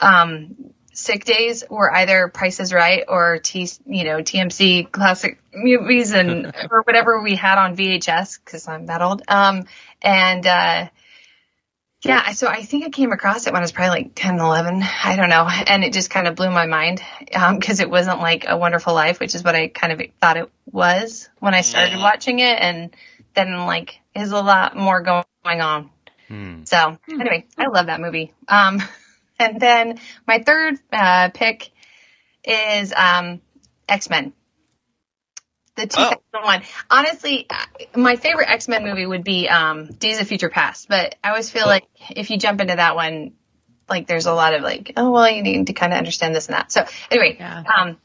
um, 0.00 0.72
sick 0.92 1.24
days 1.24 1.64
were 1.68 1.92
either 1.92 2.28
Price 2.28 2.60
is 2.60 2.72
Right 2.72 3.04
or 3.08 3.38
T, 3.38 3.68
you 3.86 4.04
know, 4.04 4.18
TMC 4.18 4.90
classic 4.90 5.40
movies 5.54 6.12
and 6.12 6.52
or 6.70 6.82
whatever 6.82 7.22
we 7.22 7.34
had 7.36 7.58
on 7.58 7.76
VHS 7.76 8.38
because 8.44 8.68
I'm 8.68 8.86
that 8.86 9.02
old. 9.02 9.22
Um, 9.28 9.64
and 10.02 10.46
uh, 10.46 10.88
yeah, 12.04 12.32
so 12.32 12.48
I 12.48 12.62
think 12.62 12.84
I 12.84 12.90
came 12.90 13.12
across 13.12 13.46
it 13.46 13.52
when 13.52 13.62
I 13.62 13.64
was 13.64 13.70
probably 13.70 14.02
like 14.02 14.14
10, 14.16 14.40
11. 14.40 14.82
I 15.04 15.14
don't 15.16 15.28
know, 15.28 15.48
and 15.48 15.84
it 15.84 15.92
just 15.92 16.10
kind 16.10 16.26
of 16.26 16.34
blew 16.34 16.50
my 16.50 16.66
mind 16.66 17.00
because 17.26 17.78
it 17.78 17.88
wasn't 17.88 18.18
like 18.18 18.44
A 18.48 18.56
Wonderful 18.56 18.92
Life, 18.92 19.20
which 19.20 19.36
is 19.36 19.44
what 19.44 19.54
I 19.54 19.68
kind 19.68 19.92
of 19.92 20.02
thought 20.20 20.36
it 20.36 20.50
was 20.66 21.28
when 21.38 21.54
I 21.54 21.60
started 21.60 21.98
Mhm. 21.98 22.02
watching 22.02 22.40
it, 22.40 22.58
and 22.60 22.94
then 23.34 23.66
like 23.66 24.00
there's 24.14 24.30
a 24.32 24.40
lot 24.40 24.76
more 24.76 25.00
going 25.02 25.60
on. 25.60 25.90
Hmm. 26.28 26.64
So 26.64 26.98
anyway, 27.10 27.46
I 27.58 27.66
love 27.68 27.86
that 27.86 28.00
movie. 28.00 28.32
Um, 28.48 28.80
and 29.38 29.60
then 29.60 29.98
my 30.26 30.38
third 30.42 30.78
uh, 30.92 31.30
pick 31.34 31.70
is 32.44 32.92
um, 32.92 33.40
X 33.88 34.08
Men. 34.10 34.32
The 35.74 35.86
2001. 35.86 36.62
Honestly, 36.90 37.46
uh, 37.48 37.64
my 37.98 38.16
favorite 38.16 38.50
X 38.50 38.68
Men 38.68 38.84
movie 38.84 39.06
would 39.06 39.24
be 39.24 39.48
um, 39.48 39.86
Days 39.86 40.20
of 40.20 40.28
Future 40.28 40.50
Past, 40.50 40.86
but 40.88 41.14
I 41.24 41.30
always 41.30 41.48
feel 41.48 41.66
like 41.66 41.84
if 42.10 42.28
you 42.30 42.36
jump 42.36 42.60
into 42.60 42.76
that 42.76 42.94
one, 42.94 43.32
like 43.88 44.06
there's 44.06 44.26
a 44.26 44.34
lot 44.34 44.52
of 44.54 44.62
like, 44.62 44.92
oh 44.98 45.10
well, 45.10 45.30
you 45.30 45.42
need 45.42 45.68
to 45.68 45.72
kind 45.72 45.92
of 45.92 45.98
understand 45.98 46.34
this 46.34 46.48
and 46.48 46.54
that. 46.56 46.70
So 46.70 46.84
anyway, 47.10 47.36
Yeah. 47.38 47.62
um, 47.78 47.96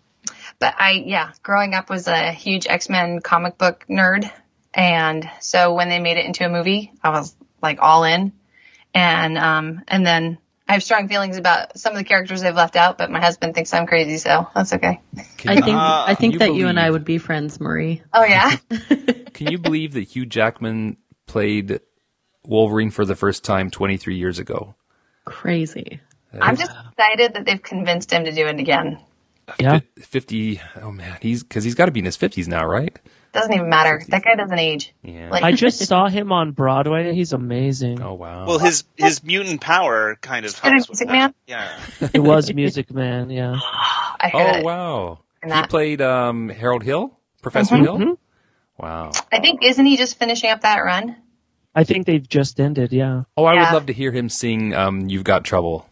but 0.59 0.75
I 0.79 1.03
yeah, 1.05 1.31
growing 1.43 1.73
up 1.73 1.89
was 1.89 2.07
a 2.07 2.31
huge 2.31 2.67
X 2.67 2.87
Men 2.89 3.19
comic 3.19 3.57
book 3.57 3.85
nerd, 3.89 4.31
and 4.77 5.27
so 5.41 5.73
when 5.73 5.89
they 5.89 5.99
made 5.99 6.17
it 6.17 6.25
into 6.25 6.45
a 6.45 6.49
movie, 6.49 6.93
I 7.03 7.09
was 7.09 7.35
like 7.63 7.79
all 7.81 8.03
in, 8.03 8.31
and 8.93 9.37
um, 9.37 9.81
and 9.87 10.05
then 10.05 10.37
I 10.67 10.73
have 10.73 10.83
strong 10.83 11.07
feelings 11.07 11.35
about 11.35 11.79
some 11.79 11.93
of 11.93 11.97
the 11.97 12.03
characters 12.03 12.41
they've 12.41 12.55
left 12.55 12.75
out, 12.75 12.99
but 12.99 13.09
my 13.09 13.19
husband 13.19 13.55
thinks 13.55 13.73
I'm 13.73 13.87
crazy, 13.87 14.19
so 14.19 14.47
that's 14.53 14.73
okay. 14.73 15.01
Can 15.37 15.49
I 15.49 15.53
you, 15.55 15.61
think 15.63 15.77
Uh, 15.77 16.03
I 16.07 16.13
think 16.13 16.33
you 16.33 16.39
that 16.39 16.53
you 16.53 16.67
and 16.67 16.79
I 16.79 16.91
would 16.91 17.05
be 17.05 17.17
friends, 17.17 17.59
Marie. 17.59 18.03
Oh 18.13 18.23
yeah, 18.23 18.55
can 19.33 19.51
you 19.51 19.57
believe 19.57 19.93
that 19.93 20.03
Hugh 20.03 20.27
Jackman 20.27 20.97
played 21.25 21.79
Wolverine 22.45 22.91
for 22.91 23.03
the 23.03 23.15
first 23.15 23.43
time 23.43 23.71
23 23.71 24.15
years 24.15 24.37
ago? 24.37 24.75
Crazy. 25.25 25.99
I'm 26.39 26.55
just 26.55 26.71
excited 26.71 27.33
that 27.33 27.45
they've 27.45 27.61
convinced 27.61 28.11
him 28.11 28.25
to 28.25 28.31
do 28.31 28.45
it 28.45 28.59
again. 28.59 28.99
Yeah. 29.59 29.79
50. 29.97 30.61
Oh 30.83 30.91
man, 30.91 31.17
he's 31.19 31.41
because 31.41 31.63
he's 31.63 31.73
got 31.73 31.85
to 31.85 31.91
be 31.91 31.99
in 31.99 32.05
his 32.05 32.17
50s 32.17 32.47
now, 32.47 32.65
right? 32.65 32.99
Doesn't 33.37 33.53
even 33.53 33.69
matter. 33.69 34.01
That 34.09 34.23
guy 34.23 34.35
doesn't 34.35 34.57
age. 34.59 34.93
Yeah. 35.03 35.29
Like 35.29 35.43
I 35.43 35.51
just 35.65 35.79
saw 35.85 36.07
him 36.07 36.31
on 36.31 36.51
Broadway. 36.51 37.13
He's 37.13 37.33
amazing. 37.33 38.01
oh 38.01 38.13
wow. 38.15 38.45
well, 38.47 38.59
his 38.59 38.83
his 38.95 39.23
mutant 39.23 39.61
power 39.61 40.17
kind 40.21 40.45
of 40.45 40.57
helps 40.57 40.89
with 40.89 40.99
Music 40.99 41.07
that. 41.07 41.13
Man? 41.13 41.33
Yeah. 41.47 41.79
It 42.13 42.19
was 42.19 42.53
Music 42.53 42.91
Man. 42.91 43.29
Yeah. 43.29 43.55
I 44.19 44.29
heard 44.33 44.61
oh 44.61 44.65
wow. 44.65 45.19
And 45.43 45.53
He 45.53 45.61
played 45.67 46.01
um, 46.01 46.49
Harold 46.49 46.83
Hill, 46.83 47.17
Professor 47.41 47.75
Mhm. 47.75 47.81
Hill. 47.81 47.97
Mhm. 47.97 48.17
Wow. 48.79 49.11
I 49.31 49.39
think 49.39 49.63
isn't 49.63 49.85
he 49.85 49.97
just 49.97 50.17
finishing 50.19 50.49
up 50.49 50.61
that 50.61 50.79
run? 50.79 51.15
I 51.75 51.83
think 51.83 52.05
they've 52.07 52.27
just 52.27 52.59
ended. 52.59 52.91
Yeah. 52.91 53.23
Oh, 53.37 53.45
I 53.45 53.53
would 53.53 53.73
love 53.73 53.85
to 53.87 53.93
hear 53.93 54.11
him 54.11 54.29
sing 54.29 54.73
um, 54.73 55.07
"You've 55.09 55.23
Got 55.23 55.43
Trouble." 55.43 55.87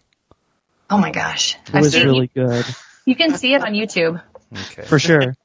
Oh 0.89 0.97
my 0.97 1.11
gosh, 1.11 1.55
It 1.67 1.75
I've 1.75 1.81
was 1.83 1.93
seen- 1.93 2.05
really 2.05 2.27
good. 2.33 2.65
You 3.05 3.15
can 3.15 3.35
see 3.37 3.53
it 3.53 3.61
on 3.63 3.73
YouTube. 3.73 4.21
Okay. 4.55 4.83
For 4.83 4.97
sure. 4.99 5.35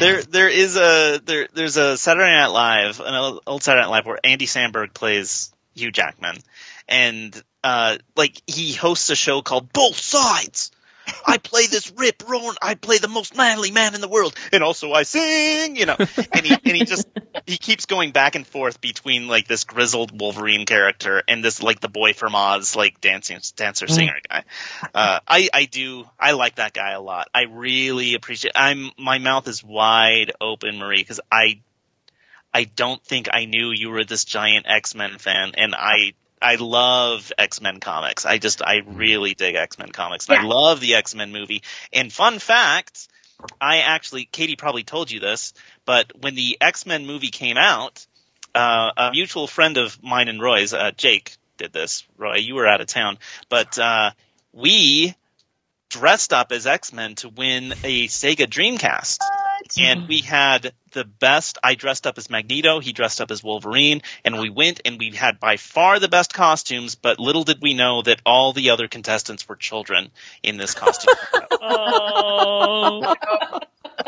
There, 0.00 0.22
there 0.22 0.48
is 0.48 0.76
a 0.76 1.20
there, 1.24 1.48
there's 1.54 1.76
a 1.76 1.96
Saturday 1.96 2.30
Night 2.30 2.46
Live, 2.48 3.00
an 3.00 3.38
old, 3.46 3.62
Saturday 3.62 3.82
Night 3.82 3.90
Live 3.90 4.06
where 4.06 4.18
Andy 4.24 4.46
Samberg 4.46 4.92
plays 4.92 5.52
Hugh 5.74 5.92
Jackman, 5.92 6.36
and 6.88 7.40
uh, 7.62 7.98
like 8.16 8.40
he 8.46 8.72
hosts 8.72 9.10
a 9.10 9.16
show 9.16 9.42
called 9.42 9.72
Both 9.72 9.98
Sides. 9.98 10.72
I 11.26 11.38
play 11.38 11.66
this 11.66 11.92
rip 11.96 12.22
roaring. 12.28 12.56
I 12.62 12.74
play 12.74 12.98
the 12.98 13.08
most 13.08 13.36
manly 13.36 13.70
man 13.70 13.94
in 13.94 14.00
the 14.00 14.08
world, 14.08 14.34
and 14.52 14.62
also 14.62 14.92
I 14.92 15.02
sing. 15.02 15.76
You 15.76 15.86
know, 15.86 15.96
and 15.98 16.46
he 16.46 16.52
and 16.52 16.76
he 16.76 16.84
just 16.84 17.06
he 17.46 17.56
keeps 17.56 17.86
going 17.86 18.12
back 18.12 18.34
and 18.34 18.46
forth 18.46 18.80
between 18.80 19.28
like 19.28 19.46
this 19.46 19.64
grizzled 19.64 20.18
Wolverine 20.18 20.66
character 20.66 21.22
and 21.28 21.44
this 21.44 21.62
like 21.62 21.80
the 21.80 21.88
boy 21.88 22.12
from 22.12 22.34
Oz 22.34 22.76
like 22.76 23.00
dancing 23.00 23.40
dancer 23.56 23.86
singer 23.86 24.18
guy. 24.28 24.44
Uh, 24.94 25.20
I 25.26 25.48
I 25.52 25.64
do 25.66 26.04
I 26.18 26.32
like 26.32 26.56
that 26.56 26.72
guy 26.72 26.92
a 26.92 27.00
lot. 27.00 27.28
I 27.34 27.42
really 27.42 28.14
appreciate. 28.14 28.52
I'm 28.54 28.90
my 28.98 29.18
mouth 29.18 29.48
is 29.48 29.62
wide 29.62 30.32
open, 30.40 30.78
Marie, 30.78 31.00
because 31.00 31.20
I 31.30 31.60
I 32.52 32.64
don't 32.64 33.02
think 33.02 33.28
I 33.32 33.46
knew 33.46 33.72
you 33.72 33.90
were 33.90 34.04
this 34.04 34.24
giant 34.24 34.66
X 34.68 34.94
Men 34.94 35.18
fan, 35.18 35.52
and 35.56 35.74
I 35.74 36.14
I 36.44 36.56
love 36.56 37.32
X 37.38 37.62
Men 37.62 37.80
comics. 37.80 38.26
I 38.26 38.36
just 38.38 38.62
I 38.62 38.82
really 38.86 39.32
dig 39.34 39.54
X 39.54 39.78
Men 39.78 39.88
comics. 39.88 40.28
And 40.28 40.38
I 40.38 40.42
love 40.42 40.80
the 40.80 40.94
X 40.94 41.14
Men 41.14 41.32
movie. 41.32 41.62
And 41.92 42.12
fun 42.12 42.38
fact, 42.38 43.08
I 43.60 43.78
actually 43.78 44.26
Katie 44.26 44.56
probably 44.56 44.84
told 44.84 45.10
you 45.10 45.20
this, 45.20 45.54
but 45.86 46.12
when 46.20 46.34
the 46.34 46.58
X 46.60 46.84
Men 46.84 47.06
movie 47.06 47.30
came 47.30 47.56
out, 47.56 48.06
uh, 48.54 48.90
a 48.96 49.10
mutual 49.10 49.46
friend 49.46 49.78
of 49.78 50.02
mine 50.02 50.28
and 50.28 50.40
Roy's, 50.40 50.74
uh, 50.74 50.90
Jake, 50.96 51.36
did 51.56 51.72
this. 51.72 52.06
Roy, 52.18 52.36
you 52.36 52.54
were 52.54 52.66
out 52.66 52.80
of 52.80 52.88
town, 52.88 53.18
but 53.48 53.78
uh, 53.78 54.10
we 54.52 55.14
dressed 55.88 56.32
up 56.32 56.52
as 56.52 56.66
X 56.66 56.92
Men 56.92 57.14
to 57.16 57.30
win 57.30 57.72
a 57.84 58.06
Sega 58.08 58.46
Dreamcast. 58.46 59.18
And 59.80 60.08
we 60.08 60.18
had 60.18 60.72
the 60.92 61.04
best. 61.04 61.58
I 61.62 61.74
dressed 61.74 62.06
up 62.06 62.18
as 62.18 62.30
Magneto. 62.30 62.80
He 62.80 62.92
dressed 62.92 63.20
up 63.20 63.30
as 63.30 63.42
Wolverine. 63.42 64.02
And 64.24 64.38
we 64.38 64.50
went 64.50 64.80
and 64.84 64.98
we 64.98 65.10
had 65.10 65.40
by 65.40 65.56
far 65.56 65.98
the 65.98 66.08
best 66.08 66.32
costumes, 66.32 66.94
but 66.94 67.18
little 67.18 67.44
did 67.44 67.60
we 67.60 67.74
know 67.74 68.02
that 68.02 68.20
all 68.24 68.52
the 68.52 68.70
other 68.70 68.88
contestants 68.88 69.48
were 69.48 69.56
children 69.56 70.10
in 70.42 70.56
this 70.56 70.74
costume. 70.74 71.14
Oh. 71.66 73.14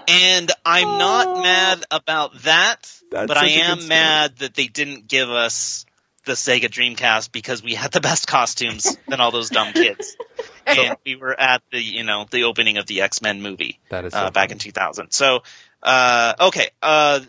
and 0.09 0.52
I'm 0.67 0.99
not 0.99 1.26
oh. 1.26 1.43
mad 1.43 1.85
about 1.91 2.43
that, 2.43 2.83
That's 3.10 3.26
but 3.28 3.36
I 3.39 3.49
such 3.49 3.51
a 3.51 3.55
good 3.55 3.83
am 3.83 3.89
mad 3.89 4.36
that 4.39 4.55
they 4.55 4.67
didn't 4.67 5.09
give 5.09 5.31
us 5.31 5.85
the 6.26 6.32
Sega 6.32 6.68
Dreamcast 6.68 7.32
because 7.32 7.62
we 7.62 7.74
had 7.74 7.92
the 7.92 8.00
best 8.00 8.26
costumes 8.26 8.96
than 9.08 9.20
all 9.20 9.30
those 9.30 9.48
dumb 9.48 9.72
kids. 9.72 10.16
and 10.66 10.96
we 11.06 11.16
were 11.16 11.38
at 11.38 11.62
the, 11.72 11.80
you 11.80 12.05
know, 12.05 12.26
the 12.30 12.44
opening 12.44 12.76
of 12.76 12.86
the 12.86 13.00
X-Men 13.00 13.40
movie 13.40 13.78
That 13.88 14.05
is 14.05 14.12
so 14.12 14.18
uh, 14.18 14.30
back 14.30 14.50
in 14.50 14.58
2000. 14.58 15.12
So, 15.12 15.42
uh, 15.82 16.34
okay, 16.40 16.68
uh, 16.82 17.20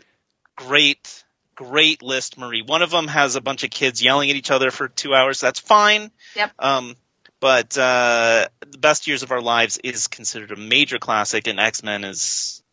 great, 0.56 1.24
great 1.56 2.04
list, 2.04 2.38
Marie. 2.38 2.64
One 2.64 2.82
of 2.82 2.92
them 2.92 3.08
has 3.08 3.36
a 3.36 3.42
bunch 3.42 3.64
of 3.64 3.70
kids 3.70 4.04
yelling 4.04 4.30
at 4.30 4.36
each 4.36 4.52
other 4.52 4.72
for 4.72 4.88
two 4.88 5.14
hours. 5.14 5.40
That's 5.40 5.60
fine. 5.60 6.12
Yep. 6.36 6.52
Um, 6.60 6.96
but 7.40 7.78
uh, 7.78 8.48
the 8.60 8.78
best 8.80 9.08
years 9.08 9.24
of 9.24 9.32
our 9.32 9.42
lives 9.42 9.78
is 9.84 10.08
considered 10.08 10.52
a 10.52 10.56
major 10.56 10.98
classic, 10.98 11.48
and 11.48 11.60
X 11.60 11.84
Men 11.84 12.04
is 12.04 12.64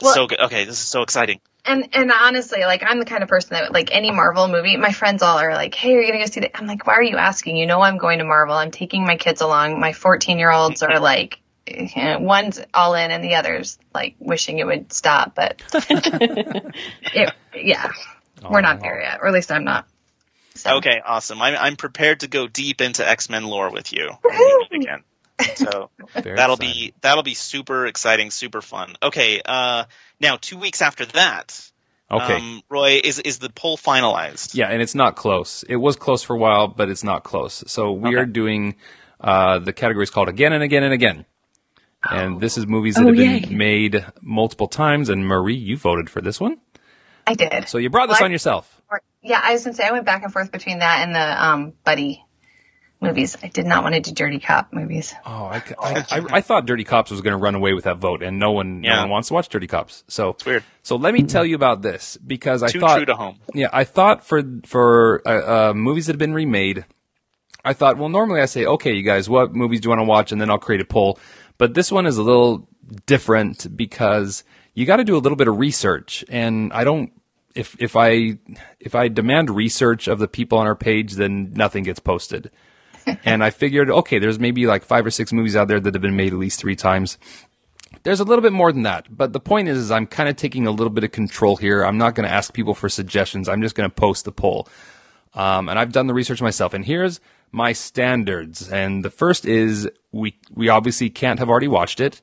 Well- 0.00 0.14
so 0.14 0.26
good. 0.28 0.38
Okay, 0.40 0.64
this 0.64 0.80
is 0.80 0.86
so 0.86 1.02
exciting. 1.02 1.40
And 1.66 1.88
and 1.92 2.12
honestly, 2.12 2.60
like 2.64 2.82
I'm 2.84 2.98
the 2.98 3.04
kind 3.06 3.22
of 3.22 3.28
person 3.28 3.50
that 3.54 3.72
like 3.72 3.88
any 3.92 4.10
Marvel 4.10 4.48
movie, 4.48 4.76
my 4.76 4.92
friends 4.92 5.22
all 5.22 5.38
are 5.38 5.54
like, 5.54 5.74
"Hey, 5.74 5.94
are 5.94 6.00
you 6.00 6.12
gonna 6.12 6.24
go 6.24 6.30
see 6.30 6.40
that?" 6.40 6.52
I'm 6.54 6.66
like, 6.66 6.86
"Why 6.86 6.94
are 6.94 7.02
you 7.02 7.16
asking? 7.16 7.56
You 7.56 7.66
know, 7.66 7.80
I'm 7.80 7.96
going 7.96 8.18
to 8.18 8.24
Marvel. 8.24 8.54
I'm 8.54 8.70
taking 8.70 9.04
my 9.04 9.16
kids 9.16 9.40
along. 9.40 9.80
My 9.80 9.92
14 9.94 10.38
year 10.38 10.50
olds 10.50 10.82
are 10.82 11.00
like, 11.00 11.38
one's 11.96 12.60
all 12.74 12.94
in, 12.94 13.10
and 13.10 13.24
the 13.24 13.36
other's 13.36 13.78
like 13.94 14.16
wishing 14.18 14.58
it 14.58 14.66
would 14.66 14.92
stop. 14.92 15.34
But 15.34 15.62
it, 15.72 17.32
yeah, 17.56 17.90
we're 18.48 18.60
not 18.60 18.80
there 18.80 19.00
yet, 19.00 19.20
or 19.22 19.28
at 19.28 19.32
least 19.32 19.50
I'm 19.50 19.64
not. 19.64 19.86
So, 20.56 20.76
Okay, 20.76 21.00
awesome. 21.04 21.40
I'm 21.40 21.56
I'm 21.58 21.76
prepared 21.76 22.20
to 22.20 22.28
go 22.28 22.46
deep 22.46 22.80
into 22.80 23.08
X 23.08 23.30
Men 23.30 23.44
lore 23.44 23.70
with 23.70 23.92
you 23.92 24.10
again. 24.70 25.02
So 25.56 25.90
Very 26.22 26.36
that'll 26.36 26.54
exciting. 26.54 26.74
be 26.74 26.94
that'll 27.00 27.24
be 27.24 27.34
super 27.34 27.86
exciting, 27.86 28.30
super 28.30 28.60
fun. 28.60 28.94
Okay, 29.02 29.42
uh, 29.44 29.84
now 30.20 30.36
two 30.40 30.58
weeks 30.58 30.82
after 30.82 31.06
that, 31.06 31.70
okay. 32.10 32.34
um, 32.36 32.62
Roy 32.70 33.00
is 33.02 33.18
is 33.20 33.38
the 33.38 33.50
poll 33.50 33.76
finalized? 33.76 34.54
Yeah, 34.54 34.68
and 34.68 34.82
it's 34.82 34.94
not 34.94 35.16
close. 35.16 35.64
It 35.68 35.76
was 35.76 35.96
close 35.96 36.22
for 36.22 36.34
a 36.36 36.38
while, 36.38 36.68
but 36.68 36.90
it's 36.90 37.04
not 37.04 37.24
close. 37.24 37.64
So 37.66 37.92
we 37.92 38.10
Okay. 38.10 38.20
are 38.20 38.26
doing 38.26 38.76
uh, 39.20 39.58
the 39.60 39.72
categories 39.72 40.10
called 40.10 40.28
again 40.28 40.52
and 40.52 40.62
again 40.62 40.82
and 40.84 40.92
again. 40.94 41.26
And 42.10 42.40
this 42.40 42.58
is 42.58 42.66
movies 42.66 42.98
that 42.98 43.06
Oh, 43.06 43.08
have 43.08 43.16
been 43.16 43.44
yay. 43.44 43.56
made 43.58 44.04
multiple 44.22 44.68
times. 44.68 45.08
And 45.08 45.26
Marie, 45.26 45.54
you 45.56 45.76
voted 45.76 46.10
for 46.10 46.20
this 46.20 46.40
one. 46.40 46.58
I 47.26 47.34
did. 47.34 47.68
So 47.68 47.78
you 47.78 47.90
brought 47.90 48.08
this 48.08 48.20
Well, 48.20 48.26
on 48.26 48.32
yourself. 48.32 48.82
Yeah, 49.22 49.40
I 49.42 49.52
was 49.54 49.64
gonna 49.64 49.74
say 49.74 49.86
I 49.86 49.92
went 49.92 50.06
back 50.06 50.22
and 50.24 50.32
forth 50.32 50.52
between 50.52 50.80
that 50.80 51.02
and 51.06 51.14
the 51.14 51.44
um 51.44 51.74
buddy 51.84 52.24
movies. 53.04 53.36
I 53.42 53.48
did 53.48 53.66
not 53.66 53.82
want 53.84 53.94
to 53.94 54.00
do 54.00 54.12
dirty 54.12 54.40
cop 54.40 54.72
movies. 54.72 55.14
Oh, 55.24 55.44
I, 55.44 55.62
I, 55.80 56.04
I, 56.10 56.22
I 56.32 56.40
thought 56.40 56.66
Dirty 56.66 56.84
Cops 56.84 57.10
was 57.10 57.20
going 57.20 57.32
to 57.32 57.36
run 57.38 57.54
away 57.54 57.72
with 57.74 57.84
that 57.84 57.98
vote, 57.98 58.22
and 58.22 58.38
no 58.38 58.50
one, 58.52 58.80
no 58.80 58.96
one 59.02 59.10
wants 59.10 59.28
to 59.28 59.34
watch 59.34 59.48
Dirty 59.48 59.66
Cops. 59.66 60.02
So 60.08 60.30
It's 60.30 60.44
weird. 60.44 60.64
So 60.82 60.96
let 60.96 61.14
me 61.14 61.22
tell 61.22 61.44
you 61.44 61.54
about 61.54 61.82
this 61.82 62.16
because 62.26 62.62
I 62.62 62.68
Too 62.68 62.80
thought, 62.80 62.96
true 62.96 63.06
to 63.06 63.14
home. 63.14 63.38
yeah, 63.54 63.68
I 63.72 63.84
thought 63.84 64.24
for 64.24 64.42
for 64.66 65.22
uh, 65.26 65.70
uh, 65.70 65.74
movies 65.74 66.06
that 66.06 66.14
have 66.14 66.18
been 66.18 66.34
remade, 66.34 66.84
I 67.64 67.72
thought, 67.72 67.96
well, 67.96 68.08
normally 68.08 68.40
I 68.40 68.46
say, 68.46 68.66
okay, 68.66 68.92
you 68.92 69.02
guys, 69.02 69.28
what 69.28 69.54
movies 69.54 69.80
do 69.80 69.86
you 69.86 69.90
want 69.90 70.00
to 70.00 70.04
watch, 70.04 70.32
and 70.32 70.40
then 70.40 70.50
I'll 70.50 70.58
create 70.58 70.80
a 70.80 70.84
poll. 70.84 71.18
But 71.56 71.74
this 71.74 71.92
one 71.92 72.04
is 72.06 72.18
a 72.18 72.22
little 72.22 72.68
different 73.06 73.76
because 73.76 74.44
you 74.74 74.86
got 74.86 74.96
to 74.96 75.04
do 75.04 75.16
a 75.16 75.22
little 75.22 75.36
bit 75.36 75.48
of 75.48 75.58
research, 75.58 76.24
and 76.28 76.72
I 76.72 76.84
don't. 76.84 77.12
If 77.54 77.76
if 77.80 77.94
I 77.94 78.38
if 78.80 78.96
I 78.96 79.06
demand 79.06 79.48
research 79.48 80.08
of 80.08 80.18
the 80.18 80.26
people 80.26 80.58
on 80.58 80.66
our 80.66 80.74
page, 80.74 81.12
then 81.12 81.52
nothing 81.54 81.84
gets 81.84 82.00
posted. 82.00 82.50
And 83.24 83.42
I 83.44 83.50
figured, 83.50 83.90
okay, 83.90 84.18
there's 84.18 84.38
maybe 84.38 84.66
like 84.66 84.84
five 84.84 85.04
or 85.06 85.10
six 85.10 85.32
movies 85.32 85.56
out 85.56 85.68
there 85.68 85.80
that 85.80 85.94
have 85.94 86.02
been 86.02 86.16
made 86.16 86.32
at 86.32 86.38
least 86.38 86.60
three 86.60 86.76
times. 86.76 87.18
There's 88.02 88.20
a 88.20 88.24
little 88.24 88.42
bit 88.42 88.52
more 88.52 88.72
than 88.72 88.82
that, 88.82 89.06
but 89.14 89.32
the 89.32 89.40
point 89.40 89.68
is, 89.68 89.78
is 89.78 89.90
I'm 89.90 90.06
kind 90.06 90.28
of 90.28 90.36
taking 90.36 90.66
a 90.66 90.70
little 90.70 90.90
bit 90.90 91.04
of 91.04 91.12
control 91.12 91.56
here. 91.56 91.84
I'm 91.84 91.96
not 91.96 92.14
going 92.14 92.28
to 92.28 92.34
ask 92.34 92.52
people 92.52 92.74
for 92.74 92.88
suggestions. 92.88 93.48
I'm 93.48 93.62
just 93.62 93.74
going 93.74 93.88
to 93.88 93.94
post 93.94 94.24
the 94.24 94.32
poll. 94.32 94.68
Um, 95.34 95.68
and 95.68 95.78
I've 95.78 95.92
done 95.92 96.06
the 96.06 96.14
research 96.14 96.42
myself. 96.42 96.74
And 96.74 96.84
here's 96.84 97.20
my 97.50 97.72
standards. 97.72 98.68
And 98.70 99.04
the 99.04 99.10
first 99.10 99.46
is 99.46 99.88
we 100.12 100.38
we 100.52 100.68
obviously 100.68 101.10
can't 101.10 101.38
have 101.38 101.48
already 101.48 101.68
watched 101.68 102.00
it. 102.00 102.20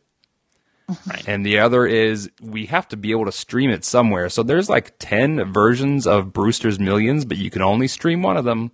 And 1.25 1.45
the 1.45 1.59
other 1.59 1.85
is 1.85 2.29
we 2.41 2.65
have 2.65 2.87
to 2.89 2.97
be 2.97 3.11
able 3.11 3.25
to 3.25 3.31
stream 3.31 3.69
it 3.69 3.85
somewhere. 3.85 4.27
So 4.29 4.43
there's 4.43 4.69
like 4.69 4.93
10 4.99 5.53
versions 5.53 6.05
of 6.05 6.33
Brewster's 6.33 6.79
Millions, 6.79 7.23
but 7.23 7.37
you 7.37 7.49
can 7.49 7.61
only 7.61 7.87
stream 7.87 8.21
one 8.21 8.35
of 8.35 8.43
them. 8.43 8.71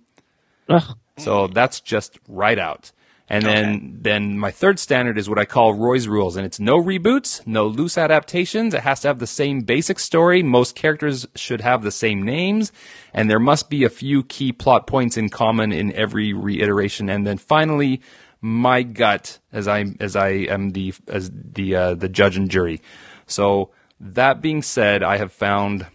Ugh. 0.68 0.96
So 1.18 1.46
that's 1.46 1.80
just 1.80 2.18
right 2.28 2.58
out. 2.58 2.92
And 3.30 3.44
then, 3.44 3.98
then 4.00 4.38
my 4.38 4.50
third 4.50 4.78
standard 4.78 5.18
is 5.18 5.28
what 5.28 5.38
I 5.38 5.44
call 5.44 5.74
Roy's 5.74 6.08
rules, 6.08 6.36
and 6.36 6.46
it's 6.46 6.58
no 6.58 6.82
reboots, 6.82 7.46
no 7.46 7.66
loose 7.66 7.98
adaptations. 7.98 8.72
It 8.72 8.80
has 8.80 9.00
to 9.00 9.08
have 9.08 9.18
the 9.18 9.26
same 9.26 9.60
basic 9.60 9.98
story. 9.98 10.42
Most 10.42 10.74
characters 10.74 11.26
should 11.34 11.60
have 11.60 11.82
the 11.82 11.90
same 11.90 12.22
names, 12.22 12.72
and 13.12 13.28
there 13.28 13.38
must 13.38 13.68
be 13.68 13.84
a 13.84 13.90
few 13.90 14.22
key 14.22 14.50
plot 14.50 14.86
points 14.86 15.18
in 15.18 15.28
common 15.28 15.72
in 15.72 15.92
every 15.92 16.32
reiteration. 16.32 17.10
And 17.10 17.26
then 17.26 17.36
finally, 17.36 18.00
my 18.40 18.82
gut, 18.82 19.40
as 19.52 19.68
I 19.68 19.84
as 20.00 20.16
I 20.16 20.28
am 20.28 20.70
the 20.70 20.94
as 21.06 21.30
the 21.30 21.74
uh, 21.74 21.94
the 21.96 22.08
judge 22.08 22.38
and 22.38 22.50
jury. 22.50 22.80
So 23.26 23.72
that 24.00 24.40
being 24.40 24.62
said, 24.62 25.02
I 25.02 25.18
have 25.18 25.32
found 25.32 25.86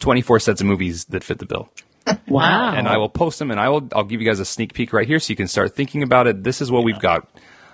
twenty 0.00 0.22
four 0.22 0.40
sets 0.40 0.60
of 0.60 0.66
movies 0.66 1.04
that 1.04 1.22
fit 1.22 1.38
the 1.38 1.46
bill 1.46 1.70
Wow. 2.28 2.72
and 2.74 2.88
I 2.88 2.96
will 2.98 3.08
post 3.08 3.38
them, 3.38 3.50
and 3.50 3.58
I 3.58 3.68
will. 3.68 3.88
I'll 3.94 4.04
give 4.04 4.20
you 4.20 4.26
guys 4.26 4.40
a 4.40 4.44
sneak 4.44 4.74
peek 4.74 4.92
right 4.92 5.06
here, 5.06 5.18
so 5.18 5.30
you 5.30 5.36
can 5.36 5.48
start 5.48 5.74
thinking 5.74 6.02
about 6.02 6.26
it. 6.26 6.44
This 6.44 6.60
is 6.60 6.70
what 6.70 6.84
we've 6.84 6.98
got. 6.98 7.28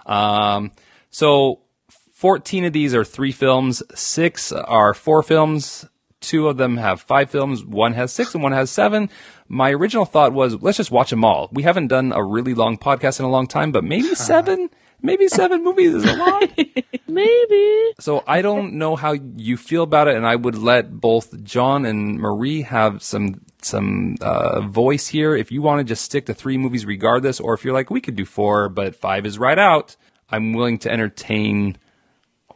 Um, 0.07 0.73
so, 1.11 1.61
fourteen 2.13 2.65
of 2.65 2.73
these 2.73 2.95
are 2.95 3.05
three 3.05 3.33
films. 3.33 3.83
Six 3.95 4.53
are 4.53 4.95
four 4.95 5.23
films. 5.23 5.87
Two 6.21 6.49
of 6.49 6.57
them 6.57 6.77
have 6.77 7.01
five 7.01 7.31
films. 7.31 7.65
One 7.65 7.95
has 7.95 8.13
six, 8.13 8.35
and 8.35 8.43
one 8.43 8.53
has 8.53 8.71
seven. 8.71 9.11
My 9.49 9.71
original 9.73 10.05
thought 10.05 10.33
was, 10.33 10.63
let's 10.63 10.77
just 10.79 10.91
watch 10.93 11.11
them 11.11 11.25
all. 11.25 11.49
We 11.53 11.65
haven't 11.65 11.89
done 11.89 12.13
a 12.13 12.23
really 12.25 12.55
long 12.55 12.79
podcast 12.79 13.19
in 13.19 13.27
a 13.27 13.31
long 13.31 13.47
time, 13.49 13.73
but 13.73 13.85
maybe 13.85 14.15
seven. 14.15 14.71
Maybe 15.03 15.29
seven 15.29 15.65
movies 15.65 15.95
is 15.95 16.05
a 16.05 16.15
lot. 16.15 16.51
Maybe. 17.09 17.93
So 18.01 18.23
I 18.27 18.41
don't 18.43 18.75
know 18.75 18.97
how 18.97 19.13
you 19.13 19.57
feel 19.57 19.83
about 19.83 20.09
it, 20.09 20.17
and 20.17 20.27
I 20.27 20.37
would 20.37 20.57
let 20.57 20.93
both 21.01 21.43
Jon 21.43 21.85
and 21.85 22.19
Marie 22.19 22.63
have 22.63 23.03
some 23.03 23.43
some 23.63 24.17
uh, 24.21 24.61
voice 24.63 25.09
here. 25.09 25.37
If 25.37 25.53
you 25.53 25.63
want 25.63 25.81
to 25.81 25.85
just 25.85 26.05
stick 26.05 26.27
to 26.27 26.35
three 26.35 26.57
movies 26.59 26.87
regardless, 26.87 27.41
or 27.41 27.55
if 27.55 27.65
you're 27.65 27.75
like 27.75 27.91
we 27.91 28.01
could 28.01 28.17
do 28.17 28.25
four, 28.25 28.69
but 28.69 28.95
five 28.97 29.27
is 29.27 29.39
right 29.39 29.59
out, 29.59 29.97
I'm 30.31 30.53
willing 30.53 30.79
to 30.81 30.91
entertain 30.91 31.77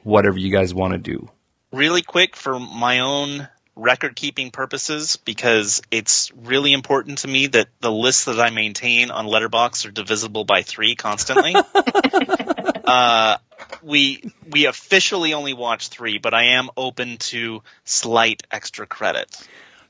whatever 0.03 0.39
you 0.39 0.51
guys 0.53 0.73
want 0.73 0.93
to 0.93 0.99
do. 0.99 1.31
really 1.73 2.03
quick 2.03 2.37
for 2.37 2.59
my 2.61 3.01
own 3.01 3.49
record 3.77 4.17
keeping 4.17 4.51
purposes 4.51 5.17
because 5.17 5.83
it's 5.91 6.33
really 6.35 6.73
important 6.73 7.19
to 7.19 7.29
me 7.29 7.47
that 7.49 7.69
the 7.81 7.93
lists 7.93 8.25
that 8.25 8.41
I 8.41 8.51
maintain 8.51 9.11
on 9.11 9.27
Letterboxd 9.27 9.87
are 9.87 9.91
divisible 9.91 10.45
by 10.45 10.63
three 10.63 10.97
constantly. 10.97 11.55
uh, 12.85 13.37
we 13.83 14.33
we 14.51 14.67
officially 14.67 15.35
only 15.35 15.53
watch 15.53 15.89
three, 15.89 16.19
but 16.19 16.35
I 16.35 16.45
am 16.55 16.71
open 16.77 17.19
to 17.19 17.63
slight 17.85 18.43
extra 18.51 18.87
credit 18.87 19.29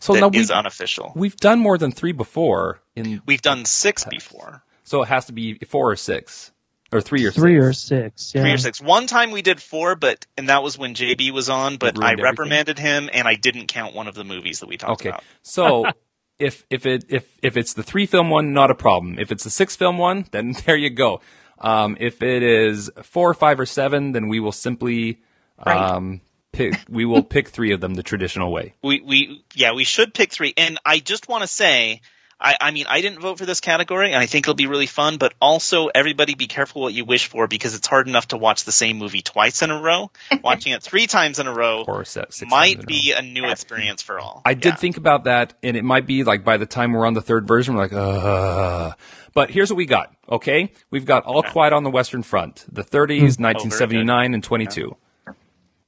So 0.00 0.14
that 0.14 0.20
now 0.20 0.30
is 0.32 0.50
unofficial. 0.50 1.12
we've 1.14 1.36
done 1.36 1.60
more 1.60 1.78
than 1.78 1.92
three 1.92 2.12
before, 2.12 2.80
in 2.94 3.22
We've 3.24 3.42
done 3.42 3.64
six 3.64 4.04
before. 4.04 4.62
so 4.82 5.02
it 5.02 5.08
has 5.08 5.26
to 5.26 5.32
be 5.32 5.54
four 5.54 5.90
or 5.90 5.96
six, 5.96 6.52
or 6.96 7.00
three 7.00 7.24
or 7.24 7.30
Three 7.30 7.54
six. 7.56 7.64
or 7.66 7.72
six. 7.72 8.34
Yeah. 8.34 8.42
Three 8.42 8.52
or 8.52 8.58
six. 8.58 8.80
One 8.80 9.06
time 9.06 9.30
we 9.30 9.42
did 9.42 9.60
four, 9.62 9.94
but 9.94 10.26
and 10.36 10.48
that 10.48 10.62
was 10.62 10.76
when 10.78 10.94
JB 10.94 11.30
was 11.30 11.48
on. 11.48 11.76
But 11.76 11.96
I 11.96 12.00
ruined 12.00 12.20
everything. 12.20 12.24
reprimanded 12.24 12.78
him, 12.78 13.10
and 13.12 13.28
I 13.28 13.34
didn't 13.36 13.66
count 13.68 13.94
one 13.94 14.08
of 14.08 14.14
the 14.14 14.24
movies 14.24 14.60
that 14.60 14.68
we 14.68 14.76
talked 14.76 15.00
Okay. 15.02 15.10
about. 15.10 15.24
So 15.42 15.86
if 16.38 16.64
if 16.70 16.86
it 16.86 17.04
if 17.08 17.26
if 17.42 17.56
it's 17.56 17.74
the 17.74 17.82
three 17.82 18.06
film 18.06 18.30
one, 18.30 18.52
not 18.52 18.70
a 18.70 18.74
problem. 18.74 19.18
If 19.18 19.30
it's 19.30 19.44
the 19.44 19.50
six 19.50 19.76
film 19.76 19.98
one, 19.98 20.26
then 20.32 20.54
there 20.64 20.76
you 20.76 20.90
go. 20.90 21.20
Um, 21.58 21.96
if 22.00 22.22
it 22.22 22.42
is 22.42 22.90
four, 23.02 23.32
five, 23.32 23.58
or 23.60 23.66
seven, 23.66 24.12
then 24.12 24.28
we 24.28 24.40
will 24.40 24.52
simply 24.52 25.22
um, 25.58 26.20
pick. 26.52 26.74
We 26.88 27.04
will 27.06 27.22
pick 27.22 27.48
three 27.48 27.72
of 27.72 27.80
them 27.80 27.94
the 27.94 28.02
traditional 28.02 28.52
way. 28.52 28.74
We 28.82 29.00
we 29.00 29.44
yeah 29.54 29.72
we 29.72 29.84
should 29.84 30.12
pick 30.12 30.32
three. 30.32 30.52
And 30.56 30.78
I 30.84 30.98
just 30.98 31.28
want 31.28 31.42
to 31.42 31.48
say, 31.48 32.02
I 32.38 32.56
I 32.60 32.70
mean 32.70 32.84
I 32.88 33.00
didn't 33.00 33.20
vote 33.20 33.38
for 33.38 33.46
this 33.46 33.60
category, 33.60 34.12
and 34.12 34.22
I 34.22 34.26
think 34.26 34.44
it'll 34.44 34.54
be 34.54 34.66
really 34.66 34.86
fun. 34.86 35.16
But 35.16 35.32
also, 35.40 35.86
everybody 35.86 36.34
be 36.34 36.46
careful 36.46 36.82
what 36.82 36.92
you 36.92 37.04
wish 37.04 37.26
for 37.28 37.46
because 37.48 37.74
it's 37.74 37.86
hard 37.86 38.08
enough 38.08 38.28
to 38.28 38.36
watch 38.36 38.64
the 38.64 38.72
same 38.72 38.98
movie 38.98 39.22
twice 39.22 39.62
in 39.62 39.70
a 39.70 39.80
row. 39.80 40.10
Watching 40.44 40.72
it 40.72 40.82
three 40.82 41.06
times 41.06 41.38
in 41.38 41.46
a 41.46 41.52
row 41.54 41.84
Or 41.88 42.04
se- 42.04 42.26
six 42.30 42.50
might 42.50 42.82
a 42.82 42.86
be 42.86 43.12
a 43.16 43.22
new 43.22 43.46
experience 43.48 44.02
for 44.02 44.18
all. 44.20 44.42
I 44.44 44.54
did 44.54 44.70
Yeah. 44.74 44.76
think 44.76 44.96
about 44.98 45.24
that, 45.24 45.54
and 45.62 45.76
it 45.76 45.84
might 45.84 46.06
be 46.06 46.24
like 46.24 46.44
by 46.44 46.56
the 46.58 46.66
time 46.66 46.92
we're 46.92 47.06
on 47.06 47.14
the 47.14 47.22
third 47.22 47.48
version, 47.48 47.74
we're 47.74 47.82
like, 47.82 47.92
uh. 47.94 48.92
But 49.32 49.50
here's 49.50 49.70
what 49.70 49.76
we 49.76 49.86
got. 49.86 50.14
Okay, 50.28 50.72
we've 50.90 51.04
got 51.04 51.24
All 51.24 51.42
Quiet 51.42 51.72
on 51.72 51.84
the 51.84 51.90
Western 51.90 52.22
Front, 52.22 52.64
the 52.72 52.82
30s, 52.82 53.38
1979, 53.38 54.34
and 54.34 54.42
22. 54.42 54.96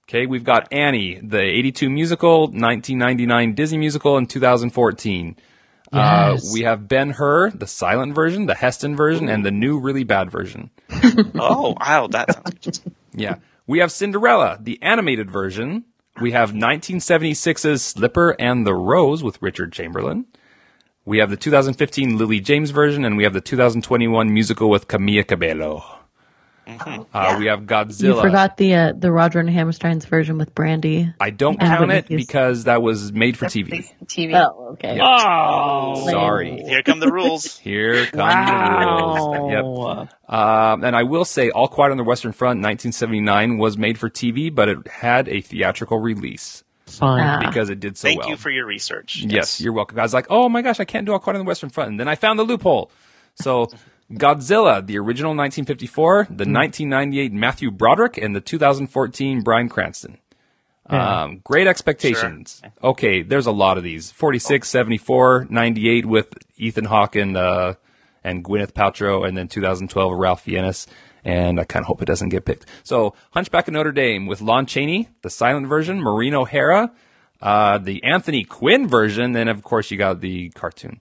Okay, 0.09 0.25
we've 0.27 0.45
got 0.45 0.73
Annie, 0.73 1.19
the 1.23 1.41
82 1.41 1.91
musical, 1.91 2.41
1999 2.43 3.55
Disney 3.55 3.79
musical, 3.79 4.17
and 4.17 4.29
2014. 4.29 5.37
Uh, 5.93 6.39
we 6.53 6.63
have 6.63 6.87
Ben 6.89 7.11
Hur, 7.11 7.51
the 7.51 7.67
silent 7.67 8.15
version, 8.15 8.47
the 8.47 8.55
Heston 8.55 8.95
version, 8.95 9.29
and 9.29 9.45
the 9.45 9.51
new 9.51 9.79
really 9.79 10.05
bad 10.05 10.31
version. 10.31 10.71
Oh 11.41 11.75
wow, 11.81 12.07
that 12.09 12.33
sounds 12.35 12.81
good. 12.81 12.93
Yeah. 13.15 13.37
We 13.67 13.79
have 13.81 13.93
Cinderella, 13.93 14.59
the 14.61 14.79
animated 14.83 15.31
version. 15.31 15.85
We 16.21 16.33
have 16.33 16.53
1976's 16.53 17.83
Slipper 17.83 18.35
and 18.39 18.67
the 18.67 18.75
Rose 18.75 19.23
with 19.23 19.41
Richard 19.43 19.73
Chamberlain. 19.73 20.27
We 21.05 21.19
have 21.19 21.31
the 21.31 21.37
2015 21.37 22.19
Lily 22.19 22.41
James 22.41 22.71
version, 22.71 23.05
and 23.05 23.17
we 23.17 23.25
have 23.25 23.33
the 23.35 23.41
2021 23.41 24.33
musical 24.33 24.69
with 24.69 24.89
Camila 24.89 25.27
Cabello. 25.27 25.98
Uh, 26.69 27.37
we 27.39 27.47
have 27.47 27.61
Godzilla. 27.63 28.03
You 28.17 28.21
forgot 28.21 28.57
the 28.59 28.75
uh, 28.75 28.93
the 28.97 29.11
Roger 29.11 29.41
and 29.41 29.49
Hammerstein's 29.49 30.05
version 30.05 30.37
with 30.39 30.55
Brandy. 30.55 31.13
I 31.19 31.31
don't 31.31 31.61
And 31.61 31.69
count 31.69 31.89
the 31.89 31.95
it 31.97 32.11
Mickey's. 32.11 32.27
because 32.27 32.65
that 32.65 32.83
was 32.83 33.13
made 33.13 33.37
for 33.37 33.47
TV. 33.47 33.91
TV. 34.05 34.35
Oh, 34.35 34.73
okay. 34.73 34.99
Oh. 35.01 36.09
Sorry. 36.11 36.63
Here 36.63 36.83
come 36.83 37.01
the 37.01 37.11
rules. 37.11 37.57
Here 37.61 38.05
come 38.07 38.29
the 38.29 38.87
rules. 38.87 40.09
Yep. 40.09 40.35
Um, 40.35 40.85
and 40.85 40.95
I 40.95 41.05
will 41.05 41.25
say, 41.25 41.51
All 41.51 41.69
Quiet 41.69 41.91
on 41.91 41.97
the 41.97 42.05
Western 42.05 42.33
Front, 42.33 42.59
1979, 42.59 43.57
was 43.59 43.79
made 43.79 43.99
for 43.99 44.11
TV, 44.11 44.55
but 44.55 44.69
it 44.69 44.87
had 44.89 45.29
a 45.29 45.41
theatrical 45.41 45.99
release 45.99 46.65
Fine. 46.87 47.23
Ah. 47.23 47.47
because 47.49 47.71
it 47.71 47.81
did 47.81 47.97
so 47.97 48.09
Thank 48.09 48.21
well. 48.21 48.29
you 48.31 48.37
for 48.37 48.51
your 48.51 48.67
research. 48.67 49.17
Yes, 49.25 49.61
you're 49.61 49.73
welcome. 49.73 49.99
I 49.99 50.03
was 50.03 50.13
like, 50.15 50.27
oh 50.29 50.49
my 50.51 50.61
gosh, 50.63 50.81
I 50.81 50.85
can't 50.85 51.07
do 51.07 51.13
All 51.13 51.19
Quiet 51.19 51.37
on 51.39 51.45
the 51.45 51.49
Western 51.49 51.71
Front. 51.71 51.91
And 51.91 52.01
then 52.01 52.09
I 52.09 52.15
found 52.15 52.39
the 52.39 52.43
loophole. 52.45 52.91
So, 53.37 53.69
Godzilla, 54.13 54.85
the 54.85 54.99
original 54.99 55.31
1954, 55.35 56.29
the 56.31 56.45
Hmm. 56.45 56.53
1998 56.53 57.33
Matthew 57.33 57.71
Broderick, 57.71 58.17
and 58.17 58.35
the 58.35 58.41
2014 58.41 59.43
Bryan 59.43 59.69
Cranston. 59.69 60.19
Yeah. 60.91 61.23
Um, 61.25 61.41
great 61.45 61.67
expectations. 61.67 62.63
Okay, 62.83 63.21
there's 63.23 63.45
a 63.47 63.53
lot 63.53 63.77
of 63.77 63.85
these. 63.85 64.11
46, 64.11 64.67
74, 64.69 65.47
98 65.51 66.07
with 66.07 66.33
Ethan 66.57 66.87
Hawke 66.87 67.15
and, 67.17 67.37
uh, 67.37 67.75
and 68.25 68.43
Gwyneth 68.43 68.73
Paltrow, 68.73 69.29
and 69.29 69.37
then 69.37 69.49
2012 69.49 70.13
Ralph 70.19 70.41
Fiennes. 70.43 70.87
And 71.25 71.61
I 71.61 71.65
kind 71.65 71.83
of 71.83 71.89
hope 71.89 72.01
it 72.01 72.07
doesn't 72.07 72.31
get 72.31 72.47
picked. 72.47 72.65
So, 72.85 73.15
Hunchback 73.33 73.69
of 73.69 73.75
Notre 73.75 73.93
Dame 73.93 74.27
with 74.27 74.41
Lon 74.41 74.65
Chaney, 74.65 75.09
the 75.21 75.29
silent 75.29 75.67
version, 75.67 76.01
Maureen 76.01 76.33
O'Hara, 76.35 76.91
uh, 77.43 77.77
the 77.77 78.03
Anthony 78.03 78.45
Quinn 78.45 78.89
version, 78.89 79.37
and 79.37 79.51
of 79.51 79.63
course 79.63 79.91
you 79.91 79.99
got 79.99 80.21
the 80.23 80.49
cartoon. 80.51 81.01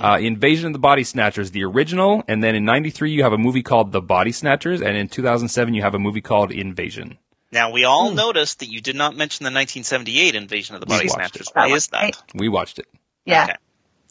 Uh, 0.00 0.18
Invasion 0.18 0.66
of 0.68 0.72
the 0.72 0.78
Body 0.78 1.04
Snatchers, 1.04 1.50
the 1.50 1.64
original, 1.64 2.24
and 2.26 2.42
then 2.42 2.54
in 2.54 2.64
'93 2.64 3.10
you 3.12 3.22
have 3.22 3.32
a 3.32 3.38
movie 3.38 3.62
called 3.62 3.92
The 3.92 4.00
Body 4.00 4.32
Snatchers, 4.32 4.80
and 4.80 4.96
in 4.96 5.08
2007 5.08 5.74
you 5.74 5.82
have 5.82 5.94
a 5.94 5.98
movie 5.98 6.20
called 6.20 6.50
Invasion. 6.50 7.18
Now 7.52 7.70
we 7.72 7.84
all 7.84 8.12
noticed 8.12 8.60
that 8.60 8.70
you 8.70 8.80
did 8.80 8.96
not 8.96 9.16
mention 9.16 9.44
the 9.44 9.48
1978 9.48 10.34
Invasion 10.34 10.74
of 10.74 10.80
the 10.80 10.86
Body 10.86 11.08
Snatchers. 11.08 11.48
it. 11.48 11.54
Why 11.54 11.68
That 11.68 11.74
is 11.74 11.86
that? 11.88 12.22
We 12.34 12.48
watched 12.48 12.78
it. 12.78 12.86
Yeah. 13.24 13.44
Okay. 13.44 13.54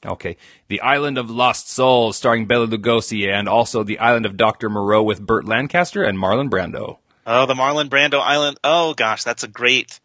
Okay. 0.05 0.37
The 0.67 0.81
Island 0.81 1.17
of 1.17 1.29
Lost 1.29 1.69
Souls, 1.69 2.15
starring 2.15 2.45
Bela 2.45 2.67
Lugosi, 2.67 3.29
and 3.29 3.49
also 3.49 3.83
The 3.83 3.99
Island 3.99 4.25
of 4.25 4.37
Dr. 4.37 4.69
Moreau 4.69 5.03
with 5.03 5.25
Burt 5.25 5.45
Lancaster 5.45 6.03
and 6.03 6.17
Marlon 6.17 6.49
Brando. 6.49 6.99
Oh, 7.25 7.45
the 7.45 7.53
Marlon 7.53 7.89
Brando 7.89 8.19
Island. 8.21 8.57
Oh 8.63 8.93
gosh, 8.93 9.23
that's 9.23 9.43
a 9.43 9.47
great 9.47 9.99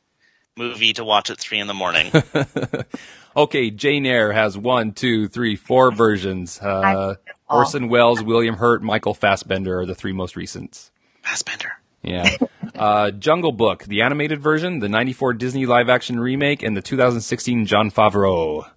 movie 0.56 0.92
to 0.94 1.04
watch 1.04 1.30
at 1.30 1.38
three 1.38 1.58
in 1.60 1.66
the 1.66 1.74
morning. 1.74 2.10
Okay, 3.36 3.70
Jane 3.70 4.06
Eyre 4.06 4.32
has 4.32 4.56
one, 4.56 4.92
two, 4.92 5.28
three, 5.28 5.56
four 5.56 5.90
versions. 5.90 6.60
Uh, 6.60 7.16
Orson 7.48 7.88
Welles, 7.88 8.22
William 8.22 8.56
Hurt, 8.56 8.82
Michael 8.82 9.14
Fassbender 9.14 9.80
are 9.80 9.86
the 9.86 9.94
three 9.94 10.12
most 10.12 10.36
recent. 10.36 10.90
Fassbender. 11.22 11.72
Yeah. 12.02 12.36
Uh, 12.74 13.10
Jungle 13.12 13.52
Book, 13.52 13.84
the 13.84 14.02
animated 14.02 14.40
version, 14.40 14.80
the 14.80 14.88
94 14.88 15.34
Disney 15.34 15.64
live 15.64 15.88
action 15.88 16.20
remake, 16.20 16.62
and 16.62 16.76
the 16.76 16.82
2016 16.82 17.66
Jon 17.66 17.90
Favreau. 17.90 18.68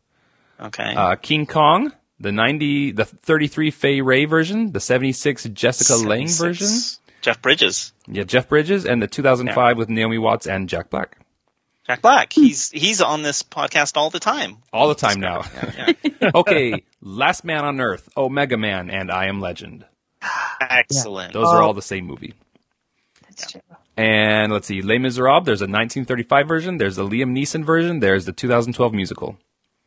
Okay. 0.59 0.93
Uh, 0.95 1.15
King 1.15 1.45
Kong, 1.45 1.91
the 2.19 2.31
90, 2.31 2.91
the 2.91 3.05
33 3.05 3.71
Fay 3.71 4.01
Wray 4.01 4.25
version, 4.25 4.71
the 4.71 4.79
76 4.79 5.45
Jessica 5.45 5.95
Lange 6.07 6.27
76. 6.27 6.39
version. 6.39 7.03
Jeff 7.21 7.41
Bridges. 7.41 7.91
Yeah, 8.07 8.23
Jeff 8.23 8.47
Bridges, 8.47 8.85
and 8.85 9.01
the 9.01 9.07
2005 9.07 9.77
with 9.77 9.89
Naomi 9.89 10.17
Watts 10.17 10.47
and 10.47 10.69
Jack 10.69 10.89
Black. 10.89 11.17
Jack 11.87 12.01
Black. 12.01 12.33
He's 12.33 12.69
he's 12.69 13.01
on 13.01 13.21
this 13.21 13.43
podcast 13.43 13.95
all 13.95 14.09
the 14.09 14.19
time. 14.19 14.57
All 14.73 14.89
the 14.89 14.95
time 14.95 15.19
now. 15.21 15.43
Yeah, 15.55 15.93
yeah. 16.21 16.31
okay, 16.35 16.83
Last 17.01 17.45
Man 17.45 17.63
on 17.63 17.79
Earth, 17.79 18.09
Omega 18.17 18.57
Man, 18.57 18.89
and 18.89 19.09
I 19.09 19.27
Am 19.27 19.39
Legend. 19.39 19.85
Excellent. 20.61 21.33
Those 21.33 21.47
are 21.47 21.61
oh. 21.61 21.67
all 21.67 21.73
the 21.73 21.81
same 21.81 22.05
movie. 22.05 22.33
That's 23.23 23.51
true. 23.51 23.61
And 23.95 24.51
let's 24.51 24.67
see, 24.67 24.81
Les 24.81 24.99
Miserables, 24.99 25.45
there's 25.45 25.61
a 25.61 25.65
1935 25.65 26.47
version, 26.47 26.77
there's 26.77 26.97
the 26.97 27.07
Liam 27.07 27.31
Neeson 27.31 27.65
version, 27.65 27.99
there's 27.99 28.25
the 28.25 28.31
2012 28.31 28.93
musical. 28.93 29.39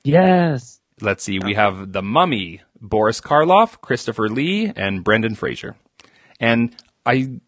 Yes. 0.03 0.81
Let's 1.01 1.23
see, 1.23 1.39
we 1.39 1.55
have 1.55 1.93
The 1.93 2.03
Mummy, 2.03 2.63
Boris 2.81 3.21
Karloff, 3.21 3.81
Christopher 3.81 4.29
Lee, 4.29 4.73
and 4.75 5.05
Brendan 5.05 5.37
Fraser. 5.37 5.77
And 6.41 6.75
I 7.07 7.39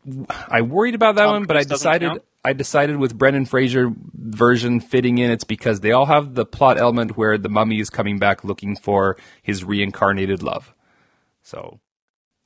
I 0.48 0.62
worried 0.62 0.94
about 0.94 1.16
that 1.16 1.24
Tom 1.24 1.32
one, 1.32 1.44
but 1.44 1.56
I 1.56 1.64
decided 1.64 2.10
count? 2.10 2.22
I 2.44 2.52
decided 2.52 2.96
with 2.96 3.16
Brendan 3.16 3.46
Fraser 3.46 3.92
version 4.14 4.80
fitting 4.80 5.18
in, 5.18 5.30
it's 5.30 5.44
because 5.44 5.80
they 5.80 5.92
all 5.92 6.06
have 6.06 6.34
the 6.34 6.44
plot 6.44 6.76
element 6.76 7.16
where 7.16 7.38
the 7.38 7.48
mummy 7.48 7.78
is 7.78 7.88
coming 7.88 8.18
back 8.18 8.42
looking 8.42 8.74
for 8.74 9.16
his 9.42 9.62
reincarnated 9.62 10.42
love. 10.42 10.74
So, 11.42 11.78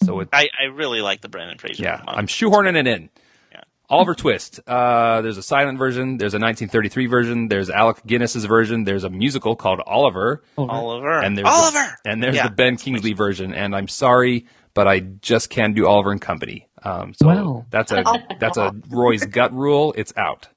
so 0.02 0.20
it, 0.20 0.28
I, 0.32 0.48
I 0.60 0.64
really 0.64 1.00
like 1.00 1.22
the 1.22 1.28
Brendan 1.28 1.58
Fraser. 1.58 1.82
yeah, 1.82 2.04
one. 2.04 2.16
I'm 2.16 2.26
shoehorning 2.26 2.76
it 2.76 2.86
in. 2.86 3.08
Yeah. 3.50 3.62
Oliver 3.88 4.14
Twist. 4.14 4.60
Uh, 4.66 5.22
there's 5.22 5.38
a 5.38 5.42
silent 5.42 5.78
version. 5.78 6.18
There's 6.18 6.34
a 6.34 6.38
1933 6.38 7.06
version. 7.06 7.48
There's 7.48 7.70
Alec 7.70 8.02
Guinness's 8.06 8.44
version. 8.44 8.84
There's 8.84 9.04
a 9.04 9.10
musical 9.10 9.56
called 9.56 9.80
Oliver. 9.86 10.42
Oliver. 10.58 11.20
And 11.22 11.38
there's 11.38 11.48
Oliver. 11.48 11.96
The, 12.04 12.10
and 12.10 12.22
there's 12.22 12.36
Yeah, 12.36 12.48
the 12.48 12.54
Ben 12.54 12.76
Kingsley 12.76 13.14
version. 13.14 13.54
And 13.54 13.74
I'm 13.74 13.88
sorry, 13.88 14.46
but 14.74 14.86
I 14.86 15.00
just 15.00 15.48
can't 15.48 15.74
do 15.74 15.86
Oliver 15.86 16.12
and 16.12 16.20
Company. 16.20 16.65
Um, 16.86 17.14
so 17.14 17.26
Wow. 17.26 17.66
that's 17.70 17.90
a 17.92 18.04
that's 18.40 18.56
a 18.56 18.72
Roy's 18.90 19.24
gut 19.26 19.52
rule. 19.52 19.92
It's 19.96 20.12
out. 20.16 20.48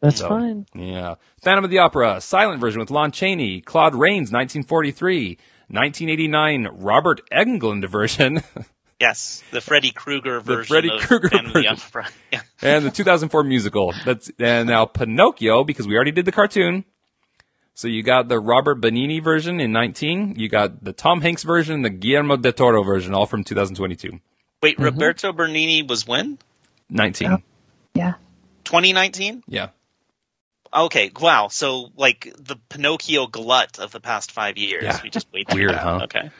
That's 0.00 0.18
So, 0.18 0.28
fine. 0.28 0.66
Yeah. 0.74 1.14
Phantom 1.42 1.64
of 1.64 1.70
the 1.70 1.78
Opera, 1.78 2.20
silent 2.20 2.60
version 2.60 2.80
with 2.80 2.90
Lon 2.90 3.10
Chaney, 3.12 3.60
Claude 3.60 3.94
Rains, 3.94 4.30
1943, 4.32 5.38
1989, 5.68 6.68
Robert 6.72 7.22
Englund 7.32 7.88
version, 7.88 8.42
Yes, 9.00 9.42
the 9.50 9.60
Freddy 9.60 9.90
Krueger 9.90 10.40
version. 10.40 10.60
The 10.60 10.64
Freddy 10.66 10.90
Krueger 10.98 11.28
Phantom 11.28 11.46
of 11.48 11.52
the 11.52 11.60
version. 11.62 11.76
Opera. 11.86 12.08
Yeah. 12.32 12.40
and 12.62 12.84
the 12.86 12.90
2004 12.90 13.42
musical. 13.44 13.92
That's 14.06 14.30
and 14.38 14.68
now 14.68 14.86
Pinocchio 14.86 15.64
because 15.64 15.86
we 15.86 15.94
already 15.94 16.12
did 16.12 16.24
the 16.24 16.32
cartoon. 16.32 16.84
So 17.74 17.88
you 17.88 18.02
got 18.02 18.28
the 18.28 18.40
Robert 18.40 18.80
Benigni 18.80 19.22
version 19.22 19.60
in 19.60 19.70
19. 19.72 20.36
You 20.38 20.48
got 20.48 20.82
the 20.82 20.94
Tom 20.94 21.20
Hanks 21.20 21.42
version, 21.42 21.82
the 21.82 21.90
Guillermo 21.90 22.36
del 22.38 22.52
Toro 22.54 22.82
version, 22.82 23.12
all 23.12 23.26
from 23.26 23.44
2022. 23.44 24.18
Wait, 24.62 24.78
Roberto 24.78 25.32
Benigni 25.32 25.86
was 25.88 26.06
when? 26.06 26.38
19. 26.90 27.42
Yeah. 27.94 28.14
2019? 28.64 29.42
Yeah. 29.46 29.68
Okay, 30.74 31.10
wow. 31.20 31.48
So, 31.48 31.90
like, 31.96 32.32
the 32.38 32.56
Pinocchio 32.68 33.26
glut 33.26 33.78
of 33.78 33.92
the 33.92 34.00
past 34.00 34.32
five 34.32 34.58
years. 34.58 34.84
Yeah. 34.84 35.00
We 35.02 35.10
just 35.10 35.26
wait 35.32 35.48
through 35.48 35.60
Weird, 35.60 35.70
that. 35.74 35.80
huh? 35.82 36.00
Okay. 36.04 36.30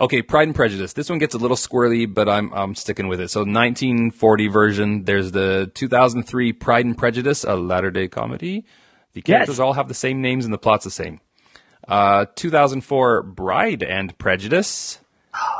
Okay, 0.00 0.22
Pride 0.22 0.46
and 0.46 0.54
Prejudice. 0.54 0.92
This 0.92 1.10
one 1.10 1.18
gets 1.18 1.34
a 1.34 1.38
little 1.38 1.56
squirrely, 1.56 2.12
but 2.12 2.28
I'm 2.28 2.52
I'm 2.52 2.76
sticking 2.76 3.08
with 3.08 3.20
it. 3.20 3.30
So 3.30 3.40
1940 3.40 4.46
version. 4.46 5.04
There's 5.04 5.32
the 5.32 5.72
2003 5.74 6.52
Pride 6.52 6.84
and 6.86 6.96
Prejudice, 6.96 7.42
a 7.42 7.56
latter 7.56 7.90
day 7.90 8.06
comedy. 8.06 8.64
The 9.14 9.22
characters 9.22 9.58
all 9.58 9.72
have 9.72 9.88
the 9.88 9.94
same 9.94 10.22
names 10.22 10.44
and 10.44 10.54
the 10.54 10.58
plot's 10.58 10.84
the 10.84 10.92
same. 10.92 11.20
Uh, 11.88 12.26
2004 12.36 13.22
Bride 13.24 13.82
and 13.82 14.16
Prejudice. 14.18 15.00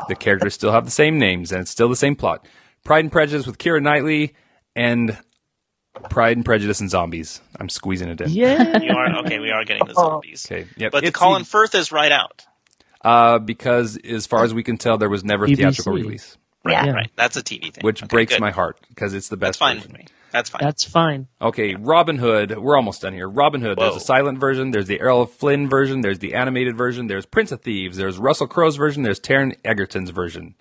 The 0.07 0.15
characters 0.15 0.53
still 0.53 0.71
have 0.71 0.85
the 0.85 0.91
same 0.91 1.19
names 1.19 1.51
and 1.51 1.61
it's 1.61 1.71
still 1.71 1.89
the 1.89 1.95
same 1.95 2.15
plot. 2.15 2.45
Pride 2.83 3.05
and 3.05 3.11
Prejudice 3.11 3.45
with 3.45 3.57
Keira 3.57 3.81
Knightley 3.81 4.33
and 4.75 5.17
Pride 6.09 6.37
and 6.37 6.45
Prejudice 6.45 6.79
and 6.79 6.89
Zombies. 6.89 7.41
I'm 7.59 7.69
squeezing 7.69 8.09
it 8.09 8.21
in. 8.21 8.29
Yeah. 8.31 8.79
You 8.81 8.91
are 8.91 9.19
okay. 9.19 9.39
We 9.39 9.51
are 9.51 9.63
getting 9.65 9.85
the 9.85 9.93
zombies. 9.93 10.45
Okay. 10.49 10.67
Yep. 10.77 10.91
But 10.91 11.03
the 11.03 11.11
Colin 11.11 11.41
the- 11.43 11.47
Firth 11.47 11.75
is 11.75 11.91
right 11.91 12.11
out. 12.11 12.45
uh, 13.03 13.39
because 13.39 13.97
as 13.97 14.25
far 14.25 14.43
as 14.43 14.53
we 14.53 14.63
can 14.63 14.77
tell, 14.77 14.97
there 14.97 15.09
was 15.09 15.23
never 15.23 15.45
a 15.45 15.47
BBC. 15.49 15.57
theatrical 15.57 15.93
release, 15.93 16.37
Right, 16.63 16.85
Yeah. 16.85 16.91
right. 16.93 17.11
That's 17.15 17.37
a 17.37 17.43
TV 17.43 17.71
thing. 17.73 17.81
which 17.83 18.01
Okay, 18.03 18.07
breaks 18.07 18.33
good. 18.33 18.41
my 18.41 18.51
heart 18.51 18.77
because 18.89 19.13
it's 19.13 19.29
the 19.29 19.37
best. 19.37 19.59
That's 19.59 19.59
best 19.59 19.59
fine 19.59 19.75
version. 19.77 19.91
with 19.93 19.99
me. 20.01 20.07
That's 20.31 20.49
fine. 20.49 20.59
That's 20.61 20.83
fine. 20.83 21.27
Okay, 21.41 21.75
Robin 21.75 22.17
Hood. 22.17 22.57
We're 22.57 22.75
almost 22.75 23.01
done 23.01 23.13
here. 23.13 23.27
Robin 23.27 23.61
Hood. 23.61 23.77
There's 23.79 23.91
Whoa. 23.91 23.97
a 23.97 24.01
silent 24.01 24.39
version. 24.39 24.71
There's 24.71 24.87
the 24.87 24.99
Errol 25.01 25.25
Flynn 25.25 25.67
version. 25.69 26.01
There's 26.01 26.19
the 26.19 26.33
animated 26.35 26.75
version. 26.77 27.07
There's 27.07 27.25
Prince 27.25 27.51
of 27.51 27.61
Thieves. 27.61 27.97
There's 27.97 28.17
Russell 28.17 28.47
Crowe's 28.47 28.75
version. 28.75 29.03
There's 29.03 29.19
Taron 29.19 29.55
Egerton's 29.65 30.11
version. 30.11 30.55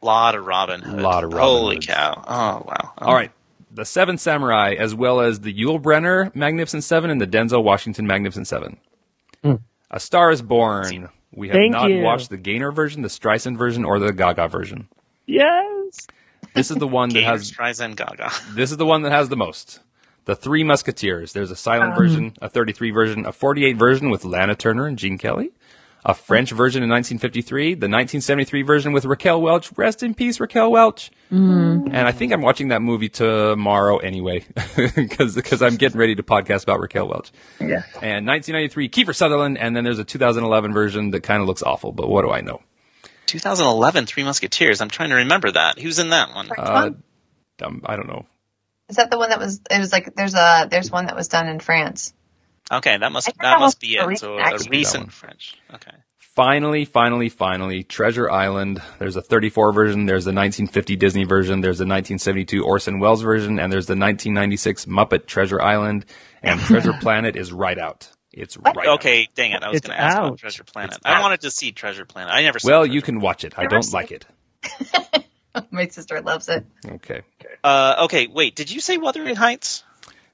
lot 0.00 0.34
of 0.34 0.46
Robin 0.46 0.80
Hood. 0.82 1.00
Lot 1.00 1.24
of 1.24 1.32
Robin 1.32 1.48
Holy 1.48 1.76
Hoods. 1.76 1.86
cow! 1.86 2.24
Oh 2.26 2.64
wow! 2.66 2.92
Oh. 2.98 3.06
All 3.06 3.14
right, 3.14 3.30
the 3.70 3.84
Seven 3.84 4.18
Samurai, 4.18 4.74
as 4.78 4.94
well 4.94 5.20
as 5.20 5.40
the 5.40 5.52
Yul 5.52 5.80
Brynner 5.82 6.34
Magnificent 6.34 6.84
Seven 6.84 7.10
and 7.10 7.20
the 7.20 7.26
Denzel 7.26 7.62
Washington 7.64 8.06
Magnificent 8.06 8.46
Seven. 8.46 8.78
Hmm. 9.42 9.54
A 9.90 9.98
Star 10.00 10.30
Is 10.30 10.42
Born. 10.42 11.08
We 11.34 11.48
have 11.48 11.54
Thank 11.56 11.72
not 11.72 11.90
you. 11.90 12.02
watched 12.02 12.30
the 12.30 12.36
Gaynor 12.36 12.72
version, 12.72 13.02
the 13.02 13.08
Streisand 13.08 13.56
version, 13.56 13.84
or 13.84 13.98
the 13.98 14.12
Gaga 14.12 14.48
version. 14.48 14.88
Yes. 15.26 16.06
This 16.54 16.70
is 16.70 16.76
the 16.76 16.88
one 16.88 17.08
that 17.10 17.20
Gaynor, 17.20 17.32
has 17.32 17.50
Streisand, 17.50 17.96
Gaga. 17.96 18.30
This 18.54 18.70
is 18.70 18.76
the 18.76 18.86
one 18.86 19.02
that 19.02 19.12
has 19.12 19.28
the 19.28 19.36
most. 19.36 19.80
The 20.24 20.36
Three 20.36 20.62
Musketeers. 20.62 21.32
There's 21.32 21.50
a 21.50 21.56
silent 21.56 21.92
um. 21.92 21.98
version, 21.98 22.34
a 22.40 22.48
33 22.48 22.90
version, 22.90 23.26
a 23.26 23.32
48 23.32 23.76
version 23.76 24.10
with 24.10 24.24
Lana 24.24 24.54
Turner 24.54 24.86
and 24.86 24.98
Gene 24.98 25.18
Kelly, 25.18 25.50
a 26.04 26.14
French 26.14 26.50
version 26.50 26.82
in 26.82 26.90
1953, 26.90 27.74
the 27.74 27.88
1973 27.88 28.62
version 28.62 28.92
with 28.92 29.04
Raquel 29.04 29.40
Welch. 29.40 29.72
Rest 29.76 30.02
in 30.02 30.14
peace, 30.14 30.38
Raquel 30.38 30.70
Welch. 30.70 31.10
Mm-hmm. 31.32 31.88
And 31.88 32.06
I 32.06 32.12
think 32.12 32.32
I'm 32.32 32.42
watching 32.42 32.68
that 32.68 32.82
movie 32.82 33.08
tomorrow 33.08 33.96
anyway, 33.96 34.44
because 34.96 35.62
I'm 35.62 35.76
getting 35.76 35.98
ready 35.98 36.14
to 36.14 36.22
podcast 36.22 36.64
about 36.64 36.80
Raquel 36.80 37.08
Welch. 37.08 37.32
Yeah. 37.60 37.82
And 38.00 38.26
1993, 38.26 38.88
Kiefer 38.90 39.14
Sutherland, 39.14 39.58
and 39.58 39.74
then 39.74 39.84
there's 39.84 39.98
a 39.98 40.04
2011 40.04 40.72
version 40.72 41.10
that 41.12 41.22
kind 41.22 41.40
of 41.40 41.48
looks 41.48 41.62
awful, 41.62 41.92
but 41.92 42.08
what 42.08 42.22
do 42.22 42.30
I 42.30 42.42
know? 42.42 42.60
2011, 43.32 44.06
Three 44.06 44.24
Musketeers. 44.24 44.80
I'm 44.82 44.90
trying 44.90 45.08
to 45.08 45.16
remember 45.16 45.50
that. 45.50 45.78
Who's 45.78 45.98
in 45.98 46.10
that 46.10 46.34
one? 46.34 46.50
Uh. 46.56 46.90
Um, 47.62 47.82
I 47.84 47.96
don't 47.96 48.08
know. 48.08 48.26
Is 48.88 48.96
that 48.96 49.10
the 49.10 49.18
one 49.18 49.30
that 49.30 49.38
was? 49.38 49.60
It 49.70 49.78
was 49.78 49.92
like 49.92 50.14
there's 50.14 50.34
a 50.34 50.68
there's 50.70 50.90
one 50.90 51.06
that 51.06 51.16
was 51.16 51.28
done 51.28 51.48
in 51.48 51.60
France. 51.60 52.12
Okay, 52.70 52.96
that 52.96 53.12
must 53.12 53.26
that 53.26 53.38
that 53.40 53.60
must 53.60 53.80
be 53.80 53.94
it. 53.94 54.18
So 54.18 54.38
a 54.38 54.58
recent. 54.68 55.12
French. 55.12 55.56
Okay. 55.72 55.92
Finally, 56.18 56.86
finally, 56.86 57.28
finally, 57.28 57.82
Treasure 57.84 58.30
Island. 58.30 58.80
There's 58.98 59.16
a 59.16 59.22
34 59.22 59.72
version, 59.74 60.06
there's 60.06 60.24
the 60.24 60.30
1950 60.30 60.96
Disney 60.96 61.24
version, 61.24 61.60
there's 61.60 61.76
the 61.76 61.84
1972 61.84 62.64
Orson 62.64 63.00
Welles 63.00 63.20
version, 63.20 63.58
and 63.58 63.70
there's 63.70 63.84
the 63.84 63.92
1996 63.92 64.86
Muppet 64.86 65.26
Treasure 65.26 65.60
Island, 65.60 66.06
and 66.42 66.58
Treasure 66.62 66.94
Planet 66.94 67.36
is 67.36 67.52
right 67.52 67.78
out. 67.78 68.08
It's 68.32 68.56
right 68.56 68.76
out. 68.76 68.86
Okay, 68.98 69.28
dang 69.34 69.52
it. 69.52 69.62
I 69.62 69.70
was 69.70 69.80
going 69.80 69.94
to 69.96 70.00
ask 70.00 70.16
out. 70.16 70.26
about 70.26 70.38
Treasure 70.38 70.64
Planet. 70.64 70.96
It's 70.96 71.00
I 71.04 71.14
out. 71.14 71.22
wanted 71.22 71.42
to 71.42 71.50
see 71.50 71.72
Treasure 71.72 72.04
Planet. 72.06 72.32
I 72.32 72.42
never 72.42 72.58
saw 72.58 72.68
Well, 72.68 72.80
Treasure 72.82 72.94
you 72.94 73.02
can 73.02 73.20
watch 73.20 73.44
it. 73.44 73.54
I 73.58 73.62
Never 73.62 73.74
don't 73.76 73.82
seen 73.82 73.92
like 73.92 74.10
it. 74.12 74.26
My 75.70 75.86
sister 75.88 76.20
loves 76.22 76.48
it. 76.48 76.64
Okay. 76.86 77.22
Uh, 77.62 77.96
okay, 78.04 78.26
wait. 78.26 78.54
Did 78.56 78.70
you 78.70 78.80
say 78.80 78.96
Wuthering 78.96 79.36
Heights? 79.36 79.84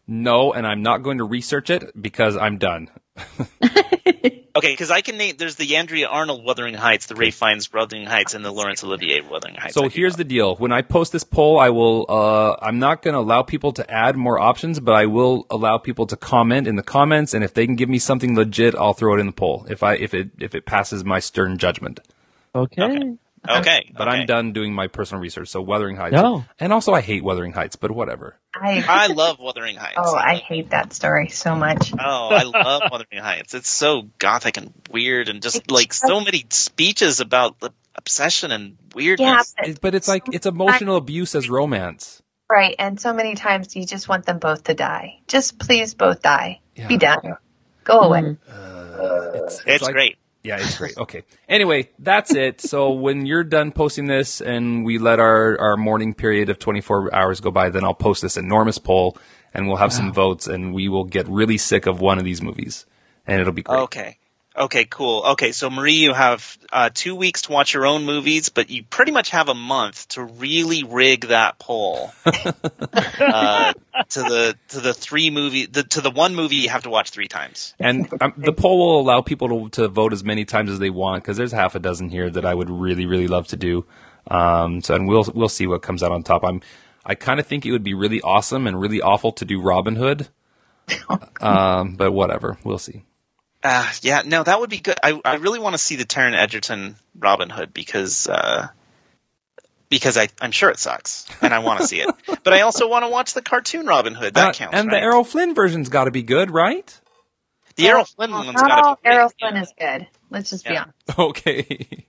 No, 0.06 0.52
and 0.52 0.66
I'm 0.66 0.82
not 0.82 1.02
going 1.02 1.18
to 1.18 1.24
research 1.24 1.70
it 1.70 2.00
because 2.00 2.36
I'm 2.36 2.58
done. 2.58 2.88
Okay, 4.58 4.72
because 4.72 4.90
I 4.90 5.00
can 5.00 5.16
name. 5.16 5.36
There's 5.38 5.56
the 5.56 5.76
Andrea 5.76 6.08
Arnold 6.08 6.44
Wuthering 6.44 6.74
Heights, 6.74 7.06
the 7.06 7.14
Ralph 7.14 7.34
Fiennes 7.34 7.72
Wuthering 7.72 8.06
Heights, 8.06 8.34
and 8.34 8.44
the 8.44 8.50
Laurence 8.50 8.82
Olivier 8.82 9.20
Wuthering 9.20 9.54
Heights. 9.54 9.74
So 9.74 9.88
here's 9.88 10.16
the 10.16 10.24
deal: 10.24 10.56
when 10.56 10.72
I 10.72 10.82
post 10.82 11.12
this 11.12 11.24
poll, 11.24 11.58
I 11.58 11.70
will. 11.70 12.06
Uh, 12.08 12.56
I'm 12.60 12.78
not 12.78 13.02
going 13.02 13.14
to 13.14 13.20
allow 13.20 13.42
people 13.42 13.72
to 13.74 13.88
add 13.90 14.16
more 14.16 14.38
options, 14.38 14.80
but 14.80 14.92
I 14.92 15.06
will 15.06 15.46
allow 15.50 15.78
people 15.78 16.06
to 16.08 16.16
comment 16.16 16.66
in 16.66 16.76
the 16.76 16.82
comments, 16.82 17.34
and 17.34 17.44
if 17.44 17.54
they 17.54 17.66
can 17.66 17.76
give 17.76 17.88
me 17.88 17.98
something 17.98 18.34
legit, 18.34 18.74
I'll 18.74 18.94
throw 18.94 19.14
it 19.14 19.20
in 19.20 19.26
the 19.26 19.32
poll. 19.32 19.64
If 19.70 19.82
I 19.82 19.94
if 19.94 20.12
it 20.12 20.30
if 20.38 20.54
it 20.54 20.66
passes 20.66 21.04
my 21.04 21.20
stern 21.20 21.58
judgment. 21.58 22.00
Okay. 22.54 22.82
Okay. 22.82 23.18
Okay, 23.48 23.90
But 23.96 24.08
okay. 24.08 24.18
I'm 24.18 24.26
done 24.26 24.52
doing 24.52 24.72
my 24.74 24.86
personal 24.88 25.20
research. 25.20 25.48
So 25.48 25.60
Wuthering 25.60 25.96
Heights, 25.96 26.14
No. 26.14 26.44
and 26.58 26.72
also 26.72 26.92
I 26.94 27.00
hate 27.00 27.22
Wuthering 27.22 27.52
Heights, 27.52 27.76
but 27.76 27.90
whatever. 27.90 28.38
I 28.54 28.84
I 28.88 29.06
love 29.08 29.38
Wuthering 29.38 29.76
Heights. 29.76 29.98
oh, 29.98 30.14
I 30.16 30.36
hate 30.36 30.70
that 30.70 30.92
story 30.92 31.28
so 31.28 31.54
much. 31.54 31.92
Oh, 31.92 32.28
I 32.30 32.42
love 32.44 32.82
Wuthering 32.90 33.22
Heights. 33.22 33.54
It's 33.54 33.68
so 33.70 34.02
gothic 34.18 34.56
and 34.56 34.72
weird, 34.90 35.28
and 35.28 35.42
just 35.42 35.56
It's 35.56 35.70
like 35.70 35.92
so- 35.92 36.08
so 36.08 36.20
many 36.20 36.44
speeches 36.50 37.20
about 37.20 37.60
the 37.60 37.70
obsession 37.94 38.50
and 38.52 38.76
Yeah, 38.94 38.94
weirdness. 38.94 39.54
but- 39.60 39.80
but 39.80 39.94
it's 39.94 40.08
like 40.08 40.24
it's 40.32 40.46
emotional 40.46 40.96
abuse 40.96 41.34
as 41.34 41.48
romance. 41.50 42.22
right. 42.50 42.74
And 42.78 42.98
so 43.00 43.12
many 43.12 43.34
times 43.34 43.76
you 43.76 43.84
just 43.84 44.08
want 44.08 44.24
them 44.26 44.38
both 44.38 44.64
to 44.64 44.74
die. 44.74 45.20
Just 45.28 45.58
please 45.58 45.94
both 45.94 46.22
die. 46.22 46.60
Yeah. 46.74 46.86
Be 46.88 46.96
done. 46.96 47.36
Go 47.84 48.00
away. 48.00 48.36
Uh, 48.50 49.30
it's, 49.34 49.62
It's 49.66 49.82
like- 49.84 49.92
great. 49.94 50.16
Yeah, 50.48 50.56
it's 50.60 50.78
great. 50.78 50.96
Okay. 50.96 51.24
Anyway, 51.48 51.90
that's 51.98 52.34
it. 52.34 52.60
So 52.62 52.90
when 52.90 53.26
you're 53.26 53.44
done 53.44 53.70
posting 53.70 54.06
this 54.06 54.40
and 54.40 54.84
we 54.84 54.98
let 54.98 55.20
our, 55.20 55.60
our 55.60 55.76
mourning 55.76 56.14
period 56.14 56.48
of 56.48 56.58
24 56.58 57.14
hours 57.14 57.40
go 57.40 57.50
by, 57.50 57.68
then 57.68 57.84
I'll 57.84 57.94
post 57.94 58.22
this 58.22 58.36
enormous 58.36 58.78
poll 58.78 59.18
and 59.52 59.68
we'll 59.68 59.76
have 59.76 59.92
some 59.92 60.12
votes 60.12 60.46
and 60.46 60.72
we 60.72 60.88
will 60.88 61.04
get 61.04 61.28
really 61.28 61.58
sick 61.58 61.86
of 61.86 62.00
one 62.00 62.18
of 62.18 62.24
these 62.24 62.40
movies 62.40 62.86
and 63.26 63.40
it'll 63.40 63.52
be 63.52 63.62
great. 63.62 63.78
Okay. 63.80 64.18
Okay, 64.58 64.86
cool. 64.86 65.22
Okay, 65.24 65.52
so 65.52 65.70
Marie, 65.70 65.92
you 65.92 66.12
have 66.12 66.58
uh, 66.72 66.90
two 66.92 67.14
weeks 67.14 67.42
to 67.42 67.52
watch 67.52 67.74
your 67.74 67.86
own 67.86 68.04
movies, 68.04 68.48
but 68.48 68.70
you 68.70 68.82
pretty 68.82 69.12
much 69.12 69.30
have 69.30 69.48
a 69.48 69.54
month 69.54 70.08
to 70.08 70.24
really 70.24 70.82
rig 70.82 71.28
that 71.28 71.60
poll 71.60 72.10
uh, 72.26 73.72
to 74.08 74.20
the 74.20 74.58
to 74.70 74.80
the 74.80 74.92
three 74.92 75.30
movie 75.30 75.66
the, 75.66 75.84
to 75.84 76.00
the 76.00 76.10
one 76.10 76.34
movie 76.34 76.56
you 76.56 76.68
have 76.70 76.82
to 76.82 76.90
watch 76.90 77.10
three 77.10 77.28
times. 77.28 77.72
And 77.78 78.12
um, 78.20 78.34
the 78.36 78.52
poll 78.52 78.78
will 78.78 79.00
allow 79.00 79.20
people 79.20 79.68
to, 79.68 79.82
to 79.82 79.88
vote 79.88 80.12
as 80.12 80.24
many 80.24 80.44
times 80.44 80.70
as 80.70 80.80
they 80.80 80.90
want 80.90 81.22
because 81.22 81.36
there's 81.36 81.52
half 81.52 81.76
a 81.76 81.78
dozen 81.78 82.08
here 82.08 82.28
that 82.28 82.44
I 82.44 82.52
would 82.52 82.68
really, 82.68 83.06
really 83.06 83.28
love 83.28 83.46
to 83.48 83.56
do. 83.56 83.86
Um, 84.28 84.82
so, 84.82 84.96
and 84.96 85.06
we'll 85.06 85.24
we'll 85.34 85.48
see 85.48 85.68
what 85.68 85.82
comes 85.82 86.02
out 86.02 86.10
on 86.10 86.24
top. 86.24 86.42
I'm 86.42 86.62
I 87.06 87.14
kind 87.14 87.38
of 87.38 87.46
think 87.46 87.64
it 87.64 87.70
would 87.70 87.84
be 87.84 87.94
really 87.94 88.20
awesome 88.22 88.66
and 88.66 88.80
really 88.80 89.00
awful 89.00 89.30
to 89.32 89.44
do 89.44 89.60
Robin 89.60 89.96
Hood. 89.96 90.28
Um, 91.40 91.94
but 91.94 92.10
whatever, 92.10 92.58
we'll 92.64 92.78
see. 92.78 93.04
Uh, 93.62 93.90
yeah, 94.02 94.22
no, 94.24 94.42
that 94.42 94.60
would 94.60 94.70
be 94.70 94.78
good. 94.78 94.96
I 95.02 95.20
I 95.24 95.34
really 95.36 95.58
want 95.58 95.74
to 95.74 95.78
see 95.78 95.96
the 95.96 96.04
Taron 96.04 96.34
Egerton 96.36 96.96
Robin 97.18 97.50
Hood 97.50 97.74
because 97.74 98.28
uh, 98.28 98.68
because 99.88 100.16
I 100.16 100.28
I'm 100.40 100.52
sure 100.52 100.70
it 100.70 100.78
sucks 100.78 101.26
and 101.42 101.52
I 101.52 101.58
want 101.60 101.80
to 101.80 101.86
see 101.86 102.00
it, 102.00 102.08
but 102.44 102.52
I 102.52 102.60
also 102.60 102.88
want 102.88 103.04
to 103.04 103.08
watch 103.08 103.34
the 103.34 103.42
cartoon 103.42 103.86
Robin 103.86 104.14
Hood. 104.14 104.34
That 104.34 104.48
Uh, 104.48 104.52
counts. 104.52 104.76
and 104.78 104.88
right? 104.88 104.98
the 105.00 105.02
Errol 105.02 105.24
Flynn 105.24 105.54
version's 105.54 105.88
got 105.88 106.04
to 106.04 106.10
be 106.10 106.22
good, 106.22 106.50
right? 106.50 107.00
the 107.76 107.88
Errol 107.88 108.04
Flynn 108.04 108.30
one's 108.32 108.46
Not 108.54 108.68
got 108.68 108.96
to 108.96 109.02
be 109.02 109.08
Errol 109.10 109.28
great. 109.40 109.52
Flynn 109.52 109.62
is 109.62 109.72
good. 109.78 110.06
Let's 110.30 110.50
just 110.50 110.64
be 110.64 110.74
Yeah. 110.74 110.82
honest. 110.82 110.96
Okay. 111.18 112.06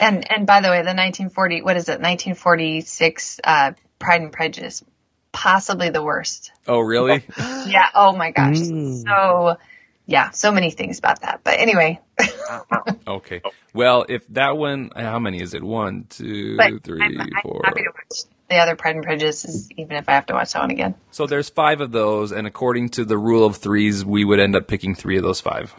And 0.00 0.30
and 0.30 0.46
by 0.46 0.60
the 0.60 0.68
way, 0.68 0.78
the 0.78 0.94
1940 0.94 1.62
what 1.62 1.76
is 1.76 1.88
it? 1.88 2.00
1946 2.00 3.40
uh, 3.44 3.72
Pride 3.98 4.20
and 4.22 4.32
Prejudice, 4.32 4.82
possibly 5.32 5.90
the 5.90 6.02
worst. 6.02 6.50
oh, 6.66 6.80
really? 6.80 7.24
Yeah. 7.66 7.88
Oh 7.94 8.12
my 8.16 8.30
gosh. 8.30 8.56
Mm. 8.58 9.04
So 9.06 9.56
yeah, 10.06 10.30
so 10.30 10.52
many 10.52 10.70
things 10.70 10.98
about 10.98 11.22
that. 11.22 11.40
But 11.44 11.58
anyway, 11.58 12.00
Okay. 13.06 13.42
Well, 13.74 14.04
if 14.08 14.26
that 14.28 14.56
one, 14.56 14.90
how 14.94 15.18
many 15.18 15.40
is 15.40 15.54
it? 15.54 15.62
One, 15.62 16.06
two, 16.08 16.56
but 16.56 16.82
three, 16.82 17.02
I'm, 17.02 17.20
I'm 17.20 17.30
four. 17.42 17.60
happy 17.64 17.82
to 17.82 17.90
watch 17.90 18.24
the 18.48 18.56
other 18.56 18.76
Pride 18.76 18.96
and 18.96 19.04
Prejudice, 19.04 19.68
even 19.76 19.96
if 19.96 20.08
I 20.08 20.12
have 20.12 20.26
to 20.26 20.34
watch 20.34 20.52
that 20.52 20.60
one 20.60 20.70
again. 20.70 20.94
So 21.10 21.26
there's 21.26 21.48
five 21.48 21.80
of 21.80 21.90
those, 21.90 22.32
and 22.32 22.46
according 22.46 22.90
to 22.90 23.04
the 23.04 23.16
rule 23.18 23.44
of 23.44 23.56
threes, 23.56 24.04
we 24.04 24.24
would 24.24 24.40
end 24.40 24.54
up 24.54 24.66
picking 24.66 24.94
three 24.94 25.16
of 25.16 25.22
those 25.22 25.40
five. 25.40 25.74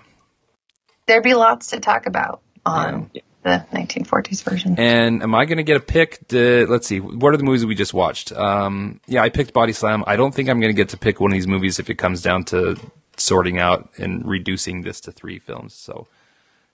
There'd 1.06 1.24
be 1.24 1.36
lots 1.36 1.68
to 1.68 1.80
talk 1.80 2.06
about 2.08 2.42
on 2.66 3.12
the 3.44 3.66
1940s 3.74 4.44
version. 4.44 4.76
And 4.80 5.22
am 5.22 5.36
I 5.36 5.46
going 5.46 5.58
to 5.58 5.64
get 5.64 5.76
a 5.76 5.82
pick? 5.82 6.28
To, 6.30 6.66
let's 6.68 6.88
see. 6.88 7.00
What 7.00 7.34
are 7.34 7.38
the 7.38 7.44
movies 7.44 7.66
we 7.66 7.76
just 7.76 7.94
watched? 7.94 8.32
Um, 8.32 9.02
yeah, 9.06 9.22
I 9.22 9.30
picked 9.30 9.54
Body 9.54 9.74
Slam. 9.74 10.04
I 10.08 10.16
don't 10.16 10.34
think 10.34 10.50
I'm 10.50 10.60
going 10.62 10.74
to 10.74 10.78
get 10.78 10.90
to 10.90 10.98
pick 10.98 11.20
one 11.20 11.32
of 11.32 11.36
these 11.36 11.48
movies 11.48 11.78
if 11.80 11.90
it 11.90 11.96
comes 11.96 12.22
down 12.22 12.46
to 12.46 12.78
sorting 13.18 13.58
out 13.58 13.90
and 13.98 14.26
reducing 14.28 14.82
this 14.82 15.00
to 15.02 15.12
three 15.12 15.40
films. 15.40 15.74
So 15.74 16.08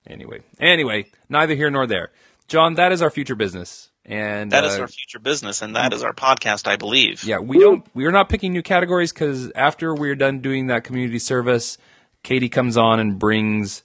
anyway, 0.07 0.41
anyway, 0.59 1.07
neither 1.27 1.55
here 1.55 1.69
nor 1.69 1.87
there. 1.87 2.11
Jon, 2.47 2.75
that 2.75 2.91
is 2.91 3.01
our 3.01 3.09
future 3.09 3.35
business. 3.35 3.89
And 4.05 4.51
That 4.51 4.63
is 4.63 4.75
uh, 4.77 4.81
our 4.81 4.87
future 4.87 5.19
business, 5.19 5.61
and 5.61 5.75
that 5.75 5.93
is 5.93 6.01
our 6.01 6.13
podcast, 6.13 6.67
I 6.67 6.77
believe. 6.77 7.23
Yeah, 7.23 7.37
we 7.39 7.59
don't. 7.59 7.85
We 7.93 8.05
are 8.05 8.11
not 8.11 8.27
picking 8.27 8.53
new 8.53 8.63
categories 8.63 9.13
because 9.13 9.51
after 9.51 9.93
we're 9.93 10.15
done 10.15 10.39
doing 10.39 10.65
that 10.67 10.83
community 10.83 11.19
service, 11.19 11.77
Katie 12.23 12.49
comes 12.49 12.75
on 12.75 12.99
and 12.99 13.19
brings 13.19 13.83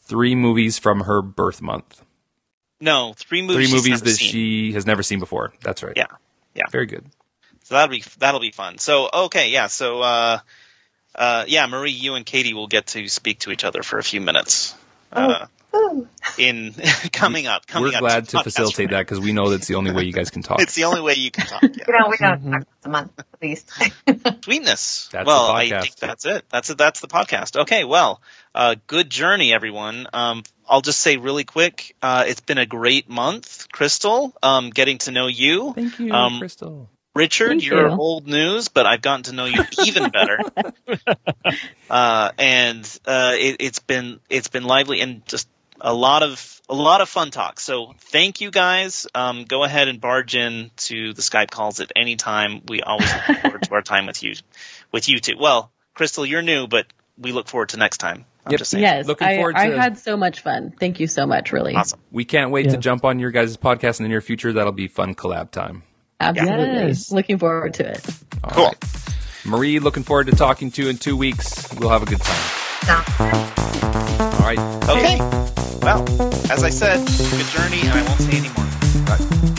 three 0.00 0.34
movies 0.34 0.78
from 0.78 1.00
her 1.00 1.20
birth 1.20 1.60
month. 1.60 2.02
No, 2.80 3.12
three 3.16 3.42
movies. 3.42 3.68
Three 3.68 3.76
movies 3.76 4.00
that 4.00 4.10
seen. 4.12 4.30
she 4.30 4.72
has 4.72 4.86
never 4.86 5.02
seen 5.02 5.18
before. 5.18 5.52
That's 5.62 5.82
right. 5.82 5.92
Yeah, 5.94 6.06
yeah. 6.54 6.64
Very 6.70 6.86
good. 6.86 7.04
So 7.64 7.74
that'll 7.74 7.90
be 7.94 8.02
that'll 8.18 8.40
be 8.40 8.52
fun. 8.52 8.78
So 8.78 9.10
okay, 9.12 9.50
yeah. 9.50 9.66
So 9.66 10.00
uh, 10.00 10.38
uh, 11.14 11.44
yeah, 11.48 11.66
Marie, 11.66 11.90
you 11.92 12.14
and 12.14 12.24
Katie 12.26 12.54
will 12.54 12.68
get 12.68 12.88
to 12.88 13.08
speak 13.08 13.40
to 13.40 13.50
each 13.50 13.64
other 13.64 13.82
for 13.82 13.98
a 13.98 14.02
few 14.02 14.20
minutes. 14.20 14.74
Uh, 15.12 15.46
Ooh. 15.74 16.06
in 16.38 16.72
coming 17.12 17.46
up, 17.46 17.66
coming 17.66 17.90
We're 17.90 17.96
up. 17.96 18.00
glad 18.00 18.28
to 18.28 18.36
podcast 18.38 18.42
facilitate 18.44 18.86
from 18.88 18.92
that 18.96 19.00
because 19.06 19.20
we 19.20 19.32
know 19.32 19.50
that's 19.50 19.66
the 19.66 19.74
only 19.74 19.92
way 19.92 20.04
you 20.04 20.12
guys 20.12 20.30
can 20.30 20.42
talk. 20.42 20.60
It's 20.60 20.74
the 20.74 20.84
only 20.84 21.00
way 21.00 21.14
you 21.14 21.30
can 21.30 21.46
talk. 21.46 21.62
Yeah. 21.62 21.68
You 21.86 21.98
know, 21.98 22.08
we 22.08 22.16
don't 22.16 22.42
talk 22.42 22.52
once 22.52 22.66
a 22.84 22.88
month 22.88 23.12
at 23.18 23.26
least. 23.42 23.70
Sweetness. 24.44 25.08
That's 25.12 25.26
well, 25.26 25.48
the 25.48 25.52
I 25.52 25.68
think 25.68 25.96
that's 25.96 26.24
it. 26.26 26.44
That's 26.50 26.70
it. 26.70 26.78
That's 26.78 27.00
the 27.00 27.08
podcast. 27.08 27.60
Okay. 27.62 27.84
Well, 27.84 28.20
uh, 28.54 28.76
good 28.86 29.10
journey, 29.10 29.52
everyone. 29.52 30.06
Um, 30.12 30.42
I'll 30.68 30.80
just 30.80 31.00
say 31.00 31.16
really 31.16 31.44
quick. 31.44 31.96
Uh, 32.00 32.24
it's 32.28 32.40
been 32.40 32.58
a 32.58 32.66
great 32.66 33.08
month, 33.08 33.66
Christel. 33.72 34.32
Um, 34.42 34.70
getting 34.70 34.98
to 34.98 35.10
know 35.10 35.26
you. 35.26 35.72
Thank 35.74 35.98
you, 35.98 36.12
Um, 36.12 36.40
Christel. 36.40 36.88
Richard, 37.14 37.48
Thank 37.48 37.66
you're 37.66 37.88
you. 37.88 37.96
old 37.96 38.26
news, 38.28 38.68
but 38.68 38.86
I've 38.86 39.02
gotten 39.02 39.24
to 39.24 39.32
know 39.32 39.44
you 39.46 39.64
even 39.84 40.10
better. 40.10 40.38
uh, 41.90 42.30
and 42.38 42.98
uh, 43.06 43.32
it, 43.36 43.56
it's 43.60 43.78
been 43.80 44.20
it's 44.28 44.48
been 44.48 44.64
lively 44.64 45.00
and 45.00 45.26
just 45.26 45.48
a 45.80 45.92
lot 45.92 46.22
of 46.22 46.60
a 46.68 46.74
lot 46.74 47.00
of 47.00 47.08
fun 47.08 47.30
talk. 47.30 47.58
So 47.58 47.94
thank 47.98 48.40
you 48.40 48.50
guys. 48.50 49.06
Um, 49.14 49.44
go 49.44 49.64
ahead 49.64 49.88
and 49.88 50.00
barge 50.00 50.36
in 50.36 50.70
to 50.76 51.12
the 51.12 51.22
Skype 51.22 51.50
calls 51.50 51.80
at 51.80 51.90
any 51.96 52.16
time. 52.16 52.62
We 52.68 52.82
always 52.82 53.12
look 53.28 53.38
forward 53.42 53.62
to 53.64 53.74
our 53.74 53.82
time 53.82 54.06
with 54.06 54.22
you 54.22 54.34
with 54.92 55.08
you 55.08 55.18
two. 55.18 55.34
Well, 55.38 55.72
Christel, 55.96 56.26
you're 56.28 56.42
new, 56.42 56.66
but 56.68 56.86
we 57.18 57.32
look 57.32 57.48
forward 57.48 57.70
to 57.70 57.76
next 57.76 57.98
time. 57.98 58.24
I'm 58.46 58.52
Yep. 58.52 58.58
just 58.58 58.70
saying. 58.70 58.82
Yes, 58.82 59.06
Looking 59.06 59.26
I, 59.26 59.36
forward 59.36 59.56
I 59.56 59.68
to- 59.70 59.80
had 59.80 59.98
so 59.98 60.16
much 60.16 60.40
fun. 60.40 60.72
Thank 60.78 60.98
you 61.00 61.06
so 61.06 61.26
much, 61.26 61.52
really. 61.52 61.74
Awesome. 61.74 62.00
We 62.10 62.24
can't 62.24 62.50
wait 62.50 62.70
to 62.70 62.78
jump 62.78 63.04
on 63.04 63.18
your 63.18 63.30
guys' 63.30 63.56
podcast 63.58 64.00
in 64.00 64.04
the 64.04 64.08
near 64.08 64.22
future. 64.22 64.52
That'll 64.52 64.72
be 64.72 64.88
fun 64.88 65.14
collab 65.14 65.50
time. 65.50 65.82
Absolutely. 66.20 66.88
Yes. 66.88 67.10
Looking 67.10 67.38
forward 67.38 67.74
to 67.74 67.88
it. 67.90 68.06
All 68.44 68.50
Cool. 68.50 68.64
right. 68.66 68.84
Marie, 69.46 69.78
looking 69.78 70.02
forward 70.02 70.26
to 70.26 70.36
talking 70.36 70.70
to 70.72 70.82
you 70.82 70.88
in 70.90 70.98
two 70.98 71.16
weeks. 71.16 71.72
We'll 71.78 71.88
have 71.88 72.02
a 72.02 72.06
good 72.06 72.20
time. 72.20 73.04
All 73.18 74.40
right. 74.40 74.58
Okay. 74.88 75.18
Well, 75.82 76.02
as 76.52 76.62
I 76.62 76.68
said, 76.70 76.98
good 77.06 77.46
journey, 77.46 77.80
and 77.80 77.90
I 77.98 78.02
won't 78.06 78.20
say 78.20 78.36
any 78.36 78.48
more. 78.50 79.49